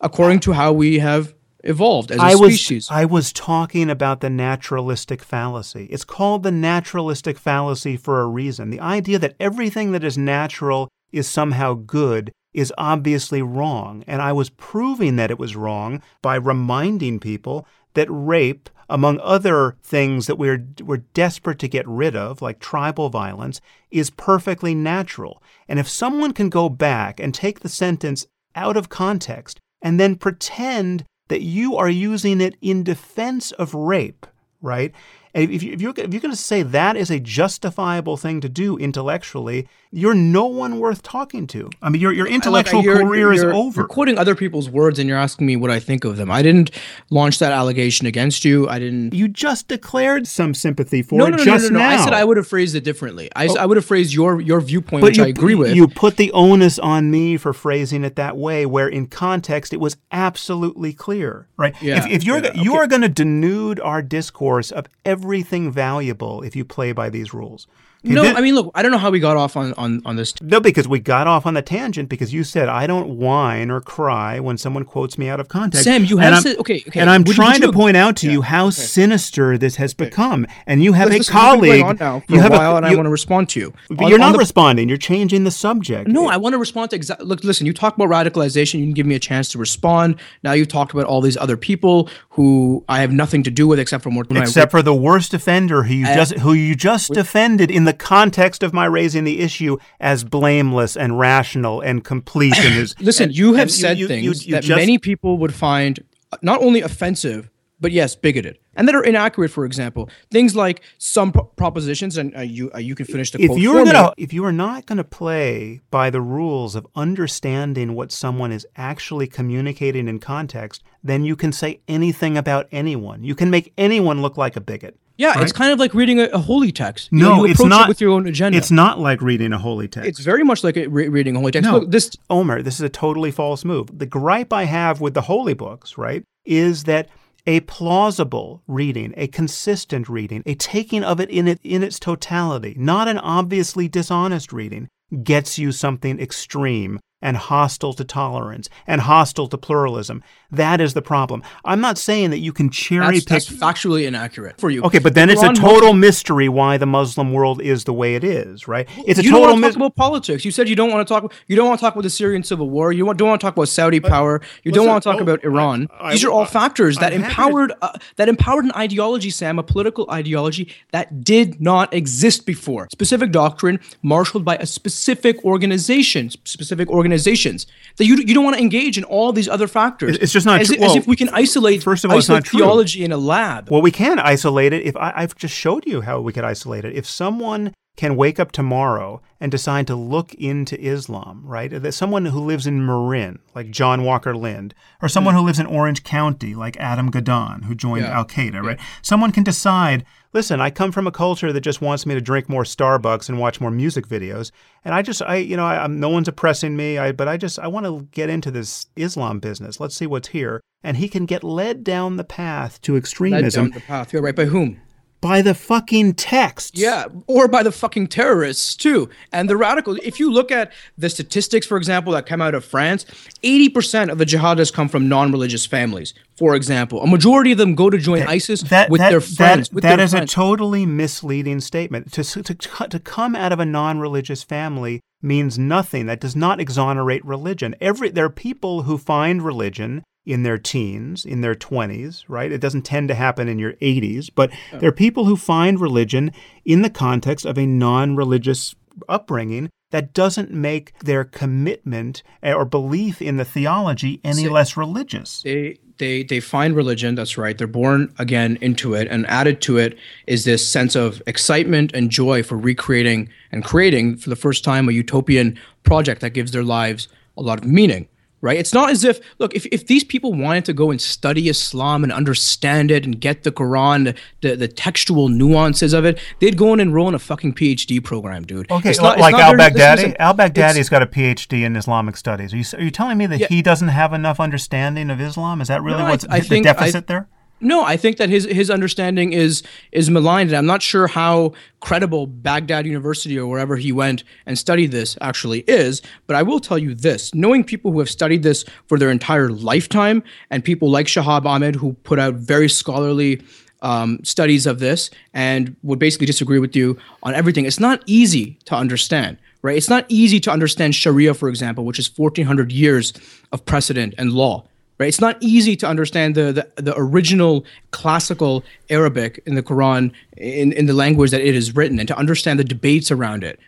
according 0.00 0.40
to 0.40 0.52
how 0.52 0.72
we 0.72 0.98
have 0.98 1.34
evolved 1.64 2.10
as 2.10 2.18
a 2.18 2.22
I 2.22 2.34
was, 2.34 2.54
species. 2.54 2.88
I 2.90 3.06
was 3.06 3.32
talking 3.32 3.88
about 3.88 4.20
the 4.20 4.30
naturalistic 4.30 5.22
fallacy. 5.22 5.86
It's 5.90 6.04
called 6.04 6.42
the 6.42 6.52
naturalistic 6.52 7.38
fallacy 7.38 7.96
for 7.96 8.20
a 8.20 8.26
reason. 8.26 8.70
The 8.70 8.80
idea 8.80 9.18
that 9.18 9.34
everything 9.40 9.92
that 9.92 10.04
is 10.04 10.18
natural 10.18 10.88
is 11.12 11.26
somehow 11.26 11.74
good 11.74 12.32
is 12.52 12.72
obviously 12.76 13.42
wrong. 13.42 14.04
And 14.06 14.20
I 14.20 14.32
was 14.32 14.50
proving 14.50 15.16
that 15.16 15.30
it 15.30 15.38
was 15.38 15.56
wrong 15.56 16.02
by 16.22 16.34
reminding 16.36 17.20
people 17.20 17.66
that 17.94 18.08
rape, 18.10 18.68
among 18.88 19.20
other 19.20 19.76
things 19.82 20.26
that 20.26 20.36
we're, 20.36 20.66
we're 20.82 20.98
desperate 21.14 21.58
to 21.60 21.68
get 21.68 21.86
rid 21.86 22.16
of, 22.16 22.42
like 22.42 22.58
tribal 22.58 23.08
violence, 23.08 23.60
is 23.90 24.10
perfectly 24.10 24.74
natural. 24.74 25.42
And 25.68 25.78
if 25.78 25.88
someone 25.88 26.32
can 26.32 26.48
go 26.48 26.68
back 26.68 27.20
and 27.20 27.34
take 27.34 27.60
the 27.60 27.68
sentence 27.68 28.26
out 28.54 28.76
of 28.76 28.88
context 28.88 29.60
and 29.80 29.98
then 29.98 30.16
pretend 30.16 31.04
that 31.28 31.42
you 31.42 31.76
are 31.76 31.88
using 31.88 32.40
it 32.40 32.56
in 32.60 32.82
defense 32.82 33.52
of 33.52 33.74
rape, 33.74 34.26
right? 34.60 34.92
And 35.34 35.50
if, 35.50 35.62
you, 35.62 35.72
if, 35.72 35.80
you're, 35.80 35.94
if 35.96 36.12
you're 36.12 36.20
going 36.20 36.32
to 36.32 36.36
say 36.36 36.62
that 36.62 36.96
is 36.96 37.10
a 37.10 37.20
justifiable 37.20 38.16
thing 38.16 38.40
to 38.40 38.48
do 38.48 38.76
intellectually, 38.76 39.68
you're 39.92 40.14
no 40.14 40.46
one 40.46 40.78
worth 40.78 41.02
talking 41.02 41.46
to. 41.48 41.68
I 41.82 41.88
mean, 41.88 42.00
your, 42.00 42.12
your 42.12 42.26
intellectual 42.26 42.82
You're- 42.82 43.00
career 43.00 43.32
is 43.32 43.42
over. 43.42 43.80
You're 43.80 43.88
quoting 43.88 44.18
other 44.18 44.34
people's 44.34 44.68
words 44.70 44.98
and 44.98 45.08
you're 45.08 45.18
asking 45.18 45.46
me 45.46 45.56
what 45.56 45.70
I 45.70 45.80
think 45.80 46.04
of 46.04 46.16
them. 46.16 46.30
I 46.30 46.42
didn't 46.42 46.70
launch 47.10 47.38
that 47.40 47.52
allegation 47.52 48.06
against 48.06 48.44
you. 48.44 48.68
I 48.68 48.78
didn't. 48.78 49.14
you 49.14 49.26
just 49.28 49.68
declared 49.68 50.26
some 50.26 50.54
sympathy 50.54 51.02
for 51.02 51.16
No, 51.16 51.24
no, 51.24 51.30
no, 51.30 51.36
no, 51.38 51.44
just 51.44 51.70
no, 51.70 51.78
no. 51.78 51.84
now. 51.84 51.88
I 51.90 52.04
said 52.04 52.12
I 52.12 52.24
would 52.24 52.36
have 52.36 52.46
phrased 52.46 52.74
it 52.76 52.84
differently. 52.84 53.30
Oh. 53.34 53.56
I 53.56 53.66
would 53.66 53.76
have 53.76 53.84
phrased 53.84 54.12
your 54.12 54.40
your 54.40 54.60
viewpoint, 54.60 55.00
But 55.00 55.08
which 55.08 55.18
you, 55.18 55.24
I 55.24 55.28
agree 55.28 55.54
with. 55.54 55.74
You 55.74 55.88
put 55.88 56.16
the 56.16 56.30
onus 56.32 56.78
on 56.78 57.10
me 57.10 57.36
for 57.36 57.52
phrasing 57.52 58.04
it 58.04 58.16
that 58.16 58.36
way, 58.36 58.66
where 58.66 58.88
in 58.88 59.06
context 59.08 59.72
it 59.72 59.80
was 59.80 59.96
absolutely 60.12 60.92
clear, 60.92 61.48
right? 61.56 61.74
Yeah, 61.82 62.04
if, 62.04 62.12
if 62.12 62.24
you're 62.24 62.38
yeah, 62.42 62.54
you 62.54 62.74
are 62.76 62.86
going 62.86 63.02
to 63.02 63.08
denude 63.08 63.80
our 63.84 64.02
discourse 64.02 64.70
of 64.70 64.86
everything 65.20 65.70
valuable 65.70 66.42
if 66.42 66.56
you 66.56 66.64
play 66.64 66.92
by 66.92 67.10
these 67.10 67.34
rules. 67.34 67.66
Okay, 68.04 68.14
no, 68.14 68.22
thi- 68.22 68.30
I 68.30 68.40
mean, 68.40 68.54
look, 68.54 68.70
I 68.74 68.82
don't 68.82 68.92
know 68.92 68.98
how 68.98 69.10
we 69.10 69.20
got 69.20 69.36
off 69.36 69.56
on 69.56 69.74
on 69.74 70.00
on 70.06 70.16
this. 70.16 70.32
no, 70.40 70.58
because 70.60 70.88
we 70.88 70.98
got 71.00 71.26
off 71.26 71.44
on 71.44 71.54
the 71.54 71.60
tangent 71.62 72.08
because 72.08 72.32
you 72.32 72.44
said 72.44 72.68
I 72.68 72.86
don't 72.86 73.18
whine 73.18 73.70
or 73.70 73.80
cry 73.82 74.40
when 74.40 74.56
someone 74.56 74.84
quotes 74.84 75.18
me 75.18 75.28
out 75.28 75.38
of 75.38 75.48
context. 75.48 75.84
Sam, 75.84 76.04
you 76.04 76.16
have 76.18 76.32
I'm- 76.32 76.42
said- 76.42 76.56
okay, 76.58 76.82
okay. 76.88 76.98
And 77.00 77.10
I'm 77.10 77.24
Would 77.24 77.36
trying 77.36 77.60
would 77.60 77.66
to 77.68 77.72
point 77.72 77.96
out 77.98 78.16
to 78.18 78.30
you 78.30 78.40
how 78.42 78.70
sinister 78.70 79.58
this 79.58 79.76
has 79.76 79.92
become. 79.94 80.46
And 80.66 80.82
you 80.82 80.94
have 80.94 81.08
Listen, 81.08 81.16
a 81.16 81.18
this 81.18 81.28
has 81.28 81.34
been 81.34 81.40
colleague. 81.42 81.70
going 81.82 81.84
on 81.84 81.96
now 81.98 82.20
for 82.20 82.32
you 82.34 82.40
have 82.40 82.52
a 82.52 82.54
have 82.54 82.62
while, 82.62 82.76
and 82.78 82.86
I 82.86 82.90
you- 82.90 82.96
want 82.96 83.06
to 83.06 83.10
respond 83.10 83.48
to 83.50 83.60
you. 83.60 83.74
but 83.90 84.04
On- 84.04 84.08
you're 84.08 84.16
on 84.18 84.20
not 84.28 84.32
the- 84.32 84.38
responding. 84.38 84.88
You're 84.88 84.98
changing 84.98 85.44
the 85.44 85.50
subject. 85.50 86.08
No, 86.08 86.26
I 86.28 86.36
want 86.38 86.54
to 86.54 86.58
respond 86.58 86.90
to 86.90 86.96
exactly. 86.96 87.26
Look, 87.26 87.44
listen. 87.44 87.66
You 87.66 87.72
talk 87.74 87.96
about 87.96 88.08
radicalization. 88.08 88.78
You 88.80 88.86
can 88.86 88.94
give 88.94 89.06
me 89.06 89.14
a 89.14 89.18
chance 89.20 89.48
to 89.50 89.58
respond. 89.58 90.16
Now 90.42 90.52
you've 90.52 90.68
talked 90.68 90.92
about 90.92 91.04
all 91.04 91.20
these 91.20 91.36
other 91.36 91.56
people 91.56 92.08
who 92.30 92.82
I 92.88 93.00
have 93.00 93.12
nothing 93.12 93.42
to 93.42 93.50
do 93.50 93.66
with 93.68 93.78
except 93.78 94.02
for 94.02 94.10
more. 94.10 94.24
except 94.30 94.70
for 94.70 94.80
the 94.82 94.94
worst 94.94 95.34
offender 95.34 95.82
who 95.82 95.94
you 95.94 96.06
just 96.06 96.32
who 96.38 96.52
you 96.54 96.74
just 96.74 97.12
defended 97.12 97.70
in 97.70 97.84
the 97.84 97.89
context 97.92 98.62
of 98.62 98.72
my 98.72 98.84
raising 98.86 99.24
the 99.24 99.40
issue 99.40 99.76
as 100.00 100.24
blameless 100.24 100.96
and 100.96 101.18
rational 101.18 101.80
and 101.80 102.04
complete 102.04 102.56
in 102.58 102.72
his 102.72 102.94
Listen, 103.00 103.24
and- 103.24 103.36
you 103.36 103.54
have 103.54 103.62
and 103.62 103.70
said 103.70 103.98
you- 103.98 104.04
you- 104.04 104.08
things 104.08 104.46
you 104.46 104.52
that 104.54 104.64
just- 104.64 104.76
many 104.78 104.98
people 104.98 105.38
would 105.38 105.54
find 105.54 106.00
not 106.42 106.62
only 106.62 106.80
offensive, 106.80 107.50
but 107.82 107.92
yes, 107.92 108.14
bigoted, 108.14 108.58
and 108.76 108.86
that 108.86 108.94
are 108.94 109.02
inaccurate. 109.02 109.48
For 109.50 109.64
example, 109.64 110.10
things 110.30 110.54
like 110.54 110.82
some 110.98 111.32
pro- 111.32 111.44
propositions, 111.44 112.18
and 112.18 112.36
uh, 112.36 112.40
you 112.40 112.70
uh, 112.74 112.78
you 112.78 112.94
can 112.94 113.06
finish 113.06 113.30
the 113.30 113.40
if 113.40 113.48
quote 113.48 113.58
You're 113.58 113.84
gonna 113.86 114.12
if 114.18 114.34
you 114.34 114.44
are 114.44 114.52
not 114.52 114.84
gonna 114.84 115.02
play 115.02 115.80
by 115.90 116.10
the 116.10 116.20
rules 116.20 116.74
of 116.74 116.86
understanding 116.94 117.94
what 117.94 118.12
someone 118.12 118.52
is 118.52 118.66
actually 118.76 119.26
communicating 119.26 120.08
in 120.08 120.18
context, 120.18 120.82
then 121.02 121.24
you 121.24 121.36
can 121.36 121.52
say 121.52 121.80
anything 121.88 122.36
about 122.36 122.66
anyone. 122.70 123.24
You 123.24 123.34
can 123.34 123.48
make 123.50 123.72
anyone 123.78 124.20
look 124.20 124.36
like 124.36 124.56
a 124.56 124.60
bigot. 124.60 124.98
Yeah, 125.20 125.42
it's 125.42 125.52
kind 125.52 125.70
of 125.70 125.78
like 125.78 125.92
reading 125.92 126.18
a, 126.18 126.24
a 126.28 126.38
holy 126.38 126.72
text. 126.72 127.10
You 127.12 127.18
No, 127.18 127.36
know, 127.36 127.44
it's 127.44 127.62
not 127.62 127.84
it 127.84 127.88
with 127.88 128.00
your 128.00 128.12
own 128.12 128.26
agenda. 128.26 128.56
It's 128.56 128.70
not 128.70 128.98
like 128.98 129.20
reading 129.20 129.52
a 129.52 129.58
holy 129.58 129.86
text. 129.86 130.08
It's 130.08 130.20
very 130.20 130.42
much 130.42 130.64
like 130.64 130.78
a, 130.78 130.86
re- 130.86 131.08
reading 131.08 131.36
a 131.36 131.40
holy 131.40 131.52
text. 131.52 131.68
No, 131.70 131.80
Look, 131.80 131.90
this 131.90 132.10
Omer, 132.30 132.62
this 132.62 132.76
is 132.76 132.80
a 132.80 132.88
totally 132.88 133.30
false 133.30 133.62
move. 133.62 133.98
The 133.98 134.06
gripe 134.06 134.50
I 134.50 134.64
have 134.64 135.02
with 135.02 135.12
the 135.12 135.20
holy 135.20 135.52
books, 135.52 135.98
right, 135.98 136.24
is 136.46 136.84
that 136.84 137.10
a 137.46 137.60
plausible 137.60 138.62
reading, 138.66 139.12
a 139.18 139.26
consistent 139.26 140.08
reading, 140.08 140.42
a 140.46 140.54
taking 140.54 141.04
of 141.04 141.20
it 141.20 141.28
in 141.28 141.48
it 141.48 141.60
in 141.62 141.82
its 141.82 141.98
totality, 141.98 142.74
not 142.78 143.06
an 143.06 143.18
obviously 143.18 143.88
dishonest 143.88 144.54
reading, 144.54 144.88
gets 145.22 145.58
you 145.58 145.70
something 145.70 146.18
extreme 146.18 146.98
and 147.22 147.36
hostile 147.36 147.92
to 147.94 148.04
tolerance 148.04 148.68
and 148.86 149.02
hostile 149.02 149.48
to 149.48 149.58
pluralism. 149.58 150.22
That 150.50 150.80
is 150.80 150.94
the 150.94 151.02
problem. 151.02 151.42
I'm 151.64 151.80
not 151.80 151.98
saying 151.98 152.30
that 152.30 152.38
you 152.38 152.52
can 152.52 152.70
cherry 152.70 153.20
that's, 153.20 153.24
pick 153.24 153.44
that's 153.44 153.50
factually 153.50 154.06
inaccurate 154.06 154.58
for 154.60 154.70
you. 154.70 154.82
Okay, 154.82 154.98
but 154.98 155.14
then 155.14 155.30
it's 155.30 155.42
a 155.42 155.52
total 155.52 155.92
mystery 155.92 156.48
why 156.48 156.76
the 156.76 156.86
Muslim 156.86 157.32
world 157.32 157.60
is 157.62 157.84
the 157.84 157.92
way 157.92 158.14
it 158.14 158.24
is, 158.24 158.66
right? 158.66 158.88
It's 159.06 159.20
a 159.20 159.22
you 159.22 159.30
don't 159.30 159.42
want 159.42 159.56
to 159.56 159.68
talk 159.68 159.76
about 159.76 159.96
politics. 159.96 160.44
You 160.44 160.50
said 160.50 160.68
you 160.68 160.76
don't 160.76 160.90
want 160.90 161.06
to 161.06 161.14
talk. 161.14 161.32
You 161.46 161.56
don't 161.56 161.68
want 161.68 161.78
to 161.78 161.84
talk 161.84 161.94
about 161.94 162.02
the 162.02 162.10
Syrian 162.10 162.42
civil 162.42 162.68
war. 162.68 162.92
You 162.92 163.04
don't 163.14 163.28
want 163.28 163.40
to 163.40 163.44
talk 163.44 163.54
about 163.54 163.68
Saudi 163.68 164.00
power. 164.00 164.40
You 164.64 164.72
don't 164.72 164.88
want 164.88 165.02
to 165.02 165.08
talk 165.08 165.18
oh, 165.18 165.22
about 165.22 165.44
Iran. 165.44 165.88
I- 166.00 166.12
These 166.12 166.24
are 166.24 166.30
all 166.30 166.44
factors 166.44 166.96
that 166.98 167.12
I'm 167.12 167.22
happy 167.22 167.34
to- 167.34 167.40
empowered 167.40 167.72
uh, 167.82 167.92
that 168.16 168.28
empowered 168.28 168.64
an 168.64 168.72
ideology, 168.74 169.30
Sam, 169.30 169.58
a 169.58 169.62
political 169.62 170.10
ideology 170.10 170.74
that 170.90 171.22
did 171.22 171.60
not 171.60 171.94
exist 171.94 172.44
before. 172.46 172.88
Specific 172.90 173.30
doctrine 173.30 173.78
marshaled 174.02 174.44
by 174.44 174.56
a 174.56 174.66
specific 174.66 175.44
organization, 175.44 176.30
specific 176.30 176.88
organizations 177.10 177.66
that 177.96 178.06
you 178.06 178.16
you 178.16 178.34
don't 178.34 178.44
want 178.44 178.56
to 178.56 178.62
engage 178.62 178.96
in 178.96 179.04
all 179.04 179.32
these 179.32 179.48
other 179.48 179.66
factors. 179.66 180.16
It's 180.18 180.32
just 180.32 180.46
not 180.46 180.60
as, 180.60 180.68
true. 180.68 180.76
if, 180.76 180.82
as 180.82 180.88
Well, 180.88 180.96
if 180.98 181.06
we 181.06 181.16
can 181.16 181.28
isolate. 181.30 181.82
first 181.82 182.04
of 182.04 182.10
all, 182.10 182.18
it's 182.18 182.26
isolate 182.26 182.44
not 182.44 182.50
true. 182.50 182.60
theology 182.60 183.04
in 183.04 183.12
a 183.12 183.16
lab. 183.16 183.70
Well, 183.70 183.82
we 183.82 183.90
can 183.90 184.18
isolate 184.18 184.72
it. 184.72 184.84
If 184.84 184.96
I, 184.96 185.12
I've 185.16 185.34
just 185.36 185.54
showed 185.54 185.86
you 185.86 186.02
how 186.02 186.20
we 186.20 186.32
could 186.32 186.44
isolate 186.44 186.84
it. 186.84 186.94
If 186.94 187.06
someone 187.06 187.74
can 187.96 188.16
wake 188.16 188.40
up 188.40 188.52
tomorrow 188.52 189.20
and 189.40 189.50
decide 189.50 189.86
to 189.86 189.94
look 189.94 190.32
into 190.34 190.80
Islam, 190.80 191.42
right? 191.44 191.70
That 191.82 191.92
someone 191.92 192.26
who 192.26 192.40
lives 192.40 192.66
in 192.66 192.86
Marin, 192.86 193.40
like 193.54 193.70
John 193.70 194.04
Walker 194.04 194.34
Lindh, 194.34 194.74
or 195.02 195.08
someone 195.08 195.34
hmm. 195.34 195.40
who 195.40 195.46
lives 195.46 195.58
in 195.58 195.66
Orange 195.66 196.02
County, 196.02 196.54
like 196.54 196.78
Adam 196.78 197.10
Gadahn, 197.10 197.64
who 197.64 197.74
joined 197.74 198.04
Yeah. 198.04 198.18
Al 198.18 198.24
Qaeda, 198.24 198.62
right? 198.62 198.78
Someone 199.02 199.32
can 199.32 199.42
decide, 199.42 200.04
listen, 200.32 200.60
I 200.60 200.70
come 200.70 200.92
from 200.92 201.06
a 201.06 201.12
culture 201.12 201.52
that 201.52 201.60
just 201.60 201.80
wants 201.80 202.06
me 202.06 202.14
to 202.14 202.20
drink 202.20 202.48
more 202.48 202.64
Starbucks 202.64 203.28
and 203.28 203.38
watch 203.38 203.60
more 203.60 203.70
music 203.70 204.06
videos, 204.06 204.50
and 204.84 204.94
I 204.94 205.02
just, 205.02 205.22
I, 205.22 205.36
you 205.36 205.56
know, 205.56 205.66
I, 205.66 205.82
I'm, 205.82 205.98
no 205.98 206.08
one's 206.08 206.28
oppressing 206.28 206.76
me, 206.76 206.98
I, 206.98 207.12
but 207.12 207.28
I 207.28 207.36
just, 207.36 207.58
I 207.58 207.66
want 207.66 207.86
to 207.86 208.08
get 208.12 208.30
into 208.30 208.50
this 208.50 208.86
Islam 208.96 209.40
business. 209.40 209.80
Let's 209.80 209.96
see 209.96 210.06
what's 210.06 210.28
here, 210.28 210.60
and 210.82 210.96
he 210.96 211.08
can 211.08 211.26
get 211.26 211.44
led 211.44 211.84
down 211.84 212.16
the 212.16 212.24
path 212.24 212.80
to 212.82 212.96
extremism. 212.96 213.64
Led 213.64 213.70
down 213.72 213.80
the 213.80 213.86
path. 213.86 214.12
You're 214.12 214.22
right. 214.22 214.36
By 214.36 214.46
whom? 214.46 214.80
By 215.20 215.42
the 215.42 215.54
fucking 215.54 216.14
texts. 216.14 216.78
Yeah, 216.78 217.06
or 217.26 217.48
by 217.48 217.62
the 217.62 217.72
fucking 217.72 218.08
terrorists 218.08 218.74
too. 218.74 219.10
And 219.32 219.48
the 219.48 219.56
radical 219.56 219.96
if 220.02 220.18
you 220.18 220.30
look 220.32 220.50
at 220.50 220.72
the 220.96 221.10
statistics 221.10 221.66
for 221.66 221.76
example 221.76 222.12
that 222.12 222.26
come 222.26 222.40
out 222.40 222.54
of 222.54 222.64
France, 222.64 223.04
80% 223.42 224.10
of 224.10 224.18
the 224.18 224.26
jihadists 224.26 224.72
come 224.72 224.88
from 224.88 225.08
non-religious 225.08 225.66
families. 225.66 226.14
For 226.36 226.54
example, 226.54 227.02
a 227.02 227.06
majority 227.06 227.52
of 227.52 227.58
them 227.58 227.74
go 227.74 227.90
to 227.90 227.98
join 227.98 228.22
ISIS 228.22 228.62
That, 228.62 228.88
with 228.88 229.00
that, 229.00 229.10
their 229.10 229.20
friends. 229.20 229.68
that, 229.68 229.74
with 229.74 229.82
that 229.82 229.96
their 229.96 230.04
is 230.04 230.14
a 230.14 230.24
totally 230.24 230.86
misleading 230.86 231.60
statement. 231.60 232.12
To, 232.12 232.24
to, 232.24 232.54
to 232.88 232.98
come 232.98 233.36
out 233.36 233.52
of 233.52 233.60
a 233.60 233.66
non 233.66 234.00
religious 234.00 234.42
family 234.42 235.00
means 235.20 235.58
nothing. 235.58 236.06
That 236.06 236.20
does 236.20 236.34
not 236.34 236.58
exonerate 236.58 237.22
religion. 237.26 237.74
Every, 237.78 238.08
there 238.08 238.24
are 238.24 238.30
people 238.30 238.82
who 238.82 238.96
find 238.96 239.42
religion 239.44 240.02
in 240.26 240.42
their 240.42 240.58
teens, 240.58 241.24
in 241.24 241.40
their 241.40 241.54
20s, 241.54 242.24
right? 242.28 242.52
It 242.52 242.60
doesn't 242.60 242.82
tend 242.82 243.08
to 243.08 243.14
happen 243.14 243.48
in 243.48 243.58
your 243.58 243.72
80s, 243.74 244.30
but 244.34 244.50
there 244.72 244.88
are 244.88 244.92
people 244.92 245.24
who 245.24 245.36
find 245.36 245.80
religion 245.80 246.32
in 246.64 246.82
the 246.82 246.90
context 246.90 247.46
of 247.46 247.58
a 247.58 247.66
non 247.66 248.16
religious 248.16 248.74
upbringing 249.08 249.70
that 249.90 250.14
doesn't 250.14 250.50
make 250.52 250.96
their 251.00 251.24
commitment 251.24 252.22
eh, 252.42 252.52
or 252.52 252.64
belief 252.64 253.20
in 253.20 253.36
the 253.36 253.44
theology 253.44 254.20
any 254.24 254.48
less 254.48 254.76
religious. 254.76 255.42
they 255.42 255.78
they 255.98 256.22
they 256.22 256.40
find 256.40 256.74
religion 256.74 257.14
that's 257.14 257.36
right 257.36 257.58
they're 257.58 257.66
born 257.66 258.12
again 258.18 258.56
into 258.60 258.94
it 258.94 259.06
and 259.08 259.26
added 259.26 259.60
to 259.60 259.76
it 259.78 259.96
is 260.26 260.44
this 260.44 260.66
sense 260.66 260.96
of 260.96 261.22
excitement 261.26 261.92
and 261.92 262.10
joy 262.10 262.42
for 262.42 262.56
recreating 262.56 263.28
and 263.52 263.64
creating 263.64 264.16
for 264.16 264.30
the 264.30 264.36
first 264.36 264.64
time 264.64 264.88
a 264.88 264.92
utopian 264.92 265.58
project 265.82 266.20
that 266.20 266.30
gives 266.30 266.52
their 266.52 266.64
lives 266.64 267.08
a 267.36 267.42
lot 267.42 267.58
of 267.58 267.64
meaning 267.64 268.08
right 268.40 268.58
it's 268.58 268.72
not 268.72 268.90
as 268.90 269.04
if 269.04 269.20
look 269.38 269.54
if, 269.54 269.66
if 269.66 269.86
these 269.86 270.02
people 270.04 270.32
wanted 270.32 270.64
to 270.64 270.72
go 270.72 270.90
and 270.90 271.00
study 271.00 271.48
islam 271.48 272.02
and 272.04 272.12
understand 272.12 272.90
it 272.90 273.04
and 273.04 273.20
get 273.20 273.42
the 273.42 273.52
quran 273.52 274.16
the, 274.40 274.56
the 274.56 274.68
textual 274.68 275.28
nuances 275.28 275.92
of 275.92 276.04
it 276.04 276.18
they'd 276.40 276.56
go 276.56 276.72
and 276.72 276.80
enroll 276.80 277.08
in 277.08 277.14
a 277.14 277.18
fucking 277.18 277.52
phd 277.54 278.02
program 278.04 278.42
dude 278.44 278.70
Okay, 278.70 278.90
It's 278.90 278.98
li- 279.00 279.04
not- 279.08 279.18
like 279.18 279.34
Al 279.34 279.54
Baghdadi? 279.54 280.14
Al 280.18 280.34
Baghdadi's 280.34 280.88
got 280.88 281.02
a 281.02 281.06
PhD 281.06 281.64
in 281.64 281.74
Islamic 281.76 282.16
studies. 282.16 282.54
Are 282.54 282.56
you, 282.56 282.64
are 282.74 282.82
you 282.82 282.90
telling 282.90 283.18
me 283.18 283.26
that 283.26 283.50
he 283.50 283.62
doesn't 283.62 283.88
have 283.88 284.12
enough 284.12 284.38
understanding 284.40 285.10
of 285.10 285.20
Islam? 285.20 285.60
Is 285.60 285.68
that 285.68 285.82
really 285.82 285.98
No, 286.02 286.08
what's 286.10 286.24
I 286.28 286.40
the 286.40 286.46
think- 286.46 286.66
I- 286.66 286.72
deficit 286.72 287.06
there? 287.08 287.28
No, 287.60 287.84
I 287.84 287.96
think 287.96 288.16
that 288.16 288.30
his 288.30 288.44
his 288.46 288.70
understanding 288.70 289.32
is 289.32 289.62
is 289.92 290.08
maligned, 290.08 290.50
and 290.50 290.56
I'm 290.56 290.66
not 290.66 290.80
sure 290.80 291.06
how 291.06 291.52
credible 291.80 292.26
Baghdad 292.26 292.86
University 292.86 293.38
or 293.38 293.46
wherever 293.46 293.76
he 293.76 293.92
went 293.92 294.24
and 294.46 294.58
studied 294.58 294.92
this 294.92 295.18
actually 295.20 295.60
is. 295.60 296.00
But 296.26 296.36
I 296.36 296.42
will 296.42 296.60
tell 296.60 296.78
you 296.78 296.94
this: 296.94 297.34
knowing 297.34 297.62
people 297.64 297.92
who 297.92 297.98
have 297.98 298.08
studied 298.08 298.42
this 298.42 298.64
for 298.88 298.98
their 298.98 299.10
entire 299.10 299.50
lifetime, 299.50 300.22
and 300.50 300.64
people 300.64 300.90
like 300.90 301.06
Shahab 301.06 301.44
Ahmed 301.44 301.76
who 301.76 301.92
put 302.04 302.18
out 302.18 302.34
very 302.34 302.68
scholarly 302.68 303.42
um, 303.82 304.20
studies 304.24 304.66
of 304.66 304.78
this 304.78 305.10
and 305.34 305.76
would 305.82 305.98
basically 305.98 306.26
disagree 306.26 306.58
with 306.58 306.74
you 306.74 306.98
on 307.22 307.34
everything. 307.34 307.66
It's 307.66 307.80
not 307.80 308.02
easy 308.06 308.58
to 308.66 308.74
understand, 308.74 309.38
right? 309.62 309.76
It's 309.76 309.88
not 309.88 310.06
easy 310.08 310.40
to 310.40 310.50
understand 310.50 310.94
Sharia, 310.94 311.34
for 311.34 311.48
example, 311.48 311.84
which 311.84 311.98
is 311.98 312.10
1,400 312.16 312.72
years 312.72 313.12
of 313.52 313.64
precedent 313.64 314.14
and 314.18 314.32
law 314.32 314.66
right? 315.00 315.08
It's 315.08 315.20
not 315.20 315.38
easy 315.40 315.74
to 315.76 315.88
understand 315.88 316.34
the, 316.34 316.52
the, 316.76 316.82
the 316.82 316.94
original 316.96 317.64
classical 317.90 318.62
Arabic 318.90 319.42
in 319.46 319.54
the 319.54 319.62
Quran 319.62 320.12
in, 320.36 320.72
in 320.72 320.86
the 320.86 320.92
language 320.92 321.30
that 321.30 321.40
it 321.40 321.54
is 321.56 321.74
written 321.74 321.98
and 321.98 322.06
to 322.06 322.16
understand 322.16 322.60
the 322.60 322.64
debates 322.64 323.10
around 323.10 323.42
it. 323.42 323.58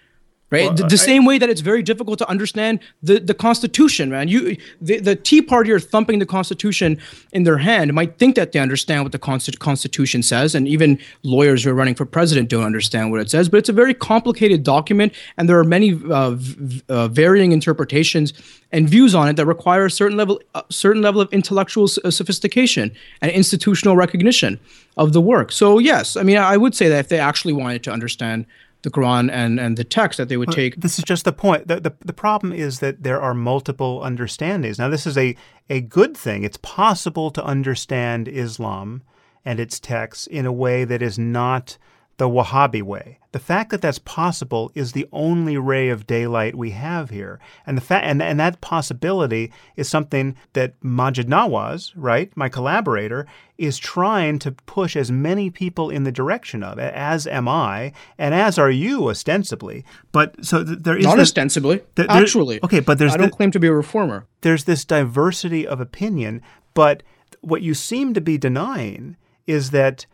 Right? 0.53 0.65
Well, 0.67 0.75
the, 0.75 0.87
the 0.87 0.99
same 0.99 1.25
way 1.25 1.39
that 1.39 1.49
it's 1.49 1.61
very 1.63 1.83
difficult 1.83 2.19
to 2.19 2.29
understand 2.29 2.81
the, 3.03 3.19
the 3.19 3.35
Constitution, 3.35 4.11
man. 4.11 4.29
You 4.29 4.57
the, 4.81 5.01
the 5.01 5.17
Tea 5.17 5.43
Party 5.43 5.73
are 5.73 5.81
thumping 5.81 6.19
the 6.19 6.27
Constitution 6.27 6.99
in 7.33 7.43
their 7.43 7.59
hand 7.59 7.93
might 7.93 8.19
think 8.19 8.37
that 8.37 8.53
they 8.53 8.61
understand 8.61 9.03
what 9.03 9.13
the 9.13 9.19
Consti- 9.19 9.59
Constitution 9.59 10.23
says, 10.23 10.55
and 10.55 10.69
even 10.69 10.99
lawyers 11.23 11.65
who 11.65 11.71
are 11.71 11.75
running 11.75 11.95
for 11.95 12.05
president 12.05 12.49
don't 12.49 12.65
understand 12.65 13.11
what 13.11 13.21
it 13.21 13.31
says. 13.31 13.49
But 13.49 13.59
it's 13.59 13.69
a 13.69 13.73
very 13.73 13.95
complicated 13.95 14.63
document, 14.63 15.13
and 15.37 15.49
there 15.49 15.59
are 15.59 15.65
many 15.65 16.01
uh, 16.11 16.31
v- 16.33 16.83
uh, 16.89 17.09
varying 17.09 17.53
interpretations 17.53 18.33
and 18.71 18.89
views 18.89 19.15
on 19.15 19.29
it 19.29 19.37
that 19.37 19.47
require 19.47 19.87
a 19.87 19.91
certain 19.91 20.17
level, 20.17 20.41
a 20.55 20.65
certain 20.71 21.03
level 21.03 21.21
of 21.21 21.33
intellectual 21.33 21.85
s- 21.85 21.99
uh, 22.05 22.11
sophistication 22.11 22.93
and 23.21 23.31
institutional 23.31 23.97
recognition 23.97 24.59
of 24.97 25.13
the 25.13 25.21
work. 25.21 25.53
So 25.53 25.79
yes, 25.79 26.17
I 26.17 26.23
mean 26.23 26.37
I 26.39 26.57
would 26.57 26.75
say 26.75 26.89
that 26.89 26.99
if 26.99 27.09
they 27.09 27.19
actually 27.19 27.55
wanted 27.55 27.83
to 27.85 27.91
understand 27.93 28.47
the 28.83 28.91
Quran 28.91 29.31
and, 29.33 29.59
and 29.61 29.77
the 29.77 29.85
text 29.85 30.17
that 30.19 30.29
they 30.29 30.37
would 30.37 30.51
take. 30.51 30.77
This 30.77 30.99
is 30.99 31.05
just 31.05 31.25
the 31.25 31.33
point. 31.33 31.69
The, 31.69 31.81
the, 31.81 31.95
the 32.05 32.13
problem 32.13 32.53
is 32.53 32.81
that 32.81 33.03
there 33.03 33.21
are 33.21 33.35
multiple 33.35 34.03
understandings. 34.03 34.79
Now, 34.79 34.89
this 34.89 35.07
is 35.07 35.17
a, 35.17 35.37
a 35.71 35.81
good 35.81 36.17
thing. 36.17 36.43
It's 36.43 36.59
possible 36.59 37.31
to 37.31 37.45
understand 37.45 38.29
Islam 38.29 39.03
and 39.45 39.61
its 39.61 39.79
texts 39.81 40.27
in 40.27 40.47
a 40.47 40.53
way 40.53 40.85
that 40.85 41.03
is 41.03 41.19
not 41.19 41.79
the 42.23 42.29
Wahhabi 42.29 42.81
way. 42.83 43.19
The 43.33 43.41
fact 43.41 43.71
that 43.71 43.81
that's 43.83 43.99
possible 43.99 44.71
is 44.77 44.93
the 44.93 45.09
only 45.11 45.57
ray 45.57 45.89
of 45.89 46.07
daylight 46.07 46.55
we 46.55 46.71
have 46.71 47.11
here. 47.11 47.41
And 47.67 47.77
the 47.77 47.81
fa- 47.81 48.05
and, 48.05 48.23
and 48.23 48.39
that 48.39 48.61
possibility 48.61 49.53
is 49.75 49.89
something 49.89 50.37
that 50.53 50.79
Maajid 50.83 51.25
Nawaz, 51.25 51.93
right, 51.97 52.31
my 52.37 52.49
collaborator, 52.49 53.27
is 53.59 53.77
trying 53.77 54.39
to 54.39 54.53
push 54.53 54.95
as 54.95 55.11
many 55.11 55.51
people 55.51 55.91
in 55.91 56.05
the 56.05 56.13
direction 56.13 56.63
of, 56.63 56.79
as 56.79 57.27
am 57.27 57.49
I, 57.49 57.93
and 58.19 58.37
as 58.37 58.57
are 58.57 58.71
you 58.71 59.09
ostensibly. 59.09 59.85
But 60.13 60.45
so 60.45 60.63
th- 60.63 60.79
there 60.83 60.97
is 60.97 61.05
Not 61.05 61.17
this- 61.17 61.31
ostensibly, 61.31 61.81
there- 61.97 62.07
actually. 62.09 62.61
okay, 62.63 62.79
but 62.79 62.99
there's 62.99 63.15
I 63.15 63.17
don't 63.17 63.31
the- 63.33 63.37
claim 63.37 63.51
to 63.51 63.59
be 63.59 63.67
a 63.67 63.73
reformer. 63.75 64.27
there's 64.43 64.63
this 64.63 64.85
diversity 64.85 65.67
of 65.67 65.81
opinion, 65.81 66.41
but 66.75 67.03
what 67.41 67.63
you 67.63 67.75
seem 67.75 68.15
to 68.15 68.21
be 68.21 68.39
denying 68.39 69.17
is 69.49 69.71
that 69.73 70.07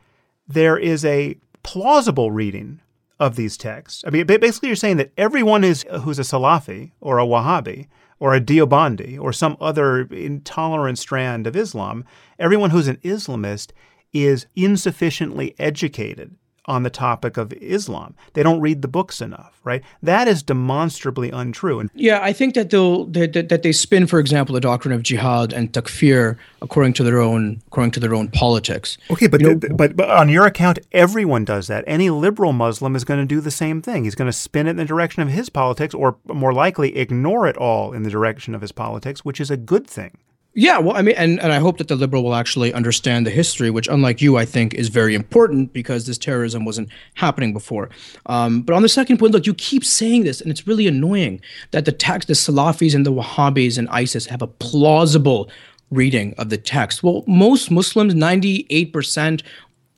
there 0.50 0.78
is 0.78 1.04
a 1.04 1.36
plausible 1.62 2.30
reading 2.30 2.80
of 3.18 3.36
these 3.36 3.56
texts. 3.56 4.04
I 4.06 4.10
mean, 4.10 4.26
basically, 4.26 4.68
you're 4.68 4.76
saying 4.76 4.98
that 4.98 5.12
everyone 5.16 5.64
is 5.64 5.84
who's 6.02 6.18
a 6.18 6.22
Salafi 6.22 6.92
or 7.00 7.18
a 7.18 7.26
Wahhabi 7.26 7.88
or 8.20 8.34
a 8.34 8.40
Deobandi 8.40 9.18
or 9.20 9.32
some 9.32 9.56
other 9.60 10.02
intolerant 10.02 10.98
strand 10.98 11.46
of 11.46 11.56
Islam, 11.56 12.04
everyone 12.38 12.70
who's 12.70 12.88
an 12.88 12.98
Islamist 12.98 13.72
is 14.12 14.46
insufficiently 14.56 15.54
educated 15.58 16.36
on 16.68 16.82
the 16.82 16.90
topic 16.90 17.36
of 17.36 17.52
Islam. 17.54 18.14
They 18.34 18.42
don't 18.42 18.60
read 18.60 18.82
the 18.82 18.88
books 18.88 19.20
enough, 19.20 19.58
right? 19.64 19.82
That 20.02 20.28
is 20.28 20.42
demonstrably 20.42 21.30
untrue. 21.30 21.80
And 21.80 21.90
Yeah, 21.94 22.20
I 22.22 22.32
think 22.32 22.54
that 22.54 22.70
they'll 22.70 23.06
that, 23.06 23.32
that, 23.32 23.48
that 23.48 23.62
they 23.62 23.72
spin, 23.72 24.06
for 24.06 24.20
example, 24.20 24.54
the 24.54 24.60
doctrine 24.60 24.92
of 24.92 25.02
jihad 25.02 25.52
and 25.52 25.72
takfir 25.72 26.36
according 26.62 26.92
to 26.94 27.02
their 27.02 27.20
own 27.20 27.62
according 27.66 27.92
to 27.92 28.00
their 28.00 28.14
own 28.14 28.28
politics. 28.28 28.98
Okay, 29.10 29.26
but, 29.26 29.40
but 29.76 29.96
but 29.96 30.10
on 30.10 30.28
your 30.28 30.46
account, 30.46 30.78
everyone 30.92 31.44
does 31.44 31.66
that. 31.68 31.84
Any 31.86 32.10
liberal 32.10 32.52
Muslim 32.52 32.94
is 32.94 33.04
going 33.04 33.20
to 33.20 33.26
do 33.26 33.40
the 33.40 33.50
same 33.50 33.80
thing. 33.82 34.04
He's 34.04 34.14
going 34.14 34.30
to 34.30 34.36
spin 34.36 34.66
it 34.66 34.70
in 34.70 34.76
the 34.76 34.84
direction 34.84 35.22
of 35.22 35.30
his 35.30 35.48
politics, 35.48 35.94
or 35.94 36.16
more 36.26 36.52
likely, 36.52 36.96
ignore 36.96 37.46
it 37.46 37.56
all 37.56 37.92
in 37.92 38.02
the 38.02 38.10
direction 38.10 38.54
of 38.54 38.60
his 38.60 38.72
politics, 38.72 39.24
which 39.24 39.40
is 39.40 39.50
a 39.50 39.56
good 39.56 39.86
thing. 39.86 40.18
Yeah, 40.60 40.78
well, 40.78 40.96
I 40.96 41.02
mean, 41.02 41.14
and, 41.16 41.38
and 41.38 41.52
I 41.52 41.60
hope 41.60 41.78
that 41.78 41.86
the 41.86 41.94
liberal 41.94 42.24
will 42.24 42.34
actually 42.34 42.72
understand 42.74 43.24
the 43.24 43.30
history, 43.30 43.70
which, 43.70 43.86
unlike 43.86 44.20
you, 44.20 44.36
I 44.36 44.44
think 44.44 44.74
is 44.74 44.88
very 44.88 45.14
important 45.14 45.72
because 45.72 46.04
this 46.04 46.18
terrorism 46.18 46.64
wasn't 46.64 46.88
happening 47.14 47.52
before. 47.52 47.90
Um, 48.26 48.62
but 48.62 48.74
on 48.74 48.82
the 48.82 48.88
second 48.88 49.18
point, 49.18 49.32
look, 49.32 49.46
you 49.46 49.54
keep 49.54 49.84
saying 49.84 50.24
this, 50.24 50.40
and 50.40 50.50
it's 50.50 50.66
really 50.66 50.88
annoying 50.88 51.40
that 51.70 51.84
the 51.84 51.92
text, 51.92 52.26
the 52.26 52.34
Salafis 52.34 52.92
and 52.92 53.06
the 53.06 53.12
Wahhabis 53.12 53.78
and 53.78 53.88
ISIS 53.90 54.26
have 54.26 54.42
a 54.42 54.48
plausible 54.48 55.48
reading 55.92 56.34
of 56.38 56.48
the 56.48 56.58
text. 56.58 57.04
Well, 57.04 57.22
most 57.28 57.70
Muslims, 57.70 58.14
98% 58.14 59.42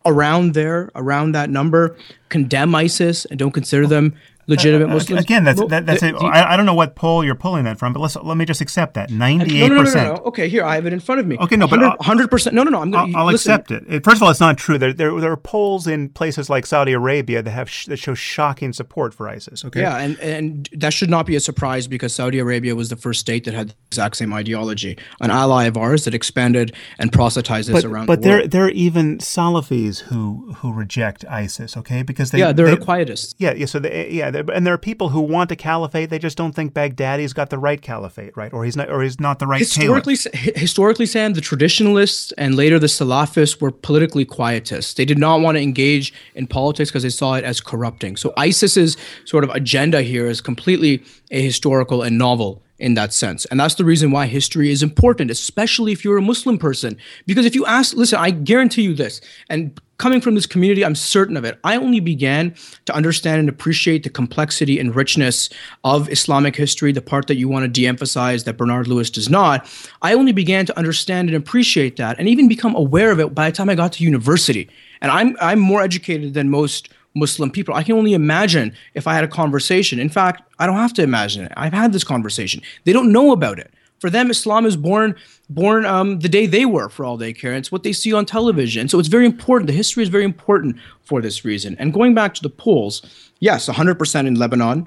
around 0.05 0.53
there, 0.53 0.91
around 0.95 1.33
that 1.33 1.49
number, 1.49 1.97
condemn 2.29 2.75
ISIS 2.75 3.25
and 3.25 3.39
don't 3.39 3.53
consider 3.53 3.87
them 3.87 4.15
legitimate 4.51 4.91
uh, 4.91 4.95
Muslims. 4.95 5.23
Again, 5.23 5.45
that's 5.45 5.61
that, 5.69 5.87
that's 5.87 6.01
the- 6.03 6.15
a, 6.15 6.19
the- 6.19 6.25
I, 6.27 6.53
I 6.55 6.57
don't 6.57 6.67
know 6.67 6.75
what 6.75 6.95
poll 6.97 7.25
you're 7.25 7.35
pulling 7.35 7.65
that 7.65 7.79
from, 7.79 7.93
but 7.93 8.01
let's 8.01 8.17
let 8.17 8.37
me 8.37 8.45
just 8.45 8.61
accept 8.61 8.95
that 8.95 9.11
ninety 9.11 9.59
no, 9.61 9.65
eight 9.65 9.69
no, 9.69 9.75
no, 9.75 9.75
no, 9.77 9.85
percent. 9.85 10.21
Okay, 10.27 10.49
here 10.49 10.65
I 10.65 10.75
have 10.75 10.87
it 10.87 10.93
in 10.93 11.01
front 11.01 11.21
of 11.21 11.27
me. 11.27 11.39
Okay, 11.39 11.57
no, 11.57 11.67
but 11.67 11.81
hundred 12.03 12.31
percent. 12.31 12.55
No, 12.55 12.63
no, 12.63 12.71
no. 12.71 12.81
I'm 12.83 12.95
I'll. 12.95 13.17
I'll 13.17 13.29
accept 13.29 13.71
it. 13.71 14.05
First 14.05 14.17
of 14.17 14.23
all, 14.25 14.31
it's 14.31 14.41
not 14.41 14.59
true. 14.59 14.77
There, 14.79 14.93
there, 14.93 15.19
there 15.21 15.33
are 15.33 15.37
polls 15.37 15.87
in 15.87 16.09
places 16.11 16.51
like 16.51 16.67
Saudi 16.67 16.93
Arabia 16.93 17.43
that 17.43 17.51
have 17.51 17.71
sh- 17.71 17.87
that 17.87 17.99
show 17.99 18.15
shocking 18.15 18.73
support 18.73 19.15
for 19.15 19.29
ISIS. 19.29 19.65
Okay, 19.65 19.81
Yeah, 19.81 19.97
and 19.99 20.19
and 20.21 20.69
that 20.73 20.93
should 20.93 21.11
not 21.11 21.27
be 21.27 21.37
a 21.37 21.41
surprise 21.41 21.87
because 21.87 22.15
Saudi 22.15 22.39
Arabia 22.39 22.75
was 22.75 22.89
the 22.89 22.97
first 22.97 23.21
state 23.21 23.45
that 23.45 23.55
had 23.55 23.69
the 23.71 23.75
exact 23.89 24.17
same 24.17 24.33
ideology, 24.35 24.99
an 25.21 25.31
ally 25.31 25.65
of 25.65 25.77
ours 25.77 26.05
that 26.05 26.15
expanded 26.15 26.75
and 26.99 27.13
proselytized 27.13 27.71
but, 27.73 27.85
around 27.85 28.07
but 28.07 28.23
the 28.23 28.29
there 28.29 28.47
there 28.49 28.65
are 28.65 28.71
even 28.71 29.19
Salafis 29.19 30.01
who 30.01 30.53
who 30.59 30.73
reject 30.73 31.25
ISIS. 31.29 31.77
Okay, 31.77 32.03
because 32.03 32.31
they 32.31 32.39
yeah, 32.39 32.53
they're 32.53 32.67
they, 32.67 32.75
the 32.75 32.81
quietists. 32.85 33.35
Yeah, 33.39 33.53
yeah. 33.55 33.67
So 33.67 33.79
they, 33.79 34.11
yeah, 34.11 34.31
and 34.49 34.67
there 34.67 34.75
are 34.75 34.79
people 34.79 35.11
who 35.11 35.21
want 35.21 35.51
a 35.51 35.57
caliphate. 35.57 36.11
They 36.11 36.19
just 36.19 36.37
don't 36.37 36.53
think 36.53 36.75
Baghdadi's 36.75 37.33
got 37.33 37.51
the 37.51 37.59
right 37.59 37.81
caliphate, 37.81 38.37
right? 38.37 38.53
Or 38.53 38.65
he's 38.65 38.77
not, 38.77 38.91
or 38.91 39.03
he's 39.03 39.21
not 39.21 39.39
the 39.39 39.47
right 39.47 39.59
Historically, 39.59 40.17
hi- 40.17 40.53
historically, 40.57 41.07
Sam, 41.07 41.35
the 41.35 41.41
traditionalists 41.41 42.33
and 42.33 42.55
later 42.55 42.79
the 42.79 42.87
Salafists 42.87 43.61
were 43.61 43.71
politically 43.71 44.25
quietists. 44.25 44.95
They 44.95 45.05
did 45.05 45.19
not 45.19 45.41
want 45.41 45.57
to 45.57 45.63
engage 45.63 46.13
in 46.35 46.47
politics 46.47 46.91
because 46.91 47.03
they 47.03 47.11
saw 47.11 47.35
it 47.35 47.45
as 47.45 47.61
corrupting. 47.61 48.17
So 48.17 48.33
ISIS's 48.37 48.97
sort 49.25 49.45
of 49.45 49.51
agenda 49.51 50.03
here 50.03 50.27
is 50.27 50.41
completely 50.41 51.03
ahistorical 51.31 52.07
and 52.07 52.19
novel 52.19 52.63
in 52.81 52.95
that 52.95 53.13
sense. 53.13 53.45
And 53.47 53.61
that's 53.61 53.75
the 53.75 53.85
reason 53.85 54.11
why 54.11 54.27
history 54.27 54.71
is 54.71 54.83
important, 54.83 55.31
especially 55.31 55.93
if 55.93 56.05
you're 56.05 56.17
a 56.17 56.23
Muslim 56.23 56.59
person. 56.59 56.97
Because 57.27 57.45
if 57.45 57.55
you 57.55 57.67
ask, 57.67 57.95
listen, 57.95 58.19
I 58.19 58.31
guarantee 58.31 58.83
you 58.83 58.95
this, 58.95 59.21
and 59.49 59.79
coming 60.01 60.21
from 60.21 60.35
this 60.35 60.47
community, 60.47 60.83
I'm 60.83 60.95
certain 60.95 61.37
of 61.37 61.45
it. 61.45 61.59
I 61.63 61.77
only 61.77 62.01
began 62.01 62.55
to 62.87 62.95
understand 62.95 63.39
and 63.39 63.49
appreciate 63.49 64.03
the 64.03 64.09
complexity 64.09 64.81
and 64.81 64.97
richness 64.97 65.51
of 65.85 66.11
Islamic 66.11 66.57
history, 66.57 66.91
the 66.91 67.03
part 67.03 67.27
that 67.27 67.37
you 67.37 67.49
want 67.49 67.65
to 67.65 67.69
de 67.69 67.87
emphasize 67.87 68.45
that 68.45 68.57
Bernard 68.57 68.89
Lewis 68.89 69.11
does 69.11 69.29
not. 69.29 69.69
I 70.01 70.15
only 70.15 70.33
began 70.33 70.65
to 70.67 70.79
understand 70.79 71.29
and 71.29 71.37
appreciate 71.37 71.97
that 71.97 72.19
and 72.19 72.29
even 72.29 72.49
become 72.49 72.75
aware 72.75 73.13
of 73.13 73.21
it 73.21 73.35
by 73.35 73.51
the 73.51 73.57
time 73.57 73.69
I 73.69 73.75
got 73.75 73.93
to 73.93 74.05
university. 74.05 74.71
And 75.03 75.13
I'm, 75.13 75.37
I'm 75.41 75.61
more 75.61 75.83
educated 75.83 76.33
than 76.33 76.49
most 76.49 76.89
Muslim 77.15 77.51
people. 77.51 77.75
I 77.75 77.83
can 77.83 77.97
only 77.97 78.15
imagine 78.15 78.75
if 78.95 79.07
I 79.07 79.15
had 79.15 79.25
a 79.25 79.29
conversation. 79.29 80.01
In 80.01 80.09
fact, 80.09 80.43
I 80.59 80.67
don't 80.67 80.77
have 80.77 80.95
to 80.95 81.03
imagine 81.03 81.45
it. 81.45 81.53
I've 81.57 81.75
had 81.75 81.93
this 81.93 82.05
conversation. 82.05 82.63
They 82.85 82.95
don't 82.95 83.13
know 83.13 83.33
about 83.33 83.59
it. 83.59 83.71
For 84.01 84.11
them, 84.11 84.31
Islam 84.31 84.67
is 84.67 84.77
born 84.77 85.15
born 85.51 85.85
um, 85.85 86.21
the 86.21 86.29
day 86.29 86.47
they 86.47 86.65
were, 86.65 86.89
for 86.89 87.05
all 87.05 87.17
they 87.17 87.33
care. 87.33 87.55
It's 87.55 87.71
what 87.71 87.83
they 87.83 87.93
see 87.93 88.13
on 88.13 88.25
television. 88.25 88.89
So 88.89 88.99
it's 88.99 89.09
very 89.09 89.27
important. 89.27 89.67
The 89.67 89.75
history 89.75 90.03
is 90.03 90.09
very 90.09 90.25
important 90.25 90.77
for 91.03 91.21
this 91.21 91.45
reason. 91.45 91.77
And 91.79 91.93
going 91.93 92.15
back 92.15 92.35
to 92.35 92.43
the 92.43 92.49
polls, 92.51 93.03
yes, 93.41 93.69
100% 93.69 94.27
in 94.27 94.35
Lebanon, 94.37 94.87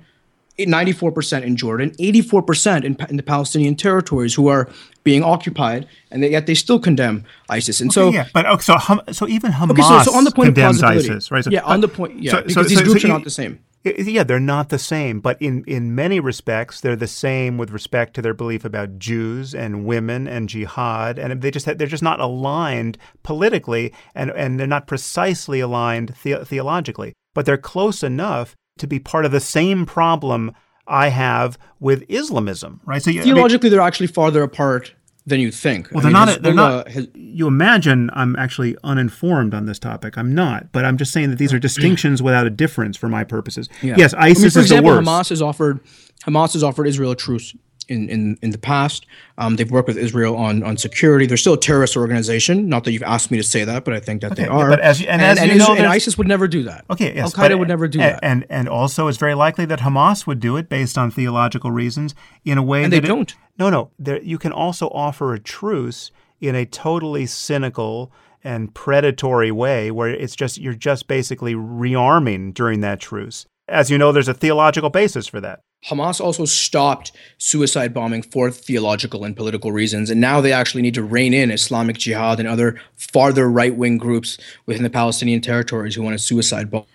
94% 0.60 1.44
in 1.44 1.56
Jordan, 1.56 1.92
84% 2.00 2.84
in, 2.84 2.96
in 3.10 3.18
the 3.18 3.24
Palestinian 3.24 3.76
territories 3.76 4.34
who 4.36 4.48
are 4.48 4.70
being 5.04 5.24
occupied, 5.24 5.88
and 6.12 6.22
they, 6.24 6.32
yet 6.32 6.46
they 6.46 6.54
still 6.56 6.80
condemn 6.80 7.26
ISIS. 7.50 7.82
And 7.82 7.92
so, 7.92 8.12
yeah, 8.12 8.28
but 8.34 8.46
okay, 8.46 8.62
so 8.62 8.78
so 9.12 9.28
even 9.28 9.52
Hamas 9.52 9.72
okay, 9.72 9.82
so, 9.82 10.12
so 10.12 10.18
on 10.18 10.24
the 10.24 10.32
point 10.32 10.50
of 10.50 10.56
condemns 10.56 10.80
plausibility, 10.80 11.10
ISIS, 11.12 11.32
right? 11.32 11.44
So, 11.44 11.50
yeah, 11.50 11.64
on 11.64 11.82
the 11.82 11.88
point, 11.88 12.22
yeah, 12.22 12.34
so- 12.34 12.42
because 12.44 12.68
these 12.70 12.82
groups 12.82 13.04
are 13.04 13.08
not 13.10 13.24
the 13.24 13.30
same. 13.32 13.60
Yeah, 13.84 14.24
they're 14.24 14.40
not 14.40 14.70
the 14.70 14.80
same, 14.80 15.20
but 15.20 15.42
in, 15.42 15.64
in 15.68 15.94
many 15.94 16.20
respects, 16.20 16.80
they're 16.80 16.96
the 16.96 17.08
same 17.08 17.58
with 17.58 17.72
respect 17.72 18.14
to 18.14 18.22
their 18.22 18.34
belief 18.34 18.64
about 18.64 18.98
Jews 18.98 19.54
and 19.54 19.86
women 19.86 20.28
and 20.28 20.48
jihad, 20.48 21.20
and 21.20 21.42
they 21.42 21.52
just 21.52 21.66
they're 21.66 21.88
just 21.88 22.04
not 22.04 22.22
aligned 22.22 22.98
politically, 23.24 23.94
and, 24.16 24.32
and 24.32 24.60
they're 24.60 24.68
not 24.68 24.88
precisely 24.88 25.60
aligned 25.60 26.16
the, 26.24 26.46
theologically, 26.46 27.14
but 27.34 27.46
they're 27.46 27.58
close 27.58 28.04
enough 28.04 28.56
to 28.78 28.88
be 28.88 29.00
part 29.00 29.26
of 29.26 29.32
the 29.32 29.40
same 29.42 29.86
problem 29.86 30.54
I 30.88 31.10
have 31.10 31.58
with 31.80 32.04
Islamism, 32.10 32.82
right? 32.86 33.02
So 33.02 33.12
you, 33.12 33.22
I 33.22 33.26
mean- 33.26 33.34
Theologically, 33.36 33.70
they're 33.70 33.82
actually 33.82 34.08
farther 34.08 34.44
apart 34.44 34.94
than 35.26 35.40
you 35.40 35.52
think. 35.52 35.90
well, 35.92 36.04
they're 36.04 36.12
not. 36.12 36.42
They're 36.42 36.54
not. 36.54 36.90
you 37.16 37.48
imagine 37.48 38.10
I'm 38.14 38.36
actually 38.36 38.76
uninformed 38.84 39.54
on 39.54 39.66
this 39.66 39.80
topic. 39.80 40.18
I'm 40.18 40.36
not, 40.36 40.72
but 40.72 40.86
I'm 40.86 40.98
just 40.98 41.14
saying 41.14 41.30
that 41.30 41.38
these 41.38 41.54
are 41.54 41.60
distinctions 41.60 42.22
without 42.22 42.46
a 42.46 42.50
difference 42.50 42.98
for 42.98 43.08
my 43.08 43.24
purposes. 43.24 43.70
Yes, 43.82 44.14
I 44.14 44.18
mean, 44.18 44.32
ISIS 44.32 44.54
for 44.54 44.60
is 44.60 44.66
example, 44.66 44.92
the 44.92 44.98
worst. 44.98 45.10
Hamas 45.10 45.30
has 45.30 45.42
offered 45.42 45.80
Hamas 46.26 46.54
has 46.54 46.64
offered 46.64 46.88
Israel 46.88 47.12
a 47.12 47.16
truce 47.16 47.56
in, 47.90 48.10
in, 48.10 48.38
in 48.42 48.52
the 48.52 48.58
past. 48.58 49.06
Um, 49.38 49.56
they've 49.56 49.70
worked 49.72 49.88
with 49.88 49.98
Israel 49.98 50.36
on, 50.36 50.64
on 50.64 50.78
security. 50.78 51.26
They're 51.26 51.38
still 51.38 51.54
a 51.54 51.60
terrorist 51.60 51.96
organization. 51.98 52.70
Not 52.70 52.84
that 52.84 52.92
you've 52.92 53.04
asked 53.04 53.32
me 53.32 53.38
to 53.38 53.44
say 53.44 53.64
that, 53.64 53.84
but 53.86 53.94
I 53.94 54.00
think 54.00 54.22
that 54.22 54.36
they 54.36 54.44
yeah, 54.44 54.50
are. 54.50 54.70
but 54.70 54.80
as 54.80 55.02
you- 55.02 55.08
and 55.08 55.22
as 55.22 55.42
you 55.46 55.56
know, 55.56 55.74
and 55.76 55.86
ISIS 55.86 56.18
would 56.18 56.28
never 56.28 56.48
do 56.48 56.64
that. 56.64 56.86
Okay, 56.90 57.14
yes, 57.16 57.38
Al 57.38 57.50
Qaeda 57.50 57.58
would 57.60 57.68
never 57.68 57.88
do 57.88 58.00
and, 58.00 58.14
that. 58.16 58.20
and 58.24 58.46
and 58.50 58.70
also 58.70 59.08
it's 59.08 59.18
very 59.18 59.34
likely 59.36 59.66
that 59.66 59.80
Hamas 59.80 60.26
would 60.28 60.40
do 60.40 60.58
it 60.58 60.70
based 60.70 60.98
on 60.98 61.12
theological 61.12 61.72
reasons 61.72 62.14
in 62.46 62.58
a 62.58 62.64
way 62.64 62.84
And 62.84 62.94
that 62.94 63.02
they 63.02 63.06
it- 63.06 63.08
don't. 63.08 63.36
no, 63.58 63.70
no. 63.70 63.92
There, 64.00 64.22
you 64.22 64.38
can 64.38 64.52
also 64.52 64.88
offer 64.90 65.34
a 65.34 65.40
truce 65.40 66.12
in 66.42 66.56
a 66.56 66.66
totally 66.66 67.26
cynical 67.26 68.12
and 68.44 68.74
predatory 68.74 69.52
way, 69.52 69.90
where 69.90 70.10
it's 70.10 70.36
just 70.36 70.58
you're 70.58 70.74
just 70.74 71.08
basically 71.08 71.54
rearming 71.56 72.54
during 72.54 72.82
that 72.82 73.00
truce. 73.00 73.46
As 73.70 73.90
you 73.90 73.98
know, 73.98 74.12
there's 74.12 74.28
a 74.28 74.34
theological 74.34 74.90
basis 74.90 75.28
for 75.28 75.40
that. 75.42 75.62
Hamas 75.88 76.22
also 76.22 76.46
stopped 76.46 77.12
suicide 77.38 77.94
bombing 77.94 78.22
for 78.22 78.50
theological 78.50 79.24
and 79.24 79.36
political 79.36 79.72
reasons, 79.72 80.10
and 80.10 80.22
now 80.22 80.40
they 80.40 80.54
actually 80.54 80.82
need 80.82 80.94
to 80.94 81.04
rein 81.04 81.34
in 81.34 81.52
Islamic 81.52 81.98
Jihad 81.98 82.40
and 82.40 82.48
other 82.48 82.80
farther 82.96 83.50
right 83.50 83.76
wing 83.76 83.98
groups 83.98 84.38
within 84.66 84.84
the 84.84 84.90
Palestinian 84.90 85.42
territories 85.42 85.96
who 85.96 86.04
want 86.04 86.14
to 86.14 86.24
suicide 86.24 86.72
bomb. 86.72 86.86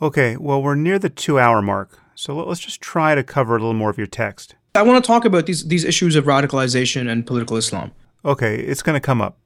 Okay, 0.00 0.36
well, 0.38 0.62
we're 0.62 0.74
near 0.74 0.98
the 0.98 1.10
two 1.10 1.38
hour 1.38 1.60
mark, 1.60 1.98
so 2.14 2.34
let's 2.36 2.60
just 2.60 2.80
try 2.80 3.14
to 3.14 3.22
cover 3.22 3.56
a 3.56 3.58
little 3.58 3.74
more 3.74 3.90
of 3.90 3.98
your 3.98 4.06
text. 4.06 4.54
I 4.74 4.82
want 4.82 5.02
to 5.04 5.06
talk 5.06 5.24
about 5.24 5.46
these, 5.46 5.66
these 5.66 5.84
issues 5.84 6.16
of 6.16 6.24
radicalization 6.24 7.10
and 7.10 7.26
political 7.26 7.56
Islam. 7.56 7.92
Okay, 8.24 8.56
it's 8.60 8.82
going 8.82 8.94
to 8.94 9.00
come 9.00 9.20
up. 9.20 9.36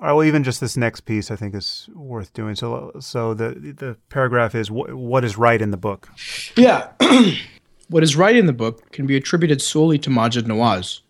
well, 0.00 0.24
even 0.24 0.44
just 0.44 0.60
this 0.60 0.76
next 0.76 1.02
piece, 1.02 1.30
I 1.30 1.36
think 1.36 1.54
is 1.54 1.88
worth 1.94 2.32
doing. 2.32 2.54
So, 2.54 2.92
so 3.00 3.34
the 3.34 3.50
the 3.76 3.96
paragraph 4.08 4.54
is 4.54 4.70
what, 4.70 4.94
what 4.94 5.24
is 5.24 5.36
right 5.36 5.60
in 5.60 5.70
the 5.70 5.76
book. 5.76 6.08
Yeah, 6.56 6.88
What 7.90 8.04
is 8.04 8.14
right 8.14 8.36
in 8.36 8.46
the 8.46 8.52
book 8.52 8.92
can 8.92 9.06
be 9.06 9.16
attributed 9.16 9.60
solely 9.60 9.98
to 9.98 10.10
Maajid 10.10 10.42
Nawaz. 10.42 11.00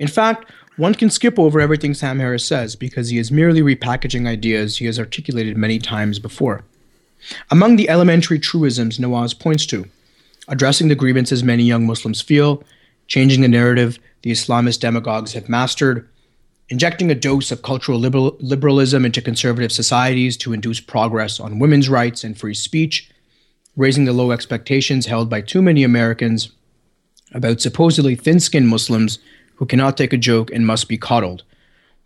In 0.00 0.08
fact, 0.08 0.50
one 0.76 0.96
can 0.96 1.08
skip 1.08 1.38
over 1.38 1.60
everything 1.60 1.94
Sam 1.94 2.18
Harris 2.18 2.44
says 2.44 2.74
because 2.74 3.08
he 3.08 3.18
is 3.18 3.30
merely 3.30 3.62
repackaging 3.62 4.26
ideas 4.26 4.76
he 4.76 4.86
has 4.86 4.98
articulated 4.98 5.56
many 5.56 5.78
times 5.78 6.18
before. 6.18 6.64
Among 7.52 7.76
the 7.76 7.88
elementary 7.88 8.40
truisms 8.40 8.98
Nawaz 8.98 9.38
points 9.38 9.64
to, 9.66 9.88
addressing 10.48 10.88
the 10.88 10.96
grievances 10.96 11.44
many 11.44 11.62
young 11.62 11.86
Muslims 11.86 12.20
feel, 12.20 12.64
changing 13.06 13.42
the 13.42 13.48
narrative 13.48 14.00
the 14.22 14.32
Islamist 14.32 14.80
demagogues 14.80 15.34
have 15.34 15.48
mastered, 15.48 16.08
injecting 16.68 17.12
a 17.12 17.14
dose 17.14 17.52
of 17.52 17.62
cultural 17.62 18.00
liberal- 18.00 18.36
liberalism 18.40 19.04
into 19.04 19.22
conservative 19.22 19.70
societies 19.70 20.36
to 20.38 20.52
induce 20.52 20.80
progress 20.80 21.38
on 21.38 21.60
women's 21.60 21.88
rights 21.88 22.24
and 22.24 22.36
free 22.36 22.54
speech, 22.54 23.08
raising 23.76 24.04
the 24.04 24.12
low 24.12 24.30
expectations 24.30 25.06
held 25.06 25.28
by 25.28 25.40
too 25.40 25.62
many 25.62 25.82
Americans 25.82 26.50
about 27.32 27.60
supposedly 27.60 28.14
thin 28.14 28.40
skinned 28.40 28.68
Muslims 28.68 29.18
who 29.56 29.66
cannot 29.66 29.96
take 29.96 30.12
a 30.12 30.16
joke 30.16 30.50
and 30.52 30.66
must 30.66 30.88
be 30.88 30.98
coddled. 30.98 31.42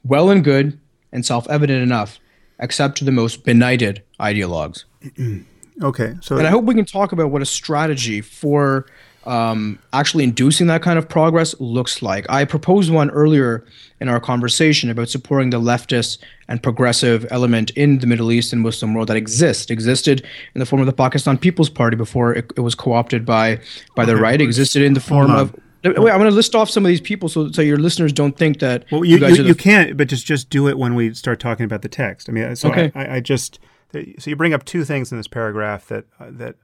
Well 0.05 0.31
and 0.31 0.45
good, 0.45 0.79
and 1.13 1.25
self 1.25 1.49
evident 1.49 1.83
enough, 1.83 2.19
except 2.59 2.99
to 2.99 3.05
the 3.05 3.13
most 3.13 3.45
benighted 3.45 4.03
ideologues. 4.21 4.85
okay, 5.83 6.15
so. 6.21 6.37
And 6.37 6.47
I 6.47 6.51
hope 6.51 6.65
we 6.65 6.75
can 6.75 6.85
talk 6.85 7.13
about 7.13 7.31
what 7.31 7.43
a 7.43 7.47
strategy 7.47 8.21
for 8.21 8.87
um, 9.29 9.79
actually 9.93 10.25
inducing 10.25 10.67
that 10.69 10.83
kind 10.83 10.99
of 10.99 11.09
progress 11.09 11.55
looks 11.61 12.03
like. 12.03 12.25
I 12.31 12.45
proposed 12.45 12.91
one 12.91 13.11
earlier 13.11 13.65
in 14.01 14.09
our 14.09 14.21
conversation 14.21 14.89
about 14.89 15.09
supporting 15.09 15.51
the 15.51 15.61
leftist 15.61 16.19
and 16.49 16.63
progressive 16.63 17.27
element 17.31 17.71
in 17.71 17.99
the 17.99 18.07
Middle 18.07 18.33
East 18.33 18.53
and 18.53 18.63
Muslim 18.63 18.95
world 18.95 19.09
that 19.09 19.17
exists, 19.17 19.71
existed 19.71 20.27
in 20.55 20.59
the 20.61 20.67
form 20.67 20.81
of 20.81 20.87
the 20.87 20.93
Pakistan 20.93 21.37
People's 21.37 21.69
Party 21.69 21.97
before 21.97 22.33
it, 22.33 22.51
it 22.57 22.61
was 22.61 22.75
co-opted 22.75 23.27
by 23.27 23.61
by 23.95 24.05
the 24.05 24.17
right, 24.17 24.41
existed 24.41 24.83
in 24.83 24.95
the 24.95 25.01
form 25.01 25.31
of 25.31 25.55
Wait, 25.85 25.97
I'm 25.97 26.19
going 26.19 26.25
to 26.25 26.31
list 26.31 26.57
off 26.57 26.69
some 26.69 26.85
of 26.85 26.89
these 26.89 27.01
people 27.01 27.29
so, 27.29 27.53
so 27.53 27.63
your 27.63 27.77
listeners 27.77 28.13
don't 28.13 28.37
think 28.37 28.59
that. 28.59 28.85
Well, 28.91 29.05
you, 29.05 29.19
you, 29.19 29.27
you, 29.29 29.45
you 29.45 29.55
can't, 29.55 29.97
but 29.97 30.09
just 30.09 30.27
just 30.27 30.51
do 30.51 30.67
it 30.67 30.77
when 30.77 30.97
we 30.97 31.15
start 31.15 31.39
talking 31.39 31.65
about 31.65 31.83
the 31.83 31.89
text. 31.89 32.29
I 32.29 32.33
mean, 32.33 32.57
so 32.57 32.71
okay. 32.71 32.91
I, 32.97 33.17
I, 33.17 33.21
just 33.21 33.61
so 33.93 34.01
you 34.27 34.35
bring 34.35 34.53
up 34.53 34.65
two 34.65 34.85
things 34.85 35.13
in 35.13 35.19
this 35.19 35.29
paragraph 35.29 35.87
that 35.87 36.07
uh, 36.19 36.31
that 36.31 36.57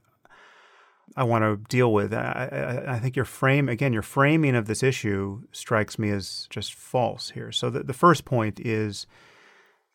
I 1.15 1.23
want 1.23 1.43
to 1.43 1.57
deal 1.69 1.93
with. 1.93 2.13
I, 2.13 2.83
I, 2.87 2.95
I, 2.95 2.99
think 2.99 3.15
your 3.15 3.25
frame, 3.25 3.69
again, 3.69 3.93
your 3.93 4.01
framing 4.01 4.55
of 4.55 4.67
this 4.67 4.83
issue 4.83 5.43
strikes 5.51 5.97
me 5.97 6.09
as 6.09 6.47
just 6.49 6.73
false 6.73 7.29
here. 7.29 7.51
So 7.51 7.69
the, 7.69 7.83
the 7.83 7.93
first 7.93 8.25
point 8.25 8.59
is 8.59 9.07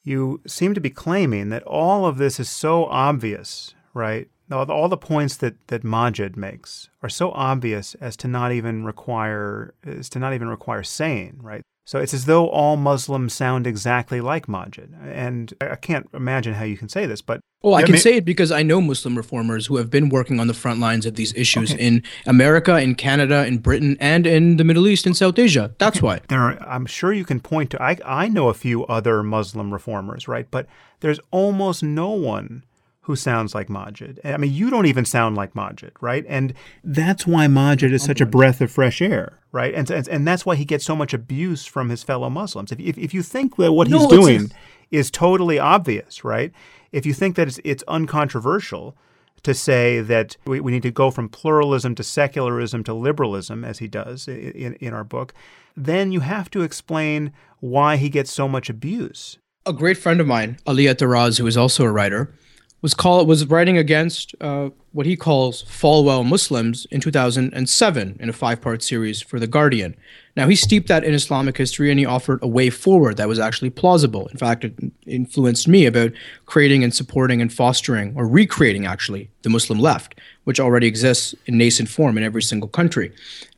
you 0.02 0.40
seem 0.46 0.72
to 0.74 0.80
be 0.80 0.90
claiming 0.90 1.50
that 1.50 1.62
all 1.64 2.06
of 2.06 2.16
this 2.16 2.40
is 2.40 2.48
so 2.48 2.86
obvious, 2.86 3.74
right? 3.92 4.28
All 4.50 4.64
the, 4.64 4.72
all 4.72 4.88
the 4.88 4.96
points 4.96 5.36
that, 5.36 5.54
that 5.68 5.82
Maajid 5.82 6.36
makes 6.36 6.88
are 7.02 7.08
so 7.08 7.30
obvious 7.32 7.94
as 7.96 8.16
to 8.16 8.28
not 8.28 8.52
even 8.52 8.84
require 8.84 9.74
as 9.84 10.08
to 10.10 10.18
not 10.18 10.32
even 10.32 10.48
require 10.48 10.82
saying, 10.82 11.38
right? 11.42 11.62
So 11.90 11.98
it's 11.98 12.14
as 12.14 12.26
though 12.26 12.46
all 12.46 12.76
Muslims 12.76 13.34
sound 13.34 13.66
exactly 13.66 14.20
like 14.20 14.46
Maajid. 14.46 14.94
And 15.12 15.52
I 15.60 15.74
can't 15.74 16.08
imagine 16.14 16.54
how 16.54 16.62
you 16.62 16.76
can 16.76 16.88
say 16.88 17.04
this, 17.04 17.20
but. 17.20 17.40
Well, 17.62 17.74
I 17.74 17.82
can 17.82 17.98
say 17.98 18.18
it 18.18 18.24
because 18.24 18.52
I 18.52 18.62
know 18.62 18.80
Muslim 18.80 19.16
reformers 19.16 19.66
who 19.66 19.76
have 19.76 19.90
been 19.90 20.08
working 20.08 20.38
on 20.38 20.46
the 20.46 20.54
front 20.54 20.78
lines 20.78 21.04
of 21.04 21.16
these 21.16 21.34
issues 21.34 21.72
okay. 21.72 21.84
in 21.84 22.04
America, 22.26 22.76
in 22.80 22.94
Canada, 22.94 23.44
in 23.44 23.58
Britain, 23.58 23.96
and 23.98 24.24
in 24.24 24.56
the 24.56 24.62
Middle 24.62 24.86
East 24.86 25.04
and 25.04 25.16
South 25.16 25.36
Asia. 25.36 25.74
That's 25.78 25.96
okay. 25.96 26.06
why. 26.06 26.20
There 26.28 26.38
are, 26.38 26.62
I'm 26.62 26.86
sure 26.86 27.12
you 27.12 27.24
can 27.24 27.40
point 27.40 27.70
to, 27.72 27.82
I, 27.82 27.98
I 28.04 28.28
know 28.28 28.50
a 28.50 28.54
few 28.54 28.86
other 28.86 29.24
Muslim 29.24 29.72
reformers, 29.72 30.28
right? 30.28 30.46
But 30.48 30.68
there's 31.00 31.18
almost 31.32 31.82
no 31.82 32.10
one 32.10 32.62
who 33.02 33.16
sounds 33.16 33.54
like 33.54 33.68
Maajid. 33.68 34.18
I 34.24 34.36
mean, 34.36 34.52
you 34.52 34.70
don't 34.70 34.86
even 34.86 35.04
sound 35.04 35.36
like 35.36 35.54
Maajid, 35.54 35.92
right? 36.00 36.24
And 36.28 36.52
that's 36.84 37.26
why 37.26 37.46
Maajid 37.46 37.92
is 37.92 38.02
such 38.02 38.20
a 38.20 38.26
breath 38.26 38.60
of 38.60 38.70
fresh 38.70 39.00
air, 39.00 39.38
right? 39.52 39.74
And 39.74 39.90
and, 39.90 40.06
and 40.08 40.28
that's 40.28 40.44
why 40.44 40.56
he 40.56 40.64
gets 40.64 40.84
so 40.84 40.94
much 40.94 41.14
abuse 41.14 41.64
from 41.64 41.88
his 41.88 42.02
fellow 42.02 42.28
Muslims. 42.28 42.72
If 42.72 42.80
if, 42.80 42.98
if 42.98 43.14
you 43.14 43.22
think 43.22 43.56
that 43.56 43.72
what 43.72 43.88
he's 43.88 44.02
no, 44.02 44.08
doing 44.08 44.52
is 44.90 45.10
totally 45.10 45.58
obvious, 45.58 46.24
right? 46.24 46.52
If 46.92 47.06
you 47.06 47.14
think 47.14 47.36
that 47.36 47.48
it's, 47.48 47.60
it's 47.64 47.84
uncontroversial 47.88 48.96
to 49.42 49.54
say 49.54 50.00
that 50.00 50.36
we, 50.44 50.60
we 50.60 50.72
need 50.72 50.82
to 50.82 50.90
go 50.90 51.10
from 51.10 51.28
pluralism 51.28 51.94
to 51.94 52.02
secularism 52.02 52.84
to 52.84 52.92
liberalism, 52.92 53.64
as 53.64 53.78
he 53.78 53.88
does 53.88 54.28
in, 54.28 54.74
in 54.74 54.92
our 54.92 55.04
book, 55.04 55.32
then 55.76 56.12
you 56.12 56.20
have 56.20 56.50
to 56.50 56.62
explain 56.62 57.32
why 57.60 57.96
he 57.96 58.08
gets 58.08 58.30
so 58.30 58.46
much 58.46 58.68
abuse. 58.68 59.38
A 59.66 59.72
great 59.72 59.96
friend 59.96 60.20
of 60.20 60.26
mine, 60.26 60.58
Ali 60.66 60.84
Eteraz, 60.84 61.38
who 61.38 61.46
is 61.46 61.56
also 61.56 61.84
a 61.84 61.92
writer, 61.92 62.34
was 62.82 62.94
call 62.94 63.24
was 63.26 63.46
writing 63.46 63.76
against 63.76 64.34
uh, 64.40 64.70
what 64.92 65.06
he 65.06 65.16
calls 65.16 65.64
Falwell 65.64 66.26
Muslims 66.26 66.86
in 66.90 67.00
2007 67.00 68.16
in 68.18 68.28
a 68.28 68.32
five-part 68.32 68.82
series 68.82 69.20
for 69.20 69.38
The 69.38 69.46
Guardian. 69.46 69.94
Now 70.36 70.48
he 70.48 70.56
steeped 70.56 70.88
that 70.88 71.04
in 71.04 71.12
Islamic 71.12 71.56
history 71.56 71.90
and 71.90 71.98
he 71.98 72.06
offered 72.06 72.38
a 72.42 72.48
way 72.48 72.70
forward 72.70 73.16
that 73.16 73.28
was 73.28 73.38
actually 73.38 73.70
plausible. 73.70 74.28
In 74.28 74.38
fact, 74.38 74.64
it 74.64 74.74
influenced 75.06 75.68
me 75.68 75.86
about 75.86 76.12
creating 76.46 76.82
and 76.82 76.94
supporting 76.94 77.42
and 77.42 77.52
fostering 77.52 78.14
or 78.16 78.26
recreating 78.26 78.86
actually 78.86 79.30
the 79.42 79.50
Muslim 79.50 79.78
left, 79.78 80.14
which 80.44 80.60
already 80.60 80.86
exists 80.86 81.34
in 81.46 81.58
nascent 81.58 81.88
form 81.88 82.16
in 82.16 82.24
every 82.24 82.42
single 82.42 82.68
country. 82.68 83.12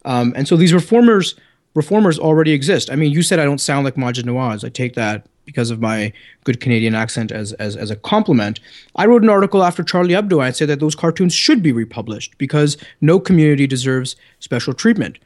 Um, 0.05 0.33
and 0.35 0.49
so 0.49 0.57
these 0.57 0.75
reformers 0.75 1.35
reformers 1.75 2.19
already 2.19 2.53
exist. 2.53 2.91
I 2.91 2.97
mean, 2.97 3.13
you 3.13 3.23
said 3.23 3.39
I 3.39 3.45
don't 3.45 3.61
sound 3.61 3.85
like 3.85 3.95
Maajid 3.95 4.25
Nawaz. 4.25 4.63
I 4.65 4.69
take 4.69 4.95
that 4.95 5.27
because 5.45 5.71
of 5.71 5.81
my 5.81 6.13
good 6.45 6.61
Canadian 6.61 6.95
accent 6.95 7.33
as, 7.33 7.53
as, 7.55 7.77
as 7.77 7.91
a 7.91 7.97
compliment. 7.97 8.61
I 8.97 9.07
wrote 9.07 9.23
an 9.23 9.29
article 9.29 9.63
after 9.63 9.83
Charlie 9.83 10.15
Hebdo. 10.15 10.35
And 10.35 10.43
I 10.43 10.51
said 10.51 10.69
that 10.69 10.81
those 10.81 10.95
cartoons 10.95 11.35
should 11.35 11.63
be 11.63 11.73
republished 11.73 12.37
because 12.39 12.77
no 13.01 13.19
community 13.19 13.67
deserves 13.67 14.17
special 14.41 14.75
treatment. 14.75 15.19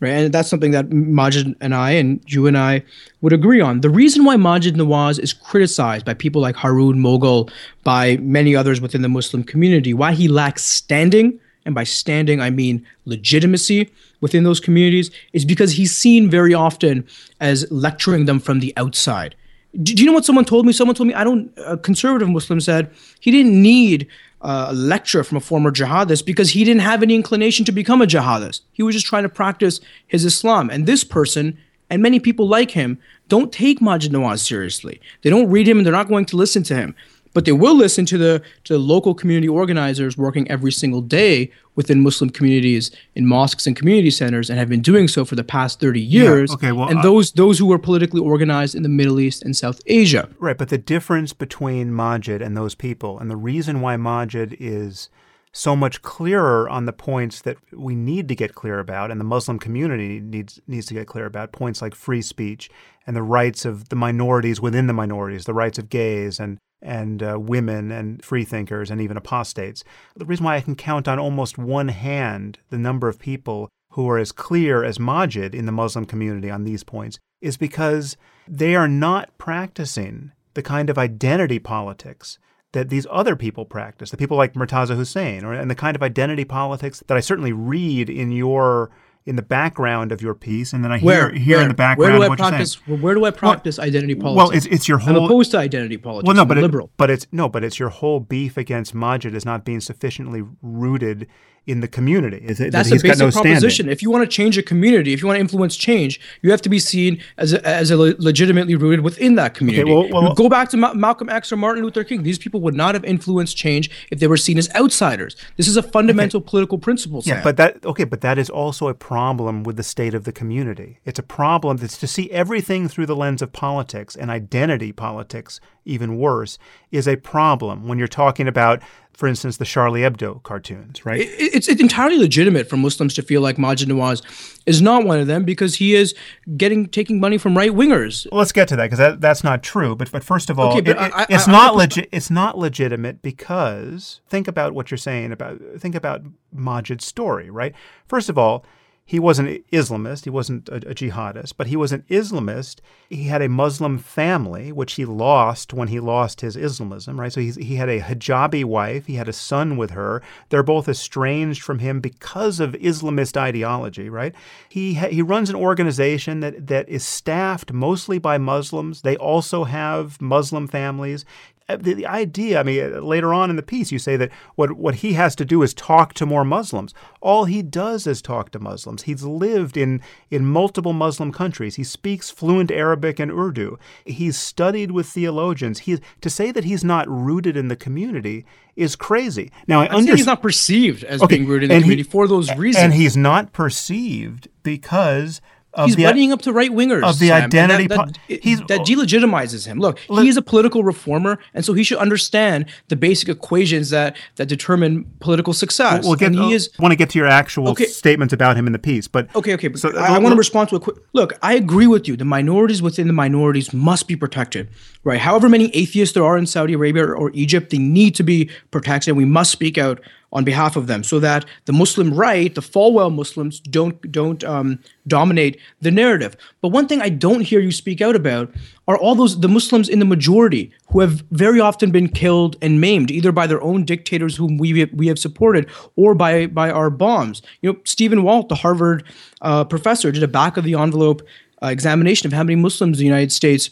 Right? 0.00 0.10
And 0.10 0.34
that's 0.34 0.50
something 0.50 0.72
that 0.72 0.90
Maajid 0.90 1.54
and 1.60 1.74
I 1.74 1.92
and 1.92 2.20
you 2.26 2.46
and 2.46 2.58
I 2.58 2.82
would 3.22 3.32
agree 3.32 3.60
on. 3.60 3.80
The 3.80 3.88
reason 3.88 4.24
why 4.24 4.36
Maajid 4.36 4.72
Nawaz 4.72 5.18
is 5.18 5.32
criticized 5.32 6.04
by 6.04 6.14
people 6.14 6.42
like 6.42 6.56
Haroon 6.56 6.98
Moghul, 6.98 7.50
by 7.84 8.18
many 8.18 8.54
others 8.54 8.80
within 8.80 9.02
the 9.02 9.08
Muslim 9.08 9.44
community, 9.44 9.94
why 9.94 10.12
he 10.12 10.28
lacks 10.28 10.62
standing, 10.62 11.38
and 11.64 11.74
by 11.74 11.84
standing 11.84 12.40
I 12.40 12.50
mean 12.50 12.84
legitimacy 13.06 13.90
within 14.20 14.44
those 14.44 14.60
communities, 14.60 15.10
is 15.32 15.44
because 15.44 15.72
he's 15.72 15.96
seen 15.96 16.28
very 16.28 16.52
often 16.52 17.06
as 17.40 17.70
lecturing 17.70 18.26
them 18.26 18.40
from 18.40 18.60
the 18.60 18.74
outside 18.76 19.34
do 19.82 19.92
you 19.94 20.06
know 20.06 20.12
what 20.12 20.24
someone 20.24 20.44
told 20.44 20.66
me? 20.66 20.72
Someone 20.72 20.94
told 20.94 21.08
me 21.08 21.14
I 21.14 21.24
don't. 21.24 21.52
A 21.66 21.76
conservative 21.76 22.28
Muslim 22.28 22.60
said 22.60 22.90
he 23.20 23.30
didn't 23.30 23.60
need 23.60 24.06
uh, 24.40 24.66
a 24.70 24.74
lecture 24.74 25.24
from 25.24 25.38
a 25.38 25.40
former 25.40 25.70
jihadist 25.70 26.24
because 26.26 26.50
he 26.50 26.64
didn't 26.64 26.82
have 26.82 27.02
any 27.02 27.14
inclination 27.14 27.64
to 27.64 27.72
become 27.72 28.02
a 28.02 28.06
jihadist. 28.06 28.60
He 28.72 28.82
was 28.82 28.94
just 28.94 29.06
trying 29.06 29.24
to 29.24 29.28
practice 29.28 29.80
his 30.06 30.24
Islam. 30.24 30.70
And 30.70 30.86
this 30.86 31.02
person 31.02 31.58
and 31.90 32.02
many 32.02 32.20
people 32.20 32.46
like 32.46 32.72
him 32.72 32.98
don't 33.28 33.52
take 33.52 33.80
Maajid 33.80 34.10
Nawaz 34.10 34.40
seriously. 34.40 35.00
They 35.22 35.30
don't 35.30 35.50
read 35.50 35.68
him 35.68 35.78
and 35.78 35.86
they're 35.86 35.92
not 35.92 36.08
going 36.08 36.26
to 36.26 36.36
listen 36.36 36.62
to 36.64 36.74
him 36.74 36.94
but 37.34 37.44
they 37.44 37.52
will 37.52 37.74
listen 37.74 38.06
to 38.06 38.16
the 38.16 38.42
to 38.64 38.78
local 38.78 39.14
community 39.14 39.48
organizers 39.48 40.16
working 40.16 40.50
every 40.50 40.72
single 40.72 41.02
day 41.02 41.50
within 41.74 42.00
Muslim 42.00 42.30
communities 42.30 42.90
in 43.14 43.26
mosques 43.26 43.66
and 43.66 43.76
community 43.76 44.10
centers, 44.10 44.48
and 44.48 44.58
have 44.58 44.68
been 44.68 44.80
doing 44.80 45.08
so 45.08 45.24
for 45.24 45.34
the 45.34 45.44
past 45.44 45.80
thirty 45.80 46.00
years. 46.00 46.50
Yeah, 46.50 46.54
okay, 46.54 46.72
well, 46.72 46.88
and 46.88 47.00
uh, 47.00 47.02
those 47.02 47.32
those 47.32 47.58
who 47.58 47.70
are 47.72 47.78
politically 47.78 48.20
organized 48.20 48.74
in 48.74 48.82
the 48.82 48.88
Middle 48.88 49.20
East 49.20 49.42
and 49.42 49.54
South 49.54 49.82
Asia. 49.86 50.30
Right, 50.38 50.56
but 50.56 50.70
the 50.70 50.78
difference 50.78 51.34
between 51.34 51.90
Maajid 51.90 52.40
and 52.40 52.56
those 52.56 52.74
people, 52.74 53.18
and 53.18 53.30
the 53.30 53.36
reason 53.36 53.82
why 53.82 53.96
Maajid 53.96 54.56
is 54.58 55.10
so 55.56 55.76
much 55.76 56.02
clearer 56.02 56.68
on 56.68 56.84
the 56.84 56.92
points 56.92 57.40
that 57.42 57.56
we 57.72 57.94
need 57.94 58.26
to 58.28 58.34
get 58.34 58.56
clear 58.56 58.80
about, 58.80 59.10
and 59.10 59.20
the 59.20 59.24
Muslim 59.24 59.58
community 59.58 60.20
needs 60.20 60.60
needs 60.66 60.86
to 60.86 60.94
get 60.94 61.06
clear 61.06 61.26
about 61.26 61.52
points 61.52 61.82
like 61.82 61.94
free 61.94 62.22
speech 62.22 62.70
and 63.06 63.16
the 63.16 63.22
rights 63.22 63.64
of 63.64 63.88
the 63.88 63.96
minorities 63.96 64.60
within 64.60 64.86
the 64.86 64.92
minorities, 64.92 65.44
the 65.44 65.54
rights 65.54 65.78
of 65.78 65.88
gays 65.88 66.40
and 66.40 66.58
and 66.84 67.22
uh, 67.22 67.38
women 67.40 67.90
and 67.90 68.24
freethinkers 68.24 68.90
and 68.90 69.00
even 69.00 69.16
apostates. 69.16 69.82
The 70.14 70.26
reason 70.26 70.44
why 70.44 70.56
I 70.56 70.60
can 70.60 70.76
count 70.76 71.08
on 71.08 71.18
almost 71.18 71.58
one 71.58 71.88
hand 71.88 72.58
the 72.70 72.78
number 72.78 73.08
of 73.08 73.18
people 73.18 73.68
who 73.92 74.08
are 74.08 74.18
as 74.18 74.32
clear 74.32 74.84
as 74.84 74.98
Maajid 74.98 75.54
in 75.54 75.66
the 75.66 75.72
Muslim 75.72 76.04
community 76.04 76.50
on 76.50 76.64
these 76.64 76.84
points 76.84 77.18
is 77.40 77.56
because 77.56 78.16
they 78.46 78.74
are 78.74 78.88
not 78.88 79.36
practicing 79.38 80.32
the 80.54 80.62
kind 80.62 80.90
of 80.90 80.98
identity 80.98 81.58
politics 81.58 82.38
that 82.72 82.88
these 82.88 83.06
other 83.10 83.36
people 83.36 83.64
practice, 83.64 84.10
the 84.10 84.16
people 84.16 84.36
like 84.36 84.54
Murtaza 84.54 84.96
Hussain, 84.96 85.44
or 85.44 85.54
and 85.54 85.70
the 85.70 85.76
kind 85.76 85.96
of 85.96 86.02
identity 86.02 86.44
politics 86.44 87.02
that 87.06 87.16
I 87.16 87.20
certainly 87.20 87.52
read 87.52 88.10
in 88.10 88.32
your 88.32 88.90
in 89.26 89.36
the 89.36 89.42
background 89.42 90.12
of 90.12 90.20
your 90.20 90.34
piece, 90.34 90.72
and 90.74 90.84
then 90.84 90.92
I 90.92 90.98
hear 90.98 91.06
Where? 91.06 91.32
hear 91.32 91.56
Where? 91.56 91.62
in 91.62 91.68
the 91.68 91.74
background 91.74 92.12
Where 92.12 92.18
do 92.18 92.24
I 92.24 92.28
what 92.28 92.38
you're 92.38 92.44
saying. 92.48 92.58
practice? 92.58 93.02
Where 93.02 93.14
do 93.14 93.24
I 93.24 93.30
practice 93.30 93.78
identity 93.78 94.14
politics? 94.14 94.36
Well, 94.36 94.50
it's 94.50 94.66
it's 94.66 94.86
your 94.86 94.98
I'm 95.00 95.14
whole 95.14 95.24
opposed 95.26 95.50
to 95.52 95.58
identity 95.58 95.96
politics. 95.96 96.26
well, 96.26 96.36
no, 96.36 96.42
I'm 96.42 96.48
but 96.48 96.58
it- 96.58 96.62
liberal. 96.62 96.90
but 96.98 97.10
it's 97.10 97.26
no, 97.32 97.48
but 97.48 97.64
it's 97.64 97.78
your 97.78 97.88
whole 97.88 98.20
beef 98.20 98.56
against 98.58 98.94
Maajid 98.94 99.34
is 99.34 99.46
not 99.46 99.64
being 99.64 99.80
sufficiently 99.80 100.42
rooted 100.60 101.26
in 101.66 101.80
the 101.80 101.88
community. 101.88 102.38
Is 102.44 102.60
it, 102.60 102.72
That's 102.72 102.90
that 102.90 103.00
a 103.00 103.02
basic 103.02 103.18
no 103.20 103.30
standing. 103.30 103.52
proposition. 103.52 103.88
If 103.88 104.02
you 104.02 104.10
want 104.10 104.22
to 104.22 104.28
change 104.28 104.58
a 104.58 104.62
community, 104.62 105.12
if 105.14 105.22
you 105.22 105.26
want 105.26 105.36
to 105.36 105.40
influence 105.40 105.76
change, 105.76 106.20
you 106.42 106.50
have 106.50 106.60
to 106.62 106.68
be 106.68 106.78
seen 106.78 107.22
as 107.38 107.54
a, 107.54 107.66
as 107.66 107.90
a 107.90 107.96
le- 107.96 108.14
legitimately 108.18 108.74
rooted 108.74 109.00
within 109.00 109.36
that 109.36 109.54
community. 109.54 109.90
well- 109.90 110.08
well- 110.10 110.34
go 110.34 110.48
back 110.48 110.68
to 110.70 110.76
Ma- 110.76 110.92
Malcolm 110.92 111.28
X 111.30 111.50
or 111.52 111.56
Martin 111.56 111.82
Luther 111.82 112.04
King. 112.04 112.22
These 112.22 112.38
people 112.38 112.60
would 112.60 112.74
not 112.74 112.94
have 112.94 113.04
influenced 113.04 113.56
change 113.56 113.90
if 114.10 114.18
they 114.18 114.26
were 114.26 114.36
seen 114.36 114.58
as 114.58 114.68
outsiders. 114.74 115.36
This 115.56 115.66
is 115.68 115.76
a 115.76 115.82
fundamental 115.82 116.40
political 116.40 116.76
principle. 116.78 117.22
Yeah, 117.24 117.42
but 117.42 117.56
that 117.56 117.84
okay, 117.86 118.04
but 118.04 118.20
that 118.20 118.36
is 118.38 118.50
also 118.50 118.88
a 118.88 118.94
problem 118.94 119.62
with 119.62 119.76
the 119.76 119.82
state 119.82 120.12
of 120.14 120.24
the 120.24 120.32
community. 120.32 120.98
It's 121.06 121.18
a 121.18 121.22
problem 121.22 121.78
that's 121.78 121.96
to 121.98 122.06
see 122.06 122.30
everything 122.30 122.88
through 122.88 123.06
the 123.06 123.16
lens 123.16 123.40
of 123.40 123.52
politics 123.52 124.14
and 124.16 124.30
identity 124.30 124.92
politics, 124.92 125.60
even 125.84 126.16
worse, 126.18 126.58
is 126.90 127.08
a 127.08 127.16
problem 127.16 127.88
when 127.88 127.98
you're 127.98 128.08
talking 128.08 128.46
about, 128.48 128.82
for 129.14 129.26
instance, 129.28 129.56
the 129.58 129.64
Charlie 129.64 130.00
Hebdo 130.02 130.42
cartoons, 130.42 131.06
right? 131.06 131.20
It- 131.20 131.54
it's, 131.54 131.68
it's 131.68 131.80
entirely 131.80 132.18
legitimate 132.18 132.68
for 132.68 132.76
Muslims 132.76 133.14
to 133.14 133.22
feel 133.22 133.40
like 133.40 133.56
Maajid 133.56 133.86
Nawaz 133.86 134.22
is 134.66 134.82
not 134.82 135.04
one 135.06 135.18
of 135.20 135.26
them 135.26 135.44
because 135.44 135.76
he 135.76 135.94
is 135.94 136.14
getting 136.56 136.86
taking 136.88 137.20
money 137.20 137.38
from 137.38 137.56
right 137.56 137.70
wingers. 137.70 138.26
Well, 138.30 138.38
let's 138.40 138.52
get 138.52 138.68
to 138.68 138.76
that 138.76 138.84
because 138.86 138.98
that, 138.98 139.20
that's 139.20 139.44
not 139.44 139.62
true. 139.62 139.94
But 139.96 140.10
but 140.10 140.24
first 140.24 140.50
of 140.50 140.58
all, 140.58 140.76
Okay, 140.78 140.90
it- 140.90 140.98
I- 140.98 141.06
it- 141.06 141.12
I- 141.14 141.26
it's 141.30 141.48
I- 141.48 141.52
not 141.52 141.76
legit. 141.76 142.08
It's 142.12 142.30
not 142.30 142.58
legitimate 142.58 143.22
because 143.22 144.20
think 144.28 144.48
about 144.48 144.74
what 144.74 144.90
you're 144.90 144.98
saying 144.98 145.32
about 145.32 145.60
think 145.78 145.94
about 145.94 146.22
Maajid's 146.54 147.04
story, 147.06 147.50
right? 147.50 147.74
First 148.06 148.28
of 148.28 148.36
all, 148.38 148.64
he 149.06 149.18
wasn't 149.18 149.48
an 149.48 149.64
Islamist. 149.70 150.24
He 150.24 150.30
wasn't 150.30 150.68
a, 150.70 150.76
a 150.76 150.94
jihadist, 150.94 151.54
but 151.58 151.66
he 151.66 151.76
was 151.76 151.92
an 151.92 152.04
Islamist. 152.08 152.80
He 153.10 153.24
had 153.24 153.42
a 153.42 153.50
Muslim 153.50 153.98
family, 153.98 154.72
which 154.72 154.94
he 154.94 155.04
lost 155.04 155.74
when 155.74 155.88
he 155.88 156.00
lost 156.00 156.40
his 156.40 156.56
Islamism, 156.56 157.20
right? 157.20 157.32
So 157.32 157.42
he 157.42 157.76
had 157.76 157.90
a 157.90 158.00
hijabi 158.00 158.64
wife. 158.64 159.04
He 159.04 159.16
had 159.16 159.28
a 159.28 159.32
son 159.32 159.76
with 159.76 159.90
her. 159.90 160.22
They're 160.48 160.62
both 160.62 160.88
estranged 160.88 161.62
from 161.62 161.80
him 161.80 162.00
because 162.00 162.60
of 162.60 162.72
Islamist 162.72 163.36
ideology, 163.36 164.08
right? 164.08 164.34
He 164.70 164.94
ha- 164.94 165.08
he 165.08 165.20
runs 165.20 165.50
an 165.50 165.56
organization 165.56 166.40
that 166.40 166.66
that 166.68 166.88
is 166.88 167.04
staffed 167.04 167.74
mostly 167.74 168.18
by 168.18 168.38
Muslims. 168.38 169.02
They 169.02 169.16
also 169.16 169.64
have 169.64 170.18
Muslim 170.20 170.66
families. 170.66 171.26
Uh, 171.68 171.76
The, 171.76 171.94
the 171.94 172.06
idea, 172.06 172.60
I 172.60 172.62
mean, 172.62 172.92
uh, 172.94 173.00
later 173.00 173.32
on 173.32 173.48
in 173.48 173.56
the 173.56 173.62
piece, 173.62 173.90
you 173.90 173.98
say 173.98 174.16
that 174.18 174.30
what, 174.54 174.72
what 174.72 174.96
he 174.96 175.14
has 175.14 175.34
to 175.36 175.44
do 175.46 175.62
is 175.62 175.72
talk 175.72 176.12
to 176.14 176.26
more 176.26 176.44
Muslims. 176.44 176.92
All 177.22 177.46
he 177.46 177.62
does 177.62 178.06
is 178.06 178.20
talk 178.20 178.50
to 178.50 178.58
Muslims. 178.58 179.04
He's 179.04 179.22
lived 179.22 179.76
in, 179.76 180.02
in 180.30 180.44
multiple 180.46 180.92
Muslim 180.92 181.32
countries. 181.32 181.76
He 181.76 181.84
speaks 181.84 182.30
fluent 182.30 182.70
Arabic 182.70 183.18
and 183.18 183.30
Urdu. 183.32 183.78
He's 184.04 184.36
studied 184.38 184.90
with 184.90 185.06
theologians. 185.06 185.80
He, 185.80 185.98
to 186.20 186.28
say 186.28 186.52
that 186.52 186.64
he's 186.64 186.84
not 186.84 187.08
rooted 187.08 187.56
in 187.56 187.68
the 187.68 187.76
community 187.76 188.44
is 188.76 188.94
crazy. 188.96 189.50
Now, 189.66 189.80
I 189.80 189.86
understand. 189.88 190.18
he's 190.18 190.26
not 190.26 190.42
perceived 190.42 191.04
as 191.04 191.22
Okay, 191.22 191.36
being 191.36 191.48
rooted 191.48 191.64
in 191.64 191.68
the 191.70 191.74
he- 191.76 191.82
community 191.82 192.02
for 192.10 192.28
those 192.28 192.54
reasons. 192.56 192.84
And 192.84 192.92
he's 192.92 193.16
not 193.16 193.52
perceived 193.54 194.48
because 194.62 195.40
of 195.74 195.86
he's 195.86 195.96
the 195.96 196.04
buddying 196.04 196.30
up 196.32 196.42
to 196.42 196.52
right 196.52 196.70
wingers 196.70 197.02
of 197.02 197.18
the 197.18 197.28
Sam, 197.28 197.44
identity 197.44 197.86
That, 197.88 198.14
that, 198.28 198.42
he's- 198.42 198.60
that 198.68 198.80
oh. 198.80 198.84
delegitimizes 198.84 199.66
him. 199.66 199.78
Look, 199.78 199.98
he 199.98 200.28
is 200.28 200.36
a 200.36 200.42
political 200.42 200.84
reformer, 200.84 201.38
and 201.52 201.64
so 201.64 201.72
he 201.72 201.82
should 201.84 201.98
understand 201.98 202.66
the 202.88 202.96
basic 202.96 203.28
equations 203.28 203.90
that 203.90 204.16
that 204.36 204.46
determine 204.46 205.04
political 205.20 205.52
success. 205.52 206.04
We'll 206.04 206.16
get. 206.16 206.26
and 206.26 206.36
he 206.36 206.52
is 206.54 206.70
want 206.78 206.92
to 206.92 206.96
get 206.96 207.10
to 207.10 207.18
your 207.18 207.28
actual 207.28 207.68
Okay. 207.70 207.86
statements 207.86 208.32
about 208.32 208.56
him 208.56 208.66
in 208.66 208.72
the 208.72 208.78
piece, 208.78 209.08
but 209.08 209.34
Okay, 209.34 209.54
okay, 209.54 209.68
but 209.68 209.80
So, 209.80 209.96
I, 209.96 210.16
I 210.16 210.18
want 210.18 210.32
to 210.32 210.38
respond 210.38 210.68
to 210.70 210.76
a 210.76 210.80
quick 210.80 210.96
look. 211.12 211.32
I 211.42 211.54
agree 211.54 211.86
with 211.86 212.06
you. 212.08 212.16
The 212.16 212.24
minorities 212.24 212.80
within 212.82 213.06
the 213.06 213.12
minorities 213.12 213.72
must 213.72 214.08
be 214.08 214.16
protected, 214.16 214.68
right? 215.02 215.20
However 215.20 215.48
many 215.48 215.74
atheists 215.74 216.14
there 216.14 216.24
are 216.24 216.38
in 216.38 216.46
Saudi 216.46 216.72
Arabia 216.74 217.04
or, 217.04 217.14
or 217.16 217.30
Egypt, 217.34 217.70
they 217.70 217.78
need 217.78 218.14
to 218.16 218.22
be 218.22 218.48
protected, 218.70 219.08
and 219.10 219.16
we 219.16 219.24
must 219.24 219.50
speak 219.50 219.76
out 219.78 220.00
on 220.34 220.44
behalf 220.44 220.76
of 220.76 220.88
them 220.88 221.04
so 221.04 221.20
that 221.20 221.44
the 221.64 221.72
Muslim 221.72 222.12
right, 222.12 222.54
the 222.54 222.60
Falwell 222.60 223.14
Muslims, 223.14 223.60
don't 223.60 224.10
don't 224.10 224.42
um, 224.44 224.80
dominate 225.06 225.58
the 225.80 225.90
narrative. 225.90 226.36
But 226.60 226.68
one 226.68 226.88
thing 226.88 227.00
I 227.00 227.08
don't 227.08 227.42
hear 227.42 227.60
you 227.60 227.70
speak 227.70 228.00
out 228.00 228.16
about 228.16 228.52
are 228.88 228.98
all 228.98 229.14
those 229.14 229.40
the 229.40 229.48
Muslims 229.48 229.88
in 229.88 230.00
the 230.00 230.04
majority 230.04 230.72
who 230.90 231.00
have 231.00 231.22
very 231.30 231.60
often 231.60 231.90
been 231.90 232.08
killed 232.08 232.56
and 232.60 232.80
maimed 232.80 233.10
either 233.10 233.32
by 233.32 233.46
their 233.46 233.62
own 233.62 233.84
dictators 233.84 234.36
whom 234.36 234.58
we 234.58 234.84
we 234.86 235.06
have 235.06 235.18
supported 235.18 235.70
or 235.96 236.14
by 236.14 236.46
by 236.46 236.70
our 236.70 236.90
bombs. 236.90 237.40
You 237.62 237.72
know, 237.72 237.78
Stephen 237.84 238.24
Walt, 238.24 238.48
the 238.48 238.56
Harvard 238.56 239.04
uh, 239.40 239.64
professor, 239.64 240.10
did 240.10 240.22
a 240.22 240.28
back 240.28 240.56
of 240.56 240.64
the 240.64 240.74
envelope 240.74 241.22
uh, 241.62 241.68
examination 241.68 242.26
of 242.26 242.32
how 242.32 242.42
many 242.42 242.56
Muslims 242.56 242.98
in 242.98 243.02
the 243.02 243.06
United 243.06 243.32
States 243.32 243.70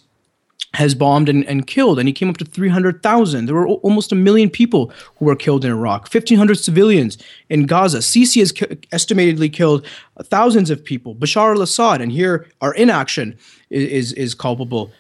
has 0.75 0.95
bombed 0.95 1.29
and, 1.29 1.45
and 1.47 1.67
killed, 1.67 1.99
and 1.99 2.09
he 2.09 2.13
came 2.13 2.29
up 2.29 2.39
to 2.39 2.45
300,000. 2.45 3.47
There 3.47 3.55
were 3.55 3.69
al- 3.69 3.75
almost 3.77 4.13
a 4.13 4.15
million 4.15 4.49
people 4.49 4.93
who 5.17 5.27
were 5.27 5.37
killed 5.37 5.65
in 5.65 5.71
Iraq, 5.71 6.13
1,500 6.13 6.55
civilians 6.55 7.19
in 7.49 7.67
Gaza. 7.67 7.99
Sisi 7.99 8.41
has 8.41 8.53
ki- 8.53 8.67
estimatedly 8.91 9.53
killed 9.53 9.87
thousands 10.23 10.71
of 10.71 10.85
people. 10.85 11.15
Bashar 11.15 11.55
al 11.55 11.63
Assad, 11.63 12.01
and 12.01 12.11
here 12.11 12.47
our 12.61 12.75
inaction 12.75 13.37
is, 13.71 14.11
is, 14.11 14.13
is 14.15 14.35
culpable. 14.35 14.91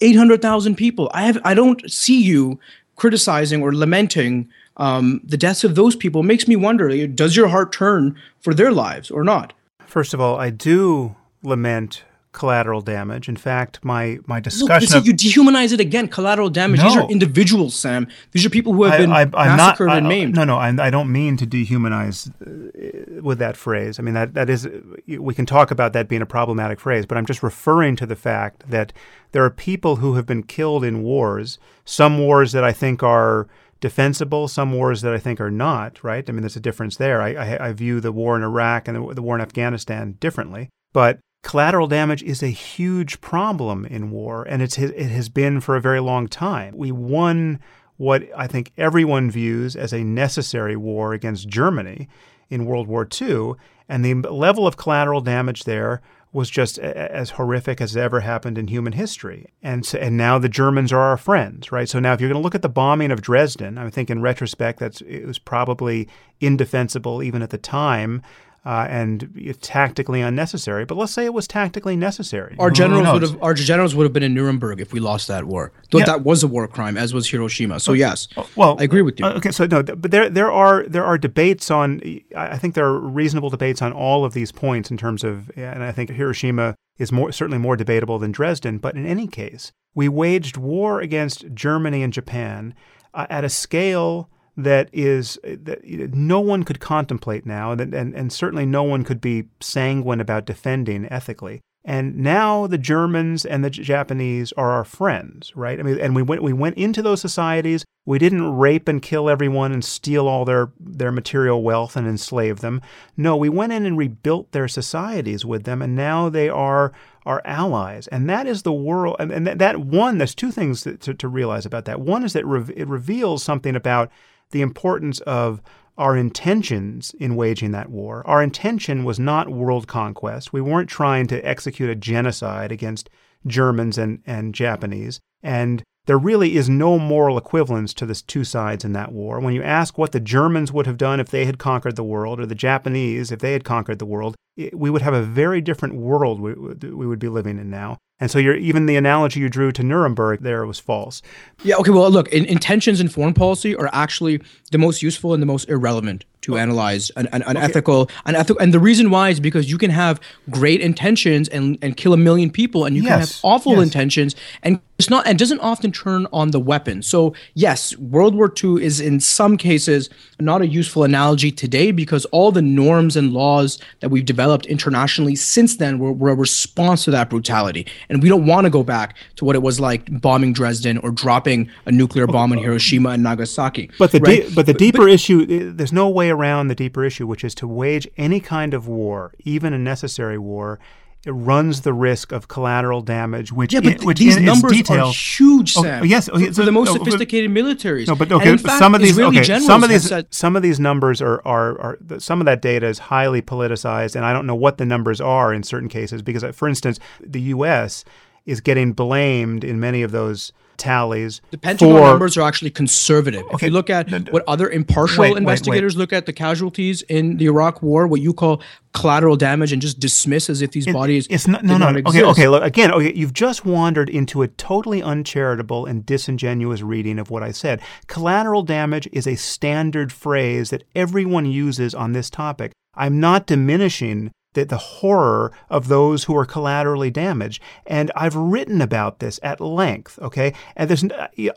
800,000 0.00 0.76
people. 0.76 1.10
I, 1.12 1.22
have, 1.22 1.38
I 1.44 1.54
don't 1.54 1.90
see 1.90 2.22
you 2.22 2.58
criticizing 2.96 3.62
or 3.62 3.74
lamenting 3.74 4.48
um, 4.76 5.20
the 5.24 5.36
deaths 5.36 5.64
of 5.64 5.74
those 5.74 5.96
people. 5.96 6.20
It 6.22 6.26
makes 6.26 6.48
me 6.48 6.56
wonder 6.56 7.06
does 7.08 7.36
your 7.36 7.48
heart 7.48 7.72
turn 7.72 8.16
for 8.40 8.54
their 8.54 8.72
lives 8.72 9.10
or 9.10 9.24
not? 9.24 9.52
first 9.88 10.14
of 10.14 10.20
all, 10.20 10.38
I 10.38 10.50
do 10.50 11.16
lament 11.42 12.04
collateral 12.38 12.80
damage. 12.80 13.28
In 13.28 13.36
fact, 13.36 13.84
my 13.84 14.18
my 14.26 14.40
discussion 14.40 14.84
is, 14.84 14.94
of 14.94 15.06
you 15.06 15.12
dehumanize 15.12 15.72
it 15.72 15.80
again. 15.80 16.08
Collateral 16.08 16.48
damage. 16.48 16.80
These 16.80 16.96
are 16.96 17.10
individuals, 17.10 17.74
Sam. 17.74 18.06
These 18.30 18.46
are 18.46 18.50
people 18.50 18.72
who 18.72 18.84
have 18.84 18.98
been 18.98 19.12
I, 19.12 19.22
am 19.22 19.30
massacred 19.32 19.88
not, 19.88 19.94
I- 19.94 19.98
and 19.98 20.08
maimed. 20.08 20.36
No, 20.36 20.44
no, 20.44 20.56
I, 20.56 20.68
I 20.78 20.90
don't 20.90 21.10
mean 21.12 21.36
to 21.36 21.46
dehumanize 21.46 22.30
uh, 22.40 23.20
with 23.20 23.38
that 23.40 23.56
phrase. 23.56 23.98
I 23.98 24.02
mean 24.02 24.14
that 24.14 24.34
that 24.34 24.48
is 24.48 24.68
we 25.06 25.34
can 25.34 25.44
talk 25.44 25.70
about 25.70 25.92
that 25.92 26.08
being 26.08 26.22
a 26.22 26.26
problematic 26.26 26.80
phrase, 26.80 27.04
but 27.04 27.18
I'm 27.18 27.26
just 27.26 27.42
referring 27.42 27.96
to 27.96 28.06
the 28.06 28.16
fact 28.16 28.70
that 28.70 28.92
there 29.32 29.44
are 29.44 29.50
people 29.50 29.96
who 29.96 30.14
have 30.14 30.24
been 30.24 30.44
killed 30.44 30.84
in 30.84 31.02
wars. 31.02 31.58
Some 31.84 32.18
wars 32.18 32.52
that 32.52 32.64
I 32.64 32.72
think 32.72 33.02
are 33.02 33.48
defensible, 33.80 34.48
some 34.48 34.72
wars 34.72 35.02
that 35.02 35.12
I 35.12 35.18
think 35.18 35.40
are 35.40 35.50
not. 35.50 36.02
Right? 36.04 36.28
I 36.28 36.32
mean, 36.32 36.42
there's 36.42 36.56
a 36.56 36.60
difference 36.60 36.96
there. 36.96 37.20
I 37.20 37.30
I, 37.34 37.68
I 37.68 37.72
view 37.72 38.00
the 38.00 38.12
war 38.12 38.36
in 38.36 38.42
Iraq 38.42 38.86
and 38.88 38.96
the, 38.96 39.14
the 39.14 39.22
war 39.22 39.34
in 39.34 39.42
Afghanistan 39.42 40.16
differently, 40.20 40.70
but 40.92 41.18
collateral 41.48 41.86
damage 41.86 42.22
is 42.22 42.42
a 42.42 42.48
huge 42.48 43.22
problem 43.22 43.86
in 43.86 44.10
war, 44.10 44.44
and 44.44 44.60
it's 44.60 44.76
it 44.76 45.10
has 45.10 45.30
been 45.30 45.62
for 45.62 45.76
a 45.76 45.80
very 45.80 45.98
long 45.98 46.28
time. 46.28 46.76
We 46.76 46.92
won 46.92 47.58
what 47.96 48.28
I 48.36 48.46
think 48.46 48.70
everyone 48.76 49.30
views 49.30 49.74
as 49.74 49.94
a 49.94 50.04
necessary 50.04 50.76
war 50.76 51.14
against 51.14 51.48
Germany 51.48 52.06
in 52.50 52.66
World 52.66 52.86
War 52.86 53.08
II, 53.18 53.54
and 53.88 54.04
the 54.04 54.12
level 54.30 54.66
of 54.66 54.76
collateral 54.76 55.22
damage 55.22 55.64
there 55.64 56.02
was 56.34 56.50
just 56.50 56.78
as 56.78 57.30
horrific 57.30 57.80
as 57.80 57.96
ever 57.96 58.20
happened 58.20 58.58
in 58.58 58.68
human 58.68 58.92
history. 58.92 59.46
And 59.62 59.86
so, 59.86 59.96
and 59.98 60.18
now 60.18 60.38
the 60.38 60.50
Germans 60.50 60.92
are 60.92 61.00
our 61.00 61.16
friends, 61.16 61.72
right? 61.72 61.88
So 61.88 61.98
now 61.98 62.12
if 62.12 62.20
you're 62.20 62.28
going 62.28 62.38
to 62.38 62.44
look 62.44 62.54
at 62.54 62.60
the 62.60 62.68
bombing 62.68 63.10
of 63.10 63.22
Dresden, 63.22 63.78
I 63.78 63.88
think 63.88 64.10
in 64.10 64.20
retrospect 64.20 64.80
that's 64.80 65.00
it 65.00 65.24
was 65.24 65.38
probably 65.38 66.08
indefensible 66.40 67.22
even 67.22 67.40
at 67.40 67.48
the 67.48 67.56
time. 67.56 68.20
Uh, 68.68 68.86
and 68.90 69.56
tactically 69.62 70.20
unnecessary, 70.20 70.84
but 70.84 70.94
let's 70.98 71.10
say 71.14 71.24
it 71.24 71.32
was 71.32 71.46
tactically 71.48 71.96
necessary. 71.96 72.54
Our 72.58 72.70
generals 72.70 73.08
would 73.14 73.22
have 73.22 73.42
our 73.42 73.54
generals 73.54 73.94
would 73.94 74.04
have 74.04 74.12
been 74.12 74.22
in 74.22 74.34
Nuremberg 74.34 74.78
if 74.78 74.92
we 74.92 75.00
lost 75.00 75.26
that 75.28 75.44
war. 75.44 75.72
Though 75.90 76.00
Yeah. 76.00 76.04
that 76.12 76.22
was 76.22 76.42
a 76.42 76.46
war 76.48 76.68
crime, 76.68 76.98
as 76.98 77.14
was 77.14 77.24
Hiroshima. 77.30 77.80
So 77.80 77.94
yes, 77.94 78.28
Well, 78.56 78.76
I 78.78 78.84
agree 78.84 79.00
with 79.00 79.18
you. 79.18 79.24
uh, 79.24 79.38
Okay, 79.38 79.52
so 79.52 79.64
no, 79.64 79.82
but 79.82 80.10
there 80.10 80.28
there 80.28 80.52
are 80.52 80.84
there 80.86 81.06
are 81.10 81.16
debates 81.16 81.70
on. 81.70 82.02
I 82.04 82.54
I 82.56 82.58
think 82.58 82.74
there 82.74 82.84
are 82.84 83.00
reasonable 83.00 83.48
debates 83.48 83.80
on 83.80 83.90
all 83.94 84.26
of 84.26 84.34
these 84.34 84.52
points 84.52 84.90
in 84.90 84.98
terms 84.98 85.24
of, 85.24 85.50
and 85.56 85.82
I 85.82 85.90
think 85.90 86.10
Hiroshima 86.10 86.74
is 86.98 87.10
more 87.10 87.32
certainly 87.32 87.58
more 87.66 87.76
debatable 87.84 88.18
than 88.18 88.32
Dresden. 88.32 88.76
But 88.76 88.96
in 88.96 89.06
any 89.06 89.28
case, 89.28 89.72
we 89.94 90.10
waged 90.10 90.58
war 90.58 91.00
against 91.00 91.38
Germany 91.54 92.02
and 92.02 92.12
Japan 92.12 92.74
uh, 93.14 93.26
at 93.30 93.44
a 93.44 93.48
scale 93.48 94.28
that 94.58 94.90
is 94.92 95.38
uh, 95.44 95.56
that 95.62 95.84
no 95.84 96.40
one 96.40 96.64
could 96.64 96.80
contemplate 96.80 97.46
now, 97.46 97.72
and, 97.72 97.94
and 97.94 98.14
and 98.14 98.32
certainly 98.32 98.66
no 98.66 98.82
one 98.82 99.04
could 99.04 99.20
be 99.20 99.44
sanguine 99.60 100.20
about 100.20 100.44
defending 100.44 101.10
ethically. 101.10 101.60
And 101.84 102.18
now 102.18 102.66
the 102.66 102.76
Germans 102.76 103.46
and 103.46 103.64
the 103.64 103.70
Japanese 103.70 104.52
are 104.52 104.72
our 104.72 104.84
friends, 104.84 105.56
right? 105.56 105.78
I 105.78 105.82
mean, 105.82 105.98
and 106.00 106.14
we 106.14 106.22
went 106.22 106.42
we 106.42 106.52
went 106.52 106.76
into 106.76 107.02
those 107.02 107.20
societies. 107.20 107.84
We 108.04 108.18
didn't 108.18 108.56
rape 108.56 108.88
and 108.88 109.00
kill 109.00 109.30
everyone 109.30 109.72
and 109.72 109.84
steal 109.84 110.26
all 110.26 110.44
their 110.44 110.72
their 110.80 111.12
material 111.12 111.62
wealth 111.62 111.96
and 111.96 112.06
enslave 112.06 112.60
them. 112.60 112.82
No, 113.16 113.36
we 113.36 113.48
went 113.48 113.72
in 113.72 113.86
and 113.86 113.96
rebuilt 113.96 114.50
their 114.50 114.68
societies 114.68 115.44
with 115.44 115.64
them, 115.64 115.80
and 115.80 115.94
now 115.94 116.28
they 116.28 116.48
are 116.48 116.92
our 117.24 117.42
allies. 117.44 118.08
And 118.08 118.28
that 118.28 118.46
is 118.46 118.62
the 118.62 118.72
world. 118.72 119.16
And, 119.20 119.30
and 119.30 119.46
that, 119.46 119.80
one, 119.80 120.16
there's 120.16 120.34
two 120.34 120.50
things 120.50 120.80
to, 120.82 120.96
to, 120.96 121.12
to 121.12 121.28
realize 121.28 121.66
about 121.66 121.84
that. 121.84 122.00
One 122.00 122.24
is 122.24 122.32
that 122.32 122.44
it 122.74 122.88
reveals 122.88 123.42
something 123.44 123.76
about 123.76 124.10
the 124.50 124.62
importance 124.62 125.20
of 125.20 125.60
our 125.96 126.16
intentions 126.16 127.12
in 127.18 127.34
waging 127.34 127.72
that 127.72 127.90
war. 127.90 128.24
Our 128.26 128.42
intention 128.42 129.04
was 129.04 129.18
not 129.18 129.50
world 129.50 129.88
conquest. 129.88 130.52
We 130.52 130.60
weren't 130.60 130.88
trying 130.88 131.26
to 131.26 131.40
execute 131.46 131.90
a 131.90 131.96
genocide 131.96 132.70
against 132.70 133.10
Germans 133.46 133.98
and, 133.98 134.22
and 134.24 134.54
Japanese. 134.54 135.20
And 135.42 135.82
there 136.06 136.18
really 136.18 136.56
is 136.56 136.70
no 136.70 136.98
moral 136.98 137.36
equivalence 137.36 137.92
to 137.94 138.06
the 138.06 138.14
two 138.14 138.44
sides 138.44 138.84
in 138.84 138.92
that 138.92 139.12
war. 139.12 139.40
When 139.40 139.54
you 139.54 139.62
ask 139.62 139.98
what 139.98 140.12
the 140.12 140.20
Germans 140.20 140.72
would 140.72 140.86
have 140.86 140.96
done 140.96 141.20
if 141.20 141.28
they 141.28 141.44
had 141.44 141.58
conquered 141.58 141.96
the 141.96 142.04
world, 142.04 142.40
or 142.40 142.46
the 142.46 142.54
Japanese 142.54 143.30
if 143.30 143.40
they 143.40 143.52
had 143.52 143.64
conquered 143.64 143.98
the 143.98 144.06
world, 144.06 144.34
we 144.72 144.88
would 144.88 145.02
have 145.02 145.14
a 145.14 145.22
very 145.22 145.60
different 145.60 145.96
world 145.96 146.40
we, 146.40 146.54
we 146.54 147.06
would 147.06 147.18
be 147.18 147.28
living 147.28 147.58
in 147.58 147.68
now. 147.68 147.98
And 148.20 148.30
so 148.30 148.38
even 148.38 148.86
the 148.86 148.96
analogy 148.96 149.40
you 149.40 149.48
drew 149.48 149.70
to 149.72 149.82
Nuremberg 149.82 150.40
there 150.40 150.66
was 150.66 150.80
false. 150.80 151.22
Yeah, 151.62 151.76
okay, 151.76 151.90
well, 151.90 152.10
look, 152.10 152.28
in, 152.28 152.44
intentions 152.46 153.00
in 153.00 153.08
foreign 153.08 153.34
policy 153.34 153.76
are 153.76 153.88
actually 153.92 154.40
the 154.72 154.78
most 154.78 155.02
useful 155.02 155.34
and 155.34 155.42
the 155.42 155.46
most 155.46 155.68
irrelevant 155.68 156.24
to 156.42 156.54
okay. 156.54 156.62
analyze 156.62 157.10
an, 157.10 157.28
an, 157.28 157.42
an 157.42 157.56
okay. 157.56 157.66
ethical 157.66 158.08
an 158.24 158.36
ethical 158.36 158.62
and 158.62 158.72
the 158.72 158.78
reason 158.78 159.10
why 159.10 159.28
is 159.28 159.40
because 159.40 159.70
you 159.70 159.76
can 159.76 159.90
have 159.90 160.20
great 160.50 160.80
intentions 160.80 161.48
and, 161.48 161.76
and 161.82 161.96
kill 161.96 162.12
a 162.12 162.16
million 162.16 162.50
people 162.50 162.84
and 162.84 162.96
you 162.96 163.02
yes. 163.02 163.10
can 163.10 163.18
have 163.20 163.40
awful 163.42 163.74
yes. 163.74 163.82
intentions 163.82 164.36
and 164.62 164.80
it's 164.98 165.08
not 165.08 165.26
and 165.28 165.38
doesn't 165.38 165.60
often 165.60 165.92
turn 165.92 166.26
on 166.32 166.50
the 166.50 166.58
weapon. 166.58 167.02
So 167.02 167.32
yes, 167.54 167.96
World 167.98 168.34
War 168.34 168.52
II 168.52 168.84
is 168.84 168.98
in 168.98 169.20
some 169.20 169.56
cases 169.56 170.10
not 170.40 170.60
a 170.60 170.66
useful 170.66 171.04
analogy 171.04 171.52
today 171.52 171.92
because 171.92 172.24
all 172.26 172.50
the 172.50 172.62
norms 172.62 173.16
and 173.16 173.32
laws 173.32 173.78
that 174.00 174.10
we've 174.10 174.24
developed 174.24 174.66
internationally 174.66 175.36
since 175.36 175.76
then 175.76 176.00
were, 176.00 176.12
were 176.12 176.30
a 176.30 176.34
response 176.34 177.04
to 177.04 177.12
that 177.12 177.30
brutality. 177.30 177.86
And 178.08 178.20
we 178.20 178.28
don't 178.28 178.46
want 178.46 178.64
to 178.64 178.70
go 178.70 178.82
back 178.82 179.16
to 179.36 179.44
what 179.44 179.54
it 179.54 179.62
was 179.62 179.78
like 179.78 180.20
bombing 180.20 180.52
Dresden 180.52 180.98
or 180.98 181.12
dropping 181.12 181.70
a 181.86 181.92
nuclear 181.92 182.26
bomb 182.26 182.52
in 182.52 182.58
Hiroshima 182.58 183.10
and 183.10 183.22
Nagasaki. 183.22 183.90
But 184.00 184.10
the 184.10 184.18
right? 184.18 184.48
de- 184.48 184.54
but 184.54 184.66
the 184.66 184.74
deeper 184.74 185.04
but, 185.04 185.10
issue 185.10 185.46
eh, 185.48 185.72
there's 185.76 185.92
no 185.92 186.08
way 186.08 186.30
around 186.30 186.68
the 186.68 186.74
deeper 186.74 187.04
issue, 187.04 187.26
which 187.26 187.44
is 187.44 187.54
to 187.56 187.68
wage 187.68 188.08
any 188.16 188.40
kind 188.40 188.74
of 188.74 188.88
war, 188.88 189.32
even 189.44 189.72
a 189.72 189.78
necessary 189.78 190.38
war, 190.38 190.80
it 191.26 191.32
runs 191.32 191.80
the 191.80 191.92
risk 191.92 192.30
of 192.30 192.46
collateral 192.46 193.00
damage, 193.00 193.52
which 193.52 193.72
yeah, 193.72 193.80
but 193.80 194.04
which 194.04 194.18
these 194.18 194.36
in, 194.36 194.44
numbers 194.44 194.72
detail, 194.72 195.06
are 195.06 195.12
huge, 195.12 195.76
oh, 195.76 195.82
Sam. 195.82 196.02
Oh, 196.02 196.04
yes, 196.04 196.28
okay, 196.28 196.46
so, 196.46 196.52
for 196.52 196.64
the 196.64 196.72
most 196.72 196.86
no, 196.88 196.94
sophisticated 196.94 197.52
but, 197.52 197.60
militaries. 197.60 198.06
No, 198.06 198.14
but 198.14 198.30
okay, 198.30 198.56
fact, 198.56 198.78
some 198.78 198.94
of 198.94 199.00
these 199.00 199.18
okay, 199.18 199.42
some 199.58 199.82
of 199.82 199.90
these 199.90 200.08
said, 200.08 200.32
some 200.32 200.54
of 200.54 200.62
these 200.62 200.78
numbers 200.78 201.20
are, 201.20 201.42
are 201.44 201.80
are 201.80 201.98
some 202.18 202.40
of 202.40 202.46
that 202.46 202.62
data 202.62 202.86
is 202.86 202.98
highly 202.98 203.42
politicized, 203.42 204.14
and 204.14 204.24
I 204.24 204.32
don't 204.32 204.46
know 204.46 204.54
what 204.54 204.78
the 204.78 204.86
numbers 204.86 205.20
are 205.20 205.52
in 205.52 205.64
certain 205.64 205.88
cases 205.88 206.22
because, 206.22 206.44
uh, 206.44 206.52
for 206.52 206.68
instance, 206.68 207.00
the 207.20 207.40
U.S. 207.40 208.04
is 208.46 208.60
getting 208.60 208.92
blamed 208.92 209.64
in 209.64 209.80
many 209.80 210.02
of 210.02 210.12
those 210.12 210.52
tallies. 210.78 211.40
The 211.50 211.58
Pentagon 211.58 211.96
for, 211.96 212.00
numbers 212.00 212.36
are 212.36 212.42
actually 212.42 212.70
conservative. 212.70 213.42
Okay, 213.42 213.54
if 213.54 213.62
you 213.62 213.70
look 213.70 213.90
at 213.90 214.10
what 214.30 214.44
other 214.46 214.70
impartial 214.70 215.22
wait, 215.22 215.36
investigators 215.36 215.94
wait, 215.94 215.98
wait. 215.98 216.02
look 216.02 216.12
at 216.12 216.26
the 216.26 216.32
casualties 216.32 217.02
in 217.02 217.36
the 217.36 217.46
Iraq 217.46 217.82
War, 217.82 218.06
what 218.06 218.20
you 218.20 218.32
call 218.32 218.62
collateral 218.94 219.36
damage, 219.36 219.72
and 219.72 219.82
just 219.82 220.00
dismiss 220.00 220.48
as 220.48 220.62
if 220.62 220.70
these 220.70 220.86
it, 220.86 220.92
bodies 220.92 221.26
it's 221.28 221.46
not 221.46 221.64
no 221.64 221.76
no 221.76 221.88
okay 222.06 222.24
okay 222.24 222.48
look 222.48 222.62
again 222.62 222.90
okay 222.92 223.12
you've 223.14 223.34
just 223.34 223.64
wandered 223.64 224.08
into 224.08 224.42
a 224.42 224.48
totally 224.48 225.02
uncharitable 225.02 225.86
and 225.86 226.06
disingenuous 226.06 226.82
reading 226.82 227.18
of 227.18 227.30
what 227.30 227.42
I 227.42 227.50
said. 227.50 227.80
Collateral 228.06 228.62
damage 228.62 229.08
is 229.12 229.26
a 229.26 229.36
standard 229.36 230.12
phrase 230.12 230.70
that 230.70 230.84
everyone 230.94 231.46
uses 231.46 231.94
on 231.94 232.12
this 232.12 232.30
topic. 232.30 232.72
I'm 232.94 233.20
not 233.20 233.46
diminishing 233.46 234.32
the, 234.54 234.64
the 234.64 234.78
horror 234.78 235.52
of 235.68 235.88
those 235.88 236.24
who 236.24 236.36
are 236.36 236.46
collaterally 236.46 237.10
damaged. 237.10 237.62
And 237.86 238.10
I've 238.16 238.34
written 238.34 238.80
about 238.80 239.18
this 239.18 239.38
at 239.42 239.60
length, 239.60 240.18
okay? 240.20 240.54
And 240.76 240.88
there's, 240.88 241.04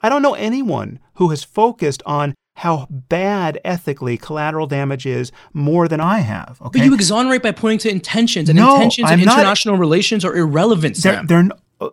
I 0.01 0.09
don't 0.09 0.21
know 0.21 0.33
anyone 0.33 0.99
who 1.15 1.29
has 1.29 1.43
focused 1.43 2.03
on 2.05 2.35
how 2.57 2.87
bad 2.89 3.59
ethically 3.63 4.17
collateral 4.17 4.67
damage 4.67 5.05
is 5.05 5.31
more 5.53 5.87
than 5.87 6.01
I 6.01 6.19
have. 6.19 6.61
Okay? 6.61 6.79
But 6.79 6.85
you 6.85 6.93
exonerate 6.93 7.41
by 7.41 7.51
pointing 7.51 7.79
to 7.79 7.89
intentions, 7.89 8.49
and 8.49 8.57
no, 8.57 8.75
intentions 8.75 9.09
I'm 9.09 9.19
in 9.19 9.23
international 9.23 9.77
relations 9.77 10.25
are 10.25 10.35
irrelevant. 10.35 10.97
They're, 10.97 11.23
they're, 11.25 11.49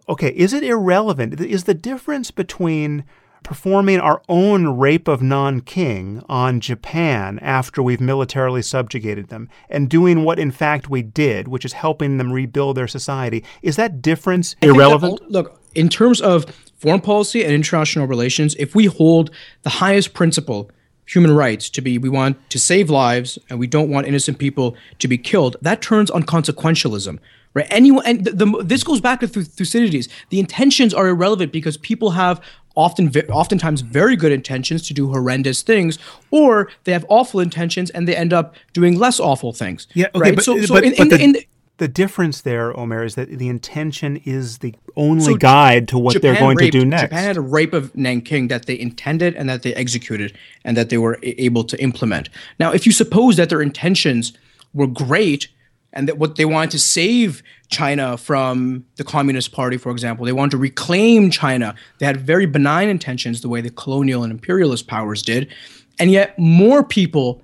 okay, 0.08 0.30
is 0.30 0.52
it 0.52 0.64
irrelevant? 0.64 1.40
Is 1.40 1.64
the 1.64 1.74
difference 1.74 2.30
between 2.30 3.04
performing 3.42 4.00
our 4.00 4.22
own 4.28 4.78
rape 4.78 5.08
of 5.08 5.22
Nanking 5.22 6.22
on 6.28 6.60
Japan 6.60 7.38
after 7.40 7.82
we've 7.82 8.00
militarily 8.00 8.62
subjugated 8.62 9.28
them 9.28 9.48
and 9.68 9.88
doing 9.88 10.24
what 10.24 10.38
in 10.38 10.50
fact 10.50 10.90
we 10.90 11.02
did, 11.02 11.48
which 11.48 11.64
is 11.64 11.72
helping 11.72 12.18
them 12.18 12.32
rebuild 12.32 12.76
their 12.76 12.88
society. 12.88 13.44
Is 13.62 13.76
that 13.76 14.02
difference 14.02 14.56
irrelevant? 14.62 15.20
That, 15.20 15.30
look, 15.30 15.62
in 15.74 15.88
terms 15.88 16.20
of 16.20 16.46
foreign 16.76 17.00
policy 17.00 17.44
and 17.44 17.52
international 17.52 18.06
relations, 18.06 18.54
if 18.58 18.74
we 18.74 18.86
hold 18.86 19.30
the 19.62 19.70
highest 19.70 20.14
principle 20.14 20.70
human 21.08 21.34
rights 21.34 21.70
to 21.70 21.80
be 21.80 21.96
we 21.98 22.08
want 22.08 22.36
to 22.50 22.58
save 22.58 22.90
lives 22.90 23.38
and 23.48 23.58
we 23.58 23.66
don't 23.66 23.88
want 23.88 24.06
innocent 24.06 24.38
people 24.38 24.76
to 24.98 25.08
be 25.08 25.16
killed 25.16 25.56
that 25.62 25.80
turns 25.80 26.10
on 26.10 26.22
consequentialism 26.22 27.18
right 27.54 27.66
anyone 27.70 28.04
and 28.04 28.24
the, 28.24 28.32
the, 28.32 28.62
this 28.62 28.84
goes 28.84 29.00
back 29.00 29.20
to 29.20 29.26
thucydides 29.26 30.08
the 30.28 30.38
intentions 30.38 30.92
are 30.92 31.08
irrelevant 31.08 31.50
because 31.50 31.78
people 31.78 32.10
have 32.10 32.42
often 32.78 33.08
oftentimes 33.28 33.80
very 33.80 34.14
good 34.14 34.30
intentions 34.30 34.86
to 34.86 34.94
do 34.94 35.10
horrendous 35.10 35.62
things 35.62 35.98
or 36.30 36.70
they 36.84 36.92
have 36.92 37.04
awful 37.08 37.40
intentions 37.40 37.90
and 37.90 38.06
they 38.06 38.14
end 38.14 38.32
up 38.32 38.54
doing 38.72 38.96
less 38.96 39.18
awful 39.18 39.52
things 39.52 39.88
yeah 39.94 40.06
okay, 40.14 40.20
right 40.20 40.34
but, 40.36 40.44
so, 40.44 40.56
uh, 40.56 40.62
so 40.62 40.74
but, 40.74 40.84
in, 40.84 40.94
but 40.96 41.10
the, 41.10 41.20
in 41.20 41.32
the, 41.32 41.46
the 41.78 41.88
difference 41.88 42.40
there, 42.40 42.78
Omer, 42.78 43.04
is 43.04 43.14
that 43.14 43.28
the 43.30 43.48
intention 43.48 44.20
is 44.24 44.58
the 44.58 44.74
only 44.96 45.24
so 45.24 45.36
guide 45.36 45.86
to 45.88 45.98
what 45.98 46.14
Japan 46.14 46.32
they're 46.32 46.40
going 46.40 46.56
raped, 46.56 46.72
to 46.72 46.80
do 46.80 46.84
next. 46.84 47.02
Japan 47.02 47.24
had 47.24 47.36
a 47.36 47.40
rape 47.40 47.72
of 47.72 47.94
Nanking 47.96 48.48
that 48.48 48.66
they 48.66 48.78
intended 48.78 49.34
and 49.36 49.48
that 49.48 49.62
they 49.62 49.74
executed 49.74 50.36
and 50.64 50.76
that 50.76 50.88
they 50.90 50.98
were 50.98 51.18
able 51.22 51.62
to 51.64 51.80
implement. 51.80 52.30
Now, 52.58 52.72
if 52.72 52.84
you 52.84 52.90
suppose 52.92 53.36
that 53.36 53.48
their 53.48 53.62
intentions 53.62 54.32
were 54.74 54.88
great 54.88 55.48
and 55.92 56.08
that 56.08 56.18
what 56.18 56.34
they 56.34 56.44
wanted 56.44 56.72
to 56.72 56.78
save 56.80 57.42
China 57.68 58.16
from 58.16 58.84
the 58.96 59.04
Communist 59.04 59.52
Party, 59.52 59.76
for 59.76 59.90
example. 59.90 60.24
They 60.24 60.32
wanted 60.32 60.52
to 60.52 60.58
reclaim 60.58 61.30
China. 61.30 61.74
They 61.98 62.06
had 62.06 62.18
very 62.18 62.46
benign 62.46 62.88
intentions, 62.88 63.40
the 63.40 63.48
way 63.48 63.60
the 63.60 63.70
colonial 63.70 64.22
and 64.22 64.32
imperialist 64.32 64.86
powers 64.86 65.22
did. 65.22 65.52
And 65.98 66.10
yet, 66.10 66.38
more 66.38 66.82
people 66.82 67.42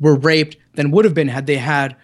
were 0.00 0.14
raped 0.14 0.56
than 0.74 0.90
would 0.90 1.04
have 1.04 1.14
been 1.14 1.28
had 1.28 1.46
they 1.46 1.56
had 1.56 1.96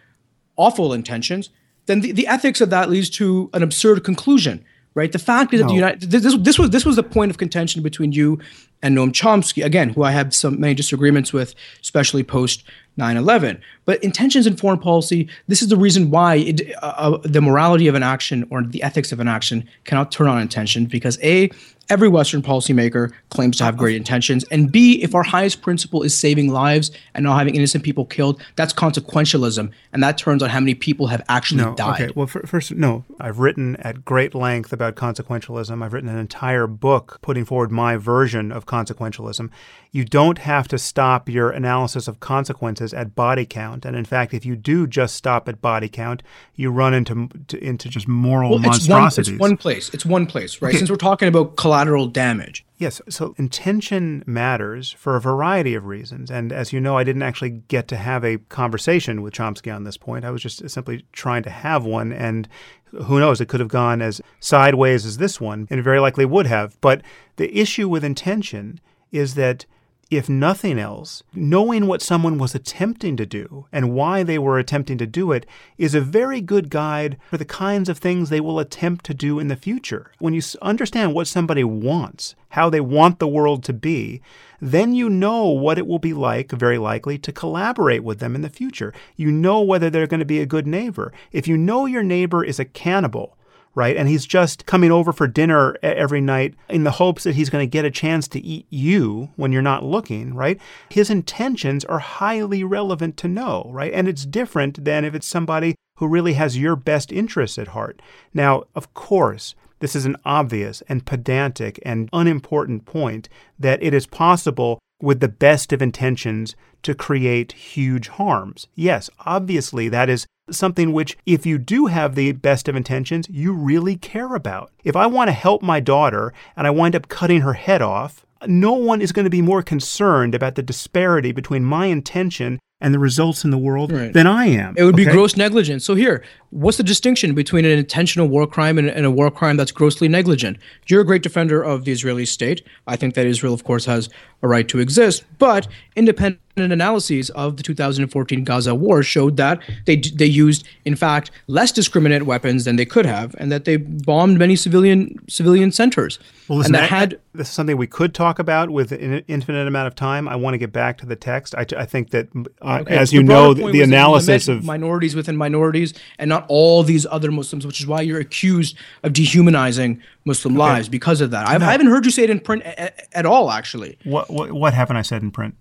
awful 0.56 0.92
intentions. 0.92 1.50
Then 1.86 2.00
the, 2.00 2.12
the 2.12 2.26
ethics 2.26 2.60
of 2.60 2.70
that 2.70 2.90
leads 2.90 3.10
to 3.10 3.50
an 3.54 3.62
absurd 3.62 4.04
conclusion, 4.04 4.64
right? 4.94 5.10
The 5.10 5.18
fact 5.18 5.52
is 5.54 5.60
no. 5.60 5.66
that 5.66 5.68
the 5.68 5.74
United 5.74 6.10
this, 6.10 6.36
this 6.38 6.58
was 6.58 6.70
this 6.70 6.84
was 6.84 6.96
the 6.96 7.02
point 7.02 7.30
of 7.30 7.38
contention 7.38 7.82
between 7.82 8.12
you 8.12 8.38
and 8.82 8.96
Noam 8.96 9.12
Chomsky, 9.12 9.64
again, 9.64 9.90
who 9.90 10.02
I 10.02 10.10
have 10.10 10.34
some 10.34 10.60
many 10.60 10.74
disagreements 10.74 11.32
with, 11.32 11.54
especially 11.80 12.22
post 12.22 12.64
9/11. 12.98 13.60
But 13.84 14.02
intentions 14.04 14.46
in 14.46 14.56
foreign 14.56 14.78
policy, 14.78 15.28
this 15.48 15.62
is 15.62 15.68
the 15.68 15.76
reason 15.76 16.10
why 16.10 16.36
it, 16.36 16.72
uh, 16.82 16.86
uh, 16.86 17.18
the 17.22 17.40
morality 17.40 17.88
of 17.88 17.94
an 17.94 18.02
action 18.02 18.46
or 18.50 18.62
the 18.62 18.82
ethics 18.82 19.12
of 19.12 19.20
an 19.20 19.28
action 19.28 19.68
cannot 19.84 20.12
turn 20.12 20.28
on 20.28 20.40
intention 20.40 20.86
because 20.86 21.18
a 21.22 21.50
every 21.88 22.08
Western 22.08 22.42
policymaker 22.42 23.12
claims 23.30 23.56
to 23.58 23.64
have 23.64 23.76
great 23.76 23.96
intentions, 23.96 24.44
and 24.50 24.70
b 24.70 25.02
if 25.02 25.14
our 25.14 25.22
highest 25.22 25.62
principle 25.62 26.02
is 26.02 26.14
saving 26.14 26.52
lives 26.52 26.90
and 27.14 27.24
not 27.24 27.38
having 27.38 27.54
innocent 27.54 27.84
people 27.84 28.04
killed, 28.04 28.42
that's 28.56 28.72
consequentialism, 28.72 29.70
and 29.92 30.02
that 30.02 30.18
turns 30.18 30.42
on 30.42 30.50
how 30.50 30.60
many 30.60 30.74
people 30.74 31.06
have 31.08 31.22
actually 31.28 31.62
no, 31.64 31.74
died. 31.74 32.02
Okay, 32.02 32.12
well, 32.14 32.26
first, 32.26 32.72
no, 32.72 33.04
I've 33.20 33.38
written 33.38 33.76
at 33.76 34.04
great 34.04 34.34
length 34.34 34.72
about 34.72 34.96
consequentialism. 34.96 35.82
I've 35.82 35.92
written 35.92 36.08
an 36.08 36.18
entire 36.18 36.66
book 36.66 37.18
putting 37.22 37.44
forward 37.44 37.70
my 37.70 37.96
version 37.96 38.52
of 38.52 38.66
consequentialism. 38.66 39.50
You 39.90 40.04
don't 40.06 40.38
have 40.38 40.68
to 40.68 40.78
stop 40.78 41.28
your 41.28 41.50
analysis 41.50 42.08
of 42.08 42.18
consequences 42.18 42.94
at 42.94 43.14
body 43.14 43.44
count. 43.44 43.84
And 43.84 43.94
in 43.94 44.06
fact, 44.06 44.32
if 44.32 44.46
you 44.46 44.56
do 44.56 44.86
just 44.86 45.14
stop 45.14 45.48
at 45.50 45.60
body 45.60 45.88
count, 45.88 46.22
you 46.54 46.70
run 46.70 46.94
into 46.94 47.28
to, 47.48 47.62
into 47.62 47.90
just 47.90 48.08
moral 48.08 48.52
well, 48.52 48.58
monstrosities. 48.60 49.34
It's 49.34 49.38
one, 49.38 49.52
it's 49.52 49.52
one 49.52 49.56
place. 49.58 49.94
It's 49.94 50.06
one 50.06 50.26
place, 50.26 50.62
right? 50.62 50.70
Okay. 50.70 50.78
Since 50.78 50.90
we're 50.90 50.96
talking 50.96 51.28
about 51.28 51.56
collateral 51.72 52.06
damage. 52.06 52.66
Yes, 52.76 53.00
so 53.08 53.34
intention 53.38 54.22
matters 54.26 54.92
for 54.92 55.16
a 55.16 55.20
variety 55.22 55.74
of 55.74 55.86
reasons. 55.86 56.30
And 56.30 56.52
as 56.52 56.70
you 56.70 56.80
know, 56.82 56.98
I 56.98 57.04
didn't 57.04 57.22
actually 57.22 57.62
get 57.68 57.88
to 57.88 57.96
have 57.96 58.26
a 58.26 58.36
conversation 58.36 59.22
with 59.22 59.32
Chomsky 59.32 59.74
on 59.74 59.84
this 59.84 59.96
point. 59.96 60.26
I 60.26 60.30
was 60.30 60.42
just 60.42 60.68
simply 60.68 61.06
trying 61.12 61.44
to 61.44 61.50
have 61.50 61.86
one. 61.86 62.12
And 62.12 62.46
who 62.90 63.18
knows, 63.20 63.40
it 63.40 63.48
could 63.48 63.60
have 63.60 63.70
gone 63.70 64.02
as 64.02 64.20
sideways 64.38 65.06
as 65.06 65.16
this 65.16 65.40
one, 65.40 65.66
and 65.70 65.82
very 65.82 65.98
likely 65.98 66.26
would 66.26 66.46
have. 66.46 66.78
But 66.82 67.00
the 67.36 67.56
issue 67.58 67.88
with 67.88 68.04
intention 68.04 68.78
is 69.10 69.34
that 69.36 69.64
if 70.12 70.28
nothing 70.28 70.78
else, 70.78 71.22
knowing 71.32 71.86
what 71.86 72.02
someone 72.02 72.36
was 72.36 72.54
attempting 72.54 73.16
to 73.16 73.24
do 73.24 73.66
and 73.72 73.94
why 73.94 74.22
they 74.22 74.38
were 74.38 74.58
attempting 74.58 74.98
to 74.98 75.06
do 75.06 75.32
it 75.32 75.46
is 75.78 75.94
a 75.94 76.02
very 76.02 76.42
good 76.42 76.68
guide 76.68 77.16
for 77.30 77.38
the 77.38 77.46
kinds 77.46 77.88
of 77.88 77.96
things 77.96 78.28
they 78.28 78.40
will 78.40 78.58
attempt 78.58 79.06
to 79.06 79.14
do 79.14 79.38
in 79.38 79.48
the 79.48 79.56
future. 79.56 80.12
When 80.18 80.34
you 80.34 80.42
understand 80.60 81.14
what 81.14 81.28
somebody 81.28 81.64
wants, 81.64 82.34
how 82.50 82.68
they 82.68 82.80
want 82.80 83.20
the 83.20 83.26
world 83.26 83.64
to 83.64 83.72
be, 83.72 84.20
then 84.60 84.92
you 84.92 85.08
know 85.08 85.46
what 85.46 85.78
it 85.78 85.86
will 85.86 85.98
be 85.98 86.12
like, 86.12 86.52
very 86.52 86.76
likely, 86.76 87.16
to 87.16 87.32
collaborate 87.32 88.04
with 88.04 88.18
them 88.18 88.34
in 88.34 88.42
the 88.42 88.50
future. 88.50 88.92
You 89.16 89.30
know 89.30 89.62
whether 89.62 89.88
they're 89.88 90.06
going 90.06 90.20
to 90.20 90.26
be 90.26 90.40
a 90.40 90.46
good 90.46 90.66
neighbor. 90.66 91.10
If 91.32 91.48
you 91.48 91.56
know 91.56 91.86
your 91.86 92.02
neighbor 92.02 92.44
is 92.44 92.60
a 92.60 92.66
cannibal, 92.66 93.38
right? 93.74 93.96
And 93.96 94.08
he's 94.08 94.26
just 94.26 94.66
coming 94.66 94.90
over 94.90 95.12
for 95.12 95.26
dinner 95.26 95.76
every 95.82 96.20
night 96.20 96.54
in 96.68 96.84
the 96.84 96.92
hopes 96.92 97.24
that 97.24 97.34
he's 97.34 97.50
going 97.50 97.62
to 97.62 97.70
get 97.70 97.84
a 97.84 97.90
chance 97.90 98.28
to 98.28 98.40
eat 98.40 98.66
you 98.70 99.30
when 99.36 99.52
you're 99.52 99.62
not 99.62 99.84
looking, 99.84 100.34
right? 100.34 100.60
His 100.90 101.10
intentions 101.10 101.84
are 101.84 101.98
highly 101.98 102.64
relevant 102.64 103.16
to 103.18 103.28
know, 103.28 103.68
right? 103.72 103.92
And 103.92 104.08
it's 104.08 104.26
different 104.26 104.84
than 104.84 105.04
if 105.04 105.14
it's 105.14 105.26
somebody 105.26 105.74
who 105.96 106.06
really 106.06 106.34
has 106.34 106.58
your 106.58 106.76
best 106.76 107.12
interests 107.12 107.58
at 107.58 107.68
heart. 107.68 108.02
Now, 108.34 108.64
of 108.74 108.92
course, 108.94 109.54
this 109.78 109.96
is 109.96 110.06
an 110.06 110.16
obvious 110.24 110.82
and 110.88 111.04
pedantic 111.04 111.80
and 111.84 112.08
unimportant 112.12 112.84
point 112.84 113.28
that 113.58 113.82
it 113.82 113.92
is 113.92 114.06
possible 114.06 114.78
with 115.00 115.20
the 115.20 115.28
best 115.28 115.72
of 115.72 115.82
intentions 115.82 116.54
to 116.82 116.94
create 116.94 117.52
huge 117.52 118.08
harms. 118.08 118.68
Yes, 118.74 119.10
obviously, 119.26 119.88
that 119.88 120.08
is 120.08 120.26
something 120.52 120.92
which, 120.92 121.16
if 121.26 121.46
you 121.46 121.58
do 121.58 121.86
have 121.86 122.14
the 122.14 122.32
best 122.32 122.68
of 122.68 122.76
intentions, 122.76 123.26
you 123.28 123.52
really 123.52 123.96
care 123.96 124.34
about. 124.34 124.70
If 124.84 124.96
I 124.96 125.06
want 125.06 125.28
to 125.28 125.32
help 125.32 125.62
my 125.62 125.80
daughter 125.80 126.32
and 126.56 126.66
I 126.66 126.70
wind 126.70 126.96
up 126.96 127.08
cutting 127.08 127.40
her 127.42 127.54
head 127.54 127.82
off, 127.82 128.24
no 128.46 128.72
one 128.72 129.00
is 129.00 129.12
going 129.12 129.24
to 129.24 129.30
be 129.30 129.42
more 129.42 129.62
concerned 129.62 130.34
about 130.34 130.54
the 130.54 130.62
disparity 130.62 131.32
between 131.32 131.64
my 131.64 131.86
intention 131.86 132.58
and 132.82 132.92
the 132.92 132.98
results 132.98 133.44
in 133.44 133.50
the 133.50 133.58
world 133.58 133.92
right. 133.92 134.12
than 134.12 134.26
I 134.26 134.46
am. 134.46 134.74
It 134.76 134.82
would 134.82 134.94
okay? 134.94 135.04
be 135.04 135.10
gross 135.10 135.36
negligence. 135.36 135.84
So 135.84 135.94
here, 135.94 136.24
what's 136.50 136.78
the 136.78 136.82
distinction 136.82 137.32
between 137.32 137.64
an 137.64 137.78
intentional 137.78 138.26
war 138.26 138.44
crime 138.46 138.76
and, 138.76 138.90
and, 138.90 139.06
a 139.06 139.10
war 139.10 139.30
crime 139.30 139.56
that's 139.56 139.70
grossly 139.70 140.08
negligent? 140.08 140.58
You're 140.88 141.02
a 141.02 141.06
great 141.06 141.22
defender 141.22 141.62
of 141.62 141.84
the 141.84 141.92
Israeli 141.92 142.26
state. 142.26 142.66
I 142.88 142.96
think 142.96 143.14
that 143.14 143.24
Israel, 143.24 143.54
of 143.54 143.62
course, 143.62 143.84
has 143.84 144.10
a 144.42 144.48
right 144.48 144.66
to 144.68 144.80
exist, 144.80 145.24
but 145.38 145.68
independent 145.94 146.40
analyses 146.56 147.30
of 147.30 147.56
the 147.56 147.62
2014 147.62 148.44
Gaza 148.44 148.74
war 148.74 149.02
showed 149.02 149.36
that 149.38 149.60
they 149.86 149.96
they 149.96 150.26
used, 150.26 150.66
in 150.84 150.96
fact, 150.96 151.30
less 151.46 151.72
discriminate 151.72 152.24
weapons 152.24 152.64
than 152.64 152.76
they 152.76 152.84
could 152.84 153.06
have, 153.06 153.34
and 153.38 153.50
that 153.50 153.64
they 153.64 153.76
bombed 153.76 154.38
many 154.38 154.56
civilian 154.56 155.18
civilian 155.28 155.72
centers. 155.72 156.18
Well, 156.48 156.58
listen, 156.58 156.74
and 156.74 156.82
that, 156.82 156.90
that 156.90 156.96
had 156.96 157.20
this 157.34 157.48
is 157.48 157.54
something 157.54 157.76
we 157.76 157.86
could 157.86 158.14
talk 158.14 158.38
about 158.38 158.68
with 158.68 158.92
an 158.92 159.24
infinite 159.28 159.66
amount 159.66 159.86
of 159.86 159.94
time. 159.94 160.28
I 160.28 160.36
want 160.36 160.54
to 160.54 160.58
get 160.58 160.72
back 160.72 160.98
to 160.98 161.06
the 161.06 161.16
text. 161.16 161.54
I, 161.54 161.64
I 161.76 161.86
think 161.86 162.10
that, 162.10 162.28
uh, 162.60 162.80
okay. 162.82 162.96
as 162.96 163.12
you 163.12 163.22
know, 163.22 163.54
the, 163.54 163.70
the 163.70 163.80
analysis 163.80 164.48
of 164.48 164.64
minorities 164.64 165.16
within 165.16 165.36
minorities, 165.36 165.94
and 166.18 166.28
not 166.28 166.44
all 166.48 166.82
these 166.82 167.06
other 167.06 167.30
Muslims, 167.30 167.66
which 167.66 167.80
is 167.80 167.86
why 167.86 168.02
you're 168.02 168.20
accused 168.20 168.76
of 169.02 169.14
dehumanizing 169.14 170.02
Muslim 170.26 170.54
okay. 170.54 170.58
lives 170.58 170.88
because 170.90 171.22
of 171.22 171.30
that. 171.30 171.58
No. 171.58 171.66
I 171.66 171.72
haven't 171.72 171.86
heard 171.86 172.04
you 172.04 172.10
say 172.10 172.24
it 172.24 172.30
in 172.30 172.40
print 172.40 172.62
a, 172.64 173.16
at 173.16 173.24
all, 173.24 173.50
actually. 173.50 173.98
What, 174.04 174.28
what 174.28 174.52
what 174.52 174.74
haven't 174.74 174.96
I 174.96 175.02
said 175.02 175.22
in 175.22 175.30
print? 175.30 175.54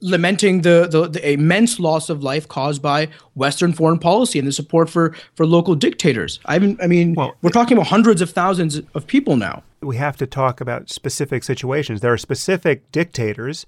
Lamenting 0.00 0.62
the, 0.62 0.88
the, 0.90 1.08
the, 1.08 1.32
immense 1.32 1.80
loss 1.80 2.08
of 2.08 2.22
life 2.22 2.46
caused 2.46 2.80
by 2.80 3.08
Western 3.34 3.72
foreign 3.72 3.98
policy 3.98 4.38
and 4.38 4.46
the 4.46 4.52
support 4.52 4.88
for, 4.88 5.14
for 5.34 5.44
local 5.44 5.74
dictators. 5.74 6.38
I 6.46 6.58
mean, 6.58 6.78
I 6.80 6.86
mean 6.86 7.14
well, 7.14 7.34
we're 7.42 7.50
talking 7.50 7.76
about 7.76 7.88
hundreds 7.88 8.20
of 8.20 8.30
thousands 8.30 8.80
of 8.94 9.06
people 9.06 9.36
now. 9.36 9.62
We 9.80 9.96
have 9.96 10.16
to 10.18 10.26
talk 10.26 10.60
about 10.60 10.88
specific 10.88 11.42
situations. 11.42 12.00
There 12.00 12.12
are 12.12 12.18
specific 12.18 12.90
dictators 12.92 13.66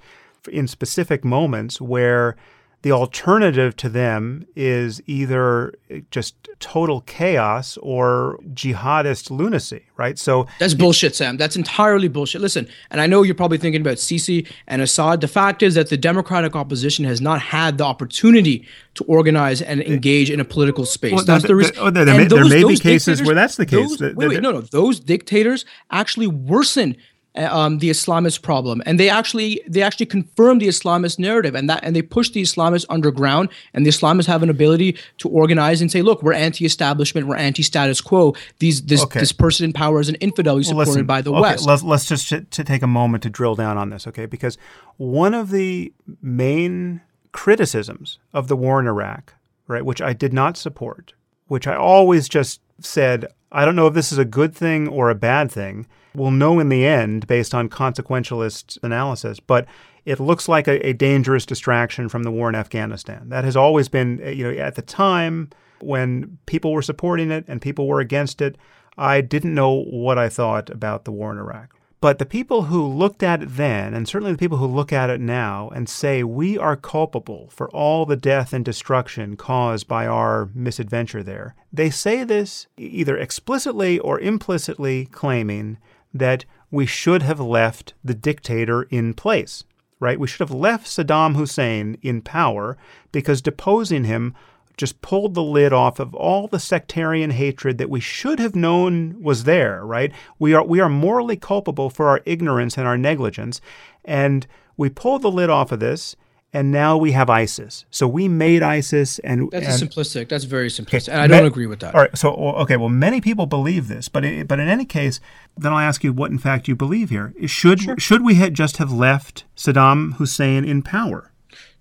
in 0.50 0.68
specific 0.68 1.24
moments 1.24 1.80
where 1.80 2.36
the 2.84 2.92
alternative 2.92 3.74
to 3.74 3.88
them 3.88 4.46
is 4.54 5.00
either 5.06 5.72
just 6.10 6.34
total 6.60 7.00
chaos 7.00 7.78
or 7.78 8.38
jihadist 8.52 9.30
lunacy, 9.30 9.86
right? 9.96 10.18
So 10.18 10.46
that's 10.58 10.74
bullshit, 10.74 11.16
Sam. 11.16 11.38
That's 11.38 11.56
entirely 11.56 12.08
bullshit. 12.08 12.42
Listen, 12.42 12.68
and 12.90 13.00
I 13.00 13.06
know 13.06 13.22
you're 13.22 13.34
probably 13.34 13.56
thinking 13.56 13.80
about 13.80 13.96
Sisi 13.96 14.46
and 14.66 14.82
Assad. 14.82 15.22
The 15.22 15.28
fact 15.28 15.62
is 15.62 15.76
that 15.76 15.88
the 15.88 15.96
democratic 15.96 16.54
opposition 16.54 17.06
has 17.06 17.22
not 17.22 17.40
had 17.40 17.78
the 17.78 17.84
opportunity 17.84 18.68
to 18.96 19.04
organize 19.04 19.62
and 19.62 19.80
engage 19.80 20.30
in 20.30 20.38
a 20.38 20.44
political 20.44 20.84
space. 20.84 21.14
Well, 21.14 21.24
that's 21.24 21.46
the 21.46 21.56
reason. 21.56 21.74
There, 21.76 22.04
there, 22.04 22.04
there, 22.04 22.28
there 22.28 22.44
may 22.44 22.64
be 22.64 22.76
cases 22.76 23.22
where 23.22 23.34
that's 23.34 23.56
the 23.56 23.64
case. 23.64 23.96
Those, 23.96 24.14
wait, 24.14 24.28
wait, 24.28 24.42
no, 24.42 24.52
no. 24.52 24.60
Those 24.60 25.00
dictators 25.00 25.64
actually 25.90 26.26
worsen 26.26 26.96
uh, 26.96 26.98
um, 27.36 27.78
the 27.78 27.90
Islamist 27.90 28.42
problem, 28.42 28.82
and 28.86 28.98
they 28.98 29.08
actually 29.08 29.60
they 29.66 29.82
actually 29.82 30.06
confirm 30.06 30.58
the 30.58 30.68
Islamist 30.68 31.18
narrative, 31.18 31.54
and 31.54 31.68
that 31.68 31.80
and 31.82 31.94
they 31.94 32.02
push 32.02 32.30
the 32.30 32.42
Islamists 32.42 32.86
underground, 32.88 33.48
and 33.72 33.84
the 33.84 33.90
Islamists 33.90 34.26
have 34.26 34.42
an 34.42 34.50
ability 34.50 34.96
to 35.18 35.28
organize 35.28 35.80
and 35.80 35.90
say, 35.90 36.02
look, 36.02 36.22
we're 36.22 36.32
anti-establishment, 36.32 37.26
we're 37.26 37.36
anti-status 37.36 38.00
quo. 38.00 38.34
These 38.58 38.82
this 38.82 39.02
okay. 39.02 39.20
this 39.20 39.32
person 39.32 39.64
in 39.64 39.72
power 39.72 40.00
is 40.00 40.08
an 40.08 40.14
infidel 40.16 40.54
well, 40.56 40.64
supported 40.64 40.90
listen, 40.90 41.06
by 41.06 41.22
the 41.22 41.32
okay, 41.32 41.40
West. 41.40 41.66
Let's 41.66 41.82
let's 41.82 42.06
just 42.06 42.28
to 42.28 42.64
take 42.64 42.82
a 42.82 42.86
moment 42.86 43.22
to 43.24 43.30
drill 43.30 43.54
down 43.54 43.78
on 43.78 43.90
this, 43.90 44.06
okay? 44.06 44.26
Because 44.26 44.56
one 44.96 45.34
of 45.34 45.50
the 45.50 45.92
main 46.22 47.00
criticisms 47.32 48.18
of 48.32 48.46
the 48.48 48.56
war 48.56 48.78
in 48.78 48.86
Iraq, 48.86 49.34
right, 49.66 49.84
which 49.84 50.00
I 50.00 50.12
did 50.12 50.32
not 50.32 50.56
support, 50.56 51.14
which 51.48 51.66
I 51.66 51.74
always 51.74 52.28
just 52.28 52.60
said, 52.80 53.26
I 53.52 53.64
don't 53.64 53.76
know 53.76 53.86
if 53.86 53.94
this 53.94 54.12
is 54.12 54.18
a 54.18 54.24
good 54.24 54.54
thing 54.54 54.88
or 54.88 55.10
a 55.10 55.14
bad 55.14 55.50
thing 55.50 55.86
We'll 56.14 56.30
know 56.30 56.60
in 56.60 56.68
the 56.68 56.86
end 56.86 57.26
based 57.26 57.54
on 57.54 57.68
consequentialist 57.68 58.78
analysis, 58.84 59.40
but 59.40 59.66
it 60.04 60.20
looks 60.20 60.48
like 60.48 60.68
a, 60.68 60.86
a, 60.86 60.92
dangerous 60.92 61.44
distraction 61.44 62.08
from 62.08 62.22
the 62.22 62.30
war 62.30 62.48
in 62.48 62.54
Afghanistan. 62.54 63.28
That 63.30 63.44
has 63.44 63.56
always 63.56 63.88
been, 63.88 64.20
uh, 64.24 64.28
you 64.28 64.44
know, 64.44 64.62
at 64.62 64.76
the 64.76 64.82
time 64.82 65.50
when 65.80 66.38
people 66.46 66.72
were 66.72 66.82
supporting 66.82 67.30
it 67.32 67.44
and 67.48 67.60
people 67.60 67.88
were 67.88 68.00
against 68.00 68.40
it, 68.40 68.56
I 68.96 69.22
didn't 69.22 69.54
know 69.54 69.82
what 69.82 70.18
I 70.18 70.28
thought 70.28 70.70
about 70.70 71.04
the 71.04 71.10
war 71.10 71.32
in 71.32 71.38
Iraq. 71.38 71.74
But 72.04 72.18
the 72.18 72.26
people 72.26 72.64
who 72.64 72.86
looked 72.86 73.22
at 73.22 73.42
it 73.42 73.56
then, 73.56 73.94
and 73.94 74.06
certainly 74.06 74.32
the 74.32 74.38
people 74.38 74.58
who 74.58 74.66
look 74.66 74.92
at 74.92 75.08
it 75.08 75.22
now 75.22 75.70
and 75.70 75.88
say 75.88 76.22
we 76.22 76.58
are 76.58 76.76
culpable 76.76 77.48
for 77.50 77.70
all 77.70 78.04
the 78.04 78.14
death 78.14 78.52
and 78.52 78.62
destruction 78.62 79.38
caused 79.38 79.88
by 79.88 80.06
our 80.06 80.50
misadventure 80.54 81.22
there, 81.22 81.54
they 81.72 81.88
say 81.88 82.22
this 82.22 82.66
either 82.76 83.16
explicitly 83.16 83.98
or 84.00 84.20
implicitly 84.20 85.06
claiming 85.06 85.78
that 86.12 86.44
we 86.70 86.84
should 86.84 87.22
have 87.22 87.40
left 87.40 87.94
the 88.04 88.12
dictator 88.12 88.82
in 88.90 89.14
place, 89.14 89.64
right? 89.98 90.20
We 90.20 90.26
should 90.26 90.46
have 90.46 90.54
left 90.54 90.86
Saddam 90.86 91.36
Hussein 91.36 91.96
in 92.02 92.20
power 92.20 92.76
because 93.12 93.40
deposing 93.40 94.04
him 94.04 94.34
just 94.76 95.00
pulled 95.00 95.34
the 95.34 95.42
lid 95.42 95.72
off 95.72 95.98
of 95.98 96.14
all 96.14 96.48
the 96.48 96.58
sectarian 96.58 97.30
hatred 97.30 97.78
that 97.78 97.90
we 97.90 98.00
should 98.00 98.38
have 98.38 98.56
known 98.56 99.22
was 99.22 99.44
there, 99.44 99.84
right? 99.84 100.12
We 100.38 100.54
are 100.54 100.64
we 100.64 100.80
are 100.80 100.88
morally 100.88 101.36
culpable 101.36 101.90
for 101.90 102.08
our 102.08 102.20
ignorance 102.24 102.76
and 102.76 102.86
our 102.86 102.98
negligence, 102.98 103.60
and 104.04 104.46
we 104.76 104.88
pulled 104.88 105.22
the 105.22 105.30
lid 105.30 105.50
off 105.50 105.72
of 105.72 105.80
this 105.80 106.16
and 106.54 106.70
now 106.70 106.96
we 106.96 107.10
have 107.10 107.28
ISIS. 107.28 107.84
So 107.90 108.06
we 108.06 108.28
made 108.28 108.62
ISIS, 108.62 109.18
and 109.18 109.50
that's 109.50 109.82
and, 109.82 109.90
simplistic. 109.90 110.28
That's 110.28 110.44
very 110.44 110.68
simplistic, 110.68 111.08
okay, 111.08 111.12
and 111.12 111.20
I 111.20 111.26
don't 111.26 111.44
agree 111.44 111.66
with 111.66 111.80
that. 111.80 111.96
All 111.96 112.00
right. 112.00 112.16
So 112.16 112.32
okay, 112.32 112.76
well, 112.76 112.88
many 112.88 113.20
people 113.20 113.46
believe 113.46 113.88
this, 113.88 114.08
but 114.08 114.24
it, 114.24 114.46
but 114.46 114.60
in 114.60 114.68
any 114.68 114.84
case, 114.84 115.20
then 115.58 115.72
I'll 115.72 115.80
ask 115.80 116.04
you 116.04 116.12
what 116.12 116.30
in 116.30 116.38
fact 116.38 116.68
you 116.68 116.76
believe 116.76 117.10
here. 117.10 117.34
Should 117.46 117.80
sure. 117.80 117.98
should 117.98 118.24
we 118.24 118.48
just 118.50 118.76
have 118.76 118.92
left 118.92 119.44
Saddam 119.56 120.14
Hussein 120.14 120.64
in 120.64 120.82
power? 120.82 121.32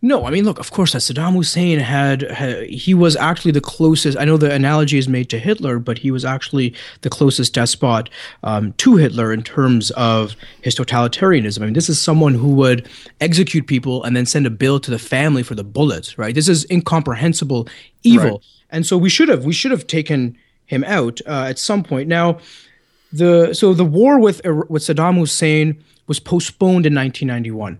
No, 0.06 0.26
I 0.26 0.32
mean, 0.32 0.44
look, 0.44 0.60
of 0.60 0.72
course, 0.72 0.92
that 0.92 1.00
Saddam 1.00 1.34
Hussein 1.34 1.80
had, 1.80 2.24
had, 2.24 2.66
he 2.66 2.94
was 2.94 3.16
actually 3.16 3.52
the 3.52 3.62
closest. 3.62 4.18
I 4.18 4.26
know 4.26 4.36
the 4.36 4.52
analogy 4.52 4.98
is 4.98 5.08
made 5.08 5.30
to 5.30 5.40
Hitler, 5.40 5.80
but 5.80 5.98
he 5.98 6.12
was 6.12 6.26
actually 6.26 6.74
the 7.04 7.10
closest 7.10 7.54
despot 7.54 8.10
um, 8.44 8.74
to 8.74 8.98
Hitler 8.98 9.32
in 9.32 9.44
terms 9.44 9.92
of 9.92 10.36
his 10.62 10.76
totalitarianism. 10.76 11.62
I 11.62 11.66
mean, 11.66 11.74
this 11.74 11.88
is 11.88 12.02
someone 12.02 12.34
who 12.34 12.50
would 12.50 12.90
execute 13.22 13.66
people 13.66 14.04
and 14.04 14.14
then 14.14 14.26
send 14.26 14.46
a 14.46 14.50
bill 14.50 14.78
to 14.82 14.92
the 14.92 15.00
family 15.00 15.42
for 15.42 15.56
the 15.56 15.64
bullets, 15.64 16.18
right? 16.18 16.36
This 16.36 16.50
is 16.50 16.70
incomprehensible 16.70 17.70
evil, 18.04 18.30
right. 18.30 18.46
and 18.72 18.86
so 18.86 18.98
we 18.98 19.10
should 19.10 19.30
have 19.30 19.46
we 19.46 19.54
should 19.54 19.72
have 19.72 19.88
taken 19.88 20.38
him 20.66 20.84
out 20.84 21.22
uh, 21.26 21.46
at 21.48 21.58
some 21.58 21.82
point. 21.82 22.10
Now, 22.10 22.40
the 23.14 23.54
so 23.54 23.74
the 23.74 23.86
war 23.86 24.20
with 24.20 24.42
with 24.44 24.84
Saddam 24.84 25.18
Hussein 25.18 25.82
was 26.08 26.20
postponed 26.20 26.86
in 26.86 26.94
1991. 26.94 27.80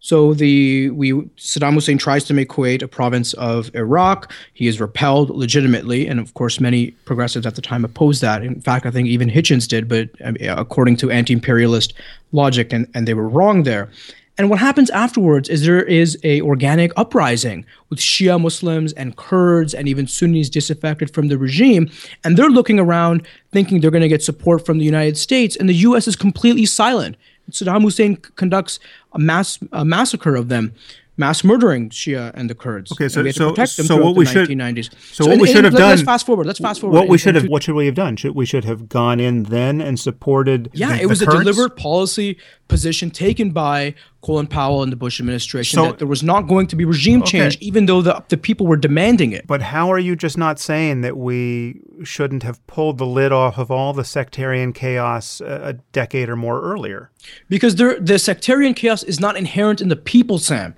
So 0.00 0.32
the 0.32 0.88
we 0.90 1.12
Saddam 1.36 1.74
Hussein 1.74 1.98
tries 1.98 2.24
to 2.24 2.34
make 2.34 2.48
Kuwait 2.48 2.82
a 2.82 2.88
province 2.88 3.34
of 3.34 3.72
Iraq. 3.74 4.32
He 4.54 4.66
is 4.66 4.80
repelled 4.80 5.28
legitimately, 5.28 6.06
and 6.08 6.18
of 6.18 6.32
course, 6.32 6.58
many 6.58 6.92
progressives 7.04 7.46
at 7.46 7.54
the 7.54 7.62
time 7.62 7.84
opposed 7.84 8.22
that. 8.22 8.42
In 8.42 8.62
fact, 8.62 8.86
I 8.86 8.90
think 8.90 9.08
even 9.08 9.28
Hitchens 9.28 9.68
did, 9.68 9.88
but 9.88 10.08
um, 10.24 10.36
according 10.40 10.96
to 10.96 11.10
anti-imperialist 11.10 11.92
logic, 12.32 12.72
and, 12.72 12.88
and 12.94 13.06
they 13.06 13.14
were 13.14 13.28
wrong 13.28 13.64
there. 13.64 13.90
And 14.38 14.48
what 14.48 14.58
happens 14.58 14.88
afterwards 14.88 15.50
is 15.50 15.66
there 15.66 15.82
is 15.82 16.18
a 16.24 16.40
organic 16.40 16.92
uprising 16.96 17.66
with 17.90 17.98
Shia 17.98 18.40
Muslims 18.40 18.94
and 18.94 19.14
Kurds 19.14 19.74
and 19.74 19.86
even 19.86 20.06
Sunnis 20.06 20.48
disaffected 20.48 21.12
from 21.12 21.28
the 21.28 21.36
regime, 21.36 21.90
and 22.24 22.38
they're 22.38 22.48
looking 22.48 22.80
around 22.80 23.26
thinking 23.52 23.80
they're 23.80 23.90
going 23.90 24.00
to 24.00 24.08
get 24.08 24.22
support 24.22 24.64
from 24.64 24.78
the 24.78 24.84
United 24.86 25.18
States, 25.18 25.56
and 25.56 25.68
the 25.68 25.74
U.S. 25.74 26.08
is 26.08 26.16
completely 26.16 26.64
silent 26.64 27.16
Saddam 27.50 27.82
Hussein 27.82 28.16
conducts 28.16 28.78
a 29.12 29.18
mass 29.18 29.58
a 29.72 29.84
massacre 29.84 30.36
of 30.36 30.48
them 30.48 30.72
mass 31.16 31.44
murdering 31.44 31.90
Shia 31.90 32.32
and 32.34 32.48
the 32.48 32.54
Kurds. 32.54 32.90
Okay, 32.92 33.06
so 33.08 33.20
and 33.20 33.24
we 33.24 33.28
had 33.28 33.34
so, 33.36 33.48
to 33.48 33.50
protect 33.52 33.76
them 33.76 33.84
so 33.86 34.02
what 34.02 34.16
we 34.16 34.24
should 34.24 34.48
1990s. 34.48 34.88
so, 35.12 35.26
what 35.26 35.34
in- 35.34 35.40
we 35.40 35.48
in- 35.48 35.54
should 35.54 35.64
have 35.64 35.74
let- 35.74 35.80
done. 35.80 35.88
Let's 35.90 36.02
fast 36.02 36.24
forward. 36.24 36.46
Let's 36.46 36.58
fast 36.58 36.80
forward. 36.80 36.96
What 36.96 37.08
we 37.08 37.14
in- 37.14 37.18
should 37.18 37.34
have 37.34 37.44
what 37.46 37.62
should 37.62 37.74
we 37.74 37.84
have 37.86 37.94
done? 37.94 38.16
Should 38.16 38.34
we 38.34 38.46
should 38.46 38.64
have 38.64 38.88
gone 38.88 39.20
in 39.20 39.42
then 39.44 39.80
and 39.82 40.00
supported? 40.00 40.70
Yeah, 40.72 40.96
the, 40.96 41.02
it 41.02 41.06
was 41.06 41.20
a 41.20 41.26
Kurds? 41.26 41.40
deliberate 41.40 41.76
policy 41.76 42.38
position 42.68 43.10
taken 43.10 43.50
by 43.50 43.94
Colin 44.22 44.46
Powell 44.46 44.82
and 44.82 44.92
the 44.92 44.96
Bush 44.96 45.18
administration 45.18 45.78
So- 45.78 45.86
that 45.86 45.98
there 45.98 46.06
was 46.06 46.22
not 46.22 46.42
going 46.42 46.66
to 46.68 46.76
be 46.76 46.84
regime 46.84 47.22
change, 47.22 47.56
even 47.60 47.86
though 47.86 48.02
the, 48.02 48.22
the 48.28 48.36
people 48.36 48.66
were 48.66 48.76
demanding 48.76 49.32
it. 49.32 49.46
But 49.46 49.62
how 49.62 49.90
are 49.90 49.98
you 49.98 50.14
just 50.14 50.36
not 50.36 50.58
saying 50.58 51.00
that 51.00 51.16
we 51.16 51.80
shouldn't 52.04 52.42
have 52.42 52.64
pulled 52.66 52.98
the 52.98 53.06
lid 53.06 53.32
off 53.32 53.56
of 53.58 53.70
all 53.70 53.92
the 53.92 54.04
sectarian 54.04 54.72
chaos 54.72 55.40
a, 55.40 55.60
a 55.64 55.72
decade 55.92 56.28
or 56.28 56.36
more 56.36 56.60
earlier? 56.60 57.10
because 57.48 57.76
there, 57.76 57.98
the 58.00 58.18
sectarian 58.18 58.74
chaos 58.74 59.02
is 59.02 59.20
not 59.20 59.36
inherent 59.36 59.80
in 59.80 59.88
the 59.88 59.96
people, 59.96 60.38
Sam. 60.38 60.74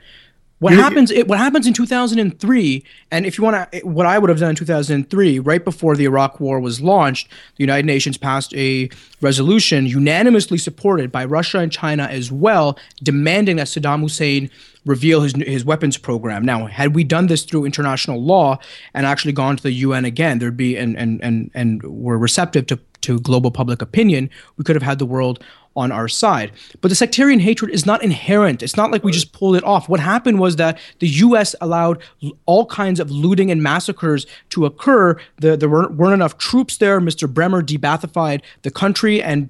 What 0.62 0.74
happens? 0.74 1.10
It, 1.10 1.26
what 1.26 1.38
happens 1.38 1.66
in 1.66 1.72
2003, 1.72 2.84
and 3.10 3.26
if 3.26 3.36
you 3.36 3.42
want 3.42 3.72
to, 3.72 3.80
what 3.80 4.06
I 4.06 4.16
would 4.16 4.30
have 4.30 4.38
done 4.38 4.50
in 4.50 4.56
2003, 4.56 5.40
right 5.40 5.64
before 5.64 5.96
the 5.96 6.04
Iraq 6.04 6.38
War 6.38 6.60
was 6.60 6.80
launched, 6.80 7.28
the 7.56 7.64
United 7.64 7.84
Nations 7.84 8.16
passed 8.16 8.54
a 8.54 8.88
resolution 9.20 9.86
unanimously 9.86 10.58
supported 10.58 11.10
by 11.10 11.24
Russia 11.24 11.58
and 11.58 11.72
China 11.72 12.04
as 12.04 12.30
well, 12.30 12.78
demanding 13.02 13.56
that 13.56 13.66
Saddam 13.66 14.02
Hussein 14.02 14.50
reveal 14.84 15.22
his 15.22 15.34
his 15.34 15.64
weapons 15.64 15.96
program. 15.96 16.44
Now, 16.44 16.66
had 16.66 16.94
we 16.94 17.02
done 17.02 17.26
this 17.26 17.42
through 17.42 17.64
international 17.64 18.22
law 18.22 18.60
and 18.94 19.04
actually 19.04 19.32
gone 19.32 19.56
to 19.56 19.62
the 19.64 19.72
UN 19.72 20.04
again, 20.04 20.38
there'd 20.38 20.56
be 20.56 20.76
and 20.76 20.96
and 20.96 21.20
and 21.24 21.50
and 21.54 21.82
were 21.82 22.18
receptive 22.18 22.68
to 22.68 22.78
to 23.02 23.18
global 23.18 23.50
public 23.50 23.82
opinion, 23.82 24.30
we 24.56 24.64
could 24.64 24.76
have 24.76 24.82
had 24.82 25.00
the 25.00 25.06
world 25.06 25.42
on 25.76 25.92
our 25.92 26.08
side. 26.08 26.52
But 26.80 26.88
the 26.88 26.94
sectarian 26.94 27.40
hatred 27.40 27.70
is 27.70 27.86
not 27.86 28.02
inherent. 28.02 28.62
It's 28.62 28.76
not 28.76 28.90
like 28.90 29.04
we 29.04 29.12
just 29.12 29.32
pulled 29.32 29.56
it 29.56 29.64
off. 29.64 29.88
What 29.88 30.00
happened 30.00 30.38
was 30.38 30.56
that 30.56 30.78
the 30.98 31.08
US 31.08 31.54
allowed 31.60 32.02
all 32.46 32.66
kinds 32.66 33.00
of 33.00 33.10
looting 33.10 33.50
and 33.50 33.62
massacres 33.62 34.26
to 34.50 34.66
occur. 34.66 35.18
The, 35.38 35.56
there 35.56 35.68
weren't, 35.68 35.94
weren't 35.94 36.14
enough 36.14 36.38
troops 36.38 36.76
there. 36.76 37.00
Mr. 37.00 37.32
Bremer 37.32 37.62
de-Baathified 37.62 38.42
the 38.62 38.70
country 38.70 39.22
and 39.22 39.48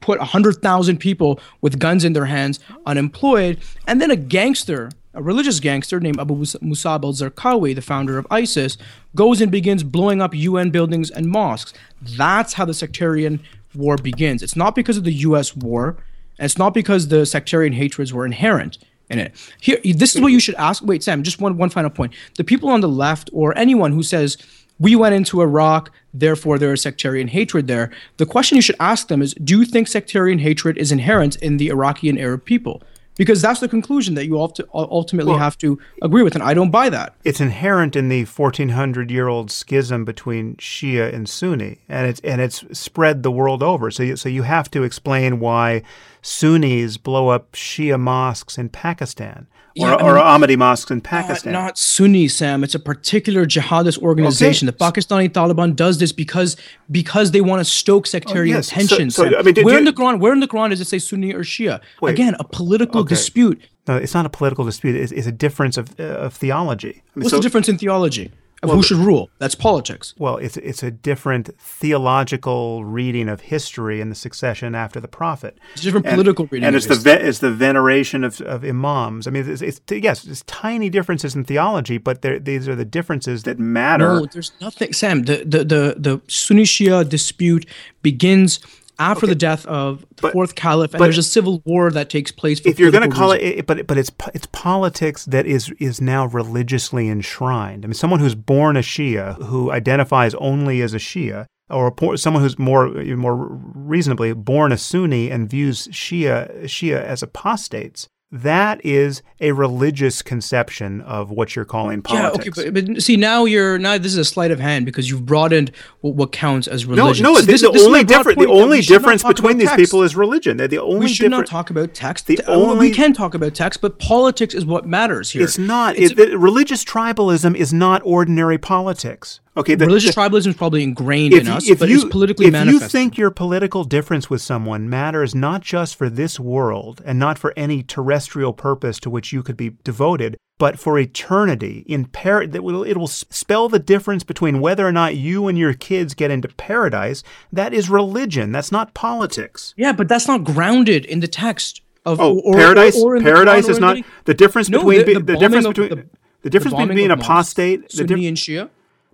put 0.00 0.18
100,000 0.18 0.98
people 0.98 1.40
with 1.60 1.78
guns 1.78 2.04
in 2.04 2.12
their 2.12 2.26
hands 2.26 2.60
unemployed. 2.86 3.58
And 3.86 4.00
then 4.00 4.10
a 4.10 4.16
gangster, 4.16 4.90
a 5.14 5.22
religious 5.22 5.60
gangster 5.60 6.00
named 6.00 6.20
Abu 6.20 6.36
Musab 6.36 7.04
al 7.04 7.12
Zarqawi, 7.12 7.74
the 7.74 7.82
founder 7.82 8.18
of 8.18 8.26
ISIS, 8.30 8.78
goes 9.14 9.40
and 9.40 9.50
begins 9.50 9.82
blowing 9.82 10.22
up 10.22 10.34
UN 10.34 10.70
buildings 10.70 11.10
and 11.10 11.26
mosques. 11.26 11.72
That's 12.00 12.54
how 12.54 12.64
the 12.64 12.74
sectarian 12.74 13.40
war 13.74 13.96
begins. 13.96 14.42
It's 14.42 14.56
not 14.56 14.74
because 14.74 14.96
of 14.96 15.04
the 15.04 15.12
US 15.12 15.56
war, 15.56 15.96
and 16.38 16.44
it's 16.44 16.58
not 16.58 16.74
because 16.74 17.08
the 17.08 17.26
sectarian 17.26 17.72
hatreds 17.72 18.12
were 18.12 18.26
inherent 18.26 18.78
in 19.10 19.18
it. 19.18 19.34
Here, 19.60 19.78
this 19.84 20.14
is 20.14 20.20
what 20.20 20.32
you 20.32 20.40
should 20.40 20.54
ask. 20.56 20.82
Wait, 20.84 21.02
Sam, 21.02 21.22
just 21.22 21.40
one, 21.40 21.56
one 21.56 21.70
final 21.70 21.90
point. 21.90 22.12
The 22.36 22.44
people 22.44 22.68
on 22.68 22.80
the 22.80 22.88
left 22.88 23.30
or 23.32 23.56
anyone 23.56 23.92
who 23.92 24.02
says, 24.02 24.36
we 24.78 24.94
went 24.94 25.14
into 25.14 25.42
Iraq, 25.42 25.90
therefore 26.14 26.58
there 26.58 26.72
is 26.72 26.82
sectarian 26.82 27.28
hatred 27.28 27.66
there. 27.66 27.90
The 28.18 28.26
question 28.26 28.56
you 28.56 28.62
should 28.62 28.76
ask 28.78 29.08
them 29.08 29.22
is 29.22 29.34
Do 29.34 29.60
you 29.60 29.64
think 29.64 29.88
sectarian 29.88 30.38
hatred 30.38 30.78
is 30.78 30.92
inherent 30.92 31.36
in 31.36 31.56
the 31.56 31.68
Iraqi 31.68 32.08
and 32.08 32.18
Arab 32.18 32.44
people? 32.44 32.82
Because 33.18 33.42
that's 33.42 33.60
the 33.60 33.68
conclusion 33.68 34.14
that 34.14 34.26
you 34.26 34.34
ulti- 34.34 34.64
ultimately 34.72 35.34
have 35.34 35.58
to 35.58 35.78
agree 36.00 36.22
with, 36.22 36.34
and 36.34 36.42
I 36.42 36.54
don't 36.54 36.70
buy 36.70 36.88
that. 36.88 37.14
It's 37.24 37.40
inherent 37.40 37.96
in 37.96 38.08
the 38.08 38.24
1400 38.24 39.10
year 39.10 39.28
old 39.28 39.50
schism 39.50 40.04
between 40.06 40.54
Shia 40.56 41.12
and 41.12 41.28
Sunni, 41.28 41.80
and 41.88 42.06
it's 42.06 42.20
and 42.20 42.40
it's 42.40 42.64
spread 42.78 43.22
the 43.24 43.30
world 43.30 43.62
over. 43.62 43.90
So 43.90 44.04
you, 44.04 44.16
so 44.16 44.28
you 44.28 44.44
have 44.44 44.70
to 44.70 44.84
explain 44.84 45.40
why 45.40 45.82
Sunnis 46.22 46.96
blow 46.96 47.28
up 47.28 47.52
Shia 47.52 47.98
mosques 47.98 48.58
in 48.58 48.68
Pakistan 48.68 49.46
or, 49.78 49.88
Yeah, 49.88 49.94
I 49.94 50.02
or 50.02 50.14
Ahmadi 50.16 50.56
mosques 50.56 50.90
in 50.90 50.98
Not, 50.98 51.04
Pakistan. 51.04 51.52
not 51.52 51.78
Sunni, 51.78 52.26
Sam. 52.28 52.64
It's 52.64 52.74
a 52.74 52.80
particular 52.80 53.46
jihadist 53.46 53.98
organization. 53.98 54.68
Okay. 54.68 54.76
The 54.76 54.84
Pakistani 54.84 55.28
Taliban 55.28 55.76
does 55.76 55.98
this 55.98 56.10
because 56.12 56.56
because 56.90 57.30
they 57.30 57.40
want 57.40 57.60
to 57.60 57.64
stoke 57.64 58.06
sectarian 58.06 58.56
yes. 58.56 58.68
Tensions. 58.68 59.14
so, 59.14 59.24
Sam. 59.24 59.34
I 59.38 59.42
mean, 59.42 59.54
did 59.54 59.64
where 59.64 59.74
you- 59.74 59.78
in 59.78 59.84
the 59.84 59.92
Quran? 59.92 60.18
Where 60.18 60.32
in 60.32 60.40
the 60.40 60.48
Quran 60.48 60.70
does 60.70 60.80
it 60.80 60.86
say 60.86 60.98
Sunni 60.98 61.32
or 61.32 61.40
Shia? 61.40 61.80
Wait. 62.02 62.12
Again, 62.12 62.34
a 62.40 62.44
political 62.44 63.02
Okay. 63.02 63.10
dispute. 63.10 63.60
no, 63.86 63.96
it's 63.96 64.14
not 64.14 64.26
a 64.26 64.30
political 64.30 64.64
dispute. 64.64 64.96
It's, 64.96 65.12
it's 65.12 65.26
a 65.26 65.32
difference 65.32 65.76
of, 65.78 65.98
uh, 65.98 66.02
of 66.26 66.34
theology. 66.34 66.88
I 66.88 67.18
mean, 67.18 67.24
What's 67.24 67.30
so- 67.30 67.36
the 67.36 67.42
difference 67.42 67.68
in 67.68 67.78
theology 67.78 68.30
of 68.62 68.70
who 68.70 68.82
should 68.82 68.96
rule? 68.96 69.30
That's 69.38 69.54
politics. 69.54 70.14
Well, 70.18 70.36
it's 70.36 70.56
it's 70.56 70.82
a 70.82 70.90
different 70.90 71.50
theological 71.60 72.84
reading 72.84 73.28
of 73.28 73.40
history 73.40 74.00
and 74.00 74.10
the 74.10 74.16
succession 74.16 74.74
after 74.74 75.00
the 75.00 75.08
prophet. 75.08 75.58
It's 75.72 75.82
a 75.82 75.84
different 75.84 76.06
political 76.06 76.46
reading. 76.46 76.66
and 76.66 76.74
of 76.74 76.78
it's 76.78 76.86
the 76.86 76.96
ve- 76.96 77.24
it's 77.24 77.38
the 77.38 77.52
veneration 77.52 78.24
of, 78.24 78.40
of 78.40 78.64
imams. 78.64 79.26
I 79.26 79.30
mean, 79.30 79.48
it's, 79.48 79.62
it's 79.62 79.80
yes, 79.90 80.26
it's 80.26 80.42
tiny 80.42 80.90
differences 80.90 81.36
in 81.36 81.44
theology, 81.44 81.98
but 81.98 82.22
these 82.22 82.68
are 82.68 82.74
the 82.74 82.84
differences 82.84 83.44
that 83.44 83.58
matter. 83.58 84.20
No, 84.20 84.26
there's 84.26 84.52
nothing, 84.60 84.92
Sam. 84.92 85.22
The 85.22 85.44
the 85.44 85.58
the, 85.58 85.94
the 85.96 86.20
Sunni 86.26 86.64
Shia 86.64 87.08
dispute 87.08 87.66
begins 88.02 88.58
after 88.98 89.26
the 89.26 89.34
death 89.34 89.64
of 89.66 90.04
the 90.16 90.30
fourth 90.30 90.54
caliph, 90.54 90.92
and 90.92 90.98
but- 90.98 91.04
there's 91.04 91.18
a 91.18 91.22
civil 91.22 91.62
war 91.64 91.90
that 91.90 92.10
takes 92.10 92.32
place. 92.32 92.60
For 92.60 92.68
if 92.68 92.78
you're 92.78 92.90
going 92.90 93.08
to 93.08 93.14
call 93.14 93.32
reasons. 93.32 93.58
it, 93.60 93.66
but 93.66 93.86
but 93.86 93.98
it's 93.98 94.10
it's 94.34 94.46
politics 94.46 95.24
that 95.26 95.46
is 95.46 95.70
is 95.78 96.00
now 96.00 96.26
religiously 96.26 97.08
enshrined. 97.08 97.84
I 97.84 97.88
mean, 97.88 97.94
someone 97.94 98.20
who's 98.20 98.34
born 98.34 98.76
a 98.76 98.80
Shia 98.80 99.42
who 99.44 99.70
identifies 99.70 100.34
only 100.34 100.82
as 100.82 100.94
a 100.94 100.98
Shia, 100.98 101.46
or 101.70 101.94
a, 101.96 102.18
someone 102.18 102.42
who's 102.42 102.58
more 102.58 102.88
more 102.88 103.36
reasonably 103.74 104.32
born 104.32 104.72
a 104.72 104.78
Sunni 104.78 105.30
and 105.30 105.48
views 105.48 105.88
Shia 105.88 106.64
Shia 106.64 107.02
as 107.02 107.22
apostates. 107.22 108.08
That 108.30 108.84
is 108.84 109.22
a 109.40 109.52
religious 109.52 110.20
conception 110.20 111.00
of 111.00 111.30
what 111.30 111.56
you're 111.56 111.64
calling 111.64 112.02
politics. 112.02 112.58
Yeah, 112.58 112.64
okay, 112.64 112.70
but, 112.70 112.86
but 112.94 113.02
see 113.02 113.16
now 113.16 113.46
you're 113.46 113.78
now 113.78 113.96
this 113.96 114.12
is 114.12 114.18
a 114.18 114.24
sleight 114.24 114.50
of 114.50 114.60
hand 114.60 114.84
because 114.84 115.08
you've 115.08 115.24
broadened 115.24 115.70
what, 116.02 116.14
what 116.14 116.30
counts 116.32 116.68
as 116.68 116.84
religion. 116.84 117.22
no, 117.22 117.36
So 117.36 117.42
this- 117.42 117.62
the 117.62 117.70
this 117.70 117.86
only 117.86 118.04
difference 118.04 118.38
the 118.38 118.46
only 118.48 118.78
we 118.78 118.82
should 118.82 118.92
not 118.92 118.98
difference 118.98 119.22
between 119.22 119.56
these 119.56 119.68
text. 119.70 119.82
people 119.82 120.02
is 120.02 120.14
religion. 120.14 120.58
They're 120.58 120.68
the 120.68 120.78
only 120.78 121.06
we 121.06 121.08
should 121.08 121.30
not 121.30 121.46
talk 121.46 121.70
about 121.70 121.94
text. 121.94 122.26
The 122.26 122.44
only- 122.46 122.88
we 122.90 122.94
can 122.94 123.14
talk 123.14 123.32
about 123.32 123.54
text, 123.54 123.80
but 123.80 123.98
politics 123.98 124.52
is 124.52 124.66
what 124.66 124.86
matters 124.86 125.30
here. 125.30 125.42
It's 125.44 125.56
not. 125.56 125.96
It's- 125.96 126.10
it, 126.18 126.38
religious 126.38 126.84
tribalism 126.84 127.54
is 127.56 127.72
not 127.72 128.02
ordinary 128.04 128.58
politics. 128.58 129.40
Okay, 129.58 129.74
the, 129.74 129.86
religious 129.86 130.14
the- 130.14 130.20
tribalism 130.20 130.46
is 130.46 130.56
probably 130.56 130.82
ingrained 130.84 131.34
in 131.34 131.46
you- 131.46 131.52
us, 131.52 131.68
if 131.68 131.80
but 131.80 131.88
you, 131.88 131.96
it's 131.96 132.04
politically 132.04 132.46
if 132.46 132.52
manifested. 132.52 132.82
you 132.82 132.88
think 132.88 133.18
your 133.18 133.30
political 133.30 133.82
difference 133.84 134.30
with 134.30 134.40
someone 134.40 134.88
matters 134.88 135.34
not 135.34 135.60
just 135.62 135.96
for 135.96 136.08
this 136.08 136.38
world 136.38 137.02
and 137.04 137.18
not 137.18 137.38
for 137.38 137.52
any 137.56 137.82
terrestrial 137.82 138.52
purpose 138.52 139.00
to 139.00 139.10
which 139.10 139.32
you 139.32 139.42
could 139.42 139.56
be 139.56 139.70
devoted, 139.82 140.36
but 140.58 140.78
for 140.78 140.96
eternity 140.98 141.84
in 141.88 142.04
par- 142.06 142.46
that 142.46 142.62
will 142.62 142.84
it 142.84 142.96
will 142.96 143.06
spell 143.08 143.68
the 143.68 143.78
difference 143.80 144.22
between 144.24 144.60
whether 144.60 144.86
or 144.86 144.92
not 144.92 145.16
you 145.16 145.48
and 145.48 145.58
your 145.58 145.74
kids 145.74 146.14
get 146.14 146.30
into 146.30 146.48
paradise. 146.48 147.22
That 147.52 147.74
is 147.74 147.90
religion. 147.90 148.52
That's 148.52 148.70
not 148.72 148.94
politics. 148.94 149.74
yeah, 149.76 149.92
but 149.92 150.08
that's 150.08 150.28
not 150.28 150.44
grounded 150.44 151.04
in 151.04 151.18
the 151.20 151.28
text 151.28 151.82
of 152.06 152.20
Oh, 152.20 152.38
or, 152.44 152.54
paradise! 152.54 152.96
or 152.96 153.16
in 153.16 153.24
the 153.24 153.30
paradise 153.30 153.68
or 153.68 153.72
is 153.72 153.80
not 153.80 153.96
the- 153.96 154.04
the 154.24 154.34
difference 154.34 154.68
No, 154.68 154.78
between 154.78 154.98
the- 155.04 155.14
the 155.14 155.20
the, 155.20 155.36
difference 155.36 155.66
of 155.66 155.74
between 155.74 155.88
the- 155.90 156.06
the 156.42 156.50
difference 156.50 156.74
between 156.76 156.94
being 156.94 157.06
an 157.06 157.10
of 157.10 157.18
mosques, 157.18 157.28
apostate. 157.28 157.88
The, 157.90 157.96
Sunni 157.96 158.14
di- 158.14 158.26
and 158.28 158.36
Shia. 158.36 158.68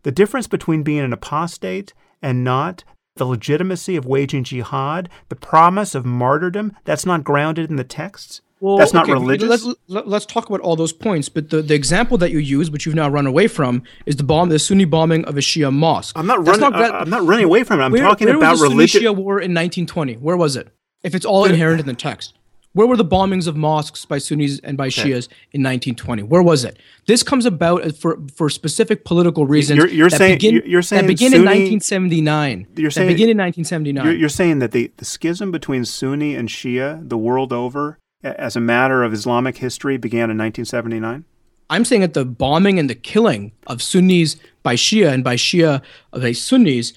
The 0.05 0.13
difference 0.13 0.47
between 0.47 0.83
being 0.83 1.01
an 1.01 1.13
apostate 1.13 1.93
and 2.23 2.45
not 2.45 2.85
the 3.17 3.25
legitimacy 3.25 3.97
of 3.97 4.07
waging 4.07 4.45
jihad, 4.45 5.09
the 5.29 5.37
promise 5.37 5.95
of 5.95 6.05
martyrdom, 6.05 6.77
that's 6.85 7.05
not 7.05 7.23
grounded 7.25 7.69
in 7.71 7.77
the 7.77 7.85
texts. 7.85 8.41
Well, 8.61 8.79
that's 8.79 8.95
not 8.95 9.05
okay, 9.05 9.13
religious. 9.13 9.49
Let's, 9.51 9.79
let, 9.89 10.09
let's 10.09 10.25
talk 10.27 10.49
about 10.49 10.61
all 10.61 10.75
those 10.75 10.93
points. 10.93 11.29
But 11.29 11.51
the, 11.51 11.61
the 11.61 11.75
example 11.75 12.17
that 12.19 12.31
you 12.31 12.39
use, 12.39 12.71
which 12.71 12.87
you've 12.87 12.95
now 12.95 13.09
run 13.11 13.27
away 13.27 13.47
from, 13.47 13.83
is 14.07 14.17
the 14.17 14.23
bomb, 14.25 14.49
the 14.49 14.59
Sunni 14.59 14.87
bombing 14.87 15.25
of 15.27 15.37
a 15.37 15.41
Shia 15.41 15.73
mosque. 15.73 16.17
I'm 16.17 16.27
not 16.27 16.47
running. 16.47 16.71
gra- 16.71 16.93
I- 16.93 17.01
I'm 17.01 17.11
not 17.11 17.25
running 17.27 17.45
away 17.45 17.63
from 17.65 17.81
it. 17.81 17.85
I'm 17.85 17.93
where, 17.93 18.03
talking 18.03 18.27
where 18.27 18.37
about 18.37 18.53
was 18.53 18.63
the 18.63 18.69
Sunni. 18.69 18.87
Shia 18.87 19.15
war 19.15 19.35
in 19.35 19.53
1920? 19.53 20.15
Where 20.15 20.37
was 20.37 20.57
it? 20.57 20.69
If 21.03 21.15
it's 21.15 21.27
all 21.27 21.45
inherent 21.45 21.81
in 21.81 21.87
the 21.87 21.95
text, 21.95 22.33
where 22.75 22.87
were 22.87 22.97
the 22.97 23.05
bombings 23.05 23.47
of 23.47 23.57
mosques 23.57 24.05
by 24.05 24.19
Sunnis 24.19 24.61
and 24.63 24.77
by 24.77 24.89
Shias 24.89 25.29
in 25.53 25.63
1920? 25.63 26.23
Where 26.25 26.43
was 26.43 26.65
it? 26.65 26.79
This 27.07 27.23
comes 27.23 27.47
about 27.47 27.87
uh, 27.87 27.93
for 27.93 28.19
for 28.35 28.51
specific 28.51 29.05
political 29.05 29.47
reasons. 29.47 29.79
You're- 29.79 29.93
you're 29.95 30.11
that 30.11 30.19
saying- 30.19 30.35
begin, 30.37 30.63
you're- 30.67 30.83
saying 30.83 31.03
that 31.07 31.09
begin 31.09 31.33
in 31.35 31.45
1979. 31.45 32.67
You're 32.77 32.89
that 32.89 32.93
saying- 32.95 33.09
begin 33.09 33.31
in 33.31 33.37
1979. 33.39 34.05
You're, 34.05 34.15
you're 34.15 34.29
saying 34.29 34.59
that 34.59 34.73
the, 34.73 34.93
the 34.97 35.05
schism 35.05 35.51
between 35.51 35.85
Sunni 35.85 36.35
and 36.35 36.49
Shia 36.49 37.09
the 37.09 37.17
world 37.19 37.53
over, 37.53 37.99
as 38.23 38.57
a 38.57 38.61
matter 38.61 39.03
of 39.03 39.13
Islamic 39.13 39.59
history, 39.59 39.97
began 39.97 40.31
in 40.31 40.37
1979. 40.39 41.25
I'm 41.71 41.85
saying 41.85 42.03
that 42.03 42.15
the 42.15 42.25
bombing 42.27 42.79
and 42.79 42.91
the 42.91 42.95
killing 42.95 43.53
of 43.67 43.81
Sunnis 43.83 44.37
by 44.63 44.75
Shia 44.75 45.13
and 45.13 45.25
by 45.25 45.37
Shia 45.37 45.81
of 46.13 46.21
the 46.23 46.35
Sunnis 46.35 46.93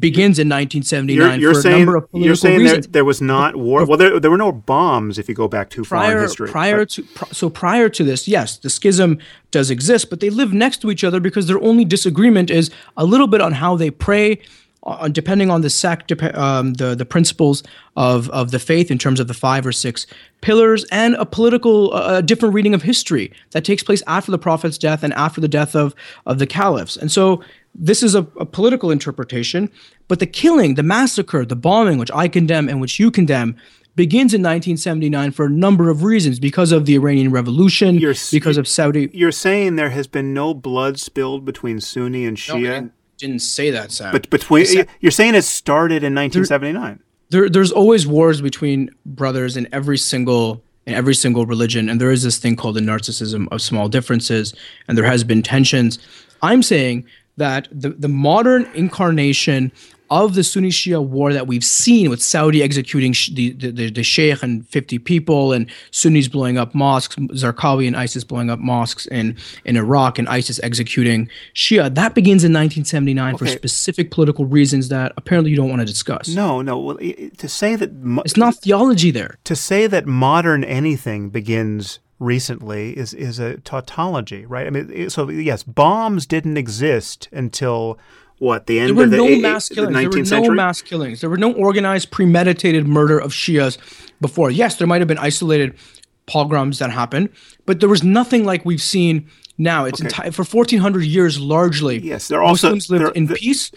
begins 0.00 0.38
in 0.38 0.48
1979 0.48 1.16
You're, 1.16 1.38
you're 1.38 1.52
for 1.54 1.58
a 1.58 1.62
saying 1.62 1.78
number 1.78 1.96
of 1.96 2.10
political 2.10 2.26
you're 2.26 2.34
saying 2.36 2.58
there, 2.58 2.76
reasons. 2.76 2.88
there 2.88 3.04
was 3.04 3.20
not 3.20 3.56
war. 3.56 3.84
Well, 3.86 3.98
there, 3.98 4.18
there 4.20 4.30
were 4.30 4.36
no 4.36 4.52
bombs 4.52 5.18
if 5.18 5.28
you 5.28 5.34
go 5.34 5.48
back 5.48 5.70
too 5.70 5.84
far 5.84 6.12
in 6.12 6.18
history. 6.22 6.50
prior 6.50 6.78
but- 6.78 6.90
to 6.90 7.02
pr- 7.02 7.32
so 7.32 7.48
prior 7.50 7.88
to 7.88 8.04
this, 8.04 8.26
yes, 8.28 8.58
the 8.58 8.70
schism 8.70 9.18
does 9.50 9.70
exist, 9.70 10.10
but 10.10 10.20
they 10.20 10.30
live 10.30 10.52
next 10.52 10.78
to 10.82 10.90
each 10.90 11.04
other 11.04 11.20
because 11.20 11.46
their 11.46 11.60
only 11.62 11.84
disagreement 11.84 12.50
is 12.50 12.70
a 12.96 13.04
little 13.04 13.26
bit 13.26 13.40
on 13.40 13.52
how 13.52 13.76
they 13.76 13.90
pray, 13.90 14.40
on, 14.82 15.10
depending 15.12 15.50
on 15.50 15.62
the 15.62 15.70
sect, 15.70 16.12
um, 16.34 16.74
the 16.74 16.94
the 16.94 17.04
principles 17.04 17.62
of 17.96 18.28
of 18.30 18.50
the 18.52 18.58
faith 18.58 18.90
in 18.90 18.98
terms 18.98 19.18
of 19.18 19.26
the 19.26 19.34
five 19.34 19.66
or 19.66 19.72
six 19.72 20.06
pillars, 20.42 20.84
and 20.92 21.14
a 21.16 21.26
political, 21.26 21.92
uh, 21.94 22.18
a 22.18 22.22
different 22.22 22.54
reading 22.54 22.72
of 22.74 22.82
history 22.82 23.32
that 23.50 23.64
takes 23.64 23.82
place 23.82 24.02
after 24.06 24.30
the 24.30 24.38
prophet's 24.38 24.78
death 24.78 25.02
and 25.02 25.12
after 25.14 25.40
the 25.40 25.48
death 25.48 25.74
of 25.74 25.94
of 26.26 26.38
the 26.38 26.46
caliphs. 26.46 26.96
And 26.96 27.10
so 27.10 27.42
this 27.78 28.02
is 28.02 28.14
a, 28.14 28.20
a, 28.38 28.46
political 28.46 28.90
interpretation, 28.90 29.70
but 30.08 30.18
the 30.18 30.26
killing, 30.26 30.74
the 30.74 30.82
massacre, 30.82 31.44
the 31.44 31.56
bombing, 31.56 31.98
which 31.98 32.10
I 32.12 32.28
condemn 32.28 32.68
and 32.68 32.80
which 32.80 32.98
you 32.98 33.10
condemn, 33.10 33.56
begins 33.94 34.34
in 34.34 34.42
1979 34.42 35.32
for 35.32 35.46
a 35.46 35.50
number 35.50 35.88
of 35.88 36.02
reasons 36.02 36.38
because 36.38 36.72
of 36.72 36.84
the 36.86 36.94
Iranian 36.94 37.30
Revolution, 37.30 37.96
you're, 37.96 38.14
because 38.30 38.58
of 38.58 38.68
Saudi. 38.68 39.10
You're 39.12 39.32
saying 39.32 39.76
there 39.76 39.90
has 39.90 40.06
been 40.06 40.34
no 40.34 40.54
blood 40.54 41.00
spilled 41.00 41.44
between 41.44 41.80
Sunni 41.80 42.24
and 42.26 42.36
Shia? 42.36 42.82
No, 42.84 42.90
didn't 43.18 43.40
say 43.40 43.70
that, 43.70 43.90
Sam. 43.92 44.12
But 44.12 44.28
between 44.30 44.66
you're 45.00 45.10
saying 45.10 45.34
it 45.34 45.42
started 45.42 46.04
in 46.04 46.14
1979. 46.14 47.00
There, 47.30 47.40
there, 47.40 47.48
there's 47.48 47.72
always 47.72 48.06
wars 48.06 48.40
between 48.40 48.90
brothers 49.04 49.56
in 49.56 49.68
every 49.72 49.98
single 49.98 50.62
in 50.86 50.94
every 50.94 51.16
single 51.16 51.46
religion, 51.46 51.88
and 51.88 52.00
there 52.00 52.12
is 52.12 52.22
this 52.22 52.38
thing 52.38 52.54
called 52.54 52.76
the 52.76 52.80
narcissism 52.80 53.48
of 53.50 53.60
small 53.60 53.88
differences, 53.88 54.54
and 54.86 54.96
there 54.96 55.04
has 55.04 55.24
been 55.24 55.42
tensions. 55.42 55.98
I'm 56.42 56.62
saying 56.62 57.04
that 57.36 57.68
the, 57.70 57.90
the 57.90 58.08
modern 58.08 58.66
incarnation 58.74 59.72
of 60.10 60.34
the 60.34 60.44
Sunni 60.44 60.68
Shia 60.68 61.04
war 61.04 61.32
that 61.32 61.46
we've 61.46 61.64
seen 61.64 62.10
with 62.10 62.22
Saudi 62.22 62.62
executing 62.62 63.12
sh- 63.12 63.30
the, 63.30 63.50
the, 63.52 63.90
the 63.90 64.02
Sheikh 64.02 64.42
and 64.42 64.66
50 64.68 64.98
people 65.00 65.52
and 65.52 65.70
Sunnis 65.90 66.28
blowing 66.28 66.58
up 66.58 66.74
mosques, 66.74 67.16
Zarqawi 67.16 67.86
and 67.86 67.96
ISIS 67.96 68.24
blowing 68.24 68.50
up 68.50 68.58
mosques 68.58 69.06
in, 69.06 69.36
in 69.64 69.76
Iraq 69.76 70.18
and 70.18 70.28
ISIS 70.28 70.60
executing 70.62 71.28
Shia, 71.54 71.92
that 71.94 72.14
begins 72.14 72.44
in 72.44 72.52
1979 72.52 73.34
okay. 73.34 73.44
for 73.44 73.50
specific 73.50 74.10
political 74.10 74.46
reasons 74.46 74.88
that 74.88 75.12
apparently 75.16 75.50
you 75.50 75.56
don't 75.56 75.68
want 75.68 75.80
to 75.80 75.86
discuss. 75.86 76.28
No, 76.28 76.62
no. 76.62 76.78
Well, 76.78 76.96
to 76.98 77.48
say 77.48 77.76
that. 77.76 77.94
Mo- 77.94 78.22
it's 78.24 78.36
not 78.36 78.54
theology 78.56 79.10
there. 79.10 79.38
To 79.44 79.56
say 79.56 79.86
that 79.86 80.06
modern 80.06 80.62
anything 80.64 81.30
begins 81.30 81.98
recently 82.18 82.96
is 82.96 83.12
is 83.14 83.38
a 83.38 83.58
tautology, 83.58 84.46
right? 84.46 84.66
I 84.66 84.70
mean, 84.70 85.10
so 85.10 85.28
yes, 85.30 85.62
bombs 85.62 86.26
didn't 86.26 86.56
exist 86.56 87.28
until 87.32 87.98
what 88.38 88.66
the 88.66 88.78
end 88.78 88.90
there 88.90 88.94
were 88.96 89.04
of 89.04 89.10
the, 89.10 89.16
no 89.16 89.38
mass 89.40 89.68
killings. 89.68 89.94
The 89.94 90.00
19th 90.00 90.10
there 90.10 90.20
were 90.20 90.24
century? 90.24 90.48
no 90.48 90.54
mass 90.54 90.82
killings. 90.82 91.20
There 91.20 91.30
were 91.30 91.36
no 91.36 91.52
organized, 91.52 92.10
premeditated 92.10 92.86
murder 92.86 93.18
of 93.18 93.32
Shias 93.32 93.78
before. 94.20 94.50
Yes, 94.50 94.76
there 94.76 94.86
might 94.86 95.00
have 95.00 95.08
been 95.08 95.18
isolated 95.18 95.76
pogroms 96.26 96.78
that 96.80 96.90
happened, 96.90 97.30
but 97.66 97.80
there 97.80 97.88
was 97.88 98.02
nothing 98.02 98.44
like 98.44 98.64
we've 98.64 98.82
seen 98.82 99.30
now. 99.58 99.84
It's 99.84 100.02
okay. 100.02 100.28
enti- 100.28 100.34
for 100.34 100.44
1400 100.44 101.04
years 101.04 101.40
largely. 101.40 101.98
Yes, 101.98 102.28
there 102.28 102.42
also 102.42 102.74
Muslims 102.74 102.90
lived 102.90 103.16
in 103.16 103.28
peace 103.28 103.70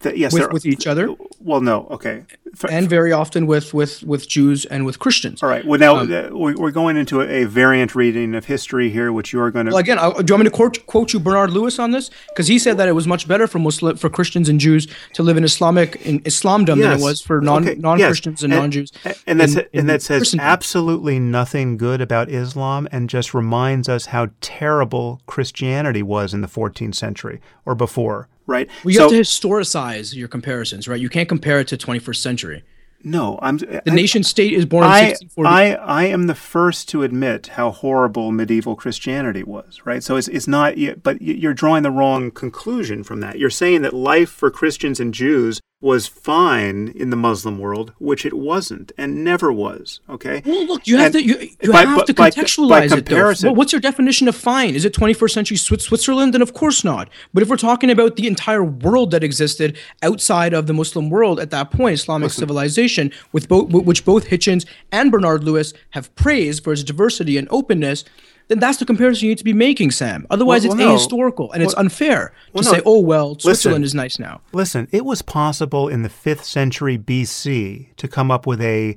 the, 0.00 0.18
yes, 0.18 0.32
with, 0.32 0.52
with 0.52 0.66
each 0.66 0.86
other. 0.86 1.14
Well, 1.40 1.60
no, 1.60 1.86
okay, 1.90 2.24
for, 2.54 2.70
and 2.70 2.88
very 2.88 3.12
often 3.12 3.46
with 3.46 3.72
with 3.74 4.02
with 4.02 4.28
Jews 4.28 4.64
and 4.64 4.84
with 4.86 4.98
Christians. 4.98 5.42
All 5.42 5.48
right. 5.48 5.64
Well, 5.64 5.78
now 5.78 5.96
um, 5.96 6.12
uh, 6.12 6.30
we're 6.32 6.70
going 6.70 6.96
into 6.96 7.20
a, 7.20 7.44
variant 7.44 7.94
reading 7.94 8.34
of 8.34 8.46
history 8.46 8.90
here, 8.90 9.12
which 9.12 9.32
you 9.32 9.40
are 9.40 9.50
going 9.50 9.66
to. 9.66 9.70
Well, 9.70 9.78
again, 9.78 9.98
I, 9.98 10.10
do 10.10 10.24
you 10.26 10.34
want 10.34 10.44
me 10.44 10.44
to 10.44 10.50
quote, 10.50 10.86
quote 10.86 11.12
you 11.12 11.20
Bernard 11.20 11.50
Lewis 11.50 11.78
on 11.78 11.90
this? 11.90 12.10
Because 12.28 12.48
he 12.48 12.58
said 12.58 12.78
that 12.78 12.88
it 12.88 12.92
was 12.92 13.06
much 13.06 13.28
better 13.28 13.46
for 13.46 13.58
Muslim 13.58 13.96
for 13.96 14.08
Christians 14.08 14.48
and 14.48 14.58
Jews 14.58 14.88
to 15.14 15.22
live 15.22 15.36
in 15.36 15.44
Islamic 15.44 15.96
in 16.06 16.20
Islamdom 16.20 16.78
yes. 16.78 16.86
than 16.86 17.00
it 17.00 17.02
was 17.02 17.20
for 17.20 17.40
non 17.40 17.68
okay. 17.68 17.78
non 17.78 17.98
Christians 17.98 18.40
yes. 18.40 18.44
and, 18.44 18.52
and 18.52 18.62
non 18.62 18.70
Jews. 18.70 18.92
And, 19.26 19.40
that's 19.40 19.56
in, 19.56 19.68
and 19.74 19.88
that 19.88 20.02
says 20.02 20.34
absolutely 20.38 21.18
nothing 21.18 21.76
good 21.76 22.00
about 22.00 22.30
Islam, 22.30 22.88
and 22.90 23.10
just 23.10 23.34
reminds 23.34 23.88
us 23.88 24.06
how 24.06 24.28
terrible 24.40 25.20
Christianity 25.26 26.02
was 26.02 26.32
in 26.32 26.40
the 26.40 26.48
14th 26.48 26.94
century 26.94 27.40
or 27.66 27.74
before 27.74 28.28
right? 28.50 28.68
Well, 28.84 28.92
you 28.92 28.98
so, 28.98 29.02
have 29.04 29.12
to 29.12 29.20
historicize 29.20 30.14
your 30.14 30.28
comparisons, 30.28 30.88
right? 30.88 31.00
You 31.00 31.08
can't 31.08 31.28
compare 31.28 31.60
it 31.60 31.68
to 31.68 31.78
21st 31.78 32.16
century. 32.16 32.64
No, 33.02 33.38
I'm. 33.40 33.56
The 33.56 33.90
I, 33.90 33.94
nation 33.94 34.22
state 34.22 34.52
is 34.52 34.66
born 34.66 34.84
in 34.84 34.90
I, 34.90 35.00
1640. 35.08 35.48
I, 35.48 35.72
I 35.72 36.04
am 36.04 36.26
the 36.26 36.34
first 36.34 36.86
to 36.90 37.02
admit 37.02 37.46
how 37.46 37.70
horrible 37.70 38.30
medieval 38.30 38.76
Christianity 38.76 39.42
was, 39.42 39.80
right? 39.86 40.02
So 40.02 40.16
it's, 40.16 40.28
it's 40.28 40.46
not, 40.46 40.74
but 41.02 41.22
you're 41.22 41.54
drawing 41.54 41.82
the 41.82 41.90
wrong 41.90 42.30
conclusion 42.30 43.02
from 43.02 43.20
that. 43.20 43.38
You're 43.38 43.48
saying 43.48 43.80
that 43.82 43.94
life 43.94 44.28
for 44.28 44.50
Christians 44.50 45.00
and 45.00 45.14
Jews 45.14 45.60
was 45.82 46.06
fine 46.06 46.88
in 46.94 47.08
the 47.08 47.16
Muslim 47.16 47.58
world, 47.58 47.94
which 47.98 48.26
it 48.26 48.34
wasn't 48.34 48.92
and 48.98 49.24
never 49.24 49.50
was. 49.50 50.00
Okay. 50.10 50.42
Well, 50.44 50.66
look, 50.66 50.86
you 50.86 50.98
have 50.98 51.14
and 51.14 51.14
to 51.14 51.22
you, 51.22 51.50
you 51.62 51.72
by, 51.72 51.86
have 51.86 52.04
to 52.04 52.12
contextualize 52.12 52.90
by, 52.90 53.00
by 53.00 53.30
it. 53.30 53.38
Though. 53.38 53.52
What's 53.52 53.72
your 53.72 53.80
definition 53.80 54.28
of 54.28 54.36
fine? 54.36 54.74
Is 54.74 54.84
it 54.84 54.92
21st 54.92 55.30
century 55.30 55.56
Switzerland? 55.56 56.34
Then 56.34 56.42
of 56.42 56.52
course 56.52 56.84
not. 56.84 57.08
But 57.32 57.42
if 57.42 57.48
we're 57.48 57.56
talking 57.56 57.90
about 57.90 58.16
the 58.16 58.26
entire 58.26 58.62
world 58.62 59.10
that 59.12 59.24
existed 59.24 59.78
outside 60.02 60.52
of 60.52 60.66
the 60.66 60.74
Muslim 60.74 61.08
world 61.08 61.40
at 61.40 61.50
that 61.50 61.70
point, 61.70 61.94
Islamic 61.94 62.26
listen, 62.26 62.40
civilization, 62.40 63.10
with 63.32 63.48
both 63.48 63.70
which 63.70 64.04
both 64.04 64.28
Hitchens 64.28 64.66
and 64.92 65.10
Bernard 65.10 65.44
Lewis 65.44 65.72
have 65.90 66.14
praised 66.14 66.62
for 66.62 66.74
its 66.74 66.82
diversity 66.82 67.38
and 67.38 67.48
openness, 67.50 68.04
then 68.50 68.58
that's 68.58 68.78
the 68.78 68.84
comparison 68.84 69.26
you 69.26 69.30
need 69.30 69.38
to 69.38 69.44
be 69.44 69.52
making, 69.52 69.92
Sam. 69.92 70.26
Otherwise, 70.28 70.66
well, 70.66 70.72
it's 70.72 70.84
well, 70.84 70.98
ahistorical 70.98 71.46
no. 71.46 71.52
and 71.52 71.62
it's 71.62 71.74
unfair 71.74 72.32
well, 72.52 72.64
to 72.64 72.68
no. 72.68 72.76
say, 72.76 72.82
oh, 72.84 72.98
well, 72.98 73.38
Switzerland 73.38 73.82
listen, 73.82 73.84
is 73.84 73.94
nice 73.94 74.18
now. 74.18 74.40
Listen, 74.52 74.88
it 74.90 75.04
was 75.04 75.22
possible 75.22 75.86
in 75.88 76.02
the 76.02 76.08
5th 76.08 76.42
century 76.42 76.98
BC 76.98 77.94
to 77.94 78.08
come 78.08 78.30
up 78.32 78.48
with 78.48 78.60
a 78.60 78.96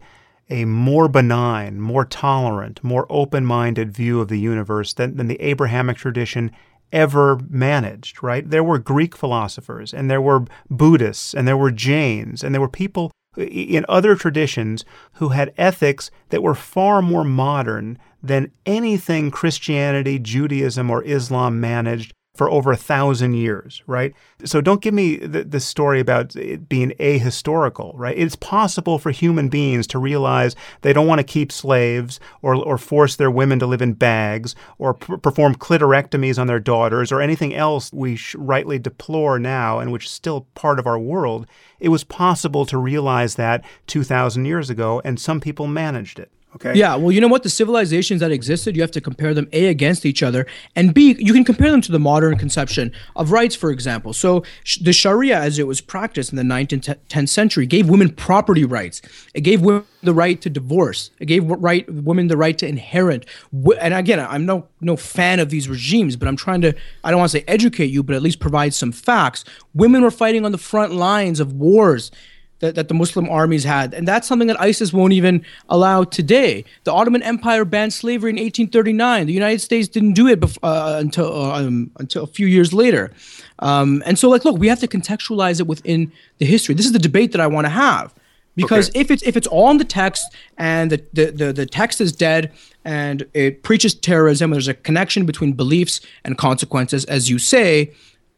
a 0.49 0.65
more 0.65 1.07
benign, 1.07 1.79
more 1.79 2.03
tolerant, 2.03 2.83
more 2.83 3.05
open 3.09 3.45
minded 3.45 3.93
view 3.93 4.19
of 4.19 4.27
the 4.27 4.39
universe 4.39 4.93
than, 4.93 5.15
than 5.17 5.27
the 5.27 5.39
Abrahamic 5.39 5.97
tradition 5.97 6.51
ever 6.91 7.39
managed, 7.49 8.21
right? 8.21 8.47
There 8.47 8.63
were 8.63 8.77
Greek 8.77 9.15
philosophers, 9.15 9.93
and 9.93 10.11
there 10.11 10.21
were 10.21 10.45
Buddhists, 10.69 11.33
and 11.33 11.47
there 11.47 11.57
were 11.57 11.71
Jains, 11.71 12.43
and 12.43 12.53
there 12.53 12.61
were 12.61 12.67
people 12.67 13.11
in 13.37 13.85
other 13.87 14.15
traditions 14.15 14.83
who 15.13 15.29
had 15.29 15.53
ethics 15.57 16.11
that 16.29 16.43
were 16.43 16.55
far 16.55 17.01
more 17.01 17.23
modern 17.23 17.97
than 18.23 18.51
anything 18.65 19.29
Christianity, 19.29 20.17
Judaism, 20.17 20.89
or 20.89 21.03
Islam 21.03 21.59
managed 21.59 22.13
for 22.35 22.49
over 22.49 22.71
a 22.71 22.77
thousand 22.77 23.35
years, 23.35 23.83
right? 23.85 24.15
So 24.43 24.59
don't 24.59 24.81
give 24.81 24.93
me 24.93 25.17
the, 25.17 25.43
the 25.43 25.59
story 25.59 25.99
about 25.99 26.35
it 26.35 26.67
being 26.67 26.91
ahistorical, 26.99 27.91
right? 27.95 28.17
It's 28.17 28.35
possible 28.35 28.97
for 28.97 29.11
human 29.11 29.49
beings 29.49 29.85
to 29.87 29.99
realize 29.99 30.55
they 30.81 30.93
don't 30.93 31.05
want 31.05 31.19
to 31.19 31.23
keep 31.23 31.51
slaves 31.51 32.19
or, 32.41 32.55
or 32.55 32.79
force 32.79 33.15
their 33.15 33.29
women 33.29 33.59
to 33.59 33.67
live 33.67 33.83
in 33.83 33.93
bags 33.93 34.55
or 34.79 34.95
p- 34.95 35.17
perform 35.17 35.53
clitorectomies 35.53 36.39
on 36.39 36.47
their 36.47 36.59
daughters 36.59 37.11
or 37.11 37.21
anything 37.21 37.53
else 37.53 37.91
we 37.93 38.19
rightly 38.33 38.79
deplore 38.79 39.37
now 39.37 39.77
and 39.77 39.91
which 39.91 40.05
is 40.05 40.11
still 40.11 40.47
part 40.55 40.79
of 40.79 40.87
our 40.87 40.97
world. 40.97 41.45
It 41.79 41.89
was 41.89 42.03
possible 42.03 42.65
to 42.65 42.79
realize 42.79 43.35
that 43.35 43.63
2,000 43.85 44.45
years 44.45 44.71
ago, 44.71 45.03
and 45.05 45.19
some 45.19 45.39
people 45.39 45.67
managed 45.67 46.17
it. 46.17 46.31
Okay. 46.55 46.75
Yeah. 46.75 46.95
Well, 46.95 47.11
you 47.11 47.19
know 47.19 47.27
what? 47.27 47.43
The 47.43 47.49
civilizations 47.49 48.19
that 48.19 48.31
existed, 48.31 48.75
you 48.75 48.81
have 48.83 48.91
to 48.91 49.01
compare 49.01 49.33
them 49.33 49.47
A 49.53 49.67
against 49.67 50.05
each 50.05 50.21
other, 50.21 50.45
and 50.75 50.93
B, 50.93 51.15
you 51.17 51.33
can 51.33 51.43
compare 51.43 51.71
them 51.71 51.81
to 51.81 51.91
the 51.91 51.99
modern 51.99 52.37
conception 52.37 52.91
of 53.15 53.31
rights, 53.31 53.55
for 53.55 53.71
example. 53.71 54.13
So 54.13 54.43
sh- 54.63 54.77
the 54.77 54.93
Sharia, 54.93 55.39
as 55.39 55.57
it 55.57 55.65
was 55.65 55.81
practiced 55.81 56.31
in 56.31 56.37
the 56.37 56.43
9th 56.43 56.73
and 56.73 56.83
10th 57.09 57.29
century, 57.29 57.65
gave 57.65 57.89
women 57.89 58.09
property 58.09 58.65
rights. 58.65 59.01
It 59.33 59.41
gave 59.41 59.61
women 59.61 59.85
the 60.03 60.13
right 60.13 60.39
to 60.41 60.49
divorce. 60.49 61.09
It 61.19 61.25
gave 61.25 61.45
right 61.45 61.91
women 61.91 62.27
the 62.27 62.37
right 62.37 62.57
to 62.59 62.67
inherit. 62.67 63.25
And 63.79 63.93
again, 63.93 64.19
I'm 64.19 64.45
no 64.45 64.67
no 64.79 64.95
fan 64.95 65.39
of 65.39 65.49
these 65.49 65.67
regimes, 65.67 66.15
but 66.15 66.27
I'm 66.27 66.35
trying 66.35 66.61
to 66.61 66.73
I 67.03 67.09
don't 67.09 67.19
want 67.19 67.31
to 67.31 67.37
say 67.39 67.45
educate 67.47 67.87
you, 67.87 68.03
but 68.03 68.15
at 68.15 68.21
least 68.21 68.39
provide 68.39 68.73
some 68.73 68.91
facts. 68.91 69.43
Women 69.73 70.03
were 70.03 70.11
fighting 70.11 70.45
on 70.45 70.51
the 70.51 70.57
front 70.57 70.93
lines 70.93 71.39
of 71.39 71.53
wars 71.53 72.11
that, 72.63 72.75
that 72.75 72.87
the 72.87 72.93
Muslim 72.93 73.29
armies 73.29 73.65
had. 73.65 73.93
And 73.93 74.07
that's 74.07 74.25
something 74.25 74.47
that 74.47 74.59
ISIS 74.59 74.93
won't 74.93 75.11
even 75.11 75.45
allow 75.67 76.05
today. 76.05 76.63
The 76.85 76.93
Ottoman 76.93 77.21
Empire 77.21 77.65
banned 77.65 77.93
slavery 77.93 78.29
in 78.29 78.37
1839. 78.37 79.27
The 79.27 79.33
United 79.33 79.59
States 79.59 79.89
didn't 79.89 80.13
do 80.13 80.29
it 80.29 80.39
bef- 80.39 80.57
uh, 80.63 80.97
until, 80.97 81.33
uh, 81.33 81.61
um, 81.61 81.91
until 81.99 82.23
a 82.23 82.27
few 82.27 82.47
years 82.47 82.73
later. 82.73 83.11
Um, 83.59 84.01
and 84.05 84.17
so, 84.17 84.29
like, 84.29 84.45
look, 84.45 84.57
we 84.57 84.69
have 84.69 84.79
to 84.79 84.87
contextualize 84.87 85.59
it 85.59 85.67
within 85.67 86.09
the 86.37 86.45
history. 86.45 86.73
This 86.73 86.85
is 86.85 86.93
the 86.93 86.99
debate 86.99 87.33
that 87.33 87.41
I 87.41 87.47
want 87.47 87.65
to 87.65 87.69
have. 87.69 88.13
Because 88.55 88.89
okay. 88.89 88.99
if 89.01 89.11
it's 89.11 89.23
if 89.23 89.35
it's 89.35 89.47
all 89.47 89.71
in 89.71 89.77
the 89.77 89.83
text 89.83 90.23
and 90.59 90.91
the, 90.91 91.03
the, 91.11 91.31
the, 91.31 91.53
the 91.53 91.65
text 91.65 91.99
is 91.99 92.11
dead 92.11 92.51
and 92.85 93.25
it 93.33 93.63
preaches 93.63 93.95
terrorism, 93.95 94.51
and 94.51 94.55
there's 94.55 94.67
a 94.67 94.75
connection 94.75 95.25
between 95.25 95.53
beliefs 95.53 96.01
and 96.23 96.37
consequences, 96.37 97.03
as 97.05 97.31
you 97.31 97.39
say, 97.39 97.91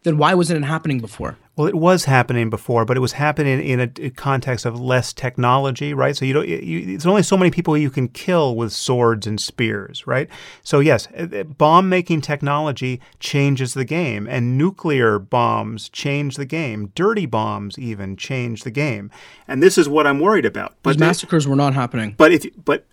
then 0.04 0.18
why 0.18 0.34
wasn't 0.34 0.64
it 0.64 0.66
happening 0.66 1.02
before? 1.02 1.38
Well, 1.56 1.68
it 1.68 1.76
was 1.76 2.04
happening 2.04 2.50
before, 2.50 2.84
but 2.84 2.98
it 2.98 3.00
was 3.00 3.14
happening 3.14 3.62
in 3.62 3.80
a, 3.80 4.10
context 4.10 4.66
of 4.66 4.78
less 4.80 5.14
technology, 5.14 5.94
right? 5.94 6.16
So 6.16 6.26
you 6.26 6.34
don't. 6.34 6.48
You, 6.48 6.94
it's 6.94 7.06
only 7.06 7.24
so 7.24 7.38
many 7.38 7.50
people 7.50 7.78
you 7.78 7.90
can 7.90 8.10
kill 8.10 8.56
with 8.56 8.74
swords 8.74 9.26
and 9.26 9.40
spears, 9.40 10.06
right? 10.06 10.28
So 10.64 10.82
yes, 10.82 11.08
uh, 11.18 11.28
uh, 11.34 11.44
bomb 11.44 11.88
making 11.88 12.22
technology 12.22 13.00
changes 13.20 13.74
the 13.74 13.86
game, 13.86 14.28
and 14.28 14.58
nuclear 14.58 15.18
bombs 15.18 15.88
change 15.88 16.36
the 16.36 16.46
game. 16.46 16.92
Dirty 16.94 17.26
bombs 17.26 17.80
even 17.80 18.18
change 18.18 18.64
the 18.64 18.72
game, 18.72 19.10
and 19.48 19.64
this 19.64 19.78
is 19.78 19.88
what 19.88 20.06
I'm 20.06 20.20
worried 20.20 20.46
about. 20.46 20.76
But 20.84 20.92
These 20.92 21.00
massacres 21.00 21.48
were 21.48 21.56
not 21.56 21.74
happening. 21.74 22.16
But 22.18 22.34
if 22.34 22.46
but 22.66 22.86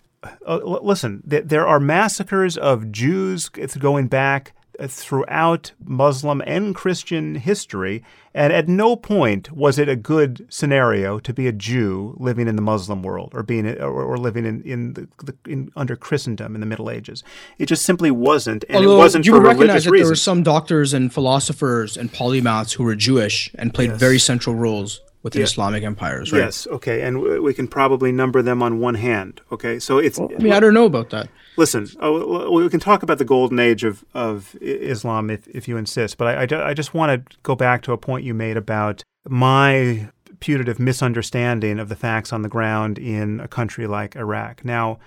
uh, 0.47 0.59
listen, 0.63 1.21
there 1.25 1.67
are 1.67 1.81
massacres 1.81 2.57
of 2.57 2.93
Jews 2.93 3.49
going 3.49 4.07
back 4.07 4.53
Uh, 4.79 4.87
throughout 4.87 5.71
Muslim 5.85 6.41
and 6.47 6.73
Christian 6.73 7.35
history, 7.35 8.03
and 8.33 8.51
at 8.51 8.67
no 8.67 8.95
point 8.95 9.51
was 9.51 9.77
it 9.77 9.87
a 9.87 9.95
good 9.95 10.47
scenario 10.49 11.19
to 11.19 11.31
be 11.31 11.45
a 11.45 11.51
Jew 11.51 12.15
living 12.19 12.47
in 12.47 12.55
the 12.55 12.61
Muslim 12.63 13.03
world 13.03 13.33
or 13.35 13.43
being 13.43 13.67
or, 13.67 14.01
or 14.03 14.17
living 14.17 14.45
in 14.47 14.63
in, 14.63 14.93
the, 14.93 15.07
the, 15.23 15.35
in, 15.47 15.69
under 15.75 15.95
Christendom 15.95 16.55
in 16.55 16.59
the 16.59 16.65
Middle 16.65 16.89
Ages. 16.89 17.23
It 17.59 17.67
just 17.67 17.85
simply 17.85 18.09
wasn't, 18.09 18.65
and 18.67 18.77
Although 18.77 18.95
it 18.95 18.97
wasn't 18.97 19.25
you 19.27 19.33
for 19.33 19.41
recognize 19.41 19.59
religious 19.67 19.83
that 19.85 19.91
reasons. 19.91 20.07
there 20.07 20.11
were 20.11 20.15
some 20.15 20.41
doctors 20.41 20.91
and 20.91 21.13
philosophers 21.13 21.95
and 21.95 22.11
polymaths 22.11 22.73
who 22.73 22.83
were 22.83 22.95
Jewish 22.95 23.51
and 23.55 23.73
played 23.75 23.91
Yes. 23.91 23.99
very 23.99 24.17
central 24.17 24.55
roles 24.55 25.01
within 25.21 25.41
Yeah. 25.41 25.45
Islamic 25.45 25.83
empires, 25.83 26.33
right? 26.33 26.39
Yes, 26.39 26.65
okay, 26.71 27.01
and 27.03 27.21
we 27.21 27.53
can 27.53 27.67
probably 27.67 28.11
number 28.11 28.41
them 28.41 28.63
on 28.63 28.79
one 28.79 28.95
hand. 28.95 29.39
Okay, 29.51 29.77
so 29.79 29.99
it's 29.99 30.19
I 30.19 30.25
mean, 30.39 30.51
I 30.51 30.59
don't 30.59 30.73
know 30.73 30.85
about 30.85 31.11
that. 31.11 31.29
Listen. 31.57 31.87
Oh, 31.99 32.51
we 32.51 32.69
can 32.69 32.79
talk 32.79 33.03
about 33.03 33.17
the 33.17 33.25
golden 33.25 33.59
age 33.59 33.83
of 33.83 34.03
of 34.13 34.55
Islam 34.61 35.29
if 35.29 35.47
if 35.47 35.67
you 35.67 35.77
insist, 35.77 36.17
but 36.17 36.27
I 36.27 36.55
I, 36.55 36.69
I 36.69 36.73
just 36.73 36.93
want 36.93 37.29
to 37.29 37.37
go 37.43 37.55
back 37.55 37.81
to 37.83 37.93
a 37.93 37.97
point 37.97 38.25
you 38.25 38.33
made 38.33 38.57
about 38.57 39.03
my 39.27 40.09
putative 40.39 40.79
misunderstanding 40.79 41.79
of 41.79 41.87
the 41.89 41.95
facts 41.95 42.33
on 42.33 42.41
the 42.41 42.49
ground 42.49 42.99
in 42.99 43.39
a 43.39 43.47
country 43.47 43.87
like 43.87 44.15
Iraq. 44.15 44.65
Now, 44.65 44.99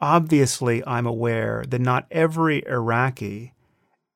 obviously, 0.00 0.86
I'm 0.86 1.06
aware 1.06 1.64
that 1.68 1.80
not 1.80 2.06
every 2.12 2.66
Iraqi 2.66 3.54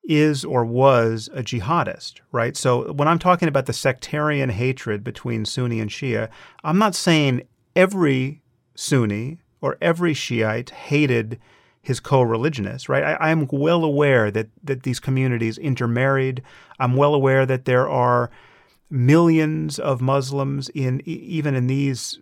is 0.05 0.43
or 0.43 0.65
was 0.65 1.29
a 1.33 1.43
jihadist, 1.43 2.21
right? 2.31 2.55
So 2.55 2.91
when 2.93 3.07
I'm 3.07 3.19
talking 3.19 3.47
about 3.47 3.65
the 3.65 3.73
sectarian 3.73 4.49
hatred 4.49 5.03
between 5.03 5.45
Sunni 5.45 5.79
and 5.79 5.89
Shia, 5.89 6.29
I'm 6.63 6.77
not 6.77 6.95
saying 6.95 7.43
every 7.75 8.41
Sunni 8.75 9.39
or 9.61 9.77
every 9.81 10.13
Shiite 10.13 10.71
hated 10.71 11.39
his 11.83 11.99
co-religionists, 11.99 12.89
right? 12.89 13.03
I, 13.03 13.29
I'm 13.29 13.47
well 13.51 13.83
aware 13.83 14.31
that 14.31 14.47
that 14.63 14.83
these 14.83 14.99
communities 14.99 15.57
intermarried. 15.57 16.41
I'm 16.79 16.95
well 16.95 17.13
aware 17.13 17.45
that 17.45 17.65
there 17.65 17.87
are 17.87 18.31
millions 18.89 19.77
of 19.77 20.01
Muslims 20.01 20.69
in 20.69 21.01
even 21.05 21.53
in 21.55 21.67
these 21.67 22.19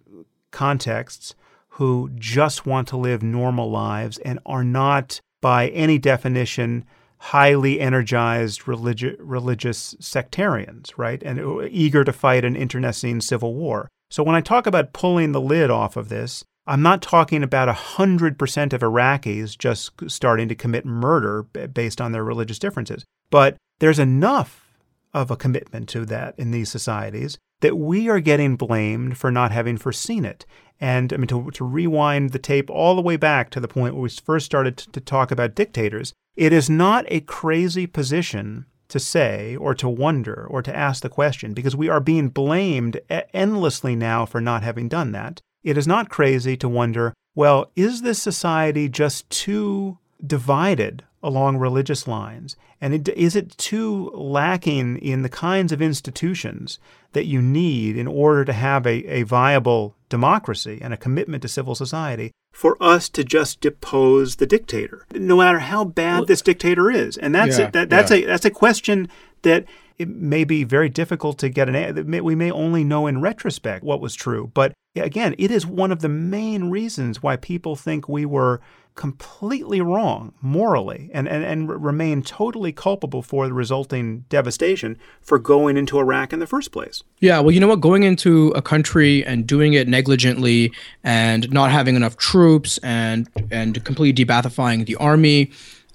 contexts 0.51 1.35
who 1.75 2.09
just 2.15 2.65
want 2.65 2.87
to 2.89 2.97
live 2.97 3.23
normal 3.23 3.71
lives 3.71 4.17
and 4.19 4.39
are 4.45 4.63
not, 4.63 5.21
by 5.41 5.69
any 5.69 5.97
definition, 5.97 6.83
highly 7.17 7.79
energized 7.79 8.61
religi- 8.63 9.15
religious 9.19 9.95
sectarians, 9.99 10.97
right? 10.97 11.21
And 11.23 11.39
eager 11.69 12.03
to 12.03 12.11
fight 12.11 12.43
an 12.43 12.55
internecine 12.55 13.21
civil 13.21 13.53
war. 13.53 13.87
So 14.09 14.23
when 14.23 14.35
I 14.35 14.41
talk 14.41 14.67
about 14.67 14.91
pulling 14.91 15.31
the 15.31 15.39
lid 15.39 15.69
off 15.69 15.95
of 15.95 16.09
this, 16.09 16.43
I'm 16.71 16.81
not 16.81 17.01
talking 17.01 17.43
about 17.43 17.67
100% 17.67 18.73
of 18.73 18.81
Iraqis 18.81 19.57
just 19.57 19.91
starting 20.07 20.47
to 20.47 20.55
commit 20.55 20.85
murder 20.85 21.43
based 21.43 21.99
on 21.99 22.13
their 22.13 22.23
religious 22.23 22.59
differences. 22.59 23.03
But 23.29 23.57
there's 23.79 23.99
enough 23.99 24.71
of 25.13 25.29
a 25.29 25.35
commitment 25.35 25.89
to 25.89 26.05
that 26.05 26.33
in 26.37 26.51
these 26.51 26.71
societies 26.71 27.37
that 27.59 27.77
we 27.77 28.07
are 28.07 28.21
getting 28.21 28.55
blamed 28.55 29.17
for 29.17 29.29
not 29.29 29.51
having 29.51 29.75
foreseen 29.75 30.23
it. 30.23 30.45
And 30.79 31.11
I 31.11 31.17
mean, 31.17 31.27
to, 31.27 31.51
to 31.51 31.65
rewind 31.65 32.29
the 32.29 32.39
tape 32.39 32.69
all 32.69 32.95
the 32.95 33.01
way 33.01 33.17
back 33.17 33.49
to 33.49 33.59
the 33.59 33.67
point 33.67 33.95
where 33.95 34.03
we 34.03 34.09
first 34.09 34.45
started 34.45 34.77
to, 34.77 34.91
to 34.91 35.01
talk 35.01 35.29
about 35.29 35.55
dictators, 35.55 36.13
it 36.37 36.53
is 36.53 36.69
not 36.69 37.03
a 37.09 37.19
crazy 37.19 37.85
position 37.85 38.65
to 38.87 38.97
say 38.97 39.57
or 39.57 39.75
to 39.75 39.89
wonder 39.89 40.47
or 40.49 40.61
to 40.61 40.73
ask 40.73 41.03
the 41.03 41.09
question 41.09 41.53
because 41.53 41.75
we 41.75 41.89
are 41.89 41.99
being 41.99 42.29
blamed 42.29 43.01
endlessly 43.33 43.93
now 43.93 44.25
for 44.25 44.39
not 44.39 44.63
having 44.63 44.87
done 44.87 45.11
that. 45.11 45.41
It 45.63 45.77
is 45.77 45.87
not 45.87 46.09
crazy 46.09 46.57
to 46.57 46.69
wonder, 46.69 47.13
well, 47.35 47.71
is 47.75 48.01
this 48.01 48.21
society 48.21 48.89
just 48.89 49.29
too 49.29 49.97
divided 50.25 51.03
along 51.23 51.57
religious 51.57 52.07
lines? 52.07 52.55
And 52.79 52.93
it, 52.95 53.09
is 53.09 53.35
it 53.35 53.55
too 53.57 54.09
lacking 54.13 54.97
in 54.97 55.21
the 55.21 55.29
kinds 55.29 55.71
of 55.71 55.81
institutions 55.81 56.79
that 57.13 57.25
you 57.25 57.41
need 57.41 57.95
in 57.95 58.07
order 58.07 58.43
to 58.45 58.53
have 58.53 58.87
a, 58.87 59.05
a 59.05 59.23
viable 59.23 59.95
democracy 60.09 60.79
and 60.81 60.93
a 60.93 60.97
commitment 60.97 61.43
to 61.43 61.47
civil 61.47 61.75
society 61.75 62.31
for 62.51 62.75
us 62.81 63.07
to 63.09 63.23
just 63.23 63.61
depose 63.61 64.37
the 64.37 64.47
dictator, 64.47 65.05
no 65.13 65.37
matter 65.37 65.59
how 65.59 65.85
bad 65.85 66.27
this 66.27 66.41
dictator 66.41 66.89
is? 66.91 67.17
And 67.17 67.33
that's 67.33 67.59
Yeah, 67.59 67.67
it. 67.67 67.73
That, 67.73 67.89
that's 67.89 68.11
yeah. 68.11 68.17
a 68.17 68.25
that's 68.25 68.45
a 68.45 68.49
question 68.49 69.09
that 69.43 69.65
it 70.01 70.09
may 70.09 70.43
be 70.43 70.63
very 70.63 70.89
difficult 70.89 71.37
to 71.37 71.49
get 71.49 71.69
an 71.69 72.23
we 72.23 72.35
may 72.35 72.51
only 72.51 72.83
know 72.83 73.07
in 73.07 73.21
retrospect 73.21 73.83
what 73.83 74.01
was 74.01 74.15
true 74.15 74.51
but 74.53 74.73
again 74.95 75.35
it 75.37 75.51
is 75.51 75.65
one 75.65 75.91
of 75.91 76.01
the 76.01 76.09
main 76.09 76.69
reasons 76.69 77.21
why 77.23 77.35
people 77.35 77.75
think 77.75 78.09
we 78.09 78.25
were 78.25 78.59
completely 78.95 79.79
wrong 79.79 80.33
morally 80.41 81.09
and, 81.13 81.27
and, 81.27 81.43
and 81.43 81.83
remain 81.83 82.21
totally 82.21 82.71
culpable 82.71 83.21
for 83.21 83.47
the 83.47 83.53
resulting 83.53 84.25
devastation 84.27 84.97
for 85.21 85.39
going 85.39 85.77
into 85.77 85.97
Iraq 85.97 86.33
in 86.33 86.39
the 86.39 86.47
first 86.47 86.71
place. 86.71 87.01
Yeah, 87.19 87.39
well, 87.39 87.51
you 87.51 87.59
know 87.59 87.67
what? 87.67 87.79
Going 87.79 88.03
into 88.03 88.49
a 88.49 88.61
country 88.61 89.25
and 89.25 89.47
doing 89.47 89.73
it 89.73 89.87
negligently 89.87 90.73
and 91.03 91.51
not 91.53 91.71
having 91.71 91.95
enough 91.95 92.17
troops 92.17 92.79
and 92.79 93.29
and 93.49 93.83
completely 93.85 94.11
de-Baathifying 94.11 94.85
the 94.85 94.97
army 94.97 95.51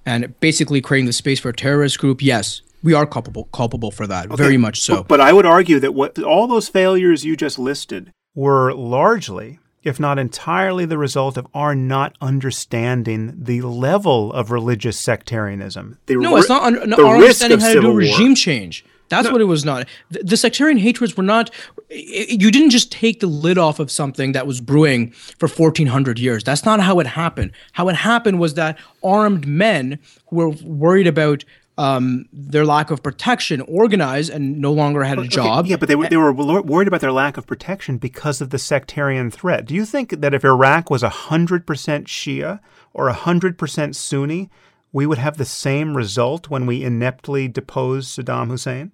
and 0.07 0.39
basically 0.41 0.81
creating 0.81 1.07
the 1.07 1.13
space 1.13 1.39
for 1.39 1.51
a 1.51 1.55
terrorist 1.55 1.99
group. 1.99 2.23
Yes, 2.23 2.63
we 2.87 2.95
are 2.95 3.07
culpable 3.07 3.45
culpable 3.53 3.91
for 3.91 4.07
that. 4.07 4.23
Very 4.45 4.57
much 4.67 4.81
so. 4.81 5.03
But 5.03 5.21
I 5.21 5.33
would 5.37 5.45
argue 5.57 5.79
that 5.81 5.93
what 5.93 6.19
all 6.33 6.47
those 6.47 6.69
failures 6.69 7.25
you 7.29 7.37
just 7.37 7.59
listed 7.59 8.13
were 8.35 8.73
largely, 8.73 9.59
if 9.83 9.99
not 10.01 10.19
entirely, 10.19 10.85
the 10.87 10.99
result 10.99 11.37
of 11.37 11.47
our 11.53 11.75
not 11.75 12.11
understanding 12.21 13.35
the 13.37 13.61
level 13.63 14.33
of 14.33 14.51
religious 14.51 14.99
sectarianism. 14.99 15.99
The 16.07 16.17
No, 16.17 16.35
ri- 16.35 16.41
it's 16.41 16.49
not 16.49 16.63
un- 16.63 16.89
no, 16.91 16.97
the 16.97 17.07
our 17.07 17.21
risk 17.21 17.43
understanding 17.43 17.59
of 17.59 17.63
how 17.63 17.69
to 17.69 17.75
do 17.75 17.79
civil 17.81 17.91
war. 17.91 17.99
regime 18.01 18.35
change. 18.35 18.85
That's 19.09 19.31
what 19.31 19.41
it 19.41 19.45
was 19.45 19.65
not. 19.65 19.87
The, 20.11 20.21
the 20.25 20.37
sectarian 20.37 20.79
hatreds 20.79 21.17
were 21.17 21.23
not. 21.23 21.51
i- 21.93 22.27
You 22.43 22.51
didn't 22.51 22.71
just 22.71 22.91
take 22.91 23.21
the 23.21 23.29
lid 23.29 23.57
off 23.57 23.79
of 23.79 23.89
something 23.91 24.33
that 24.33 24.47
was 24.49 24.61
brewing 24.61 25.13
for 25.13 25.47
1400 25.49 26.19
years. 26.19 26.43
That's 26.43 26.65
not 26.65 26.81
how 26.81 26.99
it 26.99 27.07
happened. 27.07 27.53
How 27.73 27.89
it 27.89 27.95
happened 27.97 28.41
was 28.41 28.55
that 28.55 28.77
armed 29.05 29.47
men 29.47 30.01
who 30.29 30.37
were 30.37 30.49
worried 30.49 31.07
about 31.07 31.45
um, 31.79 32.27
their 32.33 32.65
lack 32.65 32.91
of 32.91 33.03
protection 33.03 33.61
organized 33.63 34.31
and 34.31 34.61
no 34.61 34.73
longer 34.73 35.05
had 35.05 35.19
a 35.19 35.23
Okay, 35.23 35.29
job. 35.29 35.67
Yeah, 35.67 35.77
but 35.77 35.89
they 35.89 35.97
were 35.97 36.09
they 36.09 36.17
were 36.17 36.33
worried 36.33 36.89
about 36.89 37.01
their 37.03 37.13
lack 37.13 37.37
of 37.37 37.47
protection 37.47 37.99
because 37.99 38.41
of 38.41 38.51
the 38.51 38.59
sectarian 38.59 39.31
threat. 39.31 39.67
Do 39.67 39.75
you 39.75 39.85
think 39.85 40.21
that 40.21 40.33
if 40.35 40.45
Iraq 40.45 40.89
was 40.91 41.03
hundred 41.03 41.67
percent 41.67 42.07
Shia 42.07 42.61
or 42.95 43.11
hundred 43.11 43.59
percent 43.59 43.95
Sunni, 43.95 44.49
we 44.93 45.05
would 45.07 45.19
have 45.19 45.37
the 45.37 45.45
same 45.45 45.97
result 45.97 46.49
when 46.49 46.65
we 46.65 46.81
ineptly 46.83 47.53
deposed 47.53 48.19
Saddam 48.19 48.49
Hussein? 48.49 48.93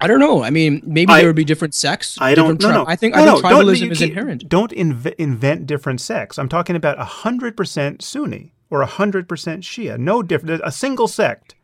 I 0.00 0.06
don't 0.06 0.18
know. 0.18 0.42
I 0.42 0.50
mean, 0.50 0.82
maybe 0.84 1.12
I- 1.12 1.18
there 1.18 1.28
would 1.28 1.36
be 1.36 1.44
different 1.44 1.74
sects. 1.74 2.16
I 2.20 2.34
don't 2.34 2.60
know. 2.60 2.70
no. 2.70 2.84
I 2.86 2.96
think 2.96 3.14
no, 3.14 3.22
I 3.22 3.26
think 3.26 3.42
no, 3.44 3.48
tribalism 3.50 3.90
is 3.90 4.02
inherent. 4.02 4.48
Don't 4.48 4.72
inv- 4.72 5.14
invent 5.18 5.66
different 5.66 6.00
sects. 6.00 6.38
I'm 6.38 6.48
talking 6.48 6.74
about 6.74 6.98
hundred 6.98 7.56
percent 7.56 8.02
Sunni 8.02 8.54
or 8.70 8.82
hundred 8.84 9.28
percent 9.28 9.62
Shia. 9.62 9.98
No 9.98 10.22
different. 10.22 10.62
A 10.64 10.72
single 10.72 11.06
sect. 11.06 11.54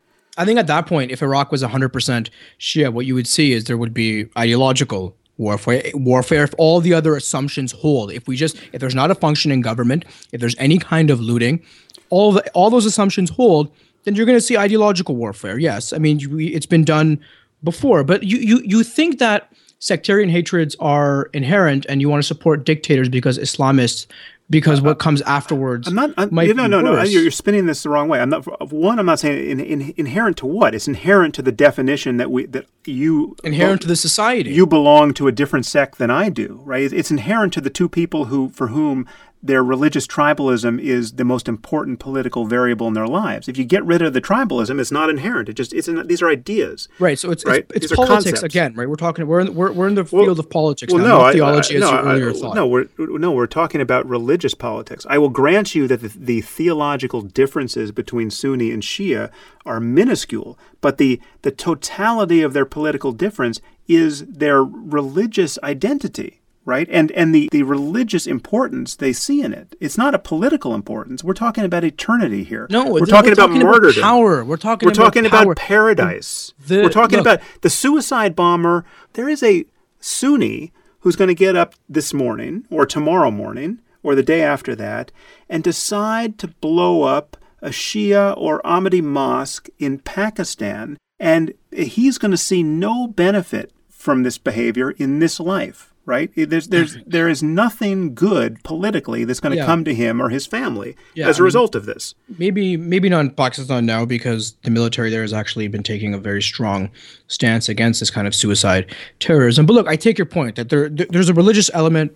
I 0.41 0.45
think 0.45 0.57
at 0.57 0.67
that 0.67 0.87
point, 0.87 1.11
if 1.11 1.21
Iraq 1.21 1.51
was 1.51 1.61
100% 1.61 2.29
Shia, 2.59 2.91
what 2.91 3.05
you 3.05 3.13
would 3.13 3.27
see 3.27 3.51
is 3.53 3.65
there 3.65 3.77
would 3.77 3.93
be 3.93 4.27
ideological 4.37 5.15
warfare. 5.37 5.83
Warfare. 5.93 6.43
If 6.43 6.53
all 6.57 6.81
the 6.81 6.93
other 6.93 7.15
assumptions 7.15 7.71
hold, 7.71 8.11
if 8.11 8.27
we 8.27 8.35
just, 8.35 8.57
if 8.73 8.81
there's 8.81 8.95
not 8.95 9.11
a 9.11 9.15
functioning 9.15 9.61
government, 9.61 10.05
if 10.31 10.41
there's 10.41 10.55
any 10.57 10.79
kind 10.79 11.11
of 11.11 11.19
looting, 11.19 11.63
all 12.09 12.31
the, 12.31 12.49
all 12.51 12.69
those 12.71 12.87
assumptions 12.87 13.29
hold, 13.29 13.71
then 14.03 14.15
you're 14.15 14.25
going 14.25 14.37
to 14.37 14.41
see 14.41 14.57
ideological 14.57 15.15
warfare. 15.15 15.59
Yes, 15.59 15.93
I 15.93 15.99
mean 15.99 16.19
it's 16.39 16.65
been 16.65 16.83
done 16.83 17.19
before, 17.63 18.03
but 18.03 18.23
you 18.23 18.37
you 18.37 18.61
you 18.65 18.83
think 18.83 19.19
that 19.19 19.53
sectarian 19.77 20.29
hatreds 20.29 20.75
are 20.79 21.29
inherent, 21.33 21.85
and 21.87 22.01
you 22.01 22.09
want 22.09 22.21
to 22.23 22.27
support 22.27 22.65
dictators 22.65 23.09
because 23.09 23.37
Islamists. 23.37 24.07
Because 24.51 24.81
what 24.81 24.99
comes 24.99 25.21
afterwards 25.21 25.87
I'm 25.87 25.95
not. 25.95 26.11
I'm, 26.17 26.33
might 26.33 26.53
no, 26.55 26.67
no, 26.67 26.81
no. 26.81 26.91
worse. 26.91 27.09
You're, 27.09 27.21
you're 27.21 27.31
spinning 27.31 27.65
this 27.67 27.83
the 27.83 27.89
wrong 27.89 28.09
way. 28.09 28.19
I'm 28.19 28.29
not. 28.29 28.71
One, 28.71 28.99
I'm 28.99 29.05
not 29.05 29.19
saying 29.19 29.49
in, 29.49 29.59
in, 29.61 29.93
inherent 29.95 30.37
to 30.37 30.45
what. 30.45 30.75
It's 30.75 30.89
inherent 30.89 31.33
to 31.35 31.41
the 31.41 31.53
definition 31.53 32.17
that 32.17 32.29
we 32.29 32.45
that 32.47 32.65
you 32.85 33.37
inherent 33.45 33.81
to 33.83 33.87
the 33.87 33.95
society. 33.95 34.51
you 34.51 34.67
belong 34.67 35.13
to 35.15 35.27
a 35.27 35.31
different 35.31 35.65
sect 35.65 35.97
than 35.97 36.11
I 36.11 36.27
do, 36.29 36.61
right? 36.65 36.91
It's 36.91 37.09
inherent 37.09 37.53
to 37.53 37.61
the 37.61 37.69
two 37.69 37.87
people 37.87 38.25
who 38.25 38.49
for 38.49 38.67
whom 38.67 39.07
their 39.43 39.63
religious 39.63 40.05
tribalism 40.05 40.79
is 40.79 41.13
the 41.13 41.25
most 41.25 41.47
important 41.47 41.99
political 41.99 42.45
variable 42.45 42.87
in 42.87 42.93
their 42.93 43.07
lives. 43.07 43.47
If 43.47 43.57
you 43.57 43.63
get 43.65 43.83
rid 43.85 44.01
of 44.01 44.13
the 44.13 44.21
tribalism, 44.21 44.79
it's 44.79 44.91
not 44.91 45.09
inherent. 45.09 45.49
It 45.49 45.53
just 45.53 45.73
it's 45.73 45.87
in, 45.87 46.05
these 46.07 46.21
are 46.21 46.29
ideas. 46.29 46.87
Right. 46.99 47.17
So 47.17 47.31
it's 47.31 47.43
Right? 47.45 47.65
it's, 47.73 47.85
it's 47.87 47.95
politics 47.95 48.43
again, 48.43 48.75
right? 48.75 48.87
We're 48.87 48.95
talking 48.95 49.25
we're 49.27 49.39
in 49.39 49.55
we're, 49.55 49.71
we're 49.71 49.87
in 49.87 49.95
the 49.95 50.05
field 50.05 50.37
of 50.39 50.49
politics 50.49 50.93
Well, 50.93 51.01
now, 51.03 51.09
no, 51.09 51.17
not 51.17 51.27
I- 51.27 51.33
theology 51.33 51.73
I, 51.75 51.77
as 51.77 51.81
no, 51.81 52.29
I- 52.29 52.33
thought. 52.33 52.55
No, 52.55 52.67
we're 52.67 52.87
no, 52.97 53.31
we're 53.31 53.47
talking 53.47 53.81
about 53.81 54.07
religious 54.07 54.53
politics. 54.53 55.05
I 55.09 55.17
will 55.17 55.29
grant 55.29 55.73
you 55.73 55.87
that 55.87 56.01
the, 56.01 56.09
the 56.09 56.41
theological 56.41 57.21
differences 57.21 57.91
between 57.91 58.29
Sunni 58.29 58.71
and 58.71 58.83
Shia 58.83 59.31
are 59.65 59.79
minuscule, 59.79 60.57
but 60.81 60.97
the 60.97 61.19
the 61.41 61.51
totality 61.51 62.41
of 62.41 62.53
their 62.53 62.65
political 62.65 63.11
difference 63.11 63.59
is 63.87 64.25
their 64.27 64.63
religious 64.63 65.57
identity. 65.63 66.40
Right? 66.65 66.87
And 66.91 67.11
and 67.11 67.33
the, 67.33 67.49
the 67.51 67.63
religious 67.63 68.27
importance 68.27 68.95
they 68.95 69.13
see 69.13 69.41
in 69.41 69.53
it. 69.53 69.75
It's 69.79 69.97
not 69.97 70.13
a 70.15 70.19
political 70.19 70.73
importance. 70.75 71.23
We're 71.23 71.33
talking 71.33 71.63
about 71.63 71.83
eternity 71.83 72.43
here. 72.43 72.67
No, 72.69 72.85
we're 72.85 73.05
talking 73.05 73.29
we're 73.29 73.33
about 73.33 73.47
talking 73.47 73.61
about 73.61 73.71
martyrdom. 73.71 74.03
power. 74.03 74.43
We're 74.45 74.57
talking 74.57 74.87
We're 74.87 74.93
about 74.93 75.03
talking 75.13 75.29
power. 75.29 75.43
about 75.43 75.57
paradise. 75.57 76.53
The- 76.65 76.83
we're 76.83 76.89
talking 76.89 77.17
look. 77.19 77.25
about 77.25 77.41
the 77.61 77.69
suicide 77.69 78.35
bomber. 78.35 78.85
There 79.13 79.27
is 79.29 79.43
a 79.43 79.65
Sunni 79.99 80.71
who's 80.99 81.15
going 81.15 81.27
to 81.29 81.35
get 81.35 81.55
up 81.55 81.75
this 81.89 82.13
morning 82.13 82.65
or 82.69 82.85
tomorrow 82.85 83.31
morning 83.31 83.79
or 84.03 84.15
the 84.15 84.23
day 84.23 84.41
after 84.41 84.75
that 84.75 85.11
and 85.49 85.63
decide 85.63 86.37
to 86.39 86.47
blow 86.47 87.03
up 87.03 87.37
a 87.61 87.69
Shia 87.69 88.35
or 88.37 88.61
Ahmadi 88.63 89.03
mosque 89.03 89.69
in 89.77 89.99
Pakistan, 89.99 90.97
and 91.19 91.53
he's 91.71 92.17
going 92.17 92.31
to 92.31 92.37
see 92.37 92.63
no 92.63 93.07
benefit 93.07 93.71
from 93.89 94.23
this 94.23 94.39
behavior 94.39 94.91
in 94.91 95.19
this 95.19 95.39
life. 95.39 95.90
Right? 96.03 96.31
There's, 96.35 96.67
there's, 96.69 96.97
there 97.05 97.29
is 97.29 97.43
nothing 97.43 98.15
good 98.15 98.61
politically 98.63 99.23
that's 99.23 99.39
going 99.39 99.51
to 99.51 99.57
Yeah. 99.57 99.65
come 99.67 99.83
to 99.85 99.93
him 99.93 100.19
or 100.21 100.29
his 100.29 100.47
family 100.47 100.95
Yeah, 101.13 101.29
as 101.29 101.37
a 101.37 101.37
I 101.37 101.39
mean- 101.41 101.45
result 101.45 101.75
of 101.75 101.85
this. 101.85 102.15
maybe 102.39 102.75
maybe 102.75 103.07
not 103.07 103.19
in 103.21 103.29
Pakistan 103.31 103.85
now 103.85 104.03
because 104.05 104.53
the 104.63 104.71
military 104.71 105.11
there 105.11 105.21
has 105.21 105.31
actually 105.31 105.67
been 105.67 105.83
taking 105.83 106.13
a 106.13 106.17
very 106.17 106.41
strong 106.41 106.89
stance 107.27 107.69
against 107.69 107.99
this 107.99 108.09
kind 108.09 108.27
of 108.27 108.33
suicide 108.33 108.93
terrorism. 109.19 109.65
But 109.67 109.73
look, 109.73 109.87
I 109.87 109.95
take 109.95 110.17
your 110.17 110.25
point 110.25 110.55
that 110.55 110.69
there 110.69 110.89
there- 110.89 111.07
there's 111.09 111.29
a 111.29 111.33
religious 111.35 111.69
element 111.73 112.11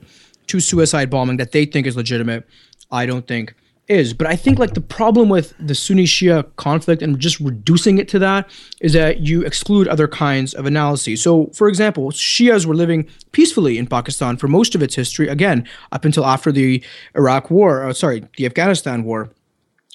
to 0.47 0.59
suicide 0.59 1.09
bombing 1.11 1.38
that 1.38 1.51
they 1.51 1.65
think 1.65 1.85
is 1.85 1.95
legitimate. 1.95 2.43
I 2.91 3.05
don't 3.05 3.27
think 3.27 3.53
is. 3.88 4.14
But 4.14 4.27
I 4.27 4.35
think 4.35 4.59
like 4.59 4.73
the 4.73 4.81
problem 4.81 5.30
with 5.30 5.53
the 5.59 5.75
Sunni 5.75 6.05
Shia 6.05 6.45
conflict 6.55 7.01
and 7.01 7.19
just 7.19 7.39
reducing 7.39 7.97
it 7.97 8.07
to 8.09 8.19
that 8.19 8.49
is 8.81 8.93
that 8.93 9.22
you 9.22 9.43
exclude 9.43 9.88
other 9.88 10.07
kinds 10.07 10.53
of 10.53 10.65
analyses. 10.65 11.22
So, 11.22 11.47
for 11.53 11.67
example, 11.67 12.11
Shias 12.11 12.65
were 12.65 12.75
living 12.75 13.07
peacefully 13.31 13.77
in 13.77 13.88
Pakistan 13.88 14.38
for 14.38 14.47
most 14.47 14.75
of 14.75 14.81
its 14.81 14.95
history, 14.95 15.27
again, 15.27 15.67
up 15.91 16.05
until 16.05 16.25
after 16.25 16.51
the 16.51 16.83
Iraq 17.15 17.51
War, 17.51 17.83
uh, 17.83 17.93
sorry, 17.93 18.23
the 18.38 18.45
Afghanistan 18.45 19.03
War. 19.03 19.30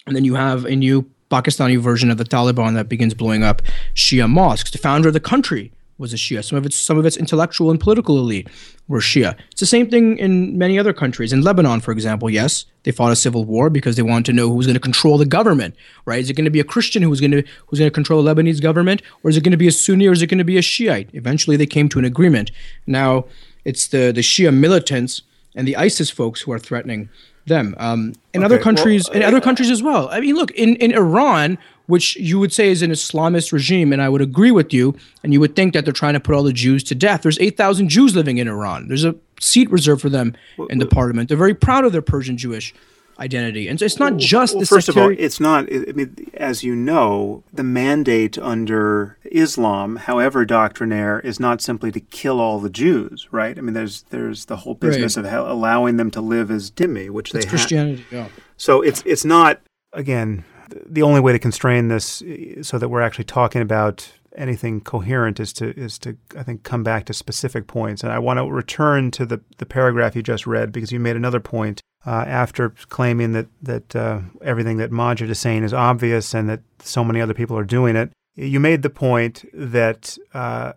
And 0.07 0.17
then 0.17 0.25
you 0.25 0.35
have 0.35 0.65
a 0.65 0.77
new 0.77 1.09
Pakistani 1.31 1.78
version 1.78 2.10
of 2.10 2.19
the 2.19 2.25
Taliban 2.25 2.75
that 2.75 2.89
begins 2.89 3.15
blowing 3.15 3.43
up 3.43 3.62
Shia 3.94 4.28
mosques. 4.28 4.70
The 4.70 4.78
founder 4.78 5.09
of 5.09 5.15
the 5.15 5.20
country 5.20 5.73
was 6.01 6.15
a 6.15 6.17
Shia. 6.17 6.43
Some 6.43 6.57
of 6.57 6.67
its 6.67 6.77
some 6.77 6.99
of 6.99 7.05
its 7.05 7.17
intellectual 7.17 7.70
and 7.70 7.79
political 7.79 8.19
elite 8.19 8.49
were 8.89 9.01
Shia. 9.01 9.37
It's 9.53 9.61
the 9.61 9.67
same 9.67 9.89
thing 9.89 10.19
in 10.19 10.59
many 10.59 10.79
other 10.79 10.93
countries. 10.93 11.33
In 11.33 11.43
Lebanon, 11.43 11.81
for 11.81 11.93
example, 11.93 12.31
yes, 12.31 12.65
they 12.83 12.91
fought 12.91 13.12
a 13.12 13.17
civil 13.17 13.45
war 13.45 13.70
because 13.70 13.97
they 13.97 14.03
wanted 14.03 14.25
to 14.25 14.33
know 14.33 14.51
who's 14.51 14.67
going 14.67 14.75
to 14.75 14.81
control 14.81 15.19
the 15.19 15.27
government. 15.27 15.77
Right? 16.07 16.20
Is 16.20 16.31
it 16.31 16.35
going 16.35 16.47
to 16.47 16.51
be 16.51 16.59
a 16.59 16.65
Christian 16.65 17.03
who's 17.03 17.20
going 17.20 17.33
to 17.33 17.45
who's 17.67 17.79
going 17.79 17.91
to 17.91 17.95
control 17.95 18.23
the 18.23 18.35
Lebanese 18.35 18.62
government, 18.62 19.03
or 19.23 19.31
is 19.31 19.37
it 19.37 19.45
going 19.45 19.53
to 19.53 19.59
be 19.59 19.69
a 19.69 19.73
Sunni, 19.73 20.09
or 20.09 20.12
is 20.12 20.23
it 20.23 20.29
going 20.29 20.39
to 20.39 20.45
be 20.45 20.57
a 20.57 20.62
Shiite? 20.62 21.11
Eventually, 21.12 21.57
they 21.57 21.67
came 21.67 21.89
to 21.91 21.99
an 21.99 22.05
agreement. 22.07 22.51
Now, 22.87 23.27
it's 23.65 23.87
the 23.87 24.11
the 24.11 24.23
Shia 24.23 24.53
militants 24.55 25.23
and 25.55 25.69
the 25.69 25.77
ISIS 25.77 26.11
folks 26.11 26.41
who 26.43 26.53
are 26.53 26.59
threatening 26.59 27.11
them. 27.47 27.75
Um, 27.79 28.15
in 28.33 28.45
other 28.45 28.55
Okay, 28.55 28.61
well, 28.61 28.65
countries, 28.65 29.09
in 29.09 29.23
other 29.23 29.41
countries 29.41 29.70
as 29.70 29.83
well. 29.83 30.09
I 30.11 30.20
mean, 30.20 30.35
look 30.35 30.51
in 30.53 30.77
in 30.77 30.93
Iran, 30.93 31.59
which 31.91 32.17
you 32.17 32.39
would 32.39 32.52
say 32.52 32.70
is 32.70 32.81
an 32.83 32.91
Islamist 32.91 33.52
regime, 33.52 33.93
and 33.93 34.01
I 34.01 34.09
would 34.09 34.23
agree 34.23 34.51
with 34.51 34.73
you, 34.73 34.94
and 35.23 35.33
you 35.33 35.41
would 35.41 35.55
think 35.55 35.75
that 35.75 35.85
they're 35.85 35.93
trying 35.93 36.15
to 36.15 36.20
put 36.20 36.35
all 36.35 36.43
the 36.43 36.52
Jews 36.52 36.83
to 36.85 36.94
death. 36.94 37.23
There's 37.23 37.39
eight 37.41 37.57
thousand 37.57 37.89
Jews 37.91 38.17
living 38.17 38.39
in 38.39 38.49
Iran. 38.49 38.89
There's 38.89 39.05
a 39.05 39.15
seat 39.41 39.70
reserved 39.70 40.01
for 40.01 40.09
them 40.09 40.35
in 40.70 40.78
the 40.78 40.86
parliament. 40.86 41.28
They're 41.28 41.36
very 41.36 41.55
proud 41.55 41.85
of 41.85 41.93
their 41.93 42.02
Persian 42.02 42.36
Jewish 42.39 42.73
identity, 43.19 43.69
and 43.69 43.78
so 43.78 43.85
it's 43.85 43.99
not 43.99 44.17
just 44.17 44.55
Well, 44.55 44.60
the 44.60 44.67
first 44.67 44.89
of 44.89 44.97
all, 44.97 45.10
it's 45.10 45.41
not. 45.41 45.70
I 45.70 45.93
mean, 45.93 46.31
as 46.35 46.65
you 46.65 46.75
know, 46.75 47.43
the 47.52 47.62
mandate 47.62 48.39
under 48.39 49.19
Islam, 49.25 49.97
however 49.97 50.44
doctrinaire, 50.47 51.20
is 51.20 51.39
not 51.39 51.60
simply 51.60 51.93
to 51.93 52.01
kill 52.01 52.41
all 52.41 52.60
the 52.60 52.70
Jews, 52.70 53.28
right? 53.31 53.59
I 53.59 53.60
mean, 53.60 53.75
there's 53.75 54.02
there's 54.10 54.47
the 54.47 54.57
whole 54.57 54.75
business 54.75 55.17
of 55.17 55.27
hel- 55.27 55.51
allowing 55.51 55.97
them 55.97 56.10
to 56.12 56.20
live 56.20 56.51
as 56.51 56.70
dhimmi, 56.70 57.10
which 57.10 57.35
it's 57.35 57.44
they. 57.44 57.51
Christianity. 57.51 58.05
Yeah. 58.10 58.28
So 58.57 58.81
it's 58.81 59.02
it's 59.05 59.25
not 59.25 59.60
again 59.93 60.44
the 60.86 61.02
only 61.02 61.20
way 61.20 61.32
to 61.32 61.39
constrain 61.39 61.89
this 61.89 62.23
eh, 62.26 62.62
so 62.62 62.78
that 62.78 62.89
we're 62.89 63.00
actually 63.00 63.24
talking 63.24 63.62
about 63.62 64.12
anything 64.36 64.81
coherent 64.81 65.40
is 65.40 65.52
to 65.52 65.76
is 65.78 65.99
to 65.99 66.16
I 66.36 66.42
think 66.42 66.62
come 66.62 66.82
back 66.82 67.05
to 67.07 67.15
specific 67.15 67.66
points. 67.66 68.02
And 68.02 68.12
I 68.12 68.18
want 68.18 68.39
to 68.39 68.50
return 68.50 69.10
to 69.12 69.26
the 69.26 69.40
the 69.58 69.66
paragraph 69.66 70.16
you 70.16 70.23
just 70.23 70.47
read 70.47 70.73
because 70.73 70.92
you 70.92 71.00
made 71.00 71.16
another 71.16 71.40
point 71.40 71.81
uh, 72.07 72.24
after 72.26 72.70
claiming 72.89 73.32
that 73.32 73.49
that 73.62 73.97
uh, 73.97 74.20
everything 74.42 74.78
that 74.78 74.90
Maajid 74.90 75.31
is 75.31 75.39
saying 75.39 75.65
is 75.65 75.74
obvious 75.74 76.34
and 76.34 76.49
that 76.49 76.60
so 76.81 77.05
many 77.05 77.20
other 77.20 77.34
people 77.34 77.58
are 77.58 77.65
doing 77.65 77.97
it. 77.97 78.12
You 78.34 78.60
made 78.60 78.82
the 78.82 78.90
point 78.90 79.44
that. 79.52 80.16
Uh, 80.34 80.73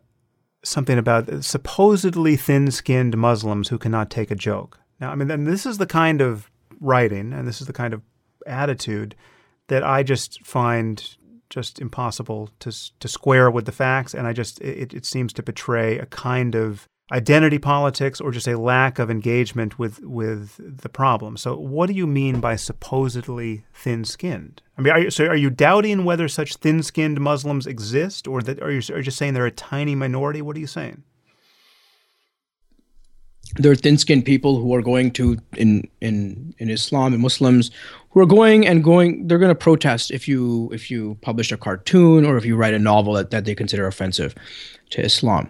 Something 0.65 0.97
about 0.97 1.43
supposedly 1.43 2.37
thin-skinned 2.37 3.17
Muslims 3.17 3.67
who 3.67 3.77
cannot 3.77 4.09
take 4.09 4.31
a 4.31 4.35
joke. 4.35 4.79
Now, 4.97 5.11
I 5.11 5.15
mean, 5.15 5.29
and 5.29 5.45
this 5.45 5.65
is 5.65 5.77
the 5.77 5.85
kind 5.85 6.21
of 6.21 6.49
writing 6.79 7.33
and 7.33 7.47
this 7.47 7.59
is 7.59 7.67
the 7.67 7.73
kind 7.73 7.93
of 7.93 8.01
attitude 8.45 9.15
that 9.67 9.83
I 9.83 10.03
just 10.03 10.45
find 10.45 11.17
just 11.49 11.79
impossible 11.79 12.49
to 12.59 12.71
to 12.99 13.07
square 13.07 13.51
with 13.51 13.65
the 13.65 13.71
facts, 13.71 14.13
and 14.13 14.27
I 14.27 14.33
just 14.33 14.59
it, 14.61 14.93
it 14.93 15.05
seems 15.05 15.33
to 15.33 15.43
betray 15.43 15.99
a 15.99 16.05
kind 16.07 16.55
of 16.55 16.87
identity 17.11 17.59
politics 17.59 18.19
or 18.19 18.31
just 18.31 18.47
a 18.47 18.57
lack 18.57 18.97
of 18.97 19.11
engagement 19.11 19.77
with 19.77 19.99
with 20.01 20.59
the 20.81 20.89
problem. 20.89 21.37
So, 21.37 21.55
what 21.55 21.87
do 21.87 21.93
you 21.93 22.07
mean 22.07 22.39
by 22.39 22.55
supposedly 22.55 23.65
thin-skinned? 23.73 24.61
I 24.77 24.81
mean, 24.81 24.93
are 24.93 24.99
you, 24.99 25.11
so 25.11 25.25
are 25.25 25.35
you 25.35 25.49
doubting 25.49 26.05
whether 26.05 26.27
such 26.27 26.55
thin-skinned 26.55 27.21
Muslims 27.21 27.67
exist, 27.67 28.27
or 28.27 28.41
that 28.41 28.61
are 28.61 28.71
you, 28.71 28.81
are 28.91 28.97
you 28.97 29.03
just 29.03 29.17
saying 29.17 29.33
they're 29.33 29.45
a 29.45 29.51
tiny 29.51 29.95
minority? 29.95 30.41
What 30.41 30.55
are 30.55 30.61
you 30.61 30.67
saying? 30.67 31.03
There 33.55 33.71
are 33.71 33.75
thin-skinned 33.75 34.25
people 34.25 34.59
who 34.59 34.73
are 34.73 34.81
going 34.81 35.11
to 35.11 35.37
in 35.55 35.87
in 36.01 36.53
in 36.57 36.69
Islam 36.69 37.13
and 37.13 37.21
Muslims 37.21 37.71
who 38.09 38.19
are 38.19 38.25
going 38.25 38.65
and 38.65 38.83
going 38.83 39.27
they're 39.27 39.39
going 39.39 39.49
to 39.49 39.55
protest 39.55 40.11
if 40.11 40.27
you 40.27 40.69
if 40.73 40.89
you 40.89 41.17
publish 41.21 41.51
a 41.51 41.57
cartoon 41.57 42.25
or 42.25 42.37
if 42.37 42.45
you 42.45 42.55
write 42.55 42.73
a 42.73 42.79
novel 42.79 43.13
that, 43.13 43.31
that 43.31 43.45
they 43.45 43.55
consider 43.55 43.87
offensive 43.87 44.33
to 44.91 45.01
Islam. 45.01 45.49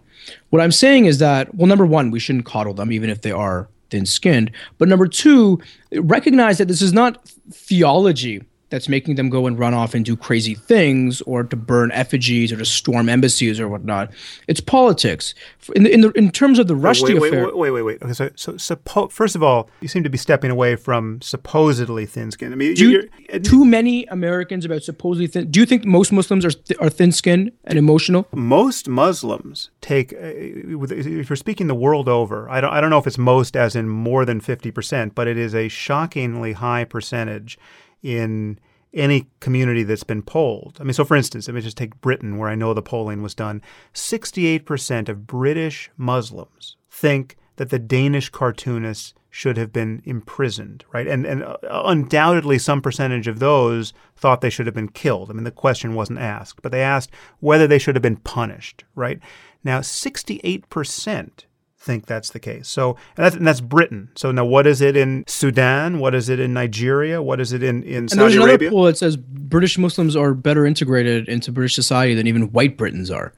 What 0.49 0.61
I'm 0.61 0.71
saying 0.71 1.05
is 1.05 1.19
that 1.19 1.53
well 1.55 1.67
number 1.67 1.85
1 1.85 2.11
we 2.11 2.19
shouldn't 2.19 2.45
coddle 2.45 2.73
them 2.73 2.91
even 2.91 3.09
if 3.09 3.21
they 3.21 3.31
are 3.31 3.69
thin-skinned, 3.89 4.51
but 4.77 4.87
number 4.87 5.07
2 5.07 5.61
recognize 6.01 6.57
that 6.57 6.67
this 6.67 6.81
is 6.81 6.93
not 6.93 7.27
theology 7.51 8.43
that's 8.73 8.89
making 8.89 9.13
them 9.13 9.29
go 9.29 9.45
and 9.45 9.59
run 9.59 9.75
off 9.75 9.93
and 9.93 10.03
do 10.03 10.17
crazy 10.17 10.55
things 10.55 11.21
or 11.21 11.43
to 11.43 11.55
burn 11.55 11.91
effigies 11.91 12.51
or 12.51 12.57
to 12.57 12.65
storm 12.65 13.07
embassies 13.07 13.59
or 13.59 13.67
whatnot. 13.69 14.11
It's 14.47 14.59
politics. 14.59 15.35
In, 15.75 15.83
the, 15.83 15.93
in, 15.93 16.01
the, 16.01 16.09
in 16.13 16.31
terms 16.31 16.57
of 16.57 16.65
the 16.65 16.73
Rushdie 16.73 17.13
wait, 17.13 17.21
wait, 17.21 17.27
affair, 17.33 17.45
wait, 17.45 17.55
wait, 17.55 17.71
wait, 17.71 17.81
wait. 17.83 18.01
Okay, 18.01 18.13
so, 18.13 18.31
so 18.35 18.53
suppo- 18.53 19.11
first 19.11 19.35
of 19.35 19.43
all, 19.43 19.69
you 19.81 19.87
seem 19.87 20.03
to 20.03 20.09
be 20.09 20.17
stepping 20.17 20.49
away 20.49 20.75
from 20.75 21.21
supposedly 21.21 22.07
thin-skinned. 22.07 22.51
I 22.51 22.55
mean, 22.55 22.75
you- 22.75 23.07
too 23.43 23.63
many 23.63 24.05
Americans 24.07 24.65
about 24.65 24.81
supposedly 24.81 25.27
thin. 25.27 25.51
Do 25.51 25.59
you 25.59 25.67
think 25.67 25.85
most 25.85 26.11
Muslims 26.11 26.43
are 26.43 26.49
th- 26.49 26.79
are 26.79 26.89
thin-skinned 26.89 27.51
and 27.65 27.77
emotional? 27.77 28.27
most 28.33 28.89
Muslims 28.89 29.69
take, 29.81 30.13
uh, 30.13 30.17
if 30.23 31.29
you're 31.29 31.35
speaking 31.35 31.67
the 31.67 31.75
world 31.75 32.09
over, 32.09 32.49
I 32.49 32.59
don't, 32.59 32.73
I 32.73 32.81
don't 32.81 32.89
know 32.89 32.97
if 32.97 33.05
it's 33.05 33.19
most 33.19 33.55
as 33.55 33.75
in 33.75 33.87
more 33.87 34.25
than 34.25 34.41
50%, 34.41 35.13
but 35.13 35.27
it 35.27 35.37
is 35.37 35.53
a 35.53 35.67
shockingly 35.67 36.53
high 36.53 36.85
percentage 36.85 37.59
in 38.03 38.59
any 38.93 39.27
community 39.39 39.81
that's 39.83 40.03
been 40.03 40.21
polled. 40.21 40.77
I 40.79 40.83
mean, 40.83 40.93
so 40.93 41.03
for 41.03 41.17
instance, 41.17 41.47
let 41.47 41.55
me 41.55 41.61
just 41.61 41.77
take 41.77 41.99
Britain, 42.01 42.37
where 42.37 42.49
I 42.49 42.55
know 42.55 42.73
the 42.73 42.81
polling 42.81 43.23
was 43.23 43.33
done. 43.33 43.61
68% 43.93 45.09
of 45.09 45.25
British 45.25 45.89
Muslims 45.97 46.77
think 46.91 47.37
that 47.55 47.69
the 47.69 47.79
Danish 47.79 48.29
cartoonists 48.29 49.13
should 49.29 49.57
have 49.57 49.73
been 49.73 50.03
imprisoned, 50.05 50.85
right? 50.93 51.07
And 51.07 51.25
and 51.25 51.43
uh, 51.43 51.57
undoubtedly 51.63 52.59
some 52.59 52.83
percentage 52.83 53.27
of 53.27 53.39
those 53.39 53.91
thought 54.15 54.41
they 54.41 54.49
should 54.51 54.67
have 54.67 54.75
been 54.75 54.89
killed. 54.89 55.31
I 55.31 55.33
mean, 55.33 55.43
the 55.43 55.49
question 55.49 55.95
wasn't 55.95 56.19
asked, 56.19 56.61
but 56.61 56.71
they 56.71 56.83
asked 56.83 57.09
whether 57.39 57.65
they 57.65 57.79
should 57.79 57.95
have 57.95 58.03
been 58.03 58.17
punished, 58.17 58.83
right? 58.93 59.19
Now, 59.63 59.79
68% 59.79 61.45
think 61.83 62.05
that's 62.05 62.31
the 62.31 62.39
case. 62.39 62.67
So 62.67 62.97
and 63.17 63.25
that's, 63.25 63.35
and 63.35 63.45
that's 63.45 63.61
Britain. 63.61 64.09
So 64.15 64.31
now 64.31 64.45
what 64.45 64.65
is 64.65 64.81
it 64.81 64.95
in 64.95 65.25
Sudan? 65.27 65.99
What 65.99 66.15
is 66.15 66.29
it 66.29 66.39
in 66.39 66.53
Nigeria? 66.53 67.21
What 67.21 67.39
is 67.41 67.51
it 67.51 67.61
in, 67.61 67.83
in 67.83 67.95
And 67.95 68.09
there's 68.09 68.11
Saudi 68.13 68.35
another 68.35 68.51
Arabia? 68.51 68.69
poll 68.69 68.83
that 68.83 68.97
says 68.97 69.17
British 69.17 69.77
Muslims 69.77 70.15
are 70.15 70.33
better 70.33 70.65
integrated 70.65 71.27
into 71.27 71.51
British 71.51 71.75
society 71.75 72.15
than 72.15 72.25
even 72.25 72.51
white 72.51 72.77
Britons 72.77 73.11
are. 73.11 73.33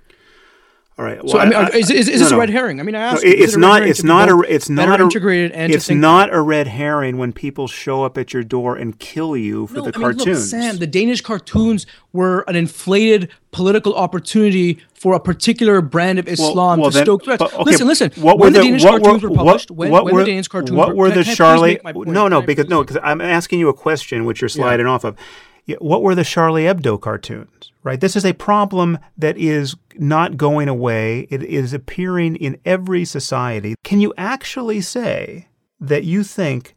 All 0.98 1.04
right. 1.04 1.20
So 1.28 1.38
well, 1.38 1.54
I 1.54 1.66
mean, 1.70 1.76
is, 1.76 1.92
is, 1.92 2.08
is 2.08 2.20
no, 2.22 2.24
this 2.26 2.32
a 2.32 2.38
red 2.38 2.50
herring? 2.50 2.80
I 2.80 2.84
mean, 2.84 2.96
I 2.96 3.00
No, 3.00 3.06
asked. 3.16 3.26
it- 3.26 3.38
it's 3.38 3.56
it 3.56 3.60
not. 3.60 3.84
It's 3.84 4.02
not 4.02 4.30
a. 4.30 4.40
It's 4.48 4.70
not 4.70 5.02
a. 5.02 5.04
integrated 5.04 5.52
and 5.52 5.74
It's 5.74 5.90
not 5.90 6.34
a 6.34 6.40
red 6.40 6.68
herring 6.68 7.18
when 7.18 7.34
people 7.34 7.68
show 7.68 8.06
up 8.06 8.18
at 8.18 8.32
your 8.34 8.44
door 8.44 8.78
and 8.78 8.98
kill 8.98 9.36
you 9.36 9.68
for 9.68 9.74
No, 9.76 9.82
the 9.82 9.92
I 9.94 9.98
mean, 10.00 10.08
look, 10.08 10.18
cartoons. 10.20 10.50
Sam, 10.50 10.78
the 10.78 10.88
Danish 10.88 11.20
cartoons 11.20 11.86
were 12.14 12.46
an 12.48 12.56
inflated 12.56 13.30
political 13.52 13.94
opportunity 13.94 14.80
for 14.94 15.16
a 15.16 15.20
particular 15.20 15.82
brand 15.82 16.18
of 16.18 16.30
Islam 16.30 16.80
well, 16.80 16.90
to 16.92 16.96
then- 16.96 17.06
stoke 17.06 17.26
threats. 17.26 17.40
but, 17.40 17.54
okay, 17.54 17.64
listen, 17.72 17.88
listen. 17.88 18.12
What 18.16 18.38
were 18.38 18.44
when 18.46 18.54
the, 18.54 18.60
the, 18.60 18.66
Danish 18.66 18.84
what 18.86 19.04
cartoons 19.04 19.24
were, 19.24 19.30
were 19.32 19.36
published, 19.36 19.72
what, 19.72 19.78
when, 19.78 19.92
what 19.92 20.06
when 20.06 20.14
were, 20.16 20.22
the 20.22 20.28
Danish 20.28 20.48
cartoons 20.48 20.78
what 20.78 20.96
were, 20.96 21.10
can- 21.10 21.18
the 21.18 21.24
can 21.26 21.36
Charlie? 21.36 21.72
make 21.74 21.84
my 21.84 21.92
point? 21.92 22.08
No, 22.10 22.30
no, 22.30 22.42
because 22.42 22.70
no, 22.70 22.84
because 22.86 23.00
I'm 23.04 23.20
asking 23.20 23.60
you 23.60 23.68
a 23.68 23.74
question 23.74 24.24
which 24.24 24.40
you're 24.42 24.48
sliding 24.48 24.86
off 24.86 25.04
of. 25.04 25.18
Yeah, 25.66 25.76
what 25.80 26.04
were 26.04 26.16
the 26.16 26.24
Charlie 26.24 26.64
Hebdo 26.64 27.02
cartoons? 27.02 27.72
Right? 27.86 28.02
This 28.02 28.18
is 28.18 28.26
a 28.26 28.34
problem 28.34 28.98
that 29.18 29.38
is 29.38 29.76
not 29.98 30.36
going 30.36 30.68
away. 30.68 31.28
It 31.30 31.44
is 31.44 31.72
appearing 31.72 32.36
in 32.36 32.60
every 32.66 33.06
society. 33.06 33.76
Can 33.84 34.02
you 34.02 34.14
actually 34.18 34.82
say 34.82 35.48
that 35.80 36.04
you 36.04 36.24
think 36.24 36.76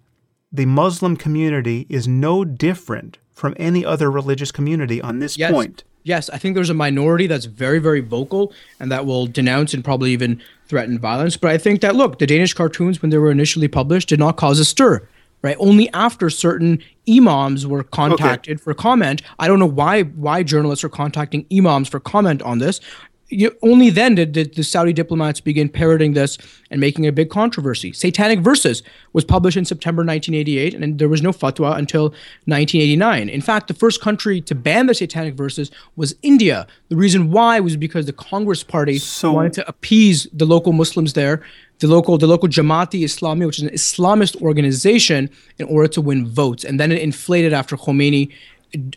the 0.53 0.67
Muslim 0.67 1.17
community 1.17 1.87
is 1.89 2.07
no 2.07 2.45
different 2.45 3.19
from 3.33 3.55
any 3.57 3.85
other 3.85 4.11
religious 4.11 4.53
community 4.53 5.01
on 5.01 5.19
this 5.19 5.39
yes. 5.39 5.51
point? 5.51 5.83
Yes, 6.05 6.31
I 6.31 6.39
think 6.39 6.55
there's 6.55 6.71
a 6.71 6.75
minority 6.75 7.27
that's 7.27 7.47
very, 7.47 7.79
very 7.79 8.01
vocal 8.01 8.53
and 8.79 8.93
that 8.93 9.07
will 9.07 9.27
denounce 9.27 9.75
and 9.75 9.85
probably 9.85 10.13
even 10.13 10.41
threaten 10.67 10.99
violence. 10.99 11.37
But 11.37 11.51
I 11.51 11.59
think 11.59 11.81
that, 11.81 11.97
look, 11.97 12.19
the 12.19 12.27
Danish 12.27 12.53
cartoons, 12.53 13.01
when 13.03 13.11
they 13.11 13.19
were 13.19 13.31
initially 13.31 13.69
published, 13.69 14.11
did 14.11 14.19
not 14.19 14.37
cause 14.37 14.61
a 14.61 14.65
stir 14.65 15.07
right? 15.43 15.57
Only 15.59 15.89
after 15.91 16.31
certain 16.31 16.83
imams 17.09 17.67
were 17.67 17.83
contacted 17.83 18.57
okay. 18.57 18.63
for 18.63 18.75
comment. 18.75 19.23
I 19.39 19.49
don't 19.49 19.59
know 19.59 19.67
why 19.67 20.03
why 20.03 20.43
journalists 20.43 20.85
are 20.85 20.89
contacting 20.89 21.47
imams 21.53 21.89
for 21.89 22.01
comment 22.01 22.43
on 22.43 22.59
this. 22.59 22.81
You, 23.31 23.55
only 23.61 23.91
then 23.91 24.15
did, 24.15 24.33
did, 24.33 24.55
the 24.55 24.65
Saudi 24.65 24.95
diplomats 24.95 25.39
begin 25.39 25.69
parroting 25.69 26.15
this 26.15 26.39
and 26.71 26.81
making 26.81 27.07
a 27.07 27.13
big 27.13 27.29
controversy. 27.29 27.93
Satanic 27.93 28.41
Verses 28.41 28.83
was 29.13 29.23
published 29.23 29.59
in 29.59 29.67
September 29.67 30.01
1988, 30.01 30.73
and 30.73 30.99
there 30.99 31.11
was 31.11 31.21
no 31.21 31.33
fatwa 31.33 31.77
until 31.77 32.05
1989. 32.47 33.29
In 33.29 33.43
fact, 33.43 33.69
the 33.69 33.75
first 33.75 34.01
country 34.01 34.41
to 34.41 34.55
ban 34.55 34.87
the 34.87 34.95
Satanic 34.95 35.35
Verses 35.35 35.71
was 35.95 36.15
India. 36.23 36.67
The 36.89 36.97
reason 36.97 37.31
why 37.31 37.61
was 37.61 37.77
because 37.77 38.07
the 38.07 38.15
Congress 38.15 38.65
Party 38.65 38.97
so, 38.97 39.33
wanted 39.33 39.53
to 39.55 39.69
appease 39.69 40.27
the 40.33 40.47
local 40.47 40.73
Muslims 40.73 41.13
there 41.13 41.43
the 41.81 41.87
local 41.87 42.19
the 42.19 42.27
local 42.27 42.49
Jamaat-e-Islami, 42.49 43.47
which 43.47 43.59
is 43.59 43.65
an 43.65 43.71
Islamist 43.71 44.41
organization, 44.43 45.31
in 45.59 45.67
order 45.67 45.89
to 45.89 46.01
win 46.01 46.27
votes, 46.27 46.65
and 46.65 46.79
then 46.79 46.93
it 46.93 47.01
inflated 47.01 47.53
after 47.53 47.77
Khomeini 47.77 48.33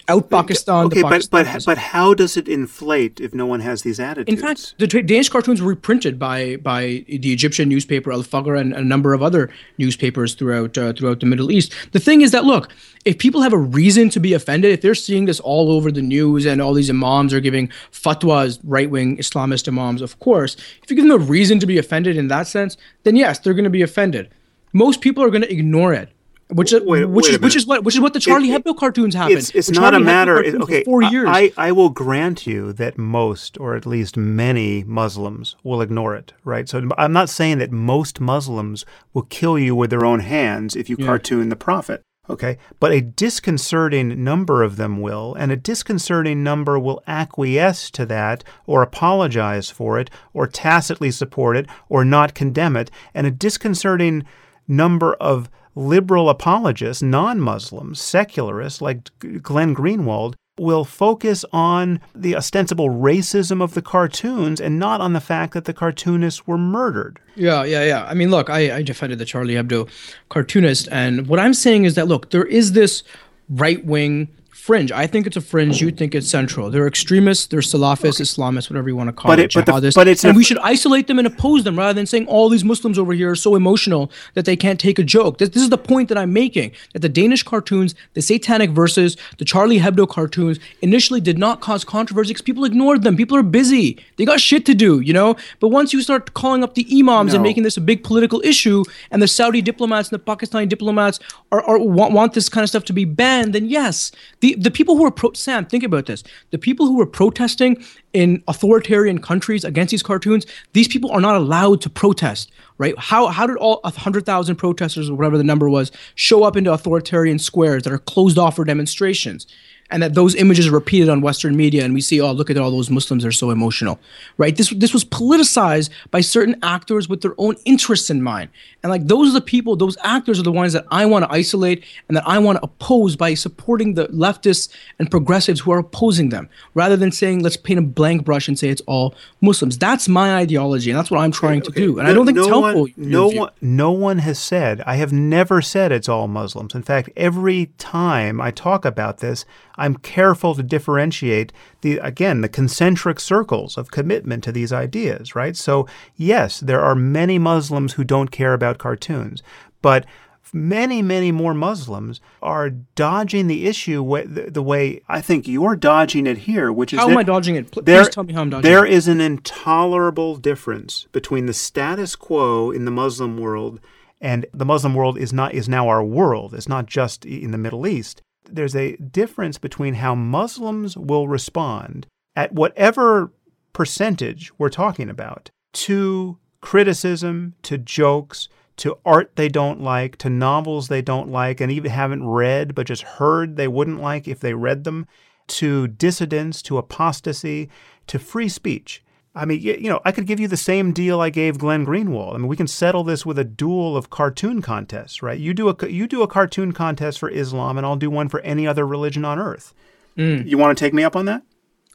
out 0.09 0.29
Pakistan. 0.29 0.85
Okay, 0.85 1.01
but 1.01 1.29
but 1.31 1.47
but 1.65 1.77
how 1.77 2.13
does 2.13 2.35
it 2.35 2.49
inflate 2.49 3.21
if 3.21 3.33
no 3.33 3.45
one 3.45 3.61
has 3.61 3.83
these 3.83 3.99
attitudes? 3.99 4.29
In 4.29 4.37
fact, 4.37 4.75
the 4.79 4.87
Danish 4.87 5.29
cartoons 5.29 5.61
were 5.61 5.69
reprinted 5.69 6.19
by 6.19 6.57
by 6.57 7.05
the 7.07 7.31
Egyptian 7.31 7.69
newspaper 7.69 8.11
Al 8.11 8.23
Fajr 8.23 8.59
and 8.59 8.73
a 8.73 8.83
number 8.83 9.13
of 9.13 9.23
other 9.23 9.49
newspapers 9.77 10.33
throughout 10.33 10.77
uh, 10.77 10.91
throughout 10.93 11.21
the 11.21 11.25
Middle 11.25 11.51
East. 11.51 11.73
The 11.93 11.99
thing 11.99 12.21
is 12.21 12.31
that 12.31 12.43
look, 12.43 12.73
if 13.05 13.17
people 13.17 13.41
have 13.41 13.53
a 13.53 13.57
reason 13.57 14.09
to 14.09 14.19
be 14.19 14.33
offended, 14.33 14.73
if 14.73 14.81
they're 14.81 14.95
seeing 14.95 15.25
this 15.25 15.39
all 15.39 15.71
over 15.71 15.89
the 15.89 16.01
news 16.01 16.45
and 16.45 16.61
all 16.61 16.73
these 16.73 16.89
imams 16.89 17.33
are 17.33 17.39
giving 17.39 17.69
fatwas, 17.91 18.59
right 18.63 18.89
wing 18.89 19.17
Islamist 19.17 19.69
imams, 19.69 20.01
of 20.01 20.19
course, 20.19 20.55
if 20.83 20.89
you 20.89 20.97
give 20.97 21.07
them 21.07 21.21
a 21.21 21.23
reason 21.23 21.59
to 21.59 21.65
be 21.65 21.77
offended 21.77 22.17
in 22.17 22.27
that 22.27 22.47
sense, 22.47 22.75
then 23.03 23.15
yes, 23.15 23.39
they're 23.39 23.53
going 23.53 23.63
to 23.63 23.69
be 23.69 23.81
offended. 23.81 24.29
Most 24.73 25.01
people 25.01 25.23
are 25.23 25.29
going 25.29 25.43
to 25.43 25.51
ignore 25.51 25.93
it 25.93 26.09
which 26.51 26.73
is 26.73 26.81
wait, 26.83 27.05
which 27.05 27.25
wait 27.25 27.35
is 27.35 27.39
which 27.39 27.55
is 27.55 27.65
what 27.65 27.83
which 27.83 27.95
is 27.95 28.01
what 28.01 28.13
the 28.13 28.19
Charlie 28.19 28.51
it, 28.51 28.63
Hebdo 28.63 28.77
cartoons 28.77 29.15
happen. 29.15 29.37
It's, 29.37 29.49
it's 29.51 29.69
not 29.69 29.91
Charlie 29.91 29.97
a 29.97 30.05
matter. 30.05 30.43
It, 30.43 30.55
okay, 30.61 30.83
four 30.83 31.01
years. 31.01 31.27
I, 31.29 31.51
I 31.57 31.71
will 31.71 31.89
grant 31.89 32.45
you 32.45 32.73
that 32.73 32.97
most, 32.97 33.57
or 33.59 33.75
at 33.75 33.85
least 33.85 34.17
many 34.17 34.83
Muslims, 34.83 35.55
will 35.63 35.81
ignore 35.81 36.15
it. 36.15 36.33
Right. 36.43 36.67
So 36.67 36.89
I'm 36.97 37.13
not 37.13 37.29
saying 37.29 37.59
that 37.59 37.71
most 37.71 38.19
Muslims 38.19 38.85
will 39.13 39.23
kill 39.23 39.57
you 39.57 39.75
with 39.75 39.89
their 39.89 40.05
own 40.05 40.19
hands 40.19 40.75
if 40.75 40.89
you 40.89 40.97
yeah. 40.99 41.05
cartoon 41.05 41.49
the 41.49 41.55
Prophet. 41.55 42.03
Okay, 42.29 42.59
but 42.79 42.91
a 42.91 43.01
disconcerting 43.01 44.23
number 44.23 44.61
of 44.61 44.77
them 44.77 45.01
will, 45.01 45.33
and 45.33 45.51
a 45.51 45.57
disconcerting 45.57 46.43
number 46.43 46.79
will 46.79 47.03
acquiesce 47.07 47.89
to 47.91 48.05
that, 48.05 48.43
or 48.67 48.83
apologize 48.83 49.69
for 49.69 49.99
it, 49.99 50.09
or 50.31 50.47
tacitly 50.47 51.11
support 51.11 51.57
it, 51.57 51.67
or 51.89 52.05
not 52.05 52.35
condemn 52.35 52.77
it, 52.77 52.91
and 53.13 53.25
a 53.25 53.31
disconcerting 53.31 54.23
number 54.67 55.15
of 55.15 55.49
liberal 55.75 56.29
apologists, 56.29 57.01
non 57.01 57.39
Muslims, 57.39 58.01
secularists 58.01 58.81
like 58.81 59.09
Glenn 59.41 59.75
Greenwald, 59.75 60.35
will 60.59 60.83
focus 60.83 61.43
on 61.51 61.99
the 62.13 62.35
ostensible 62.35 62.89
racism 62.89 63.63
of 63.63 63.73
the 63.73 63.81
cartoons 63.81 64.59
and 64.59 64.77
not 64.77 65.01
on 65.01 65.13
the 65.13 65.21
fact 65.21 65.53
that 65.53 65.65
the 65.65 65.73
cartoonists 65.73 66.45
were 66.45 66.57
murdered. 66.57 67.19
Yeah, 67.35 67.63
yeah, 67.63 67.83
yeah. 67.83 68.05
I 68.05 68.13
mean, 68.13 68.29
look, 68.29 68.49
I, 68.49 68.77
I 68.77 68.81
defended 68.83 69.17
the 69.17 69.25
Charlie 69.25 69.55
Hebdo 69.55 69.89
cartoonist, 70.29 70.87
and 70.91 71.27
what 71.27 71.39
I'm 71.39 71.53
saying 71.53 71.85
is 71.85 71.95
that, 71.95 72.07
look, 72.07 72.31
there 72.31 72.45
is 72.45 72.73
this 72.73 73.03
right 73.49 73.83
wing 73.85 74.27
fringe. 74.51 74.91
I 74.91 75.07
think 75.07 75.25
it's 75.25 75.37
a 75.37 75.41
fringe. 75.41 75.81
You 75.81 75.91
think 75.91 76.13
it's 76.13 76.27
central. 76.27 76.69
They're 76.69 76.87
extremists. 76.87 77.47
They're 77.47 77.61
Salafists, 77.61 78.15
okay. 78.15 78.23
Islamists, 78.23 78.69
whatever 78.69 78.89
you 78.89 78.95
want 78.95 79.07
to 79.07 79.13
call 79.13 79.31
but 79.31 79.39
it. 79.39 79.53
but, 79.53 79.65
the, 79.65 79.91
but 79.95 80.07
it's 80.07 80.23
and 80.23 80.35
a, 80.35 80.37
we 80.37 80.43
should 80.43 80.59
isolate 80.59 81.07
them 81.07 81.17
and 81.17 81.25
oppose 81.25 81.63
them 81.63 81.79
rather 81.79 81.93
than 81.93 82.05
saying 82.05 82.27
all 82.27 82.49
these 82.49 82.63
Muslims 82.63 82.99
over 82.99 83.13
here 83.13 83.31
are 83.31 83.35
so 83.35 83.55
emotional 83.55 84.11
that 84.33 84.45
they 84.45 84.55
can't 84.55 84.79
take 84.79 84.99
a 84.99 85.03
joke. 85.03 85.37
This, 85.37 85.49
this 85.49 85.63
is 85.63 85.69
the 85.69 85.77
point 85.77 86.09
that 86.09 86.17
I'm 86.17 86.33
making. 86.33 86.73
That 86.93 86.99
the 86.99 87.09
Danish 87.09 87.43
cartoons, 87.43 87.95
the 88.13 88.21
Satanic 88.21 88.71
Verses, 88.71 89.17
the 89.37 89.45
Charlie 89.45 89.79
Hebdo 89.79 90.07
cartoons 90.07 90.59
initially 90.81 91.21
did 91.21 91.37
not 91.37 91.61
cause 91.61 91.83
controversy 91.83 92.29
because 92.29 92.41
people 92.41 92.65
ignored 92.65 93.03
them. 93.03 93.15
People 93.15 93.37
are 93.37 93.43
busy. 93.43 93.97
They 94.17 94.25
got 94.25 94.41
shit 94.41 94.65
to 94.67 94.75
do, 94.75 94.99
you 94.99 95.13
know. 95.13 95.37
But 95.59 95.69
once 95.69 95.93
you 95.93 96.01
start 96.01 96.33
calling 96.33 96.63
up 96.63 96.75
the 96.75 96.85
imams 96.91 97.31
no. 97.31 97.37
and 97.37 97.43
making 97.43 97.63
this 97.63 97.77
a 97.77 97.81
big 97.81 98.03
political 98.03 98.41
issue, 98.43 98.83
and 99.09 99.21
the 99.21 99.27
Saudi 99.27 99.61
diplomats 99.61 100.11
and 100.11 100.19
the 100.19 100.23
Pakistani 100.23 100.67
diplomats 100.67 101.19
are, 101.51 101.61
are 101.63 101.79
want, 101.79 102.13
want 102.13 102.33
this 102.33 102.49
kind 102.49 102.63
of 102.63 102.69
stuff 102.69 102.83
to 102.85 102.93
be 102.93 103.05
banned, 103.05 103.53
then 103.53 103.67
yes, 103.67 104.11
the 104.41 104.55
the 104.55 104.71
people 104.71 104.97
who 104.97 105.05
are 105.05 105.11
pro 105.11 105.31
Sam, 105.33 105.65
think 105.65 105.83
about 105.83 106.05
this. 106.05 106.23
The 106.49 106.57
people 106.57 106.85
who 106.85 106.97
were 106.97 107.05
protesting 107.05 107.83
in 108.13 108.43
authoritarian 108.47 109.19
countries 109.19 109.63
against 109.63 109.91
these 109.91 110.03
cartoons, 110.03 110.45
these 110.73 110.87
people 110.87 111.11
are 111.11 111.21
not 111.21 111.35
allowed 111.35 111.81
to 111.81 111.89
protest, 111.89 112.51
right? 112.77 112.93
How 112.97 113.27
how 113.27 113.47
did 113.47 113.57
all 113.57 113.79
100,000 113.83 114.55
protesters 114.55 115.09
or 115.09 115.15
whatever 115.15 115.37
the 115.37 115.43
number 115.43 115.69
was 115.69 115.91
show 116.15 116.43
up 116.43 116.57
into 116.57 116.73
authoritarian 116.73 117.39
squares 117.39 117.83
that 117.83 117.93
are 117.93 117.99
closed 117.99 118.37
off 118.37 118.57
for 118.57 118.65
demonstrations? 118.65 119.47
And 119.91 120.01
that 120.01 120.13
those 120.13 120.35
images 120.35 120.67
are 120.67 120.71
repeated 120.71 121.09
on 121.09 121.21
Western 121.21 121.55
media, 121.55 121.83
and 121.83 121.93
we 121.93 122.01
see, 122.01 122.21
oh, 122.21 122.31
look 122.31 122.49
at 122.49 122.57
all 122.57 122.71
those 122.71 122.89
Muslims 122.89 123.25
are 123.25 123.31
so 123.31 123.51
emotional, 123.51 123.99
right? 124.37 124.55
This 124.55 124.69
this 124.69 124.93
was 124.93 125.03
politicized 125.03 125.89
by 126.09 126.21
certain 126.21 126.55
actors 126.63 127.09
with 127.09 127.21
their 127.21 127.35
own 127.37 127.55
interests 127.65 128.09
in 128.09 128.21
mind, 128.21 128.49
and 128.81 128.89
like 128.89 129.05
those 129.07 129.29
are 129.29 129.33
the 129.33 129.41
people, 129.41 129.75
those 129.75 129.97
actors 130.03 130.39
are 130.39 130.43
the 130.43 130.51
ones 130.51 130.73
that 130.73 130.85
I 130.89 131.05
want 131.05 131.25
to 131.25 131.31
isolate 131.31 131.83
and 132.07 132.15
that 132.17 132.27
I 132.27 132.39
want 132.39 132.57
to 132.57 132.63
oppose 132.63 133.15
by 133.15 133.33
supporting 133.33 133.93
the 133.93 134.07
leftists 134.07 134.73
and 134.97 135.11
progressives 135.11 135.59
who 135.59 135.71
are 135.71 135.79
opposing 135.79 136.29
them, 136.29 136.49
rather 136.73 136.95
than 136.95 137.11
saying 137.11 137.43
let's 137.43 137.57
paint 137.57 137.79
a 137.79 137.83
blank 137.83 138.23
brush 138.23 138.47
and 138.47 138.57
say 138.57 138.69
it's 138.69 138.81
all 138.87 139.13
Muslims. 139.41 139.77
That's 139.77 140.07
my 140.07 140.35
ideology, 140.35 140.89
and 140.89 140.97
that's 140.97 141.11
what 141.11 141.19
I'm 141.19 141.31
trying 141.31 141.61
to 141.63 141.71
do, 141.71 141.99
and 141.99 142.05
no, 142.05 142.11
I 142.11 142.13
don't 142.13 142.25
think 142.25 142.37
no 142.37 142.41
it's 142.43 142.49
helpful. 142.49 142.81
One, 142.81 142.93
no 142.97 143.27
one, 143.27 143.51
no 143.61 143.91
one 143.91 144.19
has 144.19 144.39
said. 144.39 144.81
I 144.85 144.95
have 144.95 145.11
never 145.11 145.61
said 145.61 145.91
it's 145.91 146.07
all 146.07 146.27
Muslims. 146.27 146.73
In 146.73 146.83
fact, 146.83 147.09
every 147.17 147.67
time 147.77 148.39
I 148.39 148.51
talk 148.51 148.85
about 148.85 149.17
this. 149.17 149.45
I'm 149.81 149.95
careful 149.95 150.55
to 150.55 150.63
differentiate 150.63 151.51
the 151.81 151.97
again 151.97 152.41
the 152.41 152.49
concentric 152.49 153.19
circles 153.19 153.77
of 153.77 153.91
commitment 153.91 154.43
to 154.45 154.51
these 154.51 154.71
ideas, 154.71 155.35
right? 155.35 155.57
So 155.57 155.87
yes, 156.15 156.59
there 156.59 156.81
are 156.81 156.95
many 156.95 157.39
Muslims 157.39 157.93
who 157.93 158.03
don't 158.03 158.31
care 158.31 158.53
about 158.53 158.77
cartoons, 158.77 159.41
but 159.81 160.05
many, 160.53 161.01
many 161.01 161.31
more 161.31 161.53
Muslims 161.53 162.21
are 162.41 162.69
dodging 162.69 163.47
the 163.47 163.67
issue 163.67 164.03
the, 164.25 164.61
way 164.61 165.01
I 165.07 165.21
think 165.21 165.47
you're 165.47 165.75
dodging 165.75 166.27
it 166.27 166.39
here, 166.39 166.71
which 166.71 166.93
is 166.93 166.99
how 166.99 167.09
am 167.09 167.17
I 167.17 167.23
dodging 167.23 167.55
it? 167.55 167.71
Please 167.71 167.85
there, 167.85 168.05
tell 168.05 168.23
me 168.23 168.33
how 168.33 168.41
I'm 168.41 168.49
dodging 168.49 168.69
There 168.69 168.85
it. 168.85 168.93
is 168.93 169.07
an 169.07 169.21
intolerable 169.21 170.35
difference 170.35 171.07
between 171.11 171.45
the 171.45 171.53
status 171.53 172.15
quo 172.15 172.71
in 172.71 172.85
the 172.85 172.91
Muslim 172.91 173.37
world 173.37 173.79
and 174.19 174.45
the 174.53 174.65
Muslim 174.65 174.93
world 174.93 175.17
is 175.17 175.33
not 175.33 175.53
is 175.53 175.67
now 175.67 175.87
our 175.87 176.03
world. 176.03 176.53
It's 176.53 176.69
not 176.69 176.85
just 176.85 177.25
in 177.25 177.51
the 177.51 177.57
Middle 177.57 177.87
East 177.87 178.21
there's 178.45 178.75
a 178.75 178.95
difference 178.97 179.57
between 179.57 179.95
how 179.95 180.15
Muslims 180.15 180.97
will 180.97 181.27
respond 181.27 182.07
at 182.35 182.53
whatever 182.53 183.31
percentage 183.73 184.51
we're 184.57 184.69
talking 184.69 185.09
about 185.09 185.49
to 185.73 186.37
criticism, 186.61 187.55
to 187.63 187.77
jokes, 187.77 188.49
to 188.77 188.97
art 189.05 189.35
they 189.35 189.49
don't 189.49 189.81
like, 189.81 190.17
to 190.17 190.29
novels 190.29 190.87
they 190.87 191.01
don't 191.01 191.29
like 191.29 191.61
and 191.61 191.71
even 191.71 191.91
haven't 191.91 192.27
read 192.27 192.75
but 192.75 192.87
just 192.87 193.03
heard 193.03 193.55
they 193.55 193.67
wouldn't 193.67 194.01
like 194.01 194.27
if 194.27 194.39
they 194.39 194.53
read 194.53 194.83
them, 194.83 195.05
to 195.47 195.87
dissidence, 195.87 196.61
to 196.61 196.77
apostasy, 196.77 197.69
to 198.07 198.19
free 198.19 198.49
speech. 198.49 199.03
I 199.33 199.45
mean, 199.45 199.61
you 199.61 199.89
know, 199.89 200.01
I 200.03 200.11
could 200.11 200.27
give 200.27 200.41
you 200.41 200.49
the 200.49 200.57
same 200.57 200.91
deal 200.91 201.21
I 201.21 201.29
gave 201.29 201.57
Glenn 201.57 201.85
Greenwald. 201.85 202.35
I 202.35 202.37
mean, 202.37 202.47
we 202.47 202.57
can 202.57 202.67
settle 202.67 203.05
this 203.05 203.25
with 203.25 203.39
a 203.39 203.45
duel 203.45 203.95
of 203.95 204.09
cartoon 204.09 204.61
contests, 204.61 205.23
right? 205.23 205.39
You 205.39 205.53
do 205.53 205.69
a 205.69 205.87
you 205.87 206.05
do 206.05 206.21
a 206.21 206.27
cartoon 206.27 206.73
contest 206.73 207.17
for 207.17 207.29
Islam, 207.29 207.77
and 207.77 207.85
I'll 207.85 207.95
do 207.95 208.09
one 208.09 208.27
for 208.27 208.41
any 208.41 208.67
other 208.67 208.85
religion 208.85 209.23
on 209.23 209.39
earth. 209.39 209.73
Mm. 210.17 210.45
You 210.45 210.57
want 210.57 210.77
to 210.77 210.83
take 210.83 210.93
me 210.93 211.03
up 211.03 211.15
on 211.15 211.25
that? 211.25 211.43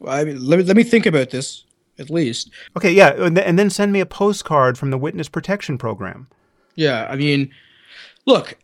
Well, 0.00 0.14
I 0.14 0.24
mean, 0.24 0.46
let 0.46 0.58
me 0.58 0.64
let 0.64 0.76
me 0.76 0.82
think 0.82 1.04
about 1.04 1.28
this 1.28 1.64
at 1.98 2.08
least. 2.08 2.50
Okay, 2.76 2.90
yeah, 2.90 3.10
and 3.10 3.58
then 3.58 3.70
send 3.70 3.92
me 3.92 4.00
a 4.00 4.06
postcard 4.06 4.78
from 4.78 4.90
the 4.90 4.98
Witness 4.98 5.28
Protection 5.28 5.76
Program. 5.76 6.28
Yeah, 6.74 7.06
I 7.10 7.16
mean, 7.16 7.50
look, 8.24 8.56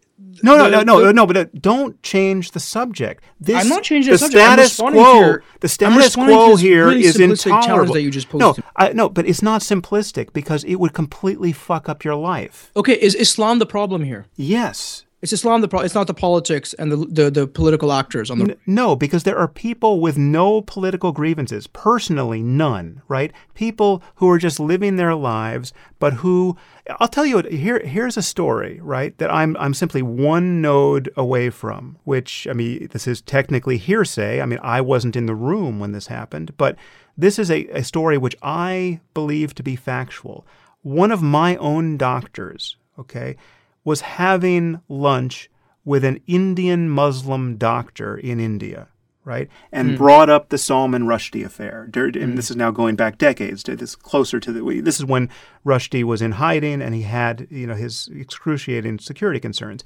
no, 0.43 0.57
no, 0.57 0.83
no, 0.83 0.83
no, 0.83 1.13
no, 1.13 1.27
but 1.27 1.37
uh, 1.37 1.45
don't 1.59 2.03
change 2.03 2.51
the 2.51 2.61
subject. 2.61 3.23
This, 3.41 3.63
I'm 3.63 3.69
not 3.69 3.83
changing 3.83 4.13
the, 4.13 4.19
the 4.19 4.29
status 4.29 4.77
quo. 4.77 5.39
the 5.61 5.69
status 5.69 6.15
quo 6.15 6.57
here 6.57 6.91
is 6.91 7.19
intolerable. 7.19 7.95
That 7.95 8.03
you 8.03 8.11
just 8.11 8.33
no, 8.35 8.55
I, 8.77 8.93
no, 8.93 9.09
but 9.09 9.27
it's 9.27 9.43
not 9.43 9.61
simplistic 9.61 10.33
because 10.33 10.65
it 10.65 10.77
would 10.77 10.93
completely 10.93 11.53
fuck 11.53 11.89
up 11.89 12.05
your 12.05 12.15
life. 12.17 12.71
Okay, 12.77 12.95
is 12.95 13.15
Islam 13.15 13.59
the 13.59 13.67
problem 13.67 14.05
here? 14.05 14.27
Yes. 14.37 15.05
It's 15.23 15.33
Islam. 15.33 15.61
The 15.61 15.69
pro- 15.69 15.81
it's 15.81 15.95
not 15.95 16.09
the 16.09 16.15
politics 16.15 16.75
and 16.75 16.91
the 16.91 16.97
the, 16.97 17.31
the 17.31 17.47
political 17.47 17.93
actors 17.93 18.29
on 18.29 18.41
the. 18.41 18.59
No, 18.67 18.97
because 18.97 19.23
there 19.23 19.39
are 19.39 19.47
people 19.47 20.01
with 20.01 20.19
no 20.19 20.63
political 20.63 21.13
grievances, 21.13 21.69
personally 21.69 22.43
none, 22.43 23.03
right? 23.07 23.33
People 23.55 24.03
who 24.17 24.29
are 24.29 24.39
just 24.39 24.59
living 24.59 24.97
their 24.97 25.15
lives, 25.15 25.73
but 26.01 26.15
who 26.15 26.57
I'll 26.99 27.07
tell 27.07 27.25
you 27.25 27.39
here 27.43 27.79
here's 27.79 28.17
a 28.17 28.23
story, 28.23 28.81
right? 28.83 29.17
That 29.19 29.33
I'm 29.33 29.57
I'm 29.61 29.75
simply 29.75 30.03
one 30.03 30.61
node 30.61 31.09
away 31.17 31.51
from, 31.51 31.99
which 32.03 32.49
I 32.51 32.53
mean 32.53 32.89
this 32.91 33.07
is 33.07 33.23
technically 33.23 33.79
hearsay. 33.79 34.41
I 34.41 34.47
mean, 34.47 34.59
I 34.61 34.81
wasn't 34.81 35.15
in 35.15 35.27
the 35.27 35.37
room 35.37 35.79
when 35.79 35.93
this 35.93 36.09
happened, 36.09 36.57
but 36.57 36.77
this 37.17 37.39
is 37.39 37.49
a, 37.49 37.67
a 37.69 37.85
story 37.85 38.19
which 38.19 38.35
I 38.43 39.01
believe 39.15 39.55
to 39.55 39.63
be 39.63 39.77
factual. 39.77 40.45
One 40.83 41.13
of 41.13 41.23
my 41.23 41.55
own 41.57 41.97
doctors, 41.97 42.77
okay, 42.99 43.37
was 43.85 44.03
having 44.03 44.81
lunch 44.89 45.51
with 45.85 46.05
an 46.05 46.21
Indian 46.27 46.89
Muslim 46.89 47.57
doctor 47.57 48.17
in 48.17 48.39
India, 48.39 48.89
right? 49.25 49.49
And 49.73 49.91
mm. 49.91 49.97
brought 49.97 50.31
up 50.31 50.49
the 50.49 50.59
Salman 50.59 51.05
Rushdie 51.05 51.45
affair. 51.45 51.89
And 51.93 52.15
mm. 52.15 52.37
this 52.37 52.51
is 52.51 52.57
now 52.57 52.71
going 52.71 52.97
back 52.97 53.19
decades 53.19 53.63
to 53.65 53.77
this 53.77 53.97
closer 53.97 54.39
to 54.39 54.53
the 54.53 54.81
this 54.81 54.99
is 54.99 55.05
when 55.05 55.29
Rushdie 55.67 56.05
was 56.05 56.23
in 56.23 56.33
hiding 56.33 56.81
and 56.81 56.95
he 56.95 57.03
had, 57.03 57.49
you 57.51 57.67
know, 57.67 57.75
his 57.75 58.09
excruciating 58.15 59.01
security 59.01 59.41
concerns. 59.41 59.83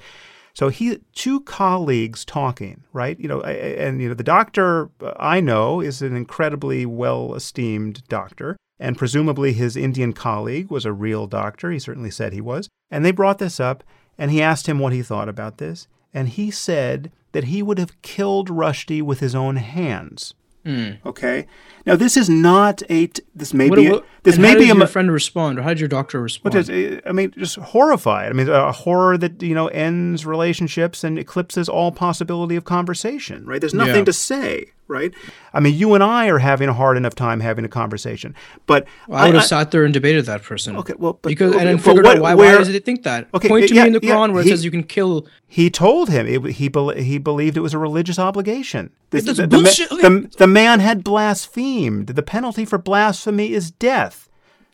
So 0.56 0.70
he 0.70 1.00
two 1.12 1.40
colleagues 1.40 2.24
talking, 2.24 2.82
right? 2.94 3.20
You 3.20 3.28
know, 3.28 3.42
and 3.42 4.00
you 4.00 4.08
know 4.08 4.14
the 4.14 4.24
doctor 4.24 4.88
I 5.18 5.38
know 5.38 5.82
is 5.82 6.00
an 6.00 6.16
incredibly 6.16 6.86
well 6.86 7.34
esteemed 7.34 8.02
doctor, 8.08 8.56
and 8.78 8.98
presumably 8.98 9.52
his 9.52 9.76
Indian 9.76 10.12
colleague 10.12 10.70
was 10.70 10.84
a 10.84 10.92
real 10.92 11.26
doctor. 11.26 11.70
He 11.70 11.78
certainly 11.78 12.10
said 12.10 12.32
he 12.32 12.40
was. 12.40 12.68
And 12.90 13.04
they 13.04 13.12
brought 13.12 13.38
this 13.38 13.58
up, 13.58 13.82
and 14.18 14.30
he 14.30 14.42
asked 14.42 14.66
him 14.66 14.78
what 14.78 14.92
he 14.92 15.02
thought 15.02 15.28
about 15.28 15.58
this, 15.58 15.88
and 16.12 16.28
he 16.28 16.50
said 16.50 17.10
that 17.32 17.44
he 17.44 17.62
would 17.62 17.78
have 17.78 18.00
killed 18.02 18.48
Rushdie 18.48 19.02
with 19.02 19.20
his 19.20 19.34
own 19.34 19.56
hands. 19.56 20.34
Mm. 20.64 20.98
Okay. 21.06 21.46
Now 21.84 21.94
this 21.94 22.16
is 22.16 22.28
not 22.28 22.82
a. 22.88 23.06
T- 23.06 23.22
this 23.34 23.54
may 23.54 23.70
what, 23.70 23.76
be. 23.76 23.90
What, 23.90 24.04
this 24.26 24.38
may 24.38 24.50
how 24.50 24.58
be 24.58 24.70
a. 24.70 24.74
your 24.74 24.86
friend 24.86 25.10
respond, 25.10 25.58
or 25.58 25.62
how 25.62 25.70
did 25.70 25.80
your 25.80 25.88
doctor 25.88 26.20
respond? 26.20 26.54
Is, 26.54 26.68
eh, 26.68 27.00
I 27.06 27.12
mean, 27.12 27.32
just 27.36 27.56
horrified. 27.56 28.30
I 28.30 28.32
mean, 28.32 28.48
a 28.48 28.72
horror 28.72 29.16
that 29.16 29.42
you 29.42 29.54
know 29.54 29.68
ends 29.68 30.26
relationships 30.26 31.04
and 31.04 31.18
eclipses 31.18 31.68
all 31.68 31.92
possibility 31.92 32.56
of 32.56 32.64
conversation. 32.64 33.46
Right. 33.46 33.60
There's 33.60 33.74
nothing 33.74 33.96
yeah. 33.96 34.04
to 34.04 34.12
say 34.12 34.72
right? 34.88 35.12
I 35.52 35.60
mean, 35.60 35.74
you 35.74 35.94
and 35.94 36.02
I 36.02 36.28
are 36.28 36.38
having 36.38 36.68
a 36.68 36.72
hard 36.72 36.96
enough 36.96 37.14
time 37.14 37.40
having 37.40 37.64
a 37.64 37.68
conversation, 37.68 38.34
but 38.66 38.86
well, 39.08 39.18
I 39.18 39.26
would 39.26 39.34
have 39.34 39.44
I, 39.44 39.46
sat 39.46 39.70
there 39.70 39.84
and 39.84 39.92
debated 39.92 40.26
that 40.26 40.42
person. 40.42 40.76
Okay, 40.76 40.94
well, 40.96 41.14
but, 41.14 41.28
because 41.28 41.50
okay, 41.54 41.60
and 41.60 41.68
then 41.68 41.78
figured 41.78 42.04
what, 42.04 42.16
out 42.16 42.22
why, 42.22 42.34
where, 42.34 42.52
why 42.52 42.58
does 42.58 42.68
it 42.68 42.84
think 42.84 43.02
that? 43.04 43.28
Okay, 43.34 43.48
point 43.48 43.68
to 43.68 43.74
yeah, 43.74 43.82
me 43.82 43.86
in 43.88 43.92
the 43.94 44.00
Quran 44.00 44.28
yeah, 44.28 44.32
where 44.32 44.40
it 44.40 44.44
he, 44.44 44.50
says 44.50 44.64
you 44.64 44.70
can 44.70 44.84
kill. 44.84 45.26
He 45.46 45.70
told 45.70 46.10
him 46.10 46.26
it, 46.26 46.54
he 46.54 46.68
be, 46.68 47.02
he 47.02 47.18
believed 47.18 47.56
it 47.56 47.60
was 47.60 47.74
a 47.74 47.78
religious 47.78 48.18
obligation. 48.18 48.90
This, 49.10 49.24
the, 49.24 49.46
bullshit. 49.46 49.88
The, 49.90 49.96
the, 49.96 50.30
the 50.38 50.46
man 50.46 50.80
had 50.80 51.04
blasphemed. 51.04 52.08
The 52.08 52.22
penalty 52.22 52.64
for 52.64 52.78
blasphemy 52.78 53.52
is 53.52 53.70
death. 53.70 54.15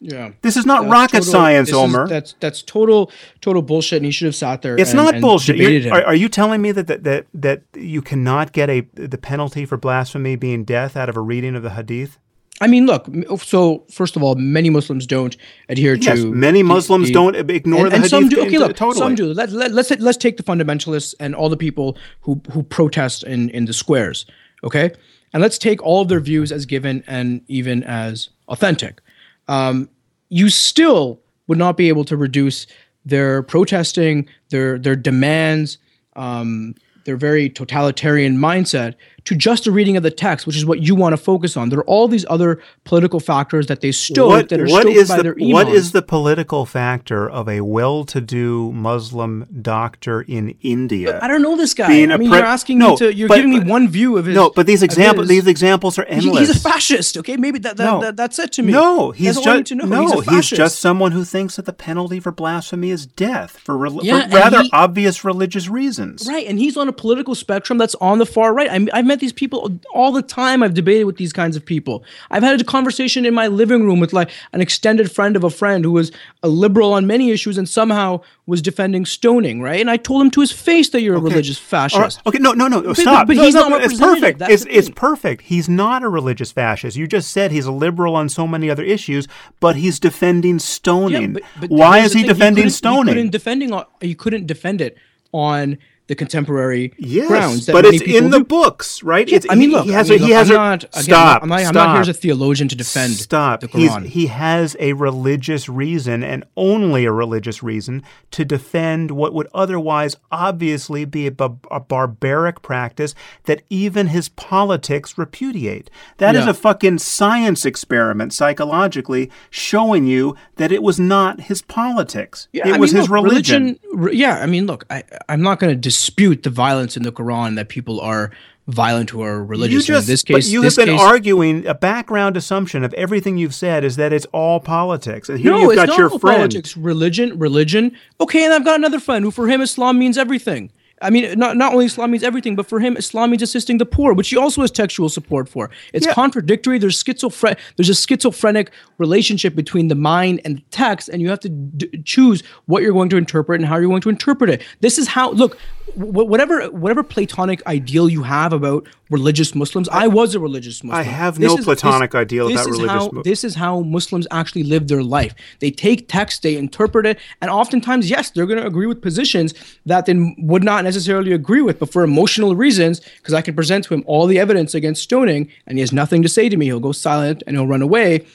Yeah. 0.03 0.33
This 0.43 0.57
is 0.57 0.67
not 0.67 0.83
that's 0.83 0.93
rocket 0.93 1.13
total, 1.19 1.33
science, 1.33 1.73
Omer. 1.73 2.05
Is, 2.05 2.11
that's 2.11 2.35
that's 2.41 2.63
total 2.63 3.13
total 3.41 3.63
bullshit, 3.63 3.99
and 3.99 4.05
he 4.05 4.11
should 4.11 4.27
have 4.27 4.35
sat 4.35 4.61
there. 4.61 4.77
It's 4.77 4.91
and, 4.91 4.97
not 4.97 5.15
and 5.15 5.23
bullshit. 5.23 5.87
Are, 5.87 6.03
are, 6.03 6.15
you 6.15 6.29
telling 6.29 6.61
me 6.61 6.73
that, 6.73 6.89
that 6.89 7.05
that 7.05 7.27
that 7.33 7.63
you 7.75 8.03
cannot 8.03 8.53
get 8.53 8.69
a 8.69 8.81
the 8.95 9.17
penalty 9.17 9.65
for 9.65 9.77
blasphemy 9.77 10.35
being 10.35 10.65
death 10.65 10.97
out 10.97 11.09
of 11.09 11.17
a 11.17 11.21
reading 11.21 11.55
of 11.55 11.63
the 11.63 11.71
Hadith? 11.71 12.19
I 12.61 12.67
mean, 12.67 12.85
look. 12.85 13.09
Oh, 13.29 13.37
so 13.37 13.85
first 13.93 14.17
of 14.17 14.25
all, 14.25 14.35
many 14.35 14.71
Muslims 14.71 15.07
don't 15.07 15.37
adhere 15.69 15.95
yes, 15.95 16.19
to. 16.19 16.35
many 16.35 16.65
Muslims 16.65 17.09
the, 17.09 17.15
don't 17.15 17.37
ignore 17.37 17.85
and, 17.85 17.93
the 17.93 17.95
and 17.95 18.05
Hadith. 18.05 18.11
some 18.11 18.29
do. 18.29 18.41
Okay, 18.43 18.59
look, 18.59 18.75
totally. 18.75 18.99
some 18.99 19.15
do. 19.15 19.33
Let, 19.33 19.51
let, 19.51 19.71
let's 19.71 19.91
let's 20.01 20.19
take 20.19 20.37
the 20.37 20.43
fundamentalists 20.43 21.15
and 21.21 21.33
all 21.37 21.49
the 21.49 21.57
people 21.57 21.97
who 22.23 22.41
who 22.51 22.65
protest 22.65 23.23
in 23.23 23.51
in 23.51 23.67
the 23.67 23.73
squares. 23.73 24.27
Okay, 24.65 24.91
and 25.33 25.41
let's 25.41 25.59
take 25.59 25.81
all 25.81 26.03
of 26.03 26.09
their 26.09 26.21
views 26.21 26.51
as 26.51 26.67
given 26.67 27.05
and 27.07 27.43
even 27.47 27.85
as 27.85 28.31
authentic. 28.49 29.01
Um, 29.49 29.89
you 30.29 30.49
still 30.49 31.21
would 31.47 31.59
not 31.59 31.77
be 31.77 31.89
able 31.89 32.05
to 32.05 32.17
reduce 32.17 32.67
their 33.05 33.43
protesting, 33.43 34.29
their 34.51 34.79
their 34.79 34.97
demands, 34.97 35.79
um, 36.17 36.75
their 37.05 37.17
very 37.17 37.51
totalitarian 37.51 38.37
mindset 38.37 38.95
to 39.25 39.35
just 39.35 39.67
a 39.67 39.73
reading 39.73 39.97
of 39.97 40.03
the 40.03 40.11
text, 40.11 40.47
which 40.47 40.57
is 40.57 40.67
what 40.67 40.81
you 40.81 40.95
want 40.95 41.13
to 41.13 41.17
focus 41.17 41.57
on. 41.57 41.69
There 41.69 41.79
are 41.79 41.85
all 41.85 42.09
these 42.09 42.27
other 42.29 42.61
political 42.85 43.21
factors 43.21 43.67
that 43.69 43.81
they 43.81 43.93
stoke 43.93 44.29
what, 44.29 44.49
that 44.49 44.61
are 44.61 44.67
what 44.67 44.83
stoked 44.83 45.09
by 45.09 45.17
the, 45.19 45.23
their 45.23 45.35
iman. 45.35 45.53
What 45.53 45.69
is 45.69 45.93
the 45.93 46.03
political 46.03 46.67
factor 46.67 47.29
of 47.29 47.49
a 47.49 47.61
well-to-do 47.61 48.73
Muslim 48.73 49.47
doctor 49.63 50.23
in 50.23 50.57
India? 50.61 51.13
But 51.13 51.23
I 51.23 51.29
don't 51.29 51.43
know 51.43 51.57
this 51.57 51.75
guy. 51.75 51.87
I 51.87 52.17
mean, 52.17 52.31
pre- 52.31 52.39
you're 52.39 52.47
asking 52.47 52.79
no, 52.79 52.91
me 52.91 52.97
to. 52.97 53.15
You're 53.15 53.29
but, 53.29 53.37
giving 53.37 53.51
me 53.51 53.61
one 53.61 53.89
view 53.89 54.17
of 54.19 54.27
his. 54.27 54.35
No, 54.35 54.51
but 54.51 54.67
these 54.67 54.83
examples, 54.83 55.29
these 55.29 55.47
examples 55.47 55.99
are 55.99 56.05
endless. 56.05 56.41
He, 56.41 56.47
he's 56.47 56.57
a 56.57 56.61
fascist. 56.61 57.17
Okay, 57.19 57.37
maybe 57.37 57.59
that, 57.61 57.77
that, 57.77 57.85
no. 57.85 58.01
that 58.01 58.17
that's 58.17 58.39
it 58.39 58.53
to 58.53 58.63
me. 58.63 58.73
No, 58.73 59.13
he's 59.13 59.41
just 59.41 59.71
no. 59.73 60.21
He's, 60.21 60.29
he's, 60.29 60.51
just 60.51 60.81
someone 60.81 61.13
who 61.13 61.25
thinks 61.25 61.57
that 61.57 61.67
the 61.67 61.73
penalty 61.73 62.21
for 62.21 62.33
blasphemy 62.33 62.91
is 62.91 63.07
death 63.07 63.59
for, 63.59 63.77
re- 63.77 63.91
yeah, 64.03 64.29
for 64.29 64.37
rather 64.37 64.63
he, 64.63 64.71
obvious 64.73 65.25
religious 65.25 65.69
reasons. 65.69 66.27
Right, 66.27 66.47
and 66.47 66.59
he's 66.59 66.77
on 66.77 66.89
a 66.89 66.93
political 66.93 67.35
spectrum 67.35 67.79
that's 67.79 67.95
on 67.97 68.19
the 68.19 68.27
far 68.27 68.53
right. 68.53 68.71
I, 68.71 68.87
I've 68.93 69.12
met 69.13 69.21
these 69.21 69.33
people 69.33 69.79
all 69.93 70.11
the 70.11 70.23
time. 70.23 70.63
I've 70.63 70.73
debated 70.73 71.05
with 71.05 71.19
these 71.19 71.35
kinds 71.35 71.55
of 71.55 71.67
people. 71.67 72.03
I've 72.31 72.43
had 72.43 72.59
a 72.59 72.65
conversation 72.65 73.27
in 73.27 73.35
my 73.35 73.47
living 73.47 73.85
room 73.85 74.01
with 74.01 74.15
like 74.15 74.31
an 74.55 74.63
extended 74.63 75.13
friend 75.13 75.37
of 75.37 75.45
a 75.45 75.51
friend 75.51 75.85
who 75.85 75.93
was 75.93 76.11
a 76.43 76.49
liberal 76.49 76.95
on 76.95 77.07
many 77.07 77.31
issues 77.31 77.59
and 77.59 77.69
somehow 77.69 78.23
was 78.47 78.63
defending 78.63 79.05
stoning, 79.05 79.61
right? 79.61 79.81
And 79.81 79.91
I 79.91 79.99
told 79.99 80.23
him 80.23 80.31
to 80.31 80.41
his 80.41 80.51
face 80.51 80.89
that 80.91 81.03
you're 81.03 81.17
a 81.17 81.21
religious 81.21 81.59
fascist. 81.59 82.01
Right. 82.01 82.27
Okay, 82.27 82.39
no, 82.39 82.53
no, 82.53 82.69
no, 82.69 82.95
stop. 82.95 83.27
But, 83.27 83.35
but 83.35 83.37
no, 83.37 83.43
he's 83.45 83.55
no, 83.55 83.69
not 83.69 83.85
it's 83.85 83.99
perfect. 83.99 84.41
It's, 84.43 84.67
it's 84.71 84.89
perfect. 84.89 85.43
He's 85.43 85.69
not 85.69 86.03
a 86.03 86.09
religious 86.09 86.51
fascist. 86.51 86.97
You 86.97 87.07
just 87.07 87.31
said 87.31 87.51
he's 87.51 87.67
a 87.67 87.73
liberal 87.73 88.17
on 88.17 88.31
so 88.31 88.47
many 88.47 88.71
other 88.71 88.83
issues, 88.83 89.29
but 89.61 89.77
he's 89.77 90.01
defending 90.01 90.59
stoning. 90.59 91.35
Yeah, 91.35 91.47
but, 91.61 91.71
Why 91.71 91.99
is 91.99 92.15
he 92.15 92.23
defending 92.23 92.65
he 92.65 92.71
stoning? 92.71 93.09
He 93.09 93.21
couldn't, 93.21 93.31
defending, 93.31 93.81
he 94.01 94.15
couldn't 94.15 94.47
defend 94.47 94.81
it 94.81 94.97
on 95.33 95.77
the 96.09 96.15
contemporary 96.15 96.93
yes, 96.99 97.29
grounds. 97.29 97.67
but 97.67 97.85
it's 97.85 98.03
in 98.03 98.31
the 98.31 98.43
books, 98.43 99.03
right? 99.03 99.29
Yeah, 99.29 99.39
I 99.49 99.55
mean, 99.55 99.71
look, 99.71 99.85
he 99.85 99.93
has 99.93 100.11
I 100.11 100.15
mean, 100.15 100.23
a, 100.23 100.27
he 100.27 100.33
has 100.33 100.51
I'm 100.51 100.57
a, 100.57 100.59
not, 100.59 100.85
again, 100.85 101.03
stop, 101.03 101.43
I'm 101.43 101.49
not, 101.49 101.59
I'm 101.61 101.65
stop. 101.67 101.75
not 101.75 101.93
here 101.93 102.01
as 102.01 102.09
a 102.09 102.15
theologian 102.15 102.69
to 102.69 102.77
defend 102.77 103.13
stop. 103.15 103.61
the 103.61 103.69
Quran. 103.69 104.03
He's, 104.03 104.13
he 104.13 104.27
has 104.27 104.77
a 104.81 104.95
religious 104.95 105.69
reason 105.69 106.25
and 106.25 106.45
only 106.57 107.05
a 107.05 107.13
religious 107.13 107.63
reason 107.63 108.03
to 108.33 108.45
defend 108.45 109.13
what 109.13 109.33
would 109.33 109.49
otherwise 109.55 110.17
obviously 110.31 111.05
be 111.05 111.29
a, 111.29 111.35
a 111.71 111.81
barbaric 111.81 112.63
practice 112.63 113.15
that 113.45 113.63
even 113.71 114.09
his 114.09 114.29
politics 114.29 115.17
repudiate. 115.17 115.89
That 116.19 116.35
yeah. 116.35 116.43
is 116.43 116.47
a 116.49 116.55
fucking 116.55 116.99
science 116.99 117.65
experiment 117.65 118.33
psychologically 118.33 119.31
showing 119.51 120.07
you 120.07 120.37
that 120.57 120.73
it 120.73 120.83
was 120.83 120.99
not 120.99 121.43
his 121.43 121.63
politics. 121.63 122.49
Yeah, 122.53 122.69
it 122.69 122.75
I 122.75 122.79
was 122.79 122.93
mean, 122.93 123.03
his 123.03 123.11
look, 123.11 123.25
religion. 123.25 123.79
religion. 123.93 124.19
Yeah, 124.19 124.39
I 124.39 124.47
mean, 124.47 124.67
look, 124.67 124.85
I, 124.91 125.05
I'm 125.29 125.43
not 125.43 125.61
going 125.61 125.73
to 125.73 125.81
dispute 125.93 126.43
the 126.43 126.51
violence 126.51 126.97
in 126.97 127.03
the 127.03 127.13
Quran 127.13 127.57
that 127.57 127.69
people 127.69 128.01
are 128.01 128.31
violent 128.69 129.11
who 129.11 129.23
are 129.23 129.45
religious. 129.45 129.89
You 129.89 129.95
just, 129.95 130.09
in 130.09 130.13
this 130.13 130.23
case, 130.23 130.47
but 130.47 130.53
you 130.53 130.63
have 130.63 130.77
been 130.77 130.89
case, 130.89 131.01
arguing 131.01 131.67
a 131.67 131.75
background 131.75 132.37
assumption 132.37 132.85
of 132.85 132.95
everything 132.95 133.37
you've 133.37 133.55
said 133.55 133.85
is 133.85 133.97
that 133.97 134.13
it's 134.13 134.27
all 134.27 134.61
politics. 134.61 135.29
And 135.29 135.39
here 135.39 135.53
no, 135.53 135.59
you've 135.59 135.73
it's 135.73 135.77
got 135.77 135.89
not 135.89 135.99
your 135.99 136.11
all 136.11 136.19
friend. 136.19 136.39
politics, 136.39 136.77
religion, 136.77 137.39
religion. 137.39 137.97
Okay, 138.21 138.45
and 138.45 138.55
I've 138.55 138.65
got 138.65 138.77
another 138.77 139.01
friend 139.01 139.25
who, 139.25 139.31
for 139.31 139.49
him, 139.49 139.61
Islam 139.61 139.99
means 139.99 140.17
everything. 140.17 140.71
I 141.03 141.11
mean, 141.11 141.37
not, 141.37 141.57
not 141.57 141.73
only 141.73 141.87
Islam 141.87 142.13
means 142.13 142.23
everything, 142.23 142.55
but 142.55 142.67
for 142.69 142.79
him, 142.79 142.97
Islam 142.97 143.31
means 143.31 143.43
assisting 143.43 143.79
the 143.79 143.87
poor, 143.87 144.15
which 144.15 144.31
he 144.31 144.37
also 144.37 144.61
has 144.61 144.71
textual 144.71 145.09
support 145.09 145.49
for. 145.49 145.69
It's 145.93 146.07
yeah. 146.07 146.15
contradictory. 146.15 146.79
There's 146.79 147.03
schizophrenic. 147.03 147.59
There's 147.77 147.89
a 147.89 147.95
schizophrenic 147.95 148.71
relationship 148.99 149.57
between 149.57 149.89
the 149.89 149.97
mind 149.97 150.41
and 150.45 150.59
the 150.59 150.63
text, 150.71 151.09
and 151.09 151.21
you 151.21 151.29
have 151.29 151.41
to 151.41 151.49
d- 151.49 152.03
choose 152.05 152.45
what 152.67 152.85
you're 152.85 152.93
going 152.93 153.09
to 153.09 153.17
interpret 153.17 153.61
and 153.61 153.69
how 153.69 153.79
you're 153.79 153.89
going 153.89 154.03
to 154.03 154.11
interpret 154.11 154.49
it. 154.49 154.63
This 154.81 154.97
is 154.97 155.09
how. 155.09 155.33
Look, 155.33 155.59
whatever 155.95 156.71
whatever 156.71 157.03
platonic 157.03 157.65
ideal 157.67 158.09
you 158.09 158.23
have 158.23 158.53
about 158.53 158.87
religious 159.11 159.55
Muslims, 159.55 159.89
I, 159.91 160.07
was 160.07 160.35
a 160.35 160.41
religious 160.41 160.83
Muslim. 160.83 160.99
I 160.99 161.03
have 161.03 161.39
this 161.39 161.49
no 161.49 161.59
is, 161.59 161.65
platonic 161.65 162.13
this, 162.13 162.19
ideal 162.19 162.49
this 162.49 162.61
about 162.61 162.71
religious. 162.71 162.91
How, 162.91 163.05
Muslims. 163.05 163.25
This 163.25 163.45
is 163.45 163.55
how 163.57 163.81
Muslims 163.81 164.27
actually 164.31 164.63
live 164.63 164.89
their 164.89 165.03
life. 165.03 165.35
They 165.61 165.71
take 165.71 166.09
text, 166.09 166.43
they 166.43 166.57
interpret 166.57 167.07
it, 167.07 167.19
and 167.41 167.51
oftentimes, 167.51 168.09
yes, 168.09 168.31
they're 168.31 168.47
going 168.47 168.61
to 168.61 168.67
agree 168.67 168.87
with 168.87 169.03
positions 169.03 169.55
that 169.85 170.07
they 170.07 170.35
would 170.39 170.65
not 170.65 170.85
necessarily 170.85 171.33
agree 171.33 171.63
with, 171.63 171.79
but 171.79 171.93
for 171.93 172.03
emotional 172.03 172.57
reasons, 172.57 173.01
because 173.01 173.35
I 173.35 173.43
can 173.43 173.55
present 173.55 173.85
to 173.85 173.95
him 173.95 174.03
all 174.07 174.27
the 174.27 174.39
evidence 174.39 174.75
against 174.75 175.03
stoning, 175.03 175.51
and 175.67 175.79
he 175.79 175.81
has 175.81 175.93
nothing 175.93 176.23
to 176.23 176.29
say 176.29 176.49
to 176.49 176.57
me. 176.57 176.67
He'll 176.67 176.81
go 176.81 176.93
silent 176.93 177.43
and 177.47 177.57
he'll 177.57 177.67
run 177.67 177.83
away. 177.83 178.27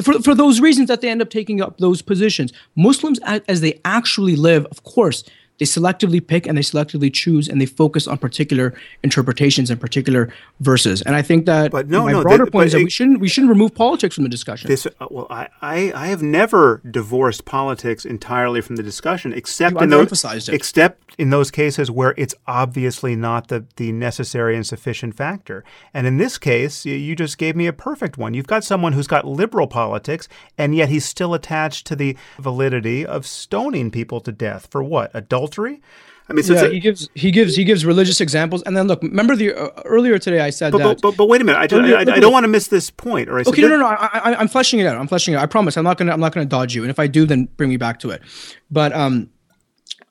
For, 0.00 0.22
for 0.22 0.34
those 0.34 0.60
reasons 0.60 0.88
that 0.88 1.00
they 1.00 1.10
end 1.10 1.20
up 1.20 1.30
taking 1.30 1.60
up 1.60 1.78
those 1.78 2.00
positions. 2.00 2.52
Muslims, 2.76 3.18
as 3.26 3.60
they 3.60 3.80
actually 3.84 4.36
live, 4.36 4.64
of 4.66 4.82
course, 4.84 5.24
they 5.60 5.66
selectively 5.66 6.26
pick 6.26 6.46
and 6.46 6.56
they 6.56 6.62
selectively 6.62 7.12
choose 7.12 7.46
and 7.46 7.60
they 7.60 7.66
focus 7.66 8.08
on 8.08 8.16
particular 8.16 8.74
interpretations 9.02 9.70
and 9.70 9.78
particular 9.78 10.32
verses. 10.60 11.02
And 11.02 11.14
I 11.14 11.22
think 11.22 11.44
that 11.46 11.70
but 11.70 11.88
no, 11.88 12.06
my 12.06 12.12
no, 12.12 12.22
broader 12.22 12.46
that, 12.46 12.50
point 12.50 12.66
is 12.66 12.72
that 12.72 12.80
it, 12.80 12.84
we 12.84 12.90
shouldn't 12.90 13.20
we 13.20 13.28
shouldn't 13.28 13.50
remove 13.50 13.74
politics 13.74 14.14
from 14.14 14.24
the 14.24 14.30
discussion. 14.30 14.68
This, 14.68 14.86
uh, 14.86 15.06
well, 15.10 15.26
I, 15.28 15.48
I, 15.60 15.92
I 15.94 16.06
have 16.06 16.22
never 16.22 16.80
divorced 16.90 17.44
politics 17.44 18.06
entirely 18.06 18.62
from 18.62 18.76
the 18.76 18.82
discussion, 18.82 19.34
except 19.34 19.74
you 19.74 19.82
in 19.82 19.90
those 19.90 20.24
it. 20.24 20.48
except 20.48 21.14
in 21.18 21.28
those 21.28 21.50
cases 21.50 21.90
where 21.90 22.14
it's 22.16 22.34
obviously 22.46 23.14
not 23.14 23.48
the 23.48 23.66
the 23.76 23.92
necessary 23.92 24.56
and 24.56 24.66
sufficient 24.66 25.14
factor. 25.14 25.62
And 25.92 26.06
in 26.06 26.16
this 26.16 26.38
case, 26.38 26.86
you 26.86 27.14
just 27.14 27.36
gave 27.36 27.54
me 27.54 27.66
a 27.66 27.72
perfect 27.74 28.16
one. 28.16 28.32
You've 28.32 28.46
got 28.46 28.64
someone 28.64 28.94
who's 28.94 29.06
got 29.06 29.26
liberal 29.26 29.66
politics, 29.66 30.26
and 30.56 30.74
yet 30.74 30.88
he's 30.88 31.04
still 31.04 31.34
attached 31.34 31.86
to 31.88 31.96
the 31.96 32.16
validity 32.38 33.04
of 33.04 33.26
stoning 33.26 33.90
people 33.90 34.20
to 34.22 34.32
death 34.32 34.66
for 34.70 34.82
what 34.82 35.10
adultery. 35.50 35.80
I 36.28 36.32
mean, 36.32 36.44
so 36.44 36.54
yeah, 36.54 36.66
a, 36.66 36.70
he 36.70 36.78
gives 36.78 37.08
he 37.14 37.32
gives 37.32 37.56
he 37.56 37.64
gives 37.64 37.84
religious 37.84 38.20
examples, 38.20 38.62
and 38.62 38.76
then 38.76 38.86
look. 38.86 39.02
Remember 39.02 39.34
the 39.34 39.52
uh, 39.52 39.82
earlier 39.84 40.16
today 40.16 40.38
I 40.40 40.50
said 40.50 40.70
but, 40.70 40.78
that. 40.78 40.84
But, 40.84 41.00
but, 41.02 41.16
but 41.16 41.28
wait 41.28 41.40
a 41.40 41.44
minute, 41.44 41.58
I, 41.58 41.76
earlier, 41.76 41.96
I, 41.96 42.02
I, 42.02 42.14
I, 42.16 42.20
don't 42.20 42.32
want 42.32 42.44
to 42.44 42.48
miss 42.48 42.68
this 42.68 42.88
point. 42.88 43.28
Or 43.28 43.40
okay, 43.40 43.62
no, 43.62 43.68
no, 43.68 43.78
no. 43.78 43.86
I, 43.86 44.40
am 44.40 44.46
fleshing 44.46 44.78
it 44.78 44.86
out. 44.86 44.96
I'm 44.96 45.08
fleshing 45.08 45.34
it 45.34 45.38
out. 45.38 45.42
I 45.42 45.46
promise. 45.46 45.76
I'm 45.76 45.82
not 45.82 45.98
gonna 45.98 46.12
I'm 46.12 46.20
not 46.20 46.32
gonna 46.32 46.46
dodge 46.46 46.72
you. 46.76 46.82
And 46.82 46.90
if 46.90 47.00
I 47.00 47.08
do, 47.08 47.26
then 47.26 47.46
bring 47.56 47.68
me 47.68 47.76
back 47.76 47.98
to 48.00 48.10
it. 48.10 48.22
But 48.70 48.92
um, 48.92 49.28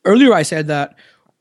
earlier 0.04 0.34
I 0.34 0.42
said 0.42 0.68
that 0.68 0.98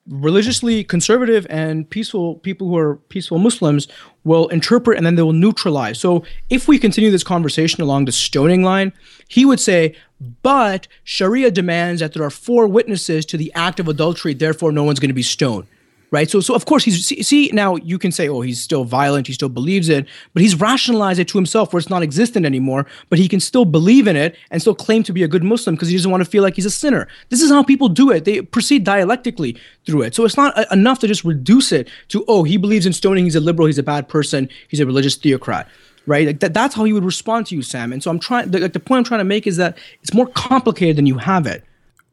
religiously 0.08 0.82
conservative 0.84 1.46
and 1.50 1.88
peaceful 1.88 2.36
people 2.36 2.68
who 2.68 2.76
are 2.76 2.96
peaceful 3.08 3.38
Muslims 3.38 3.88
will 4.24 4.48
interpret 4.48 4.96
and 4.96 5.06
then 5.06 5.14
they 5.14 5.22
will 5.22 5.32
neutralize. 5.32 5.98
So 6.00 6.24
if 6.50 6.66
we 6.66 6.78
continue 6.78 7.10
this 7.10 7.24
conversation 7.24 7.82
along 7.82 8.06
the 8.06 8.12
stoning 8.12 8.62
line, 8.62 8.92
he 9.28 9.44
would 9.44 9.60
say, 9.60 9.94
but 10.42 10.88
Sharia 11.04 11.50
demands 11.50 12.00
that 12.00 12.14
there 12.14 12.22
are 12.22 12.30
four 12.30 12.66
witnesses 12.66 13.24
to 13.26 13.36
the 13.36 13.52
act 13.54 13.78
of 13.78 13.88
adultery, 13.88 14.34
therefore 14.34 14.72
no 14.72 14.82
one's 14.82 14.98
going 14.98 15.10
to 15.10 15.14
be 15.14 15.22
stoned 15.22 15.66
right? 16.10 16.30
So, 16.30 16.40
so 16.40 16.54
of 16.54 16.66
course 16.66 16.84
he's 16.84 17.06
see, 17.06 17.50
now 17.52 17.76
you 17.76 17.98
can 17.98 18.12
say, 18.12 18.28
oh, 18.28 18.40
he's 18.40 18.60
still 18.60 18.84
violent, 18.84 19.26
he 19.26 19.32
still 19.32 19.48
believes 19.48 19.88
it, 19.88 20.06
but 20.32 20.42
he's 20.42 20.58
rationalized 20.58 21.20
it 21.20 21.28
to 21.28 21.38
himself 21.38 21.72
where 21.72 21.78
it's 21.78 21.90
not 21.90 22.02
existent 22.02 22.46
anymore. 22.46 22.86
But 23.08 23.18
he 23.18 23.28
can 23.28 23.40
still 23.40 23.64
believe 23.64 24.06
in 24.06 24.16
it 24.16 24.36
and 24.50 24.60
still 24.60 24.74
claim 24.74 25.02
to 25.04 25.12
be 25.12 25.22
a 25.22 25.28
good 25.28 25.44
Muslim 25.44 25.74
because 25.74 25.88
he 25.88 25.96
doesn't 25.96 26.10
want 26.10 26.24
to 26.24 26.30
feel 26.30 26.42
like 26.42 26.54
he's 26.54 26.66
a 26.66 26.70
sinner. 26.70 27.08
This 27.28 27.42
is 27.42 27.50
how 27.50 27.62
people 27.62 27.88
do 27.88 28.10
it. 28.10 28.24
They 28.24 28.42
proceed 28.42 28.84
dialectically 28.84 29.56
through 29.86 30.02
it. 30.02 30.14
So 30.14 30.24
it's 30.24 30.36
not 30.36 30.56
a- 30.58 30.72
enough 30.72 30.98
to 31.00 31.06
just 31.06 31.24
reduce 31.24 31.72
it 31.72 31.88
to, 32.08 32.24
oh, 32.28 32.44
he 32.44 32.56
believes 32.56 32.86
in 32.86 32.92
stoning, 32.92 33.24
he's 33.24 33.36
a 33.36 33.40
liberal, 33.40 33.66
he's 33.66 33.78
a 33.78 33.82
bad 33.82 34.08
person, 34.08 34.48
he's 34.68 34.80
a 34.80 34.86
religious 34.86 35.16
theocrat. 35.16 35.68
Right, 36.06 36.26
like 36.26 36.40
that, 36.40 36.54
that's 36.54 36.74
how 36.74 36.84
he 36.84 36.94
would 36.94 37.04
respond 37.04 37.48
to 37.48 37.54
you, 37.54 37.60
Sam. 37.60 37.92
And 37.92 38.02
so 38.02 38.10
I'm 38.10 38.18
trying. 38.18 38.50
Like 38.50 38.72
the 38.72 38.80
point 38.80 39.00
I'm 39.00 39.04
trying 39.04 39.20
to 39.20 39.24
make 39.24 39.46
is 39.46 39.58
that 39.58 39.76
it's 40.00 40.14
more 40.14 40.26
complicated 40.28 40.96
than 40.96 41.04
you 41.04 41.18
have 41.18 41.46
it. 41.46 41.62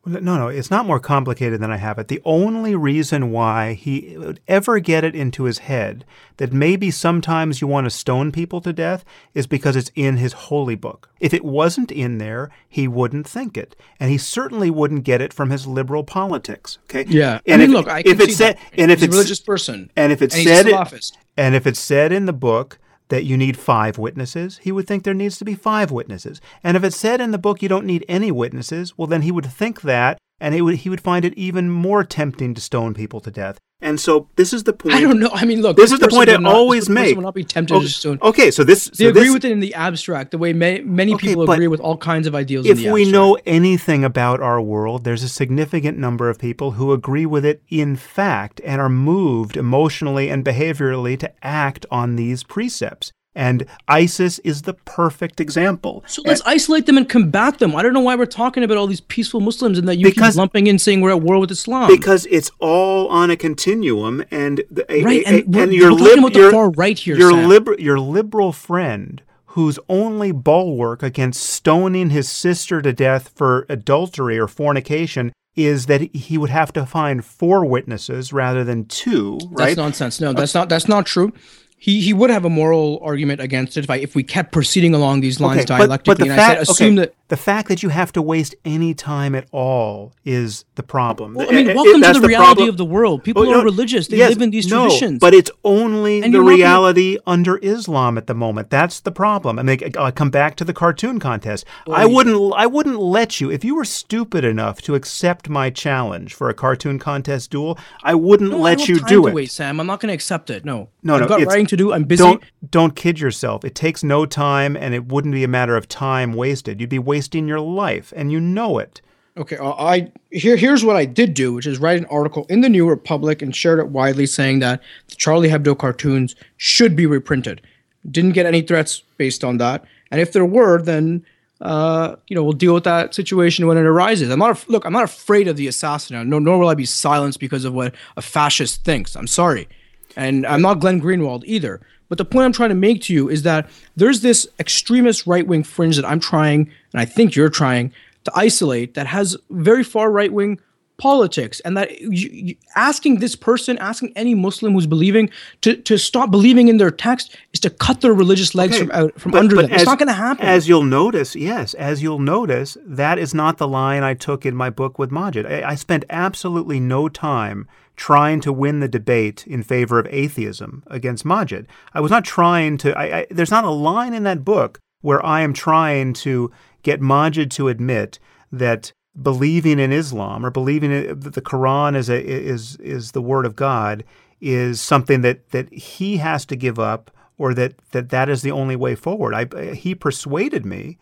No, 0.07 0.37
no, 0.37 0.47
it's 0.49 0.69
not 0.69 0.85
more 0.85 0.99
complicated 0.99 1.59
than 1.59 1.71
I 1.71 1.77
have 1.77 1.97
it. 1.97 2.09
The 2.09 2.21
only 2.25 2.75
reason 2.75 3.31
why 3.31 3.73
he 3.73 4.15
would 4.17 4.39
ever 4.47 4.79
get 4.79 5.03
it 5.03 5.15
into 5.15 5.45
his 5.45 5.59
head 5.59 6.05
that 6.37 6.53
maybe 6.53 6.91
sometimes 6.91 7.59
you 7.59 7.67
want 7.67 7.85
to 7.85 7.89
stone 7.89 8.31
people 8.31 8.61
to 8.61 8.71
death 8.71 9.03
is 9.33 9.47
because 9.47 9.75
it's 9.75 9.91
in 9.95 10.17
his 10.17 10.33
holy 10.33 10.75
book. 10.75 11.09
If 11.19 11.33
it 11.33 11.43
wasn't 11.43 11.91
in 11.91 12.19
there, 12.19 12.51
he 12.69 12.87
wouldn't 12.87 13.27
think 13.27 13.57
it, 13.57 13.75
and 13.99 14.11
he 14.11 14.19
certainly 14.19 14.69
wouldn't 14.69 15.05
get 15.05 15.21
it 15.21 15.33
from 15.33 15.49
his 15.49 15.65
liberal 15.65 16.03
politics. 16.03 16.77
Okay. 16.83 17.05
Yeah, 17.07 17.39
and 17.47 17.61
I 17.61 17.65
mean, 17.65 17.75
if, 17.75 17.85
look, 17.85 17.87
I 17.87 18.03
if 18.05 18.19
it's 18.19 18.35
said, 18.35 18.59
and 18.77 18.91
if 18.91 18.99
he's 18.99 19.07
it's 19.07 19.15
a 19.15 19.17
religious 19.17 19.39
person, 19.39 19.91
and 19.95 20.11
if 20.11 20.21
it's 20.21 20.35
and 20.35 20.43
said, 20.43 20.67
it, 20.67 21.11
and 21.35 21.55
if 21.55 21.65
it's 21.65 21.79
said 21.79 22.11
in 22.11 22.25
the 22.27 22.33
book 22.33 22.77
that 23.09 23.23
you 23.23 23.37
need 23.37 23.57
five 23.57 23.97
witnesses, 23.97 24.59
he 24.63 24.71
would 24.71 24.87
think 24.87 25.03
there 25.03 25.13
needs 25.13 25.37
to 25.37 25.45
be 25.45 25.55
five 25.55 25.91
witnesses. 25.91 26.41
And 26.63 26.75
if 26.75 26.83
it 26.83 26.93
said 26.93 27.21
in 27.21 27.31
the 27.31 27.37
book 27.37 27.61
you 27.61 27.69
don't 27.69 27.85
need 27.85 28.05
any 28.07 28.31
witnesses, 28.31 28.97
well, 28.97 29.07
then 29.07 29.21
he 29.21 29.31
would 29.31 29.45
think 29.45 29.81
that 29.81 30.17
and 30.39 30.59
would, 30.61 30.75
he 30.75 30.89
would 30.89 31.01
find 31.01 31.23
it 31.23 31.33
even 31.35 31.69
more 31.69 32.03
tempting 32.03 32.53
to 32.53 32.61
stone 32.61 32.93
people 32.93 33.21
to 33.21 33.31
death. 33.31 33.59
And 33.81 33.99
so 33.99 34.29
this 34.35 34.53
is 34.53 34.63
the 34.63 34.73
point. 34.73 34.95
I 34.95 35.01
don't 35.01 35.19
know. 35.19 35.29
I 35.33 35.45
mean, 35.45 35.61
look. 35.61 35.75
This, 35.75 35.91
this 35.91 35.93
is 35.93 35.99
the 35.99 36.07
point 36.07 36.29
I 36.29 36.37
not, 36.37 36.53
always 36.53 36.89
make. 36.89 37.15
Will 37.15 37.23
not 37.23 37.35
be 37.35 37.43
tempted 37.43 37.75
okay, 37.75 37.87
to. 37.87 38.17
Okay, 38.21 38.51
so 38.51 38.63
this. 38.63 38.85
They 38.85 39.05
so 39.05 39.09
agree 39.09 39.23
this, 39.23 39.33
with 39.33 39.45
it 39.45 39.51
in 39.51 39.59
the 39.59 39.73
abstract, 39.73 40.31
the 40.31 40.37
way 40.37 40.53
may, 40.53 40.79
many 40.79 41.13
okay, 41.13 41.27
people 41.27 41.51
agree 41.51 41.67
with 41.67 41.81
all 41.81 41.97
kinds 41.97 42.25
of 42.25 42.33
ideals. 42.33 42.65
If 42.65 42.83
we 42.91 43.09
know 43.09 43.37
anything 43.45 44.03
about 44.03 44.39
our 44.39 44.61
world, 44.61 45.03
there's 45.03 45.23
a 45.23 45.29
significant 45.29 45.97
number 45.97 46.29
of 46.29 46.39
people 46.39 46.71
who 46.71 46.93
agree 46.93 47.25
with 47.25 47.45
it 47.45 47.61
in 47.69 47.95
fact 47.95 48.61
and 48.63 48.79
are 48.79 48.89
moved 48.89 49.57
emotionally 49.57 50.29
and 50.29 50.43
behaviorally 50.45 51.19
to 51.19 51.45
act 51.45 51.85
on 51.91 52.15
these 52.15 52.43
precepts. 52.43 53.11
And 53.35 53.65
ISIS 53.89 54.39
is 54.39 54.61
the 54.61 54.73
perfect 54.73 55.41
example. 55.41 56.03
So 56.07 56.21
let's 56.25 56.39
and, 56.41 56.49
isolate 56.49 56.85
them 56.85 56.97
and 56.97 57.07
combat 57.07 57.59
them. 57.59 57.75
I 57.75 57.83
don't 57.83 57.93
know 57.93 57.99
why 57.99 58.15
we're 58.15 58.25
talking 58.25 58.63
about 58.63 58.77
all 58.77 58.87
these 58.87 59.01
peaceful 59.01 59.41
Muslims 59.41 59.77
and 59.77 59.87
that 59.89 59.97
you 59.97 60.05
because, 60.05 60.33
keep 60.33 60.39
lumping 60.39 60.67
in 60.67 60.79
saying 60.79 61.01
we're 61.01 61.11
at 61.11 61.21
war 61.21 61.37
with 61.37 61.51
Islam. 61.51 61.89
Because 61.89 62.25
it's 62.27 62.49
all 62.59 63.09
on 63.09 63.29
a 63.29 63.35
continuum, 63.35 64.23
and 64.31 64.61
a, 64.89 65.03
right, 65.03 65.23
a, 65.23 65.27
and, 65.27 65.55
a, 65.55 65.59
and 65.59 65.73
your 65.73 65.91
lib- 65.91 66.19
about 66.19 66.33
the 66.33 66.49
far 66.49 66.69
right 66.71 66.97
here, 66.97 67.17
your, 67.17 67.33
liber- 67.33 67.75
your 67.77 67.99
liberal 67.99 68.53
friend 68.53 69.21
whose 69.47 69.79
only 69.89 70.31
bulwark 70.31 71.03
against 71.03 71.43
stoning 71.43 72.09
his 72.09 72.29
sister 72.29 72.81
to 72.81 72.93
death 72.93 73.31
for 73.35 73.65
adultery 73.69 74.37
or 74.37 74.47
fornication 74.47 75.31
is 75.55 75.85
that 75.85 76.01
he 76.13 76.37
would 76.37 76.49
have 76.49 76.73
to 76.73 76.85
find 76.85 77.23
four 77.23 77.63
witnesses 77.65 78.33
rather 78.33 78.65
than 78.65 78.85
two. 78.85 79.39
Right? 79.49 79.67
That's 79.67 79.77
nonsense. 79.77 80.19
No, 80.19 80.31
uh, 80.31 80.33
that's 80.33 80.53
not. 80.53 80.67
That's 80.69 80.87
not 80.87 81.05
true 81.05 81.33
he 81.77 82.01
he 82.01 82.13
would 82.13 82.29
have 82.29 82.45
a 82.45 82.49
moral 82.49 82.99
argument 83.03 83.41
against 83.41 83.77
it 83.77 83.83
if 83.83 83.89
I, 83.89 83.97
if 83.97 84.15
we 84.15 84.23
kept 84.23 84.51
proceeding 84.51 84.95
along 84.95 85.21
these 85.21 85.39
lines 85.39 85.61
okay, 85.61 85.65
dialectically. 85.65 86.13
But, 86.13 86.17
but 86.17 86.23
the 86.23 86.31
and 86.31 86.39
fact, 86.39 86.51
I 86.51 86.63
said, 86.63 86.71
assume 86.71 86.99
okay, 86.99 87.07
that 87.07 87.15
the 87.27 87.37
fact 87.37 87.67
that 87.69 87.83
you 87.83 87.89
have 87.89 88.13
to 88.13 88.21
waste 88.21 88.55
any 88.63 88.93
time 88.93 89.35
at 89.35 89.47
all 89.51 90.13
is 90.23 90.63
the 90.75 90.83
problem. 90.83 91.33
Well, 91.33 91.47
I 91.47 91.53
eh, 91.53 91.55
mean, 91.55 91.69
eh, 91.69 91.73
welcome 91.73 92.03
it, 92.03 92.07
to 92.07 92.13
the, 92.13 92.19
the 92.21 92.27
reality 92.27 92.45
problem. 92.47 92.69
of 92.69 92.77
the 92.77 92.85
world. 92.85 93.23
People 93.23 93.47
oh, 93.47 93.59
are 93.59 93.63
religious; 93.63 94.07
they 94.07 94.17
yes, 94.17 94.29
live 94.29 94.41
in 94.41 94.51
these 94.51 94.67
no, 94.67 94.85
traditions. 94.85 95.19
But 95.19 95.33
it's 95.33 95.51
only 95.63 96.23
and 96.23 96.33
the 96.33 96.41
reality 96.41 97.17
gonna... 97.17 97.23
under 97.27 97.57
Islam 97.57 98.17
at 98.17 98.27
the 98.27 98.35
moment. 98.35 98.69
That's 98.69 99.01
the 99.01 99.11
problem. 99.11 99.59
I 99.59 99.63
mean, 99.63 99.79
I'll 99.97 100.11
come 100.11 100.29
back 100.29 100.55
to 100.57 100.63
the 100.63 100.73
cartoon 100.73 101.19
contest. 101.19 101.65
I 101.91 102.05
wouldn't 102.05 102.53
I 102.55 102.67
wouldn't 102.67 102.99
let 102.99 103.41
you 103.41 103.51
if 103.51 103.65
you 103.65 103.75
were 103.75 103.85
stupid 103.85 104.43
enough 104.43 104.81
to 104.83 104.95
accept 104.95 105.49
my 105.49 105.69
challenge 105.69 106.33
for 106.33 106.49
a 106.49 106.53
cartoon 106.53 106.99
contest 106.99 107.51
duel. 107.51 107.77
I 108.03 108.15
wouldn't 108.15 108.51
no, 108.51 108.59
let 108.59 108.81
I 108.81 108.83
you 108.85 108.99
do 109.01 109.27
it. 109.27 109.33
Wait, 109.33 109.51
Sam, 109.51 109.79
I'm 109.79 109.87
not 109.87 109.99
going 109.99 110.09
to 110.09 110.15
accept 110.15 110.49
it. 110.49 110.63
No, 110.63 110.89
no, 111.03 111.15
I've 111.15 111.21
no. 111.21 111.27
got 111.27 111.39
writing 111.65 111.77
to 111.77 111.83
do. 111.83 111.93
I'm 111.93 112.03
busy. 112.03 112.23
Don't 112.23 112.43
don't 112.69 112.95
kid 112.95 113.19
yourself. 113.19 113.63
It 113.63 113.75
takes 113.75 114.03
no 114.03 114.25
time, 114.25 114.75
and 114.75 114.93
it 114.93 115.05
wouldn't 115.07 115.33
be 115.33 115.43
a 115.43 115.47
matter 115.47 115.75
of 115.75 115.87
time 115.87 116.33
wasted. 116.33 116.79
You'd 116.79 116.89
be 116.89 116.99
wasting 116.99 117.47
your 117.47 117.59
life, 117.59 118.13
and 118.15 118.31
you 118.31 118.39
know 118.39 118.79
it. 118.79 119.01
Okay, 119.37 119.57
uh, 119.57 119.71
I 119.71 120.11
here 120.31 120.55
here's 120.55 120.83
what 120.83 120.95
I 120.95 121.05
did 121.05 121.33
do, 121.33 121.53
which 121.53 121.67
is 121.67 121.79
write 121.79 121.99
an 121.99 122.05
article 122.05 122.45
in 122.49 122.61
the 122.61 122.69
New 122.69 122.87
Republic 122.87 123.41
and 123.41 123.55
shared 123.55 123.79
it 123.79 123.89
widely, 123.89 124.25
saying 124.25 124.59
that 124.59 124.81
the 125.07 125.15
Charlie 125.15 125.49
Hebdo 125.49 125.77
cartoons 125.77 126.35
should 126.57 126.95
be 126.95 127.05
reprinted. 127.05 127.61
Didn't 128.09 128.33
get 128.33 128.45
any 128.45 128.61
threats 128.61 129.01
based 129.17 129.43
on 129.43 129.57
that, 129.57 129.83
and 130.11 130.21
if 130.21 130.31
there 130.31 130.45
were, 130.45 130.81
then 130.81 131.25
uh, 131.59 132.15
you 132.27 132.35
know 132.35 132.43
we'll 132.43 132.53
deal 132.53 132.73
with 132.73 132.85
that 132.85 133.13
situation 133.13 133.67
when 133.67 133.77
it 133.77 133.85
arises. 133.85 134.29
I'm 134.29 134.39
not 134.39 134.69
look. 134.69 134.85
I'm 134.85 134.93
not 134.93 135.03
afraid 135.03 135.47
of 135.47 135.57
the 135.57 135.67
assassin. 135.67 136.29
No, 136.29 136.39
nor 136.39 136.57
will 136.57 136.69
I 136.69 136.75
be 136.75 136.85
silenced 136.85 137.39
because 137.39 137.65
of 137.65 137.73
what 137.73 137.93
a 138.15 138.21
fascist 138.21 138.85
thinks. 138.85 139.17
I'm 139.17 139.27
sorry, 139.27 139.67
and 140.15 140.45
I'm 140.45 140.61
not 140.61 140.79
Glenn 140.79 141.01
Greenwald 141.01 141.43
either. 141.45 141.81
But 142.07 142.17
the 142.17 142.25
point 142.25 142.45
I'm 142.45 142.53
trying 142.53 142.69
to 142.69 142.75
make 142.75 143.01
to 143.03 143.13
you 143.13 143.29
is 143.29 143.43
that 143.43 143.69
there's 143.95 144.21
this 144.21 144.47
extremist 144.59 145.25
right 145.25 145.45
wing 145.45 145.63
fringe 145.63 145.95
that 145.95 146.05
I'm 146.05 146.19
trying, 146.19 146.71
and 146.93 147.01
I 147.01 147.05
think 147.05 147.35
you're 147.35 147.49
trying 147.49 147.91
to 148.25 148.31
isolate 148.35 148.93
that 148.93 149.07
has 149.07 149.37
very 149.49 149.83
far 149.83 150.11
right 150.11 150.31
wing 150.31 150.59
politics. 150.97 151.59
And 151.61 151.75
that 151.77 151.99
you, 151.99 152.09
you, 152.11 152.55
asking 152.75 153.19
this 153.19 153.35
person 153.35 153.77
asking 153.79 154.13
any 154.15 154.33
muslim 154.33 154.73
who's 154.73 154.87
believing 154.87 155.29
to, 155.61 155.75
to 155.75 155.97
stop 155.97 156.31
believing 156.31 156.69
in 156.69 156.77
their 156.77 156.91
text 156.91 157.35
is 157.53 157.59
to 157.61 157.69
cut 157.69 158.01
their 158.01 158.13
religious 158.13 158.55
legs 158.55 158.75
okay, 158.75 158.85
from 158.85 158.91
out 158.91 159.19
from 159.19 159.31
but, 159.33 159.39
under 159.39 159.55
but 159.57 159.61
them. 159.63 159.73
As, 159.73 159.81
it's 159.81 159.89
not 159.89 159.99
going 159.99 160.07
to 160.07 160.13
happen. 160.13 160.45
as 160.45 160.69
you'll 160.69 160.83
notice 160.83 161.35
yes 161.35 161.73
as 161.73 162.01
you'll 162.01 162.19
notice 162.19 162.77
that 162.85 163.19
is 163.19 163.33
not 163.33 163.57
the 163.57 163.67
line 163.67 164.03
i 164.03 164.13
took 164.13 164.45
in 164.45 164.55
my 164.55 164.69
book 164.69 164.97
with 164.97 165.11
Maajid. 165.11 165.45
I, 165.45 165.71
I 165.71 165.75
spent 165.75 166.05
absolutely 166.09 166.79
no 166.79 167.09
time 167.09 167.67
trying 167.95 168.39
to 168.41 168.53
win 168.53 168.79
the 168.79 168.87
debate 168.87 169.45
in 169.47 169.63
favor 169.63 169.99
of 169.99 170.07
atheism 170.09 170.83
against 170.87 171.25
Maajid. 171.25 171.65
I 171.93 172.01
was 172.01 172.11
not 172.11 172.25
trying 172.25 172.77
to, 172.79 172.97
I, 172.97 173.19
I, 173.19 173.27
there's 173.29 173.51
not 173.51 173.63
a 173.63 173.69
line 173.69 174.13
in 174.13 174.23
that 174.23 174.43
book 174.43 174.79
where 175.01 175.25
I 175.25 175.41
am 175.41 175.53
trying 175.53 176.13
to 176.13 176.51
get 176.83 177.01
Maajid 177.01 177.49
to 177.51 177.67
admit 177.67 178.19
that 178.51 178.91
believing 179.21 179.79
in 179.79 179.91
Islam 179.91 180.45
or 180.45 180.51
believing 180.51 181.19
that 181.19 181.33
the 181.33 181.41
Quran 181.41 181.95
is, 181.95 182.09
a, 182.09 182.23
is, 182.23 182.75
is 182.77 183.11
the 183.11 183.21
word 183.21 183.45
of 183.45 183.55
God 183.55 184.03
is 184.41 184.81
something 184.81 185.21
that, 185.21 185.51
that 185.51 185.71
he 185.73 186.17
has 186.17 186.45
to 186.45 186.55
give 186.55 186.79
up 186.79 187.11
or 187.37 187.53
that, 187.53 187.75
that 187.91 188.09
that 188.09 188.29
is 188.29 188.41
the 188.41 188.51
only 188.51 188.75
way 188.75 188.95
forward. 188.95 189.33
I, 189.33 189.73
he 189.73 189.95
persuaded 189.95 190.65
me 190.65 190.97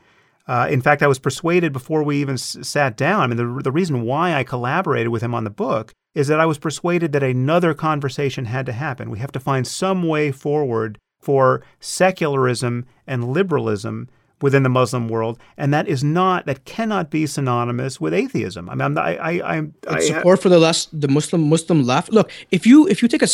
uh, 0.48 0.68
in 0.70 0.82
fact, 0.82 1.02
I 1.02 1.08
was 1.08 1.20
persuaded 1.20 1.72
before 1.72 2.04
we 2.04 2.18
even 2.18 2.34
s- 2.34 2.58
sat 2.62 2.98
down. 2.98 3.22
I 3.22 3.28
mean, 3.28 3.38
the, 3.38 3.64
the 3.64 3.72
reason 3.72 4.02
why 4.02 4.34
I 4.34 4.44
collaborated 4.44 5.10
with 5.10 5.22
him 5.24 5.34
on 5.34 5.44
the 5.44 5.50
book 5.50 5.94
is 6.16 6.28
that 6.28 6.40
I 6.40 6.46
was 6.46 6.58
persuaded 6.58 7.12
that 7.12 7.24
another 7.24 7.74
conversation 7.74 8.46
had 8.46 8.66
to 8.68 8.74
happen. 8.74 9.10
We 9.10 9.20
have 9.20 9.32
to 9.34 9.40
find 9.40 9.66
some 9.66 10.04
way 10.04 10.32
forward 10.32 11.00
for 11.20 11.64
secularism 11.80 12.86
and 13.08 13.32
liberalism 13.32 14.10
within 14.44 14.62
the 14.62 14.70
Muslim 14.70 15.08
world, 15.08 15.40
and 15.58 15.74
that 15.74 15.88
is 15.88 16.04
not 16.04 16.46
that 16.48 16.66
cannot 16.66 17.10
be 17.10 17.26
synonymous 17.26 18.02
with 18.02 18.14
atheism. 18.14 18.70
I 18.70 18.76
mean, 18.76 18.98
I, 18.98 19.16
I, 19.16 19.56
I, 19.56 19.68
I 19.88 20.00
support 20.02 20.42
for 20.42 20.50
the 20.50 20.60
last 20.60 20.90
the 20.92 21.08
Muslim 21.08 21.48
Muslim 21.48 21.84
left. 21.84 22.12
Look, 22.12 22.30
if 22.52 22.68
you 22.68 22.86
if 22.90 23.02
you 23.02 23.08
take 23.08 23.24
a, 23.24 23.30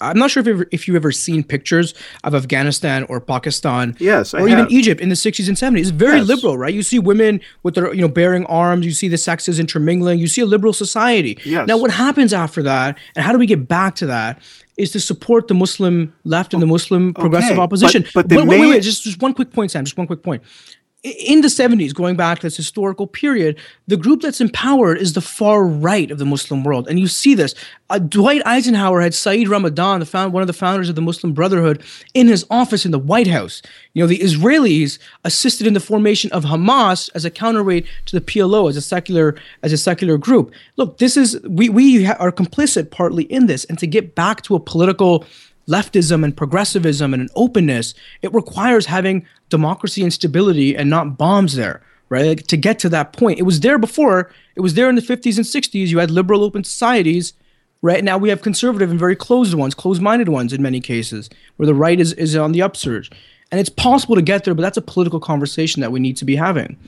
I'm 0.00 0.16
not 0.16 0.30
sure 0.30 0.42
if 0.42 0.46
ever, 0.46 0.66
if 0.70 0.86
you've 0.86 0.94
ever 0.94 1.10
seen 1.10 1.42
pictures 1.42 1.92
of 2.22 2.36
Afghanistan 2.36 3.02
or 3.08 3.20
Pakistan, 3.20 3.96
yes, 3.98 4.32
or 4.32 4.48
even 4.48 4.70
Egypt 4.70 5.00
in 5.00 5.08
the 5.08 5.16
60s 5.16 5.48
and 5.48 5.56
70s. 5.56 5.80
It's 5.80 5.90
very 5.90 6.18
yes. 6.18 6.28
liberal, 6.28 6.56
right? 6.56 6.72
You 6.72 6.84
see 6.84 7.00
women 7.00 7.40
with 7.64 7.74
their 7.74 7.92
you 7.92 8.02
know 8.02 8.08
bearing 8.08 8.46
arms. 8.46 8.86
You 8.86 8.92
see 8.92 9.08
the 9.08 9.18
sexes 9.18 9.58
intermingling. 9.58 10.20
You 10.20 10.28
see 10.28 10.42
a 10.42 10.46
liberal 10.46 10.72
society. 10.72 11.36
Yes. 11.44 11.66
Now, 11.66 11.78
what 11.78 11.90
happens 11.90 12.32
after 12.32 12.62
that, 12.62 12.96
and 13.16 13.24
how 13.24 13.32
do 13.32 13.38
we 13.38 13.46
get 13.46 13.66
back 13.66 13.96
to 13.96 14.06
that? 14.06 14.40
Is 14.76 14.90
to 14.92 15.00
support 15.00 15.48
the 15.48 15.54
Muslim 15.54 16.12
left 16.24 16.52
and 16.52 16.62
the 16.62 16.66
Muslim 16.66 17.14
progressive 17.14 17.52
okay, 17.52 17.60
opposition. 17.60 18.04
But, 18.14 18.28
but 18.28 18.38
wait, 18.38 18.46
main... 18.46 18.60
wait, 18.60 18.70
wait, 18.70 18.82
just, 18.82 19.04
just 19.04 19.22
one 19.22 19.34
quick 19.34 19.52
point, 19.52 19.70
Sam. 19.70 19.84
Just 19.84 19.96
one 19.96 20.06
quick 20.06 20.22
point 20.22 20.42
in 21.04 21.42
the 21.42 21.48
70s, 21.48 21.94
going 21.94 22.16
back 22.16 22.38
to 22.38 22.46
this 22.46 22.56
historical 22.56 23.06
period, 23.06 23.58
the 23.86 23.96
group 23.96 24.22
that's 24.22 24.40
empowered 24.40 24.96
is 24.96 25.12
the 25.12 25.20
far 25.20 25.62
right 25.62 26.10
of 26.10 26.16
the 26.16 26.24
Muslim 26.24 26.64
world. 26.64 26.88
And 26.88 26.98
you 26.98 27.08
see 27.08 27.34
this. 27.34 27.54
Uh, 27.90 27.98
Dwight 27.98 28.40
Eisenhower 28.46 29.02
had 29.02 29.12
Saeed 29.12 29.48
Ramadan, 29.48 30.00
the 30.00 30.06
found, 30.06 30.32
one 30.32 30.42
of 30.42 30.46
the 30.46 30.54
founders 30.54 30.88
of 30.88 30.94
the 30.94 31.02
Muslim 31.02 31.34
Brotherhood, 31.34 31.82
in 32.14 32.26
his 32.26 32.46
office 32.50 32.86
in 32.86 32.90
the 32.90 32.98
White 32.98 33.26
House. 33.26 33.60
You 33.92 34.02
know, 34.02 34.06
the 34.06 34.18
Israelis 34.20 34.98
assisted 35.24 35.66
in 35.66 35.74
the 35.74 35.80
formation 35.80 36.32
of 36.32 36.44
Hamas 36.44 37.10
as 37.14 37.26
a 37.26 37.30
counterweight 37.30 37.86
to 38.06 38.18
the 38.18 38.24
PLO 38.24 38.70
as 38.70 38.76
a 38.78 38.80
secular 38.80 39.36
as 39.62 39.74
a 39.74 39.78
secular 39.78 40.16
group. 40.16 40.52
Look, 40.76 40.96
this 40.96 41.18
is 41.18 41.38
we 41.42 41.68
we 41.68 42.06
are 42.06 42.32
complicit 42.32 42.90
partly 42.90 43.24
in 43.24 43.44
this. 43.44 43.66
And 43.66 43.78
to 43.78 43.86
get 43.86 44.14
back 44.14 44.40
to 44.42 44.54
a 44.54 44.60
political 44.60 45.26
leftism 45.68 46.24
and 46.24 46.36
progressivism 46.36 47.14
and 47.14 47.22
an 47.22 47.28
openness, 47.34 47.94
it 48.22 48.32
requires 48.34 48.86
having 48.86 49.26
democracy 49.48 50.02
and 50.02 50.12
stability 50.12 50.76
and 50.76 50.90
not 50.90 51.16
bombs 51.16 51.54
there, 51.54 51.82
right? 52.08 52.26
Like, 52.26 52.46
to 52.48 52.56
get 52.56 52.78
to 52.80 52.88
that 52.90 53.12
point. 53.12 53.38
It 53.38 53.44
was 53.44 53.60
there 53.60 53.78
before, 53.78 54.30
it 54.56 54.60
was 54.60 54.74
there 54.74 54.88
in 54.88 54.94
the 54.94 55.02
50s 55.02 55.36
and 55.36 55.46
60s. 55.46 55.88
You 55.88 55.98
had 55.98 56.10
liberal 56.10 56.44
open 56.44 56.64
societies. 56.64 57.32
Right 57.82 58.04
now, 58.04 58.16
we 58.16 58.30
have 58.30 58.42
conservative 58.42 58.90
and 58.90 58.98
very 58.98 59.16
closed 59.16 59.54
ones, 59.54 59.74
closed 59.74 60.00
minded 60.00 60.28
ones 60.28 60.52
in 60.52 60.62
many 60.62 60.80
cases, 60.80 61.28
where 61.56 61.66
the 61.66 61.74
right 61.74 62.00
is, 62.00 62.12
is 62.14 62.34
on 62.34 62.52
the 62.52 62.62
upsurge. 62.62 63.10
And 63.50 63.60
it's 63.60 63.68
possible 63.68 64.14
to 64.14 64.22
get 64.22 64.44
there, 64.44 64.54
but 64.54 64.62
that's 64.62 64.78
a 64.78 64.82
political 64.82 65.20
conversation 65.20 65.80
that 65.82 65.92
we 65.92 66.00
need 66.00 66.16
to 66.16 66.24
be 66.24 66.36
having. 66.36 66.78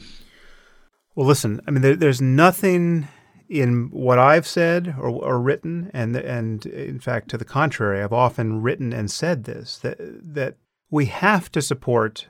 Well, 1.15 1.27
listen, 1.27 1.61
I 1.67 1.71
mean, 1.71 1.83
there, 1.83 1.97
there's 1.97 2.21
nothing 2.21 3.09
in 3.49 3.89
what 3.91 4.19
I've 4.19 4.47
said 4.47 4.95
or, 4.99 5.09
or 5.09 5.41
written, 5.41 5.91
and 5.93 6.17
and 6.17 6.65
in 6.67 7.01
fact, 7.01 7.29
to 7.31 7.39
the 7.39 7.45
contrary, 7.45 8.03
I've 8.03 8.13
often 8.13 8.63
written 8.63 8.93
and 8.93 9.11
said 9.11 9.45
this 9.45 9.79
that 9.79 9.99
that 10.01 10.57
we 10.91 11.07
have 11.07 11.51
to 11.53 11.63
support 11.63 12.29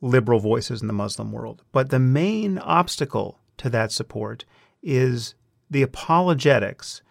liberal 0.00 0.40
voices 0.40 0.80
in 0.80 0.86
the 0.86 0.92
Muslim 0.92 1.32
world, 1.32 1.62
but 1.72 1.90
the 1.90 1.98
main 1.98 2.58
obstacle 2.58 3.40
to 3.58 3.68
that 3.70 3.92
support 3.92 4.44
is 4.82 5.34
the 5.70 5.82
apologetics 5.82 7.02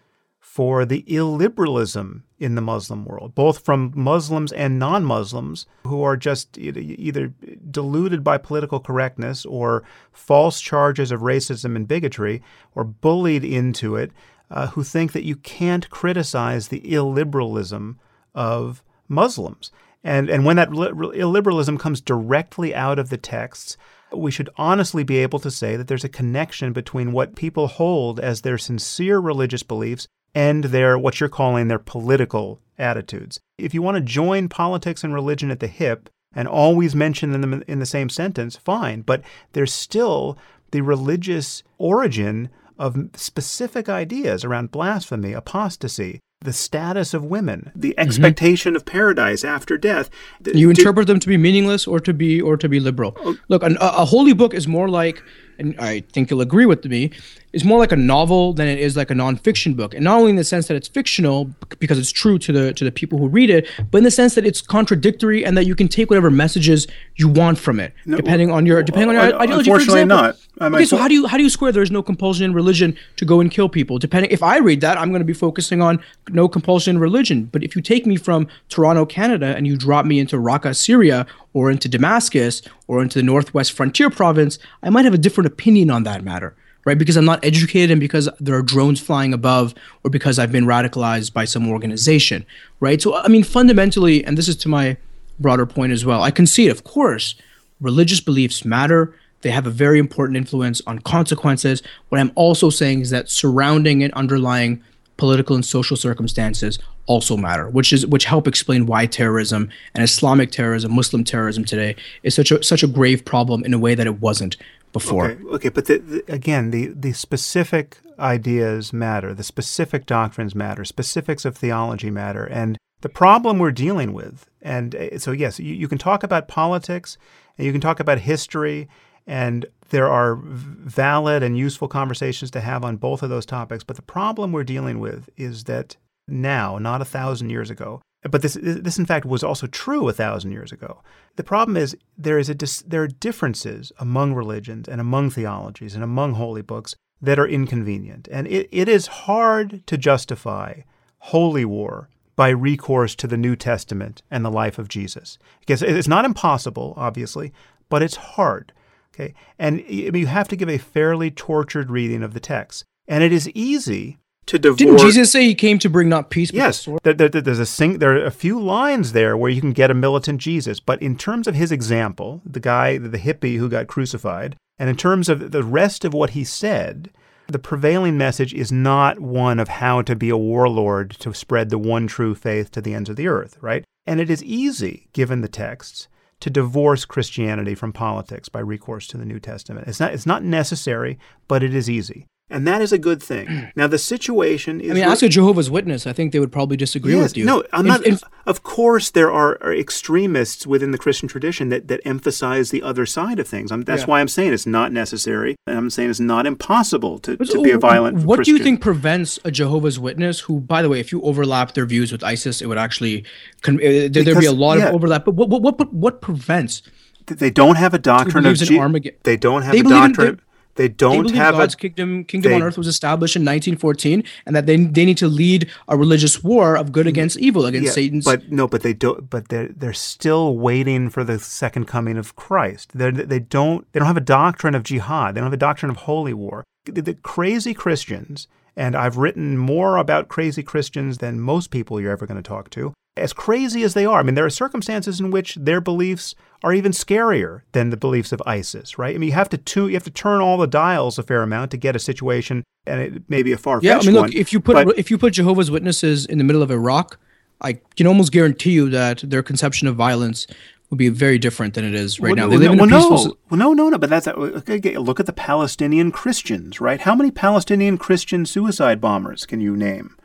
for 0.57 0.85
the 0.85 1.03
illiberalism 1.03 2.23
in 2.39 2.55
the 2.55 2.61
Muslim 2.61 3.05
world, 3.05 3.35
both 3.35 3.63
from 3.63 3.93
Muslims 3.93 4.51
and 4.51 4.79
non 4.79 5.05
Muslims 5.05 5.67
who 5.83 6.01
are 6.01 6.17
just 6.17 6.57
either 6.57 7.31
deluded 7.69 8.23
by 8.23 8.39
political 8.39 8.79
correctness 8.79 9.45
or 9.45 9.83
false 10.11 10.59
charges 10.59 11.11
of 11.11 11.21
racism 11.21 11.75
and 11.75 11.87
bigotry 11.87 12.41
or 12.73 12.83
bullied 12.83 13.43
into 13.43 13.95
it, 13.95 14.11
uh, 14.49 14.65
who 14.69 14.81
think 14.81 15.11
that 15.11 15.25
you 15.25 15.35
can't 15.35 15.91
criticize 15.91 16.69
the 16.69 16.81
illiberalism 16.81 17.95
of 18.33 18.81
Muslims. 19.07 19.69
And, 20.03 20.27
and 20.27 20.43
when 20.43 20.55
that 20.55 20.71
illiberalism 20.71 21.79
comes 21.79 22.01
directly 22.01 22.73
out 22.73 22.97
of 22.97 23.11
the 23.11 23.17
texts, 23.17 23.77
we 24.11 24.31
should 24.31 24.49
honestly 24.57 25.03
be 25.03 25.19
able 25.19 25.37
to 25.37 25.51
say 25.51 25.75
that 25.75 25.87
there's 25.87 26.03
a 26.03 26.09
connection 26.09 26.73
between 26.73 27.11
what 27.11 27.35
people 27.35 27.67
hold 27.67 28.19
as 28.19 28.41
their 28.41 28.57
sincere 28.57 29.19
religious 29.19 29.61
beliefs 29.61 30.07
and 30.37 30.65
their 30.65 30.99
what 30.99 31.19
you're 31.19 31.27
calling 31.27 31.67
their 31.67 31.79
political 31.79 32.61
attitudes. 32.77 33.39
If 33.57 33.73
you 33.73 33.81
want 33.81 33.95
to 33.95 34.01
join 34.01 34.49
politics 34.49 35.03
and 35.03 35.11
religion 35.11 35.49
at 35.49 35.59
the 35.59 35.67
hip 35.67 36.11
and 36.35 36.47
always 36.47 36.93
mention 36.93 37.31
them 37.31 37.63
in 37.67 37.79
the 37.79 37.87
same 37.87 38.07
sentence, 38.07 38.55
fine, 38.55 39.01
but 39.01 39.23
there's 39.53 39.73
still 39.73 40.37
the 40.69 40.81
religious 40.81 41.63
origin 41.79 42.49
of 42.77 43.09
specific 43.15 43.89
ideas 43.89 44.45
around 44.45 44.69
blasphemy, 44.69 45.33
apostasy, 45.33 46.19
the 46.41 46.53
status 46.53 47.15
of 47.15 47.25
women, 47.25 47.71
the 47.75 47.89
mm-hmm. 47.89 48.07
expectation 48.07 48.73
mm-hmm. 48.73 48.77
of 48.77 48.85
paradise 48.85 49.43
after 49.43 49.75
death. 49.75 50.07
You 50.45 50.69
interpret 50.69 51.07
them 51.07 51.19
to 51.19 51.27
be 51.27 51.37
meaningless 51.37 51.87
or 51.87 51.99
to 52.01 52.13
be 52.13 52.39
or 52.39 52.57
to 52.57 52.69
be 52.69 52.79
liberal. 52.79 53.17
Oh. 53.21 53.35
Look, 53.47 53.63
an, 53.63 53.75
a, 53.81 53.85
a 53.85 54.05
holy 54.05 54.33
book 54.33 54.53
is 54.53 54.67
more 54.67 54.87
like 54.87 55.23
and 55.59 55.75
I 55.79 56.01
think 56.01 56.29
you'll 56.29 56.41
agree 56.41 56.65
with 56.65 56.85
me, 56.85 57.11
is 57.57 57.65
more 57.65 57.79
like 57.79 57.91
a 57.91 57.97
novel 57.97 58.53
than 58.53 58.67
it 58.67 58.77
is 58.77 58.95
like 58.95 59.09
a 59.09 59.15
nonfiction 59.15 59.75
book. 59.75 59.95
And 59.95 60.03
not 60.03 60.19
only 60.19 60.29
in 60.29 60.35
the 60.35 60.43
sense 60.43 60.67
that 60.67 60.75
it's 60.75 60.87
fictional 60.87 61.49
because 61.79 61.97
it's 61.97 62.11
true 62.11 62.37
to 62.37 62.51
the 62.51 62.71
to 62.73 62.83
the 62.83 62.91
people 62.91 63.17
who 63.17 63.27
read 63.27 63.49
it, 63.49 63.67
but 63.89 63.97
in 63.97 64.03
the 64.03 64.11
sense 64.11 64.35
that 64.35 64.45
it's 64.45 64.61
contradictory 64.61 65.43
and 65.43 65.57
that 65.57 65.65
you 65.65 65.75
can 65.75 65.87
take 65.87 66.11
whatever 66.11 66.29
messages 66.29 66.87
you 67.15 67.27
want 67.27 67.57
from 67.57 67.79
it, 67.79 67.93
no, 68.05 68.15
depending 68.15 68.51
on 68.51 68.67
your 68.67 68.83
depending 68.83 69.17
well, 69.17 69.23
on 69.23 69.29
your 69.31 69.41
ideology. 69.41 69.71
Unfortunately, 69.71 70.05
not. 70.05 70.37
Um, 70.59 70.75
okay, 70.75 70.85
so 70.85 70.97
how 70.97 71.07
do 71.07 71.15
you 71.15 71.25
how 71.25 71.37
do 71.37 71.43
you 71.43 71.49
square 71.49 71.71
there 71.71 71.81
is 71.81 71.89
no 71.91 72.03
compulsion 72.03 72.45
in 72.45 72.53
religion 72.53 72.95
to 73.15 73.25
go 73.25 73.39
and 73.39 73.49
kill 73.49 73.69
people? 73.69 73.97
Depending 73.97 74.29
if 74.29 74.43
I 74.43 74.57
read 74.57 74.81
that, 74.81 74.97
I'm 74.99 75.09
going 75.09 75.21
to 75.21 75.25
be 75.25 75.33
focusing 75.33 75.81
on 75.81 75.99
no 76.29 76.47
compulsion 76.47 76.97
in 76.97 77.01
religion. 77.01 77.45
But 77.45 77.63
if 77.63 77.75
you 77.75 77.81
take 77.81 78.05
me 78.05 78.17
from 78.17 78.47
Toronto, 78.69 79.05
Canada, 79.05 79.55
and 79.57 79.65
you 79.65 79.75
drop 79.75 80.05
me 80.05 80.19
into 80.19 80.37
Raqqa, 80.37 80.75
Syria, 80.75 81.25
or 81.53 81.71
into 81.71 81.89
Damascus, 81.89 82.61
or 82.87 83.01
into 83.01 83.17
the 83.17 83.23
Northwest 83.23 83.71
Frontier 83.71 84.11
Province, 84.11 84.59
I 84.83 84.91
might 84.91 85.05
have 85.05 85.13
a 85.15 85.17
different 85.17 85.47
opinion 85.47 85.89
on 85.89 86.03
that 86.03 86.23
matter 86.23 86.55
right? 86.87 86.97
Because 86.97 87.17
I'm 87.17 87.25
not 87.25 87.43
educated 87.43 87.91
and 87.91 87.99
because 87.99 88.29
there 88.39 88.55
are 88.55 88.61
drones 88.61 89.01
flying 89.01 89.33
above 89.33 89.75
or 90.05 90.09
because 90.09 90.39
I've 90.39 90.53
been 90.53 90.63
radicalized 90.63 91.33
by 91.33 91.43
some 91.43 91.69
organization, 91.69 92.45
right? 92.79 93.01
So, 93.01 93.13
I 93.13 93.27
mean, 93.27 93.43
fundamentally, 93.43 94.23
and 94.23 94.37
this 94.37 94.47
is 94.47 94.55
to 94.57 94.69
my 94.69 94.95
broader 95.37 95.65
point 95.65 95.91
as 95.91 96.05
well, 96.05 96.23
I 96.23 96.31
concede, 96.31 96.71
of 96.71 96.85
course, 96.85 97.35
religious 97.81 98.21
beliefs 98.21 98.63
matter. 98.63 99.13
They 99.41 99.51
have 99.51 99.67
a 99.67 99.69
very 99.69 99.99
important 99.99 100.37
influence 100.37 100.81
on 100.87 100.99
consequences. 100.99 101.83
What 102.07 102.21
I'm 102.21 102.31
also 102.35 102.69
saying 102.69 103.01
is 103.01 103.09
that 103.09 103.29
surrounding 103.29 104.01
and 104.01 104.13
underlying 104.13 104.81
political 105.17 105.55
and 105.55 105.65
social 105.65 105.97
circumstances 105.97 106.79
also 107.05 107.35
matter, 107.35 107.69
which 107.69 107.91
is 107.91 108.05
which 108.07 108.25
help 108.25 108.47
explain 108.47 108.85
why 108.85 109.07
terrorism 109.07 109.69
and 109.93 110.03
Islamic 110.05 110.51
terrorism, 110.51 110.93
Muslim 110.93 111.25
terrorism 111.25 111.65
today 111.65 111.97
is 112.23 112.33
such 112.33 112.51
a 112.51 112.63
such 112.63 112.83
a 112.83 112.87
grave 112.87 113.25
problem 113.25 113.65
in 113.65 113.73
a 113.73 113.79
way 113.79 113.93
that 113.93 114.07
it 114.07 114.21
wasn't 114.21 114.55
before. 114.97 115.31
Okay, 115.31 115.43
okay 115.43 115.69
but 115.69 115.85
the, 115.85 115.97
the, 115.97 116.23
again, 116.27 116.71
the 116.71 116.87
the 116.87 117.13
specific 117.13 117.97
ideas 118.19 118.93
matter, 118.93 119.33
the 119.33 119.43
specific 119.43 120.05
doctrines 120.05 120.55
matter, 120.55 120.83
specifics 120.85 121.45
of 121.45 121.55
theology 121.55 122.09
matter, 122.09 122.45
and 122.45 122.77
the 123.01 123.09
problem 123.09 123.59
we're 123.59 123.71
dealing 123.71 124.13
with. 124.13 124.49
And 124.61 124.95
uh, 124.95 125.19
so, 125.19 125.31
yes, 125.31 125.59
you, 125.59 125.73
you 125.73 125.87
can 125.87 125.97
talk 125.97 126.23
about 126.23 126.47
politics, 126.47 127.17
and 127.57 127.65
you 127.65 127.71
can 127.71 127.81
talk 127.81 127.99
about 127.99 128.19
history, 128.19 128.87
and 129.25 129.65
there 129.89 130.07
are 130.07 130.35
valid 130.35 131.43
and 131.43 131.57
useful 131.57 131.87
conversations 131.87 132.51
to 132.51 132.61
have 132.61 132.83
on 132.83 132.97
both 132.97 133.23
of 133.23 133.29
those 133.29 133.45
topics. 133.45 133.83
But 133.83 133.95
the 133.95 134.01
problem 134.01 134.51
we're 134.51 134.63
dealing 134.63 134.99
with 134.99 135.29
is 135.37 135.65
that 135.65 135.97
now, 136.27 136.77
not 136.77 137.01
a 137.01 137.05
thousand 137.05 137.49
years 137.49 137.69
ago, 137.69 138.01
but 138.27 138.41
this, 138.41 138.57
this 138.61 138.99
in 138.99 139.05
fact 139.05 139.25
was 139.25 139.43
also 139.43 139.67
true 139.67 140.07
a 140.07 140.13
thousand 140.13 140.51
years 140.51 140.71
ago. 140.71 141.01
The 141.35 141.43
problem 141.43 141.77
is 141.77 141.95
there 142.17 142.39
is 142.39 142.49
a 142.49 142.55
dis, 142.55 142.81
there 142.81 143.03
are 143.03 143.07
differences 143.07 143.91
among 143.99 144.33
religions 144.33 144.87
and 144.87 145.01
among 145.01 145.29
theologies 145.29 145.95
and 145.95 146.03
among 146.03 146.33
holy 146.33 146.61
books 146.61 146.95
that 147.21 147.39
are 147.39 147.47
inconvenient, 147.47 148.27
and 148.31 148.47
it, 148.47 148.69
it 148.71 148.87
is 148.87 149.07
hard 149.07 149.85
to 149.87 149.97
justify 149.97 150.81
holy 151.19 151.65
war 151.65 152.09
by 152.35 152.49
recourse 152.49 153.15
to 153.15 153.27
the 153.27 153.37
New 153.37 153.55
Testament 153.55 154.21
and 154.29 154.45
the 154.45 154.51
life 154.51 154.77
of 154.77 154.87
Jesus. 154.87 155.39
Because 155.59 155.81
it's 155.81 156.07
not 156.07 156.25
impossible, 156.25 156.93
obviously, 156.95 157.51
but 157.89 158.03
it's 158.03 158.15
hard. 158.15 158.71
Okay, 159.13 159.33
and 159.57 159.81
you 159.89 160.27
have 160.27 160.47
to 160.49 160.55
give 160.55 160.69
a 160.69 160.77
fairly 160.77 161.31
tortured 161.31 161.89
reading 161.89 162.21
of 162.21 162.35
the 162.35 162.39
text, 162.39 162.85
and 163.07 163.23
it 163.23 163.33
is 163.33 163.49
easy 163.49 164.19
to 164.47 164.57
divorce. 164.57 164.79
Didn't 164.79 164.99
Jesus 164.99 165.31
say 165.31 165.43
he 165.43 165.55
came 165.55 165.79
to 165.79 165.89
bring 165.89 166.09
not 166.09 166.29
peace? 166.29 166.51
yes, 166.51 166.87
there, 167.03 167.13
there, 167.13 167.29
there's 167.29 167.59
a 167.59 167.65
sing, 167.65 167.99
there 167.99 168.17
are 168.17 168.25
a 168.25 168.31
few 168.31 168.59
lines 168.59 169.11
there 169.11 169.37
where 169.37 169.51
you 169.51 169.61
can 169.61 169.73
get 169.73 169.91
a 169.91 169.93
militant 169.93 170.41
Jesus, 170.41 170.79
but 170.79 171.01
in 171.01 171.17
terms 171.17 171.47
of 171.47 171.55
his 171.55 171.71
example, 171.71 172.41
the 172.45 172.59
guy, 172.59 172.97
the 172.97 173.17
hippie 173.17 173.57
who 173.57 173.69
got 173.69 173.87
crucified, 173.87 174.55
and 174.79 174.89
in 174.89 174.97
terms 174.97 175.29
of 175.29 175.51
the 175.51 175.63
rest 175.63 176.05
of 176.05 176.13
what 176.13 176.31
he 176.31 176.43
said, 176.43 177.11
the 177.47 177.59
prevailing 177.59 178.17
message 178.17 178.53
is 178.53 178.71
not 178.71 179.19
one 179.19 179.59
of 179.59 179.67
how 179.67 180.01
to 180.01 180.15
be 180.15 180.29
a 180.29 180.37
warlord 180.37 181.11
to 181.11 181.33
spread 181.33 181.69
the 181.69 181.77
one 181.77 182.07
true 182.07 182.35
faith 182.35 182.71
to 182.71 182.81
the 182.81 182.93
ends 182.93 183.09
of 183.09 183.15
the 183.15 183.27
earth, 183.27 183.57
right? 183.61 183.85
And 184.05 184.19
it 184.19 184.29
is 184.29 184.43
easy, 184.43 185.07
given 185.13 185.41
the 185.41 185.47
texts, 185.47 186.07
to 186.41 186.49
divorce 186.49 187.05
Christianity 187.05 187.73
from 187.73 187.93
politics 187.93 188.49
by 188.49 188.59
recourse 188.59 189.07
to 189.07 189.17
the 189.17 189.25
New 189.25 189.39
Testament. 189.39 189.87
It's 189.87 189.99
not, 189.99 190.13
it's 190.13 190.25
not 190.25 190.43
necessary, 190.43 191.17
but 191.47 191.63
it 191.63 191.73
is 191.73 191.89
easy. 191.89 192.27
And 192.49 192.65
that 192.65 192.81
is 192.81 192.93
a 192.93 192.97
good 192.97 193.21
thing. 193.21 193.71
Now, 193.75 193.87
the 193.87 193.97
situation 193.97 194.79
is. 194.79 194.91
I 194.91 194.93
mean, 194.93 195.03
ask 195.03 195.21
a 195.21 195.27
Jehovah's 195.29 195.69
Witness. 195.69 196.07
I 196.07 196.13
think 196.13 196.31
they 196.31 196.39
would 196.39 196.51
probably 196.51 196.77
disagree 196.77 197.13
Yes, 197.13 197.23
with 197.31 197.37
you. 197.37 197.45
No, 197.45 197.63
I'm 197.73 197.85
not. 197.85 198.05
in- 198.05 198.17
of 198.45 198.63
course, 198.63 199.11
there 199.11 199.29
are, 199.31 199.57
are 199.61 199.73
extremists 199.73 200.65
within 200.65 200.91
the 200.91 200.97
Christian 200.97 201.27
tradition 201.27 201.67
that, 201.69 201.89
that 201.89 201.99
emphasize 202.05 202.71
the 202.71 202.81
other 202.81 203.05
side 203.05 203.39
of 203.39 203.47
things. 203.47 203.71
I'm, 203.71 203.81
that's 203.83 204.03
Yeah. 204.03 204.07
why 204.07 204.21
I'm 204.21 204.29
saying 204.29 204.53
it's 204.53 204.65
not 204.65 204.93
necessary, 204.93 205.57
and 205.67 205.77
I'm 205.77 205.89
saying 205.89 206.09
it's 206.09 206.21
not 206.21 206.45
impossible 206.47 207.19
to, 207.19 207.35
to 207.35 207.61
be 207.61 207.71
a 207.71 207.77
violent 207.77 208.23
What 208.23 208.37
Christian. 208.37 208.55
do 208.55 208.57
you 208.59 208.63
think 208.63 208.79
prevents 208.81 209.37
a 209.43 209.51
Jehovah's 209.51 209.99
Witness 209.99 210.39
who, 210.41 210.61
by 210.61 210.81
the 210.81 210.87
way, 210.89 211.01
if 211.01 211.11
you 211.11 211.21
overlap 211.23 211.73
their 211.73 211.85
views 211.85 212.11
with 212.13 212.23
ISIS, 212.23 212.61
it 212.61 212.67
would 212.67 212.77
actually 212.77 213.25
con- 213.61 213.75
uh, 213.75 213.79
there- 213.81 214.23
there'd 214.23 214.39
be 214.39 214.45
a 214.45 214.51
lot 214.53 214.77
yeah. 214.77 214.87
of 214.87 214.95
overlap. 214.95 215.25
But 215.25 215.35
what 215.35 215.49
what 215.49 215.61
what, 215.61 215.93
what 215.93 216.21
prevents? 216.21 216.81
They 217.27 217.49
don't 217.51 217.75
have 217.75 217.93
a 217.93 217.99
doctrine 217.99 218.45
of 218.45 218.57
Armageddon. 218.71 219.19
They 219.23 219.35
don't 219.35 219.63
have 219.63 219.73
They 219.73 219.81
a 219.81 219.83
believe 219.83 220.03
in- 220.03 220.11
doctrine. 220.13 220.41
They- 220.77 220.83
they 220.83 220.87
They 220.89 220.93
don't 220.93 221.23
believe 221.23 221.35
have 221.35 221.55
God's 221.55 221.73
a. 221.73 221.77
kingdom 221.77 222.23
kingdom 222.23 222.53
on 222.53 222.63
earth 222.63 222.77
was 222.77 222.87
established 222.87 223.35
in 223.35 223.43
1914, 223.43 224.23
and 224.45 224.55
that 224.55 224.65
they 224.67 224.77
they 224.77 225.05
need 225.05 225.17
to 225.17 225.27
lead 225.27 225.67
a 225.87 225.97
religious 225.97 226.43
war 226.43 226.77
of 226.77 226.91
good 226.91 227.07
against 227.07 227.37
evil, 227.39 227.65
against 227.65 227.87
yeah, 227.87 227.91
Satan's. 227.91 228.25
But 228.25 228.51
no, 228.51 228.67
but 228.67 228.83
they 228.83 228.93
don't. 228.93 229.29
But 229.29 229.49
they're 229.49 229.67
they're 229.75 229.93
still 229.93 230.55
waiting 230.57 231.09
for 231.09 231.23
the 231.23 231.39
second 231.39 231.85
coming 231.87 232.17
of 232.17 232.35
Christ. 232.35 232.91
They 232.95 233.11
they 233.11 233.39
don't 233.39 233.85
they 233.91 233.99
don't 233.99 234.07
have 234.07 234.17
a 234.17 234.21
doctrine 234.21 234.75
of 234.75 234.83
jihad. 234.83 235.35
They 235.35 235.39
don't 235.41 235.47
have 235.47 235.53
a 235.53 235.57
doctrine 235.57 235.89
of 235.89 235.97
holy 235.97 236.33
war. 236.33 236.63
The, 236.85 237.01
the 237.01 237.13
crazy 237.15 237.73
Christians, 237.73 238.47
and 238.75 238.95
I've 238.95 239.17
written 239.17 239.57
more 239.57 239.97
about 239.97 240.29
crazy 240.29 240.63
Christians 240.63 241.17
than 241.17 241.41
most 241.41 241.71
people 241.71 241.99
you're 241.99 242.11
ever 242.13 242.25
going 242.25 242.41
to 242.41 242.47
talk 242.47 242.69
to. 242.71 242.93
As 243.17 243.33
crazy 243.33 243.81
as 243.83 243.95
they 243.95 244.05
are, 244.05 244.19
I 244.19 244.23
mean, 244.23 244.35
there 244.35 244.45
are 244.45 244.49
circumstances 244.51 245.19
in 245.19 245.31
which 245.31 245.55
their 245.55 245.81
beliefs 245.81 246.35
are 246.63 246.73
even 246.73 246.91
scarier 246.91 247.61
than 247.71 247.89
the 247.89 247.97
beliefs 247.97 248.31
of 248.31 248.41
ISIS, 248.45 248.97
right? 248.97 249.15
I 249.15 249.17
mean, 249.17 249.29
you 249.29 249.35
have 249.35 249.49
to 249.49 249.57
tu- 249.57 249.87
you 249.87 249.93
have 249.93 250.03
to 250.03 250.11
turn 250.11 250.41
all 250.41 250.57
the 250.57 250.67
dials 250.67 251.17
a 251.19 251.23
fair 251.23 251.43
amount 251.43 251.71
to 251.71 251.77
get 251.77 251.95
a 251.95 251.99
situation, 251.99 252.63
and 252.85 253.01
it 253.01 253.29
may 253.29 253.43
be 253.43 253.51
a 253.51 253.57
far 253.57 253.79
yeah, 253.81 253.97
I 253.97 254.03
mean, 254.03 254.13
look, 254.13 254.21
one. 254.23 254.33
if 254.33 254.51
you 254.51 254.59
put 254.59 254.73
but- 254.85 254.97
if 254.97 255.11
you 255.11 255.17
put 255.17 255.33
Jehovah's 255.33 255.69
Witnesses 255.69 256.25
in 256.25 256.37
the 256.37 256.43
middle 256.43 256.63
of 256.63 256.71
Iraq, 256.71 257.19
I 257.61 257.79
can 257.95 258.07
almost 258.07 258.31
guarantee 258.31 258.71
you 258.71 258.89
that 258.89 259.23
their 259.23 259.43
conception 259.43 259.87
of 259.87 259.95
violence 259.95 260.47
would 260.89 260.97
be 260.97 261.09
very 261.09 261.37
different 261.37 261.73
than 261.73 261.83
it 261.83 261.93
is 261.93 262.19
right 262.19 262.35
now. 262.35 262.47
They 262.47 262.57
live 262.57 262.71
in 262.71 262.79
a 262.79 262.83
well, 262.83 262.89
peaceful. 262.89 263.25
no. 263.25 263.37
Well, 263.49 263.59
no, 263.59 263.73
no, 263.73 263.89
no. 263.89 263.97
But 263.97 264.09
that's 264.09 264.27
uh, 264.27 264.31
okay. 264.31 264.97
Look 264.97 265.19
at 265.19 265.25
the 265.25 265.33
Palestinian 265.33 266.11
Christians, 266.11 266.79
right? 266.79 267.01
How 267.01 267.13
many 267.13 267.29
Palestinian 267.29 267.97
Christian 267.97 268.45
suicide 268.45 269.01
bombers 269.01 269.45
can 269.45 269.59
you 269.59 269.75
name? 269.75 270.15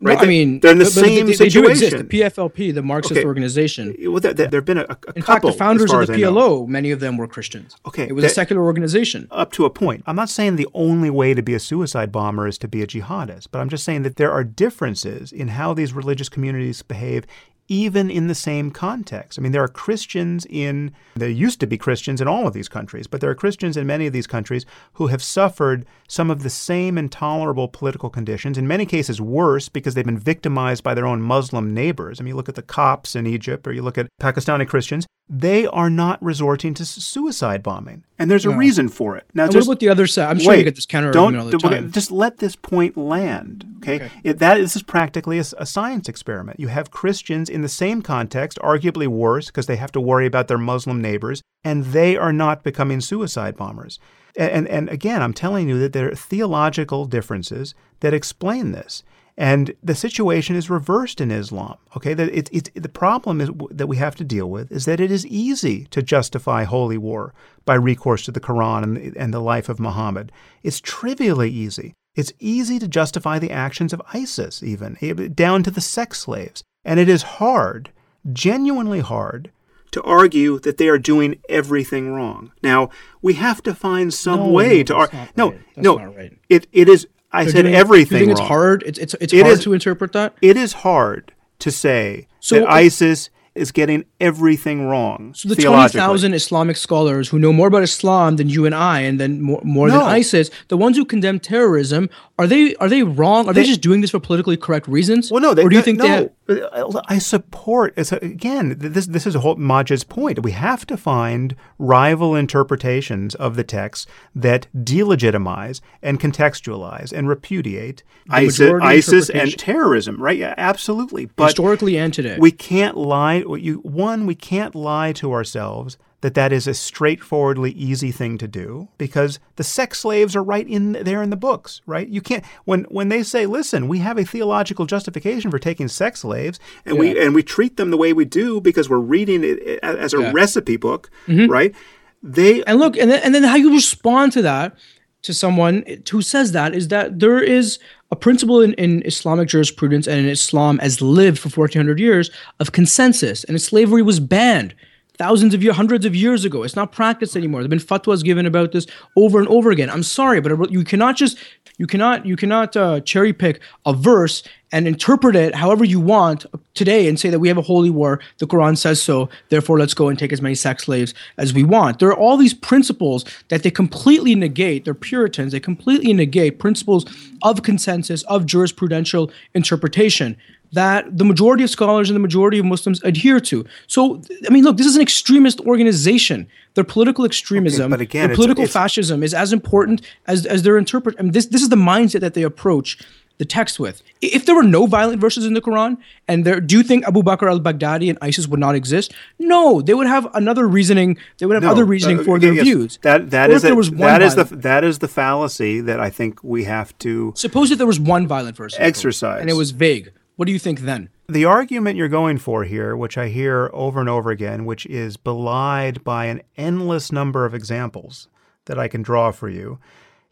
No, 0.00 0.12
Right? 0.12 0.22
I 0.22 0.26
mean, 0.26 0.60
they're 0.60 0.70
in 0.72 0.78
the 0.78 0.84
but- 0.84 0.94
but 0.94 1.04
same 1.06 1.26
they, 1.26 1.34
they 1.34 1.48
do 1.48 1.66
exist. 1.68 1.96
The. 1.96 2.04
PFLP, 2.04 2.72
the 2.72 2.82
Marxist 2.82 3.18
Okay. 3.18 3.26
organization. 3.26 3.96
Well, 4.00 4.20
there, 4.20 4.32
there 4.32 4.48
have 4.52 4.64
been 4.64 4.78
a, 4.78 4.84
a 4.88 4.96
In 5.16 5.22
fact, 5.22 5.44
the 5.44 5.52
founders 5.52 5.92
of 5.92 5.96
the 5.98 6.02
as 6.04 6.10
I 6.10 6.16
know. 6.18 6.32
PLO, 6.32 6.68
many 6.68 6.92
of 6.92 7.00
them 7.00 7.16
were 7.16 7.26
Christians. 7.26 7.74
Okay, 7.84 8.04
it 8.04 8.14
was 8.14 8.24
a 8.24 8.28
secular 8.28 8.62
organization. 8.62 9.26
up 9.32 9.50
to 9.52 9.64
a 9.64 9.70
point. 9.70 10.04
I'm 10.06 10.14
not 10.14 10.28
saying 10.28 10.54
the 10.54 10.68
only 10.72 11.10
way 11.10 11.34
to 11.34 11.42
be 11.42 11.52
a 11.54 11.58
suicide 11.58 12.12
bomber 12.12 12.46
is 12.46 12.58
to 12.58 12.68
be 12.68 12.80
a 12.82 12.86
jihadist, 12.86 13.48
but 13.50 13.58
I'm 13.60 13.68
just 13.68 13.82
saying 13.84 14.02
that 14.02 14.16
there 14.16 14.30
are 14.30 14.44
differences 14.44 15.32
in 15.32 15.48
how 15.48 15.74
these 15.74 15.92
religious 15.92 16.28
communities 16.28 16.82
behave 16.82 17.26
even 17.68 18.10
in 18.10 18.26
the 18.26 18.34
same 18.34 18.70
context. 18.70 19.38
I 19.38 19.42
mean, 19.42 19.52
there 19.52 19.62
are 19.62 19.68
Christians 19.68 20.46
in, 20.48 20.92
there 21.14 21.28
used 21.28 21.60
to 21.60 21.66
be 21.66 21.78
Christians 21.78 22.20
in 22.20 22.28
all 22.28 22.46
of 22.46 22.54
these 22.54 22.68
countries, 22.68 23.06
but 23.06 23.20
there 23.20 23.30
are 23.30 23.34
Christians 23.34 23.76
in 23.76 23.86
many 23.86 24.06
of 24.06 24.12
these 24.12 24.26
countries 24.26 24.64
who 24.94 25.08
have 25.08 25.22
suffered 25.22 25.86
some 26.08 26.30
of 26.30 26.42
the 26.42 26.50
same 26.50 26.96
intolerable 26.96 27.68
political 27.68 28.10
conditions, 28.10 28.58
in 28.58 28.66
many 28.66 28.86
cases 28.86 29.20
worse 29.20 29.68
because 29.68 29.94
they've 29.94 30.04
been 30.04 30.18
victimized 30.18 30.82
by 30.82 30.94
their 30.94 31.06
own 31.06 31.20
Muslim 31.20 31.74
neighbors. 31.74 32.20
I 32.20 32.24
mean, 32.24 32.28
you 32.30 32.36
look 32.36 32.48
at 32.48 32.54
the 32.54 32.62
Copts 32.62 33.14
in 33.14 33.26
Egypt 33.26 33.66
or 33.66 33.72
you 33.72 33.82
look 33.82 33.98
at 33.98 34.08
Pakistani 34.20 34.66
Christians, 34.66 35.06
they 35.30 35.66
are 35.66 35.90
not 35.90 36.22
resorting 36.22 36.72
to 36.74 36.86
suicide 36.86 37.62
bombing. 37.62 38.04
And 38.18 38.30
there's 38.30 38.46
a 38.46 38.56
reason 38.56 38.88
for 38.88 39.16
it. 39.16 39.26
Now, 39.34 39.44
And 39.44 39.52
just 39.52 39.68
what 39.68 39.74
about 39.74 39.80
the 39.80 39.88
other 39.90 40.06
side? 40.06 40.30
I'm 40.30 40.38
sure 40.38 40.54
you 40.54 40.64
get 40.64 40.74
this 40.74 40.86
counter 40.86 41.10
don't 41.10 41.36
argument 41.36 41.62
all 41.62 41.70
the 41.70 41.76
time. 41.76 41.92
just 41.92 42.10
let 42.10 42.38
this 42.38 42.56
point 42.56 42.96
land. 42.96 43.64
Okay, 43.78 44.10
It, 44.24 44.38
that 44.38 44.56
this 44.58 44.74
is 44.74 44.82
practically 44.82 45.38
a 45.38 45.44
science 45.44 46.08
experiment. 46.08 46.58
You 46.58 46.68
have 46.68 46.90
Christians 46.90 47.48
in 47.48 47.62
the 47.62 47.68
same 47.68 48.02
context, 48.02 48.58
arguably 48.62 49.06
worse 49.06 49.46
because 49.46 49.66
they 49.66 49.76
have 49.76 49.92
to 49.92 50.00
worry 50.00 50.26
about 50.26 50.48
their 50.48 50.58
Muslim 50.58 51.00
neighbors, 51.00 51.42
and 51.62 51.84
they 51.86 52.16
are 52.16 52.32
not 52.32 52.64
becoming 52.64 53.00
suicide 53.00 53.56
bombers. 53.56 53.98
And, 54.36 54.50
and 54.50 54.68
and 54.68 54.88
again, 54.88 55.22
I'm 55.22 55.34
telling 55.34 55.68
you 55.68 55.78
that 55.80 55.92
there 55.92 56.10
are 56.10 56.14
theological 56.14 57.04
differences 57.06 57.74
that 58.00 58.14
explain 58.14 58.72
this. 58.72 59.02
And 59.38 59.72
the 59.84 59.94
situation 59.94 60.56
is 60.56 60.68
reversed 60.68 61.20
in 61.20 61.30
Islam. 61.30 61.76
Okay, 61.96 62.12
that 62.12 62.28
it, 62.36 62.48
it, 62.52 62.70
the 62.74 62.88
problem 62.88 63.40
is 63.40 63.50
that 63.70 63.86
we 63.86 63.96
have 63.96 64.16
to 64.16 64.24
deal 64.24 64.50
with 64.50 64.72
is 64.72 64.84
that 64.86 64.98
it 64.98 65.12
is 65.12 65.24
easy 65.26 65.84
to 65.92 66.02
justify 66.02 66.64
holy 66.64 66.98
war 66.98 67.32
by 67.64 67.74
recourse 67.74 68.24
to 68.24 68.32
the 68.32 68.40
Quran 68.40 68.82
and 68.82 68.96
the, 68.96 69.16
and 69.16 69.32
the 69.32 69.40
life 69.40 69.68
of 69.68 69.78
Muhammad. 69.78 70.32
It's 70.64 70.80
trivially 70.80 71.50
easy. 71.50 71.94
It's 72.16 72.32
easy 72.40 72.80
to 72.80 72.88
justify 72.88 73.38
the 73.38 73.52
actions 73.52 73.92
of 73.92 74.02
ISIS, 74.12 74.60
even 74.60 74.96
eh, 75.00 75.28
down 75.32 75.62
to 75.62 75.70
the 75.70 75.80
sex 75.80 76.18
slaves. 76.18 76.64
And 76.84 76.98
it 76.98 77.08
is 77.08 77.22
hard, 77.38 77.92
genuinely 78.32 79.00
hard, 79.00 79.52
to 79.92 80.02
argue 80.02 80.58
that 80.60 80.78
they 80.78 80.88
are 80.88 80.98
doing 80.98 81.38
everything 81.48 82.12
wrong. 82.12 82.50
Now 82.60 82.90
we 83.22 83.34
have 83.34 83.62
to 83.62 83.72
find 83.72 84.12
some 84.12 84.40
No, 84.40 84.48
way 84.48 84.78
no, 84.78 84.82
to 84.82 84.94
argue. 84.96 85.18
No, 85.36 85.50
right. 85.50 85.60
No, 85.76 85.96
right. 85.96 86.36
it 86.48 86.66
it 86.72 86.88
is. 86.88 87.06
I 87.32 87.44
They're 87.44 87.52
said 87.52 87.62
doing- 87.62 87.74
everything 87.74 88.18
You 88.20 88.24
think 88.26 88.30
it's 88.32 88.40
wrong. 88.40 88.48
hard? 88.48 88.82
It's 88.86 88.98
it's 88.98 89.14
it's 89.20 89.32
It 89.32 89.42
hard 89.42 89.58
is- 89.58 89.64
to 89.64 89.72
interpret 89.72 90.12
that. 90.12 90.34
It 90.40 90.56
is 90.56 90.72
hard 90.74 91.32
to 91.58 91.70
say 91.70 92.26
So 92.40 92.60
that 92.60 92.70
ISIS 92.70 93.30
is 93.54 93.72
getting 93.72 94.04
everything 94.20 94.86
wrong. 94.86 95.32
So 95.34 95.48
the 95.48 95.56
twenty 95.56 95.88
thousand 95.88 96.32
Islamic 96.34 96.76
scholars 96.76 97.28
who 97.30 97.38
know 97.40 97.52
more 97.52 97.66
about 97.66 97.82
Islam 97.82 98.36
than 98.36 98.48
you 98.48 98.64
and 98.66 98.74
I, 98.74 99.00
and 99.00 99.18
then 99.18 99.42
more, 99.42 99.60
more 99.64 99.90
than 99.90 100.00
ISIS, 100.00 100.50
the 100.68 100.76
ones 100.76 100.96
who 100.96 101.04
condemn 101.04 101.40
terrorism, 101.40 102.08
are 102.38 102.46
they 102.46 102.76
are 102.76 102.88
they 102.88 103.02
wrong? 103.02 103.48
Are 103.48 103.52
they, 103.52 103.62
They- 103.62 103.68
just 103.68 103.80
doing 103.80 104.00
this 104.00 104.12
for 104.12 104.20
politically 104.20 104.56
correct 104.56 104.86
reasons? 104.86 105.30
Well, 105.30 105.42
no, 105.42 105.54
they, 105.54 105.64
or 105.64 105.68
do 105.68 105.76
you 105.76 105.82
think 105.82 105.98
no, 105.98 106.30
they? 106.46 106.60
Have, 106.60 106.96
I 107.08 107.18
support. 107.18 107.92
It's 107.96 108.12
a, 108.12 108.16
again, 108.16 108.76
this 108.78 109.06
this 109.06 109.26
is 109.26 109.34
a 109.34 109.40
whole 109.40 109.56
Maajid's 109.56 110.04
point. 110.04 110.42
We 110.44 110.52
have 110.52 110.86
to 110.86 110.96
find 110.96 111.56
rival 111.78 112.36
interpretations 112.36 113.34
of 113.34 113.56
the 113.56 113.64
text 113.64 114.08
that 114.36 114.68
delegitimize 114.72 115.80
and 116.00 116.20
contextualize 116.20 117.12
and 117.12 117.28
repudiate 117.28 118.04
ISIS, 118.30 118.72
ISIS 118.80 119.30
and 119.30 119.58
terrorism. 119.58 120.22
Right? 120.22 120.38
Yeah, 120.38 120.54
absolutely. 120.56 121.26
But 121.26 121.46
historically 121.46 121.98
and 121.98 122.14
today. 122.14 122.36
we 122.38 122.52
can't 122.52 122.96
lie. 122.96 123.42
You 123.58 123.80
one, 123.82 124.26
we 124.26 124.36
can't 124.36 124.76
lie 124.76 125.12
to 125.14 125.32
ourselves 125.32 125.98
that 126.20 126.34
that 126.34 126.52
is 126.52 126.66
a 126.66 126.74
straightforwardly 126.74 127.70
easy 127.72 128.10
thing 128.10 128.38
to 128.38 128.48
do 128.48 128.88
because 128.98 129.38
the 129.56 129.62
sex 129.64 130.00
slaves 130.00 130.34
are 130.34 130.42
right 130.42 130.66
in 130.68 130.92
there 130.92 131.22
in 131.22 131.30
the 131.30 131.36
books, 131.36 131.80
right? 131.86 132.08
You 132.08 132.20
can't 132.20 132.44
when 132.64 132.84
when 132.84 133.08
they 133.08 133.22
say, 133.22 133.46
"Listen, 133.46 133.86
we 133.88 133.98
have 133.98 134.18
a 134.18 134.24
theological 134.24 134.84
justification 134.86 135.50
for 135.50 135.58
taking 135.58 135.86
sex 135.88 136.20
slaves, 136.20 136.58
and 136.84 136.98
we 136.98 137.18
and 137.20 137.34
we 137.34 137.42
treat 137.42 137.76
them 137.76 137.90
the 137.90 137.96
way 137.96 138.12
we 138.12 138.24
do 138.24 138.60
because 138.60 138.90
we're 138.90 138.98
reading 138.98 139.44
it 139.44 139.78
as 139.82 140.12
a 140.12 140.20
Yeah. 140.20 140.32
recipe 140.34 140.76
book, 140.76 141.10
mm-hmm. 141.26 141.50
right?" 141.50 141.74
They 142.20 142.64
And 142.64 142.80
look, 142.80 142.96
and 142.96 143.10
then, 143.10 143.20
and 143.22 143.32
then 143.32 143.44
how 143.44 143.54
you 143.54 143.72
respond 143.72 144.32
to 144.32 144.42
that, 144.42 144.76
to 145.22 145.32
someone 145.32 145.84
who 146.10 146.20
says 146.20 146.50
that, 146.50 146.74
is 146.74 146.88
that 146.88 147.20
there 147.20 147.40
is 147.40 147.78
a 148.10 148.16
principle 148.16 148.60
in, 148.60 148.72
in 148.74 149.04
Islamic 149.06 149.48
jurisprudence 149.48 150.08
and 150.08 150.18
in 150.18 150.26
Islam 150.26 150.80
as 150.80 151.00
lived 151.00 151.38
for 151.38 151.48
1400 151.48 152.00
years 152.00 152.30
of 152.58 152.72
consensus, 152.72 153.44
and 153.44 153.60
slavery 153.62 154.02
was 154.02 154.18
banned 154.18 154.74
thousands 155.18 155.52
of 155.52 155.62
years, 155.62 155.76
hundreds 155.76 156.06
of 156.06 156.14
years 156.14 156.44
ago. 156.44 156.62
It's 156.62 156.76
not 156.76 156.92
practiced 156.92 157.36
anymore. 157.36 157.60
There 157.60 157.64
have 157.64 157.70
been 157.70 157.98
fatwas 157.98 158.24
given 158.24 158.46
about 158.46 158.72
this 158.72 158.86
over 159.16 159.38
and 159.38 159.48
over 159.48 159.70
again. 159.70 159.90
I'm 159.90 160.04
sorry, 160.04 160.40
but 160.40 160.70
you 160.70 160.84
cannot 160.84 161.16
just 161.16 161.36
you 161.76 161.86
cannot 161.86 162.24
you 162.24 162.36
cannot 162.36 162.76
uh, 162.76 163.00
cherry 163.00 163.32
pick 163.32 163.60
a 163.84 163.92
verse 163.92 164.42
and 164.70 164.86
interpret 164.86 165.34
it 165.34 165.54
however 165.54 165.84
you 165.84 165.98
want 165.98 166.44
today 166.74 167.08
and 167.08 167.18
say 167.18 167.30
that 167.30 167.38
we 167.38 167.48
have 167.48 167.58
a 167.58 167.62
holy 167.62 167.90
war. 167.90 168.20
The 168.38 168.46
Quran 168.46 168.76
says 168.76 169.02
so. 169.02 169.28
Therefore, 169.48 169.78
let's 169.78 169.94
go 169.94 170.08
and 170.08 170.18
take 170.18 170.32
as 170.32 170.42
many 170.42 170.54
sex 170.54 170.84
slaves 170.84 171.14
as 171.38 171.52
we 171.52 171.64
want. 171.64 171.98
There 171.98 172.08
are 172.08 172.16
all 172.16 172.36
these 172.36 172.54
principles 172.54 173.24
that 173.48 173.62
they 173.62 173.70
completely 173.70 174.34
negate. 174.34 174.84
They're 174.84 174.94
Puritans. 174.94 175.52
They 175.52 175.60
completely 175.60 176.12
negate 176.12 176.58
principles 176.58 177.06
of 177.42 177.62
consensus 177.62 178.22
of 178.24 178.44
jurisprudential 178.44 179.30
interpretation 179.54 180.36
that 180.72 181.16
the 181.16 181.24
majority 181.24 181.64
of 181.64 181.70
scholars 181.70 182.10
and 182.10 182.14
the 182.16 182.20
majority 182.20 182.58
of 182.58 182.64
Muslims 182.64 183.02
adhere 183.02 183.40
to. 183.40 183.64
So, 183.86 184.20
I 184.46 184.50
mean, 184.50 184.64
look, 184.64 184.76
this 184.76 184.86
is 184.86 184.96
an 184.96 185.02
extremist 185.02 185.60
organization. 185.60 186.46
Their 186.74 186.84
political 186.84 187.24
extremism, 187.24 187.90
but 187.90 188.00
again, 188.00 188.28
their 188.28 188.36
political 188.36 188.64
it's- 188.64 188.72
fascism 188.72 189.22
is 189.22 189.34
as 189.34 189.52
important 189.52 190.02
as, 190.26 190.46
as 190.46 190.62
their 190.62 190.76
interpret. 190.78 191.16
I 191.18 191.22
mean, 191.22 191.32
this, 191.32 191.46
this 191.46 191.62
is 191.62 191.70
the 191.70 191.76
mindset 191.76 192.20
that 192.20 192.34
they 192.34 192.42
approach 192.42 192.98
the 193.38 193.44
text 193.44 193.78
with. 193.78 194.02
If 194.20 194.46
there 194.46 194.54
were 194.56 194.64
no 194.64 194.86
violent 194.86 195.20
verses 195.20 195.44
in 195.46 195.54
the 195.54 195.60
Quran, 195.60 195.96
and 196.26 196.44
there, 196.44 196.60
do 196.60 196.76
you 196.76 196.82
think 196.82 197.06
Abu 197.06 197.22
Bakr 197.22 197.48
al-Baghdadi 197.48 198.08
and 198.08 198.18
ISIS 198.20 198.48
would 198.48 198.58
not 198.58 198.74
exist? 198.74 199.14
No, 199.38 199.80
they 199.80 199.94
would 199.94 200.08
have 200.08 200.26
another 200.34 200.66
reasoning. 200.66 201.16
They 201.38 201.46
would 201.46 201.54
have 201.54 201.62
No, 201.62 201.70
other 201.70 201.84
reasoning 201.84 202.18
uh, 202.20 202.24
for 202.24 202.38
their 202.40 202.52
yes, 202.52 202.64
views. 202.64 202.98
That 203.02 203.30
that 203.30 203.50
is 203.50 203.62
a- 203.64 203.74
that 203.74 204.22
is 204.22 204.34
the 204.34 204.44
that 204.56 204.82
is 204.84 204.98
the 204.98 205.06
fallacy 205.08 205.80
that 205.80 206.00
I 206.00 206.10
think 206.10 206.42
we 206.42 206.64
have 206.64 206.96
to 206.98 207.32
Suppose 207.36 207.70
if 207.70 207.78
there 207.78 207.86
was 207.86 208.00
one 208.00 208.26
violent 208.26 208.56
verse 208.56 208.74
in 208.74 208.78
the 208.82 208.84
Quran, 208.84 208.88
Exercise. 208.88 209.40
and 209.40 209.48
it 209.48 209.54
was 209.54 209.70
vague. 209.70 210.10
What 210.38 210.46
do 210.46 210.52
you 210.52 210.60
think 210.60 210.82
then? 210.82 211.08
The 211.28 211.46
argument 211.46 211.96
you're 211.96 212.06
going 212.06 212.38
for 212.38 212.62
here, 212.62 212.96
which 212.96 213.18
I 213.18 213.26
hear 213.26 213.70
over 213.72 213.98
and 213.98 214.08
over 214.08 214.30
again, 214.30 214.64
which 214.64 214.86
is 214.86 215.16
belied 215.16 216.04
by 216.04 216.26
an 216.26 216.42
endless 216.56 217.10
number 217.10 217.44
of 217.44 217.54
examples 217.54 218.28
that 218.66 218.78
I 218.78 218.86
can 218.86 219.02
draw 219.02 219.32
for 219.32 219.48
you, 219.48 219.80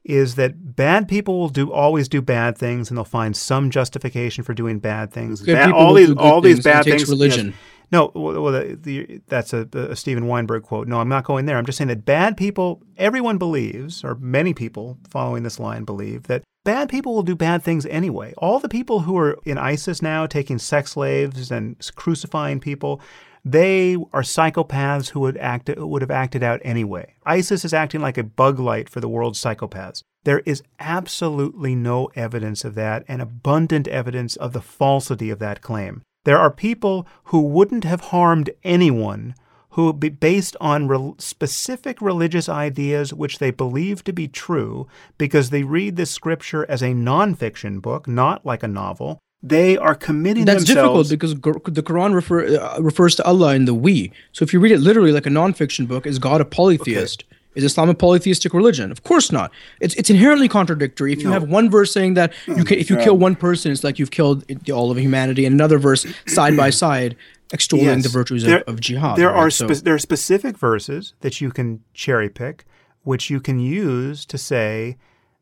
is 0.05 0.37
that 0.37 0.77
bad 0.77 1.09
people 1.09 1.41
will 1.41 1.49
do 1.49 1.73
always 1.73 2.09
do 2.09 2.23
bad 2.23 2.57
things 2.57 2.89
and 2.89 2.97
they'll 2.97 3.05
find 3.05 3.37
some 3.37 3.69
justification 3.69 4.45
for 4.45 4.55
doing 4.55 4.79
bad 4.79 5.11
things. 5.11 5.43
Bad- 5.43 5.73
all 5.73 5.95
these 5.95 6.13
all 6.13 6.41
things, 6.41 6.61
it 6.61 6.65
bad 6.65 6.85
things 6.85 7.09
religion. 7.09 7.47
yes. 7.49 7.57
No, 7.91 8.13
well, 8.15 8.41
well 8.45 8.53
the, 8.53 8.79
the, 8.81 9.21
that's 9.27 9.53
a, 9.53 9.69
a 9.73 9.97
Steven 9.97 10.29
Weinberg 10.29 10.63
quote. 10.63 10.87
No, 10.87 11.01
I'm 11.01 11.09
not 11.09 11.25
going 11.25 11.47
there. 11.47 11.59
I'm 11.59 11.67
just 11.67 11.79
saying 11.79 11.89
that 11.89 12.05
bad 12.05 12.37
people, 12.37 12.81
everyone 12.97 13.39
believes, 13.39 14.05
or 14.05 14.15
many 14.15 14.55
people 14.55 14.99
following 15.11 15.43
this 15.43 15.59
line 15.59 15.83
believe, 15.83 16.29
that 16.29 16.45
bad 16.67 16.89
people 16.89 17.15
will 17.15 17.23
do 17.23 17.37
bad 17.37 17.63
things 17.63 17.87
anyway. 17.87 18.35
All 18.37 18.59
the 18.59 18.69
people 18.69 19.01
who 19.01 19.17
are 19.17 19.39
in 19.45 19.57
ISIS 19.57 20.03
now 20.03 20.27
taking 20.27 20.59
sex 20.59 20.91
slaves 20.91 21.51
and 21.51 21.77
crucifying 21.95 22.61
people, 22.61 23.01
they 23.45 23.95
are 24.13 24.23
psychopaths 24.23 25.11
who 25.11 25.21
would 25.21 25.39
act 25.39 25.71
would 25.79 26.03
have 26.03 26.11
acted 26.11 26.43
out 26.43 26.61
anyway. 26.65 27.15
ISIS 27.25 27.65
is 27.65 27.73
acting 27.73 28.01
like 28.01 28.19
a 28.19 28.25
bug 28.25 28.59
light 28.59 28.89
for 28.89 29.01
the 29.01 29.09
world's 29.09 29.41
psychopaths. 29.41 30.03
There 30.25 30.43
is 30.45 30.65
absolutely 30.81 31.77
no 31.77 32.11
evidence 32.17 32.65
of 32.65 32.75
that 32.75 33.05
and 33.07 33.23
abundant 33.23 33.87
evidence 33.87 34.35
of 34.35 34.53
the 34.53 34.61
falsity 34.61 35.31
of 35.31 35.39
that 35.39 35.63
claim. 35.63 36.03
There 36.25 36.39
are 36.39 36.51
people 36.51 37.07
who 37.27 37.43
wouldn't 37.43 37.85
have 37.85 38.01
harmed 38.01 38.51
anyone 38.65 39.37
who 39.77 39.93
be 39.93 40.09
based 40.09 40.57
on 40.59 40.89
rel 40.89 41.15
specific 41.19 42.01
religious 42.01 42.49
ideas 42.49 43.13
which 43.13 43.39
they 43.39 43.51
believe 43.51 44.03
to 44.03 44.13
be 44.13 44.27
true 44.27 44.89
because 45.19 45.51
they 45.51 45.63
read 45.63 45.97
this 45.97 46.11
scripture 46.11 46.65
as 46.69 46.83
a 46.83 46.87
nonfiction 46.87 47.81
book, 47.81 48.09
not 48.09 48.45
like 48.45 48.63
a 48.63 48.69
novel. 48.69 49.19
They 49.43 49.77
are 49.77 49.95
committing 49.95 50.47
That's 50.47 50.65
themselves. 50.65 51.11
difficult 51.11 51.45
because 51.55 51.75
the 51.75 51.83
Quran 51.83 52.15
refer, 52.15 52.59
uh, 52.59 52.81
refers 52.81 53.15
to 53.17 53.25
Allah 53.25 53.55
in 53.55 53.67
the 53.67 53.75
we. 53.75 54.13
So 54.33 54.45
if 54.45 54.55
you 54.55 54.61
read 54.61 54.73
it 54.73 54.81
literally 54.81 55.13
like 55.13 55.27
a 55.27 55.31
nonfiction 55.31 55.87
book, 55.87 56.07
is 56.07 56.19
God 56.19 56.41
a 56.41 56.47
polytheist? 56.47 57.25
Is 57.55 57.65
Islam 57.65 57.89
a 57.89 57.95
polytheistic 57.95 58.53
religion? 58.53 58.91
Of 58.91 59.03
course 59.03 59.33
not. 59.33 59.51
It's 59.81 59.95
it's 59.95 60.11
inherently 60.11 60.47
contradictory. 60.47 61.13
If 61.13 61.23
you 61.23 61.31
have 61.31 61.49
one 61.49 61.71
verse 61.71 61.91
saying 61.91 62.13
that 62.15 62.35
you 62.47 62.65
can, 62.65 62.79
if 62.79 62.91
you 62.91 62.97
kill 62.99 63.17
one 63.17 63.35
person, 63.35 63.73
it's 63.73 63.83
like 63.83 63.99
you've 63.99 64.11
killed 64.11 64.45
all 64.71 64.91
of 64.91 64.99
humanity, 64.99 65.47
and 65.47 65.55
another 65.55 65.79
verse 65.79 66.07
side 66.27 66.55
by 66.55 66.69
side 66.85 67.17
extolling 67.53 67.87
Yes. 67.87 68.03
the 68.05 68.09
virtues 68.09 68.45
There- 68.45 68.63
of, 68.63 68.75
of 68.75 68.81
jihad. 68.81 69.17
There 69.17 69.29
right? 69.29 69.37
are 69.37 69.51
So- 69.51 69.67
spe- 69.73 69.85
there 69.85 69.95
are 69.95 69.99
specific 69.99 70.59
verses 70.59 71.15
that 71.21 71.41
you 71.41 71.51
can 71.51 71.81
cherry 71.95 72.29
pick, 72.29 72.65
which 73.03 73.31
you 73.31 73.41
can 73.41 73.59
use 73.61 74.25
to 74.27 74.37
say 74.39 74.97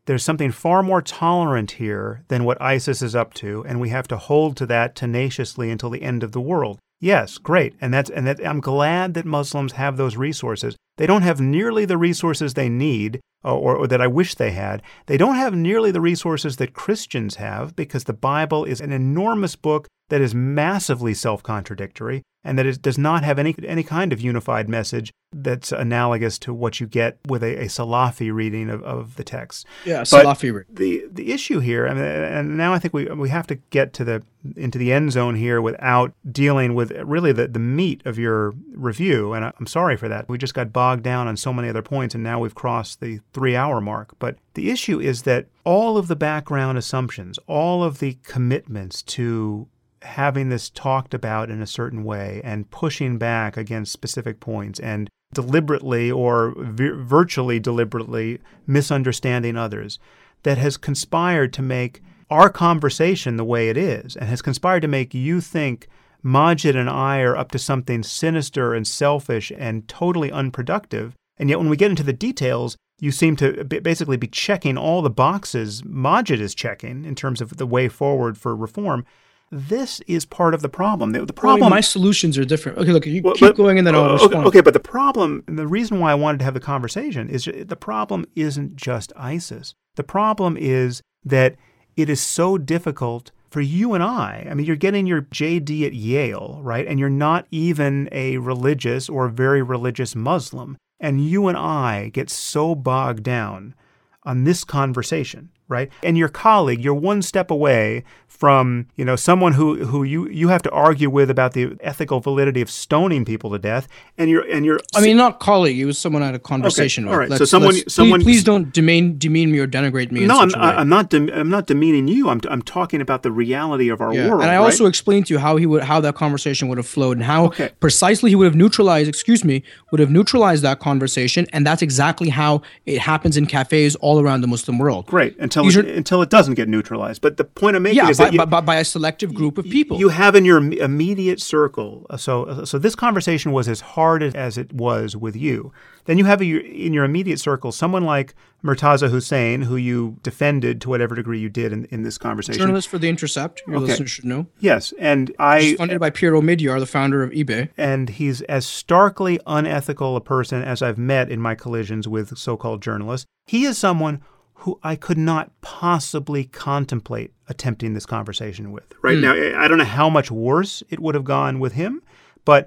there's 0.06 0.22
something 0.22 0.50
far 0.50 0.82
more 0.82 1.00
tolerant 1.00 1.72
here 1.72 2.22
than 2.28 2.44
what 2.44 2.60
ISIS 2.60 3.00
is 3.00 3.16
up 3.16 3.32
to, 3.34 3.64
and 3.66 3.80
we 3.80 3.88
have 3.88 4.06
to 4.08 4.16
hold 4.18 4.56
to 4.58 4.66
that 4.66 4.94
tenaciously 4.94 5.70
until 5.70 5.88
the 5.88 6.02
end 6.02 6.22
of 6.22 6.32
the 6.32 6.40
world. 6.42 6.78
Yes, 7.00 7.38
great, 7.38 7.74
and 7.80 7.92
that's 7.92 8.10
and 8.10 8.26
that 8.26 8.46
I'm 8.46 8.60
glad 8.60 9.14
that 9.14 9.24
Muslims 9.26 9.72
have 9.72 9.96
those 9.96 10.16
resources. 10.16 10.76
They 10.96 11.06
don't 11.06 11.22
have 11.22 11.40
nearly 11.40 11.84
the 11.86 11.98
resources 11.98 12.54
they 12.54 12.68
need, 12.68 13.20
Uh, 13.44 13.54
or, 13.54 13.76
or 13.76 13.86
that 13.86 14.00
I 14.00 14.06
wish 14.06 14.34
they 14.36 14.52
had. 14.52 14.80
They 15.06 15.18
don't 15.18 15.34
have 15.36 15.54
nearly 15.54 15.90
the 15.90 16.00
resources 16.00 16.56
that 16.56 16.72
Christians 16.72 17.34
have 17.36 17.76
because 17.76 18.04
the 18.04 18.14
Bible 18.14 18.64
is 18.64 18.80
an 18.80 18.90
enormous 18.92 19.54
book 19.54 19.86
that 20.08 20.20
is 20.22 20.34
massively 20.34 21.12
self-contradictory 21.14 22.22
and 22.42 22.58
that 22.58 22.66
it 22.66 22.82
does 22.82 22.98
not 22.98 23.24
have 23.24 23.38
any 23.38 23.54
any 23.66 23.82
kind 23.82 24.12
of 24.12 24.20
unified 24.20 24.68
message 24.68 25.10
that's 25.36 25.72
analogous 25.72 26.38
to 26.38 26.52
what 26.54 26.78
you 26.78 26.86
get 26.86 27.18
with 27.26 27.42
a, 27.42 27.56
a 27.56 27.64
Salafi 27.64 28.32
reading 28.32 28.70
of, 28.70 28.82
of 28.84 29.16
the 29.16 29.24
text. 29.24 29.66
yeah, 29.84 30.02
Salafi. 30.02 30.52
re- 30.52 30.64
The 30.70 31.06
the 31.10 31.32
issue 31.32 31.58
here, 31.60 31.88
I 31.88 31.94
mean, 31.94 32.04
and 32.04 32.56
now 32.56 32.72
I 32.74 32.78
think 32.78 32.92
we 32.94 33.06
we 33.06 33.30
have 33.30 33.46
to 33.48 33.56
get 33.70 33.92
to 33.94 34.04
the 34.04 34.22
into 34.56 34.76
the 34.78 34.92
end 34.92 35.10
zone 35.10 35.36
here 35.36 35.60
without 35.62 36.12
dealing 36.30 36.74
with 36.74 36.92
really 37.02 37.32
the, 37.32 37.48
the 37.48 37.58
meat 37.58 38.02
of 38.04 38.18
your 38.18 38.52
review. 38.74 39.32
And 39.32 39.46
I- 39.46 39.52
I'm 39.58 39.66
sorry 39.66 39.96
for 39.96 40.08
that. 40.08 40.28
We 40.28 40.36
just 40.36 40.52
got 40.54 40.70
bogged 40.72 41.02
down 41.02 41.26
on 41.26 41.36
so 41.38 41.52
many 41.52 41.70
other 41.70 41.82
points, 41.82 42.14
and 42.14 42.22
now 42.22 42.38
we've 42.40 42.54
crossed 42.54 43.00
the 43.00 43.20
three 43.34 43.54
hour 43.56 43.80
mark. 43.80 44.16
But 44.18 44.38
the 44.54 44.70
issue 44.70 45.00
is 45.00 45.22
that 45.22 45.48
all 45.64 45.98
of 45.98 46.08
the 46.08 46.16
background 46.16 46.78
assumptions, 46.78 47.38
all 47.46 47.84
of 47.84 47.98
the 47.98 48.16
commitments 48.22 49.02
to 49.02 49.68
having 50.02 50.48
this 50.48 50.70
talked 50.70 51.12
about 51.12 51.50
in 51.50 51.60
a 51.60 51.66
certain 51.66 52.04
way 52.04 52.40
and 52.44 52.70
pushing 52.70 53.18
back 53.18 53.56
against 53.56 53.92
specific 53.92 54.38
points 54.38 54.78
and 54.78 55.10
deliberately 55.32 56.10
or 56.10 56.54
vir- 56.56 56.94
virtually 56.94 57.58
deliberately 57.58 58.38
misunderstanding 58.66 59.56
others 59.56 59.98
that 60.44 60.58
has 60.58 60.76
conspired 60.76 61.52
to 61.52 61.62
make 61.62 62.02
our 62.30 62.48
conversation 62.48 63.36
the 63.36 63.44
way 63.44 63.68
it 63.68 63.76
is 63.76 64.16
and 64.16 64.28
has 64.28 64.42
conspired 64.42 64.80
to 64.80 64.88
make 64.88 65.14
you 65.14 65.40
think 65.40 65.88
Maajid 66.24 66.76
and 66.76 66.88
I 66.88 67.20
are 67.20 67.36
up 67.36 67.50
to 67.52 67.58
something 67.58 68.02
sinister 68.02 68.72
and 68.72 68.86
selfish 68.86 69.52
and 69.56 69.86
totally 69.88 70.32
unproductive. 70.32 71.14
And 71.36 71.50
yet, 71.50 71.58
when 71.58 71.68
we 71.68 71.76
get 71.76 71.90
into 71.90 72.02
the 72.02 72.14
details, 72.14 72.76
you 73.00 73.10
seem 73.10 73.36
to 73.36 73.64
basically 73.64 74.16
be 74.16 74.26
checking 74.28 74.78
all 74.78 75.02
the 75.02 75.10
boxes 75.10 75.82
Maajid 75.82 76.40
is 76.40 76.54
checking 76.54 77.04
in 77.04 77.14
terms 77.14 77.40
of 77.40 77.56
the 77.56 77.66
way 77.66 77.88
forward 77.88 78.38
for 78.38 78.54
reform. 78.54 79.04
This 79.50 80.00
is 80.06 80.24
part 80.24 80.54
of 80.54 80.62
the 80.62 80.68
problem. 80.68 81.12
The, 81.12 81.24
the 81.26 81.34
Well, 81.42 81.52
I 81.52 81.54
mean, 81.54 81.60
problem. 81.60 81.70
my 81.70 81.80
solutions 81.80 82.38
are 82.38 82.44
different. 82.44 82.78
Okay, 82.78 82.92
look, 82.92 83.06
you 83.06 83.20
Well, 83.22 83.34
keep 83.34 83.40
but- 83.50 83.56
going, 83.56 83.78
and 83.78 83.86
then 83.86 83.94
I'll 83.94 84.02
okay, 84.04 84.24
respond. 84.24 84.46
Okay, 84.46 84.60
but 84.62 84.72
the 84.74 84.80
problem, 84.80 85.44
and 85.46 85.58
the 85.58 85.66
reason 85.66 86.00
why 86.00 86.12
I 86.12 86.14
wanted 86.14 86.38
to 86.38 86.44
have 86.44 86.54
the 86.54 86.60
conversation 86.60 87.28
is 87.28 87.44
the 87.44 87.76
problem 87.76 88.24
isn't 88.34 88.76
just 88.76 89.12
ISIS. 89.16 89.74
The 89.96 90.02
problem 90.04 90.56
is 90.56 91.02
that 91.24 91.56
it 91.96 92.08
is 92.08 92.20
so 92.20 92.58
difficult 92.58 93.30
for 93.50 93.60
you 93.60 93.94
and 93.94 94.02
I. 94.02 94.48
I 94.50 94.54
mean, 94.54 94.66
you're 94.66 94.74
getting 94.74 95.06
your 95.06 95.22
JD 95.22 95.86
at 95.86 95.94
Yale, 95.94 96.58
right? 96.62 96.86
And 96.88 96.98
you're 96.98 97.08
not 97.08 97.46
even 97.52 98.08
a 98.10 98.38
religious 98.38 99.08
or 99.08 99.28
very 99.28 99.62
religious 99.62 100.16
Muslim. 100.16 100.76
And 101.00 101.24
you 101.24 101.48
and 101.48 101.56
I 101.56 102.08
get 102.08 102.30
so 102.30 102.74
bogged 102.74 103.22
down 103.22 103.74
on 104.22 104.44
this 104.44 104.64
conversation, 104.64 105.50
right? 105.68 105.90
And 106.02 106.16
your 106.18 106.28
colleague, 106.28 106.82
you're 106.84 106.94
one 106.94 107.22
step 107.22 107.50
away 107.50 108.04
from, 108.28 108.86
you 108.96 109.04
know, 109.04 109.14
someone 109.16 109.52
who, 109.52 109.84
who 109.86 110.02
you, 110.02 110.28
you 110.28 110.48
have 110.48 110.60
to 110.62 110.70
argue 110.70 111.08
with 111.08 111.30
about 111.30 111.52
the 111.52 111.76
ethical 111.80 112.18
validity 112.20 112.60
of 112.60 112.68
stoning 112.68 113.24
people 113.24 113.50
to 113.52 113.58
death, 113.58 113.86
and 114.18 114.28
you're 114.28 114.42
and 114.50 114.64
you're 114.66 114.80
I 114.94 115.00
mean, 115.02 115.16
not 115.16 115.38
colleague. 115.38 115.78
It 115.78 115.84
was 115.84 115.98
someone 115.98 116.22
I 116.22 116.26
had 116.26 116.34
a 116.34 116.38
conversation 116.40 117.04
all 117.06 117.10
with. 117.12 117.18
right, 117.20 117.28
so 117.28 117.34
Let's- 117.44 117.50
someone- 117.50 117.88
someone- 117.88 118.20
Please, 118.20 118.24
please 118.38 118.44
don't 118.44 118.72
demean 118.72 119.18
demean 119.18 119.52
me 119.52 119.58
or 119.60 119.66
denigrate 119.68 120.10
me. 120.10 120.26
no, 120.26 120.42
in 120.42 120.52
I'm, 120.54 120.60
a 120.60 120.66
way. 120.66 120.74
I'm 120.74 120.88
not 120.88 121.10
dem- 121.10 121.30
I'm 121.32 121.48
not 121.48 121.66
demeaning 121.68 122.08
you. 122.08 122.28
I'm, 122.28 122.40
I'm 122.50 122.62
talking 122.62 123.00
about 123.00 123.22
the 123.22 123.30
reality 123.30 123.88
of 123.88 124.00
our 124.00 124.12
Yeah, 124.12 124.28
world. 124.28 124.42
and 124.42 124.50
I 124.50 124.56
right? 124.56 124.64
also 124.64 124.86
explained 124.86 125.26
to 125.26 125.34
you 125.34 125.38
how 125.38 125.56
he 125.56 125.66
would 125.66 125.84
how 125.84 126.00
that 126.00 126.16
conversation 126.16 126.66
would 126.68 126.78
have 126.78 126.86
flowed 126.88 127.16
and 127.16 127.24
how 127.24 127.46
Okay. 127.46 127.70
precisely 127.80 128.30
he 128.30 128.34
would 128.36 128.46
have 128.46 128.56
neutralized. 128.56 129.08
Excuse 129.08 129.44
me, 129.44 129.62
would 129.92 130.00
have 130.00 130.10
neutralized 130.10 130.62
that 130.64 130.80
conversation, 130.80 131.46
and 131.52 131.64
that's 131.64 131.82
exactly 131.82 132.30
how 132.30 132.62
it 132.84 132.98
happens 132.98 133.36
in 133.36 133.46
cafes 133.46 133.94
all 133.96 134.20
around 134.20 134.40
the 134.40 134.48
Muslim 134.48 134.76
world. 134.78 135.06
great 135.06 135.36
until 135.56 135.68
it, 135.68 135.86
until 135.96 136.22
it 136.22 136.30
doesn't 136.30 136.54
get 136.54 136.68
neutralized. 136.68 137.22
But 137.22 137.36
the 137.36 137.44
point 137.44 137.76
I'm 137.76 137.82
making 137.82 137.98
Yeah, 137.98 138.08
is 138.10 138.18
by, 138.18 138.24
that 138.24 138.32
you, 138.32 138.46
by, 138.46 138.60
by, 138.60 138.76
a 138.76 138.84
selective 138.84 139.32
group 139.34 139.58
of 139.58 139.64
people. 139.64 139.98
you 139.98 140.08
have 140.08 140.34
in 140.34 140.44
your 140.44 140.58
immediate 140.58 141.40
circle. 141.40 142.06
uh, 142.10 142.16
So, 142.16 142.64
so 142.64 142.78
this 142.78 142.94
conversation 142.94 143.52
was 143.52 143.68
as 143.68 143.80
hard 143.80 144.22
as 144.22 144.58
it 144.58 144.72
was 144.72 145.16
with 145.16 145.36
you. 145.36 145.72
Then 146.06 146.18
you 146.18 146.24
have 146.26 146.42
a, 146.42 146.44
in 146.44 146.92
your 146.92 147.04
immediate 147.04 147.40
circle 147.40 147.72
someone 147.72 148.04
like 148.04 148.34
Murtaza 148.62 149.10
Hussain, 149.10 149.62
who 149.62 149.76
you 149.76 150.18
defended 150.22 150.80
to 150.82 150.88
whatever 150.88 151.14
degree 151.14 151.38
you 151.38 151.48
did 151.48 151.72
in, 151.72 151.84
in 151.86 152.02
this 152.02 152.18
conversation. 152.18 152.58
Journalist 152.60 152.88
for 152.88 152.98
The 152.98 153.08
Intercept, 153.08 153.62
your 153.66 153.76
Okay. 153.76 153.86
listeners 153.86 154.10
should 154.10 154.24
know. 154.24 154.46
Yes, 154.58 154.92
and 154.98 155.32
I 155.38 155.74
Funded 155.76 156.00
by 156.00 156.10
Pierre 156.10 156.32
Omidyar, 156.32 156.78
the 156.80 156.86
founder 156.86 157.22
of 157.22 157.30
eBay. 157.30 157.68
and 157.76 158.08
he's 158.08 158.40
as 158.42 158.66
starkly 158.66 159.38
unethical 159.46 160.16
a 160.16 160.20
person 160.20 160.62
as 160.62 160.82
I've 160.82 160.98
met 160.98 161.30
in 161.30 161.40
my 161.40 161.54
collisions 161.54 162.06
with 162.08 162.36
so-called 162.38 162.82
journalists. 162.82 163.26
He 163.46 163.64
is 163.64 163.76
someone 163.78 164.22
who 164.64 164.80
I 164.82 164.96
could 164.96 165.18
not 165.18 165.50
possibly 165.60 166.44
contemplate 166.44 167.34
attempting 167.48 167.92
this 167.92 168.06
conversation 168.06 168.72
with. 168.72 168.94
Right 169.02 169.16
hmm. 169.16 169.20
now, 169.20 169.32
I 169.60 169.68
don't 169.68 169.76
know 169.76 169.84
how 169.84 170.08
much 170.08 170.30
worse 170.30 170.82
it 170.88 171.00
would 171.00 171.14
have 171.14 171.24
gone 171.24 171.60
with 171.60 171.74
him, 171.74 172.02
but 172.46 172.66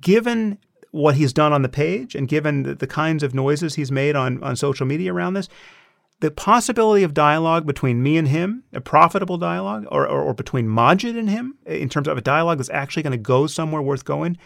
given 0.00 0.58
what 0.90 1.14
he's 1.14 1.32
done 1.32 1.52
on 1.52 1.62
the 1.62 1.68
page 1.68 2.16
and 2.16 2.26
given 2.26 2.64
the, 2.64 2.74
the 2.74 2.88
kinds 2.88 3.22
of 3.22 3.34
noises 3.34 3.76
he's 3.76 3.92
made 3.92 4.16
on, 4.16 4.42
on 4.42 4.56
social 4.56 4.84
media 4.84 5.14
around 5.14 5.34
this, 5.34 5.48
the 6.18 6.32
possibility 6.32 7.04
of 7.04 7.14
dialogue 7.14 7.66
between 7.66 8.02
me 8.02 8.16
and 8.16 8.26
him, 8.26 8.64
a 8.72 8.80
profitable 8.80 9.38
dialogue, 9.38 9.86
or, 9.92 10.08
or, 10.08 10.20
or 10.20 10.34
between 10.34 10.68
Majid 10.68 11.16
and 11.16 11.30
him, 11.30 11.56
in 11.66 11.88
terms 11.88 12.08
of 12.08 12.18
a 12.18 12.20
dialogue 12.20 12.58
that's 12.58 12.70
actually 12.70 13.04
going 13.04 13.12
to 13.12 13.16
go 13.16 13.46
somewhere 13.46 13.80
worth 13.80 14.04
going, 14.04 14.36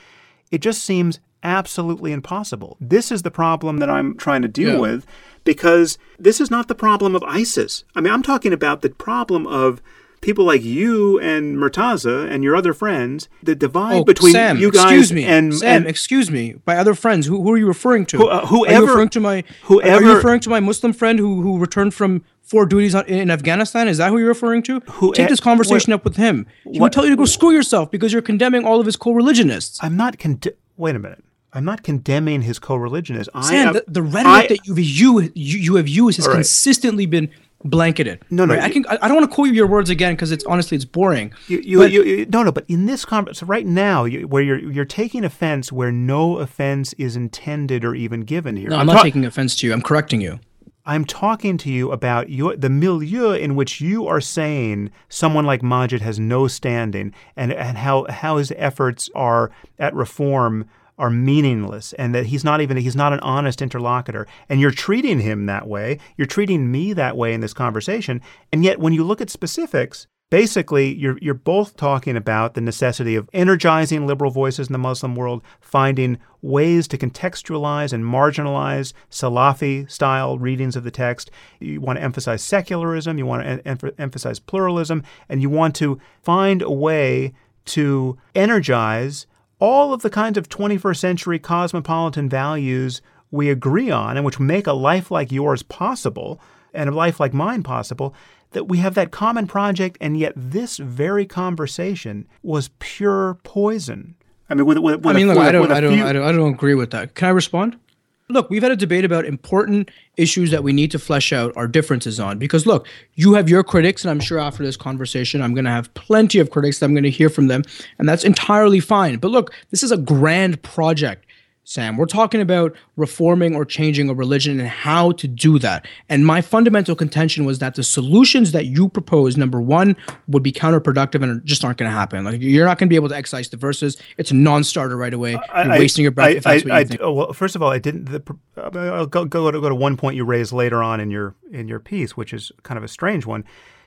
it 0.50 0.58
just 0.58 0.84
seems 0.84 1.20
absolutely 1.42 2.12
impossible. 2.12 2.76
This 2.80 3.10
is 3.12 3.22
the 3.22 3.30
problem 3.30 3.78
that 3.78 3.90
I'm 3.90 4.16
trying 4.16 4.42
to 4.42 4.48
deal 4.48 4.74
Yeah. 4.74 4.78
with 4.78 5.06
because 5.44 5.98
this 6.18 6.40
is 6.40 6.50
not 6.50 6.68
the 6.68 6.74
problem 6.74 7.14
of 7.16 7.22
ISIS. 7.24 7.84
I 7.94 8.00
mean, 8.00 8.12
I'm 8.12 8.22
talking 8.22 8.52
about 8.52 8.82
the 8.82 8.90
problem 8.90 9.46
of 9.46 9.82
people 10.20 10.44
like 10.44 10.62
you 10.62 11.18
and 11.18 11.56
Murtaza 11.56 12.30
and 12.30 12.44
your 12.44 12.54
other 12.54 12.72
friends, 12.72 13.28
the 13.42 13.56
divide 13.56 13.96
Oh, 13.96 14.04
between 14.04 14.32
Sam, 14.32 14.56
you 14.56 14.70
guys 14.70 14.84
excuse 14.84 15.12
me. 15.12 15.24
and, 15.24 15.52
Sam, 15.52 15.68
and 15.78 15.86
excuse 15.88 16.30
me. 16.30 16.54
By 16.64 16.76
other 16.76 16.94
friends, 16.94 17.26
who, 17.26 17.42
who 17.42 17.50
are 17.52 17.56
you 17.56 17.66
referring 17.66 18.06
to? 18.06 18.18
Who- 18.18 18.28
uh, 18.28 18.46
are 18.68 18.72
you 18.72 18.86
referring 18.86 19.08
to 19.10 19.20
my 19.20 19.38
Are 19.38 19.44
whoever- 19.64 20.04
you 20.04 20.14
referring 20.14 20.38
to 20.40 20.50
my 20.50 20.60
Muslim 20.60 20.92
friend 20.92 21.18
who 21.18 21.42
who 21.42 21.58
returned 21.58 21.92
from 21.92 22.22
four 22.40 22.66
duties 22.66 22.94
on, 22.94 23.04
in 23.06 23.32
Afghanistan? 23.32 23.88
Is 23.88 23.98
that 23.98 24.10
who 24.10 24.18
you're 24.18 24.28
referring 24.28 24.62
to? 24.64 24.78
Who- 24.92 25.12
Take 25.12 25.28
this 25.28 25.40
conversation 25.40 25.90
what- 25.90 25.96
up 25.96 26.04
with 26.04 26.16
him. 26.18 26.46
He 26.62 26.78
what- 26.78 26.80
would 26.86 26.92
tell 26.92 27.02
you 27.04 27.10
to 27.10 27.16
go 27.16 27.24
screw 27.24 27.50
yourself 27.50 27.90
because 27.90 28.12
you're 28.12 28.22
condemning 28.22 28.64
all 28.64 28.78
of 28.78 28.86
his 28.86 28.94
co-religionists. 28.94 29.80
I'm 29.82 29.96
not. 29.96 30.20
Con- 30.20 30.38
wait 30.76 30.94
a 30.94 31.00
minute. 31.00 31.24
I'm 31.54 31.64
not 31.64 31.82
condemning 31.82 32.42
his 32.42 32.58
co-religionists. 32.58 33.28
I 33.34 33.42
Sam, 33.42 33.68
am, 33.68 33.74
the, 33.74 33.84
the 33.86 34.02
rhetoric 34.02 34.26
I- 34.26 34.46
that 34.48 34.66
you've 34.66 34.78
you, 34.78 35.20
you 35.34 35.58
you 35.58 35.74
have 35.76 35.88
used 35.88 36.16
has 36.16 36.26
right. 36.26 36.34
consistently 36.34 37.06
been 37.06 37.30
blanketed. 37.64 38.20
No, 38.30 38.44
no, 38.44 38.54
Right? 38.54 38.62
I 38.64 38.70
can. 38.70 38.84
I 38.88 38.98
I 39.02 39.08
don't 39.08 39.16
want 39.18 39.30
to 39.30 39.34
quote 39.34 39.48
you 39.48 39.54
your 39.54 39.66
words 39.66 39.90
again 39.90 40.14
because 40.14 40.32
it's 40.32 40.44
honestly 40.46 40.76
it's 40.76 40.84
boring. 40.84 41.32
You, 41.48 41.58
you, 41.60 41.78
But- 41.78 41.92
you, 41.92 42.02
you- 42.04 42.26
no, 42.26 42.42
no, 42.42 42.52
but 42.52 42.64
in 42.68 42.86
this 42.86 43.04
conversation, 43.04 43.48
right 43.48 43.66
now, 43.66 44.04
you, 44.04 44.26
where 44.26 44.42
you're 44.42 44.58
you're 44.58 44.84
taking 44.84 45.24
offense 45.24 45.70
where 45.70 45.92
no 45.92 46.38
offense 46.38 46.92
is 46.94 47.16
intended 47.16 47.84
or 47.84 47.94
even 47.94 48.22
given 48.22 48.56
here. 48.56 48.70
No, 48.70 48.76
I'm 48.78 48.86
not 48.86 48.94
ta- 48.96 49.02
taking 49.02 49.24
offense 49.24 49.54
to 49.56 49.66
you. 49.66 49.72
I'm 49.72 49.82
correcting 49.82 50.20
you. 50.20 50.40
I'm 50.84 51.04
talking 51.04 51.58
to 51.58 51.70
you 51.70 51.92
about 51.92 52.30
your 52.30 52.56
the 52.56 52.68
milieu 52.70 53.30
in 53.32 53.54
which 53.54 53.80
you 53.80 54.08
are 54.08 54.20
saying 54.20 54.90
someone 55.08 55.44
like 55.46 55.60
Maajid 55.62 56.00
has 56.00 56.18
no 56.18 56.48
standing, 56.48 57.14
and 57.36 57.52
and 57.52 57.78
how 57.78 58.06
how 58.08 58.38
his 58.38 58.52
efforts 58.56 59.08
are 59.14 59.52
at 59.78 59.94
reform 59.94 60.64
are 60.98 61.10
meaningless, 61.10 61.92
and 61.94 62.14
that 62.14 62.26
he's 62.26 62.44
not 62.44 62.60
even 62.60 62.76
he's 62.76 62.96
not 62.96 63.12
an 63.12 63.20
honest 63.20 63.62
interlocutor, 63.62 64.26
and 64.48 64.60
you're 64.60 64.70
treating 64.70 65.20
him 65.20 65.46
that 65.46 65.66
way. 65.66 65.98
You're 66.16 66.26
treating 66.26 66.70
me 66.70 66.92
that 66.92 67.16
way 67.16 67.32
in 67.32 67.40
this 67.40 67.54
conversation, 67.54 68.20
and 68.52 68.64
yet 68.64 68.78
when 68.78 68.92
you 68.92 69.04
look 69.04 69.20
at 69.20 69.30
specifics. 69.30 70.06
Basically, 70.30 70.94
you're, 70.94 71.18
you're 71.20 71.34
both 71.34 71.76
talking 71.76 72.16
about 72.16 72.54
the 72.54 72.62
necessity 72.62 73.16
of 73.16 73.28
energizing 73.34 74.06
liberal 74.06 74.30
voices 74.30 74.66
in 74.66 74.72
the 74.72 74.78
Muslim 74.78 75.14
world, 75.14 75.42
finding 75.60 76.16
ways 76.40 76.88
to 76.88 76.96
contextualize 76.96 77.92
and 77.92 78.02
marginalize 78.02 78.94
Salafi 79.10 79.90
style 79.90 80.38
readings 80.38 80.74
of 80.74 80.84
the 80.84 80.90
text. 80.90 81.30
You 81.60 81.82
want 81.82 81.98
to 81.98 82.02
emphasize 82.02 82.42
secularism, 82.42 83.18
you 83.18 83.26
want 83.26 83.42
to 83.42 83.68
em- 83.68 83.78
em- 83.82 83.92
emphasize 83.98 84.38
pluralism, 84.38 85.02
and 85.28 85.42
you 85.42 85.50
want 85.50 85.76
to 85.76 86.00
find 86.22 86.62
a 86.62 86.70
way 86.70 87.34
to 87.66 88.16
energize 88.34 89.26
all 89.62 89.92
of 89.94 90.02
the 90.02 90.10
kinds 90.10 90.36
of 90.36 90.48
21st 90.48 90.96
century 90.96 91.38
cosmopolitan 91.38 92.28
values 92.28 93.00
we 93.30 93.48
agree 93.48 93.90
on 93.92 94.16
and 94.16 94.26
which 94.26 94.40
make 94.40 94.66
a 94.66 94.72
life 94.72 95.08
like 95.10 95.30
yours 95.30 95.62
possible 95.62 96.40
and 96.74 96.88
a 96.90 96.92
life 96.92 97.20
like 97.20 97.32
mine 97.32 97.62
possible 97.62 98.12
that 98.50 98.64
we 98.64 98.78
have 98.78 98.94
that 98.94 99.12
common 99.12 99.46
project 99.46 99.96
and 100.00 100.18
yet 100.18 100.32
this 100.36 100.78
very 100.78 101.24
conversation 101.24 102.26
was 102.42 102.70
pure 102.80 103.38
poison 103.44 104.16
i 104.50 104.54
mean 104.54 104.66
with, 104.66 104.78
with, 104.78 104.96
with 105.04 105.06
I 105.06 105.12
mean, 105.18 105.28
a, 105.28 105.34
look, 105.34 105.38
with 105.38 105.46
I 105.46 105.48
a- 105.48 105.52
don't, 105.52 105.62
with 105.62 105.70
a 105.70 105.74
I 105.76 105.80
don't, 105.80 105.94
few- 105.94 106.04
I 106.06 106.12
don't, 106.12 106.22
I 106.24 106.32
don't 106.32 106.54
agree 106.54 106.74
with 106.74 106.90
that. 106.90 107.14
Can 107.14 107.28
I 107.28 107.30
respond? 107.30 107.78
Look, 108.28 108.48
we've 108.50 108.62
had 108.62 108.72
a 108.72 108.76
debate 108.76 109.04
about 109.04 109.24
important 109.24 109.90
issues 110.16 110.50
that 110.50 110.62
we 110.62 110.72
need 110.72 110.90
to 110.92 110.98
flesh 110.98 111.32
out 111.32 111.52
our 111.56 111.66
differences 111.66 112.18
on. 112.20 112.38
Because 112.38 112.66
look, 112.66 112.86
you 113.14 113.34
have 113.34 113.48
your 113.48 113.62
critics, 113.62 114.04
and 114.04 114.10
I'm 114.10 114.20
sure 114.20 114.38
after 114.38 114.62
this 114.62 114.76
conversation, 114.76 115.42
I'm 115.42 115.54
going 115.54 115.64
to 115.64 115.70
have 115.70 115.92
plenty 115.94 116.38
of 116.38 116.50
critics 116.50 116.78
that 116.78 116.86
I'm 116.86 116.94
going 116.94 117.02
to 117.04 117.10
hear 117.10 117.28
from 117.28 117.48
them, 117.48 117.62
and 117.98 118.08
that's 118.08 118.24
entirely 118.24 118.80
fine. 118.80 119.18
But 119.18 119.30
look, 119.30 119.52
this 119.70 119.82
is 119.82 119.92
a 119.92 119.96
grand 119.96 120.62
project. 120.62 121.26
Sam, 121.64 121.96
we're 121.96 122.06
talking 122.06 122.40
about 122.40 122.74
reforming 122.96 123.54
or 123.54 123.64
changing 123.64 124.08
a 124.08 124.14
religion 124.14 124.58
and 124.58 124.68
how 124.68 125.12
to 125.12 125.28
do 125.28 125.60
that. 125.60 125.86
And 126.08 126.26
my 126.26 126.40
fundamental 126.40 126.96
contention 126.96 127.44
was 127.44 127.60
that 127.60 127.76
the 127.76 127.84
solutions 127.84 128.50
that 128.50 128.66
you 128.66 128.88
propose, 128.88 129.36
number 129.36 129.60
one, 129.60 129.96
would 130.26 130.42
be 130.42 130.50
counterproductive 130.50 131.22
and 131.22 131.44
just 131.44 131.64
aren't 131.64 131.78
going 131.78 131.90
to 131.90 131.94
happen. 131.96 132.24
Like 132.24 132.40
you're 132.40 132.66
not 132.66 132.78
going 132.78 132.88
to 132.88 132.90
be 132.90 132.96
able 132.96 133.10
to 133.10 133.16
excise 133.16 133.48
the 133.48 133.56
verses. 133.56 133.96
It's 134.18 134.32
a 134.32 134.34
non-starter 134.34 134.96
right 134.96 135.14
away. 135.14 135.32
You're 135.32 135.44
I- 135.52 135.78
wasting 135.78 136.02
your 136.02 136.10
breath 136.10 136.28
I, 136.28 136.30
if 136.30 136.42
that's 136.42 136.66
I, 136.66 136.82
what 136.82 136.92
you 136.92 136.98
oh, 137.00 137.12
well, 137.12 137.32
first 137.32 137.54
of 137.54 137.62
all, 137.62 137.70
I 137.70 137.78
didn't. 137.78 138.06
The, 138.06 138.22
I'll 138.56 139.06
go, 139.06 139.24
go, 139.24 139.50
to, 139.50 139.60
go 139.60 139.68
to 139.68 139.74
one 139.74 139.96
point 139.96 140.16
you 140.16 140.24
raised 140.24 140.52
later 140.52 140.82
on 140.82 140.98
in 140.98 141.10
your 141.10 141.34
in 141.52 141.68
your 141.68 141.78
piece, 141.78 142.16
which 142.16 142.32
is 142.32 142.50
kind 142.64 142.76
of 142.76 142.82
a 142.82 142.88
strange 142.88 143.24
one. 143.24 143.44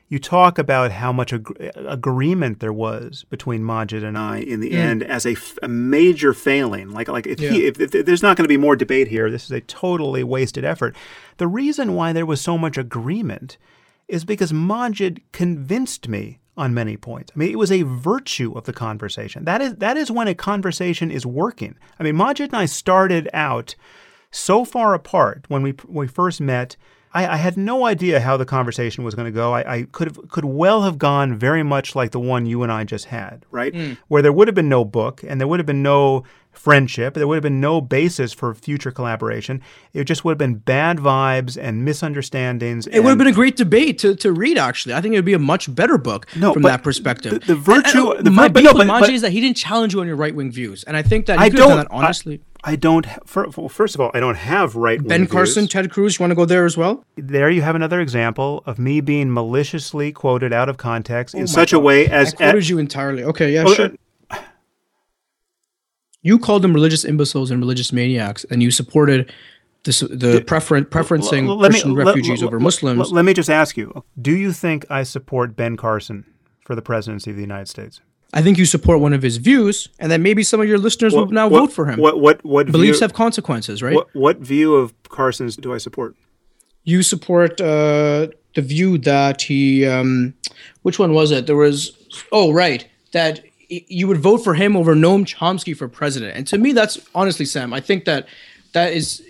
You 0.07 0.19
talk 0.19 0.59
about 0.59 0.91
how 0.91 1.11
much 1.11 1.33
ag- 1.33 1.71
agreement 1.75 2.59
there 2.59 2.73
was 2.73 3.25
between 3.29 3.63
Maajid 3.63 4.03
and 4.03 4.17
I 4.17 4.37
in 4.37 4.59
the 4.59 4.73
end 4.73 5.01
as 5.01 5.25
a, 5.25 5.31
f- 5.31 5.57
a 5.63 5.67
major 5.67 6.31
failing. 6.33 6.91
Like 6.91 7.07
like 7.07 7.25
if, 7.25 7.39
he, 7.39 7.65
if, 7.65 7.79
if 7.79 8.05
there's 8.05 8.21
not 8.21 8.37
going 8.37 8.43
to 8.43 8.49
be 8.49 8.57
more 8.57 8.75
debate 8.75 9.07
here, 9.07 9.31
this 9.31 9.45
is 9.45 9.51
a 9.51 9.61
totally 9.61 10.23
wasted 10.23 10.63
effort. 10.63 10.95
The 11.37 11.47
reason 11.47 11.95
why 11.95 12.13
there 12.13 12.25
was 12.25 12.39
so 12.39 12.57
much 12.57 12.77
agreement 12.77 13.57
is 14.07 14.25
because 14.25 14.51
Maajid 14.51 15.21
convinced 15.31 16.07
me 16.07 16.39
on 16.55 16.73
many 16.73 16.97
points. 16.97 17.31
I 17.35 17.39
mean, 17.39 17.51
it 17.51 17.57
was 17.57 17.71
a 17.71 17.81
virtue 17.81 18.53
of 18.53 18.65
the 18.65 18.73
conversation. 18.73 19.43
That 19.45 19.61
is 19.61 19.75
that 19.77 19.97
is 19.97 20.11
when 20.11 20.27
a 20.27 20.35
conversation 20.35 21.09
is 21.11 21.25
working. 21.25 21.75
I 21.99 22.03
mean, 22.03 22.15
Maajid 22.15 22.45
and 22.45 22.55
I 22.55 22.65
started 22.65 23.27
out 23.33 23.75
so 24.31 24.65
far 24.65 24.93
apart 24.93 25.45
when 25.47 25.63
we 25.63 25.73
we 25.87 26.07
first 26.07 26.39
met. 26.39 26.77
I, 27.15 27.33
I 27.33 27.37
had 27.37 27.55
no 27.57 27.85
idea 27.85 28.19
how 28.19 28.35
the 28.37 28.45
conversation 28.45 29.03
was 29.05 29.15
going 29.15 29.25
to 29.25 29.31
go. 29.31 29.53
I, 29.53 29.73
I 29.77 29.81
could 29.83 30.07
have 30.09 30.29
could 30.29 30.45
well 30.45 30.81
have 30.83 30.97
gone 30.97 31.33
very 31.35 31.63
much 31.63 31.95
like 31.95 32.11
the 32.11 32.19
one 32.19 32.45
you 32.45 32.61
and 32.61 32.71
I 32.71 32.83
just 32.83 33.05
had, 33.05 33.45
right? 33.51 33.73
Hmm. 33.73 33.93
Where 34.09 34.21
there 34.21 34.33
would 34.33 34.47
have 34.49 34.55
been 34.55 34.69
no 34.69 34.83
book 34.83 35.23
and 35.27 35.39
there 35.39 35.47
would 35.47 35.59
have 35.59 35.65
been 35.65 35.81
no 35.81 36.23
friendship. 36.51 37.13
There 37.13 37.27
would 37.27 37.35
have 37.35 37.43
been 37.43 37.59
no 37.61 37.81
basis 37.81 38.31
for 38.33 38.53
future 38.53 38.91
collaboration. 38.91 39.61
It 39.93 40.05
just 40.05 40.23
would 40.23 40.31
have 40.31 40.37
been 40.37 40.55
bad 40.55 40.97
vibes 40.97 41.57
and 41.61 41.83
misunderstandings. 41.85 42.87
It 42.87 42.99
would 42.99 43.09
have 43.09 43.17
been 43.17 43.27
a 43.27 43.33
great 43.33 43.55
debate 43.57 43.99
to, 43.99 44.15
to 44.17 44.31
read. 44.31 44.57
Actually, 44.57 44.95
I 44.95 45.01
think 45.01 45.13
it 45.13 45.17
would 45.17 45.25
be 45.25 45.33
a 45.33 45.39
much 45.39 45.73
better 45.73 45.97
book 45.97 46.27
No, 46.35 46.53
from 46.53 46.63
that 46.63 46.83
perspective. 46.83 47.33
the- 47.41 47.47
the 47.47 47.55
virtue- 47.55 48.09
And- 48.09 48.17
and 48.19 48.27
the 48.27 48.31
my 48.31 48.47
beef 48.47 48.63
no, 48.65 48.73
with 48.73 48.87
Manji 48.87 49.13
is 49.13 49.21
that 49.21 49.31
he 49.31 49.41
didn't 49.41 49.57
challenge 49.57 49.93
you 49.93 49.99
on 50.01 50.07
your 50.07 50.15
right 50.15 50.33
wing 50.35 50.51
views, 50.51 50.83
and 50.85 50.95
I 50.97 51.01
think 51.01 51.25
that 51.27 51.39
he 51.39 51.45
I 51.45 51.49
could 51.49 51.59
have 51.59 51.67
done 51.69 51.77
don't 51.77 51.87
that 51.89 51.95
honestly. 51.95 52.35
I, 52.35 52.54
I 52.67 52.75
don't. 52.75 53.05
ha- 53.05 53.19
well, 53.55 53.69
first 53.69 53.93
of 53.93 54.01
all, 54.01 54.09
I 54.15 54.19
don't 54.19 54.35
have 54.37 54.75
right. 54.75 55.01
ben 55.05 55.27
Carson, 55.27 55.67
Ted 55.67 55.91
Cruz, 55.91 56.17
you 56.17 56.23
want 56.23 56.31
to 56.31 56.35
go 56.35 56.45
there 56.45 56.65
as 56.65 56.75
well? 56.75 57.05
There 57.15 57.49
you 57.49 57.61
have 57.61 57.75
another 57.75 58.01
example 58.01 58.63
of 58.65 58.79
me 58.79 59.01
being 59.01 59.31
maliciously 59.31 60.11
quoted 60.11 60.51
out 60.51 60.67
of 60.67 60.77
context 60.77 61.35
oh 61.35 61.37
in 61.37 61.43
Oh 61.43 61.47
my 61.47 61.53
such 61.53 61.73
a 61.73 61.75
God. 61.75 61.83
way 61.83 62.07
I 62.09 62.21
as. 62.21 62.33
quoted 62.33 62.67
you 62.67 62.79
entirely. 62.79 63.23
Okay, 63.23 63.53
yeah, 63.53 63.63
Oh, 63.67 63.71
uh, 63.71 63.75
sure. 63.75 63.91
You 66.23 66.39
called 66.39 66.63
them 66.63 66.73
religious 66.73 67.05
imbeciles 67.05 67.51
and 67.51 67.59
religious 67.61 67.93
maniacs, 67.93 68.45
and 68.49 68.63
you 68.63 68.71
supported 68.71 69.31
this, 69.83 69.99
the 69.99 70.43
preferen- 70.47 70.85
preferencing 70.85 71.55
let 71.55 71.69
Christian 71.69 71.93
let- 71.93 72.07
refugees 72.07 72.41
let- 72.41 72.47
over 72.47 72.57
let- 72.57 72.63
Muslims. 72.63 73.11
Let 73.11 73.25
me 73.25 73.33
just 73.35 73.49
ask 73.49 73.77
you: 73.77 74.03
Do 74.19 74.31
you 74.31 74.51
think 74.51 74.85
I 74.89 75.03
support 75.03 75.55
Ben 75.55 75.77
Carson 75.77 76.25
for 76.65 76.73
the 76.73 76.81
presidency 76.81 77.29
of 77.29 77.35
the 77.37 77.43
United 77.43 77.67
States? 77.67 78.01
I 78.35 78.41
think 78.41 78.57
you 78.57 78.65
support 78.65 78.99
one 78.99 79.13
of 79.13 79.21
his 79.23 79.37
views, 79.37 79.89
and 79.97 80.11
then 80.11 80.21
maybe 80.21 80.43
some 80.43 80.59
of 80.59 80.67
your 80.67 80.77
listeners 80.77 81.13
will 81.13 81.27
now 81.27 81.47
what, 81.47 81.59
vote 81.61 81.73
for 81.73 81.89
him. 81.89 81.99
What 81.99 82.19
what 82.19 82.43
what 82.45 82.71
Beliefs 82.71 82.99
view, 82.99 83.05
have 83.05 83.13
consequences, 83.13 83.81
right? 83.81 83.95
what, 83.95 84.13
what 84.13 84.37
view 84.37 84.75
of 84.75 84.93
Carson's 85.09 85.55
do 85.55 85.73
I 85.73 85.77
support? 85.77 86.15
you 86.85 87.03
support 87.03 87.59
uh, 87.59 88.27
the 88.53 88.61
view 88.61 88.97
that 88.99 89.41
he 89.41 89.85
um, 89.85 90.33
which 90.83 90.97
one 90.97 91.13
was 91.13 91.31
it 91.31 91.47
there 91.47 91.57
was 91.57 91.91
oh 92.31 92.53
right 92.53 92.87
that 93.11 93.43
you 93.67 94.07
would 94.07 94.19
vote 94.19 94.37
for 94.37 94.53
him 94.53 94.77
over 94.77 94.95
noam 94.95 95.25
chomsky 95.25 95.75
for 95.75 95.89
president 95.89 96.37
and 96.37 96.47
to 96.47 96.57
me 96.57 96.71
that's 96.71 96.97
honestly 97.13 97.45
sam 97.45 97.73
i 97.73 97.81
think 97.81 98.05
that 98.05 98.27
that 98.71 98.93
is 98.93 99.21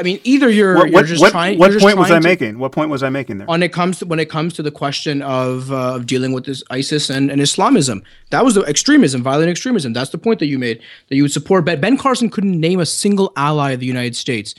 i 0.00 0.02
mean 0.02 0.18
either 0.24 0.48
you're, 0.48 0.76
What 0.76 0.90
you're 0.90 1.02
just 1.04 1.20
what, 1.22 1.30
trying 1.32 1.58
what 1.58 1.70
just 1.70 1.84
point 1.84 1.98
was 1.98 2.10
I 2.10 2.18
to- 2.18 2.28
making? 2.32 2.58
What 2.58 2.72
point 2.72 2.90
was 2.90 3.02
I 3.02 3.10
making 3.10 3.38
there? 3.38 3.46
when 3.46 3.62
it 3.62 3.72
comes 3.72 3.98
to 3.98 4.06
when 4.06 4.18
it 4.18 4.30
comes 4.36 4.54
to 4.54 4.62
the 4.62 4.70
question 4.82 5.22
of 5.22 5.70
uh, 5.70 5.96
of 5.96 6.06
dealing 6.06 6.32
with 6.32 6.44
this 6.44 6.62
ISIS 6.70 7.10
and, 7.10 7.30
and 7.30 7.40
Islamism. 7.40 8.02
That 8.30 8.44
was 8.44 8.54
the 8.54 8.62
extremism, 8.62 9.22
violent 9.22 9.50
extremism. 9.50 9.92
That's 9.92 10.10
the 10.10 10.18
point 10.26 10.38
that 10.40 10.46
you 10.46 10.58
made 10.58 10.78
that 11.08 11.16
you 11.16 11.22
would 11.24 11.32
support. 11.32 11.64
Ben, 11.64 11.80
ben 11.80 11.96
Carson 11.96 12.30
couldn't 12.30 12.58
name 12.58 12.80
a 12.80 12.86
single 12.86 13.32
ally 13.36 13.72
of 13.72 13.80
the 13.80 13.86
United 13.86 14.16
States 14.16 14.54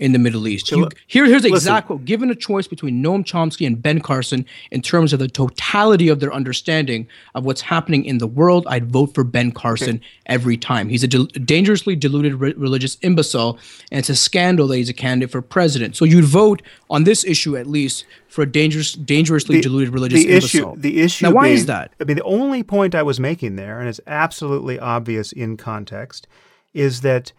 in 0.00 0.12
the 0.12 0.18
Middle 0.18 0.48
East. 0.48 0.70
You, 0.70 0.88
here, 1.06 1.26
here's 1.26 1.42
the 1.42 1.48
exact 1.48 1.86
quote: 1.86 2.04
Given 2.04 2.30
a 2.30 2.34
choice 2.34 2.66
between 2.66 3.04
Noam 3.04 3.22
Chomsky 3.22 3.66
and 3.66 3.80
Ben 3.80 4.00
Carson 4.00 4.46
in 4.70 4.80
terms 4.80 5.12
of 5.12 5.18
the 5.18 5.28
totality 5.28 6.08
of 6.08 6.20
their 6.20 6.32
understanding 6.32 7.06
of 7.34 7.44
what's 7.44 7.60
happening 7.60 8.04
in 8.06 8.18
the 8.18 8.26
world, 8.26 8.66
I'd 8.68 8.90
vote 8.90 9.14
for 9.14 9.22
Ben 9.22 9.52
Carson 9.52 10.00
every 10.26 10.56
time. 10.56 10.88
He's 10.88 11.04
a 11.04 11.06
del- 11.08 11.26
dangerously 11.26 11.94
deluded 11.94 12.34
re- 12.34 12.54
religious 12.54 12.96
imbecile, 13.02 13.58
and 13.92 14.00
it's 14.00 14.08
a 14.08 14.16
scandal 14.16 14.66
that 14.68 14.78
he's 14.78 14.88
a 14.88 14.94
candidate 14.94 15.30
for 15.30 15.42
president. 15.42 15.96
So 15.96 16.06
you'd 16.06 16.24
vote 16.24 16.62
on 16.88 17.04
this 17.04 17.22
issue 17.24 17.56
at 17.56 17.66
least 17.66 18.06
for 18.28 18.42
a 18.42 18.46
dangerous, 18.50 18.94
dangerously 18.94 19.60
deluded 19.60 19.92
religious 19.92 20.24
the 20.24 20.32
issue, 20.32 20.74
the 20.76 21.02
issue. 21.02 21.26
Now, 21.26 21.32
why 21.32 21.44
being, 21.44 21.56
is 21.56 21.66
that? 21.66 21.92
I 22.00 22.04
mean, 22.04 22.16
the 22.16 22.24
only 22.24 22.62
point 22.62 22.94
I 22.94 23.02
was 23.02 23.20
making 23.20 23.56
there, 23.56 23.78
and 23.78 23.88
it's 23.88 24.00
absolutely 24.06 24.78
obvious 24.78 25.32
in 25.32 25.58
context, 25.58 26.26
is 26.72 27.02
that 27.02 27.32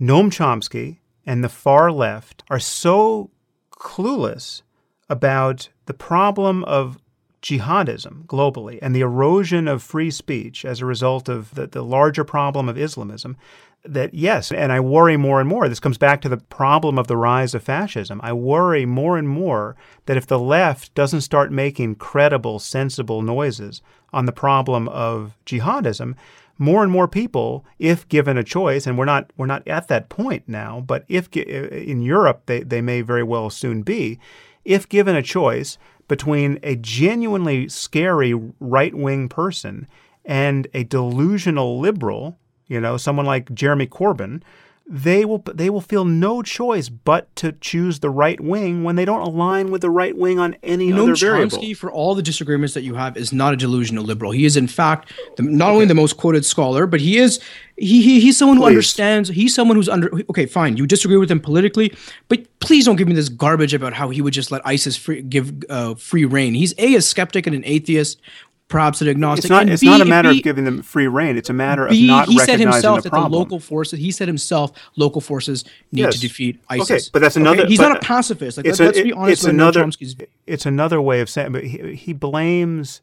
Noam 0.00 0.30
Chomsky 0.30 0.98
and 1.26 1.42
the 1.42 1.48
far 1.48 1.90
left 1.90 2.44
are 2.48 2.60
so 2.60 3.30
clueless 3.70 4.62
about 5.08 5.68
the 5.86 5.94
problem 5.94 6.64
of 6.64 6.98
jihadism 7.42 8.24
globally 8.26 8.78
and 8.80 8.94
the 8.94 9.00
erosion 9.00 9.68
of 9.68 9.82
free 9.82 10.10
speech 10.10 10.64
as 10.64 10.80
a 10.80 10.86
result 10.86 11.28
of 11.28 11.54
the, 11.54 11.66
the 11.66 11.84
larger 11.84 12.24
problem 12.24 12.68
of 12.68 12.78
Islamism 12.78 13.36
that 13.84 14.14
yes, 14.14 14.50
and 14.50 14.72
I 14.72 14.80
worry 14.80 15.16
more 15.16 15.40
and 15.40 15.48
more. 15.48 15.68
This 15.68 15.80
comes 15.80 15.98
back 15.98 16.20
to 16.22 16.28
the 16.28 16.36
problem 16.38 16.98
of 16.98 17.06
the 17.06 17.16
rise 17.16 17.54
of 17.54 17.62
fascism. 17.62 18.20
I 18.22 18.32
worry 18.32 18.84
more 18.84 19.16
and 19.16 19.28
more 19.28 19.76
that 20.06 20.16
if 20.16 20.26
the 20.26 20.38
left 20.38 20.94
doesn't 20.94 21.20
start 21.20 21.52
making 21.52 21.96
credible, 21.96 22.58
sensible 22.58 23.22
noises 23.22 23.82
on 24.12 24.26
the 24.26 24.32
problem 24.32 24.88
of 24.88 25.36
jihadism, 25.46 26.14
more 26.58 26.82
and 26.82 26.90
more 26.90 27.08
people, 27.08 27.64
if 27.78 28.08
given 28.08 28.38
a 28.38 28.44
choice, 28.44 28.86
and 28.86 28.96
we're 28.96 29.04
not 29.04 29.30
we're 29.36 29.46
not 29.46 29.66
at 29.68 29.88
that 29.88 30.08
point 30.08 30.44
now, 30.46 30.80
but 30.80 31.04
if 31.08 31.28
uh, 31.36 31.40
in 31.40 32.00
Europe 32.00 32.42
they, 32.46 32.62
they 32.62 32.80
may 32.80 33.02
very 33.02 33.22
well 33.22 33.50
soon 33.50 33.82
be, 33.82 34.18
if 34.64 34.88
given 34.88 35.14
a 35.14 35.22
choice 35.22 35.78
between 36.08 36.58
a 36.62 36.76
genuinely 36.76 37.68
scary 37.68 38.34
right 38.60 38.94
wing 38.94 39.28
person 39.28 39.86
and 40.24 40.66
a 40.72 40.84
delusional 40.84 41.78
liberal, 41.78 42.38
you 42.66 42.80
know, 42.80 42.96
someone 42.96 43.26
like 43.26 43.52
Jeremy 43.54 43.86
Corbyn, 43.86 44.42
they 44.88 45.24
will 45.24 45.42
they 45.52 45.68
will 45.68 45.80
feel 45.80 46.04
no 46.04 46.42
choice 46.42 46.88
but 46.88 47.34
to 47.34 47.50
choose 47.52 47.98
the 47.98 48.10
right 48.10 48.40
wing 48.40 48.84
when 48.84 48.94
they 48.94 49.04
don't 49.04 49.20
align 49.20 49.72
with 49.72 49.80
the 49.80 49.90
right 49.90 50.16
wing 50.16 50.38
on 50.38 50.54
any 50.62 50.90
Noam 50.90 51.02
other 51.02 51.12
Chomsky, 51.12 51.20
variable. 51.20 51.74
for 51.74 51.90
all 51.90 52.14
the 52.14 52.22
disagreements 52.22 52.74
that 52.74 52.82
you 52.82 52.94
have, 52.94 53.16
is 53.16 53.32
not 53.32 53.52
a 53.52 53.56
delusional 53.56 54.04
liberal. 54.04 54.30
He 54.30 54.44
is, 54.44 54.56
in 54.56 54.68
fact, 54.68 55.12
the, 55.36 55.42
not 55.42 55.70
only 55.70 55.86
the 55.86 55.94
most 55.94 56.16
quoted 56.16 56.44
scholar, 56.44 56.86
but 56.86 57.00
he 57.00 57.18
is 57.18 57.40
he, 57.76 58.00
he 58.00 58.20
he's 58.20 58.36
someone 58.36 58.58
who 58.58 58.64
understands. 58.64 59.28
He's 59.28 59.54
someone 59.54 59.76
who's 59.76 59.88
under. 59.88 60.08
Okay, 60.30 60.46
fine, 60.46 60.76
you 60.76 60.86
disagree 60.86 61.16
with 61.16 61.32
him 61.32 61.40
politically, 61.40 61.92
but 62.28 62.46
please 62.60 62.84
don't 62.84 62.96
give 62.96 63.08
me 63.08 63.14
this 63.14 63.28
garbage 63.28 63.74
about 63.74 63.92
how 63.92 64.10
he 64.10 64.22
would 64.22 64.32
just 64.32 64.52
let 64.52 64.64
ISIS 64.64 64.96
free, 64.96 65.20
give 65.22 65.52
uh, 65.68 65.94
free 65.94 66.24
reign. 66.24 66.54
He's 66.54 66.74
a 66.78 66.94
a 66.94 67.02
skeptic 67.02 67.48
and 67.48 67.56
an 67.56 67.62
atheist, 67.64 68.20
perhaps 68.68 69.00
an 69.00 69.08
agnostic. 69.08 69.44
It's 69.44 69.50
not 69.50 69.68
it's 69.68 69.80
B, 69.80 69.86
not 69.88 70.00
a 70.00 70.04
matter 70.04 70.30
B, 70.30 70.38
of 70.38 70.44
giving 70.44 70.64
them 70.64 70.82
free 70.82 71.06
reign. 71.06 71.36
It's 71.36 71.50
a 71.50 71.52
matter 71.52 71.84
of 71.86 71.90
B, 71.92 72.06
not 72.06 72.28
he 72.28 72.38
said 72.38 72.58
himself 72.60 72.98
the 72.98 73.02
that 73.04 73.10
problem. 73.10 73.32
the 73.32 73.38
local 73.38 73.60
forces. 73.60 73.98
He 73.98 74.10
said 74.10 74.26
himself, 74.28 74.72
local 74.96 75.20
forces 75.20 75.64
need 75.92 76.02
Yes. 76.02 76.14
to 76.14 76.20
defeat 76.20 76.60
Okay, 76.70 76.80
ISIS. 76.82 77.08
but 77.08 77.20
that's 77.20 77.36
another- 77.36 77.66
He's 77.66 77.78
not 77.80 77.96
a 77.96 78.00
pacifist. 78.00 78.56
Like 78.56 78.66
it's 78.66 78.80
let, 78.80 78.96
a- 78.96 78.98
us 78.98 79.04
be 79.04 79.12
honest. 79.12 79.32
it's 79.42 79.44
another 79.44 79.84
Chomsky's 79.84 80.16
it's 80.46 80.66
another 80.66 81.00
way 81.00 81.20
of 81.20 81.28
saying 81.30 81.52
but 81.52 81.64
he, 81.64 81.94
he 81.94 82.12
blames 82.12 83.00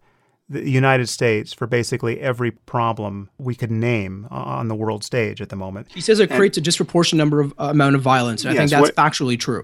the 0.50 0.70
United 0.70 1.08
States 1.08 1.54
for 1.54 1.66
basically 1.66 2.20
every 2.20 2.52
problem 2.52 3.30
we 3.38 3.56
could 3.56 3.72
name 3.72 4.28
on 4.30 4.68
the 4.68 4.76
world 4.76 5.04
stage 5.04 5.42
at 5.42 5.48
the 5.48 5.56
moment. 5.56 5.88
He 5.94 6.02
says 6.02 6.20
it 6.20 6.30
creates 6.30 6.58
a 6.58 6.62
disproportionate 6.62 7.18
number 7.18 7.40
of 7.40 7.54
uh, 7.58 7.66
amount 7.68 7.96
of 7.96 8.02
violence, 8.02 8.44
and 8.44 8.54
I 8.54 8.58
think 8.58 8.70
that's 8.70 8.82
what- 8.82 8.96
factually 8.96 9.40
true. 9.40 9.64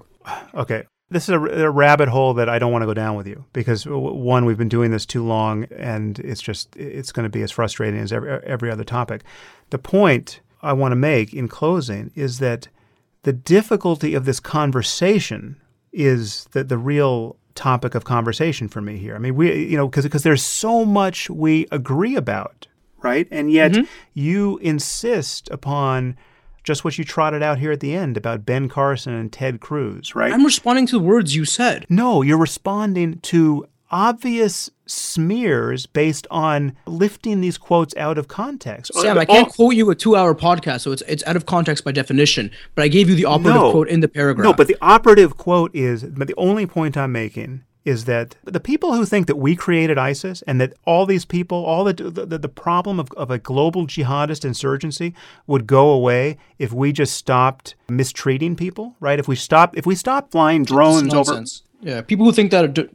Okay. 0.55 0.83
This 1.11 1.23
is 1.23 1.29
a, 1.29 1.39
a 1.39 1.69
rabbit 1.69 2.09
hole 2.09 2.33
that 2.35 2.49
I 2.49 2.59
don't 2.59 2.71
want 2.71 2.83
to 2.83 2.85
go 2.85 2.93
down 2.93 3.15
with 3.15 3.27
you 3.27 3.45
because 3.51 3.85
one, 3.85 4.45
we've 4.45 4.57
been 4.57 4.69
doing 4.69 4.91
this 4.91 5.05
too 5.05 5.25
long, 5.25 5.65
and 5.75 6.19
it's 6.19 6.41
just 6.41 6.75
it's 6.75 7.11
going 7.11 7.23
to 7.23 7.29
be 7.29 7.41
as 7.41 7.51
frustrating 7.51 7.99
as 7.99 8.13
every, 8.13 8.31
every 8.43 8.69
other 8.69 8.83
topic. 8.83 9.23
The 9.71 9.79
point 9.79 10.41
I 10.61 10.73
want 10.73 10.91
to 10.91 10.95
make 10.95 11.33
in 11.33 11.47
closing 11.47 12.11
is 12.15 12.39
that 12.39 12.67
the 13.23 13.33
difficulty 13.33 14.13
of 14.13 14.25
this 14.25 14.39
conversation 14.39 15.59
is 15.91 16.45
that 16.51 16.69
the 16.69 16.77
real 16.77 17.37
topic 17.55 17.95
of 17.95 18.05
conversation 18.05 18.67
for 18.67 18.79
me 18.79 18.97
here. 18.97 19.15
I 19.15 19.19
mean, 19.19 19.35
we 19.35 19.65
you 19.65 19.77
know 19.77 19.87
because 19.87 20.05
because 20.05 20.23
there's 20.23 20.43
so 20.43 20.85
much 20.85 21.29
we 21.29 21.67
agree 21.71 22.15
about, 22.15 22.67
right? 23.01 23.27
And 23.31 23.51
yet 23.51 23.71
mm-hmm. 23.71 23.83
you 24.13 24.57
insist 24.59 25.49
upon 25.49 26.17
just 26.63 26.83
what 26.83 26.97
you 26.97 27.03
trotted 27.03 27.41
out 27.43 27.57
here 27.59 27.71
at 27.71 27.79
the 27.79 27.93
end 27.95 28.17
about 28.17 28.45
Ben 28.45 28.67
Carson 28.69 29.13
and 29.13 29.31
Ted 29.31 29.59
Cruz, 29.59 30.15
right? 30.15 30.31
I'm 30.33 30.43
responding 30.45 30.85
to 30.87 30.93
the 30.97 31.03
words 31.03 31.35
you 31.35 31.45
said. 31.45 31.85
no, 31.89 32.21
you're 32.21 32.37
responding 32.37 33.19
to 33.21 33.65
obvious 33.91 34.69
smears 34.85 35.85
based 35.87 36.27
on 36.29 36.75
lifting 36.85 37.41
these 37.41 37.57
quotes 37.57 37.95
out 37.97 38.17
of 38.17 38.27
context. 38.27 38.93
Sam, 38.93 39.17
I 39.17 39.25
can't 39.25 39.49
quote 39.51 39.73
you 39.75 39.89
a 39.89 39.95
two-hour 39.95 40.35
podcast, 40.35 40.81
so 40.81 40.91
it's 40.91 41.01
it's 41.07 41.23
out 41.25 41.35
of 41.35 41.45
context 41.45 41.83
by 41.83 41.91
definition. 41.91 42.51
But 42.75 42.83
I 42.83 42.87
gave 42.87 43.09
you 43.09 43.15
the 43.15 43.25
operative 43.25 43.61
No. 43.61 43.71
quote 43.71 43.89
in 43.89 43.99
the 44.01 44.07
paragraph. 44.07 44.43
No, 44.45 44.53
but 44.53 44.67
the 44.67 44.77
operative 44.81 45.37
quote 45.37 45.71
is, 45.75 46.03
but 46.03 46.27
the 46.27 46.35
only 46.37 46.65
point 46.65 46.97
I'm 46.97 47.11
making 47.11 47.63
is 47.89 48.05
that 48.05 48.35
the 48.43 48.59
people 48.59 48.93
who 48.93 49.05
think 49.05 49.27
that 49.27 49.35
we 49.45 49.55
created 49.55 49.97
ISIS 49.97 50.41
and 50.47 50.61
that 50.61 50.73
all 50.85 51.05
these 51.05 51.25
people, 51.25 51.57
all 51.65 51.83
the 51.83 51.93
the, 51.93 52.37
the 52.37 52.53
problem 52.67 52.99
of, 52.99 53.11
of 53.17 53.31
a 53.31 53.39
global 53.51 53.87
jihadist 53.87 54.45
insurgency 54.45 55.13
would 55.47 55.65
go 55.65 55.89
away 55.89 56.37
if 56.57 56.71
we 56.71 56.91
just 56.91 57.13
stopped 57.15 57.75
mistreating 57.89 58.55
people, 58.55 58.95
right? 58.99 59.19
If 59.19 59.27
we 59.27 59.35
stop, 59.35 59.75
if 59.77 59.85
we 59.85 59.95
stop 59.95 60.31
flying 60.31 60.63
drones 60.63 61.13
over. 61.13 61.43
Yeah, 61.81 62.01
people 62.01 62.25
who 62.25 62.33
think 62.33 62.51
that 62.51 62.73
d- 62.73 62.89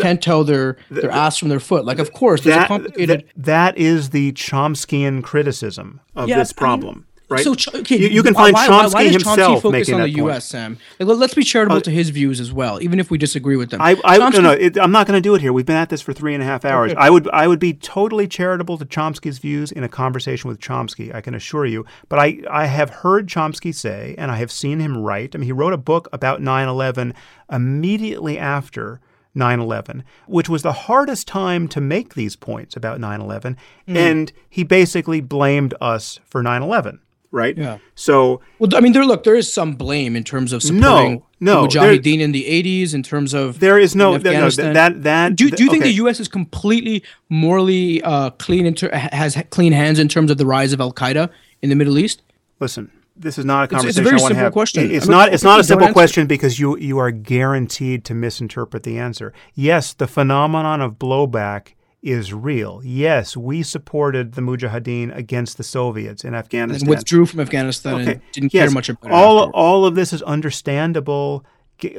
can't 0.00 0.22
tell 0.22 0.44
their 0.44 0.76
their 0.90 1.10
ass 1.10 1.38
from 1.38 1.48
their 1.48 1.60
foot. 1.60 1.84
Like, 1.84 1.98
of 1.98 2.12
course, 2.12 2.42
there's 2.42 2.64
a 2.64 2.66
complicated. 2.66 3.24
that 3.36 3.44
that 3.74 3.78
is 3.78 4.10
the 4.10 4.32
Chomskyan 4.32 5.22
criticism 5.22 6.00
of 6.14 6.28
Yeah, 6.28 6.38
this 6.38 6.52
I 6.52 6.52
mean, 6.52 6.80
problem, 6.80 7.06
right? 7.28 7.44
So, 7.44 7.54
okay, 7.80 7.96
you, 7.98 8.08
you 8.08 8.22
can 8.22 8.34
find 8.34 8.52
why, 8.54 8.68
Chomsky 8.68 8.70
why, 8.70 8.88
why 8.88 9.02
does 9.04 9.12
himself 9.12 9.38
Chomsky 9.38 9.62
focus 9.62 9.72
making 9.72 9.94
on 9.94 10.00
that 10.00 10.06
the 10.06 10.12
point. 10.14 10.22
Uh, 10.22 10.32
U.S., 10.32 10.44
Sam? 10.46 10.78
Like, 10.98 11.08
let, 11.08 11.30
us 11.30 11.34
be 11.34 11.42
charitable 11.44 11.80
to 11.82 11.90
his 11.90 12.10
views 12.10 12.40
as 12.40 12.52
well, 12.52 12.82
even 12.82 13.00
if 13.00 13.10
we 13.10 13.18
disagree 13.18 13.56
with 13.56 13.70
them. 13.70 13.80
I, 13.80 13.96
I 14.04 14.18
no, 14.18 14.30
Chomsky- 14.30 14.42
no, 14.42 14.50
it, 14.52 14.78
I'm 14.78 14.92
not 14.92 15.06
going 15.06 15.16
to 15.16 15.20
do 15.20 15.34
it 15.34 15.40
here. 15.40 15.52
We've 15.52 15.66
been 15.66 15.76
at 15.76 15.88
this 15.88 16.00
for 16.02 16.12
three 16.12 16.34
and 16.34 16.42
a 16.42 16.46
half 16.46 16.64
hours. 16.64 16.92
I 16.96 17.10
would, 17.10 17.28
I 17.30 17.46
would 17.48 17.60
be 17.60 17.72
totally 17.74 18.28
charitable 18.28 18.78
to 18.78 18.84
Chomsky's 18.84 19.38
views 19.38 19.72
in 19.72 19.84
a 19.84 19.88
conversation 19.88 20.48
with 20.48 20.60
Chomsky. 20.60 21.14
I 21.14 21.20
can 21.20 21.34
assure 21.34 21.66
you. 21.66 21.84
But 22.08 22.18
I, 22.18 22.38
I 22.50 22.66
have 22.66 22.90
heard 22.90 23.28
Chomsky 23.28 23.74
say, 23.74 24.14
and 24.18 24.30
I 24.30 24.36
have 24.36 24.52
seen 24.52 24.80
him 24.80 24.96
write. 24.98 25.34
I 25.34 25.38
mean, 25.38 25.46
he 25.46 25.52
wrote 25.52 25.72
a 25.72 25.78
book 25.78 26.08
about 26.12 26.40
9/11 26.40 27.14
immediately 27.50 28.38
after 28.38 29.00
9/11, 29.36 30.02
which 30.26 30.48
was 30.48 30.62
the 30.62 30.72
hardest 30.72 31.26
time 31.26 31.66
to 31.68 31.80
make 31.80 32.14
these 32.14 32.36
points 32.36 32.76
about 32.76 33.00
9/11, 33.00 33.56
Hmm. 33.86 33.96
and 33.96 34.32
he 34.48 34.62
basically 34.62 35.20
blamed 35.20 35.74
us 35.80 36.20
for 36.26 36.42
9/11. 36.42 36.98
Right. 37.34 37.58
Yeah. 37.58 37.78
So 37.96 38.40
Well, 38.60 38.70
I 38.76 38.80
mean, 38.80 38.92
there 38.92 39.04
look, 39.04 39.24
there 39.24 39.34
is 39.34 39.52
some 39.52 39.74
blame 39.74 40.14
in 40.14 40.22
terms 40.22 40.52
of 40.52 40.62
supporting 40.62 41.20
no, 41.40 41.66
there- 41.66 41.82
Mujahideen 41.82 42.20
in 42.20 42.30
the 42.30 42.44
'80s, 42.44 42.94
in 42.94 43.02
terms 43.02 43.34
of 43.34 43.58
there 43.58 43.76
is 43.76 43.96
no, 43.96 44.14
in 44.14 44.22
no, 44.22 44.30
no 44.30 44.36
Afghanistan. 44.36 44.72
that 44.74 45.02
that. 45.02 45.34
do, 45.34 45.50
do 45.50 45.64
you 45.64 45.68
think 45.68 45.82
okay. 45.82 45.90
the 45.90 45.96
U.S. 45.96 46.20
is 46.20 46.28
completely 46.28 47.02
morally 47.28 48.00
uh, 48.02 48.30
clean, 48.30 48.66
in 48.66 48.74
ter- 48.74 48.94
has 48.94 49.36
clean 49.50 49.72
hands 49.72 49.98
in 49.98 50.06
terms 50.06 50.30
of 50.30 50.38
the 50.38 50.46
rise 50.46 50.72
of 50.72 50.80
Al 50.80 50.92
Qaeda 50.92 51.28
in 51.60 51.70
the 51.70 51.74
Middle 51.74 51.98
East? 51.98 52.22
Listen, 52.60 52.92
this 53.16 53.36
is 53.36 53.44
not 53.44 53.64
a 53.64 53.66
conversation 53.66 53.88
it's 53.88 53.98
a 53.98 54.02
very 54.02 54.20
I 54.20 54.22
want 54.22 54.30
to 54.30 54.34
simple 54.34 54.44
have. 54.44 54.52
question. 54.52 54.90
It's 54.92 55.06
I 55.06 55.08
mean, 55.08 55.18
not. 55.18 55.34
It's 55.34 55.42
not 55.42 55.58
a 55.58 55.64
simple 55.64 55.92
question 55.92 56.28
because 56.28 56.60
you 56.60 56.78
you 56.78 56.98
are 56.98 57.10
guaranteed 57.10 58.04
to 58.04 58.14
misinterpret 58.14 58.84
the 58.84 58.96
answer. 58.96 59.32
Yes, 59.54 59.92
the 59.92 60.06
phenomenon 60.06 60.80
of 60.80 61.00
blowback 61.00 61.74
is 62.04 62.32
real. 62.34 62.80
Yes, 62.84 63.36
we 63.36 63.62
supported 63.62 64.32
the 64.34 64.42
Mujahideen 64.42 65.16
against 65.16 65.56
the 65.56 65.64
Soviets 65.64 66.22
in 66.22 66.34
Afghanistan. 66.34 66.82
And 66.82 66.90
withdrew 66.90 67.26
from 67.26 67.40
Afghanistan 67.40 68.00
and 68.08 68.20
didn't 68.32 68.52
yes. 68.54 68.64
care 68.68 68.70
much 68.70 68.88
about 68.90 69.10
all 69.10 69.38
afterward. 69.38 69.52
all 69.54 69.86
of 69.86 69.94
this 69.94 70.12
is 70.12 70.22
understandable 70.22 71.44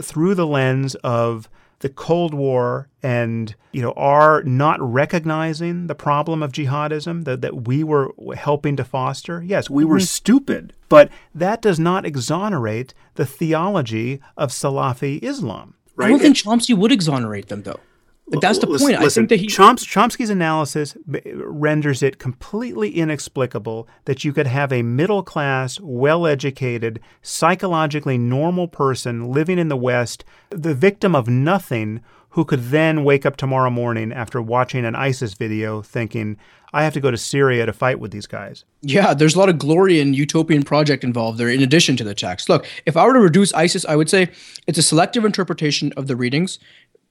through 0.02 0.36
the 0.36 0.48
lens 0.48 0.96
of 0.96 1.50
the 1.80 1.90
Cold 1.90 2.34
War 2.34 2.88
and 3.04 3.54
you 3.74 3.82
know 3.82 3.92
our 3.98 4.42
not 4.44 4.80
recognizing 4.82 5.88
the 5.88 5.96
problem 5.96 6.42
of 6.42 6.52
jihadism 6.54 7.26
that, 7.26 7.42
that 7.42 7.68
we 7.68 7.84
were 7.84 8.12
helping 8.36 8.76
to 8.78 8.84
foster. 8.86 9.44
Yes, 9.44 9.70
we 9.70 9.84
Mm-hmm. 9.84 9.92
were 9.92 10.00
stupid, 10.00 10.74
but 10.88 11.10
that 11.34 11.62
does 11.62 11.78
not 11.80 12.06
exonerate 12.06 12.94
the 13.16 13.26
theology 13.26 14.22
of 14.38 14.52
Salafi 14.52 15.22
Islam. 15.22 15.74
Right? 15.96 16.08
I 16.08 16.10
don't 16.12 16.20
think 16.20 16.38
Chomsky 16.38 16.76
would 16.78 16.92
exonerate 16.92 17.48
them, 17.50 17.64
though. 17.64 17.80
Like, 18.28 18.42
that's 18.42 18.58
the 18.58 18.66
Listen- 18.66 18.88
point. 18.88 19.00
I 19.00 19.08
think 19.10 19.30
that 19.30 19.40
he. 19.40 19.48
Choms- 19.48 19.86
Chomsky's 19.86 20.32
analysis 20.32 20.98
b- 21.10 21.22
renders 21.36 22.02
it 22.02 22.18
completely 22.18 22.90
inexplicable 22.90 23.88
that 24.06 24.24
you 24.24 24.34
could 24.34 24.48
have 24.48 24.74
a 24.74 24.82
middle 24.82 25.22
class, 25.22 25.80
well 25.80 26.26
educated, 26.26 27.00
psychologically 27.22 28.18
normal 28.18 28.68
person 28.68 29.32
living 29.32 29.60
in 29.60 29.68
the 29.68 29.78
West, 29.78 30.26
the 30.50 30.74
victim 30.74 31.14
of 31.16 31.28
nothing, 31.28 32.02
who 32.30 32.44
could 32.44 32.64
then 32.66 33.04
wake 33.04 33.26
up 33.26 33.38
tomorrow 33.38 33.70
morning 33.70 34.12
after 34.12 34.42
watching 34.42 34.84
an 34.86 34.94
ISIS 34.96 35.36
video 35.36 35.82
thinking, 35.82 36.36
I 36.74 36.84
have 36.84 36.94
to 36.96 37.00
go 37.00 37.10
to 37.10 37.18
Syria 37.18 37.66
to 37.66 37.72
fight 37.72 38.00
with 38.02 38.12
these 38.12 38.28
guys. 38.28 38.66
Yeah, 38.82 39.14
there's 39.14 39.36
a 39.36 39.40
lot 39.40 39.48
of 39.48 39.58
glory 39.58 40.02
and 40.02 40.14
utopian 40.14 40.64
project 40.64 41.06
involved 41.06 41.38
there 41.38 41.48
in 41.48 41.62
addition 41.64 41.96
to 41.96 42.04
the 42.04 42.14
text. 42.14 42.50
Look, 42.50 42.66
if 42.86 42.98
I 42.98 43.06
were 43.06 43.14
to 43.14 43.22
reduce 43.22 43.54
ISIS, 43.54 43.86
I 43.86 43.96
would 43.96 44.10
say 44.10 44.30
it's 44.68 44.78
a 44.78 44.82
selective 44.82 45.24
interpretation 45.24 45.94
of 45.96 46.08
the 46.08 46.18
readings, 46.18 46.60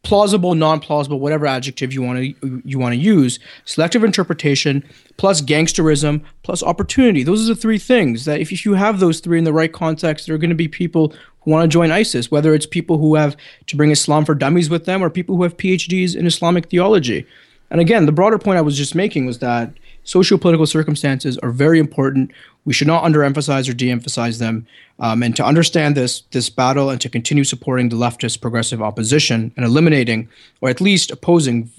plausible, 0.05 0.55
non-plausible, 0.55 1.19
whatever 1.19 1.47
adjective 1.47 1.93
you 1.93 2.03
want 2.03 2.19
to 2.19 2.63
you 2.65 2.79
want 2.79 2.93
to 2.93 3.01
use, 3.01 3.39
selective 3.65 4.05
interpretation 4.05 4.85
plus 5.17 5.41
gangsterism 5.41 6.23
plus 6.43 6.63
opportunity. 6.63 7.23
Those 7.23 7.43
are 7.45 7.55
the 7.55 7.61
three 7.61 7.79
things 7.79 8.25
that 8.27 8.41
if, 8.41 8.53
if 8.53 8.65
you 8.65 8.75
have 8.75 9.01
those 9.01 9.21
three 9.21 9.39
in 9.39 9.45
the 9.45 9.53
right 9.53 9.73
context, 9.73 10.27
there 10.27 10.35
are 10.35 10.39
going 10.39 10.51
to 10.51 10.57
be 10.57 10.69
people 10.69 11.13
who 11.41 11.51
want 11.51 11.65
to 11.65 11.69
join 11.69 11.91
ISIS, 11.91 12.31
whether 12.31 12.55
it's 12.55 12.67
people 12.67 12.99
who 12.99 13.17
have 13.17 13.37
to 13.67 13.77
bring 13.77 13.91
Islam 13.91 14.25
for 14.25 14.35
dummies 14.35 14.71
with 14.71 14.85
them 14.85 15.03
or 15.03 15.11
people 15.11 15.37
who 15.37 15.43
have 15.43 15.57
PhDs 15.57 16.15
in 16.15 16.27
Islamic 16.27 16.71
theology. 16.71 17.27
And 17.71 17.81
again, 17.81 18.07
the 18.07 18.13
broader 18.13 18.39
point 18.39 18.59
I 18.59 18.63
was 18.63 18.77
just 18.77 18.95
making 18.95 19.27
was 19.27 19.39
that 19.41 19.73
socio-political 20.05 20.67
circumstances 20.67 21.39
are 21.39 21.51
very 21.51 21.79
important. 21.79 22.31
We 22.65 22.73
should 22.73 22.87
not 22.87 23.05
underemphasize 23.05 23.69
or 23.69 23.75
de-emphasize 23.75 24.39
them. 24.39 24.67
Um, 24.99 25.23
and 25.23 25.37
to 25.37 25.45
understand 25.45 25.97
this 25.97 26.23
this 26.31 26.49
battle 26.51 26.89
and 26.91 27.01
to 27.01 27.09
continue 27.09 27.45
supporting 27.45 27.89
the 27.89 27.97
leftist 27.97 28.41
progressive 28.41 28.81
opposition 28.81 29.53
and 29.57 29.65
eliminating, 29.67 30.29
or 30.61 30.69
at 30.71 30.81
least 30.81 31.11
opposing 31.11 31.71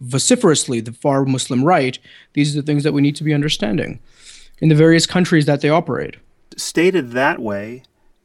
vociferously 0.00 0.80
the 0.80 0.92
far 0.92 1.24
Muslim 1.24 1.64
right, 1.64 1.98
these 2.32 2.56
are 2.56 2.60
the 2.60 2.66
things 2.66 2.82
that 2.82 2.92
we 2.92 3.02
need 3.02 3.16
to 3.16 3.24
be 3.24 3.34
understanding 3.34 4.00
in 4.60 4.68
the 4.68 4.74
various 4.74 5.06
countries 5.06 5.46
that 5.46 5.60
they 5.60 5.68
operate. 5.68 6.16
Stated 6.56 7.12
that 7.12 7.40
way, 7.40 7.82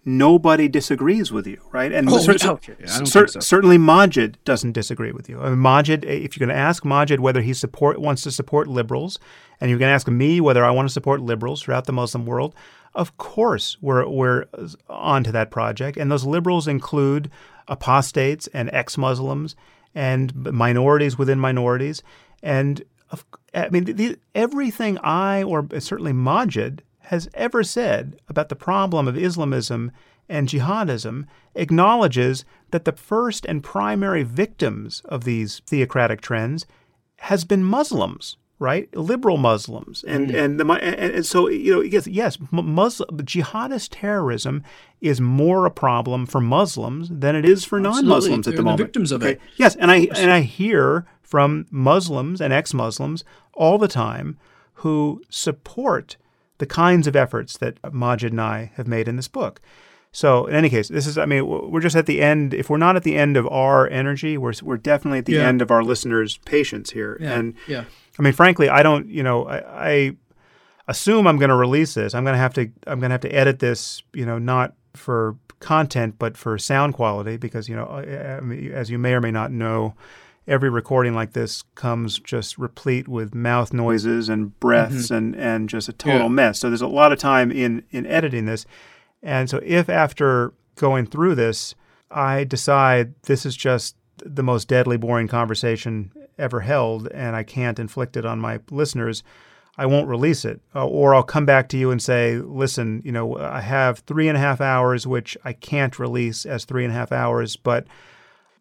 nobody 0.08 0.68
disagrees 0.68 1.32
with 1.32 1.46
you, 1.46 1.62
right? 1.72 1.92
And 1.92 2.08
Oh, 2.10 2.18
cer- 2.18 2.38
cer- 2.38 3.28
so. 3.28 3.40
certainly 3.42 3.78
Maajid 3.78 4.36
doesn't 4.46 4.72
disagree 4.72 5.12
with 5.12 5.28
you. 5.30 5.40
I 5.42 5.50
mean, 5.50 5.60
Maajid, 5.60 6.06
eh, 6.06 6.12
if 6.24 6.36
you're 6.38 6.48
going 6.48 6.56
to 6.56 6.60
ask 6.62 6.84
Maajid 6.84 7.20
whether 7.20 7.42
he 7.42 7.54
support 7.54 8.00
wants 8.00 8.22
to 8.24 8.32
support 8.32 8.68
liberals, 8.68 9.20
and 9.60 9.70
you're 9.70 9.78
going 9.80 9.90
to 9.90 9.94
ask 9.94 10.08
me 10.08 10.40
whether 10.42 10.64
I 10.64 10.72
want 10.72 10.88
to 10.88 10.94
support 10.94 11.22
liberals 11.22 11.62
throughout 11.62 11.86
the 11.86 11.94
Muslim 11.94 12.26
world, 12.26 12.56
of 12.96 13.18
course 13.18 13.78
we're 13.82 14.08
we're 14.08 14.46
onto 14.90 15.32
that 15.34 15.52
project. 15.52 15.98
And 15.98 16.10
those 16.12 16.26
liberals 16.26 16.68
include 16.68 17.30
apostates 17.68 18.48
and 18.54 18.70
ex-Muslims 18.72 19.56
and 19.94 20.34
minorities 20.54 21.18
within 21.18 21.40
minorities. 21.40 22.02
And 22.42 22.82
of, 23.12 23.26
I 23.54 23.70
mean, 23.70 23.84
the, 23.84 24.18
everything 24.36 24.98
I 25.00 25.44
or 25.44 25.68
certainly 25.80 26.14
Maajid 26.14 26.80
has 27.08 27.30
ever 27.34 27.64
said 27.64 28.20
about 28.28 28.50
the 28.50 28.56
problem 28.56 29.08
of 29.08 29.18
Islamism 29.18 29.92
and 30.28 30.50
jihadism 30.50 31.26
acknowledges 31.56 32.44
that 32.72 32.84
the 32.84 32.92
first 32.92 33.46
and 33.46 33.64
primary 33.64 34.24
victims 34.24 35.02
of 35.06 35.24
these 35.24 35.62
theocratic 35.66 36.20
trends 36.20 36.66
has 37.20 37.46
been 37.46 37.64
Muslims, 37.64 38.36
right? 38.60 38.94
Liberal 38.94 39.38
Muslims, 39.38 40.04
and 40.04 40.30
mm. 40.30 40.44
and 40.44 40.60
the 40.60 40.70
and, 40.70 41.16
and, 41.16 41.26
so 41.26 41.48
you 41.48 41.76
know 41.76 41.82
yes, 41.82 42.08
yes, 42.08 42.38
Muslim 42.52 43.18
jihadist 43.20 43.90
terrorism 43.92 44.62
is 45.00 45.22
more 45.22 45.66
a 45.66 45.72
problem 45.72 46.26
for 46.26 46.42
Muslims 46.42 47.08
than 47.10 47.38
it 47.38 47.46
is 47.46 47.64
for 47.64 47.80
non-Muslims 47.80 48.50
at 48.50 48.58
the 48.58 48.62
moment. 48.62 48.80
The 48.80 48.84
victims 48.84 49.12
of 49.14 49.24
okay? 49.24 49.34
it. 49.34 49.42
Yes, 49.56 49.78
and 49.78 49.90
I 49.90 50.10
and 50.18 50.30
I 50.30 50.42
hear 50.42 51.06
from 51.22 51.68
Muslims 51.72 52.42
and 52.42 52.52
ex-Muslims 52.52 53.24
all 53.54 53.78
the 53.78 53.88
time 53.88 54.38
who 54.82 55.22
support 55.30 56.18
the 56.58 56.66
kinds 56.66 57.08
of 57.08 57.16
efforts 57.16 57.58
that 57.58 57.82
Maajid 57.82 58.32
and 58.32 58.42
I 58.42 58.72
have 58.76 58.88
made 58.88 59.08
in 59.08 59.16
this 59.16 59.28
book. 59.28 59.62
So 60.12 60.46
in 60.48 60.56
any 60.56 60.70
case, 60.70 60.88
this 60.88 61.06
is 61.06 61.18
I 61.18 61.26
mean 61.26 61.46
we're 61.46 61.82
just 61.82 61.96
at 61.96 62.06
the 62.06 62.22
end. 62.22 62.54
If 62.54 62.70
we're 62.70 62.78
not 62.78 62.96
at 62.96 63.04
the 63.04 63.16
end 63.16 63.38
of 63.38 63.48
our 63.48 63.88
energy, 63.90 64.38
we're 64.38 64.54
we're 64.64 64.78
definitely 64.78 65.20
at 65.20 65.26
the 65.26 65.34
yeah. 65.34 65.48
end 65.48 65.62
of 65.62 65.70
our 65.70 65.84
listeners' 65.84 66.38
patience 66.46 66.92
here. 66.92 67.18
Yeah. 67.20 67.34
And 67.34 67.54
yeah. 67.68 67.86
I 68.18 68.22
mean, 68.22 68.34
frankly, 68.34 68.70
I 68.70 68.84
don't. 68.84 69.08
You 69.10 69.24
know, 69.24 69.48
I, 69.48 69.90
I 69.90 70.16
assume 70.88 71.28
I'm 71.28 71.38
going 71.38 71.50
to 71.50 71.56
release 71.56 71.94
this. 71.94 72.16
I'm 72.16 72.24
going 72.24 72.34
to 72.34 72.40
have 72.40 72.54
to. 72.56 72.72
I'm 72.88 73.00
going 73.00 73.10
to 73.10 73.14
have 73.14 73.22
to 73.22 73.32
edit 73.32 73.60
this. 73.60 74.02
You 74.14 74.26
know, 74.26 74.40
not 74.40 74.74
for 74.96 75.36
content, 75.60 76.16
but 76.18 76.38
for 76.38 76.58
sound 76.58 76.94
quality, 76.94 77.38
because 77.38 77.70
you 77.70 77.76
know, 77.76 77.86
as 78.74 78.90
you 78.90 78.98
may 78.98 79.14
or 79.14 79.22
may 79.22 79.32
not 79.32 79.52
know, 79.52 79.94
every 80.48 80.70
recording 80.70 81.14
like 81.14 81.34
this 81.34 81.64
comes 81.76 82.20
just 82.20 82.58
replete 82.58 83.08
with 83.08 83.36
mouth 83.36 83.74
noises 83.74 84.30
and 84.30 84.58
breaths 84.60 85.08
mm-hmm. 85.08 85.16
and 85.16 85.36
and 85.36 85.70
just 85.70 85.90
a 85.90 85.94
total 85.94 86.22
yeah. 86.22 86.28
mess. 86.28 86.60
So 86.60 86.70
there's 86.70 86.82
a 86.82 86.88
lot 86.88 87.12
of 87.12 87.20
time 87.20 87.52
in 87.52 87.84
in 87.92 88.06
editing 88.06 88.46
this. 88.46 88.66
And 89.22 89.50
so 89.50 89.60
if 89.64 89.90
after 89.90 90.54
going 90.76 91.08
through 91.08 91.36
this, 91.36 91.76
I 92.10 92.44
decide 92.44 93.14
this 93.24 93.46
is 93.46 93.56
just 93.58 93.96
the 94.24 94.44
most 94.44 94.68
deadly 94.68 94.98
boring 94.98 95.28
conversation 95.28 96.12
ever 96.38 96.62
held 96.62 97.08
and 97.10 97.36
I 97.36 97.44
can't 97.44 97.80
inflict 97.80 98.16
it 98.16 98.26
on 98.26 98.40
my 98.40 98.60
listeners, 98.70 99.24
I 99.78 99.86
won't 99.86 100.08
release 100.08 100.46
it. 100.46 100.62
Uh, 100.74 100.88
or 100.88 101.14
I'll 101.14 101.24
come 101.24 101.46
back 101.46 101.70
to 101.70 101.78
you 101.78 101.92
and 101.92 102.02
say, 102.02 102.38
listen, 102.38 103.02
you 103.06 103.12
know, 103.12 103.38
I 103.38 103.62
have 103.62 104.00
three 104.00 104.28
and 104.28 104.38
a 104.38 104.40
half 104.40 104.62
hours, 104.62 105.06
which 105.06 105.38
I 105.44 105.54
can't 105.54 106.00
release 106.00 106.46
as 106.46 106.66
three 106.66 106.84
and 106.84 106.94
a 106.94 106.96
half 106.96 107.12
hours, 107.12 107.56
but 107.56 107.86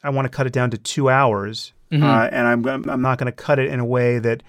I 0.02 0.10
want 0.10 0.26
to 0.26 0.36
cut 0.36 0.46
it 0.46 0.52
down 0.52 0.70
to 0.70 0.78
two 0.78 1.08
hours. 1.08 1.72
Mm-hmm. 1.90 2.02
Uh, 2.02 2.28
and 2.32 2.46
I'm, 2.46 2.88
I'm 2.88 3.02
not 3.02 3.18
going 3.18 3.26
to 3.26 3.32
cut 3.32 3.58
it 3.58 3.70
in 3.70 3.80
a 3.80 3.84
way 3.84 4.18
that 4.18 4.42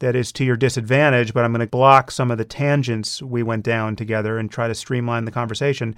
that 0.00 0.14
is 0.14 0.30
to 0.32 0.44
your 0.44 0.56
disadvantage, 0.56 1.34
but 1.34 1.44
I'm 1.44 1.52
going 1.52 1.60
to 1.60 1.66
block 1.66 2.10
some 2.10 2.30
of 2.30 2.38
the 2.38 2.44
tangents 2.44 3.20
we 3.20 3.42
went 3.42 3.64
down 3.64 3.96
together 3.96 4.38
and 4.38 4.50
try 4.50 4.68
to 4.68 4.74
streamline 4.74 5.24
the 5.24 5.32
conversation. 5.32 5.96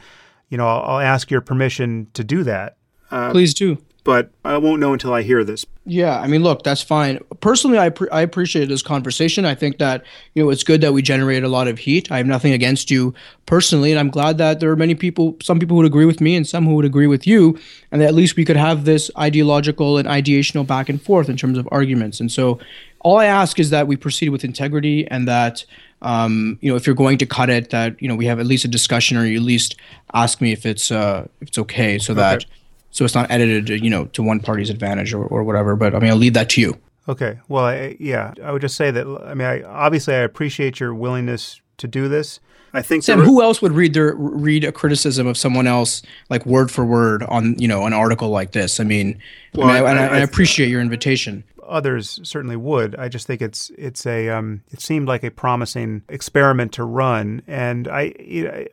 You 0.49 0.57
know, 0.57 0.67
I'll, 0.67 0.83
I'll 0.83 1.01
ask 1.01 1.31
your 1.31 1.43
permission 1.43 2.09
to 2.15 2.25
do 2.25 2.43
that. 2.45 2.77
Uh, 3.11 3.31
Please 3.31 3.55
do. 3.55 3.79
But 4.01 4.31
I 4.45 4.57
won't 4.57 4.81
know 4.81 4.93
until 4.93 5.13
I 5.13 5.23
hear 5.23 5.45
this. 5.45 5.65
Yeah, 5.87 6.19
I 6.19 6.27
mean, 6.27 6.43
look, 6.43 6.63
that's 6.63 6.83
fine. 6.83 7.21
Personally, 7.41 7.79
I 7.79 7.89
pre- 7.89 8.09
I 8.11 8.21
appreciate 8.21 8.69
this 8.69 8.83
conversation. 8.83 9.45
I 9.45 9.55
think 9.55 9.79
that 9.79 10.05
you 10.35 10.43
know 10.43 10.51
it's 10.51 10.63
good 10.63 10.81
that 10.83 10.93
we 10.93 11.03
generate 11.03 11.43
a 11.43 11.49
lot 11.49 11.69
of 11.69 11.79
heat. 11.79 12.11
I 12.11 12.19
have 12.19 12.27
nothing 12.27 12.53
against 12.53 12.91
you 12.91 13.15
personally, 13.47 13.91
and 13.91 13.99
I'm 13.99 14.11
glad 14.11 14.39
that 14.39 14.61
there 14.61 14.71
are 14.71 14.77
many 14.77 14.95
people, 14.95 15.37
some 15.43 15.59
people 15.59 15.75
who 15.75 15.83
would 15.83 15.87
agree 15.87 16.05
with 16.05 16.21
me, 16.21 16.37
and 16.37 16.47
some 16.47 16.67
who 16.67 16.75
would 16.75 16.85
agree 16.85 17.07
with 17.07 17.27
you, 17.27 17.59
and 17.91 18.01
that 18.01 18.09
at 18.09 18.15
least 18.15 18.37
we 18.37 18.45
could 18.45 18.57
have 18.57 18.85
this 18.85 19.11
ideological 19.19 19.99
and 19.99 20.07
ideational 20.07 20.67
back 20.67 20.89
and 20.89 21.01
forth 21.03 21.29
in 21.29 21.37
terms 21.37 21.59
of 21.59 21.69
arguments. 21.73 22.21
And 22.21 22.31
so, 22.31 22.61
all 23.01 23.19
I 23.19 23.27
ask 23.27 23.59
is 23.59 23.71
that 23.71 23.87
we 23.87 23.97
proceed 23.97 24.29
with 24.29 24.45
integrity 24.45 25.07
and 25.09 25.27
that 25.29 25.65
um, 26.03 26.59
you 26.61 26.71
know 26.71 26.77
if 26.77 26.87
you're 26.87 26.97
going 26.97 27.19
to 27.19 27.27
cut 27.27 27.51
it 27.51 27.71
that 27.71 28.01
you 28.01 28.09
know 28.09 28.15
we 28.15 28.27
have 28.27 28.41
at 28.41 28.47
least 28.47 28.65
a 28.65 28.69
discussion 28.69 29.17
or 29.17 29.25
you 29.25 29.37
at 29.37 29.43
least 29.43 29.77
ask 30.15 30.41
me 30.41 30.53
if 30.53 30.65
it's 30.65 30.91
uh, 30.91 31.27
if 31.41 31.49
it's 31.49 31.59
okay 31.59 31.99
so 31.99 32.13
okay. 32.13 32.21
that 32.21 32.45
so 32.91 33.05
it's 33.05 33.15
not 33.15 33.31
edited 33.31 33.69
you 33.83 33.91
know 33.91 34.07
to 34.07 34.23
one 34.23 34.41
party's 34.41 34.71
advantage 34.71 35.13
or, 35.13 35.25
or 35.25 35.43
whatever 35.43 35.77
but 35.77 35.95
I 35.95 35.99
mean 35.99 36.11
I'll 36.11 36.17
leave 36.17 36.35
that 36.35 36.51
to 36.51 36.61
you. 36.61 36.79
Okay. 37.09 37.41
Well, 37.49 37.65
I, 37.65 37.97
yeah, 37.99 38.35
I 38.45 38.53
would 38.53 38.63
just 38.63 38.77
say 38.77 38.91
that 38.91 39.07
I 39.25 39.35
mean 39.35 39.47
I, 39.47 39.63
obviously 39.63 40.15
I 40.15 40.19
appreciate 40.19 40.81
your 40.81 40.95
willingness 40.95 41.61
to 41.79 41.89
do 41.89 42.09
this. 42.09 42.41
I 42.73 42.83
think 42.83 43.03
Sam, 43.03 43.19
who 43.19 43.43
else 43.43 43.61
would 43.63 43.73
read 43.73 43.95
their 43.95 44.15
read 44.15 44.63
a 44.63 44.71
criticism 44.71 45.27
of 45.27 45.37
someone 45.37 45.67
else 45.67 46.03
like 46.29 46.47
word 46.47 46.71
for 46.71 46.85
word 46.85 47.25
on 47.25 47.59
you 47.59 47.67
know 47.67 47.85
an 47.85 47.93
article 47.93 48.29
like 48.29 48.53
this? 48.53 48.79
I 48.79 48.85
mean, 48.85 49.21
well, 49.55 49.69
I, 49.69 49.81
mean, 49.81 49.87
I, 49.99 50.07
I, 50.07 50.07
I 50.07 50.19
appreciate 50.19 50.69
your 50.69 50.81
invitation 50.81 51.43
others 51.71 52.21
certainly 52.25 52.57
would. 52.57 52.97
I 52.97 53.09
just 53.09 53.27
think 53.27 53.41
it's 53.41 53.71
it's 53.79 54.05
a 54.05 54.29
um, 54.29 54.63
it 54.71 54.81
seemed 54.81 55.09
like 55.09 55.23
a 55.23 55.31
promising 55.31 56.03
experiment 56.09 56.73
to 56.73 56.85
run, 56.85 57.43
and 57.47 57.89
I 57.89 58.13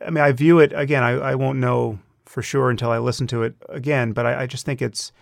I 0.04 0.10
mean 0.10 0.22
I 0.22 0.32
view 0.32 0.58
it 0.58 0.72
again. 0.74 1.02
I, 1.02 1.12
I 1.12 1.34
won't 1.36 1.58
know 1.58 1.98
for 2.28 2.42
sure 2.42 2.70
until 2.70 2.90
I 2.90 2.98
listen 2.98 3.26
to 3.28 3.42
it 3.42 3.54
again, 3.68 4.12
but 4.12 4.26
I, 4.26 4.42
I 4.42 4.46
just 4.46 4.64
think 4.64 4.82
it's 4.82 5.12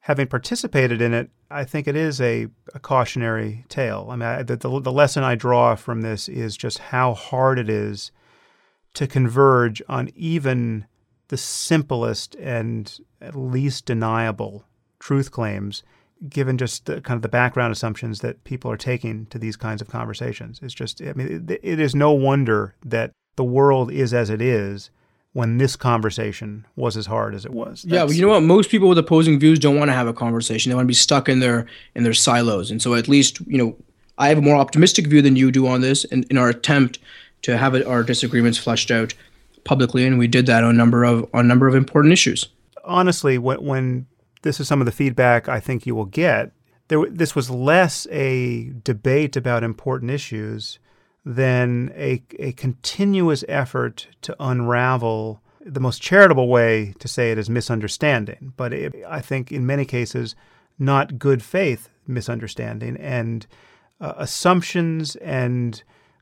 having 0.00 0.26
participated 0.26 1.00
in 1.00 1.14
it. 1.14 1.30
I 1.50 1.64
think 1.64 1.86
it 1.86 1.96
is 1.96 2.20
a, 2.20 2.48
a 2.74 2.80
cautionary 2.80 3.64
tale. 3.68 4.08
I 4.10 4.16
mean, 4.16 4.28
I, 4.28 4.42
the, 4.42 4.56
the 4.56 4.80
the 4.80 4.92
lesson 4.92 5.22
I 5.22 5.34
draw 5.34 5.74
from 5.74 6.00
this 6.00 6.28
is 6.28 6.56
just 6.56 6.78
how 6.78 7.14
hard 7.14 7.58
it 7.58 7.68
is 7.68 8.10
to 8.94 9.06
converge 9.06 9.82
on 9.88 10.10
even 10.14 10.86
the 11.28 11.36
simplest 11.36 12.34
and 12.36 12.98
least 13.34 13.86
deniable 13.86 14.64
truth 14.98 15.30
claims 15.30 15.82
given 16.28 16.58
just 16.58 16.86
the, 16.86 17.00
kind 17.00 17.16
of 17.16 17.22
the 17.22 17.28
background 17.28 17.72
assumptions 17.72 18.20
that 18.20 18.44
people 18.44 18.70
are 18.70 18.76
taking 18.76 19.26
to 19.26 19.38
these 19.38 19.56
kinds 19.56 19.80
of 19.80 19.88
conversations. 19.88 20.60
It's 20.62 20.74
just, 20.74 21.00
I 21.00 21.12
mean, 21.14 21.46
it, 21.48 21.60
it 21.62 21.80
is 21.80 21.94
no 21.94 22.12
wonder 22.12 22.74
that 22.84 23.12
the 23.36 23.44
world 23.44 23.90
is 23.90 24.12
as 24.12 24.28
it 24.28 24.42
is 24.42 24.90
when 25.32 25.58
this 25.58 25.76
conversation 25.76 26.66
was 26.74 26.96
as 26.96 27.06
hard 27.06 27.34
as 27.34 27.44
it 27.44 27.52
was. 27.52 27.82
That's, 27.82 27.92
yeah, 27.92 28.02
well, 28.02 28.12
you 28.12 28.22
know 28.22 28.28
what? 28.28 28.42
Most 28.42 28.70
people 28.70 28.88
with 28.88 28.98
opposing 28.98 29.38
views 29.38 29.58
don't 29.58 29.78
want 29.78 29.88
to 29.88 29.94
have 29.94 30.08
a 30.08 30.12
conversation. 30.12 30.70
They 30.70 30.74
want 30.74 30.86
to 30.86 30.88
be 30.88 30.94
stuck 30.94 31.28
in 31.28 31.40
their 31.40 31.66
in 31.94 32.02
their 32.02 32.14
silos. 32.14 32.70
And 32.70 32.82
so, 32.82 32.94
at 32.94 33.08
least, 33.08 33.40
you 33.46 33.58
know, 33.58 33.76
I 34.18 34.28
have 34.28 34.38
a 34.38 34.42
more 34.42 34.56
optimistic 34.56 35.06
view 35.06 35.22
than 35.22 35.36
you 35.36 35.52
do 35.52 35.66
on 35.66 35.80
this. 35.80 36.04
In, 36.04 36.24
in 36.30 36.36
our 36.36 36.48
attempt 36.48 36.98
to 37.42 37.56
have 37.56 37.74
it, 37.74 37.86
our 37.86 38.02
disagreements 38.02 38.58
fleshed 38.58 38.90
out 38.90 39.14
publicly, 39.64 40.06
and 40.06 40.18
we 40.18 40.26
did 40.26 40.46
that 40.46 40.64
on 40.64 40.70
a 40.70 40.78
number 40.78 41.04
of 41.04 41.28
on 41.32 41.44
a 41.44 41.48
number 41.48 41.68
of 41.68 41.74
important 41.74 42.12
issues. 42.12 42.48
Honestly, 42.84 43.38
when 43.38 43.64
when 43.64 44.06
this 44.42 44.58
is 44.58 44.66
some 44.66 44.80
of 44.80 44.86
the 44.86 44.92
feedback 44.92 45.48
I 45.48 45.60
think 45.60 45.86
you 45.86 45.94
will 45.94 46.06
get. 46.06 46.52
There, 46.88 47.06
this 47.08 47.36
was 47.36 47.48
less 47.48 48.08
a 48.10 48.72
debate 48.82 49.36
about 49.36 49.62
important 49.62 50.10
issues 50.10 50.80
than 51.30 51.92
a, 51.94 52.20
a 52.40 52.50
continuous 52.52 53.44
effort 53.48 54.08
to 54.20 54.34
unravel 54.40 55.40
the 55.64 55.78
most 55.78 56.02
charitable 56.02 56.48
way 56.48 56.92
to 56.98 57.06
say 57.06 57.30
it 57.30 57.38
is 57.38 57.48
misunderstanding, 57.48 58.52
but 58.56 58.72
it, 58.72 58.94
I 59.08 59.20
think 59.20 59.52
in 59.52 59.64
many 59.64 59.84
cases, 59.84 60.34
not 60.76 61.20
good 61.20 61.40
faith 61.40 61.88
misunderstanding 62.04 62.96
and 62.96 63.46
uh, 64.00 64.14
assumptions 64.16 65.14
and 65.16 65.80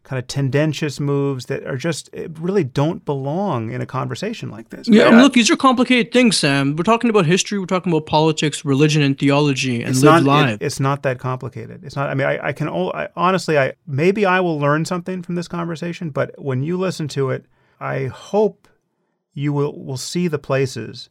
kind 0.08 0.18
of 0.18 0.26
tendentious 0.26 0.98
moves 0.98 1.46
that 1.46 1.66
are 1.66 1.76
just 1.76 2.08
eh, 2.14 2.28
really 2.40 2.64
don't 2.64 3.04
belong 3.04 3.70
in 3.70 3.82
a 3.82 3.86
conversation 3.86 4.50
like 4.50 4.70
this. 4.70 4.88
Yeah, 4.88 5.10
look, 5.10 5.34
these 5.34 5.50
are 5.50 5.56
complicated 5.56 6.14
things, 6.14 6.38
Sam. 6.38 6.76
We're 6.76 6.84
talking 6.84 7.10
about 7.10 7.26
history, 7.26 7.58
we're 7.58 7.66
talking 7.66 7.92
about 7.92 8.06
politics, 8.06 8.64
religion, 8.64 9.02
and 9.02 9.18
theology, 9.18 9.82
and 9.82 9.90
it's 9.90 10.02
live 10.02 10.24
not, 10.24 10.48
It, 10.48 10.62
it's 10.62 10.80
not 10.80 11.02
that 11.02 11.18
complicated. 11.18 11.84
It's 11.84 11.94
not. 11.94 12.08
I 12.08 12.14
mean, 12.14 12.26
I, 12.26 12.48
I 12.48 12.52
can 12.54 12.70
I, 12.70 13.08
honestly, 13.16 13.58
I 13.58 13.74
maybe 13.86 14.24
I 14.24 14.40
will 14.40 14.58
learn 14.58 14.86
something 14.86 15.22
from 15.22 15.34
this 15.34 15.46
conversation, 15.46 16.08
but 16.08 16.34
when 16.42 16.62
you 16.62 16.78
listen 16.78 17.06
to 17.08 17.28
it, 17.28 17.44
I 17.78 18.06
hope 18.06 18.66
you 19.34 19.52
will 19.52 19.78
will 19.78 19.98
see 19.98 20.26
the 20.26 20.38
places 20.38 21.10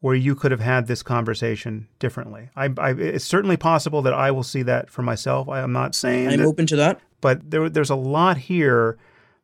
where 0.00 0.16
you 0.16 0.34
could 0.34 0.50
have 0.50 0.60
had 0.60 0.88
this 0.88 1.00
conversation 1.04 1.86
differently. 2.00 2.50
I, 2.56 2.70
I, 2.76 2.90
it's 2.90 3.24
certainly 3.24 3.56
possible 3.56 4.02
that 4.02 4.12
I 4.12 4.32
will 4.32 4.42
see 4.42 4.64
that 4.64 4.90
for 4.90 5.02
myself. 5.02 5.48
I 5.48 5.60
am 5.60 5.70
not 5.70 5.94
saying 5.94 6.28
I'm 6.28 6.38
that, 6.38 6.46
open 6.46 6.66
to 6.66 6.76
that. 6.76 7.00
But 7.22 7.50
there, 7.50 7.70
there's 7.70 7.88
a 7.88 7.94
lot 7.94 8.36
here 8.36 8.98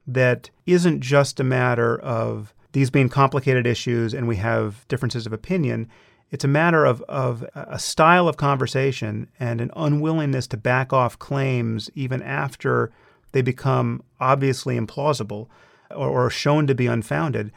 that 0.07 0.51
isn't 0.67 1.01
just 1.01 1.41
a 1.41 1.45
matter 1.45 1.99
of 1.99 2.53
these 2.73 2.91
being 2.91 3.09
complicated 3.09 3.67
issues 3.67 4.13
and 4.13 4.29
we 4.29 4.37
have 4.37 4.87
differences 4.89 5.25
of 5.25 5.33
opinion. 5.33 5.89
It's 6.31 6.45
a 6.45 6.49
matter 6.49 6.85
of, 6.85 7.01
of 7.03 7.47
a 7.55 7.79
style 7.79 8.29
of 8.29 8.37
conversation 8.37 9.29
and 9.41 9.63
an 9.63 9.71
unwillingness 9.75 10.47
to 10.49 10.59
back 10.59 10.93
off 10.93 11.19
claims 11.19 11.89
even 11.95 12.23
after 12.23 12.91
they 13.33 13.41
become 13.41 14.03
obviously 14.21 14.79
implausible 14.79 15.49
or, 15.91 16.09
or 16.09 16.31
shown 16.31 16.67
to 16.67 16.75
be 16.75 16.87
unfounded 16.87 17.51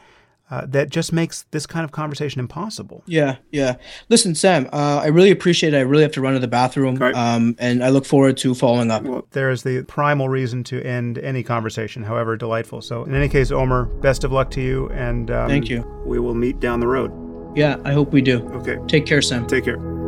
uh, 0.52 0.66
that 0.66 0.90
just 0.90 1.14
makes 1.14 1.46
this 1.50 1.64
kind 1.64 1.82
of 1.82 1.92
conversation 1.92 2.38
impossible. 2.38 3.02
Yeah, 3.06 3.36
yeah. 3.52 3.76
Listen, 4.10 4.34
Sam, 4.34 4.68
uh, 4.70 5.00
I 5.02 5.06
really 5.06 5.30
appreciate 5.30 5.72
it. 5.72 5.78
I 5.78 5.80
really 5.80 6.02
have 6.02 6.12
to 6.12 6.20
run 6.20 6.34
to 6.34 6.40
the 6.40 6.46
bathroom, 6.46 6.96
right. 6.96 7.14
um, 7.14 7.56
and 7.58 7.82
I 7.82 7.88
look 7.88 8.04
forward 8.04 8.36
to 8.38 8.54
following 8.54 8.90
up. 8.90 9.02
Well, 9.02 9.26
there 9.30 9.50
is 9.50 9.62
the 9.62 9.82
primal 9.84 10.28
reason 10.28 10.62
to 10.64 10.82
end 10.82 11.16
any 11.18 11.42
conversation, 11.42 12.02
however 12.02 12.36
delightful. 12.36 12.82
So, 12.82 13.04
in 13.04 13.14
any 13.14 13.30
case, 13.30 13.50
Omer, 13.50 13.86
best 13.86 14.24
of 14.24 14.32
luck 14.32 14.50
to 14.50 14.60
you, 14.60 14.90
and 14.90 15.30
um, 15.30 15.48
thank 15.48 15.70
you. 15.70 15.80
We 16.04 16.18
will 16.18 16.34
meet 16.34 16.60
down 16.60 16.80
the 16.80 16.88
road. 16.88 17.10
Yeah, 17.56 17.78
I 17.86 17.92
hope 17.92 18.12
we 18.12 18.20
do. 18.20 18.46
Okay. 18.50 18.76
Take 18.88 19.06
care, 19.06 19.22
Sam. 19.22 19.46
Take 19.46 19.64
care. 19.64 20.01